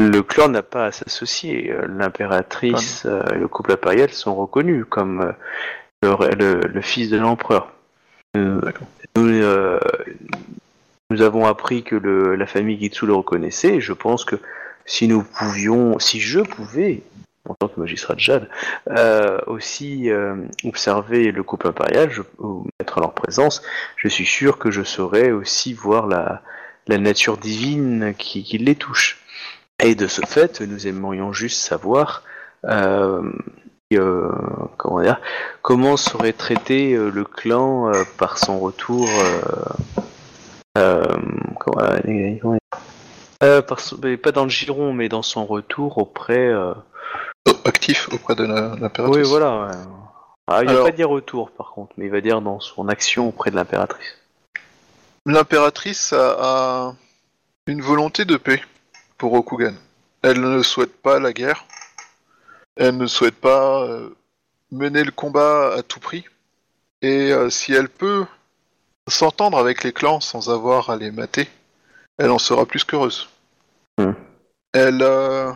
Le 0.10 0.22
clan 0.24 0.50
n'a 0.50 0.64
pas 0.64 0.86
à 0.88 0.92
s'associer. 0.92 1.72
Euh, 1.72 1.86
L'impératrice 1.88 3.04
euh, 3.06 3.22
et 3.34 3.38
le 3.38 3.48
couple 3.48 3.72
impérial 3.74 4.10
sont 4.10 4.36
reconnus 4.36 4.86
comme 4.90 5.22
euh, 5.22 5.32
le, 6.04 6.36
le- 6.36 6.68
le 6.68 6.82
fils 6.82 7.10
de 7.10 7.18
l'empereur. 7.18 7.72
Nous, 8.36 8.62
euh, 9.18 9.80
nous 11.10 11.22
avons 11.22 11.46
appris 11.46 11.84
que 11.84 11.96
le- 11.96 12.36
la 12.36 12.46
famille 12.48 12.80
Gitsu 12.80 13.06
le 13.06 13.14
reconnaissait 13.14 13.76
et 13.76 13.82
je 13.82 13.94
pense 13.94 14.24
que 14.26 14.38
si 14.86 15.08
nous 15.08 15.24
pouvions, 15.24 16.00
si 16.00 16.20
je 16.20 16.40
pouvais, 16.40 17.04
en 17.48 17.54
tant 17.56 17.68
que 17.68 17.80
magistrat 17.80 18.16
de 18.16 18.20
Jade, 18.20 18.50
euh, 18.90 19.38
aussi 19.48 20.10
euh, 20.10 20.36
observer 20.64 21.32
le 21.32 21.44
couple 21.44 21.68
impérial, 21.68 22.10
je, 22.12 22.22
ou 22.40 22.66
mettre 22.80 22.98
en 22.98 23.02
leur 23.02 23.14
présence, 23.14 23.62
je 23.98 24.08
suis 24.08 24.26
sûr 24.26 24.58
que 24.58 24.72
je 24.72 24.84
saurais 24.84 25.32
aussi 25.32 25.74
voir 25.74 26.08
la, 26.08 26.42
la 26.88 26.98
nature 26.98 27.38
divine 27.38 28.14
qui, 28.18 28.44
qui 28.44 28.58
les 28.58 28.76
touche. 28.76 29.20
Et 29.82 29.96
de 29.96 30.08
ce 30.08 30.22
fait, 30.26 30.62
nous 30.62 30.88
aimerions 30.88 31.34
juste 31.34 31.60
savoir 31.60 32.24
euh, 32.66 33.22
euh, 33.94 34.32
comment, 34.78 35.02
dire, 35.02 35.20
comment 35.62 35.98
serait 35.98 36.34
traité 36.34 36.94
euh, 36.94 37.10
le 37.10 37.24
clan 37.26 37.92
par 38.18 38.38
son 38.38 38.60
retour. 38.60 39.08
Comment, 41.60 42.58
par 43.68 43.80
son- 43.80 43.98
pas 44.22 44.32
dans 44.32 44.44
le 44.44 44.50
giron, 44.50 44.94
mais 44.94 45.10
dans 45.10 45.24
son 45.24 45.46
retour 45.46 45.98
auprès. 45.98 46.52
Actif 47.66 48.10
auprès 48.14 48.36
de 48.36 48.44
l'impératrice 48.46 49.18
Oui, 49.24 49.24
voilà. 49.28 49.66
ouais. 49.68 49.74
Ah, 50.48 50.60
il 50.62 50.66
va 50.68 50.72
Alors- 50.74 50.86
pas 50.86 50.92
dire 50.92 51.10
retour, 51.10 51.52
par 51.52 51.72
contre, 51.72 51.94
mais 51.98 52.06
il 52.06 52.12
va 52.12 52.22
dire 52.22 52.42
dans 52.42 52.60
son 52.60 52.88
action 52.88 53.28
auprès 53.30 53.52
de 53.52 53.56
l'impératrice. 53.56 54.18
L'impératrice 55.26 56.14
a, 56.14 56.38
a 56.40 56.94
une 57.68 57.82
volonté 57.82 58.26
de 58.26 58.38
paix 58.38 58.62
pour 59.22 59.34
Rokugan. 59.34 59.76
Elle 60.24 60.42
ne 60.42 60.64
souhaite 60.64 61.00
pas 61.00 61.20
la 61.20 61.32
guerre. 61.32 61.66
Elle 62.76 62.98
ne 62.98 63.06
souhaite 63.06 63.36
pas 63.36 63.84
euh, 63.84 64.10
mener 64.72 65.04
le 65.04 65.12
combat 65.12 65.76
à 65.76 65.84
tout 65.84 66.00
prix. 66.00 66.26
Et 67.04 67.32
euh, 67.32 67.52
si 67.52 67.72
elle 67.72 67.88
peut 67.88 68.26
s'entendre 69.08 69.60
avec 69.60 69.84
les 69.84 69.94
clans 69.94 70.22
sans 70.22 70.50
avoir 70.50 70.90
à 70.90 70.96
les 70.96 71.12
mater, 71.12 71.48
elle 72.18 72.32
en 72.32 72.40
sera 72.40 72.66
plus 72.66 72.84
qu'heureuse. 72.84 73.30
Hmm. 74.00 74.14
Elle, 74.74 75.04
euh, 75.04 75.52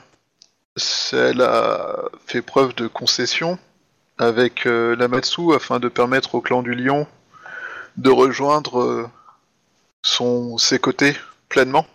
elle 1.12 1.42
a 1.42 2.04
fait 2.28 2.44
preuve 2.44 2.76
de 2.76 2.86
concession 2.86 3.58
avec 4.20 4.68
euh, 4.68 4.96
l'Amatsu 4.96 5.56
afin 5.56 5.80
de 5.80 5.90
permettre 5.90 6.36
au 6.36 6.42
clan 6.42 6.62
du 6.62 6.76
Lion 6.76 7.08
de 7.98 8.12
rejoindre 8.12 9.10
son, 10.04 10.60
ses 10.60 10.78
côtés 10.78 11.18
pleinement. 11.50 11.88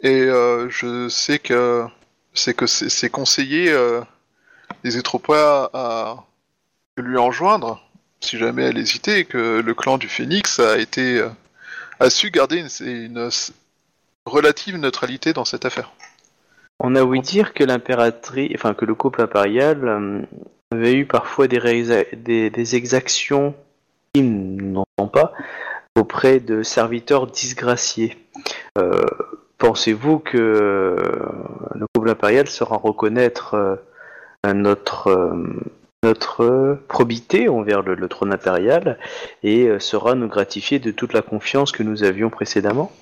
Et 0.00 0.22
euh, 0.22 0.68
je 0.68 1.08
sais 1.08 1.38
que 1.38 1.84
c'est 2.34 2.54
que 2.54 2.66
ses 2.66 3.10
conseillers 3.10 3.72
euh, 3.72 4.00
à 5.72 6.16
lui 6.96 7.18
enjoindre, 7.18 7.82
si 8.20 8.38
jamais 8.38 8.64
elle 8.64 8.78
hésitait, 8.78 9.24
que 9.24 9.60
le 9.60 9.74
clan 9.74 9.98
du 9.98 10.08
Phénix 10.08 10.60
a 10.60 10.78
été 10.78 11.20
euh, 12.00 12.10
su 12.10 12.30
garder 12.30 12.64
une, 12.80 13.28
relative 14.24 14.76
neutralité 14.76 15.32
dans 15.32 15.44
cette 15.44 15.64
affaire. 15.64 15.92
On 16.80 16.94
a 16.94 17.02
ouï 17.02 17.20
dire 17.20 17.54
que 17.54 17.64
l'impératrice, 17.64 18.52
enfin 18.54 18.74
que 18.74 18.84
le 18.84 18.94
couple 18.94 19.22
impérial 19.22 20.26
avait 20.70 20.94
eu 20.94 21.06
parfois 21.06 21.48
des, 21.48 22.76
exactions 22.76 23.54
qui 24.12 24.22
n'en 24.22 24.84
sont 24.98 25.08
pas 25.08 25.32
auprès 25.96 26.38
de 26.38 26.62
serviteurs 26.62 27.26
disgraciés. 27.26 28.16
Pensez-vous 29.58 30.20
que 30.20 30.38
euh, 30.38 30.96
le 31.74 31.86
couple 31.94 32.10
impérial 32.10 32.46
saura 32.48 32.76
reconnaître 32.76 33.54
euh, 33.54 34.52
notre 34.52 35.08
euh, 35.08 35.60
notre 36.04 36.78
probité 36.86 37.48
envers 37.48 37.82
le, 37.82 37.96
le 37.96 38.08
trône 38.08 38.32
impérial 38.32 38.98
et 39.42 39.68
saura 39.80 40.14
nous 40.14 40.28
gratifier 40.28 40.78
de 40.78 40.92
toute 40.92 41.12
la 41.12 41.22
confiance 41.22 41.72
que 41.72 41.82
nous 41.82 42.04
avions 42.04 42.30
précédemment? 42.30 42.92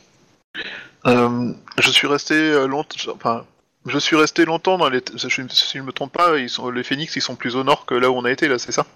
Euh, 1.07 1.53
je 1.79 1.91
suis 1.91 2.07
resté 2.07 2.67
longtemps, 2.67 2.97
enfin, 3.15 3.45
je 3.85 3.99
suis 3.99 4.17
resté 4.17 4.47
longtemps 4.47 4.79
dans 4.79 4.89
les. 4.89 5.01
je- 5.15 5.29
si 5.29 5.39
je 5.75 5.79
ne 5.79 5.87
me 5.87 5.93
trompe 5.93 6.13
pas, 6.13 6.39
ils 6.39 6.49
sont, 6.49 6.71
les 6.71 6.83
Phénix, 6.83 7.15
ils 7.17 7.21
sont 7.23 7.37
plus 7.37 7.55
au 7.55 7.65
nord 7.65 7.85
que 7.85 7.95
là 7.95 8.11
où 8.11 8.15
on 8.15 8.25
a 8.25 8.31
été, 8.31 8.49
là, 8.49 8.59
c'est 8.59 8.73
ça? 8.73 8.87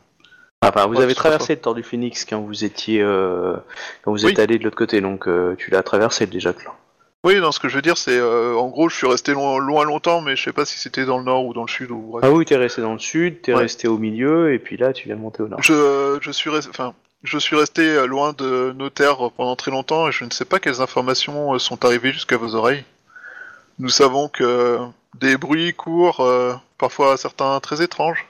Enfin, 0.62 0.86
vous 0.86 0.96
Ouais, 0.96 1.02
avez 1.02 1.14
traversé 1.14 1.54
le 1.56 1.60
Tour 1.60 1.74
du 1.74 1.82
Phoenix 1.82 2.24
quand 2.24 2.40
vous 2.40 2.64
étiez, 2.64 3.02
euh, 3.02 3.54
quand 4.02 4.12
vous 4.12 4.24
êtes 4.26 4.38
Oui. 4.38 4.42
allé 4.42 4.58
de 4.58 4.64
l'autre 4.64 4.76
côté, 4.78 5.02
donc 5.02 5.28
euh, 5.28 5.54
tu 5.58 5.70
l'as 5.70 5.82
traversé 5.82 6.26
déjà, 6.26 6.54
clan. 6.54 6.72
Oui, 7.22 7.38
non, 7.38 7.52
ce 7.52 7.60
que 7.60 7.68
je 7.68 7.74
veux 7.76 7.82
dire, 7.82 7.98
c'est, 7.98 8.16
euh, 8.18 8.54
en 8.54 8.68
gros, 8.68 8.88
je 8.88 8.96
suis 8.96 9.06
resté 9.06 9.32
loin, 9.32 9.58
loin 9.58 9.84
longtemps, 9.84 10.22
mais 10.22 10.36
je 10.36 10.42
sais 10.42 10.54
pas 10.54 10.64
si 10.64 10.78
c'était 10.78 11.04
dans 11.04 11.18
le 11.18 11.24
nord 11.24 11.44
ou 11.44 11.52
dans 11.52 11.64
le 11.64 11.68
sud 11.68 11.90
ou. 11.90 12.18
Ah 12.22 12.30
oui, 12.30 12.46
t'es 12.46 12.56
resté 12.56 12.80
dans 12.80 12.94
le 12.94 12.98
sud, 12.98 13.42
t'es 13.42 13.52
Ouais. 13.52 13.60
resté 13.60 13.88
au 13.88 13.98
milieu, 13.98 14.54
et 14.54 14.58
puis 14.58 14.78
là, 14.78 14.94
tu 14.94 15.06
viens 15.06 15.16
de 15.16 15.20
monter 15.20 15.42
au 15.42 15.48
nord. 15.48 15.62
Je, 15.62 16.18
je 16.22 16.30
suis 16.30 16.48
resté, 16.48 16.70
enfin, 16.70 16.94
je 17.22 17.36
suis 17.38 17.56
resté 17.56 18.06
loin 18.06 18.32
de 18.32 18.72
nos 18.74 18.88
terres 18.88 19.30
pendant 19.36 19.54
très 19.54 19.70
longtemps 19.70 20.08
et 20.08 20.12
je 20.12 20.24
ne 20.24 20.30
sais 20.30 20.46
pas 20.46 20.60
quelles 20.60 20.80
informations 20.80 21.54
euh, 21.54 21.58
sont 21.58 21.84
arrivées 21.84 22.12
jusqu'à 22.12 22.38
vos 22.38 22.54
oreilles. 22.54 22.84
Nous 23.78 23.90
savons 23.90 24.28
que 24.28 24.78
des 25.18 25.36
bruits 25.36 25.74
courent, 25.74 26.20
euh, 26.20 26.54
parfois 26.78 27.18
certains 27.18 27.60
très 27.60 27.82
étranges, 27.82 28.24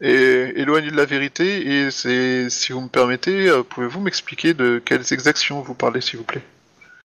et 0.00 0.52
éloignés 0.60 0.92
de 0.92 0.96
la 0.96 1.06
vérité. 1.06 1.66
Et 1.66 1.90
c'est, 1.90 2.50
si 2.50 2.72
vous 2.72 2.82
me 2.82 2.88
permettez, 2.88 3.48
euh, 3.48 3.64
pouvez-vous 3.64 3.98
m'expliquer 4.00 4.54
de 4.54 4.80
quelles 4.84 5.12
exactions 5.12 5.60
vous 5.60 5.74
parlez, 5.74 6.00
s'il 6.00 6.18
vous 6.18 6.24
plaît? 6.24 6.42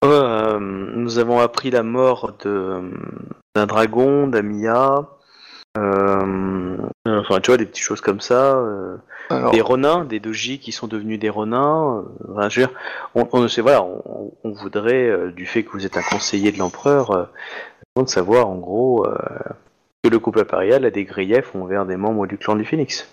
Euh, 0.04 0.58
nous 0.60 1.18
avons 1.18 1.38
appris 1.40 1.70
la 1.70 1.82
mort 1.82 2.32
de 2.44 2.80
d'un 3.54 3.66
dragon, 3.66 4.26
d'Amiya, 4.26 5.06
Euh, 5.78 6.76
enfin, 7.06 7.40
tu 7.40 7.50
vois, 7.50 7.56
des 7.56 7.64
petites 7.66 7.82
choses 7.84 8.00
comme 8.02 8.20
ça. 8.20 8.56
euh, 8.56 8.96
Alors, 9.30 9.52
des 9.52 9.60
renins, 9.62 10.04
des 10.04 10.20
doji 10.20 10.58
qui 10.58 10.70
sont 10.72 10.86
devenus 10.86 11.18
des 11.18 11.30
renins. 11.30 12.04
euh, 12.28 12.32
enfin, 12.32 12.48
je 12.50 12.60
veux 12.60 12.66
dire, 12.66 12.76
on, 13.14 13.26
on, 13.32 13.46
voilà, 13.62 13.82
on, 13.82 14.32
on 14.44 14.52
voudrait, 14.52 15.08
euh, 15.08 15.30
du 15.30 15.46
fait 15.46 15.62
que 15.64 15.70
vous 15.72 15.86
êtes 15.86 15.96
un 15.96 16.02
conseiller 16.02 16.52
de 16.52 16.58
l'empereur, 16.58 17.10
euh, 17.12 17.24
de 17.96 18.06
savoir 18.08 18.48
en 18.48 18.56
gros 18.56 19.06
euh, 19.06 19.16
que 20.02 20.10
le 20.10 20.18
couple 20.18 20.40
impérial 20.40 20.84
a 20.84 20.90
des 20.90 21.04
griefs 21.04 21.54
envers 21.54 21.86
des 21.86 21.96
membres 21.96 22.26
du 22.26 22.36
clan 22.36 22.54
du 22.56 22.64
Phénix. 22.66 23.08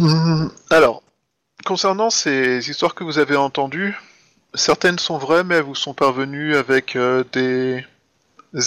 hum, 0.00 0.50
alors, 0.70 1.02
concernant 1.64 2.10
ces 2.10 2.68
histoires 2.68 2.94
que 2.94 3.04
vous 3.04 3.18
avez 3.18 3.36
entendues, 3.36 3.96
certaines 4.54 4.98
sont 4.98 5.18
vraies, 5.18 5.44
mais 5.44 5.56
elles 5.56 5.64
vous 5.64 5.74
sont 5.74 5.94
parvenues 5.94 6.56
avec 6.56 6.96
euh, 6.96 7.24
des 7.32 7.84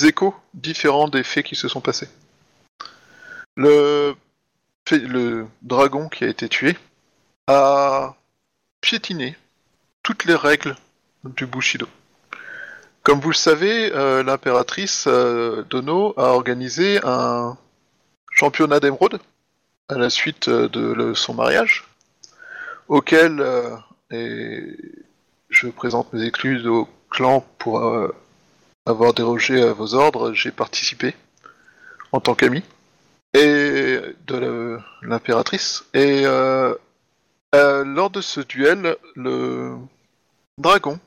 échos 0.06 0.36
différents 0.54 1.08
des 1.08 1.24
faits 1.24 1.46
qui 1.46 1.56
se 1.56 1.68
sont 1.68 1.82
passés. 1.82 2.10
Le, 3.56 4.16
dragon 5.62 6.10
qui 6.10 6.24
a 6.26 6.28
été 6.28 6.48
tué 6.48 6.78
a 7.48 8.16
piétiné 8.82 9.36
toutes 10.04 10.26
les 10.26 10.36
règles 10.36 10.76
du 11.24 11.48
Bushido. 11.48 11.88
Comme 13.02 13.20
vous 13.20 13.30
le 13.30 13.36
savez, 13.36 13.92
euh, 13.94 14.24
l'impératrice 14.24 15.06
euh, 15.08 15.64
Dono 15.70 16.14
a 16.18 16.34
organisé 16.34 17.00
un 17.04 17.58
championnat 18.32 18.80
d'émeraude 18.80 19.20
à 19.90 19.98
la 19.98 20.10
suite 20.10 20.50
de 20.50 21.14
son 21.14 21.34
mariage, 21.36 21.86
auquel, 22.88 23.40
je 25.50 25.68
présente 25.68 26.12
mes 26.14 26.26
excuses 26.26 26.66
au 26.68 26.88
clan 27.10 27.46
pour 27.58 27.80
euh, 27.80 28.14
avoir 28.86 29.14
dérogé 29.14 29.62
à 29.62 29.74
vos 29.74 29.94
ordres, 29.94 30.34
j'ai 30.34 30.52
participé 30.52 31.16
en 32.12 32.20
tant 32.20 32.36
qu'ami 32.36 32.64
et 33.34 34.00
de 34.28 34.80
l'impératrice. 35.02 35.86
Et 35.94 36.26
euh, 36.26 36.74
euh, 37.54 37.84
lors 37.84 38.10
de 38.10 38.22
ce 38.22 38.40
duel, 38.42 38.96
le 39.16 39.76
dragon 40.58 41.00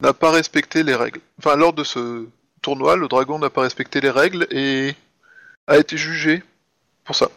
n'a 0.00 0.12
pas 0.12 0.30
respecté 0.30 0.82
les 0.82 0.94
règles. 0.94 1.20
Enfin, 1.38 1.56
lors 1.56 1.72
de 1.72 1.84
ce 1.84 2.26
tournoi, 2.62 2.96
le 2.96 3.08
dragon 3.08 3.38
n'a 3.38 3.50
pas 3.50 3.62
respecté 3.62 4.00
les 4.00 4.10
règles 4.10 4.46
et 4.50 4.94
a 5.66 5.78
été 5.78 5.96
jugé 5.96 6.42
pour 7.04 7.14
ça. 7.14 7.30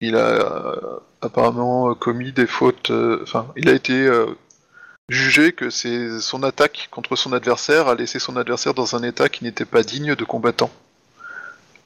Il 0.00 0.16
a 0.16 0.26
euh, 0.26 0.98
apparemment 1.20 1.94
commis 1.94 2.32
des 2.32 2.46
fautes. 2.46 2.90
euh, 2.90 3.20
Enfin, 3.22 3.52
il 3.56 3.68
a 3.68 3.72
été 3.72 4.08
jugé 5.10 5.52
que 5.52 5.68
c'est 5.68 6.20
son 6.20 6.42
attaque 6.42 6.88
contre 6.90 7.16
son 7.16 7.32
adversaire 7.32 7.88
a 7.88 7.94
laissé 7.94 8.18
son 8.18 8.36
adversaire 8.36 8.74
dans 8.74 8.96
un 8.96 9.02
état 9.02 9.28
qui 9.28 9.44
n'était 9.44 9.64
pas 9.64 9.82
digne 9.82 10.14
de 10.14 10.24
combattant 10.24 10.70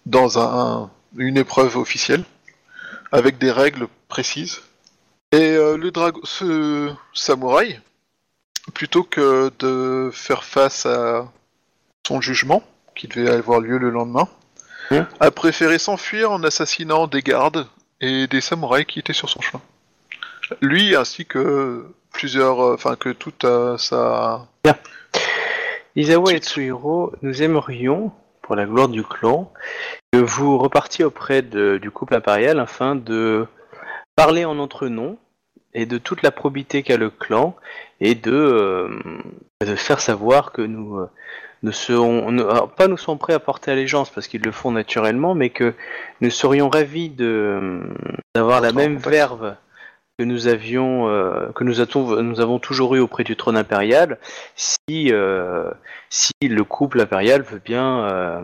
dans 0.07 0.39
un, 0.39 0.91
une 1.17 1.39
épreuve 1.39 1.77
officielle 1.77 2.25
avec 3.11 3.39
des 3.39 3.51
règles 3.51 3.89
précises. 4.09 4.61
Et 5.33 5.57
euh, 5.57 5.77
le 5.77 5.91
dragon, 5.91 6.21
ce 6.23 6.93
samouraï, 7.15 7.81
plutôt 8.75 9.03
que 9.03 9.51
de 9.59 10.11
faire 10.13 10.45
face 10.45 10.87
à 10.87 11.27
son 12.07 12.21
jugement, 12.21 12.63
qui 12.95 13.09
devait 13.09 13.31
avoir 13.31 13.61
lieu 13.61 13.79
le 13.79 13.91
lendemain, 13.91 14.29
Hein 14.91 15.09
a 15.19 15.31
préféré 15.31 15.79
s'enfuir 15.79 16.31
en 16.31 16.43
assassinant 16.43 17.07
des 17.07 17.23
gardes 17.23 17.67
et 18.03 18.27
des 18.27 18.43
samouraïs 18.43 18.85
qui 18.85 18.99
étaient 18.99 19.15
sur 19.15 19.31
son 19.31 19.41
chemin. 19.41 19.63
Lui 20.61 20.95
ainsi 20.95 21.25
que 21.25 21.87
plusieurs, 22.15 22.61
euh, 22.63 22.75
enfin 22.75 22.97
que 22.97 23.11
toute 23.11 23.45
euh, 23.45 23.77
sa 23.77 24.47
Isawa 25.97 26.33
et 26.33 26.39
Tsuhiro, 26.39 27.13
nous 27.23 27.43
aimerions, 27.43 28.11
pour 28.43 28.57
la 28.57 28.65
gloire 28.67 28.89
du 28.89 29.05
clan, 29.05 29.53
que 30.13 30.19
vous 30.19 30.59
repartiez 30.59 31.05
auprès 31.05 31.43
de- 31.43 31.79
du 31.81 31.91
couple 31.91 32.15
impérial 32.15 32.59
afin 32.59 32.95
de 32.97 33.47
parler 34.17 34.45
en 34.45 34.55
notre 34.57 34.89
nom 34.89 35.17
et 35.73 35.87
de 35.87 35.99
toute 35.99 36.23
la 36.23 36.31
probité 36.31 36.83
qu'a 36.83 36.97
le 36.97 37.11
clan 37.11 37.55
et 38.01 38.15
de, 38.15 38.33
euh, 38.33 38.89
de 39.65 39.75
faire 39.77 40.01
savoir 40.01 40.53
que 40.53 40.63
nous 40.63 40.99
euh, 40.99 41.09
ne 41.63 41.71
serons 41.71 42.31
ne- 42.33 42.43
alors, 42.45 42.71
pas 42.71 42.89
nous 42.89 42.97
sommes 42.99 43.19
prêts 43.19 43.33
à 43.33 43.39
porter 43.39 43.71
allégeance 43.71 44.11
parce 44.11 44.27
qu'ils 44.27 44.43
le 44.43 44.53
font 44.53 44.73
naturellement, 44.73 45.35
mais 45.35 45.51
que 45.51 45.75
nous 46.21 46.31
serions 46.31 46.69
ravis 46.69 47.09
de 47.09 47.81
d'avoir 48.35 48.61
la 48.61 48.73
même 48.73 48.97
contact. 48.97 49.09
verve 49.11 49.57
que 50.19 50.25
nous 50.25 50.47
avions 50.47 51.09
euh, 51.09 51.51
que 51.55 51.65
nous 51.65 51.81
avons 51.81 52.23
nous 52.23 52.41
avons 52.41 52.59
toujours 52.59 52.95
eu 52.95 53.01
auprès 53.01 53.25
du 53.25 53.37
trône 53.37 53.57
impérial 53.57 54.19
si 54.55 55.13
euh, 55.13 55.71
si 56.09 56.33
le 56.43 56.63
couple 56.65 57.01
impérial 57.01 57.43
veut 57.43 57.61
bien 57.65 58.05
euh, 58.05 58.43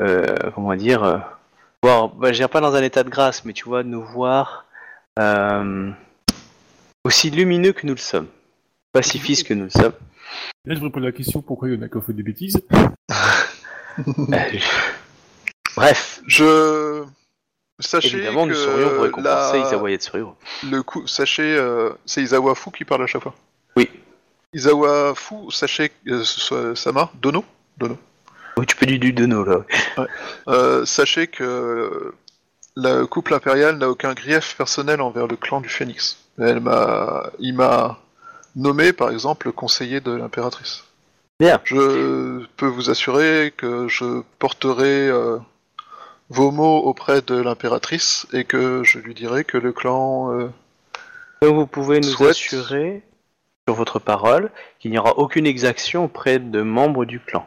euh, 0.00 0.26
comment 0.54 0.76
dire 0.76 1.02
euh, 1.02 1.18
voir 1.82 2.08
bah, 2.08 2.32
je 2.32 2.36
dirais 2.36 2.48
pas 2.48 2.60
dans 2.60 2.74
un 2.74 2.82
état 2.82 3.02
de 3.02 3.10
grâce 3.10 3.44
mais 3.44 3.52
tu 3.52 3.64
vois 3.64 3.82
nous 3.82 4.04
voir 4.04 4.66
euh, 5.18 5.90
aussi 7.04 7.30
lumineux 7.30 7.72
que 7.72 7.86
nous 7.86 7.94
le 7.94 7.98
sommes 7.98 8.28
pacifistes 8.92 9.46
que 9.46 9.54
nous 9.54 9.64
le 9.64 9.70
sommes 9.70 9.94
Là, 10.64 10.74
je 10.74 10.80
me 10.80 10.90
pose 10.90 11.02
la 11.02 11.12
question 11.12 11.42
pourquoi 11.42 11.68
il 11.68 11.76
y 11.76 11.78
en 11.78 11.82
a 11.82 11.88
qui 11.88 11.96
ont 11.96 12.02
fait 12.02 12.12
des 12.12 12.24
bêtises? 12.24 12.60
Bref 15.76 16.20
Je 16.26 17.04
sachez 17.78 18.16
évidemment 18.16 18.44
que 18.44 18.50
nous 18.50 18.54
serions 18.56 18.90
pour 18.90 19.02
récompenser 19.04 19.58
la- 19.58 19.66
Isawa 19.66 19.90
Yatsuriro 19.90 20.36
le 20.70 20.82
coup, 20.82 21.06
sachez, 21.06 21.56
euh, 21.56 21.90
c'est 22.06 22.22
Isawa 22.22 22.54
Fu 22.54 22.70
qui 22.70 22.84
parle 22.84 23.02
à 23.02 23.06
chaque 23.06 23.22
fois. 23.22 23.34
Oui. 23.76 23.90
Isawa 24.54 25.14
Fu, 25.14 25.34
sachez, 25.50 25.90
euh, 26.08 26.74
Sama, 26.74 27.10
Dono, 27.20 27.44
oui 28.58 28.64
tu 28.66 28.74
peux 28.76 28.86
du 28.86 28.98
du 28.98 29.12
Dono 29.12 29.44
là 29.44 29.64
euh, 30.48 30.86
sachez 30.86 31.26
que 31.26 32.14
le 32.76 33.04
couple 33.04 33.34
impérial 33.34 33.76
n'a 33.78 33.88
aucun 33.90 34.14
grief 34.14 34.54
personnel 34.56 35.00
envers 35.00 35.26
le 35.26 35.36
clan 35.36 35.60
du 35.60 35.68
Phénix. 35.68 36.18
Elle 36.38 36.60
m'a, 36.60 37.30
il 37.38 37.54
m'a 37.54 37.98
nommé, 38.54 38.92
par 38.92 39.10
exemple, 39.10 39.50
conseiller 39.52 40.00
de 40.00 40.12
l'impératrice. 40.12 40.84
Bien. 41.40 41.58
Je 41.64 42.44
peux 42.58 42.66
vous 42.66 42.90
assurer 42.90 43.54
que 43.56 43.88
je 43.88 44.22
porterai 44.38 45.10
vos 46.28 46.50
mots 46.50 46.78
auprès 46.78 47.22
de 47.22 47.34
l'impératrice 47.36 48.26
et 48.32 48.44
que 48.44 48.82
je 48.84 48.98
lui 48.98 49.14
dirai 49.14 49.44
que 49.44 49.58
le 49.58 49.72
clan 49.72 50.32
euh, 50.32 50.48
Donc 51.42 51.54
vous 51.54 51.66
pouvez 51.66 52.00
nous 52.00 52.08
Souhaite. 52.08 52.30
assurer 52.30 53.02
sur 53.68 53.74
votre 53.76 53.98
parole 53.98 54.50
qu'il 54.78 54.90
n'y 54.90 54.98
aura 54.98 55.18
aucune 55.18 55.46
exaction 55.46 56.04
auprès 56.04 56.38
de 56.38 56.62
membres 56.62 57.04
du 57.04 57.20
clan 57.20 57.46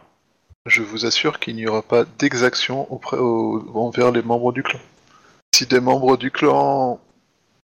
Je 0.66 0.82
vous 0.82 1.06
assure 1.06 1.40
qu'il 1.40 1.56
n'y 1.56 1.68
aura 1.68 1.82
pas 1.82 2.06
d'exaction 2.20 2.88
auprès- 2.92 3.18
au- 3.18 3.66
envers 3.76 4.12
les 4.12 4.22
membres 4.22 4.52
du 4.54 4.64
clan. 4.64 4.80
Si 5.56 5.66
des 5.66 5.80
membres 5.82 6.16
du 6.18 6.32
clan 6.32 7.00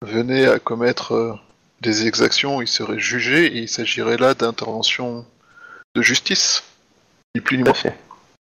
venaient 0.03 0.47
à 0.47 0.59
commettre 0.59 1.13
euh, 1.15 1.35
des 1.81 2.07
exactions, 2.07 2.61
ils 2.61 2.69
seraient 2.69 2.99
jugés 2.99 3.47
et 3.47 3.59
il 3.59 3.69
s'agirait 3.69 4.17
là 4.19 4.35
d'intervention 4.35 5.25
de 5.95 6.03
justice, 6.03 6.65
ni 7.35 7.41
plus 7.41 7.57
ni 7.57 7.63
tout 7.65 7.71
à 7.71 7.73
moins. 7.73 7.81
fait 7.81 7.99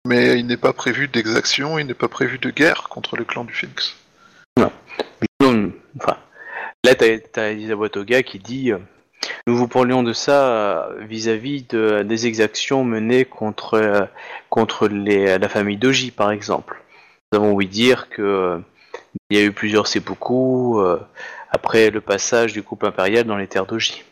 Mais 0.05 0.39
il 0.39 0.45
n'est 0.45 0.55
pas 0.55 0.71
prévu 0.71 1.07
d'exaction, 1.07 1.79
il 1.79 1.87
n'est 1.87 1.95
pas 1.95 2.07
prévu 2.07 2.37
de 2.37 2.51
guerre 2.51 2.89
contre 2.89 3.17
le 3.17 3.25
clan 3.25 3.43
du 3.43 3.53
Phoenix. 3.53 3.95
Non, 4.57 4.71
enfin, 5.99 6.17
là, 6.83 6.93
t'as 6.93 8.21
qui 8.21 8.39
dit 8.39 8.71
euh, 8.71 8.77
Nous 9.47 9.57
vous 9.57 9.67
parlions 9.67 10.03
de 10.03 10.13
ça 10.13 10.47
euh, 10.47 11.03
vis-à-vis 11.05 11.63
de, 11.63 12.03
des 12.03 12.27
exactions 12.27 12.83
menées 12.83 13.25
contre, 13.25 13.73
euh, 13.73 14.05
contre 14.49 14.87
la 14.87 15.49
famille 15.49 15.77
Doji, 15.77 16.11
par 16.11 16.29
exemple. 16.29 16.81
Nous 17.31 17.39
avons 17.39 17.53
ouï 17.53 17.67
dire 17.67 18.07
que 18.09 18.61
il 19.31 19.37
y 19.37 19.41
a 19.41 19.43
eu 19.43 19.51
plusieurs 19.51 19.87
seppuku 19.87 20.77
après 21.49 21.89
le 21.89 21.99
passage 21.99 22.53
du 22.53 22.61
couple 22.61 22.85
impérial 22.85 23.25
dans 23.25 23.37
les 23.37 23.47
terres 23.47 23.65
Doji. 23.65 24.03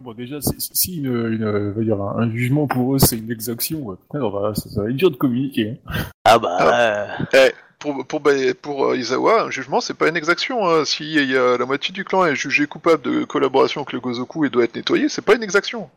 Bon, 0.00 0.14
déjà, 0.14 0.40
si, 0.40 0.50
si 0.58 0.96
une, 0.98 1.06
euh, 1.44 1.72
dire, 1.84 2.00
un, 2.00 2.22
un 2.22 2.30
jugement 2.30 2.66
pour 2.66 2.94
eux, 2.94 2.98
c'est 2.98 3.16
une 3.18 3.30
exaction, 3.30 3.92
euh, 3.92 3.94
putain, 3.96 4.20
on 4.24 4.30
va- 4.30 4.54
ça, 4.54 4.68
ça 4.68 4.82
va 4.82 4.88
être 4.88 4.96
dur 4.96 5.10
de 5.10 5.16
communiquer. 5.16 5.78
hein. 5.86 5.92
Ah 6.24 6.38
bah, 6.38 6.56
Ah. 6.60 7.16
euh, 7.34 7.50
Pour, 7.78 8.04
pour, 8.06 8.20
ba- 8.20 8.54
pour 8.60 8.86
euh, 8.86 8.96
Izawa, 8.96 9.42
un 9.42 9.50
jugement, 9.50 9.80
c'est 9.80 9.94
pas 9.94 10.08
une 10.08 10.16
exaction. 10.16 10.68
Hein. 10.68 10.84
Si 10.84 11.02
il 11.14 11.30
y 11.30 11.36
a 11.36 11.56
la 11.58 11.66
moitié 11.66 11.92
du 11.92 12.04
clan 12.04 12.24
est 12.24 12.34
jugé 12.36 12.66
coupable 12.66 13.02
de 13.02 13.24
collaboration 13.24 13.80
avec 13.82 13.92
le 13.92 13.98
Gozoku 14.00 14.44
et 14.44 14.50
doit 14.50 14.62
être 14.64 14.76
nettoyé, 14.76 15.08
c'est 15.08 15.22
pas 15.22 15.34
une 15.34 15.42
exaction. 15.42 15.90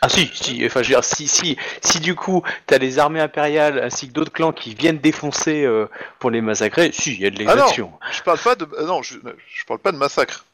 Ah 0.00 0.08
si, 0.08 0.30
si, 0.32 0.64
enfin 0.64 0.82
je 0.82 0.88
veux 0.90 0.94
dire, 0.94 1.02
si, 1.04 1.26
si, 1.26 1.56
si 1.80 1.98
du 1.98 2.14
coup 2.14 2.42
t'as 2.66 2.78
les 2.78 2.98
armées 3.00 3.20
impériales 3.20 3.80
ainsi 3.82 4.06
que 4.08 4.12
d'autres 4.12 4.32
clans 4.32 4.52
qui 4.52 4.74
viennent 4.76 4.98
défoncer 4.98 5.64
euh, 5.64 5.86
pour 6.20 6.30
les 6.30 6.40
massacrer, 6.40 6.90
si, 6.92 7.14
il 7.14 7.20
y 7.20 7.26
a 7.26 7.30
de 7.30 7.36
Ah 7.40 7.44
non. 7.44 7.54
l'exaction. 7.56 7.90
Je 8.12 8.22
parle 8.22 8.38
pas 8.38 8.54
de. 8.54 8.68
euh, 8.78 8.86
Non, 8.86 9.02
je, 9.02 9.14
je 9.18 9.64
parle 9.64 9.80
pas 9.80 9.90
de 9.92 9.96
massacre. 9.96 10.44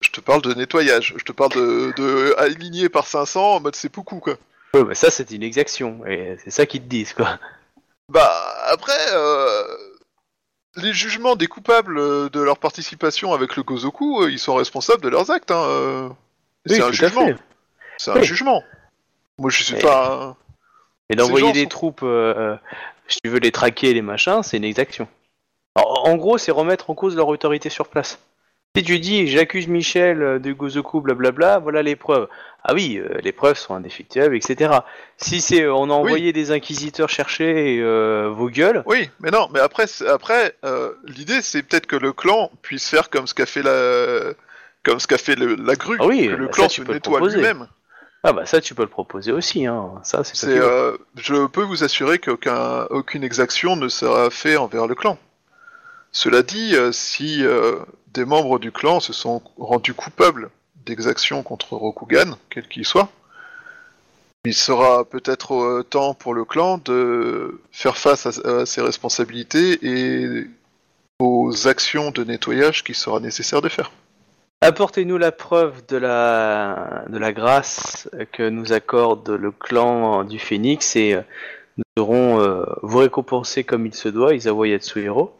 Je 0.00 0.10
te 0.10 0.20
parle 0.20 0.42
de 0.42 0.54
nettoyage. 0.54 1.14
Je 1.16 1.24
te 1.24 1.32
parle 1.32 1.52
de, 1.52 1.92
de 1.96 2.34
aligné 2.38 2.88
par 2.88 3.06
500 3.06 3.56
en 3.56 3.60
mode 3.60 3.76
seppuku, 3.76 4.18
quoi. 4.20 4.34
Ouais, 4.74 4.84
bah 4.84 4.94
ça 4.94 5.10
c'est 5.10 5.30
une 5.32 5.42
exaction, 5.42 6.06
et 6.06 6.36
c'est 6.44 6.50
ça 6.50 6.64
qu'ils 6.64 6.82
te 6.82 6.86
disent 6.88 7.12
quoi. 7.12 7.38
Bah, 8.08 8.32
après, 8.66 8.92
euh, 9.12 9.62
les 10.76 10.92
jugements 10.92 11.34
des 11.36 11.48
coupables 11.48 11.98
euh, 11.98 12.28
de 12.28 12.40
leur 12.40 12.58
participation 12.58 13.32
avec 13.32 13.56
le 13.56 13.62
Gozoku, 13.64 14.22
euh, 14.22 14.30
ils 14.30 14.38
sont 14.38 14.54
responsables 14.54 15.02
de 15.02 15.08
leurs 15.08 15.30
actes. 15.30 15.50
Hein. 15.50 16.16
Oui, 16.68 16.76
C'est 16.76 16.82
un 16.82 16.92
jugement. 16.92 17.28
C'est 17.98 18.10
un 18.12 18.14
Oui. 18.14 18.24
jugement. 18.24 18.62
Moi, 19.38 19.50
je 19.50 19.62
suis 19.62 19.74
pas. 19.76 20.36
Et 21.08 21.16
d'envoyer 21.16 21.52
des 21.52 21.62
sont- 21.64 21.68
troupes, 21.68 22.02
euh, 22.04 22.56
si 23.08 23.18
tu 23.24 23.28
veux 23.30 23.38
les 23.40 23.50
traquer 23.52 23.92
les 23.92 24.02
machins, 24.02 24.42
c'est 24.44 24.56
une 24.56 24.64
exaction. 24.64 25.08
En 25.74 26.14
gros, 26.16 26.38
c'est 26.38 26.52
remettre 26.52 26.90
en 26.90 26.94
cause 26.94 27.16
leur 27.16 27.28
autorité 27.28 27.70
sur 27.70 27.88
place. 27.88 28.18
Si 28.76 28.84
tu 28.84 29.00
dis 29.00 29.26
j'accuse 29.26 29.66
Michel 29.66 30.22
euh, 30.22 30.38
de 30.38 30.52
Gozoku, 30.52 31.00
blablabla, 31.00 31.58
voilà 31.58 31.82
les 31.82 31.96
preuves. 31.96 32.28
Ah 32.62 32.72
oui, 32.72 32.98
euh, 32.98 33.18
les 33.24 33.32
preuves 33.32 33.58
sont 33.58 33.74
indéfectibles, 33.74 34.36
etc. 34.36 34.70
Si 35.16 35.40
c'est 35.40 35.62
euh, 35.62 35.74
on 35.74 35.90
a 35.90 35.92
envoyé 35.92 36.32
des 36.32 36.52
inquisiteurs 36.52 37.08
chercher 37.08 37.80
euh, 37.80 38.30
vos 38.32 38.48
gueules, 38.48 38.84
Oui, 38.86 39.10
mais 39.18 39.30
non, 39.32 39.48
mais 39.52 39.58
après, 39.58 39.86
après 40.08 40.54
l'idée 41.04 41.42
c'est 41.42 41.64
peut-être 41.64 41.86
que 41.86 41.96
le 41.96 42.12
clan 42.12 42.48
puisse 42.62 42.88
faire 42.88 43.10
comme 43.10 43.26
ce 43.26 43.34
qu'a 43.34 43.46
fait 43.46 43.62
la, 43.64 44.34
comme 44.84 45.00
ce 45.00 45.08
qu'a 45.08 45.18
fait 45.18 45.34
le- 45.34 45.56
la 45.56 45.74
grue, 45.74 45.96
Ah 45.98 46.06
oui, 46.06 46.28
que 46.28 46.34
le 46.34 46.46
bah 46.46 46.52
clan 46.52 46.68
ça, 46.68 46.76
se 46.76 46.82
nettoie 46.82 47.20
lui-même. 47.28 47.66
ah 48.22 48.32
bah 48.32 48.46
ça 48.46 48.60
tu 48.60 48.76
peux 48.76 48.82
le 48.82 48.88
proposer 48.88 49.32
aussi, 49.32 49.66
hein. 49.66 49.94
Ça 50.04 50.22
c'est. 50.22 50.60
Je 51.16 51.46
peux 51.48 51.62
vous 51.64 51.82
assurer 51.82 52.20
qu'aucun, 52.20 52.84
aucune 52.90 53.24
exaction 53.24 53.74
ne 53.74 53.88
sera 53.88 54.30
faite 54.30 54.58
envers 54.58 54.86
le 54.86 54.94
clan. 54.94 55.18
Cela 56.12 56.42
dit, 56.42 56.74
euh, 56.74 56.92
si 56.92 57.44
euh, 57.44 57.76
des 58.12 58.24
membres 58.24 58.58
du 58.58 58.72
clan 58.72 59.00
se 59.00 59.12
sont 59.12 59.42
rendus 59.56 59.94
coupables 59.94 60.50
d'exactions 60.84 61.42
contre 61.42 61.74
Rokugan, 61.76 62.36
quel 62.50 62.66
qu'il 62.66 62.84
soit, 62.84 63.08
il 64.44 64.54
sera 64.54 65.04
peut-être 65.04 65.54
euh, 65.54 65.82
temps 65.82 66.14
pour 66.14 66.34
le 66.34 66.44
clan 66.44 66.78
de 66.78 67.60
faire 67.70 67.96
face 67.96 68.26
à, 68.26 68.66
ses 68.66 68.80
responsabilités 68.80 69.78
et 69.82 70.46
aux 71.20 71.68
actions 71.68 72.10
de 72.10 72.24
nettoyage 72.24 72.82
qu'il 72.82 72.94
sera 72.94 73.20
nécessaire 73.20 73.60
de 73.60 73.68
faire. 73.68 73.92
Apportez-nous 74.62 75.16
la 75.16 75.32
preuve 75.32 75.86
de 75.86 75.96
la, 75.96 77.04
de 77.08 77.18
la 77.18 77.32
grâce 77.32 78.08
que 78.32 78.48
nous 78.48 78.72
accorde 78.72 79.28
le 79.30 79.50
clan 79.52 80.24
du 80.24 80.38
Phénix 80.38 80.96
et 80.96 81.18
nous 81.76 81.84
serons 81.96 82.40
euh, 82.40 82.64
vous 82.82 82.98
récompenser 82.98 83.64
comme 83.64 83.86
il 83.86 83.94
se 83.94 84.08
doit, 84.08 84.34
Isawa 84.34 84.68
Yatsuhiro. 84.68 85.34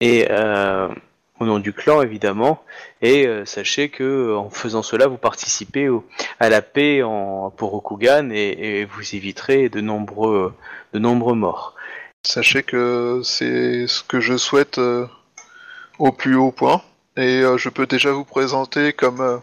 Et 0.00 0.26
euh, 0.30 0.88
au 1.40 1.44
nom 1.46 1.58
du 1.58 1.72
clan 1.72 2.02
évidemment. 2.02 2.62
Et 3.00 3.26
euh, 3.26 3.44
sachez 3.44 3.88
que 3.88 4.34
en 4.36 4.50
faisant 4.50 4.82
cela, 4.82 5.06
vous 5.06 5.16
participez 5.18 5.88
au- 5.88 6.04
à 6.40 6.48
la 6.48 6.62
paix 6.62 7.02
en, 7.02 7.50
pour 7.50 7.70
Rokugan 7.70 8.30
et, 8.32 8.80
et 8.80 8.84
vous 8.84 9.14
éviterez 9.14 9.68
de 9.68 9.80
nombreux, 9.80 10.54
de 10.92 10.98
nombreux 10.98 11.34
morts. 11.34 11.74
Sachez 12.24 12.62
que 12.62 13.20
c'est 13.24 13.86
ce 13.88 14.02
que 14.04 14.20
je 14.20 14.36
souhaite 14.36 14.78
euh, 14.78 15.06
au 15.98 16.12
plus 16.12 16.36
haut 16.36 16.52
point. 16.52 16.80
Et 17.16 17.40
euh, 17.42 17.58
je 17.58 17.68
peux 17.68 17.86
déjà 17.86 18.12
vous 18.12 18.24
présenter 18.24 18.92
comme 18.92 19.20
euh, 19.20 19.38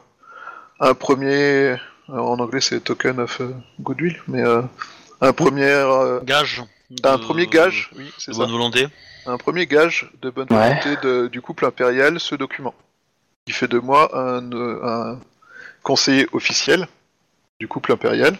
un 0.80 0.94
premier, 0.94 1.76
alors 2.08 2.32
en 2.32 2.40
anglais 2.40 2.62
c'est 2.62 2.80
token 2.80 3.20
of 3.20 3.42
goodwill, 3.82 4.18
mais 4.28 4.42
euh, 4.42 4.62
un 5.22 5.34
premier, 5.34 5.66
euh, 5.70 6.20
Gage. 6.22 6.64
un 7.04 7.18
premier 7.18 7.46
gage, 7.48 7.92
oui, 7.98 8.10
c'est 8.18 8.32
ça, 8.32 8.40
bonne 8.40 8.52
volonté. 8.52 8.88
Un 9.26 9.38
premier 9.38 9.66
gage 9.68 10.12
de 10.22 10.30
bonne 10.30 10.48
Ouais. 10.52 10.70
volonté 10.82 10.96
de- 11.08 11.28
du 11.28 11.42
couple 11.42 11.66
impérial, 11.66 12.20
ce 12.20 12.36
document, 12.36 12.74
qui 13.46 13.54
fait 13.54 13.68
de 13.68 13.80
moi 13.80 14.10
un, 14.18 14.52
un 14.52 15.20
conseiller 15.84 16.28
officiel 16.34 16.88
du 17.60 17.68
couple 17.68 17.92
impérial, 17.92 18.38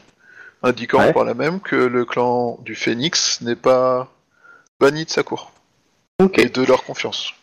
indiquant 0.64 1.00
Ouais. 1.00 1.14
par 1.14 1.24
là 1.26 1.34
même 1.34 1.60
que 1.60 1.76
le 1.76 2.06
clan 2.06 2.58
du 2.62 2.76
Phénix 2.76 3.42
n'est 3.42 3.56
pas 3.56 4.12
banni 4.80 5.06
de 5.06 5.10
sa 5.10 5.24
cour 5.24 5.52
Ok. 6.20 6.38
et 6.40 6.50
de 6.50 6.64
leur 6.64 6.84
confiance. 6.84 7.34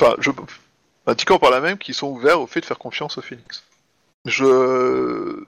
Enfin, 0.00 0.14
je... 0.18 0.30
indiquant 1.06 1.38
par 1.38 1.50
là 1.50 1.60
même 1.60 1.78
qu'ils 1.78 1.94
sont 1.94 2.08
ouverts 2.08 2.40
au 2.40 2.46
fait 2.46 2.60
de 2.60 2.66
faire 2.66 2.78
confiance 2.78 3.18
au 3.18 3.22
Phoenix. 3.22 3.62
Je 4.24 5.44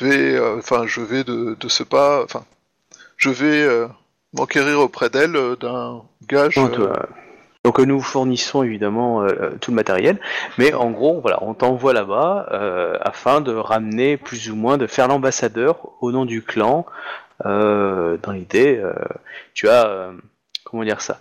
vais, 0.00 0.34
euh, 0.34 0.58
enfin, 0.58 0.86
je 0.86 1.00
vais 1.00 1.24
de, 1.24 1.54
de 1.58 1.68
ce 1.68 1.82
pas, 1.82 2.22
enfin, 2.24 2.44
je 3.16 3.30
vais 3.30 3.62
euh, 3.62 3.86
m'enquérir 4.32 4.80
auprès 4.80 5.10
d'elle 5.10 5.36
euh, 5.36 5.56
d'un 5.56 6.02
gage. 6.28 6.54
Donc, 6.54 6.78
euh, 6.78 6.92
donc, 7.64 7.78
euh, 7.78 7.84
nous 7.84 8.00
fournissons 8.00 8.62
évidemment 8.62 9.24
tout 9.60 9.70
le 9.70 9.76
matériel, 9.76 10.18
mais 10.58 10.74
en 10.74 10.90
gros, 10.90 11.20
voilà, 11.20 11.38
on 11.42 11.54
t'envoie 11.54 11.92
là-bas 11.92 12.98
afin 13.00 13.40
de 13.40 13.52
ramener 13.54 14.16
plus 14.16 14.50
ou 14.50 14.56
moins, 14.56 14.78
de 14.78 14.88
faire 14.88 15.06
l'ambassadeur 15.06 15.78
au 16.00 16.10
nom 16.10 16.24
du 16.24 16.42
clan. 16.42 16.86
Dans 17.44 18.32
l'idée, 18.32 18.82
tu 19.54 19.68
as, 19.68 20.10
comment 20.64 20.82
dire 20.82 21.00
ça 21.00 21.20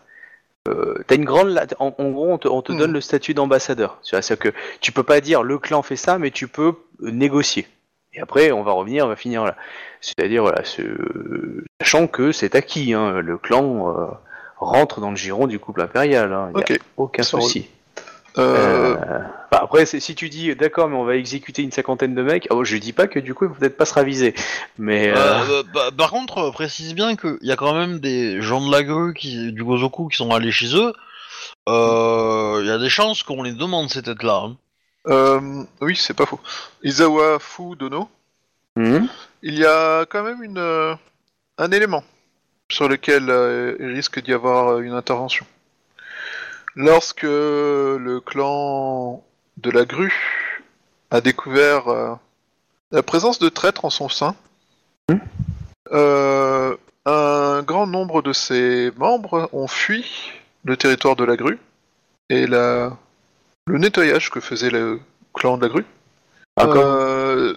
euh, 0.68 1.04
T'as 1.08 1.16
une 1.16 1.26
grande, 1.26 1.60
en, 1.80 1.94
en 1.98 2.10
gros, 2.10 2.32
on 2.32 2.38
te, 2.40 2.48
on 2.48 2.62
te 2.64 2.72
Hmm. 2.72 2.78
donne 2.78 2.94
le 2.94 3.02
statut 3.02 3.34
d'ambassadeur. 3.36 4.00
Tu 4.04 4.16
vois, 4.16 4.22
c'est-à-dire 4.24 4.52
que 4.52 4.58
tu 4.80 4.92
peux 4.92 5.04
pas 5.04 5.22
dire 5.22 5.44
le 5.44 5.60
clan 5.60 5.82
fait 5.84 5.96
ça, 5.96 6.18
mais 6.18 6.32
tu 6.32 6.48
peux 6.48 6.74
négocier. 7.02 7.68
Et 8.14 8.20
après, 8.22 8.52
on 8.52 8.64
va 8.64 8.74
revenir, 8.74 9.06
on 9.06 9.10
va 9.10 9.16
finir 9.16 9.44
là. 9.46 9.56
C'est-à-dire, 10.02 10.42
voilà, 10.42 10.64
ce- 10.66 11.64
sachant 11.80 12.08
que 12.08 12.32
c'est 12.32 12.56
acquis, 12.56 12.94
hein, 12.94 13.22
le 13.22 13.38
clan 13.38 13.90
euh, 13.90 14.08
rentre 14.58 15.00
dans 15.00 15.12
le 15.12 15.16
giron 15.16 15.48
du 15.48 15.60
couple 15.60 15.82
impérial. 15.82 16.34
Hein, 16.34 16.52
y 16.54 16.58
a 16.58 16.60
Ok. 16.60 16.80
aucun 16.98 17.24
souci. 17.24 17.70
euh, 18.38 18.96
Euh, 18.96 18.96
bah 19.52 19.60
après, 19.64 19.86
si 19.86 20.16
tu 20.16 20.30
dis 20.30 20.56
d'accord, 20.56 20.88
mais 20.90 20.96
on 20.96 21.04
va 21.04 21.16
exécuter 21.18 21.62
une 21.64 21.72
cinquantaine 21.72 22.16
de 22.16 22.22
mecs, 22.22 22.48
oh, 22.50 22.64
je 22.64 22.78
dis 22.78 22.94
pas 22.94 23.08
que 23.08 23.20
du 23.20 23.34
coup, 23.34 23.46
ils 23.46 23.50
vont 23.50 23.56
peut-être 23.56 23.76
pas 23.78 23.86
se 23.86 23.94
raviser. 23.94 24.34
Mais 24.78 25.10
euh, 25.10 25.16
Euh, 25.16 25.64
bah, 25.74 25.90
bah, 25.90 25.92
par 25.98 26.12
contre, 26.12 26.50
précise 26.52 26.94
bien 26.96 27.16
qu'il 27.18 27.38
y 27.42 27.52
a 27.52 27.56
quand 27.58 27.74
même 27.74 28.00
des 28.00 28.42
gens 28.42 28.66
de 28.66 28.72
la 28.72 28.84
grue 28.84 29.14
qui, 29.14 29.52
du 29.52 29.64
Gozoku 29.64 30.08
qui 30.08 30.18
sont 30.18 30.32
allés 30.32 30.52
chez 30.52 30.76
eux. 30.76 30.94
Euh, 31.70 32.60
Il 32.62 32.68
y 32.68 32.72
a 32.72 32.78
des 32.78 32.90
chances 32.90 33.24
qu'on 33.24 33.44
les 33.44 33.54
demande 33.54 33.90
ces 33.90 34.02
têtes-là. 34.04 34.44
hein. 34.46 34.58
Euh, 35.08 35.64
oui, 35.82 35.96
c'est 35.96 36.14
pas 36.14 36.26
faux. 36.26 36.40
Izawa 36.84 37.40
Fu 37.40 37.76
Dono, 37.78 38.10
hmm, 38.76 39.06
il 39.42 39.58
y 39.58 39.66
a 39.66 40.06
quand 40.06 40.24
même 40.24 40.44
une, 40.44 40.58
euh, 40.58 40.96
un 41.58 41.72
élément 41.72 42.04
sur 42.70 42.88
lequel 42.88 43.30
euh, 43.30 43.76
il 43.80 43.88
risque 43.88 44.22
d'y 44.22 44.34
avoir 44.34 44.80
une 44.80 44.94
intervention. 44.94 45.46
Lorsque 46.76 47.24
le 47.24 48.20
clan 48.26 49.24
de 49.58 49.72
la 49.72 49.84
grue 49.84 50.64
a 51.10 51.20
découvert 51.20 52.18
la 52.92 53.04
présence 53.04 53.40
de 53.40 53.50
traîtres 53.50 53.84
en 53.84 53.90
son 53.90 54.08
sein, 54.08 54.36
euh, 55.92 56.78
un 57.06 57.64
grand 57.64 57.88
nombre 57.88 58.22
de 58.22 58.32
ses 58.32 58.92
membres 58.98 59.50
ont 59.54 59.68
fui 59.68 60.32
le 60.64 60.78
territoire 60.78 61.16
de 61.16 61.24
la 61.24 61.36
grue 61.36 61.60
et 62.30 62.48
la... 62.48 62.98
le 63.68 63.78
nettoyage 63.78 64.30
que 64.30 64.40
faisait 64.40 64.70
le 64.70 65.00
clan 65.34 65.58
de 65.58 65.64
la 65.64 65.70
grue 65.70 65.86
Ah, 66.58 66.66
euh, 66.68 67.56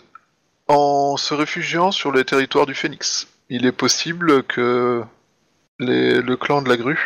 en 0.68 1.16
se 1.16 1.35
réfugiant 1.35 1.90
sur 1.90 2.10
le 2.12 2.24
territoire 2.24 2.66
du 2.66 2.74
Phénix. 2.74 3.28
Il 3.51 3.66
est 3.66 3.72
possible 3.72 4.43
que 4.44 5.02
les- 5.78 6.20
le 6.20 6.36
clan 6.36 6.62
de 6.62 6.68
la 6.68 6.76
grue 6.76 7.01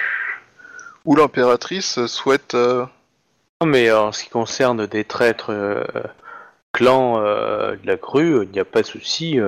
ou 1.04 1.16
l'impératrice 1.16 2.04
souhaitent... 2.06 2.54
euh, 2.54 2.84
Non, 3.60 3.66
mais 3.66 3.90
en 3.90 4.12
ce 4.12 4.24
qui 4.24 4.30
concerne 4.30 4.86
des 4.86 5.04
traîtres 5.04 5.50
euh, 5.52 5.82
clans 6.72 7.20
euh, 7.24 7.76
de 7.76 7.86
la 7.86 7.96
grue, 7.96 8.44
il 8.44 8.50
n'y 8.50 8.60
a 8.60 8.64
pas 8.64 8.82
de 8.82 8.86
souci. 8.86 9.38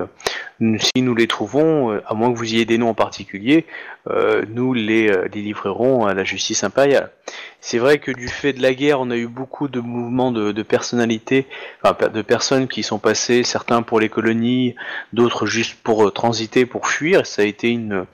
Euh, 0.61 0.77
si 0.79 1.01
nous 1.01 1.15
les 1.15 1.27
trouvons, 1.27 1.91
euh, 1.91 2.03
à 2.07 2.13
moins 2.13 2.31
que 2.31 2.37
vous 2.37 2.53
ayez 2.53 2.65
des 2.65 2.77
noms 2.77 2.89
en 2.89 2.93
particulier, 2.93 3.65
euh, 4.09 4.43
nous 4.49 4.73
les, 4.73 5.09
euh, 5.09 5.27
les 5.33 5.41
livrerons 5.41 6.05
à 6.05 6.13
la 6.13 6.23
justice 6.23 6.63
impériale. 6.63 7.11
C'est 7.59 7.77
vrai 7.77 7.99
que 7.99 8.11
du 8.11 8.27
fait 8.27 8.53
de 8.53 8.61
la 8.61 8.73
guerre, 8.73 8.99
on 8.99 9.11
a 9.11 9.15
eu 9.15 9.27
beaucoup 9.27 9.67
de 9.67 9.79
mouvements 9.79 10.31
de, 10.31 10.51
de 10.51 10.63
personnalités, 10.63 11.45
enfin 11.83 12.07
de 12.09 12.21
personnes 12.23 12.67
qui 12.67 12.81
sont 12.81 12.97
passées, 12.97 13.43
certains 13.43 13.83
pour 13.83 13.99
les 13.99 14.09
colonies, 14.09 14.75
d'autres 15.13 15.45
juste 15.45 15.75
pour 15.83 16.07
euh, 16.07 16.11
transiter, 16.11 16.65
pour 16.65 16.87
fuir. 16.87 17.25
Ça 17.25 17.43
a 17.43 17.45
été 17.45 17.69
une, 17.69 18.05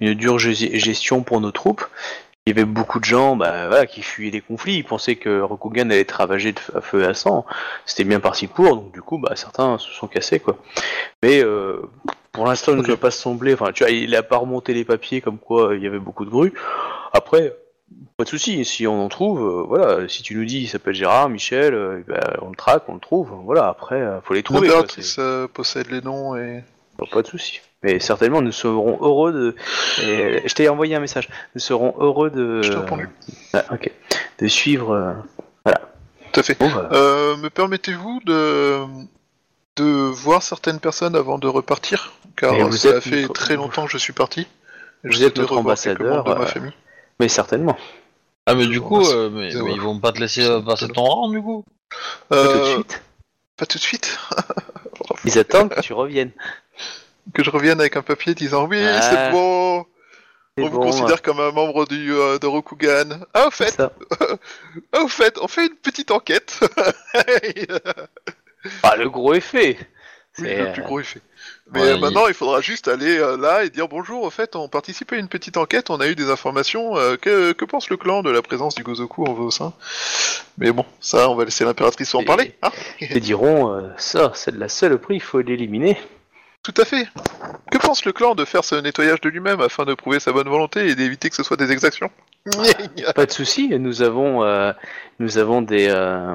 une 0.00 0.14
dure 0.14 0.38
gestion 0.38 1.22
pour 1.22 1.40
nos 1.40 1.52
troupes. 1.52 1.84
Il 2.46 2.50
y 2.50 2.52
avait 2.52 2.64
beaucoup 2.64 3.00
de 3.00 3.04
gens 3.04 3.34
bah, 3.34 3.66
voilà, 3.66 3.86
qui 3.86 4.02
fuyaient 4.02 4.30
les 4.30 4.40
conflits, 4.40 4.76
ils 4.76 4.84
pensaient 4.84 5.16
que 5.16 5.40
Rokugan 5.40 5.90
allait 5.90 6.02
être 6.02 6.12
ravagé 6.12 6.52
de 6.52 6.60
feu 6.60 6.72
à 6.76 6.80
feu 6.80 7.02
et 7.02 7.06
à 7.06 7.14
sang. 7.14 7.44
C'était 7.86 8.04
bien 8.04 8.20
parti 8.20 8.46
pour, 8.46 8.76
donc 8.76 8.92
du 8.92 9.02
coup, 9.02 9.18
bah, 9.18 9.34
certains 9.34 9.78
se 9.78 9.90
sont 9.90 10.06
cassés. 10.06 10.38
quoi. 10.38 10.56
Mais 11.24 11.42
euh, 11.42 11.82
pour 12.30 12.46
l'instant, 12.46 12.72
il 12.72 12.78
ne 12.78 12.82
nous 12.82 12.92
a 12.92 12.96
pas 12.96 13.10
semblé. 13.10 13.54
Enfin, 13.54 13.72
tu 13.72 13.82
vois, 13.82 13.90
il 13.90 14.14
a 14.14 14.22
pas 14.22 14.36
remonté 14.36 14.74
les 14.74 14.84
papiers 14.84 15.20
comme 15.20 15.38
quoi 15.38 15.70
euh, 15.70 15.76
il 15.76 15.82
y 15.82 15.86
avait 15.88 15.98
beaucoup 15.98 16.24
de 16.24 16.30
grues. 16.30 16.52
Après, 17.12 17.56
pas 18.16 18.24
de 18.24 18.28
souci. 18.28 18.64
Si 18.64 18.86
on 18.86 19.02
en 19.02 19.08
trouve, 19.08 19.40
euh, 19.40 19.64
voilà. 19.66 20.06
Si 20.08 20.22
tu 20.22 20.36
nous 20.36 20.44
dis, 20.44 20.60
il 20.60 20.68
s'appelle 20.68 20.94
Gérard, 20.94 21.28
Michel, 21.28 21.74
euh, 21.74 22.04
bah, 22.06 22.36
on 22.42 22.50
le 22.50 22.56
traque, 22.56 22.84
on 22.88 22.94
le 22.94 23.00
trouve. 23.00 23.32
Voilà. 23.44 23.66
Après, 23.66 24.06
faut 24.22 24.34
les 24.34 24.42
trouver. 24.42 24.68
quoi, 24.68 25.48
possède 25.48 25.90
les 25.90 26.00
noms 26.00 26.36
et... 26.36 26.62
pas 27.12 27.22
de 27.22 27.26
souci. 27.26 27.60
Mais 27.82 27.98
certainement, 28.00 28.40
nous 28.42 28.52
serons 28.52 28.98
heureux 29.02 29.32
de. 29.32 29.54
et 30.02 30.42
je 30.48 30.54
t'ai 30.54 30.68
envoyé 30.68 30.94
un 30.96 31.00
message. 31.00 31.28
Nous 31.54 31.60
serons 31.60 31.94
heureux 31.98 32.30
de. 32.30 32.62
Je 32.62 32.70
t'ai 32.72 32.78
répondu. 32.78 33.08
Ah, 33.52 33.64
ok. 33.72 33.90
De 34.38 34.46
suivre. 34.48 34.90
euh, 34.92 35.72
Tout 36.32 36.40
à 36.40 36.42
fait. 36.42 36.58
bon, 36.58 36.68
bah, 36.70 36.88
Euh, 36.92 37.36
me 37.36 37.48
permettez-vous 37.50 38.20
de... 38.24 38.80
de 39.76 39.84
voir 39.84 40.42
certaines 40.42 40.80
personnes 40.80 41.14
avant 41.16 41.38
de 41.38 41.46
repartir? 41.48 42.12
Car 42.36 42.54
vous 42.68 42.76
ça 42.76 42.96
êtes 42.96 43.02
fait 43.04 43.22
notre- 43.22 43.34
très 43.34 43.56
longtemps 43.56 43.86
que 43.86 43.92
je 43.92 43.98
suis 43.98 44.12
parti. 44.12 44.46
Vous 45.04 45.12
je 45.12 45.16
êtes 45.18 45.36
souhaitais 45.36 45.40
notre 45.42 45.56
revoir 45.56 45.76
quelques 45.76 46.00
ambassadeur, 46.00 46.16
membres 46.24 46.34
de 46.34 46.38
ma 46.40 46.44
euh, 46.44 46.48
famille. 46.48 46.72
Mais 47.20 47.28
certainement. 47.28 47.76
Ah, 48.46 48.54
mais 48.54 48.66
du 48.66 48.80
coup, 48.80 49.00
euh, 49.06 49.28
mais, 49.30 49.48
mais 49.54 49.72
ils 49.72 49.80
vont 49.80 49.98
pas 49.98 50.12
te 50.12 50.20
laisser 50.20 50.44
euh, 50.44 50.60
passer 50.60 50.88
ton 50.88 51.02
rang, 51.04 51.28
du 51.30 51.40
coup? 51.42 51.64
Pas 52.28 52.42
tout 52.42 52.48
de 52.52 52.58
Euh, 52.62 52.74
suite. 52.74 53.02
Pas 53.56 53.66
tout 53.66 53.78
de 53.78 53.82
suite. 53.82 54.18
Ils 55.24 55.38
attendent 55.38 55.70
que 55.74 55.80
tu 55.80 55.92
reviennes. 55.92 56.30
que 57.34 57.42
je 57.42 57.50
revienne 57.50 57.80
avec 57.80 57.96
un 57.96 58.02
papier 58.02 58.34
disant 58.34 58.66
oui, 58.66 58.78
Ah. 58.82 59.00
c'est 59.02 59.30
bon. 59.32 59.86
On 60.58 60.68
vous 60.70 60.78
bon, 60.78 60.86
considère 60.86 61.20
comme 61.20 61.38
un 61.38 61.50
membre 61.52 61.86
du, 61.86 62.14
euh, 62.14 62.38
de 62.38 62.46
Rokugan. 62.46 63.20
Ah, 63.34 63.48
au 63.48 63.50
fait, 63.50 63.78
ah, 64.92 65.02
au 65.02 65.08
fait, 65.08 65.36
on 65.42 65.48
fait 65.48 65.66
une 65.66 65.74
petite 65.76 66.10
enquête. 66.10 66.60
Ah, 68.82 68.96
le 68.96 69.08
gros 69.08 69.32
effet. 69.34 69.78
Oui, 70.38 70.48
le 70.56 70.72
plus 70.72 70.82
gros 70.82 70.98
effet. 70.98 71.20
Mais 71.72 71.80
Ouais, 71.80 71.86
euh, 71.88 71.94
il- 71.96 72.00
maintenant, 72.00 72.28
il 72.28 72.34
faudra 72.34 72.60
juste 72.60 72.86
aller 72.86 73.18
euh, 73.18 73.36
là 73.36 73.64
et 73.64 73.70
dire 73.70 73.88
bonjour. 73.88 74.22
Au 74.22 74.30
fait, 74.30 74.54
on 74.54 74.68
participe 74.68 75.12
à 75.12 75.16
une 75.16 75.26
petite 75.28 75.56
enquête. 75.56 75.90
On 75.90 76.00
a 76.00 76.06
eu 76.06 76.14
des 76.14 76.30
informations. 76.30 76.96
euh, 76.96 77.16
que, 77.16 77.52
que 77.52 77.64
pense 77.64 77.90
le 77.90 77.96
clan 77.96 78.22
de 78.22 78.30
la 78.30 78.40
présence 78.42 78.74
du 78.76 78.84
Gozoku 78.84 79.24
en 79.24 79.32
vos 79.32 79.50
seins? 79.50 79.72
Mais 80.58 80.70
bon, 80.70 80.84
ça, 81.00 81.28
on 81.28 81.34
va 81.34 81.44
laisser 81.44 81.64
l'impératrice 81.64 82.14
en 82.14 82.20
Et- 82.20 82.24
parler. 82.24 82.54
hein? 82.62 82.70
Ils 83.00 83.20
diront, 83.20 83.72
euh, 83.74 83.88
ça, 83.98 84.30
c'est 84.34 84.52
de 84.52 84.60
la 84.60 84.68
saloperie, 84.68 85.16
il 85.16 85.20
faut 85.22 85.40
l'éliminer. 85.40 85.98
Tout 86.66 86.82
à 86.82 86.84
fait. 86.84 87.06
Que 87.70 87.78
pense 87.78 88.04
le 88.04 88.12
clan 88.12 88.34
de 88.34 88.44
faire 88.44 88.64
ce 88.64 88.74
nettoyage 88.74 89.20
de 89.20 89.28
lui-même 89.28 89.60
afin 89.60 89.84
de 89.84 89.94
prouver 89.94 90.18
sa 90.18 90.32
bonne 90.32 90.48
volonté 90.48 90.88
et 90.88 90.96
d'éviter 90.96 91.30
que 91.30 91.36
ce 91.36 91.44
soit 91.44 91.56
des 91.56 91.70
exactions 91.70 92.10
Pas 93.14 93.24
de 93.24 93.30
souci, 93.30 93.68
nous 93.78 94.02
avons, 94.02 94.42
euh, 94.42 94.72
nous 95.20 95.38
avons 95.38 95.62
des, 95.62 95.86
euh, 95.88 96.34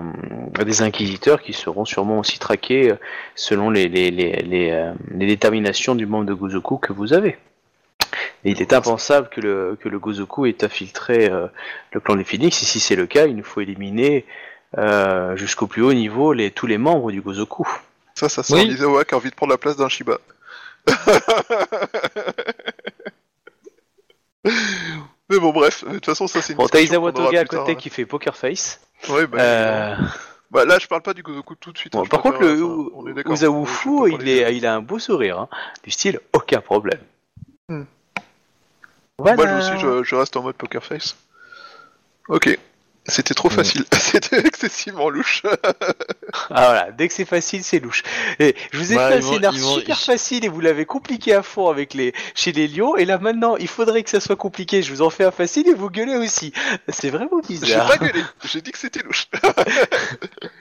des 0.63 0.83
inquisiteurs 0.83 1.41
qui 1.41 1.51
seront 1.51 1.83
sûrement 1.83 2.19
aussi 2.19 2.39
traqués 2.39 2.91
euh, 2.91 2.95
selon 3.35 3.69
les, 3.69 3.89
les, 3.89 4.09
les, 4.09 4.31
les, 4.37 4.71
euh, 4.71 4.93
les 5.13 5.27
déterminations 5.27 5.95
du 5.95 6.05
membre 6.05 6.27
de 6.27 6.33
Gozoku 6.33 6.77
que 6.77 6.93
vous 6.93 7.11
avez. 7.11 7.37
Et 8.45 8.51
il 8.51 8.61
est 8.61 8.71
impensable 8.71 9.27
que 9.27 9.41
le, 9.41 9.77
que 9.81 9.89
le 9.89 9.99
Gozoku 9.99 10.45
ait 10.45 10.63
infiltré 10.63 11.29
euh, 11.29 11.47
le 11.91 11.99
clan 11.99 12.15
des 12.15 12.23
Phoenix, 12.23 12.61
et 12.61 12.65
si 12.65 12.79
c'est 12.79 12.95
le 12.95 13.05
cas, 13.05 13.25
il 13.27 13.35
nous 13.35 13.43
faut 13.43 13.59
éliminer 13.59 14.23
euh, 14.77 15.35
jusqu'au 15.35 15.67
plus 15.67 15.81
haut 15.81 15.93
niveau 15.93 16.31
les, 16.31 16.51
tous 16.51 16.67
les 16.67 16.77
membres 16.77 17.11
du 17.11 17.19
Gozoku. 17.19 17.67
Ça, 18.22 18.30
ça 18.30 18.43
sent 18.43 18.53
Oui. 18.53 18.68
Lizawa 18.68 19.03
qui 19.03 19.15
a 19.15 19.18
envie 19.18 19.31
de 19.31 19.35
prendre 19.35 19.49
la 19.52 19.57
place 19.57 19.77
d'un 19.77 19.89
Shiba. 19.89 20.19
Mais 25.30 25.39
bon, 25.39 25.52
bref, 25.52 25.84
de 25.85 25.93
toute 25.93 26.06
façon, 26.06 26.27
ça 26.27 26.39
c'est 26.39 26.53
une 26.53 26.57
Bon, 26.57 26.68
t'as 26.68 26.81
Isawa 26.81 27.11
Toga 27.11 27.39
à 27.39 27.45
côté 27.45 27.72
hein. 27.72 27.76
qui 27.76 27.89
fait 27.89 28.06
Poker 28.06 28.38
Face. 28.38 28.80
Ouais, 29.10 29.26
bah, 29.26 29.39
Euh, 29.41 29.95
bah, 30.52 30.65
là, 30.65 30.77
je 30.77 30.85
parle 30.85 31.02
pas 31.02 31.15
du 31.15 31.23
Gozoku 31.23 31.56
tout 31.56 31.72
de 31.72 31.80
suite. 31.80 31.93
bon, 31.93 32.03
hein, 32.03 32.07
par 32.07 32.22
contre, 32.22 32.41
le 32.41 32.64
enfin, 32.64 32.91
on 32.93 33.07
est 33.07 33.14
d'accord. 33.14 33.34
Uzawu 33.34 33.65
Je 33.65 33.72
Fu, 33.72 33.89
peux 33.89 34.11
pas 34.18 34.23
il, 34.23 34.30
est, 34.30 34.56
il 34.56 34.68
a 34.68 34.76
un 34.76 34.81
beau 34.81 34.99
sourire, 34.99 35.39
hein, 35.39 35.49
du 35.84 35.89
style 35.89 36.19
aucun 36.34 36.61
problème. 36.61 36.99
Hmm. 37.69 37.85
Voilà. 39.18 39.35
Moi, 39.35 39.48
je 39.48 39.53
aussi, 39.56 39.80
je, 39.81 40.03
je 40.03 40.15
reste 40.15 40.38
en 40.38 40.43
mode 40.43 40.57
poker 40.57 40.84
face. 40.84 41.15
Ok. 42.27 42.56
C'était 43.07 43.34
trop 43.34 43.49
Hmm. 43.49 43.53
facile. 43.53 43.86
C'était 43.94 44.40
excessivement 44.45 45.10
louche. 45.10 45.41
Ah 46.49 46.65
voilà, 46.65 46.91
dès 46.91 47.07
que 47.07 47.14
c'est 47.14 47.26
facile, 47.26 47.64
c'est 47.64 47.80
louche. 47.80 48.03
Et 48.40 48.56
je 48.72 48.78
vous 48.78 48.94
ai 48.94 48.95
Bah, 48.95 49.10
fait 49.10 49.18
un 49.18 49.22
scénar 49.22 49.53
super 49.53 49.98
ils- 49.99 50.06
facile 50.06 50.45
et 50.45 50.48
vous 50.49 50.60
l'avez 50.61 50.86
compliqué 50.86 51.34
à 51.34 51.41
fond 51.41 51.68
avec 51.69 51.94
les 51.95 52.14
chez 52.36 52.52
les 52.52 52.68
lions. 52.68 52.95
Et 52.95 53.06
là 53.06 53.18
maintenant, 53.18 53.57
il 53.57 53.68
faudrait 53.68 54.03
que 54.03 54.10
ça 54.10 54.19
soit 54.19 54.36
compliqué. 54.36 54.84
Je 54.84 54.94
vous 54.94 55.02
en 55.02 55.10
fais 55.10 55.23
un 55.26 55.32
facile 55.32 55.68
et 55.68 55.73
vous 55.73 55.90
gueulez 55.90 56.15
aussi. 56.15 56.53
C'est 56.90 57.10
vraiment 57.10 57.41
J'ai 57.49 57.56
bizarre. 57.56 57.88
pas 57.88 57.98
gueulé. 57.98 58.23
J'ai 58.45 58.61
dit 58.61 58.72
que 58.72 58.78
c'était 58.78 59.02
louche. 59.02 59.28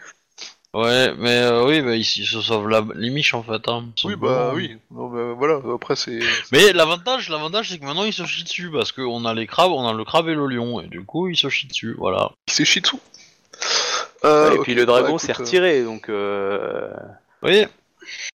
Ouais, 0.73 1.13
mais 1.19 1.37
euh, 1.37 1.67
oui, 1.67 1.81
bah, 1.81 1.97
ils, 1.97 2.01
ils 2.03 2.27
se 2.27 2.41
sauvent 2.41 2.69
la 2.69 2.85
limiche 2.95 3.35
en 3.35 3.43
fait. 3.43 3.67
Hein, 3.69 3.87
oui, 4.05 4.15
bah 4.15 4.53
oui. 4.55 4.77
Non, 4.93 5.09
bah, 5.09 5.35
voilà. 5.37 5.61
Après, 5.75 5.97
c'est. 5.97 6.21
Mais 6.53 6.73
l'avantage, 6.73 7.29
l'avantage, 7.29 7.71
c'est 7.71 7.79
que 7.79 7.85
maintenant 7.85 8.05
ils 8.05 8.13
se 8.13 8.25
chient 8.25 8.45
dessus 8.45 8.71
parce 8.71 8.93
qu'on 8.93 9.25
a 9.25 9.35
les 9.35 9.49
crabes, 9.49 9.73
on 9.73 9.85
a 9.89 9.93
le 9.93 10.05
crabe 10.05 10.29
et 10.29 10.35
le 10.35 10.47
lion, 10.47 10.81
et 10.81 10.87
du 10.87 11.05
coup 11.05 11.27
ils 11.27 11.37
se 11.37 11.49
chient 11.49 11.67
dessus, 11.67 11.95
voilà. 11.99 12.31
C'est 12.49 12.65
Shitsu. 12.65 12.97
Euh, 14.25 14.55
et 14.55 14.59
puis 14.59 14.75
le 14.75 14.85
bah, 14.87 14.93
dragon 14.93 15.09
écoute, 15.09 15.21
s'est 15.23 15.33
euh, 15.33 15.43
retiré, 15.43 15.83
donc 15.83 16.09
euh, 16.09 16.89
Oui. 17.43 17.67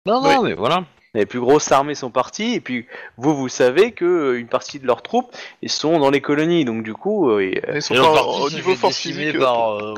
Non, 0.07 0.23
non, 0.23 0.43
mais 0.43 0.55
voilà. 0.55 0.85
les 1.15 1.27
plus 1.27 1.41
grosses 1.41 1.71
armées 1.71 1.95
sont 1.95 2.11
parties. 2.11 2.55
Et 2.55 2.61
puis 2.61 2.87
vous, 3.19 3.37
vous 3.37 3.49
savez 3.49 3.93
que 3.93 4.35
une 4.37 4.49
partie 4.49 4.79
de 4.79 4.87
leurs 4.87 5.03
troupes, 5.03 5.31
ils 5.61 5.69
sont 5.71 5.99
dans 5.99 6.11
les 6.11 6.21
colonies. 6.23 6.65
Donc 6.65 6.83
du 6.83 6.95
coup, 6.95 7.31
euh, 7.31 7.53
euh, 7.69 7.73
Ils 7.75 7.83
sont 7.83 7.95
Et 7.95 7.99
pas 7.99 8.05
l'autre 8.05 8.23
en- 8.23 8.25
partie 8.41 8.43
au 8.43 8.51
niveau 8.57 8.75
force 8.75 8.97
physique. 8.97 9.39
par, 9.39 9.95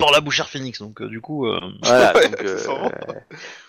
par 0.00 0.10
la 0.10 0.20
bouchère 0.20 0.48
phoenix, 0.48 0.80
donc 0.80 1.00
euh, 1.00 1.06
du 1.08 1.20
coup. 1.20 1.46
euh, 1.46 1.60
Voilà, 1.82 2.12
Ouais, 2.16 2.28
donc, 2.28 2.42
euh, 2.42 2.58
c'est 2.58 2.66
vraiment- 2.66 2.90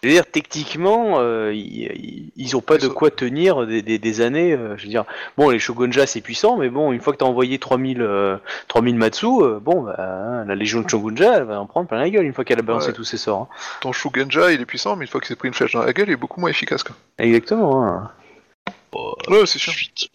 je 0.03 0.07
veux 0.07 0.13
dire, 0.15 0.25
techniquement, 0.25 1.19
euh, 1.19 1.53
ils, 1.53 2.31
ils 2.35 2.55
ont 2.57 2.61
pas 2.61 2.75
Ils 2.75 2.81
de 2.81 2.87
sont- 2.87 2.93
quoi 2.93 3.11
tenir 3.11 3.67
des, 3.67 3.81
des, 3.83 3.99
des 3.99 4.21
années. 4.21 4.53
euh, 4.53 4.75
je 4.77 4.83
veux 4.83 4.89
dire, 4.89 5.05
bon, 5.37 5.49
les 5.49 5.59
shogunja 5.59 6.05
c'est 6.07 6.21
puissant, 6.21 6.57
mais 6.57 6.69
bon, 6.69 6.91
une 6.91 7.01
fois 7.01 7.13
que 7.13 7.17
t'as 7.19 7.25
envoyé 7.25 7.59
3000, 7.59 8.01
euh, 8.01 8.37
3000 8.67 8.95
Matsu, 8.95 9.25
euh, 9.27 9.59
bon, 9.59 9.83
bah, 9.83 9.95
hein, 9.99 10.45
la 10.45 10.55
légion 10.55 10.81
de 10.81 10.89
shogunja, 10.89 11.37
elle 11.37 11.43
va 11.43 11.59
en 11.61 11.65
prendre 11.67 11.87
plein 11.87 11.99
la 11.99 12.09
gueule 12.09 12.25
une 12.25 12.33
fois 12.33 12.43
qu'elle 12.45 12.59
a 12.59 12.63
balancé 12.63 12.87
Ouais. 12.87 12.93
tous 12.93 13.03
ses 13.03 13.17
sorts. 13.17 13.41
hein. 13.51 13.55
Ton 13.81 13.91
Shugenja, 13.91 14.51
il 14.51 14.61
est 14.61 14.65
puissant, 14.65 14.95
mais 14.95 15.05
une 15.05 15.11
fois 15.11 15.21
qu'il 15.21 15.27
s'est 15.27 15.35
pris 15.35 15.47
une 15.49 15.53
flèche 15.53 15.73
dans 15.73 15.83
la 15.83 15.93
gueule, 15.93 16.07
il 16.09 16.13
est 16.13 16.15
beaucoup 16.15 16.39
moins 16.39 16.49
efficace. 16.49 16.83
Quoi. 16.83 16.95
Exactement. 17.19 17.85
hein. 17.87 18.11
Ouais, 19.29 19.45
c'est 19.45 19.59
sûr. 19.59 19.71
Suite. 19.73 20.09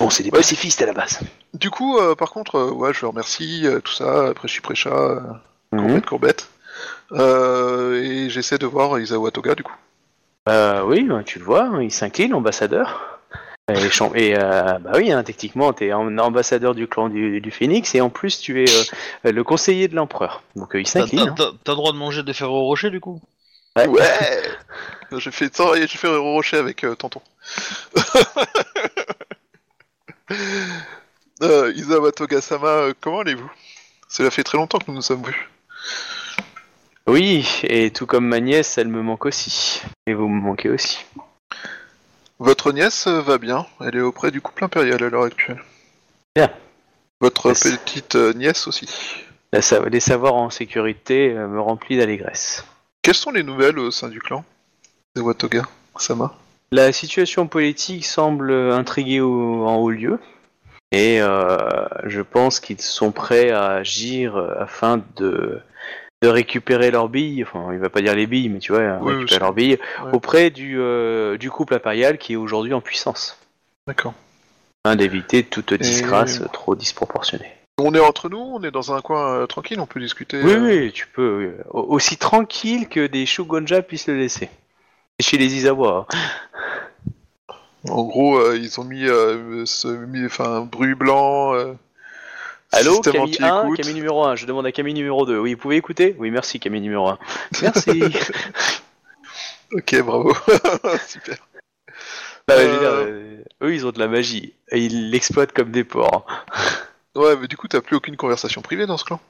Bon, 0.00 0.10
c'est 0.10 0.22
des 0.24 0.30
Ouais. 0.30 0.38
pacifistes 0.38 0.82
à 0.82 0.86
la 0.86 0.92
base. 0.92 1.20
Du 1.54 1.70
coup, 1.70 1.98
euh, 1.98 2.14
par 2.14 2.30
contre, 2.30 2.56
euh, 2.56 2.70
ouais, 2.72 2.92
je 2.92 3.02
le 3.02 3.08
remercie, 3.08 3.62
euh, 3.64 3.80
tout 3.80 3.92
ça, 3.92 4.32
Préchi 4.34 4.60
Précha, 4.60 4.90
euh. 4.90 5.20
Courbette, 5.70 6.06
courbette. 6.06 6.48
Euh, 7.12 8.02
et 8.02 8.30
j'essaie 8.30 8.58
de 8.58 8.66
voir 8.66 8.98
Isawa 8.98 9.30
Toga, 9.30 9.54
du 9.54 9.62
coup. 9.62 9.74
Euh, 10.48 10.82
oui, 10.84 11.02
bah, 11.04 11.22
tu 11.24 11.38
le 11.38 11.44
vois, 11.44 11.62
hein, 11.64 11.82
il 11.82 11.90
s'incline, 11.92 12.34
ambassadeur. 12.34 13.18
Et, 13.70 13.90
cham- 13.90 14.12
et, 14.16 14.34
euh, 14.34 14.78
bah 14.78 14.92
oui, 14.94 15.12
hein, 15.12 15.22
techniquement, 15.22 15.74
tu 15.74 15.84
es 15.86 15.92
ambassadeur 15.92 16.74
du 16.74 16.86
clan 16.88 17.10
du, 17.10 17.42
du 17.42 17.50
Phoenix 17.50 17.94
et 17.94 18.00
en 18.00 18.08
plus 18.08 18.40
tu 18.40 18.64
es 18.64 18.70
euh, 19.26 19.30
le 19.32 19.44
conseiller 19.44 19.88
de 19.88 19.94
l'empereur. 19.94 20.42
Donc 20.56 20.74
euh, 20.74 20.80
il 20.80 20.84
T'as 20.86 21.00
s'incline. 21.00 21.34
t'as- 21.36 21.44
t'as- 21.50 21.52
t'as 21.64 21.74
droit 21.74 21.92
de 21.92 21.98
manger 21.98 22.22
des 22.22 22.32
ferros 22.32 22.64
rochers 22.64 22.88
du 22.88 22.98
coup? 23.00 23.20
Hein. 23.76 23.86
Ouais 23.88 24.02
J'ai 25.18 25.30
fait, 25.30 25.54
ça, 25.54 25.64
j'ai 25.74 25.86
fait 25.86 26.08
Hero 26.08 26.32
Rocher 26.32 26.56
avec 26.56 26.82
euh, 26.84 26.94
Tonton. 26.94 27.20
euh, 31.42 31.72
Isawa 31.76 32.12
Toga-sama, 32.12 32.66
euh, 32.68 32.92
comment 33.00 33.20
allez-vous? 33.20 33.50
Cela 34.08 34.30
fait 34.30 34.44
très 34.44 34.56
longtemps 34.58 34.78
que 34.78 34.84
nous 34.88 34.94
nous 34.94 35.02
sommes 35.02 35.22
vus. 35.22 35.48
Oui, 37.06 37.46
et 37.62 37.90
tout 37.90 38.06
comme 38.06 38.26
ma 38.26 38.40
nièce, 38.40 38.76
elle 38.78 38.88
me 38.88 39.02
manque 39.02 39.24
aussi. 39.26 39.82
Et 40.06 40.14
vous 40.14 40.28
me 40.28 40.40
manquez 40.40 40.68
aussi. 40.68 41.04
Votre 42.38 42.72
nièce 42.72 43.06
euh, 43.06 43.20
va 43.20 43.38
bien, 43.38 43.66
elle 43.80 43.96
est 43.96 44.00
auprès 44.00 44.30
du 44.30 44.40
couple 44.40 44.64
impérial 44.64 45.02
à 45.02 45.08
l'heure 45.08 45.24
actuelle. 45.24 45.62
Bien. 46.36 46.50
Votre 47.20 47.52
petite 47.52 48.14
euh, 48.14 48.32
nièce 48.32 48.68
aussi. 48.68 48.88
La 49.52 49.60
sa- 49.62 49.88
les 49.88 49.98
savoirs 50.00 50.34
en 50.34 50.50
sécurité 50.50 51.32
euh, 51.32 51.48
me 51.48 51.60
remplissent 51.60 51.98
d'allégresse. 51.98 52.64
Quelles 53.02 53.14
sont 53.14 53.30
les 53.32 53.42
nouvelles 53.42 53.78
au 53.78 53.90
sein 53.90 54.08
du 54.08 54.20
clan 54.20 54.44
Isawa 55.16 55.34
Toga-sama 55.34 56.34
La 56.70 56.92
situation 56.92 57.48
politique 57.48 58.04
semble 58.04 58.52
intriguer 58.52 59.20
au- 59.20 59.66
en 59.66 59.76
haut 59.76 59.90
lieu. 59.90 60.20
Et 60.92 61.20
euh, 61.20 61.58
je 62.04 62.22
pense 62.22 62.60
qu'ils 62.60 62.80
sont 62.80 63.12
prêts 63.12 63.50
à 63.50 63.66
agir 63.72 64.36
euh, 64.36 64.54
afin 64.58 65.02
de, 65.16 65.60
de 66.22 66.28
récupérer 66.28 66.90
leurs 66.90 67.08
billes. 67.10 67.44
Enfin, 67.44 67.72
il 67.72 67.78
va 67.78 67.90
pas 67.90 68.00
dire 68.00 68.14
les 68.14 68.26
billes, 68.26 68.48
mais 68.48 68.58
tu 68.58 68.72
vois, 68.72 68.98
Oui, 69.02 69.12
récupérer 69.14 69.40
leurs 69.40 69.52
billes 69.52 69.78
Ouais. 70.04 70.10
auprès 70.14 70.50
du, 70.50 70.76
euh, 70.80 71.36
du 71.36 71.50
couple 71.50 71.74
impérial 71.74 72.16
qui 72.16 72.32
est 72.32 72.36
aujourd'hui 72.36 72.72
en 72.72 72.80
puissance. 72.80 73.38
D'accord. 73.86 74.14
Afin 74.84 74.96
d'éviter 74.96 75.42
toute 75.44 75.74
disgrâce 75.74 76.40
Et- 76.40 76.48
trop 76.52 76.74
disproportionnée. 76.74 77.52
On 77.80 77.94
est 77.94 78.00
entre 78.00 78.28
nous, 78.28 78.38
on 78.38 78.62
est 78.64 78.70
dans 78.72 78.92
un 78.92 79.00
coin 79.00 79.34
euh, 79.34 79.46
tranquille, 79.46 79.78
on 79.78 79.86
peut 79.86 80.00
discuter. 80.00 80.42
Oui, 80.42 80.52
euh, 80.52 80.60
oui, 80.86 80.92
tu 80.92 81.06
peux. 81.06 81.54
oui. 81.54 81.62
Aussi 81.70 82.16
tranquille 82.16 82.88
que 82.88 83.06
des 83.06 83.24
shogunja 83.26 83.82
puissent 83.82 84.08
le 84.08 84.16
laisser. 84.16 84.48
Chez 85.20 85.36
les 85.36 85.54
Izawa. 85.54 86.06
hein. 86.10 86.18
En 87.88 88.02
gros, 88.04 88.38
euh, 88.38 88.56
ils 88.58 88.80
ont 88.80 88.84
mis, 88.84 89.06
euh, 89.06 89.64
ce, 89.66 89.88
mis 89.88 90.24
enfin, 90.26 90.44
un 90.56 90.60
bruit 90.62 90.94
blanc. 90.94 91.54
euh, 91.54 91.74
Allô, 92.72 93.00
Camille 93.00 93.36
1, 93.40 93.50
anti-écoute. 93.50 93.76
Camille 93.78 93.94
numéro 93.94 94.24
1. 94.24 94.36
Je 94.36 94.46
demande 94.46 94.66
à 94.66 94.72
Camille 94.72 94.94
numéro 94.94 95.24
2. 95.24 95.38
Oui, 95.38 95.54
vous 95.54 95.60
pouvez 95.60 95.76
écouter 95.76 96.14
Oui, 96.18 96.30
merci 96.30 96.60
Camille 96.60 96.80
numéro 96.82 97.08
1. 97.08 97.18
Merci. 97.62 98.02
Ok, 99.70 100.00
bravo. 100.02 100.34
Super. 101.06 101.36
Bah, 102.46 102.56
dire, 102.56 102.82
Euh, 102.82 103.04
euh, 103.06 103.44
eux, 103.64 103.74
ils 103.74 103.86
ont 103.86 103.90
de 103.92 103.98
la 103.98 104.08
magie. 104.08 104.54
Et 104.70 104.78
ils 104.82 105.10
l'exploitent 105.10 105.52
comme 105.52 105.70
des 105.70 105.84
porcs. 105.84 106.24
Ouais, 107.14 107.36
mais 107.36 107.48
du 107.48 107.58
coup, 107.58 107.68
t'as 107.68 107.82
plus 107.82 107.94
aucune 107.96 108.16
conversation 108.16 108.62
privée 108.62 108.86
dans 108.86 108.96
ce 108.96 109.04
clan? 109.04 109.20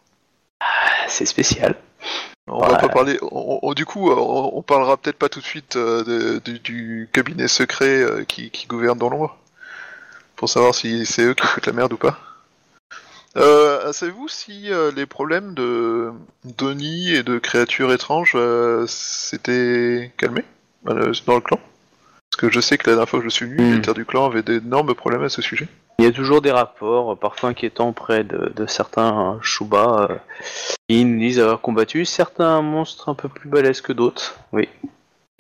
Ah, 1.09 1.11
C'est 1.11 1.27
spécial. 1.27 1.75
On 2.47 2.61
va 2.61 2.77
pas 2.77 2.89
parler. 2.89 3.19
on- 3.23 3.59
on- 3.63 3.75
du 3.75 3.85
coup, 3.85 4.11
euh, 4.11 4.15
on, 4.17 4.53
on 4.59 4.63
parlera 4.63 4.97
peut-être 4.97 5.19
pas 5.19 5.29
tout 5.29 5.41
de 5.41 5.45
suite 5.45 5.77
euh, 5.77 6.39
de- 6.45 6.57
du- 6.59 7.09
cabinet 7.13 7.49
secret 7.49 8.03
euh, 8.03 8.25
qui, 8.25 8.51
qui 8.51 8.67
gouverne 8.67 8.99
dans 8.99 9.09
l'ombre, 9.11 9.37
pour 10.37 10.49
savoir 10.49 10.75
si 10.75 11.05
c'est 11.07 11.23
eux 11.23 11.35
qui 11.35 11.47
foutent 11.47 11.67
la 11.67 11.73
merde 11.73 11.93
ou 11.93 11.97
pas. 11.99 12.19
Euh, 13.37 13.93
Savez-vous 13.93 14.29
si 14.29 14.69
les 14.97 15.07
problèmes 15.07 15.55
de 15.55 16.11
d'Oni 16.45 17.11
et 17.15 17.23
de 17.23 17.39
créatures 17.39 17.93
étranges 17.93 18.37
s'étaient 18.87 20.13
calmés 20.17 20.45
dans 20.85 20.95
le 20.95 21.41
clan? 21.41 21.59
Parce 22.31 22.41
que 22.41 22.51
je 22.51 22.61
sais 22.61 22.79
que 22.79 22.89
la 22.89 22.97
dernière 22.97 23.09
fois 23.09 23.21
que 23.21 23.25
je 23.27 23.31
suis 23.31 23.47
venu, 23.47 23.63
Hmm. 23.63 23.75
les 23.77 23.81
terres 23.83 23.95
du 23.95 24.05
clan 24.07 24.27
avaient 24.27 24.43
d'énormes 24.43 24.95
problèmes 24.95 25.23
à 25.23 25.29
ce 25.29 25.43
sujet. 25.43 25.69
Il 26.01 26.05
y 26.05 26.09
a 26.09 26.13
toujours 26.13 26.41
des 26.41 26.53
rapports, 26.53 27.13
euh, 27.13 27.17
parfois 27.17 27.49
inquiétants, 27.49 27.93
près 27.93 28.23
de, 28.23 28.67
certains 28.67 29.33
euh, 29.35 29.39
Shuba. 29.43 30.07
euh, 30.09 30.17
qui 30.89 31.05
nous 31.05 31.19
disent 31.19 31.41
avoir 31.41 31.61
combattu 31.61 32.05
certains 32.05 32.63
monstres 32.63 33.09
un 33.09 33.15
peu 33.15 33.29
plus 33.29 33.49
balèzes 33.49 33.81
que 33.81 33.93
d'autres. 33.93 34.39
Oui. 34.53 34.69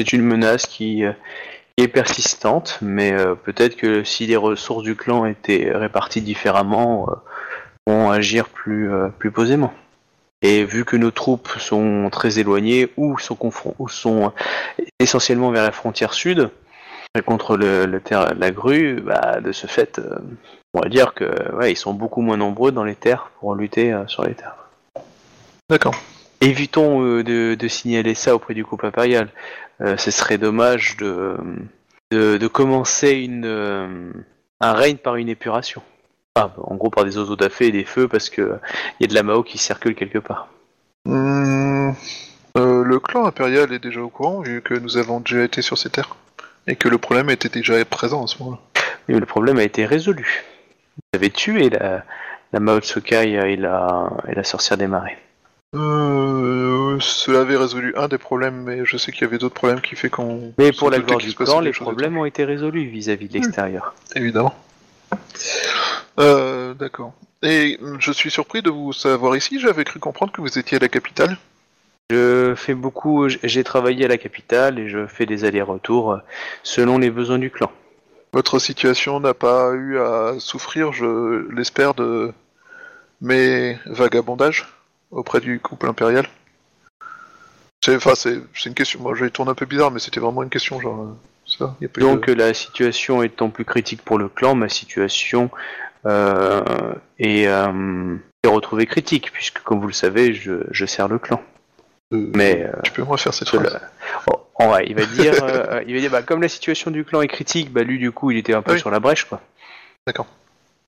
C'est 0.01 0.13
une 0.13 0.23
menace 0.23 0.67
qui, 0.67 1.05
euh, 1.05 1.13
est 1.77 1.87
persistante, 1.87 2.79
mais 2.83 3.15
peut-être 3.45 3.77
que 3.77 4.03
si 4.03 4.27
les 4.27 4.35
ressources 4.35 4.83
du 4.83 4.97
clan 4.97 5.27
étaient 5.27 5.71
réparties 5.73 6.23
différemment, 6.23 7.07
vont 7.87 8.11
agir 8.11 8.49
plus, 8.49 8.91
plus 9.17 9.31
posément. 9.31 9.73
Et 10.43 10.65
vu 10.65 10.85
que 10.85 10.97
nos 10.97 11.13
troupes 11.13 11.49
sont 11.61 12.09
très 12.11 12.41
éloignées 12.41 12.89
ou 12.97 13.17
sont, 13.21 13.39
ou 13.79 13.89
sont 13.89 14.33
essentiellement 14.99 15.53
vers 15.53 15.63
la 15.63 15.71
frontière 15.71 16.15
sud, 16.15 16.51
contre 17.25 17.57
le, 17.57 17.87
le 17.87 18.01
terre- 18.01 18.35
la 18.37 18.51
grue, 18.51 19.01
bah, 19.01 19.41
de 19.41 19.53
ce 19.53 19.67
fait, 19.67 19.99
euh, 19.99 20.19
on 20.75 20.81
va 20.81 20.89
dire 20.89 21.15
que 21.15 21.55
ouais, 21.55 21.73
ils 21.73 21.77
sont 21.77 21.95
beaucoup 21.95 22.21
moins 22.21 22.37
nombreux 22.37 22.73
dans 22.73 22.85
les 22.85 22.95
terres 22.95 23.31
pour 23.41 23.55
lutter 23.55 23.93
euh, 23.93 24.07
sur 24.07 24.25
les 24.25 24.35
terres. 24.35 24.57
D'accord. 25.69 25.95
Évitons 26.41 27.03
euh, 27.03 27.25
de, 27.25 27.55
de 27.55 27.69
signaler 27.69 28.15
ça 28.15 28.35
auprès 28.35 28.55
du 28.55 28.65
couple 28.65 28.87
impérial. 28.87 29.29
Euh, 29.81 29.97
ce 29.97 30.11
serait 30.11 30.39
dommage 30.39 30.97
de, 30.97 31.37
de, 32.11 32.37
de 32.37 32.47
commencer 32.47 33.13
une, 33.13 33.45
euh, 33.45 34.13
un 34.61 34.73
règne 34.73 34.97
par 34.97 35.17
une 35.17 35.29
épuration. 35.29 35.83
Ah, 36.37 36.53
en 36.59 36.77
gros 36.77 36.91
par 36.91 37.05
des 37.05 37.19
oiseaux 37.19 37.37
d'affé 37.37 37.67
et 37.67 37.73
des 37.73 37.85
feux 37.85 38.07
parce 38.07 38.31
que 38.31 38.59
il 39.01 39.03
y 39.03 39.05
a 39.05 39.09
de 39.09 39.15
la 39.15 39.25
Mao 39.25 39.43
qui 39.43 39.59
circule 39.59 39.97
quelque 39.97 40.19
part. 40.19 40.49
Hmm, 41.05 41.91
euh, 42.57 42.85
le 42.85 43.01
clan 43.01 43.25
impérial 43.25 43.73
est 43.73 43.79
déjà 43.81 44.01
au 44.01 44.09
courant, 44.09 44.41
vu 44.41 44.63
que 44.63 44.75
nous 44.75 44.99
avons 44.99 45.21
déjà 45.21 45.43
été 45.43 45.63
sur 45.63 45.77
ces 45.77 45.91
terres? 45.91 46.17
Et 46.69 46.77
que 46.77 46.89
le 46.89 46.99
problème 46.99 47.31
était 47.31 47.49
déjà 47.49 47.85
présent 47.85 48.25
à 48.25 48.27
ce 48.27 48.39
moment-là. 48.41 48.61
Et 49.09 49.19
le 49.19 49.27
problème 49.27 49.59
a 49.59 49.65
été 49.65 49.87
résolu. 49.87 50.45
Vous 50.97 51.19
avez 51.19 51.31
tué 51.31 51.71
la, 51.71 52.05
la 52.53 52.61
Mao 52.61 52.81
Tsukai 52.81 53.33
et 53.33 53.57
la, 53.57 54.11
et 54.29 54.35
la 54.35 54.45
sorcière 54.45 54.77
des 54.77 54.87
marais. 54.87 55.19
Euh, 55.75 56.99
cela 57.01 57.41
avait 57.41 57.57
résolu 57.57 57.95
un 57.97 58.09
des 58.09 58.17
problèmes, 58.19 58.63
mais 58.63 58.85
je 58.85 58.97
sais 58.97 59.13
qu'il 59.13 59.23
y 59.23 59.25
avait 59.25 59.39
d'autres 59.39 59.55
problèmes 59.55 59.81
qui 59.81 59.97
fait 59.97 60.09
qu'on. 60.09 60.55
Mais 60.59 60.73
pour 60.73 60.91
la 60.91 60.99
gloire 60.99 61.19
du 61.19 61.35
quelque 61.35 61.61
les 61.63 61.73
problèmes 61.73 62.17
ont 62.17 62.25
été 62.25 62.45
résolus 62.45 62.87
vis-à-vis 62.89 63.29
de 63.29 63.35
l'extérieur. 63.35 63.95
Évidemment. 64.15 64.55
Euh, 66.21 66.75
d'accord. 66.75 67.13
Et 67.43 67.79
je 67.99 68.13
suis 68.13 68.31
surpris 68.31 68.63
de 68.63 68.71
vous 68.71 68.93
savoir 68.93 69.37
ici, 69.37 69.61
j'avais 69.61 69.85
cru 69.85 70.01
comprendre 70.01 70.33
que 70.33 70.41
vous 70.41 70.59
étiez 70.59 70.79
à 70.79 70.81
la 70.81 70.89
capitale. 70.89 71.37
Je 72.11 72.55
fais 72.57 72.75
beaucoup, 72.75 73.29
j'ai 73.29 73.65
travaillé 73.65 74.07
à 74.07 74.09
la 74.09 74.17
capitale 74.17 74.79
et 74.79 74.89
je 74.89 75.07
fais 75.07 75.27
des 75.27 75.45
allers-retours 75.45 76.13
euh, 76.13 76.19
selon 76.63 76.97
les 76.97 77.11
besoins 77.11 77.39
du 77.39 77.51
clan. 77.51 77.71
Votre 78.33 78.59
situation 78.59 79.21
n'a 79.21 79.35
pas 79.35 79.73
eu 79.73 79.99
à 79.99 80.37
souffrir, 80.39 80.93
je 80.93 81.47
l'espère, 81.53 81.93
de 81.93 82.33
mes 83.21 83.79
vagabondages 83.85 84.67
auprès 85.11 85.41
du 85.41 85.61
couple 85.61 85.87
impérial? 85.87 86.27
C'est, 87.85 87.97
enfin, 87.97 88.15
une 88.65 88.75
question, 88.75 89.01
moi 89.01 89.15
je 89.15 89.25
les 89.25 89.31
tourne 89.31 89.51
un 89.51 89.55
peu 89.55 89.67
bizarre, 89.67 89.91
mais 89.91 90.01
c'était 90.01 90.21
vraiment 90.21 90.43
une 90.43 90.51
question, 90.51 90.81
genre, 90.81 91.03
euh, 91.03 91.17
ça, 91.47 91.77
y 91.81 91.85
a 91.85 91.89
pas 91.89 92.01
eu 92.01 92.05
Donc 92.05 92.27
de- 92.27 92.33
la 92.33 92.55
situation 92.55 93.23
étant 93.23 93.51
plus 93.51 93.65
critique 93.65 94.03
pour 94.03 94.19
le 94.19 94.29
clan, 94.29 94.55
ma 94.55 94.69
situation 94.71 95.51
euh, 96.07 96.63
est, 97.19 97.47
euh, 97.49 98.17
est 98.45 98.49
retrouvée 98.49 98.87
critique, 98.87 99.31
puisque 99.31 99.61
comme 99.61 99.81
vous 99.81 99.87
le 99.89 99.93
savez, 99.93 100.33
je, 100.33 100.65
je 100.71 100.87
sers 100.87 101.09
le 101.09 101.19
clan. 101.19 101.43
De- 102.13 102.31
Mais 102.35 102.65
euh, 102.65 102.81
Tu 102.85 102.93
peux 102.93 103.03
me 103.03 103.09
refaire 103.09 103.35
cette 103.35 103.49
phrase 103.49 103.75
le- 103.75 104.33
oh, 104.61 104.65
ouais, 104.73 104.85
il 104.87 104.95
va 104.95 105.05
dire, 105.05 105.35
euh, 105.43 105.83
il 105.87 105.95
va 105.95 106.01
dire, 106.01 106.11
bah, 106.11 106.23
comme 106.23 106.41
la 106.43 106.49
situation 106.49 106.91
du 106.91 107.05
clan 107.05 107.21
est 107.23 107.29
critique, 107.29 107.71
bah 107.73 107.83
lui 107.83 107.99
du 107.99 108.11
coup 108.13 108.31
il 108.31 108.39
était 108.39 108.55
un 108.55 108.63
peu 108.63 108.73
oui. 108.73 108.79
sur 108.81 108.91
la 108.91 109.01
brèche 109.01 109.25
quoi. 109.25 109.41
D'accord. 110.07 110.27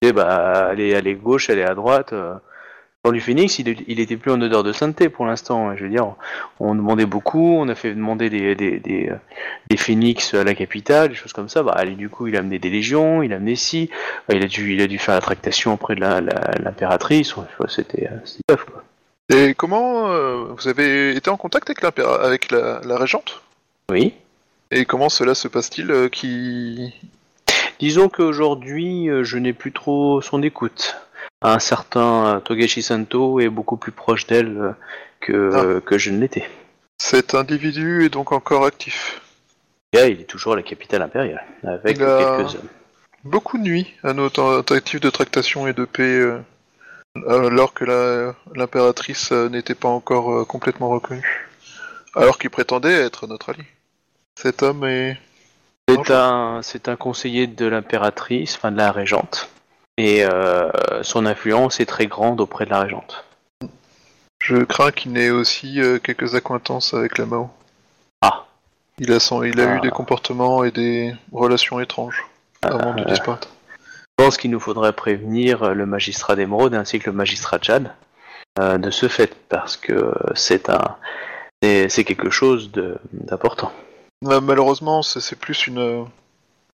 Et 0.03 0.13
bah 0.13 0.69
aller 0.69 0.95
aller 0.95 1.15
gauche, 1.15 1.51
aller 1.51 1.63
à 1.63 1.75
droite. 1.75 2.13
euh. 2.13 2.35
Dans 3.03 3.13
du 3.13 3.21
Phoenix, 3.23 3.59
il, 3.59 3.99
était 3.99 4.19
plus 4.19 4.31
en 4.31 4.43
odeur 4.43 4.63
de 4.63 4.75
sainteté 4.75 5.09
pour 5.09 5.25
l'instant. 5.25 5.75
Je 5.75 5.85
veux 5.85 5.89
dire, 5.89 6.17
on 6.59 6.75
demandait 6.75 7.07
beaucoup, 7.07 7.55
on 7.57 7.67
a 7.71 7.75
fait 7.75 7.95
demander 7.95 8.29
des, 8.29 8.55
des, 8.55 8.79
des, 8.79 9.09
euh, 9.09 9.15
des 9.71 9.79
Phoenix 9.79 10.35
à 10.35 10.45
la 10.45 10.55
capitale, 10.55 11.09
des 11.09 11.15
choses 11.15 11.33
comme 11.33 11.49
ça. 11.49 11.63
Bah, 11.63 11.73
allez, 11.75 11.95
du 11.95 12.11
coup, 12.11 12.27
il 12.27 12.37
a 12.37 12.41
amené 12.41 12.59
des 12.59 12.69
légions, 12.69 13.23
il 13.23 13.33
a 13.33 13.37
amené 13.37 13.57
ci, 13.57 13.89
Euh, 14.31 14.35
il 14.37 14.43
a 14.43 14.47
dû, 14.47 14.75
il 14.75 14.83
a 14.83 14.87
dû 14.87 14.99
faire 14.99 15.15
la 15.15 15.23
tractation 15.23 15.73
auprès 15.73 15.95
de 15.95 16.01
la- 16.03 16.21
la- 16.21 16.51
l'impératrice. 16.63 17.39
Ouais, 17.39 17.45
C'était, 17.69 18.11
euh, 18.13 18.57
quoi. 18.71 18.85
Et 19.33 19.55
comment 19.55 20.11
euh, 20.11 20.45
vous 20.57 20.69
avez 20.69 21.15
été 21.15 21.31
en 21.31 21.37
contact 21.37 21.71
avec, 21.71 21.83
l'impéra- 21.83 22.21
avec 22.21 22.51
la, 22.51 22.81
la 22.85 22.99
régente? 22.99 23.43
Oui. 23.91 24.15
Et 24.71 24.85
comment 24.85 25.09
cela 25.09 25.35
se 25.35 25.49
passe-t-il 25.49 25.91
euh, 25.91 26.09
qui... 26.09 26.93
Disons 27.79 28.09
qu'aujourd'hui, 28.09 29.09
euh, 29.09 29.25
je 29.25 29.39
n'ai 29.39 29.53
plus 29.53 29.73
trop 29.73 30.21
son 30.21 30.43
écoute. 30.43 30.97
Un 31.43 31.59
certain 31.59 32.43
Togashi 32.45 32.83
Santo 32.83 33.41
est 33.41 33.49
beaucoup 33.49 33.77
plus 33.77 33.93
proche 33.93 34.27
d'elle 34.27 34.75
que, 35.21 35.81
que 35.81 35.97
je 35.97 36.11
ne 36.11 36.21
l'étais. 36.21 36.47
Cet 36.99 37.35
individu 37.35 38.05
est 38.05 38.11
donc 38.11 38.33
encore 38.33 38.67
actif. 38.67 39.23
Il 39.95 39.99
est 40.01 40.25
toujours 40.29 40.53
à 40.53 40.57
la 40.57 40.63
capitale 40.63 41.03
impériale, 41.03 41.43
avec 41.65 41.97
Il 41.97 42.05
a- 42.05 42.37
quelques 42.37 42.55
hommes. 42.57 42.69
Beaucoup 43.25 43.59
de 43.59 43.63
nuits 43.63 43.95
à 44.03 44.13
nos 44.13 44.29
tentatives 44.31 45.01
de 45.01 45.11
tractation 45.11 45.67
et 45.67 45.73
de 45.73 45.85
paix, 45.85 46.21
alors 47.29 47.75
que 47.75 47.85
l'impératrice 48.55 49.33
euh, 49.33 49.49
n'était 49.49 49.75
pas 49.75 49.89
encore 49.89 50.33
euh, 50.33 50.45
complètement 50.45 50.89
reconnue. 50.89 51.49
Alors 52.15 52.39
qu'il 52.39 52.51
prétendait 52.51 52.93
être 53.05 53.27
notre 53.27 53.51
allié. 53.51 53.65
Cet 54.37 54.63
homme 54.63 54.85
est... 54.85 55.19
C'est 55.89 56.13
un, 56.13 56.61
c'est 56.63 56.89
un 56.89 56.95
conseiller 56.95 57.49
de 57.49 57.67
l'impératrice, 57.67 58.55
enfin 58.55 58.71
de 58.71 58.77
la 58.77 58.93
régente, 58.93 59.51
et 59.97 60.25
euh, 60.25 60.71
son 61.03 61.27
influence 61.27 61.81
est 61.81 61.87
très 61.87 62.07
grande 62.07 62.41
auprès 62.41 62.65
de 62.65 62.71
la 62.71 62.81
régente. 62.81 63.25
Je 64.41 64.57
crains 64.59 64.93
qu'il 64.93 65.13
n'ait 65.13 65.31
aussi 65.31 65.81
euh, 65.81 65.99
quelques 65.99 66.37
accointances 66.37 66.95
avec 66.95 67.19
la 67.19 67.27
Mao. 67.27 67.51
Ah. 68.23 68.47
Il 68.99 69.11
a, 69.13 69.19
son, 69.19 69.43
il 69.43 69.61
a 69.61 69.69
Ah. 69.73 69.77
eu 69.77 69.81
des 69.81 69.91
comportements 69.91 70.63
et 70.63 70.71
des 70.71 71.13
relations 71.33 71.81
étranges 71.81 72.25
avant 72.63 72.95
de 72.95 73.01
Euh, 73.01 73.05
disparaître. 73.07 73.49
Pense 74.21 74.37
qu'il 74.37 74.51
nous 74.51 74.61
faudrait 74.61 74.93
prévenir 74.93 75.75
le 75.75 75.87
magistrat 75.87 76.37
d'émeraude 76.37 76.75
ainsi 76.75 76.99
que 76.99 77.09
le 77.09 77.17
magistrat 77.17 77.59
Chad 77.63 77.95
euh, 78.59 78.77
de 78.77 78.91
ce 78.91 79.09
fait, 79.09 79.35
parce 79.49 79.79
que 79.79 80.13
c'est 80.35 80.69
un, 80.69 80.97
c'est, 81.63 81.89
c'est 81.89 82.05
quelque 82.05 82.29
chose 82.29 82.71
d'important. 83.15 83.73
Euh, 84.27 84.43
Malheureusement, 84.43 85.01
c'est 85.01 85.37
plus 85.37 85.67
une, 85.67 85.79
euh, 85.79 86.05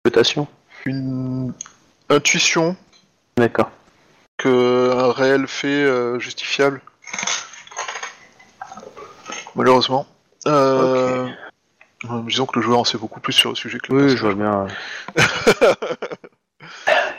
Cotation 0.05 0.47
une 0.85 1.53
intuition 2.09 2.77
D'accord. 3.37 3.73
qu'un 4.39 5.11
réel 5.11 5.49
fait 5.49 5.67
euh, 5.67 6.21
justifiable. 6.21 6.81
Malheureusement. 9.57 10.07
Euh, 10.47 11.27
euh, 12.05 12.23
Disons 12.25 12.47
que 12.47 12.61
le 12.61 12.65
joueur 12.65 12.79
en 12.79 12.85
sait 12.85 12.99
beaucoup 12.99 13.19
plus 13.19 13.33
sur 13.33 13.51
le 13.51 13.57
sujet 13.57 13.81
que 13.81 13.93
le 13.93 14.05
Oui, 14.05 14.17
je 14.17 14.23
vois 14.25 14.35
bien. 14.37 14.69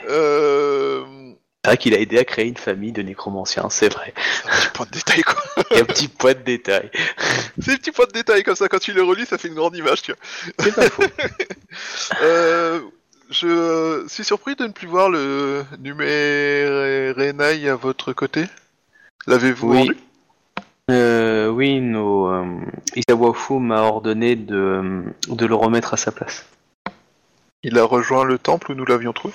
Euh, 0.08 1.04
C'est 1.64 1.70
vrai 1.70 1.76
qu'il 1.78 1.94
a 1.94 1.98
aidé 1.98 2.18
à 2.18 2.24
créer 2.24 2.46
une 2.46 2.56
famille 2.56 2.92
de 2.92 3.02
nécromanciens, 3.02 3.68
c'est 3.70 3.92
vrai. 3.92 4.12
un 4.44 4.50
petit 4.50 4.68
point 4.72 4.86
de 4.86 4.90
détail 4.90 5.22
quoi. 5.22 5.42
Et 5.76 5.80
un 5.80 5.84
petit 5.84 6.08
point 6.08 6.34
de 6.34 6.40
détail. 6.42 6.90
C'est 7.60 7.72
un 7.72 7.76
petit 7.76 7.92
point 7.92 8.06
de 8.06 8.12
détail 8.12 8.42
comme 8.42 8.56
ça, 8.56 8.68
quand 8.68 8.78
tu 8.80 8.92
le 8.92 9.02
relis, 9.02 9.26
ça 9.26 9.38
fait 9.38 9.48
une 9.48 9.54
grande 9.54 9.76
image, 9.76 10.02
tu 10.02 10.12
vois. 10.12 10.20
C'est 10.58 10.74
pas 10.74 10.88
faux. 10.90 11.02
Euh, 12.22 12.80
je 13.30 14.04
suis 14.08 14.22
surpris 14.24 14.54
de 14.54 14.64
ne 14.64 14.72
plus 14.72 14.86
voir 14.86 15.10
le 15.10 15.64
Numérenai 15.80 17.68
à 17.68 17.74
votre 17.76 18.12
côté. 18.12 18.44
L'avez-vous 19.26 19.70
Oui. 19.70 19.78
rendu 19.78 19.96
Euh, 20.90 21.48
oui, 21.48 21.80
nos, 21.80 22.28
euh, 22.28 22.44
Isawafu 22.94 23.54
m'a 23.54 23.80
ordonné 23.82 24.36
de, 24.36 25.02
de 25.28 25.46
le 25.46 25.54
remettre 25.54 25.94
à 25.94 25.96
sa 25.96 26.12
place. 26.12 26.46
Il 27.62 27.78
a 27.78 27.84
rejoint 27.84 28.24
le 28.24 28.38
temple 28.38 28.72
où 28.72 28.74
nous 28.74 28.84
l'avions 28.84 29.12
trouvé? 29.14 29.34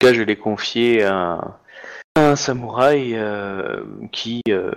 Cas, 0.00 0.14
je 0.14 0.22
l'ai 0.22 0.36
confié 0.36 1.04
à 1.04 1.58
un 2.16 2.34
samouraï 2.34 3.14
euh, 3.14 3.82
qui, 4.12 4.42
euh, 4.48 4.72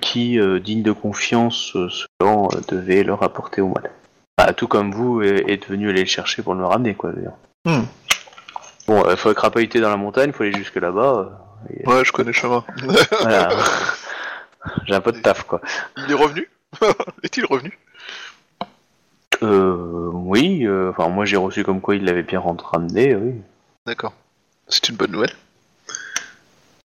qui 0.00 0.38
euh, 0.38 0.60
digne 0.60 0.82
de 0.82 0.92
confiance, 0.92 1.72
selon, 2.20 2.48
devait 2.68 3.04
le 3.04 3.14
rapporter 3.14 3.60
au 3.60 3.68
moine. 3.68 3.88
Bah, 4.36 4.52
tout 4.52 4.66
comme 4.66 4.92
vous, 4.92 5.22
est, 5.22 5.48
est 5.48 5.66
venu 5.66 5.88
aller 5.88 6.00
le 6.00 6.06
chercher 6.06 6.42
pour 6.42 6.54
le 6.54 6.64
ramener, 6.66 6.94
quoi. 6.94 7.12
d'ailleurs. 7.12 7.36
Hmm. 7.64 7.84
Bon, 8.86 9.04
il 9.08 9.16
faut 9.16 9.32
crapahuter 9.32 9.80
dans 9.80 9.88
la 9.88 9.96
montagne, 9.96 10.30
il 10.30 10.32
faut 10.32 10.42
aller 10.42 10.52
jusque 10.52 10.76
là-bas. 10.76 11.40
et, 11.70 11.88
Ouais, 11.88 12.04
je 12.04 12.12
connais 12.12 12.28
le 12.28 12.32
chemin. 12.32 12.64
voilà. 13.20 13.48
J'ai 14.86 14.94
un 14.94 15.00
peu 15.00 15.12
de 15.12 15.20
taf, 15.20 15.44
quoi. 15.44 15.60
Il 15.96 16.10
est 16.10 16.14
revenu? 16.14 16.50
Est-il 17.22 17.46
revenu? 17.46 17.78
Euh, 19.42 20.10
oui, 20.12 20.66
euh, 20.66 20.90
enfin, 20.90 21.08
moi 21.08 21.24
j'ai 21.24 21.36
reçu 21.36 21.64
comme 21.64 21.80
quoi 21.80 21.96
il 21.96 22.04
l'avait 22.04 22.22
bien 22.22 22.40
ramené, 22.40 23.14
oui. 23.14 23.34
D'accord. 23.86 24.14
C'est 24.68 24.88
une 24.88 24.96
bonne 24.96 25.12
nouvelle. 25.12 25.32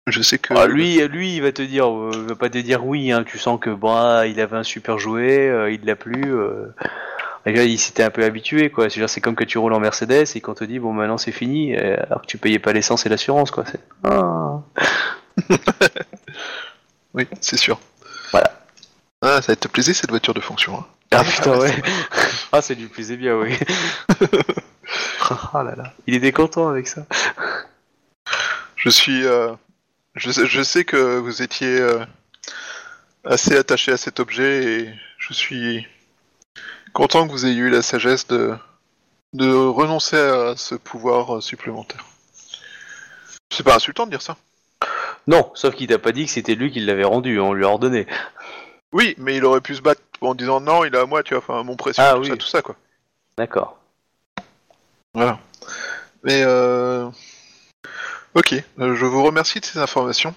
Je 0.08 0.22
sais 0.22 0.38
que... 0.38 0.54
Ah, 0.54 0.68
lui, 0.68 0.99
lui, 1.08 1.36
il 1.36 1.41
va 1.41 1.52
te 1.52 1.62
dire, 1.62 1.91
euh, 1.91 2.12
il 2.14 2.22
va 2.30 2.36
pas 2.36 2.49
te 2.49 2.58
dire 2.58 2.86
oui. 2.86 3.12
Hein, 3.12 3.24
tu 3.26 3.38
sens 3.38 3.60
que 3.60 3.70
bah, 3.70 4.26
il 4.26 4.40
avait 4.40 4.56
un 4.58 4.64
super 4.64 4.99
jouet, 4.99 5.49
euh, 5.49 5.72
il 5.72 5.84
l'a 5.86 5.95
plu. 5.98 6.34
Euh, 6.34 6.68
il 7.45 7.78
s'était 7.78 8.04
un 8.04 8.10
peu 8.10 8.24
habitué, 8.24 8.70
quoi. 8.70 8.90
C'est-à-dire, 8.90 9.10
c'est 9.10 9.22
comme 9.22 9.36
que 9.36 9.44
tu 9.44 9.58
roules 9.58 9.74
en 9.74 9.80
Mercedes 9.80 10.26
et 10.36 10.41
qu'on 10.41 10.54
te 10.54 10.64
dit 10.64 10.80
bon, 10.80 10.94
maintenant 10.94 11.18
c'est 11.18 11.32
fini, 11.32 11.76
euh, 11.76 11.98
alors 12.06 12.22
que 12.22 12.28
tu 12.28 12.38
payais 12.38 12.60
pas 12.60 12.74
l'essence 12.74 13.06
et 13.06 13.10
l'assurance, 13.10 13.52
quoi. 13.52 13.64
C'est... 13.70 13.80
Ah. 14.04 14.62
Oui, 17.14 17.26
c'est 17.41 17.58
sûr. 17.58 17.80
Voilà. 18.32 18.52
Ah, 19.22 19.41
ça 19.41 19.54
va 19.54 19.56
te 19.56 19.68
plaisir 19.68 19.95
cette 19.95 20.12
voiture 20.12 20.34
de 20.36 20.40
fonction. 20.40 20.78
hein. 20.78 20.86
Ah 21.12 21.24
putain, 21.24 21.58
ouais. 21.58 21.74
ah, 22.52 22.62
c'est 22.62 22.76
du 22.76 22.88
plaisir 22.88 23.18
bien, 23.18 23.36
oui. 23.36 23.58
ah 25.54 25.64
là 25.64 25.74
là. 25.76 25.94
Il 26.06 26.14
était 26.14 26.32
content 26.32 26.68
avec 26.68 26.88
ça. 26.88 27.06
Je 28.78 28.90
suis. 28.90 29.26
euh, 29.26 29.54
je, 30.16 30.32
sais, 30.32 30.45
je 30.45 30.62
sais 30.64 30.86
que 30.86 31.18
vous 31.18 31.41
étiez 31.41 31.80
euh, 31.80 32.06
assez 33.26 33.56
attaché 33.58 33.91
à 33.91 33.98
cet 33.98 34.20
objet 34.20 34.64
et 34.82 34.94
je 35.18 35.34
suis 35.34 35.86
content 36.94 37.28
que 37.28 37.32
vous 37.32 37.45
ayez 37.45 37.58
eu 37.58 37.70
la 37.70 37.82
sagesse 37.82 38.28
de, 38.28 38.56
de 39.34 39.52
renoncer 39.54 40.16
à 40.18 40.56
ce 40.56 40.76
pouvoir 40.76 41.38
euh, 41.38 41.41
supplémentaire. 41.41 42.06
C'est 43.52 43.64
pas 43.64 43.76
insultant 43.76 44.06
de 44.06 44.12
dire 44.12 44.22
ça. 44.22 44.38
Non, 45.28 45.52
sauf 45.56 45.76
qu'il 45.76 45.88
t'a 45.88 45.99
pas 45.99 46.12
dit 46.12 46.26
que 46.26 46.32
c'était 46.32 46.56
lui 46.56 46.72
qui 46.72 46.80
l'avait 46.80 47.04
rendu, 47.04 47.40
on 47.40 47.54
lui 47.54 47.66
a 47.66 47.68
ordonné. 47.68 48.08
Oui, 48.94 49.16
mais 49.18 49.36
il 49.36 49.44
aurait 49.44 49.60
pu 49.62 49.76
se 49.76 49.82
battre 49.82 50.02
en 50.22 50.36
disant 50.36 50.62
non, 50.62 50.86
il 50.86 50.95
est 50.95 50.99
à 50.99 51.06
moi, 51.06 51.22
tu 51.24 51.34
vois, 51.34 51.44
enfin 51.44 51.64
mon 51.64 51.76
précieux, 51.76 52.04
Ah 52.06 52.14
tout 52.14 52.22
oui. 52.22 52.28
ça, 52.30 52.38
tout 52.38 52.48
ça, 52.48 52.62
quoi. 52.62 52.76
D'accord. 53.38 53.78
Voilà. 55.14 55.40
Mais 56.24 56.41
euh... 56.45 57.10
Ok, 58.38 58.53
euh, 58.80 58.95
je 58.95 59.05
vous 59.05 59.23
remercie 59.23 59.59
de 59.59 59.65
ces 59.65 59.80
informations. 59.80 60.35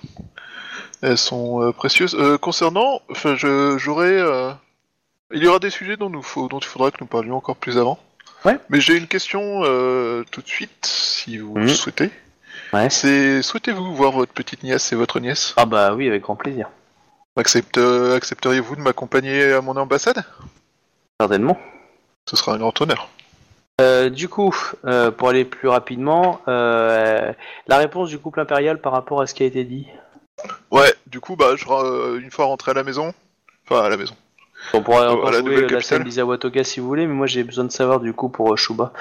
Elles 1.03 1.19
sont 1.19 1.63
euh, 1.63 1.73
précieuses. 1.73 2.15
Euh, 2.19 2.39
concernant, 2.39 3.03
enfin, 3.11 3.35
je 3.37 3.77
j'aurais, 3.79 4.07
euh, 4.19 4.53
il 5.33 5.43
y 5.43 5.47
aura 5.47 5.59
des 5.59 5.69
sujets 5.71 5.97
dont 5.99 6.09
nous 6.09 6.23
faut, 6.23 6.49
dont 6.49 6.59
il 6.61 6.67
faudra 6.67 6.91
que 6.91 6.97
nous 7.01 7.07
parlions 7.07 7.37
encore 7.37 7.57
plus 7.57 7.77
avant. 7.79 7.99
Ouais. 8.47 8.59
Mais 8.71 8.81
j'ai 8.81 8.97
une 8.97 9.07
question 9.07 9.61
euh, 9.65 10.25
tout 10.31 10.41
de 10.41 10.49
suite, 10.49 10.87
si 10.87 11.37
vous 11.39 11.55
Mhm. 11.59 11.63
le 11.67 11.69
souhaitez. 11.75 12.11
Ouais. 12.73 12.89
C'est 12.89 13.43
souhaitez-vous 13.43 13.95
voir 13.95 14.13
votre 14.13 14.33
petite 14.33 14.63
nièce 14.63 14.93
et 14.93 14.97
votre 14.97 15.21
nièce? 15.21 15.53
Ah 15.59 15.67
bah 15.67 15.93
oui, 15.95 16.09
avec 16.09 16.23
grand 16.23 16.37
plaisir. 16.37 16.71
Accepte, 17.37 17.79
Accepteriez-vous 17.79 18.77
de 18.77 18.81
m'accompagner 18.81 19.53
à 19.53 19.61
mon 19.61 19.77
ambassade? 19.77 20.25
Certainement. 21.21 21.59
Ce 22.29 22.37
sera 22.37 22.55
un 22.55 22.59
grand 22.59 22.79
honneur. 22.81 23.09
Euh, 23.81 24.11
du 24.11 24.29
coup, 24.29 24.55
euh, 24.85 25.11
pour 25.11 25.29
aller 25.31 25.45
plus 25.45 25.69
rapidement, 25.69 26.41
euh, 26.49 27.33
la 27.67 27.79
réponse 27.79 28.11
du 28.11 28.19
couple 28.19 28.41
impérial 28.41 28.81
par 28.81 28.93
rapport 28.93 29.21
à 29.21 29.27
ce 29.27 29.35
qui 29.35 29.43
a 29.43 29.47
été 29.47 29.65
dit. 29.65 29.87
Ouais, 30.71 30.95
du 31.07 31.21
coup, 31.21 31.37
bah, 31.37 31.57
je, 31.57 31.65
euh, 31.69 32.21
une 32.21 32.31
fois 32.31 32.45
rentré 32.45 32.73
à 32.73 32.75
la 32.75 32.85
maison, 32.85 33.15
enfin 33.65 33.83
à 33.83 33.89
la 33.89 33.97
maison. 33.97 34.15
On 34.75 34.83
pourra 34.83 35.11
encore 35.11 35.29
à 35.29 35.33
la 35.33 35.39
jouer 35.39 35.67
la 35.69 35.81
scène 35.81 36.05
d'Isawatoga 36.05 36.65
si 36.65 36.81
vous 36.81 36.87
voulez, 36.87 37.07
mais 37.07 37.15
moi 37.15 37.27
j'ai 37.27 37.43
besoin 37.45 37.65
de 37.65 37.73
savoir 37.73 37.99
du 37.99 38.13
coup 38.13 38.29
pour 38.29 38.53
euh, 38.53 38.57
Shuba 38.57 38.93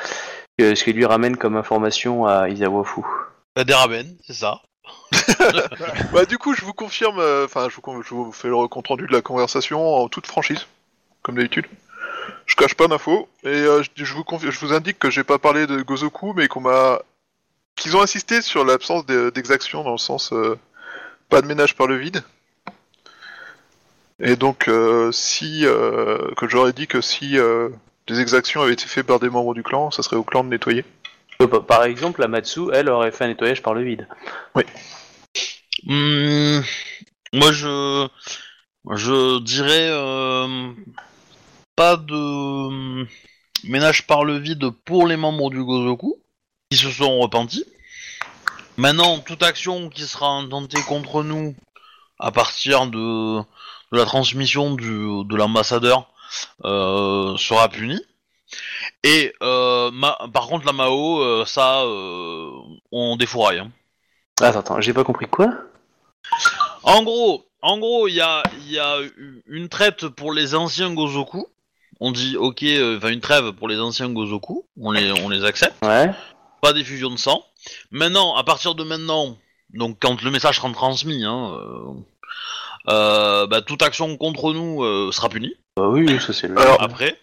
euh, 0.62 0.74
ce 0.74 0.84
qu'il 0.86 0.96
lui 0.96 1.06
ramène 1.06 1.36
comme 1.36 1.58
information 1.58 2.26
à 2.26 2.48
Isawafu. 2.48 3.02
Bah, 3.56 3.66
des 3.66 3.74
ramen, 3.74 4.16
c'est 4.26 4.34
ça. 4.34 4.62
Bah 6.14 6.26
du 6.26 6.38
coup, 6.38 6.56
je 6.56 6.64
vous 6.66 6.74
confirme, 6.74 7.20
euh, 7.20 7.46
enfin, 7.46 7.68
je, 7.70 7.76
je 7.76 8.14
vous 8.14 8.32
fais 8.32 8.48
le 8.48 8.68
compte 8.68 8.88
rendu 8.88 9.06
de 9.06 9.12
la 9.12 9.22
conversation 9.22 9.96
en 9.96 10.08
toute 10.08 10.26
franchise, 10.26 10.66
comme 11.22 11.36
d'habitude. 11.36 11.66
Je 12.46 12.56
cache 12.56 12.74
pas 12.76 12.88
d'infos 12.88 13.28
et 13.44 13.48
euh, 13.48 13.84
je, 13.84 14.04
je 14.04 14.14
vous 14.14 14.22
confi- 14.24 14.50
je 14.52 14.60
vous 14.60 14.74
indique 14.74 15.00
que 15.00 15.10
j'ai 15.10 15.24
pas 15.24 15.38
parlé 15.40 15.68
de 15.68 15.82
Gozoku, 15.82 16.34
mais 16.36 16.48
qu'on 16.48 16.62
m'a, 16.62 17.00
qu'ils 17.76 17.96
ont 17.96 18.02
insisté 18.02 18.42
sur 18.42 18.66
l'absence 18.66 19.06
de- 19.06 19.30
d'exaction 19.30 19.84
dans 19.84 19.92
le 19.94 19.98
sens 19.98 20.34
euh, 20.34 20.58
pas 21.30 21.42
de 21.42 21.48
ménage 21.48 21.76
par 21.76 21.88
le 21.88 21.98
vide. 21.98 22.24
Et 24.20 24.36
donc, 24.36 24.68
euh, 24.68 25.12
si 25.14 25.66
euh, 25.66 26.18
que 26.36 26.48
j'aurais 26.50 26.74
dit 26.74 26.88
que 26.88 27.00
si 27.02 27.38
euh, 27.38 27.70
des 28.08 28.20
exactions 28.20 28.62
avaient 28.62 28.74
été 28.74 28.86
faites 28.86 29.06
par 29.08 29.20
des 29.20 29.30
membres 29.30 29.54
du 29.54 29.64
clan, 29.64 29.92
ça 29.92 30.04
serait 30.04 30.18
au 30.18 30.24
clan 30.24 30.44
de 30.44 30.50
nettoyer. 30.50 30.84
Pa- 31.38 31.62
Par 31.62 31.84
exemple, 31.86 32.20
la 32.20 32.28
Matsu, 32.28 32.62
elle 32.74 32.90
aurait 32.90 33.12
fait 33.12 33.24
un 33.24 33.28
nettoyage 33.30 33.62
par 33.62 33.74
le 33.74 33.84
vide. 33.84 34.08
Hmm, 35.86 36.60
moi, 37.32 37.52
je, 37.54 38.08
je 38.92 39.40
dirais 39.40 39.88
euh, 39.92 40.74
pas 41.80 41.96
de 41.96 42.14
hum, 42.14 43.08
ménage 43.64 44.06
par 44.06 44.26
le 44.26 44.38
vide 44.38 44.70
pour 44.84 45.08
les 45.08 45.16
membres 45.16 45.50
du 45.50 45.64
Gozoku 45.64 46.20
qui 46.70 46.76
se 46.76 46.90
sont 46.90 47.20
repentis. 47.20 47.64
Maintenant, 48.76 49.20
toute 49.20 49.44
action 49.44 49.88
qui 49.88 50.02
sera 50.02 50.28
intentée 50.28 50.82
contre 50.82 51.24
nous 51.24 51.56
à 52.20 52.32
partir 52.32 52.88
de, 52.88 53.40
de 53.40 53.98
la 53.98 54.04
transmission 54.04 54.74
du, 54.76 55.24
de 55.24 55.36
l'ambassadeur 55.38 56.12
euh, 56.66 57.38
sera 57.38 57.70
punie. 57.70 58.04
Et 59.04 59.34
euh, 59.42 59.90
ma- 59.92 60.20
par 60.34 60.48
contre, 60.48 60.66
la 60.66 60.74
Mao, 60.74 61.22
euh, 61.22 61.46
ça, 61.46 61.86
on 62.92 63.16
défouraille. 63.16 63.60
hein. 63.60 63.72
Attends, 64.42 64.60
attends, 64.60 64.82
j'ai 64.82 64.94
pas 64.94 65.06
compris 65.06 65.28
quoi? 65.28 65.48
En 66.84 67.04
gros, 67.04 67.46
en 67.62 67.78
gros, 67.78 68.10
il 68.10 68.16
y 68.16 68.22
a, 68.22 68.44
y 68.66 68.80
a 68.80 68.98
une 69.48 69.70
traite 69.70 70.10
pour 70.10 70.34
les 70.34 70.56
anciens 70.56 70.94
Gozoku. 70.94 71.48
On 72.00 72.12
dit 72.12 72.38
ok, 72.38 72.64
euh, 72.64 72.98
enfin 72.98 73.10
une 73.10 73.20
trêve 73.20 73.52
pour 73.54 73.68
les 73.68 73.80
anciens 73.80 74.10
Gozoku. 74.10 74.66
On 74.80 74.92
les, 74.92 75.12
on 75.12 75.30
les 75.30 75.44
accepte. 75.44 75.84
Ouais. 75.86 76.10
Pas 76.62 76.74
d'effusion 76.74 77.10
de 77.10 77.18
sang. 77.18 77.44
Maintenant, 77.92 78.36
à 78.36 78.44
partir 78.44 78.76
de 78.76 78.84
maintenant, 78.84 79.38
donc 79.74 79.98
quand 80.00 80.22
le 80.22 80.32
message 80.32 80.58
sera 80.58 80.72
transmis, 80.72 81.24
hein, 81.26 81.52
euh, 81.54 81.94
euh, 82.90 83.48
bah, 83.48 83.62
toute 83.62 83.82
action 83.84 84.16
contre 84.18 84.54
nous 84.54 84.84
euh, 84.84 85.12
sera 85.12 85.30
punie 85.30 85.54
Bah 85.78 85.88
oui, 85.90 86.20
ça 86.20 86.34
c'est 86.34 86.48
le. 86.48 86.58
Alors, 86.58 86.82
après. 86.82 87.18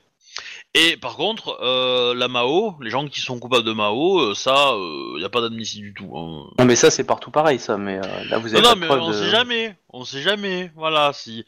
Et 0.75 0.99
par 0.99 1.17
contre, 1.17 1.59
euh, 1.63 2.15
la 2.15 2.29
Mao, 2.29 2.77
les 2.83 2.91
gens 2.91 3.07
qui 3.09 3.21
sont 3.21 3.39
coupables 3.39 3.65
de 3.65 3.73
Mao, 3.73 4.21
euh, 4.21 4.35
ça, 4.35 4.75
il 4.77 5.17
n'y 5.19 5.25
a 5.25 5.31
pas 5.31 5.41
d'admissible 5.41 5.87
du 5.87 5.95
tout. 5.95 6.13
hein. 6.19 6.51
Non 6.59 6.65
mais 6.67 6.77
ça 6.77 6.91
c'est 6.91 7.05
partout 7.05 7.31
pareil 7.31 7.59
ça, 7.59 7.79
mais 7.79 7.97
euh, 7.97 8.25
là 8.29 8.37
vous 8.37 8.53
avez 8.55 8.63
Non, 8.63 8.71
non, 8.71 8.77
mais 8.77 8.89
on 8.91 9.09
de- 9.09 9.13
sait 9.15 9.31
jamais. 9.31 9.75
On 9.91 10.05
sait 10.05 10.21
jamais. 10.21 10.71
Voilà, 10.77 11.13
si. 11.15 11.47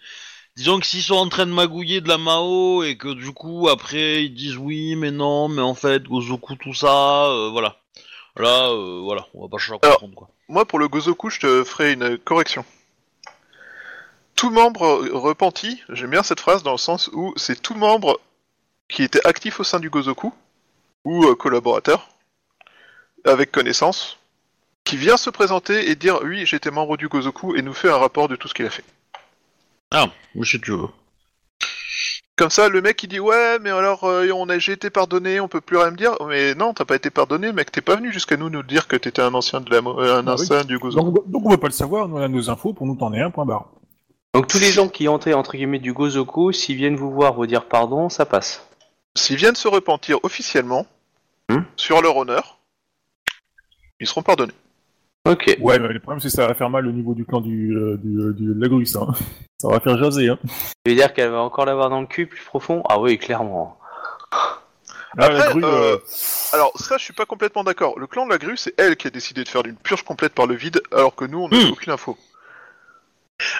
Disons 0.58 0.80
que 0.80 0.86
s'ils 0.86 1.04
sont 1.04 1.14
en 1.14 1.28
train 1.28 1.46
de 1.46 1.52
magouiller 1.52 2.00
de 2.00 2.08
la 2.08 2.18
Mao 2.18 2.82
et 2.82 2.96
que 2.96 3.14
du 3.14 3.32
coup 3.32 3.68
après 3.68 4.24
ils 4.24 4.34
disent 4.34 4.56
oui 4.56 4.96
mais 4.96 5.12
non 5.12 5.46
mais 5.48 5.62
en 5.62 5.74
fait 5.74 6.02
Gozoku 6.02 6.56
tout 6.56 6.74
ça 6.74 7.26
euh, 7.26 7.48
voilà 7.50 7.76
là 8.36 8.68
euh, 8.72 9.00
voilà 9.00 9.24
on 9.34 9.42
va 9.42 9.48
pas 9.48 9.58
chercher 9.58 9.78
à 9.82 9.86
Alors, 9.86 10.00
comprendre 10.00 10.16
quoi. 10.16 10.28
Moi, 10.48 10.64
pour 10.64 10.80
le 10.80 10.88
Gozoku, 10.88 11.30
je 11.30 11.38
te 11.38 11.62
ferai 11.62 11.92
une 11.92 12.18
correction. 12.18 12.64
Tout 14.34 14.50
membre 14.50 15.06
repenti, 15.12 15.82
j'aime 15.90 16.10
bien 16.10 16.24
cette 16.24 16.40
phrase 16.40 16.64
dans 16.64 16.72
le 16.72 16.78
sens 16.78 17.08
où 17.12 17.34
c'est 17.36 17.60
tout 17.60 17.74
membre 17.74 18.18
qui 18.88 19.04
était 19.04 19.24
actif 19.26 19.60
au 19.60 19.64
sein 19.64 19.78
du 19.78 19.90
Gozoku, 19.90 20.32
ou 21.04 21.24
euh, 21.24 21.34
collaborateur, 21.34 22.08
avec 23.24 23.52
connaissance, 23.52 24.18
qui 24.84 24.96
vient 24.96 25.18
se 25.18 25.28
présenter 25.30 25.90
et 25.90 25.94
dire 25.94 26.20
oui, 26.24 26.46
j'étais 26.46 26.70
membre 26.70 26.96
du 26.96 27.08
Gozoku 27.08 27.54
et 27.54 27.62
nous 27.62 27.74
fait 27.74 27.90
un 27.90 27.98
rapport 27.98 28.26
de 28.26 28.34
tout 28.34 28.48
ce 28.48 28.54
qu'il 28.54 28.64
a 28.64 28.70
fait. 28.70 28.84
Ah 29.90 30.06
oui 30.34 30.46
si 30.46 30.60
tu 30.60 30.72
veux. 30.72 30.88
Comme 32.36 32.50
ça, 32.50 32.68
le 32.68 32.80
mec 32.80 33.02
il 33.02 33.08
dit 33.08 33.18
ouais, 33.18 33.58
mais 33.60 33.70
alors 33.70 34.04
euh, 34.04 34.30
on 34.32 34.48
a 34.48 34.58
j'ai 34.60 34.72
été 34.72 34.90
pardonné, 34.90 35.40
on 35.40 35.48
peut 35.48 35.60
plus 35.60 35.76
rien 35.76 35.90
me 35.90 35.96
dire. 35.96 36.14
Mais 36.28 36.54
non, 36.54 36.72
t'as 36.72 36.84
pas 36.84 36.94
été 36.94 37.10
pardonné, 37.10 37.52
mec, 37.52 37.72
t'es 37.72 37.80
pas 37.80 37.96
venu 37.96 38.12
jusqu'à 38.12 38.36
nous 38.36 38.48
nous 38.48 38.62
dire 38.62 38.86
que 38.86 38.94
t'étais 38.96 39.22
un 39.22 39.34
ancien 39.34 39.60
de 39.60 39.70
la, 39.70 39.80
mo- 39.80 39.98
euh, 40.00 40.18
un 40.20 40.26
Ah 40.26 40.34
oui. 40.36 40.42
ancien 40.42 40.64
du 40.64 40.78
Gozoku. 40.78 41.10
Donc, 41.10 41.28
donc 41.30 41.46
on 41.46 41.50
veut 41.50 41.56
pas 41.56 41.66
le 41.66 41.72
savoir, 41.72 42.06
nous 42.06 42.16
on 42.16 42.22
a 42.22 42.28
nos 42.28 42.48
infos, 42.50 42.72
pour 42.74 42.86
nous 42.86 42.94
t'en 42.94 43.12
es 43.12 43.20
un 43.20 43.30
point 43.30 43.44
barre. 43.44 43.66
Donc 44.34 44.46
tous 44.46 44.58
les 44.60 44.70
gens 44.70 44.88
qui 44.88 45.08
entraient 45.08 45.32
entre 45.34 45.56
guillemets 45.56 45.80
du 45.80 45.92
Gozoku, 45.92 46.52
s'ils 46.52 46.76
viennent 46.76 46.94
vous 46.96 47.10
voir 47.10 47.34
vous 47.34 47.46
dire 47.46 47.64
pardon, 47.66 48.08
ça 48.08 48.24
passe. 48.24 48.64
S'ils 49.16 49.36
viennent 49.36 49.56
se 49.56 49.68
repentir 49.68 50.18
officiellement 50.22 50.86
Hmm. 51.50 51.62
sur 51.76 52.02
leur 52.02 52.14
honneur, 52.18 52.58
ils 54.00 54.06
seront 54.06 54.22
pardonnés. 54.22 54.52
Ok. 55.28 55.56
Ouais, 55.60 55.78
mais 55.78 55.88
le 55.88 56.00
problème 56.00 56.20
c'est 56.20 56.28
que 56.28 56.34
ça 56.34 56.46
va 56.46 56.54
faire 56.54 56.70
mal 56.70 56.86
au 56.86 56.92
niveau 56.92 57.14
du 57.14 57.24
clan 57.24 57.40
du, 57.40 57.76
euh, 57.76 57.96
du, 57.98 58.32
du- 58.34 58.54
de 58.54 58.60
la 58.60 58.68
grue, 58.68 58.86
ça. 58.86 59.00
hein. 59.02 59.14
Ça 59.60 59.68
va 59.68 59.80
faire 59.80 59.98
jaser, 59.98 60.28
hein. 60.28 60.38
Tu 60.84 60.92
veux 60.92 60.94
dire 60.96 61.12
qu'elle 61.12 61.30
va 61.30 61.40
encore 61.40 61.64
l'avoir 61.66 61.90
dans 61.90 62.00
le 62.00 62.06
cul 62.06 62.26
plus 62.26 62.42
profond? 62.44 62.82
Ah 62.88 62.98
oui, 63.00 63.18
clairement. 63.18 63.78
Ah, 64.30 64.58
la 65.16 65.24
Après, 65.38 65.50
grue, 65.50 65.64
euh, 65.64 65.94
euh, 65.94 65.98
Alors 66.52 66.70
ça, 66.76 66.96
je 66.98 67.02
suis 67.04 67.12
pas 67.12 67.26
complètement 67.26 67.64
d'accord. 67.64 67.98
Le 67.98 68.06
clan 68.06 68.24
de 68.26 68.30
la 68.30 68.38
grue, 68.38 68.56
c'est 68.56 68.74
elle 68.78 68.96
qui 68.96 69.06
a 69.06 69.10
décidé 69.10 69.42
de 69.42 69.48
faire 69.48 69.64
une 69.64 69.76
purge 69.76 70.02
complète 70.02 70.34
par 70.34 70.46
le 70.46 70.54
vide, 70.54 70.80
alors 70.92 71.14
que 71.14 71.24
nous, 71.24 71.40
on 71.40 71.48
n'a 71.48 71.56
Hmm. 71.58 71.70
aucune 71.72 71.92
info. 71.92 72.16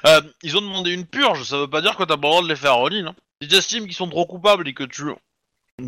Euh, 0.06 0.20
ils 0.42 0.56
ont 0.56 0.60
demandé 0.60 0.90
une 0.92 1.06
purge 1.06 1.44
ça 1.44 1.56
veut 1.58 1.68
pas 1.70 1.80
dire 1.80 1.96
que 1.96 2.02
t'as 2.02 2.16
pas 2.16 2.26
le 2.26 2.30
droit 2.30 2.42
de 2.42 2.48
les 2.48 2.56
faire 2.56 2.76
en 2.76 2.88
ligne. 2.88 3.06
Hein. 3.06 3.14
Si 3.40 3.48
t'estimes 3.48 3.84
qu'ils 3.84 3.94
sont 3.94 4.08
trop 4.08 4.26
coupables 4.26 4.66
et 4.68 4.74
que 4.74 4.82
tu 4.84 5.04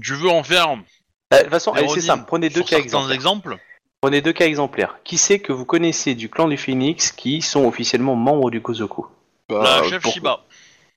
tu 0.02 0.15
veux 0.15 0.31
en 0.31 0.44
faire 0.44 0.68
Euh, 0.70 1.36
De 1.36 1.42
toute 1.42 1.50
façon, 1.50 1.73
allez, 1.73 1.89
c'est 1.89 2.00
simple. 2.00 2.25
Prenez 2.26 2.49
deux 2.50 2.62
cas 2.62 2.78
exemplaires. 2.78 3.15
exemples. 3.15 3.57
Prenez 4.03 4.23
deux 4.23 4.33
cas 4.33 4.47
exemplaires. 4.47 4.97
Qui 5.05 5.19
c'est 5.19 5.41
que 5.41 5.53
vous 5.53 5.67
connaissez 5.67 6.15
du 6.15 6.31
clan 6.31 6.49
du 6.49 6.57
Phoenix 6.57 7.12
qui 7.12 7.43
sont 7.43 7.67
officiellement 7.67 8.15
membres 8.17 8.51
du 8.51 8.61
Gozoku 8.61 9.07
Bah, 9.51 9.62
la 9.83 9.89
chef 9.89 10.03
pour- 10.03 10.12
Shiba. 10.12 10.41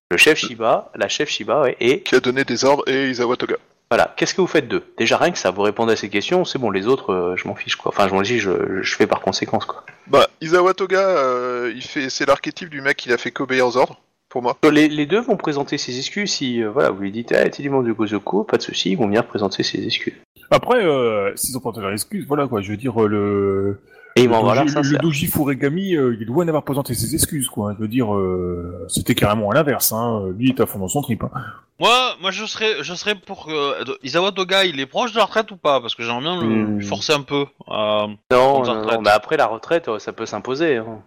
Le 0.10 0.18
chef 0.18 0.38
Shiba, 0.38 0.92
la 0.96 1.10
chef 1.10 1.28
Shiba, 1.30 1.62
ouais, 1.64 1.76
et 1.82 2.02
Qui 2.02 2.16
a 2.16 2.20
donné 2.20 2.46
des 2.46 2.64
ordres 2.66 2.88
et 2.88 3.10
Isawa 3.10 3.36
Toga. 3.36 3.56
voilà. 3.90 4.14
Qu'est-ce 4.16 4.34
que 4.34 4.42
vous 4.42 4.48
faites 4.48 4.68
d'eux? 4.70 4.84
Déjà 4.98 5.18
rien 5.18 5.32
que 5.32 5.38
ça, 5.38 5.52
vous 5.52 5.64
répondez 5.64 5.94
à 5.94 5.96
ces 5.98 6.10
questions, 6.10 6.46
c'est 6.46 6.60
bon. 6.60 6.70
Les 6.70 6.88
autres, 6.88 7.12
euh, 7.12 7.36
je 7.36 7.46
m'en 7.48 7.56
fiche 7.56 7.76
quoi. 7.76 7.90
Enfin, 7.94 8.08
je 8.08 8.14
m'en 8.14 8.24
fiche, 8.24 8.42
je, 8.44 8.82
je 8.84 8.96
fais 8.96 9.08
par 9.08 9.20
conséquence 9.22 9.66
quoi. 9.66 9.84
Bah, 10.08 10.28
Isawa 10.40 10.74
Toga, 10.74 11.00
euh, 11.02 11.74
il 11.76 11.82
fait, 11.84 12.10
c'est 12.10 12.26
l'archétype 12.26 12.70
du 12.70 12.80
mec 12.82 12.96
qui 12.98 13.12
a 13.12 13.18
fait 13.18 13.32
qu'obéir 13.32 13.68
aux 13.68 13.76
ordres, 13.76 14.00
pour 14.34 14.42
moi. 14.42 14.58
Les, 14.70 14.90
les 14.90 15.06
deux 15.06 15.22
vont 15.22 15.38
présenter 15.38 15.78
ses 15.78 15.98
excuses 15.98 16.32
si 16.34 16.62
euh, 16.62 16.70
voilà, 16.72 16.90
vous 16.90 17.02
lui 17.02 17.12
dites, 17.12 17.32
ah, 17.32 17.48
t'es 17.50 17.64
du 17.64 17.70
membre 17.70 17.86
du 17.86 17.94
Gozoku, 17.94 18.44
pas 18.44 18.58
de 18.58 18.64
souci, 18.64 18.92
ils 18.92 18.98
vont 18.98 19.06
venir 19.08 19.26
présenter 19.26 19.64
ses 19.64 19.86
excuses. 19.86 20.16
Après, 20.52 20.84
euh, 20.84 21.32
s'ils 21.36 21.56
ont 21.58 21.62
pas 21.62 21.72
leur 21.80 21.92
excuse, 21.92 22.26
voilà 22.28 22.48
quoi, 22.48 22.62
je 22.62 22.72
veux 22.72 22.78
dire, 22.78 23.00
le, 23.00 23.80
Et 24.16 24.28
Le 24.28 24.34
doji- 24.34 24.92
le, 24.92 24.98
doji 25.00 25.26
Furigami, 25.28 25.96
euh, 25.96 26.14
il 26.16 26.22
est 26.22 26.26
loin 26.26 26.46
d'avoir 26.46 26.64
présenté 26.64 26.94
ses 26.94 27.16
excuses, 27.16 27.48
quoi. 27.48 27.70
hein. 27.72 27.76
Je 27.78 27.82
veux 27.82 27.88
dire, 27.88 28.14
euh, 28.14 28.86
c'était 28.88 29.16
carrément 29.16 29.50
à 29.50 29.56
l'inverse. 29.56 29.92
Hein. 29.92 30.32
Lui, 30.38 30.50
il 30.50 30.52
est 30.52 30.62
à 30.62 30.66
fond 30.68 30.78
dans 30.80 30.88
son 30.88 31.02
trip. 31.02 31.24
Hein. 31.24 31.32
Moi, 31.80 32.16
moi, 32.22 32.30
je 32.30 32.46
serais, 32.46 32.76
je 32.82 32.94
serais 32.94 33.16
pour 33.16 33.48
que 33.48 34.06
Isawa 34.06 34.32
Toga, 34.32 34.66
il 34.66 34.80
est 34.80 34.86
proche 34.86 35.14
de 35.14 35.18
la 35.18 35.26
retraite 35.26 35.50
ou 35.50 35.58
pas? 35.58 35.82
Parce 35.82 35.96
que 35.96 36.04
j'aimerais 36.04 36.22
bien 36.22 36.40
le 36.42 36.48
Hmm. 36.48 36.78
lui 36.78 36.86
forcer 36.86 37.14
un 37.14 37.22
peu. 37.22 37.46
Non, 37.68 38.64
mais 39.02 39.10
après 39.10 39.38
la 39.38 39.48
retraite, 39.48 39.90
ça 39.98 40.14
peut 40.14 40.28
s'imposer. 40.28 40.78
hein. 40.78 41.00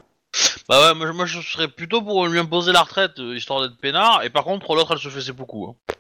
Bah 0.69 0.81
ouais, 0.89 0.95
moi, 0.95 1.13
moi, 1.13 1.27
je 1.27 1.41
serais 1.41 1.69
plutôt 1.69 2.03
pour 2.03 2.27
lui 2.27 2.39
imposer 2.39 2.73
la 2.73 2.83
retraite, 2.83 3.19
euh, 3.19 3.37
histoire 3.37 3.63
d'être 3.63 3.79
peinard. 3.79 4.23
Et 4.25 4.31
par 4.31 4.45
contre, 4.45 4.75
l'autre, 4.75 4.93
elle 4.93 4.99
se 4.99 5.09
fait 5.09 5.21
ses 5.21 5.33
beaucoup. 5.33 5.67
Hein. 5.67 5.95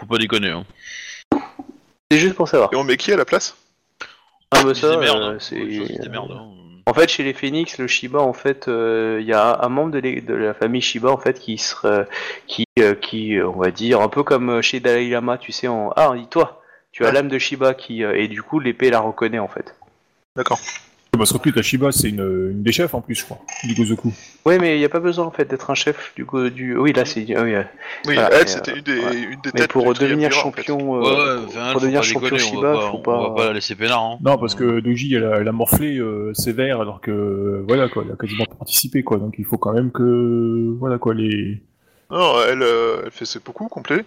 Faut 0.00 0.06
pas 0.06 0.18
déconner. 0.18 0.50
Hein. 0.50 0.64
C'est 2.10 2.18
juste 2.18 2.34
pour 2.34 2.48
savoir. 2.48 2.70
Et 2.72 2.76
on 2.76 2.84
met 2.84 2.96
qui 2.96 3.12
à 3.12 3.16
la 3.16 3.24
place? 3.24 3.56
Ah, 4.50 4.62
bah, 4.62 4.74
C'est 4.74 4.82
ça, 4.82 4.90
des 4.90 4.96
merdes. 4.98 5.22
euh, 5.22 5.34
hein. 5.34 5.36
c'est- 5.40 5.56
des 5.64 6.08
merdes. 6.08 6.32
hein. 6.32 6.50
En 6.86 6.92
fait, 6.92 7.08
chez 7.08 7.22
les 7.22 7.32
Phoenix, 7.32 7.78
le 7.78 7.86
Shiba, 7.86 8.18
en 8.20 8.34
fait, 8.34 8.68
euh, 8.68 9.16
il 9.20 9.26
y 9.26 9.32
a 9.32 9.58
un 9.64 9.68
membre 9.70 9.98
de, 9.98 10.34
la 10.34 10.52
famille 10.52 10.82
Shiba, 10.82 11.10
en 11.10 11.16
fait, 11.16 11.40
qui 11.40 11.56
serait, 11.56 12.06
qui, 12.46 12.66
euh, 12.78 12.94
qui, 12.94 13.38
on 13.42 13.58
va 13.58 13.70
dire, 13.70 14.02
un 14.02 14.08
peu 14.10 14.22
comme 14.22 14.60
chez 14.60 14.80
Dalai 14.80 15.08
Lama, 15.08 15.38
tu 15.38 15.50
sais, 15.50 15.66
en 15.66 15.90
ah, 15.96 16.12
dis-toi, 16.14 16.62
tu 16.92 17.02
as 17.04 17.06
Ouais. 17.06 17.12
l'âme 17.14 17.28
de 17.28 17.38
Shiba 17.38 17.72
qui, 17.72 18.04
euh, 18.04 18.14
et 18.14 18.28
du 18.28 18.42
coup, 18.42 18.60
l'épée 18.60 18.90
la 18.90 19.00
reconnaît, 19.00 19.38
en 19.38 19.48
fait. 19.48 19.74
D'accord. 20.36 20.58
Parce 21.16 21.32
qu'en 21.32 21.38
plus, 21.38 21.52
Kashiba, 21.52 21.92
c'est 21.92 22.08
une, 22.08 22.50
une 22.52 22.62
des 22.62 22.72
chefs 22.72 22.94
en 22.94 23.00
plus, 23.00 23.14
je 23.14 23.24
crois, 23.24 23.38
du 23.64 23.74
Gozoku. 23.74 24.12
Oui, 24.44 24.58
mais 24.60 24.76
il 24.76 24.78
n'y 24.78 24.84
a 24.84 24.88
pas 24.88 25.00
besoin, 25.00 25.24
en 25.26 25.30
fait, 25.30 25.44
d'être 25.48 25.70
un 25.70 25.74
chef 25.74 26.12
du, 26.16 26.24
go- 26.24 26.48
du, 26.50 26.76
oui, 26.76 26.92
là, 26.92 27.04
c'est, 27.04 27.24
ah 27.36 27.42
oui, 27.42 27.54
euh, 27.54 27.62
Oui, 28.06 28.14
Voilà, 28.14 28.30
elle, 28.32 28.48
c'était 28.48 28.72
euh, 28.72 28.76
une 28.76 28.82
des, 28.82 28.98
ouais. 28.98 29.14
une 29.22 29.40
des 29.40 29.50
mais 29.54 29.60
têtes 29.60 29.70
pour 29.72 29.92
du 29.94 30.00
devenir 30.00 30.30
triumvirat, 30.30 30.46
en 30.46 30.52
fait. 30.52 30.62
champion, 30.64 30.98
Ouais, 31.00 31.06
euh, 31.08 31.38
ouais, 31.40 31.44
pour 31.52 31.72
faut 31.72 31.80
devenir 31.80 32.02
champion 32.02 32.20
déconner, 32.30 32.38
Shiba, 32.42 32.58
on 32.58 32.62
va 32.62 32.74
pas, 32.74 32.90
faut 32.90 32.96
on 32.96 33.00
pas. 33.00 33.22
va 33.28 33.30
pas 33.34 33.44
la 33.46 33.52
laisser 33.54 33.74
peinard. 33.74 34.02
Hein. 34.02 34.18
Non, 34.24 34.38
parce 34.38 34.54
que 34.54 34.80
Doji, 34.80 35.14
elle 35.14 35.24
a, 35.24 35.36
elle 35.40 35.48
a 35.48 35.52
morflé 35.52 35.98
euh, 35.98 36.32
sévère, 36.34 36.80
alors 36.80 37.00
que, 37.00 37.64
voilà, 37.66 37.88
quoi, 37.88 38.04
elle 38.06 38.12
a 38.12 38.16
quasiment 38.16 38.44
participé, 38.46 39.02
quoi. 39.02 39.18
Donc 39.18 39.34
il 39.38 39.44
faut 39.44 39.58
quand 39.58 39.72
même 39.72 39.90
que, 39.92 40.74
voilà, 40.78 40.98
quoi, 40.98 41.14
les... 41.14 41.60
Non, 42.10 42.34
elle, 42.48 42.62
euh, 42.62 43.02
elle 43.04 43.10
fait 43.10 43.24
ses 43.24 43.38
beaucoup 43.40 43.68
complets. 43.68 44.04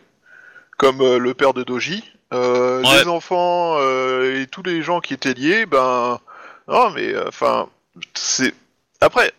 Comme 0.77 1.01
euh, 1.01 1.17
le 1.17 1.33
père 1.33 1.53
de 1.53 1.63
Doji. 1.63 2.03
Euh, 2.33 2.81
Ouais. 2.83 3.01
Les 3.03 3.07
enfants 3.07 3.77
euh, 3.79 4.41
et 4.41 4.47
tous 4.47 4.61
les 4.61 4.81
gens 4.81 4.99
qui 4.99 5.13
étaient 5.13 5.33
liés, 5.33 5.65
ben. 5.65 6.19
Non, 6.67 6.91
mais 6.91 7.13
euh, 7.13 7.27
enfin. 7.27 7.69
c'est. 8.13 8.53
Après. 9.01 9.31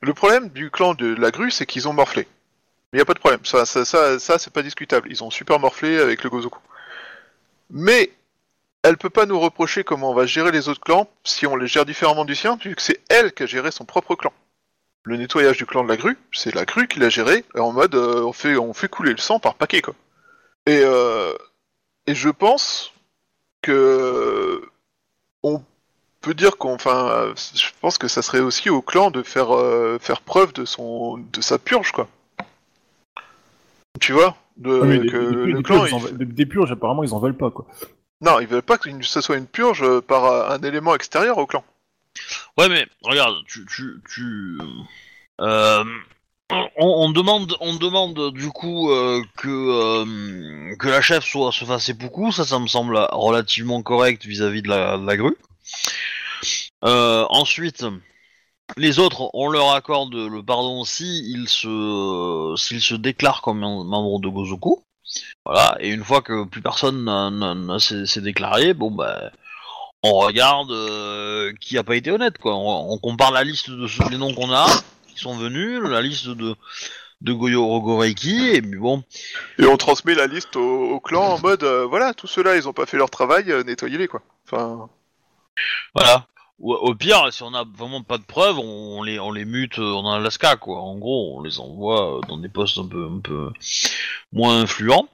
Le 0.00 0.12
problème 0.12 0.50
du 0.50 0.70
clan 0.70 0.92
de 0.94 1.14
la 1.14 1.30
grue, 1.30 1.50
c'est 1.50 1.64
qu'ils 1.64 1.88
ont 1.88 1.94
morflé. 1.94 2.28
Il 2.92 2.96
n'y 2.96 3.00
a 3.02 3.06
pas 3.06 3.14
de 3.14 3.18
problème. 3.18 3.44
Ça, 3.44 3.64
ça, 3.64 3.84
ça, 3.84 4.38
c'est 4.38 4.52
pas 4.52 4.62
discutable. 4.62 5.08
Ils 5.10 5.24
ont 5.24 5.30
super 5.30 5.58
morflé 5.58 5.98
avec 5.98 6.22
le 6.22 6.30
Gozoku. 6.30 6.60
Mais. 7.70 8.10
Elle 8.86 8.98
peut 8.98 9.08
pas 9.08 9.24
nous 9.24 9.40
reprocher 9.40 9.82
comment 9.82 10.10
on 10.10 10.14
va 10.14 10.26
gérer 10.26 10.52
les 10.52 10.68
autres 10.68 10.82
clans 10.82 11.08
si 11.24 11.46
on 11.46 11.56
les 11.56 11.66
gère 11.66 11.86
différemment 11.86 12.26
du 12.26 12.34
sien, 12.34 12.58
puisque 12.58 12.80
c'est 12.80 13.00
elle 13.08 13.32
qui 13.32 13.44
a 13.44 13.46
géré 13.46 13.70
son 13.70 13.86
propre 13.86 14.14
clan 14.14 14.30
le 15.04 15.16
nettoyage 15.16 15.58
du 15.58 15.66
clan 15.66 15.84
de 15.84 15.88
la 15.88 15.96
grue, 15.96 16.18
c'est 16.32 16.54
la 16.54 16.64
grue 16.64 16.88
qui 16.88 16.98
l'a 16.98 17.10
géré 17.10 17.44
en 17.54 17.72
mode 17.72 17.94
euh, 17.94 18.24
on 18.24 18.32
fait 18.32 18.56
on 18.56 18.72
fait 18.72 18.88
couler 18.88 19.12
le 19.12 19.18
sang 19.18 19.38
par 19.38 19.54
paquet 19.54 19.82
quoi. 19.82 19.94
Et 20.66 20.80
euh, 20.82 21.34
et 22.06 22.14
je 22.14 22.30
pense 22.30 22.92
que 23.62 24.62
on 25.42 25.62
peut 26.24 26.34
dire 26.34 26.56
qu'on 26.56 26.74
enfin 26.74 27.08
euh, 27.10 27.34
je 27.54 27.66
pense 27.80 27.98
que 27.98 28.08
ça 28.08 28.22
serait 28.22 28.40
aussi 28.40 28.70
au 28.70 28.80
clan 28.82 29.10
de 29.10 29.22
faire 29.22 29.54
euh, 29.54 29.98
faire 30.00 30.20
preuve 30.22 30.52
de 30.54 30.64
son 30.64 31.18
de 31.18 31.40
sa 31.40 31.58
purge 31.58 31.92
quoi. 31.92 32.08
Tu 34.00 34.12
vois 34.12 34.36
de, 34.56 34.80
Ah, 34.82 34.86
mais 34.86 34.98
des, 35.00 35.08
que 35.08 35.16
des- 35.16 35.26
des- 35.46 35.52
le 35.52 35.56
des 35.58 35.62
clan 35.62 35.84
purges, 35.84 36.06
il- 36.10 36.18
des- 36.18 36.24
des 36.24 36.46
purges, 36.46 36.72
apparemment, 36.72 37.02
ils 37.04 37.12
en 37.12 37.18
veulent 37.18 37.36
pas, 37.36 37.50
quoi. 37.50 37.66
non 38.20 38.40
ils 38.40 38.46
veulent 38.46 38.62
pas 38.62 38.78
que 38.78 38.88
ce 39.02 39.20
soit 39.20 39.36
une 39.36 39.46
purge 39.46 39.82
euh, 39.82 40.00
par 40.00 40.50
un 40.52 40.60
élément 40.62 40.94
extérieur 40.94 41.38
au 41.38 41.46
clan. 41.46 41.64
Ouais, 42.56 42.68
mais 42.68 42.86
regarde, 43.02 43.34
tu, 43.46 43.66
tu, 43.66 44.00
tu, 44.08 44.56
euh, 45.40 45.84
on, 46.50 46.66
on 46.76 47.10
demande, 47.10 47.56
on 47.60 47.74
demande 47.74 48.32
du 48.32 48.48
coup 48.50 48.90
euh, 48.92 49.22
que 49.36 49.48
euh, 49.48 50.76
que 50.76 50.88
la 50.88 51.00
chef 51.00 51.24
soit 51.24 51.50
se 51.50 51.64
fasse 51.64 51.90
beaucoup. 51.90 52.30
Ça, 52.30 52.44
ça 52.44 52.58
me 52.60 52.68
semble 52.68 52.96
relativement 53.10 53.82
correct 53.82 54.24
vis-à-vis 54.24 54.62
de 54.62 54.68
la, 54.68 54.96
de 54.98 55.04
la 55.06 55.16
grue. 55.16 55.36
Euh, 56.84 57.24
ensuite, 57.30 57.84
les 58.76 58.98
autres, 58.98 59.30
on 59.34 59.48
leur 59.48 59.72
accorde 59.72 60.14
le 60.14 60.42
pardon 60.42 60.84
si 60.84 61.22
ils 61.30 61.48
se, 61.48 62.54
s'ils 62.56 62.80
se 62.80 62.94
déclarent 62.94 63.42
comme 63.42 63.62
un 63.62 63.84
membre 63.84 64.20
de 64.20 64.28
Gozoku. 64.28 64.82
Voilà. 65.44 65.76
Et 65.80 65.90
une 65.90 66.04
fois 66.04 66.22
que 66.22 66.44
plus 66.44 66.62
personne 66.62 67.04
n'a- 67.04 67.78
s'est 67.78 68.20
déclaré, 68.20 68.74
bon 68.74 68.90
bah 68.90 69.30
on 70.02 70.12
regarde 70.18 70.70
euh, 70.70 71.52
qui 71.60 71.78
a 71.78 71.84
pas 71.84 71.96
été 71.96 72.10
honnête 72.10 72.38
quoi. 72.38 72.54
On, 72.56 72.98
compare 72.98 73.32
la 73.32 73.44
liste 73.44 73.70
de 73.70 73.86
les 74.10 74.18
noms 74.18 74.34
qu'on 74.34 74.52
a 74.52 74.66
qui 75.08 75.18
sont 75.20 75.36
venus, 75.36 75.80
la 75.82 76.02
liste 76.02 76.28
de 76.28 76.54
de 77.20 77.32
Goyo 77.32 78.02
et 78.04 78.60
bon. 78.60 79.02
Et 79.58 79.64
on 79.66 79.76
transmet 79.78 80.14
la 80.14 80.26
liste 80.26 80.56
au, 80.56 81.00
clan 81.00 81.34
en 81.34 81.38
mode 81.40 81.62
euh, 81.64 81.86
voilà 81.86 82.12
tous 82.12 82.26
ceux-là 82.26 82.56
ils 82.56 82.68
ont 82.68 82.74
pas 82.74 82.86
fait 82.86 82.98
leur 82.98 83.10
travail 83.10 83.46
nettoyez-les 83.64 84.08
quoi. 84.08 84.22
Enfin 84.46 84.88
Voilà. 85.94 86.26
Ou 86.60 86.72
au 86.72 86.94
pire, 86.94 87.32
si 87.32 87.42
on 87.42 87.52
a 87.52 87.64
vraiment 87.64 88.02
pas 88.02 88.16
de 88.16 88.22
preuves, 88.22 88.58
on, 88.58 88.98
on 88.98 89.02
les 89.02 89.18
on 89.18 89.32
les 89.32 89.44
mute 89.44 89.78
euh, 89.80 89.92
en 89.92 90.08
Alaska 90.12 90.56
quoi. 90.56 90.78
En 90.80 90.96
gros, 90.96 91.36
on 91.36 91.42
les 91.42 91.58
envoie 91.58 92.18
euh, 92.18 92.20
dans 92.28 92.38
des 92.38 92.48
postes 92.48 92.78
un 92.78 92.86
peu 92.86 93.08
un 93.12 93.18
peu 93.18 93.50
moins 94.32 94.60
influents. 94.60 95.08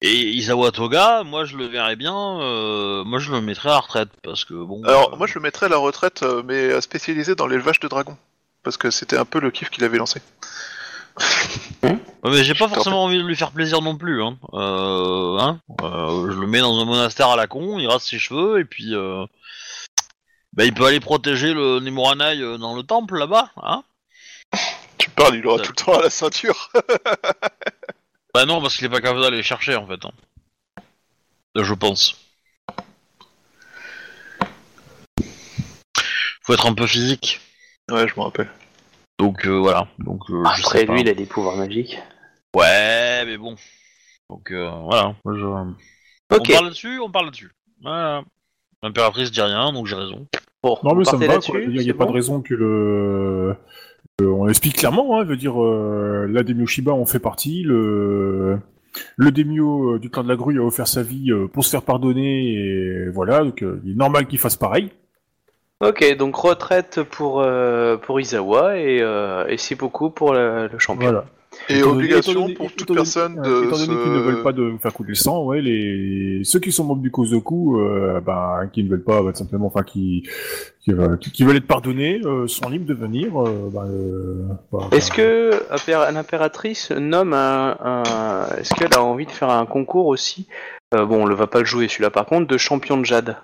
Et 0.00 0.30
Isawa 0.30 0.70
Toga, 0.70 1.24
moi 1.24 1.44
je 1.44 1.56
le 1.56 1.66
verrais 1.66 1.96
bien, 1.96 2.14
euh, 2.40 3.02
moi 3.04 3.18
je 3.18 3.32
le 3.32 3.40
mettrais 3.40 3.70
à 3.70 3.72
la 3.72 3.80
retraite 3.80 4.10
parce 4.22 4.44
que 4.44 4.54
bon. 4.54 4.82
Alors, 4.84 5.14
euh, 5.14 5.16
moi, 5.16 5.26
je 5.26 5.34
le 5.34 5.40
mettrais 5.40 5.66
à 5.66 5.68
la 5.70 5.78
retraite, 5.78 6.24
mais 6.44 6.80
spécialisé 6.80 7.34
dans 7.34 7.46
l'élevage 7.46 7.80
de 7.80 7.88
dragons. 7.88 8.16
Parce 8.62 8.76
que 8.76 8.90
c'était 8.90 9.16
un 9.16 9.24
peu 9.24 9.40
le 9.40 9.50
kiff 9.50 9.70
qu'il 9.70 9.84
avait 9.84 9.98
lancé. 9.98 10.20
Ouais, 11.82 11.98
mais 12.24 12.44
j'ai 12.44 12.54
pas 12.54 12.68
forcément 12.68 13.04
envie 13.04 13.18
de 13.18 13.22
lui 13.22 13.36
faire 13.36 13.52
plaisir 13.52 13.80
non 13.80 13.96
plus. 13.96 14.22
Hein. 14.22 14.36
Euh, 14.52 15.38
hein 15.38 15.60
Euh, 15.82 16.30
je 16.32 16.38
le 16.38 16.46
mets 16.46 16.60
dans 16.60 16.78
un 16.80 16.84
monastère 16.84 17.28
à 17.28 17.36
la 17.36 17.46
con, 17.46 17.78
il 17.78 17.86
rase 17.86 18.02
ses 18.02 18.18
cheveux 18.18 18.60
et 18.60 18.64
puis 18.64 18.94
euh, 18.94 19.24
bah, 20.56 20.64
il 20.64 20.74
peut 20.74 20.86
aller 20.86 21.00
protéger 21.00 21.52
le 21.54 21.80
Nemoranai 21.80 22.40
euh, 22.40 22.58
dans 22.58 22.74
le 22.74 22.82
temple 22.82 23.18
là-bas. 23.18 23.50
Hein 23.62 23.84
Tu 24.98 25.10
parles, 25.10 25.36
il 25.36 25.46
aura 25.46 25.62
tout 25.62 25.72
le 25.76 25.84
temps 25.84 25.98
à 25.98 26.02
la 26.02 26.10
ceinture. 26.10 26.70
bah 28.34 28.44
non, 28.46 28.60
parce 28.60 28.76
qu'il 28.76 28.86
est 28.86 28.90
pas 28.90 29.00
capable 29.00 29.20
d'aller 29.22 29.36
les 29.38 29.42
chercher 29.42 29.76
en 29.76 29.86
fait. 29.86 30.04
hein. 30.04 30.12
Euh, 31.56 31.64
Je 31.64 31.74
pense. 31.74 32.16
Faut 36.42 36.54
être 36.54 36.66
un 36.66 36.74
peu 36.74 36.86
physique. 36.86 37.40
ouais, 37.90 38.06
je 38.06 38.14
me 38.16 38.20
rappelle. 38.22 38.50
Donc 39.18 39.46
euh, 39.46 39.58
voilà. 39.58 39.88
Donc 39.98 40.22
euh, 40.30 40.42
je 40.56 40.60
Après, 40.62 40.78
sais 40.80 40.86
pas. 40.86 40.92
lui, 40.94 41.00
il 41.00 41.08
a 41.08 41.14
des 41.14 41.26
pouvoirs 41.26 41.56
magiques. 41.56 41.98
Ouais, 42.54 43.24
mais 43.24 43.36
bon. 43.36 43.56
Donc 44.30 44.50
euh, 44.52 44.70
voilà. 44.84 45.14
Moi, 45.24 45.34
je... 45.36 45.44
Ok. 46.36 46.48
On 46.48 46.52
parle 46.52 46.64
là-dessus, 46.66 47.00
on 47.00 47.10
parle 47.10 47.24
là-dessus. 47.26 47.50
Voilà. 47.82 48.22
L'impératrice 48.82 49.30
dit 49.30 49.40
rien, 49.40 49.72
donc 49.72 49.86
j'ai 49.86 49.96
raison. 49.96 50.26
Bon, 50.62 50.78
Non, 50.82 50.92
on 50.92 50.94
mais 50.96 51.04
ça 51.04 51.16
me 51.16 51.26
va. 51.26 51.38
Il 51.62 51.80
n'y 51.80 51.90
a, 51.90 51.94
pas 51.94 52.04
bon 52.04 52.10
de 52.10 52.14
raison 52.16 52.40
que 52.40 52.54
le... 52.54 53.56
on 54.22 54.48
explique 54.48 54.76
clairement, 54.76 55.18
hein, 55.18 55.24
je 55.24 55.30
veux 55.30 55.36
dire, 55.36 55.62
euh, 55.62 56.26
la 56.30 56.42
Demio 56.42 56.66
Shiba 56.66 56.92
en 56.92 57.06
fait 57.06 57.18
partie, 57.18 57.62
le... 57.62 58.58
Le 59.16 59.30
Demio 59.30 59.94
euh, 59.94 59.98
du 59.98 60.08
clan 60.08 60.24
de 60.24 60.28
la 60.28 60.36
grue 60.36 60.58
a 60.58 60.64
offert 60.64 60.88
sa 60.88 61.02
vie 61.02 61.30
euh, 61.30 61.48
pour 61.48 61.64
se 61.64 61.70
faire 61.70 61.82
pardonner, 61.82 62.54
et 62.54 63.08
voilà, 63.10 63.44
donc 63.44 63.62
euh, 63.62 63.80
il 63.84 63.92
est 63.92 63.96
normal 63.96 64.26
qu'il 64.26 64.38
fasse 64.38 64.56
pareil. 64.56 64.90
Ok, 65.80 66.16
donc 66.16 66.36
retraite 66.36 67.02
pour, 67.02 67.42
euh, 67.42 67.98
pour 67.98 68.18
Izawa 68.18 68.78
et, 68.78 69.02
euh, 69.02 69.46
et 69.48 69.58
c'est 69.58 69.74
beaucoup 69.74 70.08
pour 70.08 70.32
le, 70.32 70.68
le 70.68 70.78
champion. 70.78 71.10
Voilà. 71.10 71.26
Et 71.68 71.78
Étant 71.78 71.88
donné- 71.88 71.98
obligation 72.04 72.32
donné- 72.42 72.54
pour 72.54 72.66
étant 72.66 72.74
toute 72.76 72.88
donné- 72.88 72.98
personne 72.98 73.34
de 73.36 73.40
Étant 73.40 73.70
donné 73.76 73.76
se- 73.86 74.02
qu'ils 74.02 74.12
ne 74.12 74.18
veulent 74.20 74.42
pas 74.42 74.52
de 74.52 74.74
faire 74.80 74.92
couler 74.92 75.08
le 75.10 75.14
sang, 75.16 75.44
ouais, 75.44 75.60
les 75.60 76.40
ceux 76.44 76.60
qui 76.60 76.70
sont 76.72 76.84
membres 76.84 77.02
du 77.02 77.10
Kozoku, 77.10 77.80
euh, 77.80 78.20
ben, 78.20 78.68
qui 78.72 78.84
ne 78.84 78.88
veulent 78.88 79.02
pas, 79.04 79.22
bah, 79.22 79.32
simplement, 79.34 79.66
enfin, 79.66 79.82
qui 79.82 80.28
qui, 80.80 80.92
euh, 80.92 81.16
qui- 81.16 81.32
qui 81.32 81.42
veulent 81.44 81.56
être 81.56 81.66
pardonnés, 81.66 82.20
euh, 82.24 82.46
sont 82.46 82.68
libres 82.68 82.86
de 82.86 82.94
venir. 82.94 83.40
euh, 83.42 83.68
ben, 83.72 83.84
euh, 83.86 84.44
voilà. 84.70 84.88
Est-ce 84.92 85.10
que 85.10 85.50
impéra- 85.72 86.10
l'impératrice 86.12 86.92
nomme 86.92 87.32
un, 87.32 87.76
un- 87.80 88.46
Est-ce 88.58 88.72
qu'elle 88.74 88.94
a 88.94 89.02
envie 89.02 89.26
de 89.26 89.32
faire 89.32 89.50
un 89.50 89.66
concours 89.66 90.06
aussi? 90.06 90.46
Euh, 90.94 91.04
Bon, 91.04 91.24
on 91.24 91.26
ne 91.28 91.34
va 91.34 91.48
pas 91.48 91.58
le 91.58 91.64
jouer 91.64 91.88
celui-là 91.88 92.10
par 92.10 92.26
contre, 92.26 92.46
de 92.46 92.56
champion 92.58 92.96
de 92.96 93.04
Jade. 93.04 93.36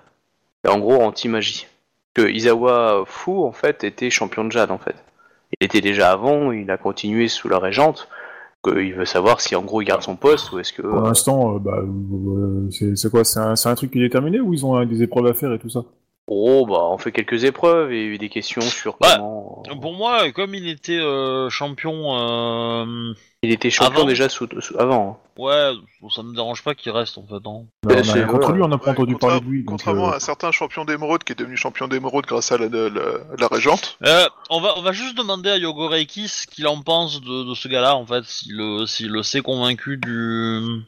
Et 0.65 0.69
en 0.69 0.79
gros, 0.79 1.01
anti-magie. 1.01 1.67
Que 2.13 2.29
Izawa 2.29 3.03
Fu, 3.05 3.31
en 3.31 3.51
fait, 3.51 3.83
était 3.83 4.09
champion 4.09 4.45
de 4.45 4.51
Jade, 4.51 4.71
en 4.71 4.77
fait. 4.77 4.95
Il 5.59 5.65
était 5.65 5.81
déjà 5.81 6.11
avant, 6.11 6.51
il 6.51 6.69
a 6.71 6.77
continué 6.77 7.27
sous 7.27 7.47
la 7.47 7.59
régente. 7.59 8.07
Il 8.65 8.93
veut 8.93 9.05
savoir 9.05 9.41
si 9.41 9.55
en 9.55 9.61
gros 9.61 9.81
il 9.81 9.85
garde 9.85 10.03
son 10.03 10.15
poste 10.15 10.51
ou 10.53 10.59
est-ce 10.59 10.71
que. 10.71 10.81
Pour 10.81 11.01
l'instant, 11.01 11.55
euh, 11.55 11.59
bah, 11.59 11.79
euh, 11.83 12.95
c'est 12.95 13.11
quoi 13.11 13.25
C'est 13.25 13.39
un, 13.39 13.53
un 13.53 13.75
truc 13.75 13.91
qui 13.91 13.99
est 13.99 14.01
déterminé 14.01 14.39
ou 14.39 14.53
ils 14.53 14.65
ont 14.65 14.77
euh, 14.77 14.85
des 14.85 15.03
épreuves 15.03 15.27
à 15.27 15.33
faire 15.33 15.51
et 15.51 15.59
tout 15.59 15.69
ça? 15.69 15.83
Oh, 16.35 16.65
bah, 16.65 16.79
on 16.89 16.97
fait 16.97 17.11
quelques 17.11 17.43
épreuves 17.43 17.91
et 17.91 18.17
des 18.17 18.29
questions 18.29 18.61
sur 18.61 18.97
Bah, 18.99 19.17
comment. 19.17 19.63
Pour 19.81 19.93
moi, 19.93 20.31
comme 20.31 20.55
il 20.55 20.67
était 20.67 20.99
euh, 20.99 21.49
champion, 21.49 22.17
euh, 22.17 23.13
Il 23.43 23.51
était 23.51 23.69
champion 23.69 23.99
avant. 23.99 24.07
déjà 24.07 24.29
sous, 24.29 24.47
sous- 24.59 24.77
avant. 24.79 25.19
hein. 25.37 25.41
ouais, 25.41 25.71
ça 26.13 26.23
me 26.23 26.33
dérange 26.33 26.63
pas 26.63 26.73
qu'il 26.75 26.91
reste 26.91 27.17
en 27.17 27.25
fait. 27.27 27.35
hein. 27.45 27.65
On 27.85 27.89
a 27.89 28.01
rien 28.13 28.25
contre 28.25 28.51
lui, 28.51 28.61
on 28.63 28.67
n'a 28.67 28.77
pas 28.77 28.85
Ouais, 28.85 28.91
entendu 28.91 29.15
parler 29.15 29.39
de 29.41 29.45
lui. 29.45 29.63
Contrairement 29.65 30.09
euh, 30.09 30.13
à 30.13 30.15
un 30.15 30.19
certain 30.19 30.51
champion 30.51 30.85
d'émeraude 30.85 31.23
qui 31.23 31.33
est 31.33 31.39
devenu 31.39 31.55
champion 31.57 31.87
d'émeraude 31.87 32.25
grâce 32.25 32.51
à 32.51 32.57
la, 32.57 32.67
la- 32.67 32.89
la- 32.89 33.19
la 33.37 33.47
régente. 33.47 33.97
Euh, 34.03 34.25
on 34.49 34.59
va, 34.61 34.73
on 34.77 34.81
va 34.81 34.91
juste 34.91 35.15
demander 35.17 35.49
à 35.49 35.57
Yogo 35.57 35.87
Reiki 35.87 36.27
ce 36.27 36.47
qu'il 36.47 36.67
en 36.67 36.81
pense 36.81 37.21
de, 37.21 37.49
de 37.49 37.53
ce 37.53 37.67
gars-là, 37.67 37.95
en 37.95 38.05
fait, 38.05 38.23
s'il 38.25 38.55
le, 38.57 39.23
sait 39.23 39.41
convaincu 39.41 39.97
du, 39.97 40.81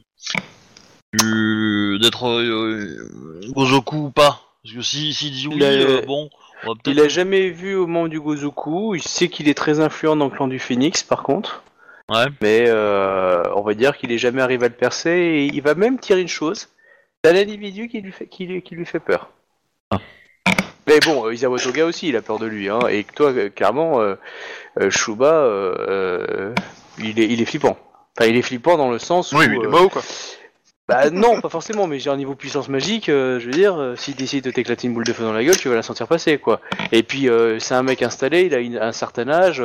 du 1.12 1.98
d'être 2.00 2.28
euh, 2.28 3.10
Gozoku 3.52 3.96
ou 4.06 4.10
pas. 4.10 4.40
Parce 4.66 4.76
que 4.76 4.82
si, 4.82 5.46
oui, 5.48 5.54
Il 5.56 5.64
a- 5.64 5.68
euh, 5.68 6.02
bon, 6.02 6.28
on 6.64 6.72
va 6.72 6.78
Il 6.86 7.00
a 7.00 7.08
jamais 7.08 7.50
vu 7.50 7.76
au 7.76 7.86
membre 7.86 8.08
du 8.08 8.20
Gozoku. 8.20 8.94
Il 8.96 9.02
sait 9.02 9.28
qu'il 9.28 9.48
est 9.48 9.54
très 9.54 9.78
influent 9.80 10.16
dans 10.16 10.24
le 10.24 10.30
clan 10.32 10.48
du 10.48 10.58
Phoenix, 10.58 11.02
par 11.04 11.22
contre. 11.22 11.62
Ouais. 12.08 12.24
Mais 12.40 12.64
euh, 12.68 13.42
on 13.54 13.62
va 13.62 13.74
dire 13.74 13.96
qu'il 13.96 14.10
est 14.12 14.18
jamais 14.18 14.42
arrivé 14.42 14.66
à 14.66 14.68
le 14.68 14.74
percer. 14.74 15.10
Et 15.10 15.44
il 15.46 15.62
va 15.62 15.74
même 15.74 15.98
tirer 15.98 16.20
une 16.20 16.28
chose. 16.28 16.68
C'est 17.24 17.30
un 17.30 17.36
individu 17.36 17.88
qui 17.88 18.00
lui 18.00 18.12
fait, 18.12 18.26
qui, 18.26 18.46
lui- 18.46 18.62
qui 18.62 18.74
lui 18.74 18.86
fait 18.86 19.00
peur. 19.00 19.30
Ah. 19.90 19.98
Mais 20.88 20.98
bon, 21.00 21.26
euh, 21.26 21.34
Isawa 21.34 21.58
Toga 21.58 21.84
aussi, 21.86 22.08
il 22.08 22.16
a 22.16 22.22
peur 22.22 22.38
de 22.38 22.46
lui. 22.46 22.68
Hein, 22.68 22.80
et 22.88 23.04
toi, 23.04 23.32
clairement, 23.50 24.00
euh, 24.00 24.16
Shuba, 24.90 25.32
euh, 25.32 26.52
il, 26.98 27.20
est, 27.20 27.26
il 27.26 27.40
est 27.40 27.44
flippant. 27.46 27.76
Enfin, 28.18 28.28
il 28.30 28.36
est 28.36 28.42
flippant 28.42 28.76
dans 28.76 28.90
le 28.90 28.98
sens 28.98 29.32
où... 29.32 29.36
Oui, 29.38 29.46
oui, 29.48 29.56
il 29.60 29.64
est 29.64 29.68
mort 29.68 29.90
quoi. 29.90 30.02
Bah 30.88 31.10
non, 31.10 31.40
pas 31.40 31.48
forcément, 31.48 31.88
mais 31.88 31.98
j'ai 31.98 32.10
un 32.10 32.16
niveau 32.16 32.36
puissance 32.36 32.68
magique, 32.68 33.08
euh, 33.08 33.40
je 33.40 33.46
veux 33.46 33.52
dire, 33.52 33.74
euh, 33.76 33.96
s'il 33.96 34.14
décide 34.14 34.44
de 34.44 34.52
t'éclater 34.52 34.86
une 34.86 34.94
boule 34.94 35.04
de 35.04 35.12
feu 35.12 35.24
dans 35.24 35.32
la 35.32 35.42
gueule, 35.42 35.56
tu 35.56 35.68
vas 35.68 35.74
la 35.74 35.82
sentir 35.82 36.06
passer, 36.06 36.38
quoi. 36.38 36.60
Et 36.92 37.02
puis, 37.02 37.28
euh, 37.28 37.58
c'est 37.58 37.74
un 37.74 37.82
mec 37.82 38.02
installé, 38.02 38.42
il 38.42 38.54
a 38.54 38.58
une- 38.58 38.78
un 38.78 38.92
certain 38.92 39.28
âge, 39.28 39.64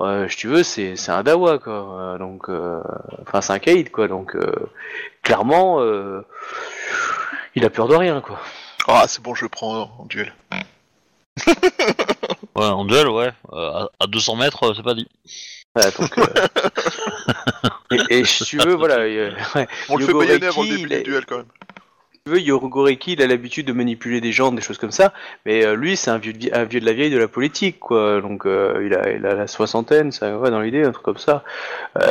euh, 0.00 0.28
si 0.28 0.36
tu 0.36 0.48
veux, 0.48 0.62
c'est 0.62 0.96
c'est 0.96 1.12
un 1.12 1.22
dawa, 1.22 1.58
quoi. 1.58 2.12
Euh, 2.14 2.18
donc, 2.18 2.50
euh, 2.50 2.82
enfin, 3.26 3.40
c'est 3.40 3.54
un 3.54 3.58
caïd, 3.58 3.90
quoi. 3.90 4.06
Donc, 4.06 4.34
euh, 4.36 4.52
clairement, 5.22 5.80
euh, 5.80 6.20
il 7.54 7.64
a 7.64 7.70
peur 7.70 7.88
de 7.88 7.94
rien, 7.96 8.20
quoi. 8.20 8.38
Ah, 8.86 9.04
c'est 9.08 9.22
bon, 9.22 9.34
je 9.34 9.44
le 9.44 9.48
prends 9.48 9.82
en, 9.82 9.90
en 10.02 10.04
duel. 10.06 10.34
Ouais, 12.56 12.66
en 12.66 12.84
duel, 12.84 13.08
ouais. 13.08 13.30
Euh, 13.52 13.70
à, 13.70 13.88
à 14.00 14.06
200 14.06 14.36
mètres, 14.36 14.64
euh, 14.64 14.74
c'est 14.76 14.82
pas 14.82 14.94
dit. 14.94 15.08
Voilà, 15.74 15.90
donc, 15.92 16.18
euh, 16.18 16.24
et, 17.90 18.20
et 18.20 18.24
si 18.24 18.44
tu 18.44 18.58
veux, 18.58 18.74
voilà, 18.74 19.00
euh, 19.00 19.30
ouais, 19.54 19.66
On 19.88 19.96
le 19.96 20.06
fait 20.06 20.12
Yogoreki, 20.12 20.44
avant 20.44 20.62
le 20.62 20.68
début 20.68 20.88
du 20.88 21.02
duel 21.02 21.26
quand 21.26 21.38
même. 21.38 21.46
tu 22.24 22.32
veux, 22.32 22.40
Yorogoreki, 22.40 23.14
il 23.14 23.22
a 23.22 23.26
l'habitude 23.26 23.66
de 23.66 23.72
manipuler 23.72 24.20
des 24.20 24.30
gens, 24.30 24.52
des 24.52 24.62
choses 24.62 24.78
comme 24.78 24.92
ça, 24.92 25.12
mais 25.44 25.64
euh, 25.66 25.74
lui, 25.74 25.96
c'est 25.96 26.10
un 26.10 26.18
vieux, 26.18 26.32
de 26.32 26.54
un 26.54 26.64
vieux 26.64 26.78
de 26.78 26.86
la 26.86 26.92
vieille 26.92 27.10
de 27.10 27.18
la 27.18 27.26
politique, 27.26 27.80
quoi. 27.80 28.20
Donc, 28.20 28.46
euh, 28.46 28.80
il, 28.86 28.94
a, 28.94 29.10
il 29.10 29.26
a 29.26 29.34
la 29.34 29.48
soixantaine, 29.48 30.12
ça 30.12 30.36
va 30.36 30.50
dans 30.50 30.60
l'idée, 30.60 30.84
un 30.84 30.92
truc 30.92 31.04
comme 31.04 31.18
ça. 31.18 31.42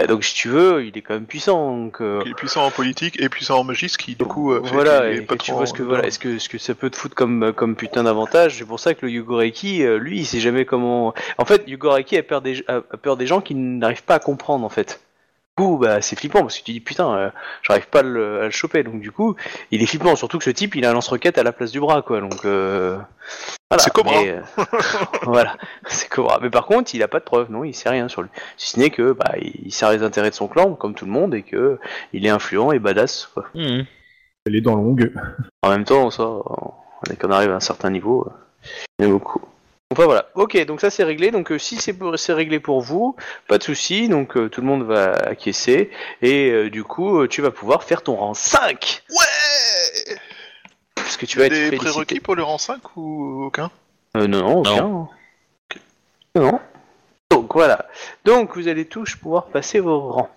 Donc, 0.10 0.26
si 0.26 0.34
tu 0.34 0.50
veux, 0.50 0.86
il 0.86 0.98
est 0.98 1.02
quand 1.02 1.14
même 1.14 1.26
puissant. 1.26 1.78
Donc, 1.78 2.00
Il 2.02 2.30
est 2.30 2.36
puissant 2.36 2.66
en 2.66 2.72
politique 2.72 3.22
et 3.22 3.30
puissant 3.30 3.60
en 3.60 3.64
magie, 3.64 3.88
ce 3.88 3.98
qui 3.98 4.16
du 4.16 4.26
coup 4.26 4.54
fait 4.54 4.74
voilà, 4.74 5.10
et, 5.12 5.26
tu 5.26 5.54
vois 5.54 5.66
ce 5.66 5.74
que 5.74 5.84
voilà, 5.84 6.06
est-ce 6.08 6.20
que 6.20 6.40
ce 6.40 6.50
que 6.50 6.58
ça 6.58 6.76
peut 6.76 6.90
te 6.90 6.98
foutre 6.98 7.16
comme 7.16 7.54
comme 7.54 7.78
putain 7.78 8.04
d'avantage? 8.04 8.58
C'est 8.58 8.66
pour 8.66 8.82
ça 8.82 8.94
que 8.94 9.06
le 9.06 9.14
Yugoreki, 9.14 9.84
euh, 9.84 9.98
lui, 9.98 10.20
il 10.20 10.26
sait 10.26 10.42
jamais 10.42 10.66
comment. 10.66 11.14
En 11.38 11.46
fait, 11.46 11.64
Yugoreki 11.68 12.18
a 12.18 12.24
peur 12.24 12.42
des 12.42 12.66
a 12.68 12.82
peur 12.82 13.16
des 13.16 13.28
gens 13.28 13.40
qui 13.40 13.56
n'arrivent 13.56 14.04
pas 14.04 14.16
à 14.16 14.20
comprendre 14.20 14.66
en 14.66 14.70
fait. 14.70 15.00
Du 15.60 15.66
coup, 15.66 15.78
bah 15.78 16.02
c'est 16.02 16.18
flippant 16.18 16.40
parce 16.40 16.58
que 16.58 16.64
tu 16.64 16.72
dis 16.72 16.80
putain, 16.80 17.14
euh, 17.18 17.30
j'arrive 17.64 17.90
pas 17.90 18.00
à 18.00 18.04
le, 18.04 18.44
à 18.44 18.46
le 18.46 18.50
choper. 18.50 18.82
Donc 18.84 19.02
du 19.02 19.12
coup, 19.12 19.36
il 19.72 19.84
est 19.84 19.86
flippant. 19.86 20.16
Surtout 20.16 20.38
que 20.38 20.46
ce 20.46 20.52
type, 20.52 20.74
il 20.76 20.86
a 20.86 20.92
un 20.92 20.94
lance-roquette 20.94 21.38
à 21.38 21.44
la 21.44 21.52
place 21.52 21.72
du 21.72 21.82
bras, 21.82 22.02
quoi. 22.02 22.22
Donc 22.22 22.46
euh, 22.46 22.98
voilà. 23.70 23.84
C'est 23.84 23.92
Cobra. 23.92 24.22
mais, 24.22 24.30
euh, 24.30 24.64
voilà, 25.24 25.58
c'est 25.86 26.08
Cobra. 26.08 26.40
Mais 26.42 26.50
par 26.50 26.66
contre, 26.66 26.96
il 26.96 27.04
a 27.04 27.10
pas 27.10 27.20
de 27.20 27.26
preuves, 27.26 27.52
non, 27.52 27.66
il 27.66 27.76
sait 27.76 27.90
rien 27.90 28.08
sur 28.08 28.22
lui. 28.22 28.30
Si 28.56 28.70
ce 28.70 28.80
n'est 28.80 28.90
que 28.90 29.12
bah 29.12 29.34
il 29.38 29.74
sert 29.74 29.92
les 29.92 30.02
intérêts 30.02 30.30
de 30.30 30.36
son 30.36 30.48
clan 30.48 30.76
comme 30.76 30.96
tout 30.96 31.04
le 31.04 31.12
monde 31.12 31.36
et 31.36 31.44
que 31.44 31.78
il 32.14 32.26
est 32.26 32.30
influent 32.30 32.72
et 32.72 32.80
badass. 32.80 33.30
Quoi. 33.34 33.44
Mhm. 33.54 33.86
Elle 34.46 34.56
est 34.56 34.62
dans 34.62 34.76
longue. 34.76 35.12
En 35.62 35.72
même 35.72 35.84
temps, 35.84 36.10
ça, 36.10 36.26
dès 37.10 37.18
qu'on 37.18 37.32
arrive 37.32 37.52
à 37.52 37.56
un 37.56 37.60
certain 37.60 37.90
niveau, 37.90 38.32
il 38.98 39.04
y 39.04 39.10
en 39.10 39.10
a 39.10 39.12
beaucoup. 39.12 39.42
Enfin 39.92 40.06
voilà, 40.06 40.30
ok, 40.36 40.66
donc 40.66 40.82
ça 40.82 40.92
c'est 40.92 41.04
réglé. 41.04 41.32
Donc 41.32 41.52
euh, 41.52 41.58
si 41.58 41.78
c'est 41.78 41.94
pour- 41.94 42.18
c'est 42.20 42.34
réglé 42.34 42.60
pour 42.60 42.80
vous, 42.82 43.16
pas 43.48 43.58
de 43.58 43.64
souci. 43.64 44.08
Donc 44.08 44.38
euh, 44.38 44.48
tout 44.48 44.62
le 44.62 44.68
monde 44.68 44.84
va 44.84 45.14
acquiescer 45.14 45.90
et 46.22 46.52
euh, 46.52 46.70
du 46.70 46.84
coup 46.84 47.22
euh, 47.22 47.28
tu 47.28 47.42
vas 47.42 47.50
pouvoir 47.50 47.84
faire 47.84 48.04
ton 48.04 48.16
rang 48.16 48.36
5 48.36 49.02
Ouais 49.10 50.16
parce 50.94 51.18
que 51.18 51.26
tu 51.26 51.40
vas 51.40 51.46
être 51.46 51.54
Des 51.54 51.70
félicité. 51.72 51.78
prérequis 51.90 52.20
pour 52.20 52.36
le 52.36 52.44
rang 52.44 52.60
5 52.60 52.98
ou 52.98 53.46
aucun? 53.46 53.72
Euh, 54.16 54.28
non, 54.28 54.40
non, 54.42 54.60
aucun. 54.60 55.10
Non. 56.36 56.60
Donc 57.32 57.54
voilà. 57.56 57.88
Donc 58.26 58.56
vous 58.56 58.68
allez 58.68 58.86
tous 58.86 59.16
pouvoir 59.16 59.48
passer 59.48 59.80
vos 59.80 60.00
rangs. 60.12 60.30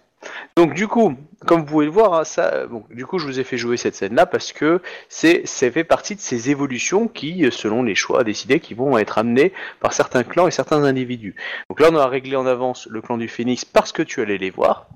Donc 0.56 0.74
du 0.74 0.86
coup, 0.88 1.16
comme 1.46 1.60
vous 1.60 1.66
pouvez 1.66 1.86
le 1.86 1.90
voir, 1.90 2.14
hein, 2.14 2.24
ça, 2.24 2.52
euh, 2.52 2.66
bon, 2.66 2.84
du 2.90 3.06
coup 3.06 3.18
je 3.18 3.26
vous 3.26 3.40
ai 3.40 3.44
fait 3.44 3.56
jouer 3.58 3.76
cette 3.76 3.94
scène-là 3.94 4.26
parce 4.26 4.52
que 4.52 4.80
c'est, 5.08 5.46
ça 5.46 5.70
fait 5.70 5.84
partie 5.84 6.14
de 6.14 6.20
ces 6.20 6.50
évolutions 6.50 7.08
qui, 7.08 7.44
selon 7.50 7.82
les 7.82 7.94
choix 7.94 8.22
décidés, 8.22 8.60
qui 8.60 8.74
vont 8.74 8.96
être 8.98 9.18
amenés 9.18 9.52
par 9.80 9.92
certains 9.92 10.22
clans 10.22 10.46
et 10.46 10.50
certains 10.52 10.84
individus. 10.84 11.34
Donc 11.68 11.80
là 11.80 11.88
on 11.90 11.96
a 11.96 12.06
réglé 12.06 12.36
en 12.36 12.46
avance 12.46 12.86
le 12.88 13.00
clan 13.02 13.18
du 13.18 13.28
Phénix 13.28 13.64
parce 13.64 13.90
que 13.92 14.02
tu 14.02 14.20
allais 14.22 14.38
les 14.38 14.50
voir, 14.50 14.86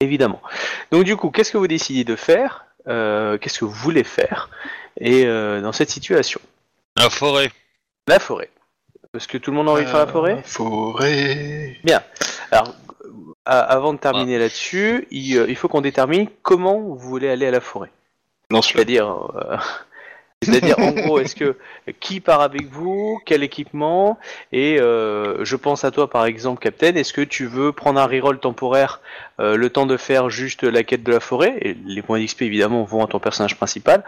évidemment. 0.00 0.40
Donc 0.92 1.04
du 1.04 1.16
coup, 1.16 1.30
qu'est-ce 1.30 1.52
que 1.52 1.58
vous 1.58 1.68
décidez 1.68 2.04
de 2.04 2.16
faire 2.16 2.64
Euh, 2.88 3.36
Qu'est-ce 3.36 3.58
que 3.58 3.66
vous 3.66 3.70
voulez 3.86 4.04
faire 4.04 4.48
Et 4.98 5.26
euh, 5.26 5.60
dans 5.60 5.72
cette 5.72 5.90
situation, 5.90 6.40
La 6.96 7.10
forêt. 7.10 7.50
la 8.08 8.18
forêt. 8.18 8.48
Parce 9.12 9.26
que 9.26 9.36
tout 9.38 9.50
le 9.50 9.56
monde 9.58 9.68
a 9.68 9.72
envie 9.72 9.84
de 9.84 9.88
faire 9.88 9.98
la 9.98 10.06
forêt? 10.06 10.40
Forêt. 10.44 11.76
Alors, 12.52 12.68
euh, 12.68 12.70
a- 12.70 12.89
avant 13.58 13.92
de 13.92 13.98
terminer 13.98 14.38
là-dessus, 14.38 15.08
il, 15.10 15.36
euh, 15.36 15.46
il 15.48 15.56
faut 15.56 15.68
qu'on 15.68 15.80
détermine 15.80 16.28
comment 16.42 16.78
vous 16.78 16.96
voulez 16.96 17.28
aller 17.28 17.46
à 17.46 17.50
la 17.50 17.60
forêt. 17.60 17.90
C'est-à-dire, 18.62 19.30
euh, 19.34 19.56
c'est-à-dire 20.42 20.78
en 20.78 20.92
gros, 20.92 21.18
est-ce 21.18 21.34
que 21.34 21.56
qui 22.00 22.20
part 22.20 22.40
avec 22.40 22.66
vous, 22.68 23.20
quel 23.26 23.42
équipement, 23.42 24.18
et 24.52 24.80
euh, 24.80 25.44
je 25.44 25.56
pense 25.56 25.84
à 25.84 25.90
toi 25.90 26.08
par 26.08 26.26
exemple, 26.26 26.62
Captain. 26.62 26.94
Est-ce 26.94 27.12
que 27.12 27.20
tu 27.22 27.46
veux 27.46 27.72
prendre 27.72 28.00
un 28.00 28.06
reroll 28.06 28.38
temporaire, 28.38 29.00
euh, 29.40 29.56
le 29.56 29.70
temps 29.70 29.86
de 29.86 29.96
faire 29.96 30.30
juste 30.30 30.62
la 30.62 30.82
quête 30.82 31.02
de 31.02 31.12
la 31.12 31.20
forêt, 31.20 31.58
et 31.60 31.76
les 31.84 32.02
points 32.02 32.20
d'XP 32.20 32.42
évidemment 32.42 32.84
vont 32.84 33.04
à 33.04 33.08
ton 33.08 33.18
personnage 33.18 33.56
principal. 33.56 34.04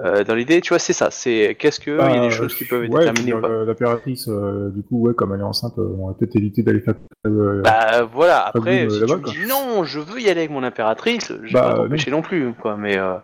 Euh, 0.00 0.24
dans 0.24 0.34
l'idée, 0.34 0.60
tu 0.62 0.70
vois, 0.70 0.78
c'est 0.78 0.92
ça. 0.94 1.10
C'est 1.10 1.54
qu'est-ce 1.58 1.78
que 1.78 1.90
il 1.90 2.14
y 2.14 2.16
a 2.16 2.20
des 2.20 2.30
Bah, 2.30 2.36
choses 2.36 2.54
qui 2.54 2.64
peuvent 2.64 2.82
être 2.84 2.90
ouais, 2.92 3.00
déterminées 3.00 3.32
puis, 3.32 3.32
ou 3.34 3.40
pas? 3.42 3.48
euh, 3.48 3.64
L'impératrice, 3.66 4.26
euh, 4.28 4.70
du 4.70 4.82
coup, 4.82 5.00
ouais, 5.02 5.14
comme 5.14 5.34
elle 5.34 5.40
est 5.40 5.44
enceinte, 5.44 5.74
on 5.76 6.08
va 6.08 6.14
peut-être 6.14 6.34
éviter 6.36 6.62
d'aller 6.62 6.80
faire. 6.80 6.94
euh, 7.26 7.60
Bah 7.62 8.02
voilà, 8.04 8.46
après, 8.46 8.88
si 8.88 9.04
tu 9.04 9.16
me 9.16 9.24
dis 9.24 9.46
non, 9.46 9.84
je 9.84 10.00
veux 10.00 10.18
y 10.20 10.28
aller 10.30 10.40
avec 10.40 10.50
mon 10.50 10.62
impératrice, 10.62 11.28
je 11.28 11.34
vais 11.36 11.52
Bah, 11.52 11.62
pas 11.62 11.74
t'empêcher 11.74 12.10
non 12.10 12.22
plus, 12.22 12.52
quoi, 12.54 12.76
mais, 12.76 12.96
euh, 12.96 13.14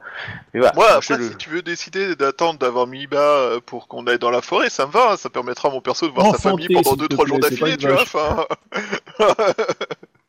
mais 0.54 0.60
voilà. 0.60 0.74
Moi, 0.76 0.86
je 0.90 0.96
après, 0.96 1.16
le- 1.18 1.30
si 1.30 1.36
tu 1.36 1.50
veux 1.50 1.62
décider 1.62 2.14
d'attendre 2.16 2.58
d'avoir 2.58 2.86
mis 2.86 3.06
bas 3.06 3.16
euh, 3.18 3.60
pour 3.64 3.88
qu'on 3.88 4.06
aille 4.06 4.18
dans 4.18 4.30
la 4.30 4.42
forêt, 4.42 4.68
ça 4.70 4.86
me 4.86 4.92
va. 4.92 5.12
hein, 5.12 5.16
Ça 5.16 5.30
permettra 5.30 5.68
à 5.70 5.72
mon 5.72 5.80
perso 5.80 6.06
de 6.06 6.12
voir 6.12 6.26
sa 6.26 6.38
famille 6.38 6.68
pendant 6.68 6.90
s'il 6.90 6.98
te 6.98 7.02
2-3 7.04 7.26
jours 7.26 7.38
d'affilée, 7.40 7.76
tu 7.78 7.88
vois. 7.88 8.02
Enfin, 8.02 8.44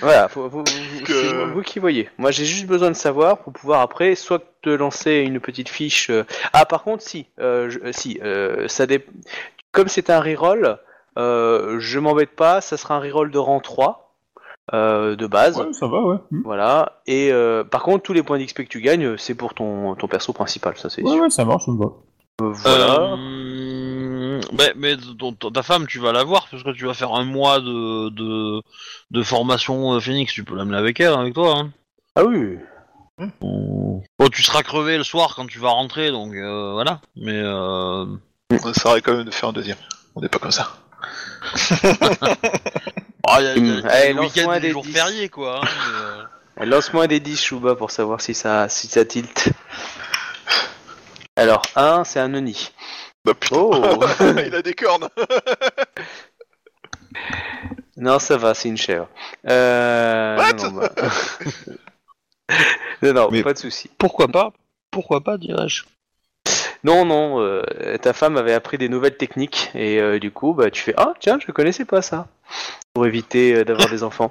Voilà, 0.00 0.28
faut- 0.28 0.48
faut- 0.48 0.58
vous- 0.66 1.04
Que- 1.04 1.12
c'est 1.12 1.44
vous 1.52 1.62
qui 1.62 1.78
voyez. 1.78 2.08
Moi, 2.18 2.30
j'ai 2.30 2.44
juste 2.44 2.66
besoin 2.66 2.88
de 2.90 2.96
savoir 2.96 3.38
pour 3.38 3.52
pouvoir 3.52 3.80
après 3.80 4.14
soit 4.14 4.42
te 4.62 4.70
lancer 4.70 5.16
une 5.26 5.40
petite 5.40 5.68
fiche. 5.68 6.08
euh, 6.10 6.24
Ah, 6.52 6.64
par 6.64 6.82
contre, 6.84 7.02
si, 7.02 7.26
euh, 7.40 7.68
je- 7.70 7.78
euh, 7.80 7.92
si, 7.92 8.18
euh, 8.22 8.66
ça 8.68 8.86
dé... 8.86 9.04
comme 9.72 9.88
c'est 9.88 10.08
un 10.10 10.20
reroll, 10.20 10.78
euh, 11.18 11.76
je 11.80 11.98
m'embête 11.98 12.34
pas, 12.34 12.60
ça 12.60 12.76
sera 12.76 12.96
un 12.96 13.00
reroll 13.00 13.30
de 13.30 13.38
rang 13.38 13.60
3 13.60 14.14
euh, 14.72 15.14
de 15.16 15.26
base. 15.26 15.58
Ouais, 15.60 15.72
ça 15.74 15.86
va, 15.86 16.00
ouais. 16.00 16.16
Hmm. 16.30 16.40
Voilà. 16.44 17.02
Et 17.06 17.30
euh, 17.30 17.62
par 17.64 17.82
contre, 17.82 18.02
tous 18.04 18.14
les 18.14 18.22
points 18.22 18.38
d'XP 18.38 18.62
que 18.64 18.68
tu 18.68 18.80
gagnes, 18.80 19.18
c'est 19.18 19.34
pour 19.34 19.52
ton, 19.52 19.94
ton 19.96 20.08
perso 20.08 20.32
principal, 20.32 20.76
ça 20.78 20.88
c'est 20.88 21.02
Ouais, 21.02 21.10
sûr. 21.12 21.22
ouais, 21.22 21.30
ça 21.30 21.44
marche, 21.44 21.66
ça 21.66 21.72
me 21.72 21.78
va. 21.78 21.92
Euh, 22.40 22.50
voilà. 22.52 23.16
Euh, 24.34 24.40
bah, 24.52 24.64
mais 24.76 24.96
ton- 25.18 25.32
ton- 25.32 25.50
ta 25.50 25.62
femme, 25.62 25.86
tu 25.86 25.98
vas 25.98 26.12
la 26.12 26.24
voir 26.24 26.48
parce 26.50 26.62
que 26.62 26.70
tu 26.70 26.86
vas 26.86 26.94
faire 26.94 27.12
un 27.14 27.24
mois 27.24 27.60
de, 27.60 28.08
de, 28.10 28.62
de 29.10 29.22
formation 29.22 29.94
euh, 29.94 30.00
Phoenix. 30.00 30.32
Tu 30.32 30.44
peux 30.44 30.56
l'amener 30.56 30.76
avec 30.78 31.00
elle, 31.00 31.12
avec 31.14 31.34
toi. 31.34 31.56
Hein. 31.58 31.70
Ah 32.16 32.24
oui. 32.24 32.58
Bon, 33.40 34.02
Bon, 34.18 34.28
tu 34.28 34.42
seras 34.42 34.62
crevé 34.62 34.96
le 34.98 35.04
soir 35.04 35.34
quand 35.36 35.46
tu 35.46 35.58
vas 35.60 35.68
rentrer, 35.70 36.10
donc 36.10 36.34
euh, 36.34 36.72
voilà. 36.72 37.00
Mais 37.16 37.32
euh... 37.36 38.04
on 38.50 38.70
essaierait 38.70 39.00
quand 39.02 39.14
même 39.16 39.24
de 39.24 39.30
faire 39.30 39.48
un 39.50 39.52
deuxième. 39.52 39.76
On 40.16 40.20
n'est 40.20 40.28
pas 40.28 40.38
comme 40.38 40.50
ça. 40.50 40.72
ah, 43.26 43.40
y 43.42 43.46
a, 43.46 43.56
y 43.56 43.58
a- 43.58 43.74
y 43.74 43.82
a. 43.82 43.88
Allez, 43.90 44.12
le 44.14 44.20
week-end 44.20 44.40
lance-moi 44.42 44.60
des 44.60 44.70
jours 44.70 44.82
10. 44.84 44.92
fériés, 44.92 45.28
quoi. 45.28 45.60
hein, 45.62 45.68
mais, 46.56 46.62
euh, 46.62 46.66
Lance-moi 46.66 47.06
des 47.06 47.20
10 47.20 47.40
Shuba 47.40 47.74
pour 47.74 47.90
savoir 47.90 48.20
si 48.20 48.34
ça, 48.34 48.68
si 48.68 48.86
ça 48.86 49.04
tilt. 49.04 49.50
Alors, 51.36 51.62
1, 51.76 52.04
c'est 52.04 52.20
un 52.20 52.32
Oni. 52.34 52.70
Bah 53.24 53.34
putain, 53.34 53.56
Oh 53.56 54.00
il 54.46 54.54
a 54.54 54.62
des 54.62 54.74
cornes. 54.74 55.08
Non, 57.96 58.18
ça 58.18 58.36
va, 58.36 58.54
c'est 58.54 58.68
une 58.68 58.76
chèvre. 58.76 59.08
Euh... 59.48 60.36
What 60.36 60.52
non, 60.54 60.70
non, 60.72 60.80
bah- 60.80 60.92
non, 63.02 63.12
non, 63.12 63.28
Mais- 63.30 63.44
pas 63.44 63.52
de 63.52 63.58
souci. 63.58 63.88
Pourquoi 63.98 64.26
pas 64.26 64.52
Pourquoi 64.90 65.20
pas, 65.22 65.38
dirais-je? 65.38 65.84
Non, 66.82 67.04
non, 67.04 67.40
euh, 67.40 67.62
ta 68.02 68.12
femme 68.12 68.36
avait 68.36 68.52
appris 68.52 68.78
des 68.78 68.88
nouvelles 68.88 69.16
techniques 69.16 69.70
et 69.74 70.00
euh, 70.00 70.18
du 70.18 70.32
coup, 70.32 70.54
bah, 70.54 70.72
tu 70.72 70.82
fais 70.82 70.94
Ah, 70.96 71.14
tiens, 71.20 71.38
je 71.46 71.52
connaissais 71.52 71.84
pas 71.84 72.02
ça. 72.02 72.26
Pour 72.94 73.06
éviter 73.06 73.54
euh, 73.54 73.64
d'avoir 73.64 73.88
des 73.88 74.02
enfants. 74.02 74.30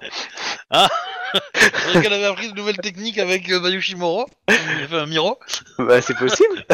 C'est 0.71 1.93
vrai 1.93 2.01
qu'elle 2.01 2.13
avait 2.13 2.25
appris 2.25 2.49
de 2.51 2.55
nouvelles 2.55 2.77
techniques 2.77 3.17
avec 3.17 3.49
euh, 3.49 3.59
Bayushi 3.61 3.95
Moro, 3.95 4.25
enfin 4.83 5.05
Miro. 5.07 5.39
bah, 5.79 6.01
c'est 6.01 6.17
possible. 6.17 6.65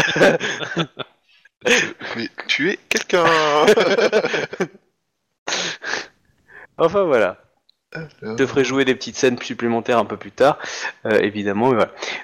Mais 1.65 2.29
tu 2.47 2.69
es 2.69 2.77
quelqu'un 2.89 3.25
enfin, 6.77 7.03
voilà. 7.03 7.37
Je 7.95 8.35
te 8.35 8.45
ferai 8.45 8.63
jouer 8.63 8.85
des 8.85 8.93
petites 8.93 9.15
scènes 9.15 9.41
supplémentaires 9.41 9.97
un 9.97 10.05
peu 10.05 10.17
plus 10.17 10.31
tard, 10.31 10.59
euh, 11.05 11.19
évidemment. 11.21 11.73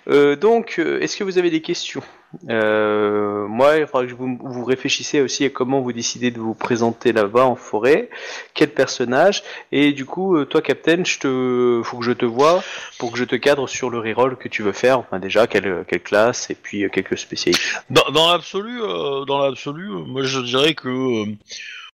Euh, 0.08 0.36
donc, 0.36 0.76
euh, 0.78 1.00
est-ce 1.02 1.18
que 1.18 1.24
vous 1.24 1.40
avez 1.40 1.50
des 1.50 1.62
questions? 1.62 2.04
Moi, 2.44 3.78
il 3.78 3.88
faudra 3.88 4.06
que 4.06 4.12
vous, 4.12 4.66
réfléchissiez 4.66 5.22
aussi 5.22 5.46
à 5.46 5.50
comment 5.50 5.80
vous 5.80 5.94
décidez 5.94 6.30
de 6.32 6.40
vous 6.40 6.54
présenter 6.54 7.14
là-bas 7.14 7.46
en 7.46 7.56
forêt, 7.56 8.10
quel 8.54 8.74
personnage, 8.74 9.42
et 9.72 9.94
du 9.94 10.06
coup, 10.06 10.44
toi, 10.46 10.62
Captain, 10.62 11.04
je 11.06 11.18
te, 11.18 11.82
faut 11.84 11.98
que 11.98 12.04
je 12.04 12.12
te 12.12 12.26
vois 12.26 12.62
pour 13.00 13.14
que 13.14 13.18
je 13.18 13.24
te 13.24 13.38
cadre 13.38 13.68
sur 13.68 13.90
le 13.90 14.00
reroll 14.00 14.36
que 14.36 14.50
tu 14.50 14.64
veux 14.64 14.74
faire. 14.74 15.00
Enfin, 15.00 15.18
déjà, 15.20 15.48
quelle, 15.48 15.86
classe, 16.04 16.50
et 16.50 16.56
puis 16.56 16.88
quelques 16.92 17.18
spécialités. 17.18 17.64
Dans, 17.90 18.32
l'absolu, 18.32 18.82
dans 19.26 19.40
l'absolu, 19.40 19.88
moi 19.88 20.24
je 20.24 20.42
dirais 20.42 20.76
que 20.76 21.24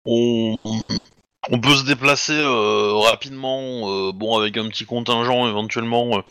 on, 0.05 0.57
on 1.51 1.61
peut 1.61 1.75
se 1.75 1.85
déplacer 1.85 2.39
euh, 2.39 2.95
rapidement, 2.95 4.09
euh, 4.09 4.13
bon 4.13 4.39
avec 4.39 4.57
un 4.57 4.69
petit 4.69 4.85
contingent 4.85 5.49
éventuellement 5.49 6.19
euh, 6.19 6.23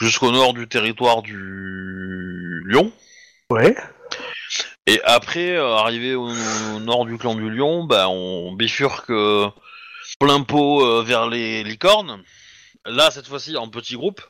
jusqu'au 0.00 0.30
nord 0.32 0.54
du 0.54 0.68
territoire 0.68 1.22
du 1.22 2.62
Lion. 2.66 2.92
Ouais. 3.50 3.76
Et 4.86 5.00
après, 5.04 5.56
arrivé 5.56 6.14
au, 6.14 6.28
au 6.28 6.80
nord 6.80 7.06
du 7.06 7.16
clan 7.16 7.34
du 7.34 7.48
Lion, 7.48 7.84
bah, 7.84 8.08
on 8.08 8.52
bifurque 8.52 9.12
plein 10.20 10.42
pot 10.42 11.02
vers 11.02 11.26
les 11.26 11.64
licornes. 11.64 12.22
Là, 12.84 13.10
cette 13.10 13.26
fois-ci, 13.26 13.56
en 13.56 13.68
petit 13.68 13.96
groupe. 13.96 14.20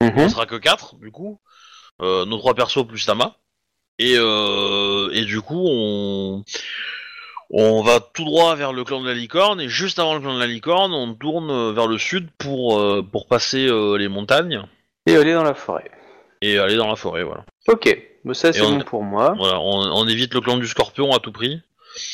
On 0.00 0.28
sera 0.30 0.46
que 0.46 0.56
4, 0.56 0.96
du 0.96 1.10
coup. 1.10 1.40
Nos 2.00 2.38
trois 2.38 2.54
persos 2.54 2.86
plus 2.86 3.04
Tama. 3.04 3.36
Et, 3.98 4.14
euh, 4.16 5.10
et 5.12 5.24
du 5.24 5.40
coup, 5.40 5.64
on, 5.68 6.44
on 7.52 7.82
va 7.82 8.00
tout 8.00 8.24
droit 8.24 8.54
vers 8.56 8.72
le 8.72 8.82
clan 8.84 9.00
de 9.02 9.08
la 9.08 9.14
licorne. 9.14 9.60
Et 9.60 9.68
juste 9.68 9.98
avant 9.98 10.14
le 10.14 10.20
clan 10.20 10.34
de 10.34 10.40
la 10.40 10.46
licorne, 10.46 10.92
on 10.94 11.14
tourne 11.14 11.50
euh, 11.50 11.72
vers 11.72 11.86
le 11.86 11.98
sud 11.98 12.28
pour, 12.38 12.78
euh, 12.80 13.02
pour 13.02 13.26
passer 13.26 13.66
euh, 13.68 13.96
les 13.96 14.08
montagnes 14.08 14.62
Et 15.06 15.16
aller 15.16 15.32
dans 15.34 15.44
la 15.44 15.54
forêt. 15.54 15.90
et 16.40 16.58
aller 16.58 16.76
dans 16.76 16.88
la 16.88 16.96
forêt. 16.96 17.22
Voilà. 17.22 17.44
Ok, 17.68 17.96
bah, 18.24 18.34
ça 18.34 18.52
c'est 18.52 18.62
on- 18.62 18.78
bon 18.78 18.84
pour 18.84 19.02
moi. 19.02 19.34
voilà 19.36 19.60
on, 19.60 19.80
on 19.92 20.08
évite 20.08 20.34
le 20.34 20.40
clan 20.40 20.56
du 20.56 20.66
scorpion 20.66 21.12
à 21.12 21.18
tout 21.18 21.32
prix. 21.32 21.60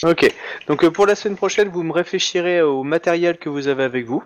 Ok, 0.02 0.34
donc 0.66 0.82
euh, 0.84 0.90
pour 0.90 1.06
la 1.06 1.14
semaine 1.14 1.36
prochaine, 1.36 1.68
vous 1.68 1.84
me 1.84 1.92
réfléchirez 1.92 2.62
au 2.62 2.82
matériel 2.82 3.38
que 3.38 3.48
vous 3.48 3.68
avez 3.68 3.84
avec 3.84 4.06
vous. 4.06 4.24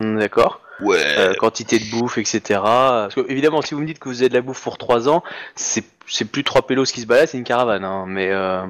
Hmm, 0.00 0.18
D'accord 0.18 0.60
Ouais. 0.80 0.98
Euh, 1.02 1.32
Quantité 1.34 1.78
de 1.78 1.90
bouffe, 1.90 2.18
etc. 2.18 2.40
Parce 2.62 3.14
que, 3.14 3.24
évidemment, 3.30 3.62
si 3.62 3.74
vous 3.74 3.80
me 3.80 3.86
dites 3.86 3.98
que 3.98 4.08
vous 4.08 4.20
avez 4.20 4.28
de 4.28 4.34
la 4.34 4.42
bouffe 4.42 4.62
pour 4.62 4.78
3 4.78 5.08
ans, 5.08 5.22
c'est 5.54 5.84
c'est 6.08 6.24
plus 6.26 6.44
trois 6.44 6.64
pélos 6.64 6.84
qui 6.84 7.00
se 7.00 7.06
baladent, 7.06 7.26
c'est 7.28 7.36
une 7.38 7.42
caravane. 7.42 7.82
Hein. 7.84 8.04
Mais 8.06 8.28
euh, 8.30 8.62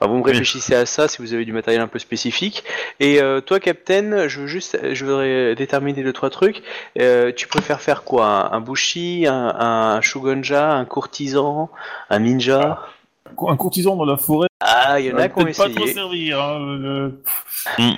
bah, 0.00 0.06
vous 0.06 0.14
me 0.18 0.22
Oui. 0.22 0.30
réfléchissez 0.30 0.72
à 0.76 0.86
ça 0.86 1.08
si 1.08 1.20
vous 1.20 1.34
avez 1.34 1.44
du 1.44 1.52
matériel 1.52 1.82
un 1.82 1.88
peu 1.88 1.98
spécifique. 1.98 2.62
Et 3.00 3.20
euh, 3.20 3.40
toi, 3.40 3.58
Captain, 3.58 4.28
je 4.28 4.42
veux 4.42 4.46
juste, 4.46 4.78
je 4.94 5.04
voudrais 5.04 5.56
déterminer 5.56 6.04
deux 6.04 6.12
trois 6.12 6.30
trucs. 6.30 6.62
Euh, 7.00 7.32
tu 7.34 7.48
préfères 7.48 7.80
faire 7.80 8.04
quoi? 8.04 8.26
Un, 8.26 8.52
un 8.52 8.60
bushi, 8.60 9.26
un, 9.26 9.34
un 9.34 10.00
shogunja, 10.00 10.74
un 10.74 10.84
courtisan, 10.84 11.70
un 12.08 12.18
ninja? 12.20 12.78
Un 13.48 13.56
courtisan 13.56 13.96
dans 13.96 14.04
la 14.04 14.16
forêt, 14.16 14.46
Ah, 14.60 15.00
il 15.00 15.06
y 15.06 15.12
en 15.12 15.18
a 15.18 15.28
qui 15.28 15.40
ont 15.40 15.42
peut-être 15.42 15.56
pas 15.56 15.64
trop 15.68 15.80
essayé. 15.86 15.92
servir. 15.94 16.40
Hein, 16.40 16.60
euh, 16.60 17.10
Mm. 17.78 17.94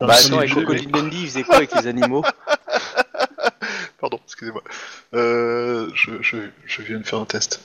Bah 0.00 0.14
attends, 0.16 0.38
avec 0.38 0.50
Crocodile 0.50 0.90
Dundee, 0.92 1.20
il 1.22 1.26
faisait 1.28 1.42
quoi 1.44 1.56
avec 1.56 1.72
les 1.74 1.86
animaux? 1.86 2.22
Pardon, 4.00 4.18
excusez-moi. 4.24 4.62
Euh, 5.14 5.88
je, 5.94 6.10
je, 6.20 6.36
je 6.66 6.82
viens 6.82 6.98
de 6.98 7.06
faire 7.06 7.18
un 7.18 7.24
test. 7.24 7.60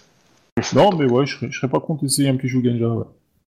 Non, 0.73 0.91
mais 0.95 1.05
ouais, 1.05 1.25
je 1.25 1.35
serais, 1.35 1.47
je 1.51 1.57
serais 1.59 1.69
pas 1.71 1.79
contre 1.79 2.03
d'essayer 2.03 2.29
un 2.29 2.35
petit 2.37 2.47
Shugenja, 2.49 2.87
ouais. 2.87 3.05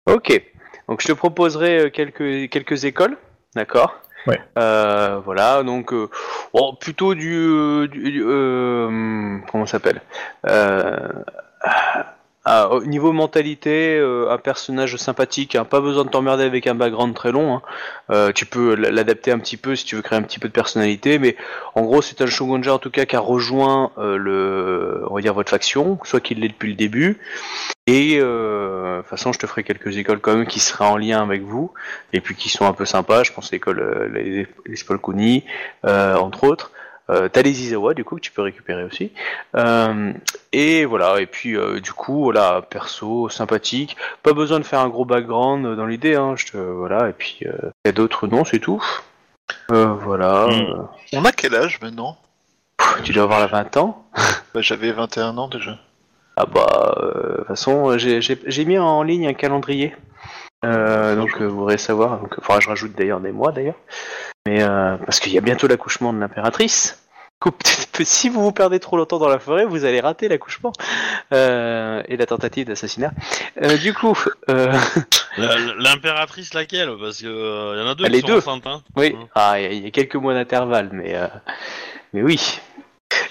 Ok, 0.06 0.42
donc 0.88 1.02
je 1.02 1.08
te 1.08 1.12
proposerai 1.14 1.80
euh, 1.86 1.90
quelques, 1.90 2.50
quelques 2.50 2.86
écoles, 2.86 3.18
d'accord? 3.56 3.96
Ouais. 4.26 4.40
Euh, 4.58 5.20
voilà, 5.24 5.64
donc 5.64 5.92
euh, 5.94 6.10
bon, 6.54 6.76
plutôt 6.80 7.14
du, 7.14 7.88
du- 7.90 8.12
du- 8.12 8.24
euh, 8.26 9.38
comment 9.52 9.66
ça 9.66 9.74
s'appelle? 9.74 10.02
Euh, 12.46 12.50
ah, 12.50 12.70
Au 12.70 12.84
niveau 12.86 13.12
mentalité, 13.14 13.98
euh, 13.98 14.32
un 14.32 14.38
personnage 14.38 14.98
sympathique, 14.98 15.56
hein, 15.56 15.66
pas 15.66 15.82
besoin 15.82 16.06
de 16.06 16.10
t'emmerder 16.10 16.44
avec 16.44 16.68
un 16.68 16.76
background 16.76 17.14
très 17.14 17.32
long. 17.32 17.56
hein. 17.56 17.62
Euh, 18.12 18.32
tu 18.34 18.46
peux 18.46 18.76
l'adapter 18.76 19.32
un 19.32 19.40
petit 19.40 19.58
peu 19.58 19.76
si 19.76 19.86
tu 19.86 19.96
veux 19.96 20.02
créer 20.02 20.20
un 20.20 20.24
petit 20.24 20.40
peu 20.40 20.48
de 20.50 20.54
personnalité, 20.54 21.20
mais 21.20 21.36
en 21.76 21.84
gros 21.84 22.02
c'est 22.02 22.22
un 22.22 22.26
shogunja 22.28 22.74
en 22.74 22.80
tout 22.80 22.92
cas 22.92 23.06
qui 23.06 23.16
a 23.16 23.20
rejoint 23.20 23.92
euh, 23.98 24.18
le, 24.18 25.06
on 25.10 25.16
va 25.16 25.22
dire 25.22 25.34
votre 25.34 25.50
faction, 25.50 25.98
soit 26.04 26.20
qu'il 26.20 26.40
l'ait 26.42 26.50
depuis 26.50 26.70
le 26.70 26.76
début. 26.76 27.20
Et 27.86 28.18
euh, 28.20 28.98
de 28.98 29.02
toute 29.02 29.10
façon, 29.10 29.34
je 29.34 29.40
te 29.40 29.46
ferai 29.46 29.64
quelques 29.64 29.98
écoles 29.98 30.20
quand 30.20 30.36
même 30.36 30.48
qui 30.48 30.60
seraient 30.60 30.86
en 30.86 30.96
lien 30.98 31.22
avec 31.22 31.42
vous, 31.44 31.74
et 32.14 32.22
puis 32.22 32.36
qui 32.36 32.48
sont 32.50 32.66
un 32.66 32.74
peu 32.74 32.86
sympas. 32.86 33.24
Je 33.24 33.34
pense 33.34 33.52
à 33.52 33.56
l'école, 33.56 33.80
euh, 33.82 34.08
les, 34.08 34.48
les 34.66 34.76
Spolkuni, 34.78 35.44
euh, 35.86 36.16
entre 36.16 36.46
autres. 36.46 36.72
Euh, 37.10 37.28
T'as 37.28 37.42
les 37.42 37.62
Izawa, 37.62 37.94
du 37.94 38.04
coup, 38.04 38.16
que 38.16 38.22
tu 38.22 38.32
peux 38.32 38.42
récupérer 38.42 38.84
aussi. 38.84 39.12
Euh, 39.56 40.14
et 40.52 40.86
voilà, 40.86 41.20
et 41.20 41.26
puis 41.26 41.58
euh, 41.58 41.80
du 41.80 41.92
coup, 41.92 42.24
voilà, 42.24 42.62
perso, 42.70 43.30
sympathique. 43.30 43.98
Pas 44.24 44.34
besoin 44.34 44.60
de 44.60 44.66
faire 44.66 44.80
un 44.80 44.90
gros 44.90 45.06
background 45.06 45.76
dans 45.76 45.86
l'idée, 45.86 46.16
hein. 46.16 46.36
Je 46.38 46.46
te, 46.46 46.58
voilà, 46.58 47.10
et 47.10 47.14
puis 47.14 47.40
il 47.42 47.52
y 47.86 47.90
a 47.90 47.92
d'autres 47.92 48.28
noms, 48.28 48.46
c'est 48.46 48.60
tout. 48.60 48.82
Voilà. 49.70 50.48
Mm. 50.48 50.52
euh, 50.52 50.84
On 51.14 51.26
a 51.26 51.32
quel 51.32 51.56
âge 51.56 51.80
maintenant? 51.82 52.18
Tu 53.04 53.12
dois 53.14 53.24
avoir 53.24 53.40
la 53.40 53.48
20 53.48 53.78
ans. 53.78 54.06
Bah, 54.54 54.62
J'avais 54.62 54.92
21 54.92 55.36
ans 55.40 55.48
déjà. 55.48 55.80
Ah 56.36 56.46
bah, 56.46 56.96
de 57.02 57.38
toute 57.38 57.48
façon, 57.48 57.98
j'ai 57.98 58.66
mis 58.66 58.78
en 58.78 59.02
ligne 59.02 59.28
un 59.28 59.34
calendrier. 59.34 59.96
Euh, 60.64 61.16
donc 61.16 61.42
euh, 61.42 61.46
vous 61.48 61.58
pourrez 61.58 61.78
savoir. 61.78 62.20
Donc, 62.20 62.30
que 62.36 62.42
je 62.62 62.70
rajoute 62.70 62.94
d'ailleurs 62.98 63.20
des 63.20 63.32
mois 63.32 63.52
d'ailleurs. 63.52 63.76
Mais 64.48 64.62
euh, 64.64 64.98
parce 64.98 65.20
qu'il 65.20 65.32
y 65.34 65.38
a 65.38 65.42
bientôt 65.42 65.68
l'accouchement 65.68 66.14
de 66.14 66.20
l'impératrice. 66.20 67.00
Si 68.06 68.30
vous 68.30 68.42
vous 68.42 68.52
perdez 68.54 68.80
trop 68.80 68.96
longtemps 68.98 69.20
dans 69.20 69.28
la 69.30 69.38
forêt, 69.38 69.66
vous 69.66 69.84
allez 69.86 70.00
rater 70.00 70.28
l'accouchement 70.30 70.72
Euh, 71.34 72.02
et 72.08 72.16
la 72.18 72.26
tentative 72.26 72.68
d'assassinat. 72.68 73.12
Euh, 73.62 73.78
du 73.78 73.94
coup, 73.94 74.18
euh, 74.50 74.72
L'impératrice 75.38 76.54
laquelle? 76.54 76.90
Parce 77.00 77.20
que 77.22 77.28
euh, 77.28 77.78
y 77.78 77.82
en 77.86 77.90
a 77.92 77.96
deux 77.96 78.06
Les 78.06 78.22
qui 78.22 78.28
sont 78.28 78.28
deux. 78.34 78.38
enceintes. 78.40 78.66
Hein. 78.68 78.82
oui, 78.96 79.14
Mm. 79.14 79.26
ah, 79.36 79.60
il 79.60 79.64
y 79.64 79.66
a- 79.68 79.72
il 79.72 79.84
y, 79.84 79.88
a 79.88 79.92
quelques 79.92 80.16
mois 80.16 80.34
d'intervalle, 80.34 80.90
mais 80.94 81.16
euh, 81.16 81.28
mais 82.14 82.22
oui. 82.24 82.60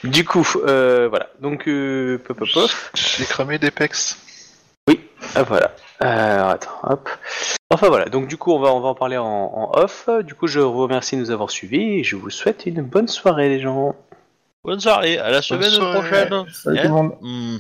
Du 0.05 0.25
coup, 0.25 0.47
euh, 0.67 1.09
voilà. 1.09 1.29
Donc, 1.41 1.67
euh, 1.69 2.19
pop, 2.25 2.37
pop, 2.39 2.49
pop. 2.53 2.71
J'ai 2.95 3.25
cramé 3.25 3.59
des 3.59 3.71
pecs. 3.71 3.97
Ah 5.35 5.43
voilà. 5.45 5.73
Euh, 6.03 6.35
alors, 6.35 6.49
attends, 6.49 6.71
hop. 6.85 7.09
Enfin 7.71 7.89
voilà, 7.89 8.07
donc 8.07 8.27
du 8.29 8.37
coup 8.37 8.53
on 8.53 8.59
va, 8.59 8.73
on 8.75 8.81
va 8.81 8.89
en 8.89 8.95
parler 8.95 9.17
en, 9.17 9.25
en 9.27 9.71
off. 9.75 10.09
Du 10.25 10.35
coup 10.35 10.47
je 10.47 10.61
vous 10.61 10.83
remercie 10.83 11.17
de 11.17 11.21
nous 11.21 11.31
avoir 11.31 11.51
suivis 11.51 12.01
et 12.01 12.05
je 12.05 12.17
vous 12.17 12.29
souhaite 12.31 12.65
une 12.67 12.83
bonne 12.83 13.09
soirée 13.09 13.49
les 13.49 13.61
gens. 13.61 13.95
Bonne 14.65 14.81
soirée, 14.81 15.19
à 15.19 15.31
la 15.31 15.43
semaine 15.43 15.71
prochaine. 15.93 16.45
Salut 16.53 16.79
tout 16.79 16.83
le 16.85 16.89
monde. 16.89 17.13
Hmm, 17.21 17.57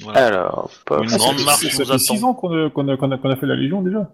voilà. 0.00 0.26
Alors, 0.26 0.70
pop. 0.84 1.02
Une 1.02 1.10
Ah, 1.12 1.16
grande 1.16 1.32
ça 1.32 1.38
fait- 1.38 1.44
marche 1.44 1.76
ça 1.76 1.82
nous 1.84 1.90
fait 1.92 1.98
6 1.98 2.12
attend. 2.18 2.28
ans 2.28 2.34
qu'on 2.34 2.66
a, 2.66 2.70
qu'on 2.70 2.88
a, 2.88 2.96
qu'on 2.96 3.10
a, 3.12 3.18
qu'on 3.18 3.30
a 3.30 3.36
fait 3.36 3.46
la 3.46 3.56
Légion 3.56 3.82
déjà. 3.82 4.08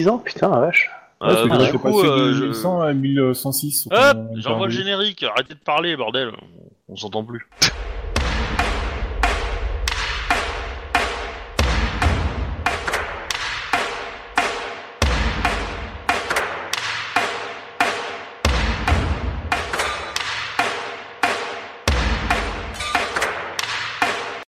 10 0.00 0.08
ans, 0.08 0.18
putain 0.18 0.48
la 0.50 0.60
vache. 0.60 0.90
Euh, 1.22 1.42
Ouais, 1.44 1.48
bah, 1.50 1.70
du 1.70 1.78
coup, 1.78 2.00
euh, 2.00 2.28
de 2.28 2.32
je- 2.32 2.44
1100 2.46 2.80
à 2.80 2.92
1106. 2.94 3.88
Hop, 3.90 4.18
j'envoie 4.36 4.66
le 4.68 4.72
générique, 4.72 5.22
arrêtez 5.22 5.52
de 5.54 5.58
parler, 5.60 5.94
bordel. 5.96 6.30
On 6.88 6.96
s'entend 6.96 7.22
plus. 7.24 7.46